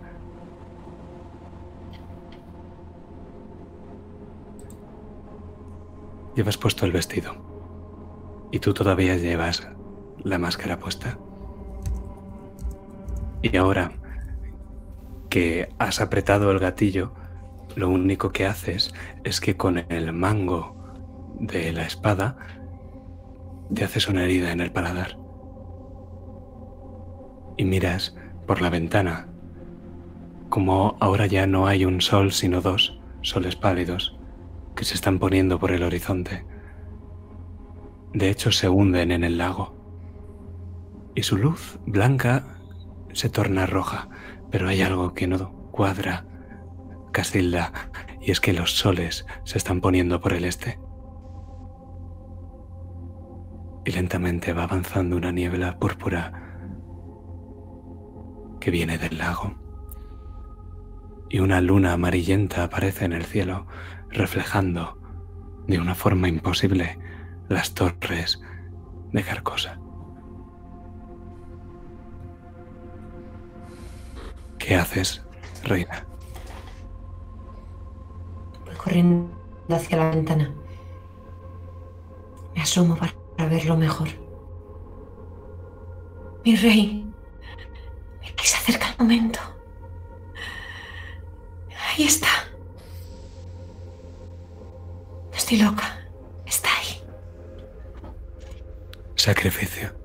Llevas 6.36 6.58
puesto 6.58 6.86
el 6.86 6.94
vestido. 6.94 7.36
Y 8.52 8.60
tú 8.60 8.74
todavía 8.74 9.18
llevas 9.18 9.68
la 10.24 10.38
máscara 10.38 10.80
puesta. 10.80 11.18
Y 13.42 13.58
ahora 13.58 13.92
que 15.30 15.68
has 15.80 16.00
apretado 16.00 16.50
el 16.50 16.60
gatillo, 16.60 17.14
lo 17.76 17.90
único 17.90 18.32
que 18.32 18.46
haces 18.46 18.94
es 19.26 19.42
que 19.42 19.58
con 19.58 19.80
el 19.90 20.14
mango 20.14 20.76
de 21.40 21.74
la 21.74 21.84
espada 21.84 22.38
te 23.74 23.84
haces 23.84 24.08
una 24.08 24.24
herida 24.24 24.52
en 24.52 24.62
el 24.62 24.72
paladar. 24.72 25.18
Y 27.58 27.66
miras 27.66 28.16
por 28.48 28.62
la 28.62 28.70
ventana 28.70 29.28
como 30.54 30.98
ahora 31.00 31.26
ya 31.26 31.48
no 31.48 31.66
hay 31.66 31.84
un 31.84 32.00
sol 32.00 32.32
sino 32.32 32.62
dos 32.62 33.00
soles 33.24 33.56
pálidos 33.56 34.20
que 34.76 34.86
se 34.86 34.94
están 34.94 35.18
poniendo 35.18 35.58
por 35.58 35.72
el 35.72 35.82
horizonte. 35.82 36.46
De 38.14 38.30
hecho 38.30 38.52
se 38.52 38.70
hunden 38.70 39.12
en 39.12 39.24
el 39.24 39.40
lago. 39.40 39.76
Y 41.16 41.24
su 41.24 41.38
luz 41.38 41.80
blanca 41.88 42.60
se 43.14 43.30
torna 43.30 43.66
roja, 43.66 44.10
pero 44.52 44.68
hay 44.68 44.84
algo 44.84 45.16
que 45.16 45.26
no 45.26 45.54
cuadra, 45.72 46.28
Casilda, 47.12 47.74
y 48.22 48.30
es 48.30 48.40
que 48.40 48.54
los 48.54 48.78
soles 48.78 49.26
se 49.46 49.58
están 49.58 49.82
poniendo 49.82 50.22
por 50.22 50.34
el 50.34 50.46
este 50.46 50.78
y 53.86 53.92
lentamente 53.92 54.54
va 54.54 54.64
avanzando 54.64 55.18
una 55.18 55.32
niebla 55.32 55.78
púrpura 55.78 56.32
que 58.60 58.72
viene 58.72 58.98
del 58.98 59.18
lago. 59.18 59.54
Y 61.30 61.40
una 61.40 61.60
luna 61.60 61.94
amarillenta 61.94 62.64
aparece 62.64 63.06
en 63.06 63.14
el 63.14 63.26
cielo, 63.26 63.68
reflejando 64.10 64.98
de 65.68 65.80
una 65.80 65.96
forma 65.96 66.28
imposible 66.30 66.98
las 67.50 67.74
torres 67.74 68.42
de 69.12 69.24
Carcosa. 69.24 69.80
¿Qué 74.60 74.76
haces, 74.76 75.26
reina? 75.64 76.06
Voy 78.66 78.76
corriendo 78.76 79.30
hacia 79.70 79.98
la 79.98 80.10
ventana. 80.12 80.54
Me 82.56 82.62
asomo 82.62 82.96
para 82.96 83.23
verlo 83.38 83.78
mejor. 83.78 84.10
Mi 86.44 86.56
rey. 86.56 87.06
Mira 88.22 88.36
que 88.36 88.48
se 88.48 88.58
acerca 88.58 88.90
el 88.92 88.98
momento. 89.00 89.40
Ahí 91.96 92.06
está. 92.06 92.28
Estoy 95.34 95.58
loca. 95.58 96.00
Está 96.46 96.70
ahí. 96.78 97.02
Sacrificio. 99.16 100.03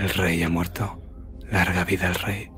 El 0.00 0.08
rey 0.08 0.42
ha 0.42 0.48
muerto. 0.48 0.98
Larga 1.50 1.84
vida 1.84 2.06
al 2.08 2.14
rey. 2.14 2.50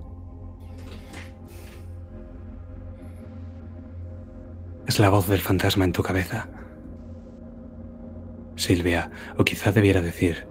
Es 4.87 5.01
la 5.01 5.11
voz 5.11 5.27
del 5.27 5.41
fantasma 5.41 5.85
en 5.85 5.91
tu 5.91 6.05
cabeza. 6.05 6.49
Silvia, 8.55 9.11
o 9.39 9.45
quizá 9.45 9.73
debiera 9.73 10.01
decir, 10.01 10.47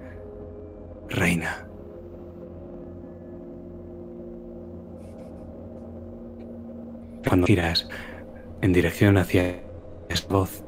reina. 1.07 1.65
Cuando 7.25 7.47
giras 7.47 7.87
en 8.61 8.73
dirección 8.73 9.17
hacia 9.17 9.63
esa 10.09 10.27
voz, 10.27 10.65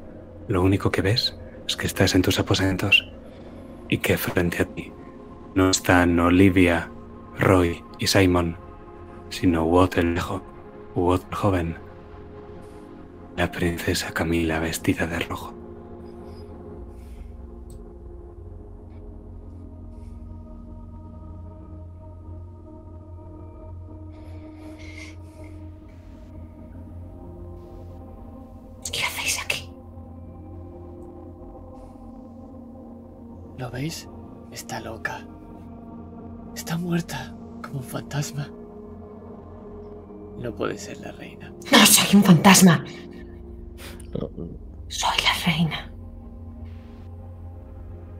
lo 0.48 0.62
único 0.62 0.90
que 0.90 1.02
ves 1.02 1.38
es 1.68 1.76
que 1.76 1.86
estás 1.86 2.14
en 2.14 2.22
tus 2.22 2.38
aposentos 2.38 3.12
y 3.90 3.98
que 3.98 4.16
frente 4.16 4.62
a 4.62 4.64
ti 4.64 4.90
no 5.54 5.70
están 5.70 6.18
Olivia, 6.18 6.90
Roy 7.38 7.84
y 7.98 8.08
Simon, 8.08 8.56
sino 9.28 9.64
Watt 9.64 9.98
el 9.98 10.12
viejo, 10.12 10.42
Watt 10.96 11.22
el 11.30 11.34
joven, 11.36 11.76
la 13.36 13.52
princesa 13.52 14.12
Camila 14.12 14.58
vestida 14.58 15.06
de 15.06 15.20
rojo. 15.20 15.54
¿Qué 28.92 29.04
hacéis 29.04 29.40
aquí? 29.40 29.70
¿Lo 33.56 33.70
veis? 33.70 34.08
Está 34.50 34.80
loca. 34.80 35.24
Está 36.64 36.78
muerta, 36.78 37.36
como 37.62 37.80
un 37.80 37.84
fantasma. 37.84 38.48
No 40.38 40.50
puede 40.56 40.78
ser 40.78 40.96
la 40.96 41.12
reina. 41.12 41.52
No 41.70 41.84
soy 41.84 42.16
un 42.16 42.24
fantasma. 42.24 42.82
No, 44.14 44.30
Soy 44.88 45.14
la 45.22 45.44
reina. 45.44 45.92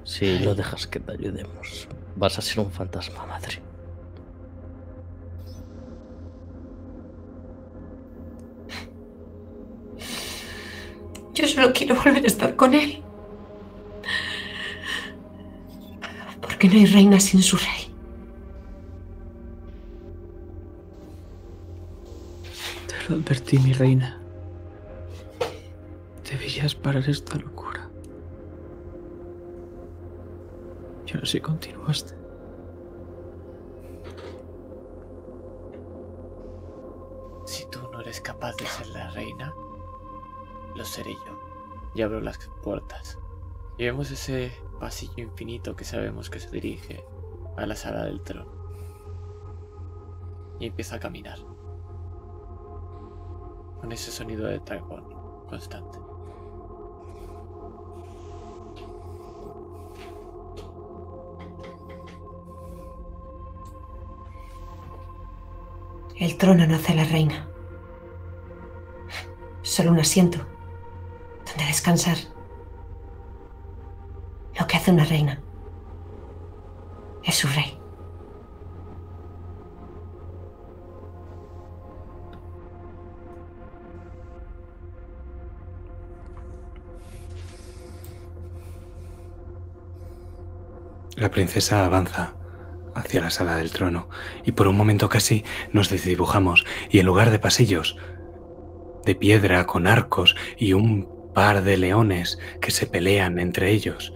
Si 0.04 0.40
no 0.40 0.54
dejas 0.54 0.86
que 0.86 1.00
te 1.00 1.12
ayudemos, 1.12 1.88
vas 2.16 2.38
a 2.38 2.42
ser 2.42 2.60
un 2.60 2.70
fantasma, 2.70 3.24
madre. 3.24 3.62
Yo 11.32 11.48
solo 11.48 11.72
quiero 11.72 11.94
volver 11.94 12.24
a 12.24 12.26
estar 12.26 12.54
con 12.56 12.74
él. 12.74 13.02
Porque 16.42 16.68
no 16.68 16.74
hay 16.74 16.84
reina 16.84 17.18
sin 17.18 17.42
su 17.42 17.56
rey. 17.56 17.93
Lo 23.08 23.16
advertí, 23.16 23.58
mi 23.58 23.72
reina. 23.72 24.20
Debías 26.30 26.74
parar 26.74 27.08
esta 27.08 27.36
locura. 27.36 27.88
Yo 31.06 31.18
no 31.18 31.26
sé 31.26 31.40
continuaste. 31.40 32.14
Si 37.46 37.66
tú 37.70 37.80
no 37.92 38.00
eres 38.00 38.20
capaz 38.20 38.56
de 38.56 38.66
ser 38.66 38.86
la 38.88 39.10
reina, 39.10 39.54
lo 40.74 40.84
seré 40.84 41.12
yo. 41.12 41.38
Y 41.94 42.02
abro 42.02 42.20
las 42.20 42.38
puertas. 42.62 43.18
Y 43.76 43.84
vemos 43.84 44.10
ese 44.10 44.52
pasillo 44.80 45.22
infinito 45.22 45.76
que 45.76 45.84
sabemos 45.84 46.30
que 46.30 46.40
se 46.40 46.50
dirige 46.50 47.04
a 47.56 47.66
la 47.66 47.76
sala 47.76 48.04
del 48.04 48.22
trono. 48.22 48.50
Y 50.58 50.66
empieza 50.66 50.96
a 50.96 51.00
caminar. 51.00 51.53
Con 53.84 53.92
ese 53.92 54.10
sonido 54.10 54.46
de 54.46 54.60
dragón 54.60 55.04
constante. 55.46 55.98
El 66.16 66.38
trono 66.38 66.66
no 66.66 66.76
hace 66.76 66.94
la 66.94 67.04
reina. 67.04 67.46
Solo 69.60 69.90
un 69.90 70.00
asiento 70.00 70.38
donde 71.44 71.66
descansar. 71.66 72.16
Lo 74.58 74.66
que 74.66 74.78
hace 74.78 74.92
una 74.92 75.04
reina 75.04 75.42
es 77.22 77.34
su 77.34 77.48
rey. 77.48 77.73
La 91.24 91.30
princesa 91.30 91.86
avanza 91.86 92.34
hacia 92.94 93.22
la 93.22 93.30
sala 93.30 93.56
del 93.56 93.72
trono 93.72 94.10
y 94.44 94.52
por 94.52 94.68
un 94.68 94.76
momento 94.76 95.08
casi 95.08 95.42
nos 95.72 95.88
desdibujamos 95.88 96.66
y 96.90 96.98
en 96.98 97.06
lugar 97.06 97.30
de 97.30 97.38
pasillos 97.38 97.96
de 99.06 99.14
piedra 99.14 99.64
con 99.64 99.86
arcos 99.86 100.36
y 100.58 100.74
un 100.74 101.32
par 101.32 101.62
de 101.62 101.78
leones 101.78 102.38
que 102.60 102.70
se 102.70 102.86
pelean 102.86 103.38
entre 103.38 103.70
ellos. 103.70 104.12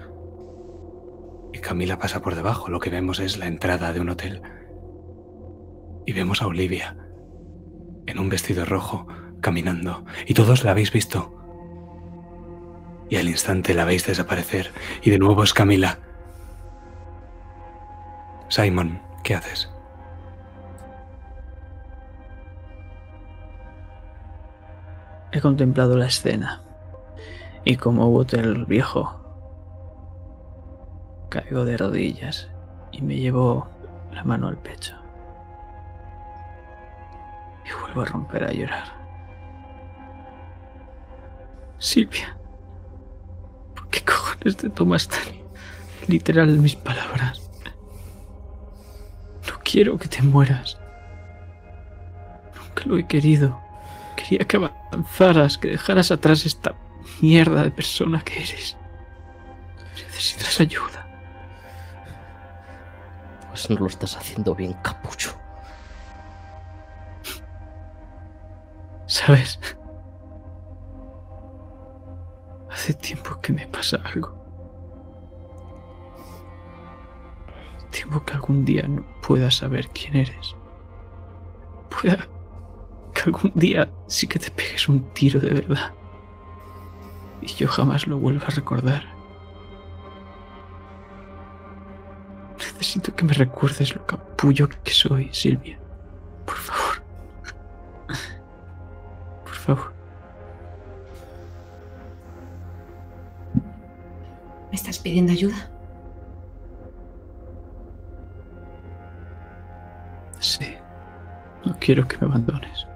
Y 1.55 1.61
Camila 1.61 1.99
pasa 1.99 2.21
por 2.21 2.35
debajo, 2.35 2.69
lo 2.69 2.79
que 2.79 2.91
vemos 2.91 3.21
es 3.21 3.39
la 3.39 3.47
entrada 3.47 3.95
de 3.95 4.01
un 4.01 4.11
hotel. 4.11 4.43
Y 6.05 6.13
vemos 6.13 6.43
a 6.43 6.47
Olivia 6.47 6.95
en 8.05 8.19
un 8.19 8.29
vestido 8.29 8.67
rojo 8.67 9.07
caminando 9.41 10.05
y 10.27 10.35
todos 10.35 10.63
la 10.63 10.73
habéis 10.73 10.93
visto. 10.93 11.35
Y 13.09 13.17
al 13.17 13.31
instante 13.31 13.73
la 13.73 13.87
veis 13.87 14.07
desaparecer 14.07 14.73
y 15.01 15.09
de 15.09 15.19
nuevo 15.19 15.43
es 15.43 15.55
Camila. 15.55 16.01
Simon, 18.49 19.01
¿qué 19.23 19.35
haces? 19.35 19.71
He 25.33 25.41
contemplado 25.41 25.97
la 25.97 26.07
escena. 26.07 26.63
Y 27.65 27.77
como 27.77 28.11
bote 28.11 28.41
el 28.41 28.65
viejo, 28.65 29.15
caigo 31.29 31.67
de 31.67 31.77
rodillas 31.77 32.49
y 32.93 33.03
me 33.03 33.17
llevo 33.17 33.69
la 34.13 34.25
mano 34.25 34.49
al 34.49 34.57
pecho. 34.57 34.97
Y 37.67 37.81
vuelvo 37.83 38.01
a 38.01 38.05
romper 38.07 38.45
a 38.45 38.53
llorar. 38.53 38.85
Silvia, 41.79 42.37
¿por 43.75 43.89
qué 43.89 44.03
cojones 44.03 44.57
te 44.57 44.71
tomas 44.71 45.07
tan 45.07 45.21
literal 46.07 46.49
mis 46.59 46.75
palabras? 46.75 47.48
No 49.49 49.59
quiero 49.65 49.99
que 49.99 50.09
te 50.09 50.23
mueras. 50.23 50.79
Nunca 52.55 52.85
lo 52.87 52.99
he 52.99 53.07
querido. 53.07 53.61
Quería 54.17 54.47
que 54.47 54.57
avanzaras, 54.57 55.59
que 55.59 55.69
dejaras 55.69 56.11
atrás 56.11 56.45
esta 56.45 56.75
mierda 57.21 57.63
de 57.63 57.71
persona 57.71 58.23
que 58.23 58.43
eres. 58.43 58.77
Necesitas 59.95 60.61
ayuda. 60.61 61.07
Pues 63.49 63.71
no 63.71 63.77
lo 63.77 63.87
estás 63.87 64.17
haciendo 64.17 64.55
bien, 64.55 64.75
capullo. 64.83 65.31
¿Sabes? 69.07 69.59
Hace 72.71 72.95
tiempo 72.95 73.41
que 73.41 73.53
me 73.53 73.67
pasa 73.67 73.99
algo. 74.05 74.48
Temo 77.91 78.25
que 78.25 78.35
algún 78.35 78.65
día 78.65 78.87
no 78.87 79.05
pueda 79.27 79.51
saber 79.51 79.89
quién 79.89 80.17
eres. 80.17 80.55
Pueda 81.89 82.29
que 83.15 83.23
algún 83.27 83.53
día 83.55 83.91
sí 84.07 84.27
que 84.27 84.39
te 84.39 84.51
pegues 84.51 84.89
un 84.89 85.03
tiro 85.13 85.41
de 85.41 85.51
verdad. 85.51 85.93
Y 87.41 87.47
yo 87.47 87.69
jamás 87.69 88.07
lo 88.07 88.19
vuelva 88.19 88.47
a 88.47 88.51
recordar. 88.51 89.05
Necesito 92.57 93.15
que 93.15 93.25
me 93.25 93.33
recuerdes 93.33 93.95
lo 93.95 94.07
capullo 94.07 94.69
que 94.69 94.93
soy, 94.93 95.29
Silvia. 95.33 95.79
Por 96.47 96.57
favor. 96.57 97.03
Por 99.45 99.55
favor. 99.55 99.93
¿Me 104.71 104.77
estás 104.77 104.99
pidiendo 104.99 105.33
ayuda? 105.33 105.71
Sí. 110.41 110.75
No 111.65 111.77
quiero 111.81 112.07
que 112.07 112.17
me 112.19 112.27
abandones. 112.27 112.87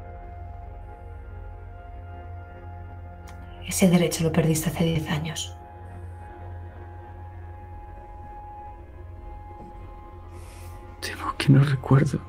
Ese 3.67 3.89
derecho 3.89 4.25
lo 4.25 4.33
perdiste 4.33 4.71
hace 4.71 4.85
10 4.85 5.09
años. 5.11 5.57
Temo 11.01 11.35
que 11.39 11.53
no 11.53 11.65
recuerdo 11.65 12.21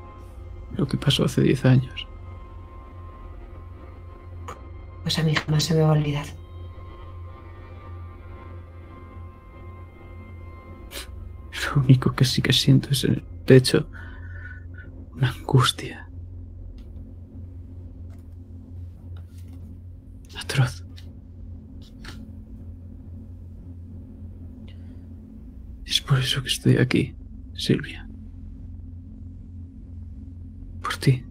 lo 0.76 0.86
que 0.86 0.96
pasó 0.96 1.24
hace 1.24 1.42
10 1.42 1.64
años. 1.66 2.08
Pues 5.02 5.18
a 5.18 5.22
mí 5.22 5.34
jamás 5.34 5.64
se 5.64 5.74
me 5.74 5.82
va 5.82 5.88
a 5.88 5.92
olvidar. 5.92 6.26
Lo 11.74 11.82
único 11.82 12.12
que 12.12 12.24
sí 12.24 12.40
que 12.40 12.52
siento 12.52 12.88
es 12.90 13.04
en 13.04 13.14
el 13.14 13.22
pecho 13.22 13.86
una 15.16 15.30
angustia. 15.30 16.08
Atroz. 20.38 20.84
Es 25.84 26.00
por 26.00 26.18
eso 26.18 26.42
que 26.42 26.48
estoy 26.48 26.76
aquí, 26.78 27.14
Silvia. 27.54 28.08
Por 30.82 30.96
ti. 30.96 31.24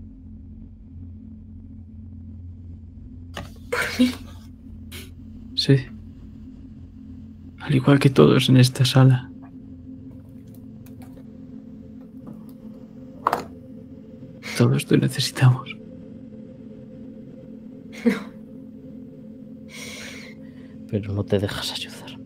¿Por 3.69 3.81
mí? 3.99 4.11
Sí. 5.55 5.75
Al 7.59 7.75
igual 7.75 7.99
que 7.99 8.09
todos 8.09 8.49
en 8.49 8.57
esta 8.57 8.85
sala. 8.85 9.32
Todos 14.63 14.85
te 14.85 14.97
necesitamos. 14.97 15.75
Pero 20.89 21.13
no 21.13 21.25
te 21.25 21.37
dejas 21.37 21.73
ayudar. 21.73 22.17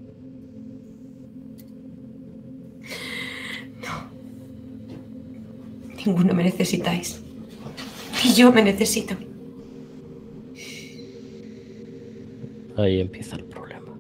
Ninguno 6.06 6.36
me 6.36 6.44
necesitáis. 6.44 7.24
Ni 8.24 8.36
yo 8.36 8.52
me 8.52 8.62
necesito. 8.62 9.16
Ahí 12.76 13.02
empieza 13.02 13.36
el 13.36 13.46
problema. 13.46 13.98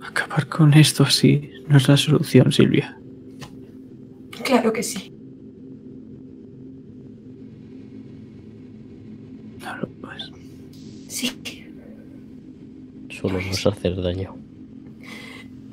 Acabar 0.00 0.48
con 0.48 0.74
esto 0.74 1.04
así 1.04 1.52
no 1.68 1.76
es 1.76 1.88
la 1.88 1.96
solución, 1.96 2.52
Silvia. 2.52 2.98
Claro 4.44 4.72
que 4.72 4.82
sí. 4.82 5.12
No 9.60 9.76
lo. 9.76 9.88
Sí. 11.08 11.32
Solo 13.10 13.40
nos 13.40 13.66
hacer 13.66 14.00
daño. 14.00 14.36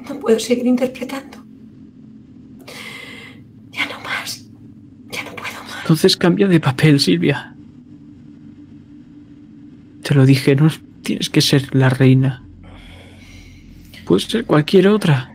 No 0.10 0.20
puedo 0.20 0.40
seguir 0.40 0.66
interpretando. 0.66 1.38
Ya 3.72 3.86
no 3.88 4.00
más. 4.02 4.46
Ya 5.12 5.24
no 5.24 5.36
puedo 5.36 5.64
más. 5.64 5.82
Entonces 5.82 6.18
cambia 6.18 6.48
de 6.48 6.60
papel, 6.60 7.00
Silvia. 7.00 7.56
Te 10.02 10.16
lo 10.16 10.26
dije, 10.26 10.56
no 10.56 10.70
tienes 11.02 11.30
que 11.30 11.42
ser 11.42 11.76
la 11.76 11.90
reina. 11.90 12.44
Puedes 14.06 14.26
ser 14.26 14.46
cualquier 14.46 14.88
otra. 14.88 15.33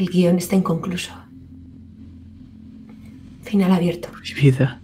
El 0.00 0.08
guion 0.08 0.38
está 0.38 0.56
inconcluso. 0.56 1.12
Final 3.42 3.70
abierto. 3.70 4.08
Mi 4.22 4.32
vida 4.32 4.80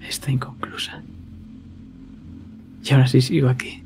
está 0.00 0.30
inconclusa. 0.30 1.02
Y 2.84 2.92
ahora 2.94 3.08
sí 3.08 3.20
sigo 3.20 3.48
aquí. 3.48 3.82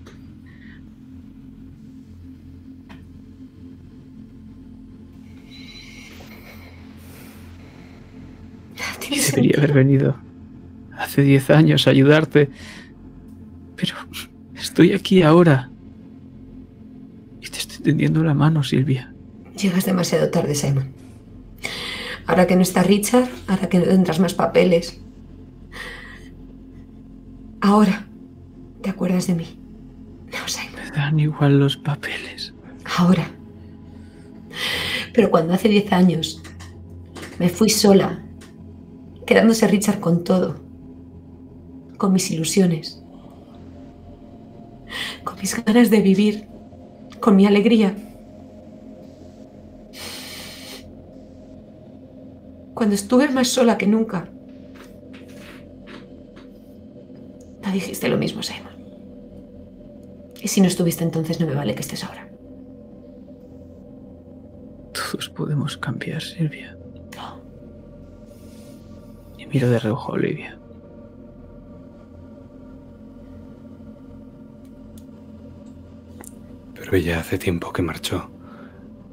Debería 9.00 9.22
sentido. 9.22 9.58
haber 9.58 9.72
venido 9.72 10.16
hace 10.98 11.22
10 11.22 11.48
años 11.48 11.86
a 11.86 11.92
ayudarte. 11.92 12.50
Pero 13.76 13.94
estoy 14.54 14.92
aquí 14.92 15.22
ahora. 15.22 15.70
Y 17.40 17.48
te 17.48 17.56
estoy 17.56 17.82
tendiendo 17.82 18.22
la 18.22 18.34
mano, 18.34 18.62
Silvia. 18.62 19.13
Llegas 19.56 19.84
demasiado 19.84 20.30
tarde, 20.30 20.54
Simon. 20.54 20.92
Ahora 22.26 22.46
que 22.46 22.56
no 22.56 22.62
está 22.62 22.82
Richard, 22.82 23.28
ahora 23.46 23.68
que 23.68 23.78
no 23.78 23.84
tendrás 23.84 24.18
más 24.18 24.34
papeles. 24.34 25.00
Ahora, 27.60 28.06
¿te 28.82 28.90
acuerdas 28.90 29.26
de 29.26 29.34
mí? 29.34 29.58
No, 30.26 30.48
Simon. 30.48 30.80
Me 30.84 30.90
dan 30.90 31.18
igual 31.18 31.58
los 31.58 31.76
papeles. 31.76 32.52
Ahora. 32.98 33.30
Pero 35.12 35.30
cuando 35.30 35.54
hace 35.54 35.68
10 35.68 35.92
años 35.92 36.42
me 37.38 37.48
fui 37.48 37.68
sola, 37.68 38.22
quedándose 39.26 39.66
Richard 39.68 40.00
con 40.00 40.24
todo, 40.24 40.60
con 41.96 42.12
mis 42.12 42.30
ilusiones, 42.30 43.02
con 45.22 45.38
mis 45.38 45.62
ganas 45.64 45.90
de 45.90 46.00
vivir, 46.00 46.48
con 47.20 47.36
mi 47.36 47.46
alegría. 47.46 47.94
Cuando 52.84 52.96
estuve 52.96 53.30
más 53.30 53.48
sola 53.48 53.78
que 53.78 53.86
nunca, 53.86 54.28
no 57.62 57.72
dijiste 57.72 58.10
lo 58.10 58.18
mismo, 58.18 58.42
Simon. 58.42 58.74
Y 60.42 60.48
si 60.48 60.60
no 60.60 60.66
estuviste 60.66 61.02
entonces, 61.02 61.40
no 61.40 61.46
me 61.46 61.54
vale 61.54 61.74
que 61.74 61.80
estés 61.80 62.04
ahora. 62.04 62.28
Todos 64.92 65.30
podemos 65.30 65.78
cambiar, 65.78 66.20
Silvia. 66.20 66.76
No. 67.16 67.40
Y 69.38 69.46
miro 69.46 69.70
de 69.70 69.78
reojo 69.78 70.12
a 70.12 70.16
Olivia. 70.16 70.58
Pero 76.74 76.94
ella 76.94 77.20
hace 77.20 77.38
tiempo 77.38 77.72
que 77.72 77.80
marchó. 77.80 78.30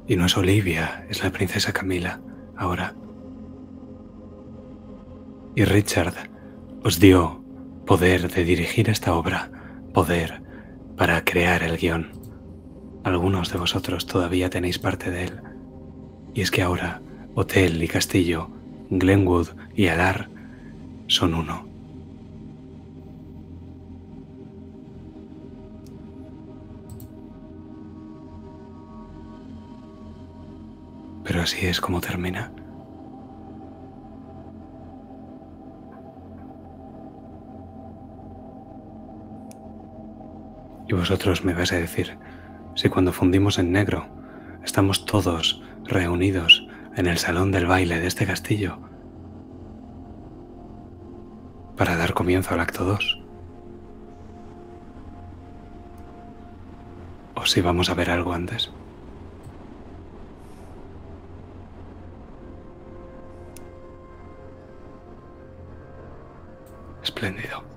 Y 0.06 0.16
no 0.16 0.26
es 0.26 0.36
Olivia, 0.36 1.06
es 1.08 1.24
la 1.24 1.30
princesa 1.30 1.72
Camila, 1.72 2.20
ahora. 2.54 2.94
Y 5.54 5.64
Richard 5.64 6.14
os 6.82 6.98
dio 6.98 7.44
poder 7.86 8.30
de 8.30 8.42
dirigir 8.42 8.88
esta 8.88 9.14
obra, 9.14 9.50
poder 9.92 10.42
para 10.96 11.24
crear 11.24 11.62
el 11.62 11.76
guion. 11.76 12.10
Algunos 13.04 13.52
de 13.52 13.58
vosotros 13.58 14.06
todavía 14.06 14.48
tenéis 14.48 14.78
parte 14.78 15.10
de 15.10 15.24
él. 15.24 15.40
Y 16.32 16.40
es 16.40 16.50
que 16.50 16.62
ahora 16.62 17.02
Hotel 17.34 17.82
y 17.82 17.88
Castillo, 17.88 18.48
Glenwood 18.88 19.48
y 19.74 19.88
Alar 19.88 20.30
son 21.06 21.34
uno. 21.34 21.66
Pero 31.24 31.42
así 31.42 31.66
es 31.66 31.78
como 31.80 32.00
termina. 32.00 32.52
Y 40.92 40.94
vosotros 40.94 41.42
me 41.42 41.54
vais 41.54 41.72
a 41.72 41.76
decir, 41.76 42.18
si 42.74 42.90
cuando 42.90 43.14
fundimos 43.14 43.58
en 43.58 43.72
negro 43.72 44.06
estamos 44.62 45.06
todos 45.06 45.62
reunidos 45.84 46.68
en 46.96 47.06
el 47.06 47.16
salón 47.16 47.50
del 47.50 47.64
baile 47.64 47.98
de 47.98 48.06
este 48.06 48.26
castillo 48.26 48.76
para 51.78 51.96
dar 51.96 52.12
comienzo 52.12 52.52
al 52.52 52.60
acto 52.60 52.84
2. 52.84 53.22
O 57.36 57.46
si 57.46 57.62
vamos 57.62 57.88
a 57.88 57.94
ver 57.94 58.10
algo 58.10 58.34
antes. 58.34 58.70
Espléndido. 67.02 67.71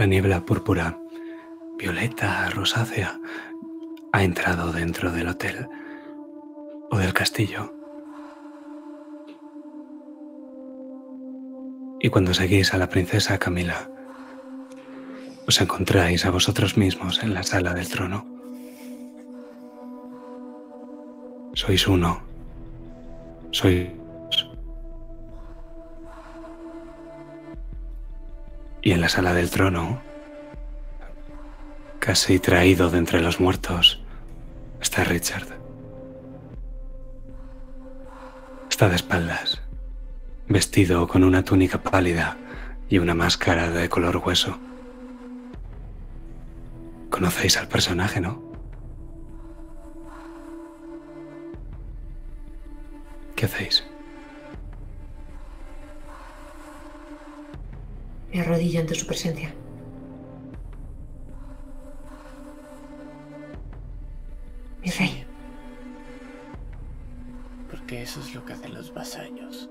La 0.00 0.06
niebla 0.06 0.46
púrpura, 0.46 0.98
violeta, 1.76 2.48
rosácea, 2.48 3.20
ha 4.12 4.24
entrado 4.24 4.72
dentro 4.72 5.12
del 5.12 5.28
hotel 5.28 5.68
o 6.90 6.96
del 6.96 7.12
castillo. 7.12 7.74
Y 12.00 12.08
cuando 12.08 12.32
seguís 12.32 12.72
a 12.72 12.78
la 12.78 12.88
princesa 12.88 13.36
Camila, 13.36 13.90
os 15.46 15.60
encontráis 15.60 16.24
a 16.24 16.30
vosotros 16.30 16.78
mismos 16.78 17.22
en 17.22 17.34
la 17.34 17.42
sala 17.42 17.74
del 17.74 17.90
trono. 17.90 18.24
Sois 21.52 21.86
uno. 21.86 22.22
Sois... 23.50 23.99
Y 28.82 28.92
en 28.92 29.00
la 29.00 29.08
sala 29.08 29.34
del 29.34 29.50
trono, 29.50 30.00
casi 31.98 32.38
traído 32.38 32.88
de 32.90 32.98
entre 32.98 33.20
los 33.20 33.40
muertos, 33.40 34.02
está 34.80 35.04
Richard. 35.04 35.46
Está 38.70 38.88
de 38.88 38.96
espaldas, 38.96 39.60
vestido 40.48 41.06
con 41.06 41.24
una 41.24 41.44
túnica 41.44 41.82
pálida 41.82 42.38
y 42.88 42.98
una 42.98 43.14
máscara 43.14 43.70
de 43.70 43.88
color 43.90 44.16
hueso. 44.16 44.58
Conocéis 47.10 47.58
al 47.58 47.68
personaje, 47.68 48.20
¿no? 48.20 48.42
¿Qué 53.36 53.44
hacéis? 53.44 53.89
Me 58.32 58.40
arrodillo 58.40 58.80
ante 58.80 58.94
su 58.94 59.06
presencia. 59.06 59.52
Mi 64.82 64.90
rey. 64.90 65.24
Porque 67.70 68.02
eso 68.02 68.20
es 68.20 68.34
lo 68.34 68.44
que 68.44 68.52
hacen 68.52 68.74
los 68.74 68.94
vasallos. 68.94 69.68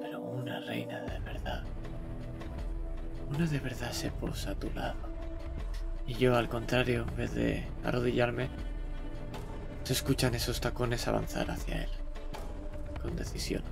Pero 0.00 0.20
una 0.20 0.60
reina 0.60 1.00
de 1.00 1.18
verdad. 1.20 1.64
Una 3.30 3.46
de 3.46 3.58
verdad 3.58 3.92
se 3.92 4.10
posa 4.10 4.50
a 4.50 4.54
tu 4.54 4.70
lado. 4.72 4.96
Y 6.06 6.14
yo, 6.14 6.36
al 6.36 6.50
contrario, 6.50 7.06
en 7.08 7.16
vez 7.16 7.34
de 7.34 7.64
arrodillarme, 7.82 8.48
se 9.84 9.94
escuchan 9.94 10.34
esos 10.34 10.60
tacones 10.60 11.08
avanzar 11.08 11.50
hacia 11.50 11.82
él. 11.82 11.90
Con 13.00 13.16
decisión. 13.16 13.62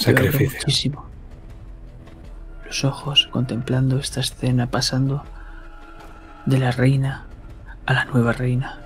Sacrificio. 0.00 0.58
muchísimo 0.58 1.10
los 2.70 2.84
ojos 2.84 3.28
contemplando 3.32 3.98
esta 3.98 4.20
escena 4.20 4.70
pasando 4.70 5.24
de 6.46 6.56
la 6.56 6.70
reina 6.70 7.26
a 7.84 7.92
la 7.92 8.04
nueva 8.04 8.32
reina. 8.32 8.78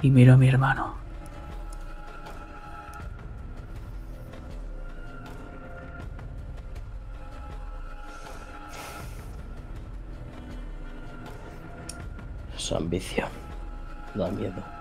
Y 0.00 0.10
miro 0.10 0.32
a 0.32 0.36
mi 0.38 0.48
hermano. 0.48 0.94
Su 12.56 12.76
ambición. 12.76 13.28
Da 14.14 14.30
miedo. 14.30 14.75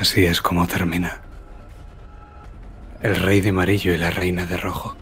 Así 0.00 0.24
es 0.24 0.40
como 0.40 0.66
termina. 0.66 1.20
El 3.02 3.16
rey 3.16 3.42
de 3.42 3.50
amarillo 3.50 3.92
y 3.92 3.98
la 3.98 4.10
reina 4.10 4.46
de 4.46 4.56
rojo. 4.56 4.96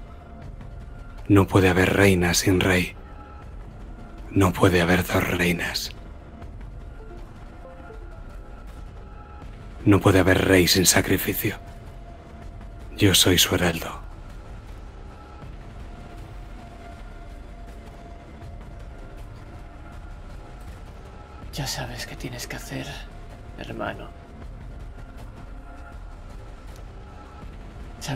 No 1.28 1.46
puede 1.46 1.68
haber 1.68 1.94
reina 1.94 2.34
sin 2.34 2.58
rey. 2.58 2.96
No 4.32 4.52
puede 4.52 4.80
haber 4.80 5.06
dos 5.06 5.24
reinas. 5.24 5.92
No 9.84 10.00
puede 10.00 10.18
haber 10.18 10.48
rey 10.48 10.66
sin 10.66 10.84
sacrificio. 10.84 11.58
Yo 12.96 13.14
soy 13.14 13.38
su 13.38 13.54
heraldo. 13.54 14.00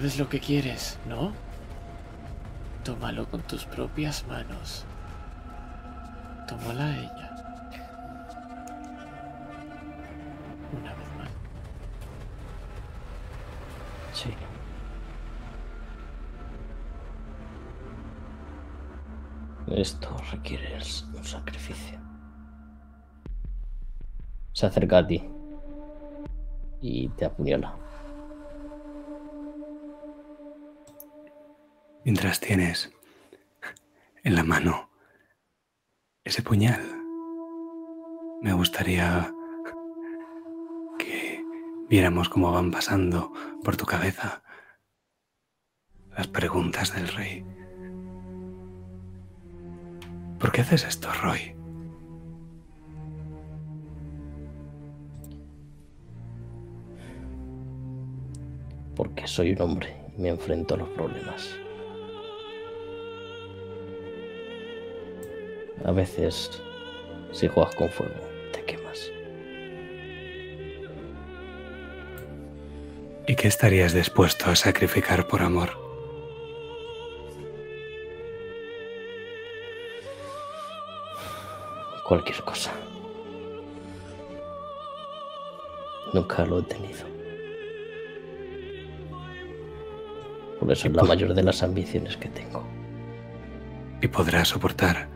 Sabes 0.03 0.19
lo 0.19 0.29
que 0.29 0.41
quieres, 0.41 0.99
¿no? 1.09 1.33
Tómalo 2.83 3.31
con 3.31 3.41
tus 3.43 3.65
propias 3.67 4.27
manos. 4.27 4.85
Tómala 6.49 6.87
a 6.87 6.99
ella. 6.99 7.31
Una 10.73 10.93
vez 10.93 11.09
más. 11.17 11.31
Sí. 14.13 14.35
Esto 19.69 20.17
requiere 20.33 20.79
un 21.15 21.25
sacrificio. 21.25 22.01
Se 24.53 24.67
acerca 24.67 24.99
a 24.99 25.07
ti 25.07 25.23
y 26.81 27.09
te 27.11 27.25
apuñala. 27.25 27.82
Mientras 32.05 32.41
tienes 32.41 32.93
en 34.25 34.35
la 34.35 34.43
mano 34.43 34.91
ese 36.25 36.43
puñal, 36.43 36.83
me 38.43 38.53
gustaría 38.53 39.33
que 40.99 41.45
viéramos 41.89 42.29
cómo 42.29 42.51
van 42.51 42.73
pasando 42.73 43.33
por 43.63 43.77
tu 43.77 43.87
cabeza 43.87 44.43
las 46.17 46.27
preguntas 46.27 46.93
del 46.93 47.07
rey. 47.07 47.45
¿Por 50.41 50.51
qué 50.51 50.63
haces 50.63 50.85
esto, 50.85 51.09
Roy? 51.23 51.55
Porque 58.97 59.29
soy 59.29 59.53
un 59.53 59.63
hombre 59.63 59.97
y 60.19 60.23
me 60.23 60.31
enfrento 60.31 60.75
a 60.75 60.79
los 60.79 60.89
problemas. 60.89 61.62
A 65.85 65.91
veces, 65.91 66.63
si 67.33 67.49
juegas 67.49 67.75
con 67.75 67.91
fuego, 67.91 68.15
te 68.53 68.63
quemas. 68.65 69.11
¿Y 73.27 73.35
qué 73.35 73.49
estarías 73.49 73.93
dispuesto 73.93 74.51
a 74.51 74.57
sacrificar 74.57 75.27
por 75.27 75.43
amor? 75.43 75.71
Cualquier 82.07 82.43
cosa. 82.43 82.73
Nunca 86.13 86.45
lo 86.45 86.61
he 86.61 86.63
tenido. 86.65 87.07
Por 90.61 90.71
eso 90.71 90.87
es 90.87 90.95
la 90.95 91.03
mayor 91.03 91.35
de 91.35 91.43
las 91.43 91.63
ambiciones 91.63 92.17
que 92.17 92.29
tengo. 92.29 92.65
¿Y 94.01 94.07
podrás 94.09 94.49
soportar 94.49 95.12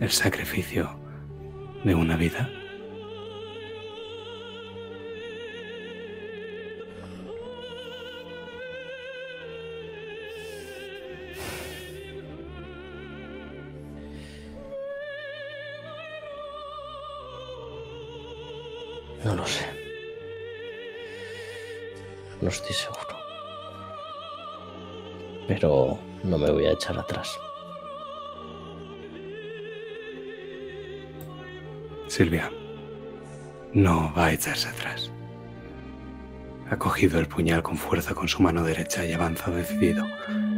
el 0.00 0.10
sacrificio 0.10 0.98
de 1.84 1.94
una 1.94 2.16
vida? 2.16 2.48
No 19.22 19.34
lo 19.34 19.46
sé. 19.46 19.66
No 22.40 22.48
estoy 22.48 22.74
seguro. 22.74 23.00
Pero 25.46 25.98
no 26.24 26.38
me 26.38 26.50
voy 26.50 26.64
a 26.64 26.72
echar 26.72 26.98
atrás. 26.98 27.38
Silvia, 32.20 32.52
no 33.72 34.12
va 34.14 34.26
a 34.26 34.32
echarse 34.34 34.68
atrás. 34.68 35.10
ha 36.70 36.76
cogido 36.76 37.18
el 37.18 37.26
puñal 37.26 37.62
con 37.62 37.78
fuerza 37.78 38.14
con 38.14 38.28
su 38.28 38.42
mano 38.42 38.62
derecha 38.62 39.06
y 39.06 39.14
avanza 39.14 39.50
decidido 39.50 40.04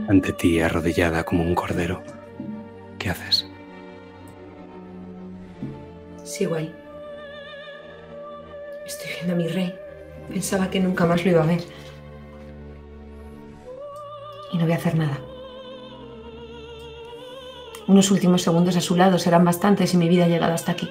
ante 0.09 0.33
ti 0.33 0.59
arrodillada 0.59 1.23
como 1.23 1.45
un 1.45 1.55
cordero. 1.55 2.03
¿Qué 2.99 3.11
haces? 3.11 3.47
Sigo 6.25 6.57
ahí. 6.57 6.75
Estoy 8.85 9.13
viendo 9.15 9.35
a 9.35 9.37
mi 9.37 9.47
rey. 9.47 9.73
Pensaba 10.31 10.69
que 10.69 10.81
nunca 10.81 11.07
más 11.07 11.25
lo 11.25 11.31
iba 11.31 11.45
a 11.45 11.47
ver. 11.47 11.63
Y 14.53 14.59
no 14.59 14.65
voy 14.65 14.73
a 14.73 14.79
hacer 14.79 14.97
nada. 14.97 15.21
Unos 17.87 18.11
últimos 18.11 18.43
segundos 18.43 18.75
a 18.75 18.81
su 18.81 18.97
lado 18.97 19.17
serán 19.21 19.45
bastantes 19.45 19.95
y 19.95 19.97
mi 19.97 20.09
vida 20.09 20.25
ha 20.25 20.29
llegado 20.29 20.55
hasta 20.55 20.73
aquí. 20.73 20.91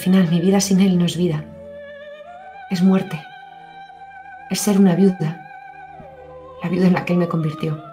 Final 0.00 0.30
mi 0.30 0.40
vida 0.40 0.62
sin 0.62 0.80
él 0.80 0.96
no 0.98 1.04
es 1.04 1.14
vida. 1.14 1.44
Es 2.70 2.80
muerte. 2.80 3.22
Es 4.48 4.58
ser 4.58 4.78
una 4.78 4.94
viuda. 4.94 5.46
La 6.62 6.70
viuda 6.70 6.86
en 6.86 6.94
la 6.94 7.04
que 7.04 7.12
él 7.12 7.18
me 7.18 7.28
convirtió. 7.28 7.84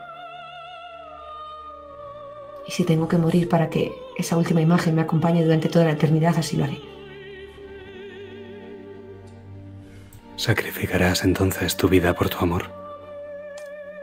Y 2.65 2.71
si 2.71 2.85
tengo 2.85 3.09
que 3.09 3.17
morir 3.17 3.49
para 3.49 3.69
que 3.69 3.91
esa 4.17 4.37
última 4.37 4.61
imagen 4.61 4.95
me 4.95 5.01
acompañe 5.01 5.43
durante 5.43 5.67
toda 5.67 5.83
la 5.83 5.91
eternidad, 5.91 6.33
así 6.37 6.55
lo 6.55 6.63
haré. 6.63 6.79
¿Sacrificarás 10.37 11.25
entonces 11.25 11.75
tu 11.75 11.89
vida 11.89 12.13
por 12.13 12.29
tu 12.29 12.37
amor? 12.37 12.71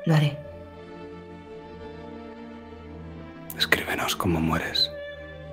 Lo 0.04 0.14
haré. 0.14 0.36
Escríbenos 3.56 4.14
cómo 4.14 4.40
mueres. 4.40 4.90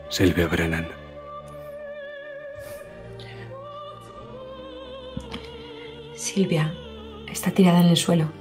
Silvia 0.10 0.48
Brennan. 0.48 1.01
Silvia 6.34 6.74
está 7.30 7.52
tirada 7.52 7.82
en 7.82 7.88
el 7.88 7.98
suelo. 7.98 8.32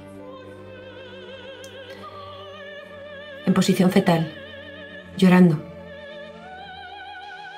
En 3.45 3.53
posición 3.53 3.91
fetal, 3.91 4.33
llorando. 5.17 5.61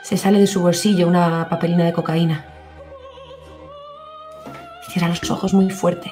Se 0.01 0.17
sale 0.17 0.39
de 0.39 0.47
su 0.47 0.59
bolsillo 0.59 1.07
una 1.07 1.47
papelina 1.49 1.83
de 1.85 1.93
cocaína. 1.93 2.47
Cierra 4.89 5.09
los 5.09 5.29
ojos 5.29 5.53
muy 5.53 5.69
fuerte. 5.69 6.11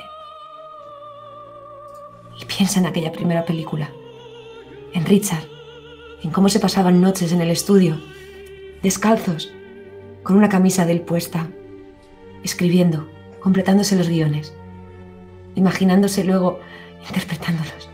Y 2.40 2.46
piensa 2.46 2.80
en 2.80 2.86
aquella 2.86 3.12
primera 3.12 3.44
película. 3.44 3.90
En 4.94 5.04
Richard. 5.04 5.46
En 6.22 6.30
cómo 6.30 6.48
se 6.50 6.60
pasaban 6.60 7.02
noches 7.02 7.32
en 7.32 7.42
el 7.42 7.50
estudio. 7.50 8.00
Descalzos. 8.84 9.52
Con 10.22 10.36
una 10.36 10.50
camisa 10.50 10.86
de 10.86 10.92
él 10.92 11.02
puesta. 11.02 11.48
Escribiendo. 12.44 13.08
Completándose 13.42 13.96
los 13.96 14.08
guiones. 14.08 14.54
Imaginándose 15.56 16.24
luego 16.24 16.60
interpretándolos. 17.08 17.90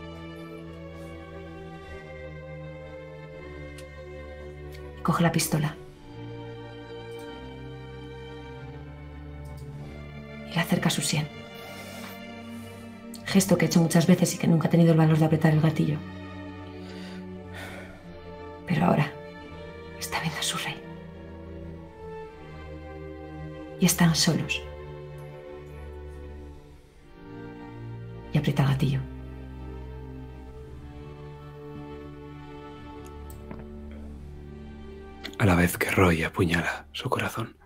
Coge 5.02 5.22
la 5.22 5.32
pistola. 5.32 5.74
Y 10.50 10.54
la 10.54 10.62
acerca 10.62 10.88
a 10.88 10.90
su 10.90 11.00
sien. 11.00 11.26
Gesto 13.24 13.56
que 13.56 13.64
he 13.64 13.68
hecho 13.68 13.80
muchas 13.80 14.06
veces 14.06 14.34
y 14.34 14.38
que 14.38 14.46
nunca 14.46 14.68
he 14.68 14.70
tenido 14.70 14.92
el 14.92 14.98
valor 14.98 15.18
de 15.18 15.24
apretar 15.24 15.52
el 15.52 15.60
gatillo. 15.60 15.98
Pero 18.66 18.84
ahora 18.84 19.10
está 19.98 20.20
viendo 20.20 20.38
a 20.38 20.42
su 20.42 20.58
rey. 20.58 20.76
Y 23.80 23.86
están 23.86 24.14
solos. 24.14 24.62
El 28.38 29.00
a 35.38 35.44
la 35.44 35.54
vez 35.56 35.76
que 35.76 35.90
Roy 35.90 36.22
apuñala 36.22 36.86
su 36.92 37.10
corazón. 37.10 37.56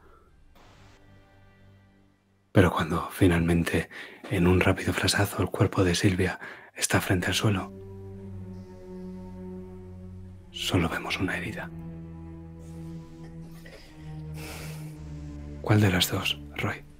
Pero 2.52 2.70
cuando 2.70 3.08
finalmente, 3.10 3.90
en 4.30 4.46
un 4.46 4.60
rápido 4.60 4.94
frasazo, 4.94 5.42
el 5.42 5.50
cuerpo 5.50 5.84
de 5.84 5.94
Silvia 5.94 6.40
está 6.74 7.00
frente 7.02 7.26
al 7.26 7.34
suelo, 7.34 7.70
solo 10.50 10.88
vemos 10.88 11.18
una 11.18 11.36
herida. 11.36 11.70
¿Cuál 15.60 15.80
de 15.82 15.90
las 15.90 16.10
dos, 16.10 16.40
Roy? 16.56 16.91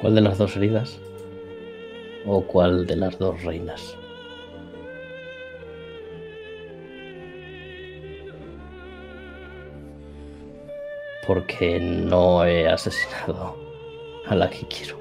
¿Cuál 0.00 0.14
de 0.14 0.20
las 0.20 0.36
dos 0.36 0.54
heridas? 0.56 0.98
¿O 2.26 2.42
cuál 2.42 2.86
de 2.86 2.96
las 2.96 3.18
dos 3.18 3.42
reinas? 3.42 3.96
Porque 11.26 11.80
no 11.80 12.44
he 12.44 12.68
asesinado 12.68 13.56
a 14.26 14.34
la 14.34 14.50
que 14.50 14.66
quiero. 14.68 14.98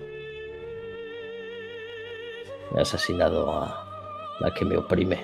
He 2.76 2.82
asesinado 2.82 3.52
a 3.52 3.86
la 4.40 4.54
que 4.54 4.64
me 4.64 4.78
oprime. 4.78 5.24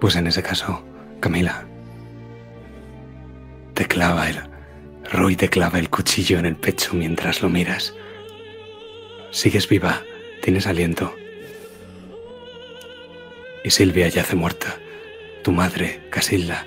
Pues 0.00 0.16
en 0.16 0.26
ese 0.26 0.42
caso, 0.42 0.82
Camila, 1.24 1.64
te 3.72 3.86
clava 3.86 4.28
el... 4.28 4.42
Roy 5.10 5.36
te 5.36 5.48
clava 5.48 5.78
el 5.78 5.88
cuchillo 5.88 6.38
en 6.38 6.44
el 6.44 6.54
pecho 6.54 6.92
mientras 6.92 7.40
lo 7.40 7.48
miras. 7.48 7.94
Sigues 9.30 9.66
viva, 9.66 10.02
tienes 10.42 10.66
aliento. 10.66 11.14
Y 13.64 13.70
Silvia 13.70 14.08
yace 14.08 14.36
muerta. 14.36 14.76
Tu 15.42 15.50
madre, 15.50 16.02
Casilda. 16.10 16.66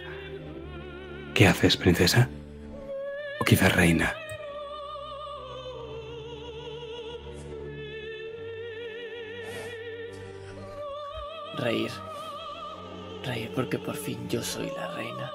¿Qué 1.36 1.46
haces, 1.46 1.78
princesa? 1.78 2.28
¿O 3.40 3.46
quizás 3.46 3.76
reina? 3.76 4.16
Reír. 11.60 12.07
Porque 13.56 13.78
por 13.78 13.96
fin 13.96 14.28
yo 14.30 14.42
soy 14.42 14.68
la 14.76 14.96
reina. 14.96 15.32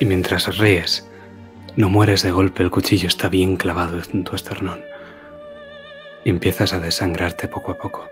Y 0.00 0.06
mientras 0.06 0.56
ríes, 0.56 1.06
no 1.76 1.90
mueres 1.90 2.22
de 2.22 2.30
golpe, 2.30 2.62
el 2.62 2.70
cuchillo 2.70 3.06
está 3.06 3.28
bien 3.28 3.56
clavado 3.56 4.00
en 4.12 4.24
tu 4.24 4.34
esternón. 4.34 4.80
Y 6.24 6.30
empiezas 6.30 6.72
a 6.72 6.80
desangrarte 6.80 7.48
poco 7.48 7.72
a 7.72 7.76
poco. 7.76 8.08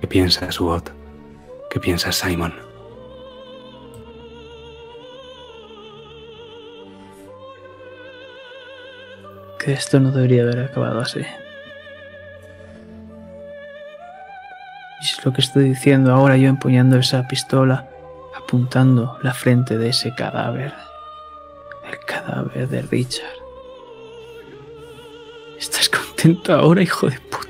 ¿Qué 0.00 0.06
piensas, 0.06 0.58
Watt? 0.60 1.03
¿Qué 1.74 1.80
piensas, 1.80 2.14
Simon? 2.14 2.54
Que 9.58 9.72
esto 9.72 9.98
no 9.98 10.12
debería 10.12 10.44
haber 10.44 10.60
acabado 10.60 11.00
así. 11.00 11.22
Es 15.02 15.24
lo 15.24 15.32
que 15.32 15.40
estoy 15.40 15.64
diciendo 15.64 16.14
ahora 16.14 16.36
yo 16.36 16.48
empuñando 16.48 16.96
esa 16.96 17.26
pistola, 17.26 17.90
apuntando 18.36 19.18
la 19.22 19.34
frente 19.34 19.76
de 19.76 19.88
ese 19.88 20.14
cadáver. 20.14 20.72
El 21.90 21.98
cadáver 22.06 22.68
de 22.68 22.82
Richard. 22.82 23.26
¿Estás 25.58 25.88
contento 25.88 26.54
ahora, 26.54 26.82
hijo 26.82 27.10
de 27.10 27.18
puta? 27.18 27.43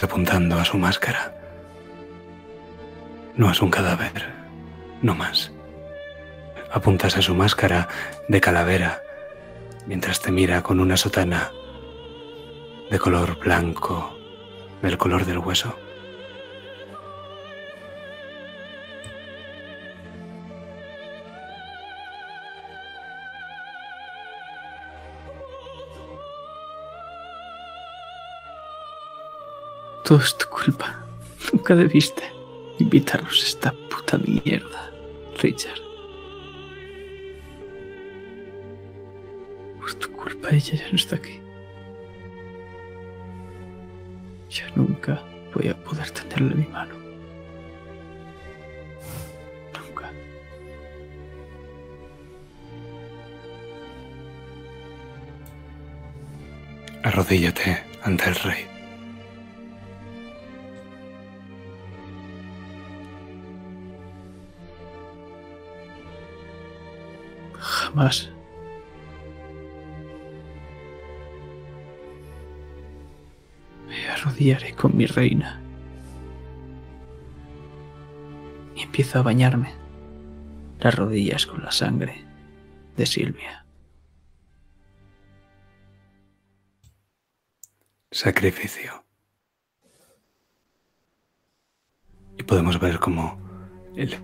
Apuntando 0.00 0.58
a 0.58 0.64
su 0.64 0.78
máscara. 0.78 1.34
No 3.36 3.50
a 3.50 3.54
su 3.54 3.68
cadáver. 3.68 4.32
No 5.02 5.14
más. 5.14 5.52
Apuntas 6.72 7.16
a 7.18 7.22
su 7.22 7.34
máscara 7.34 7.88
de 8.26 8.40
calavera 8.40 9.02
mientras 9.86 10.20
te 10.20 10.32
mira 10.32 10.62
con 10.62 10.80
una 10.80 10.96
sotana 10.96 11.52
de 12.90 12.98
color 12.98 13.38
blanco, 13.38 14.16
del 14.80 14.96
color 14.96 15.26
del 15.26 15.38
hueso. 15.38 15.76
Todo 30.04 30.18
es 30.18 30.36
tu 30.36 30.46
culpa. 30.48 31.04
Nunca 31.52 31.74
debiste 31.76 32.22
invitarnos 32.78 33.40
a 33.40 33.46
esta 33.46 33.72
puta 33.88 34.18
mierda, 34.18 34.90
Richard. 35.40 35.80
Por 39.78 39.94
tu 39.94 40.10
culpa 40.12 40.50
ella 40.50 40.74
ya 40.74 40.88
no 40.88 40.96
está 40.96 41.16
aquí. 41.16 41.40
Ya 44.50 44.68
nunca 44.74 45.22
voy 45.54 45.68
a 45.68 45.76
poder 45.84 46.10
tenderle 46.10 46.54
mi 46.56 46.66
mano. 46.66 46.94
Nunca. 49.78 50.10
Arrodíllate 57.04 57.84
ante 58.02 58.28
el 58.28 58.34
rey. 58.34 58.71
Jamás. 67.92 68.30
Me 73.86 74.08
arrodillaré 74.08 74.74
con 74.74 74.96
mi 74.96 75.04
reina. 75.04 75.60
Y 78.74 78.82
empiezo 78.82 79.18
a 79.18 79.22
bañarme 79.22 79.74
las 80.80 80.94
rodillas 80.94 81.46
con 81.46 81.62
la 81.62 81.70
sangre 81.70 82.24
de 82.96 83.04
Silvia. 83.04 83.66
Sacrificio. 88.10 89.04
Y 92.38 92.42
podemos 92.42 92.80
ver 92.80 92.98
cómo 92.98 93.38
el 93.96 94.14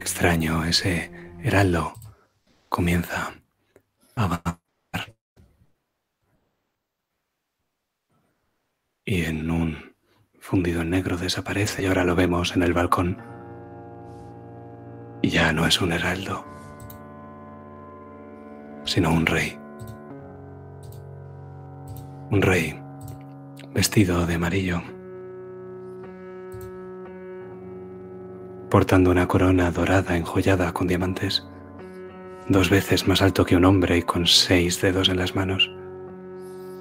extraño, 0.00 0.64
ese 0.64 1.10
heraldo, 1.42 1.94
comienza 2.68 3.32
a 4.14 4.24
avanzar. 4.24 5.14
Y 9.04 9.24
en 9.24 9.50
un 9.50 9.94
fundido 10.40 10.84
negro 10.84 11.16
desaparece 11.16 11.82
y 11.82 11.86
ahora 11.86 12.04
lo 12.04 12.14
vemos 12.14 12.54
en 12.56 12.62
el 12.62 12.72
balcón. 12.72 13.18
Y 15.22 15.30
ya 15.30 15.52
no 15.52 15.66
es 15.66 15.80
un 15.80 15.92
heraldo, 15.92 16.44
sino 18.84 19.12
un 19.12 19.26
rey. 19.26 19.58
Un 22.30 22.42
rey 22.42 22.80
vestido 23.72 24.26
de 24.26 24.34
amarillo, 24.34 24.82
portando 28.70 29.10
una 29.10 29.28
corona 29.28 29.70
dorada 29.70 30.16
enjollada 30.16 30.72
con 30.72 30.88
diamantes 30.88 31.46
dos 32.48 32.70
veces 32.70 33.08
más 33.08 33.22
alto 33.22 33.44
que 33.44 33.56
un 33.56 33.64
hombre 33.64 33.98
y 33.98 34.02
con 34.02 34.26
seis 34.26 34.80
dedos 34.80 35.08
en 35.08 35.16
las 35.16 35.34
manos, 35.34 35.70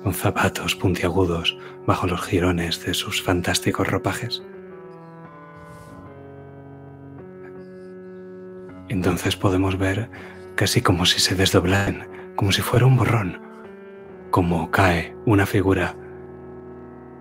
con 0.03 0.13
zapatos 0.13 0.75
puntiagudos 0.75 1.57
bajo 1.87 2.05
los 2.07 2.21
jirones 2.21 2.85
de 2.85 2.93
sus 2.93 3.21
fantásticos 3.21 3.87
ropajes. 3.87 4.43
Entonces 8.89 9.35
podemos 9.35 9.77
ver 9.77 10.09
casi 10.55 10.81
como 10.81 11.05
si 11.05 11.19
se 11.19 11.35
desdoblaran, 11.35 12.07
como 12.35 12.51
si 12.51 12.61
fuera 12.61 12.85
un 12.85 12.97
borrón, 12.97 13.41
como 14.29 14.69
cae 14.69 15.15
una 15.25 15.45
figura 15.45 15.95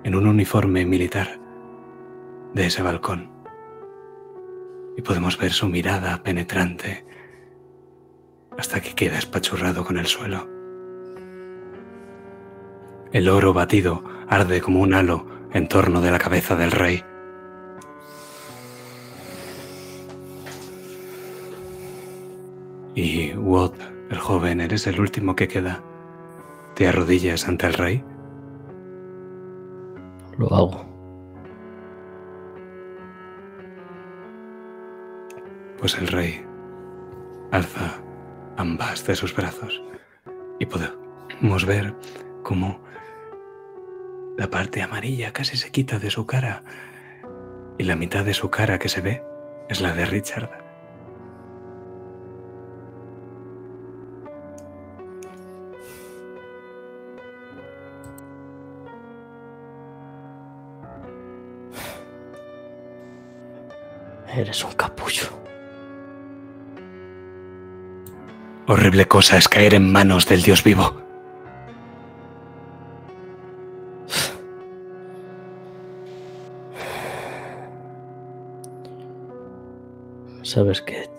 en 0.05 0.15
un 0.15 0.27
uniforme 0.27 0.85
militar 0.85 1.41
de 2.53 2.67
ese 2.67 2.83
balcón. 2.83 3.31
Y 4.97 5.03
podemos 5.03 5.39
ver 5.39 5.53
su 5.53 5.67
mirada 5.69 6.23
penetrante 6.23 7.07
hasta 8.59 8.81
que 8.81 8.95
queda 8.95 9.19
espachurrado 9.19 9.85
con 9.85 9.99
el 9.99 10.07
suelo. 10.07 10.49
El 13.13 13.29
oro 13.29 13.53
batido 13.53 14.03
arde 14.29 14.61
como 14.61 14.81
un 14.81 14.95
halo 14.95 15.27
en 15.53 15.69
torno 15.69 16.01
de 16.01 16.11
la 16.11 16.19
cabeza 16.19 16.57
del 16.57 16.73
rey. 16.73 17.05
Y 22.97 23.33
Watt, 23.35 23.75
el 24.11 24.19
joven, 24.19 24.61
eres 24.61 24.87
el 24.87 25.01
último 25.01 25.35
que 25.35 25.49
queda. 25.49 25.83
¿Te 26.75 26.89
arrodillas 26.89 27.47
ante 27.49 27.67
el 27.67 27.75
rey? 27.75 28.05
Lo 30.39 30.53
hago. 30.53 30.85
Pues 35.79 35.97
el 35.99 36.09
rey 36.09 36.45
alza 37.51 38.04
ambas 38.57 39.07
de 39.07 39.17
sus 39.17 39.35
brazos 39.35 39.83
y 40.59 40.67
podemos 40.67 41.65
ver 41.67 41.95
cómo 42.43 42.81
la 44.37 44.49
parte 44.51 44.83
amarilla 44.83 45.33
casi 45.33 45.57
se 45.57 45.71
quita 45.71 45.99
de 45.99 46.11
su 46.11 46.27
cara 46.27 46.63
y 47.79 47.85
la 47.85 47.97
mitad 47.97 48.25
de 48.25 48.35
su 48.35 48.51
cara 48.51 48.79
que 48.79 48.89
se 48.89 49.01
ve 49.01 49.23
es 49.69 49.81
la 49.81 49.93
de 49.93 50.07
Richard. 50.07 50.51
Eres 64.37 64.65
un 64.65 64.73
capullo. 64.73 65.44
Horrible 68.67 69.07
cosa 69.07 69.37
es 69.37 69.47
caer 69.47 69.75
en 69.75 69.93
manos 69.93 70.27
del 70.27 70.43
Dios 70.43 70.65
vivo. 70.65 70.95
Sabes 80.43 80.81
que 80.81 81.11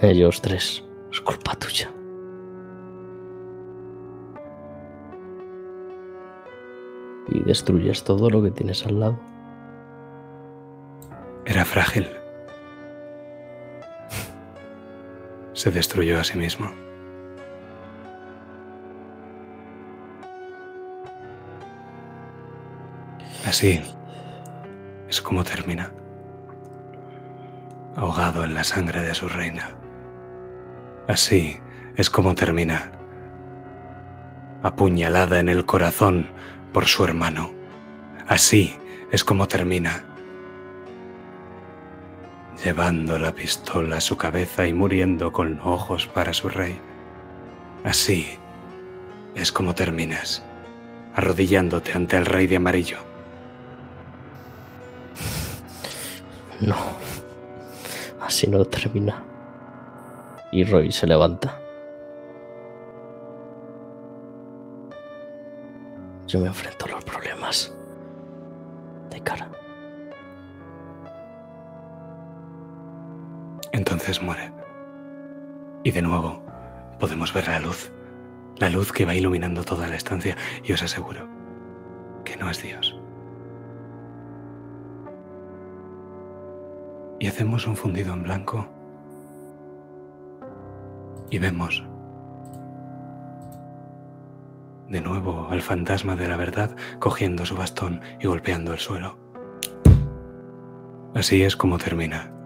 ellos 0.00 0.40
tres 0.40 0.82
es 1.12 1.20
culpa 1.20 1.54
tuya. 1.56 1.92
Y 7.28 7.40
destruyes 7.40 8.02
todo 8.02 8.30
lo 8.30 8.42
que 8.42 8.50
tienes 8.50 8.86
al 8.86 8.98
lado. 8.98 9.20
Era 11.44 11.66
frágil. 11.66 12.19
Se 15.60 15.70
destruyó 15.70 16.18
a 16.18 16.24
sí 16.24 16.38
mismo. 16.38 16.72
Así 23.44 23.78
es 25.10 25.20
como 25.20 25.44
termina, 25.44 25.92
ahogado 27.94 28.44
en 28.44 28.54
la 28.54 28.64
sangre 28.64 29.02
de 29.02 29.14
su 29.14 29.28
reina. 29.28 29.72
Así 31.06 31.60
es 31.94 32.08
como 32.08 32.34
termina, 32.34 32.92
apuñalada 34.62 35.40
en 35.40 35.50
el 35.50 35.66
corazón 35.66 36.30
por 36.72 36.86
su 36.86 37.04
hermano. 37.04 37.50
Así 38.26 38.78
es 39.12 39.24
como 39.24 39.46
termina, 39.46 40.04
llevando 42.64 43.18
la 43.18 43.32
pistola 43.32 43.96
a 43.96 44.00
su 44.00 44.16
cabeza 44.16 44.66
y 44.66 44.74
muriendo 44.74 45.32
con 45.32 45.60
ojos 45.60 46.06
para 46.06 46.32
su 46.32 46.48
rey. 46.48 46.78
Así 47.84 48.26
es 49.34 49.50
como 49.52 49.74
terminas, 49.74 50.42
arrodillándote 51.14 51.92
ante 51.92 52.16
el 52.16 52.26
rey 52.26 52.46
de 52.46 52.56
amarillo. 52.56 52.98
No. 56.60 56.76
Así 58.20 58.46
no 58.46 58.64
termina. 58.64 59.22
Y 60.52 60.64
Roy 60.64 60.92
se 60.92 61.06
levanta. 61.06 61.58
Yo 66.26 66.38
me 66.38 66.48
enfrento 66.48 66.84
a 66.84 66.88
los 66.90 67.04
problemas. 67.04 67.72
De 69.10 69.20
cara. 69.20 69.50
Entonces 74.00 74.22
muere. 74.22 74.50
Y 75.84 75.90
de 75.90 76.00
nuevo 76.00 76.42
podemos 76.98 77.34
ver 77.34 77.48
la 77.48 77.60
luz. 77.60 77.92
La 78.56 78.70
luz 78.70 78.92
que 78.92 79.04
va 79.04 79.14
iluminando 79.14 79.62
toda 79.62 79.88
la 79.88 79.96
estancia. 79.96 80.38
Y 80.64 80.72
os 80.72 80.82
aseguro 80.82 81.28
que 82.24 82.34
no 82.38 82.48
es 82.48 82.62
Dios. 82.62 82.98
Y 87.18 87.26
hacemos 87.26 87.66
un 87.66 87.76
fundido 87.76 88.14
en 88.14 88.22
blanco. 88.22 88.66
Y 91.28 91.38
vemos 91.38 91.84
de 94.88 95.00
nuevo 95.02 95.48
al 95.50 95.60
fantasma 95.60 96.16
de 96.16 96.26
la 96.26 96.38
verdad 96.38 96.74
cogiendo 96.98 97.44
su 97.44 97.54
bastón 97.54 98.00
y 98.18 98.26
golpeando 98.26 98.72
el 98.72 98.78
suelo. 98.78 99.18
Así 101.14 101.42
es 101.42 101.54
como 101.54 101.76
termina. 101.76 102.39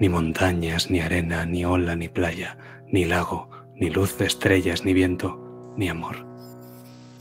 Ni 0.00 0.08
montañas, 0.08 0.90
ni 0.90 1.00
arena, 1.00 1.44
ni 1.44 1.64
ola, 1.64 1.96
ni 1.96 2.08
playa, 2.08 2.56
ni 2.86 3.04
lago, 3.04 3.50
ni 3.74 3.90
luz 3.90 4.16
de 4.16 4.26
estrellas, 4.26 4.84
ni 4.84 4.92
viento, 4.92 5.72
ni 5.76 5.88
amor. 5.88 6.24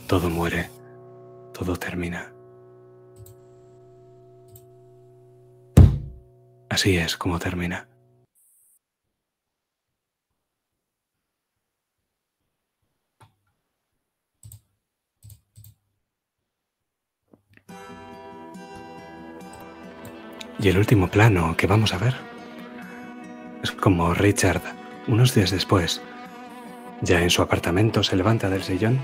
Todo 0.07 0.29
muere, 0.29 0.69
todo 1.53 1.75
termina. 1.75 2.31
Así 6.69 6.97
es 6.97 7.17
como 7.17 7.39
termina. 7.39 7.87
Y 20.59 20.69
el 20.69 20.77
último 20.77 21.07
plano 21.07 21.55
que 21.57 21.67
vamos 21.67 21.93
a 21.93 21.97
ver 21.97 22.36
es 23.63 23.71
como 23.71 24.13
Richard, 24.13 24.61
unos 25.07 25.33
días 25.33 25.51
después, 25.51 26.01
ya 27.01 27.21
en 27.21 27.29
su 27.29 27.41
apartamento, 27.41 28.03
se 28.03 28.15
levanta 28.15 28.49
del 28.49 28.63
sillón, 28.63 28.99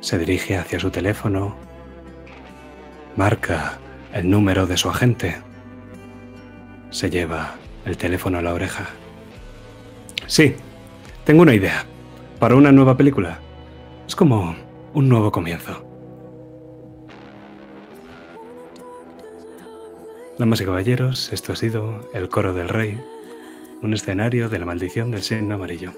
se 0.00 0.18
dirige 0.18 0.56
hacia 0.56 0.80
su 0.80 0.90
teléfono, 0.90 1.56
marca 3.16 3.78
el 4.12 4.30
número 4.30 4.66
de 4.66 4.76
su 4.76 4.88
agente, 4.88 5.36
se 6.90 7.10
lleva 7.10 7.54
el 7.84 7.96
teléfono 7.96 8.38
a 8.38 8.42
la 8.42 8.54
oreja. 8.54 8.86
Sí, 10.26 10.56
tengo 11.24 11.42
una 11.42 11.54
idea 11.54 11.84
para 12.38 12.56
una 12.56 12.72
nueva 12.72 12.96
película. 12.96 13.38
Es 14.06 14.16
como 14.16 14.56
un 14.94 15.08
nuevo 15.08 15.30
comienzo. 15.32 15.85
Damas 20.38 20.60
y 20.60 20.66
caballeros, 20.66 21.32
esto 21.32 21.54
ha 21.54 21.56
sido 21.56 22.10
El 22.12 22.28
Coro 22.28 22.52
del 22.52 22.68
Rey, 22.68 23.00
un 23.80 23.94
escenario 23.94 24.50
de 24.50 24.58
la 24.58 24.66
maldición 24.66 25.10
del 25.10 25.22
signo 25.22 25.54
amarillo. 25.54 25.94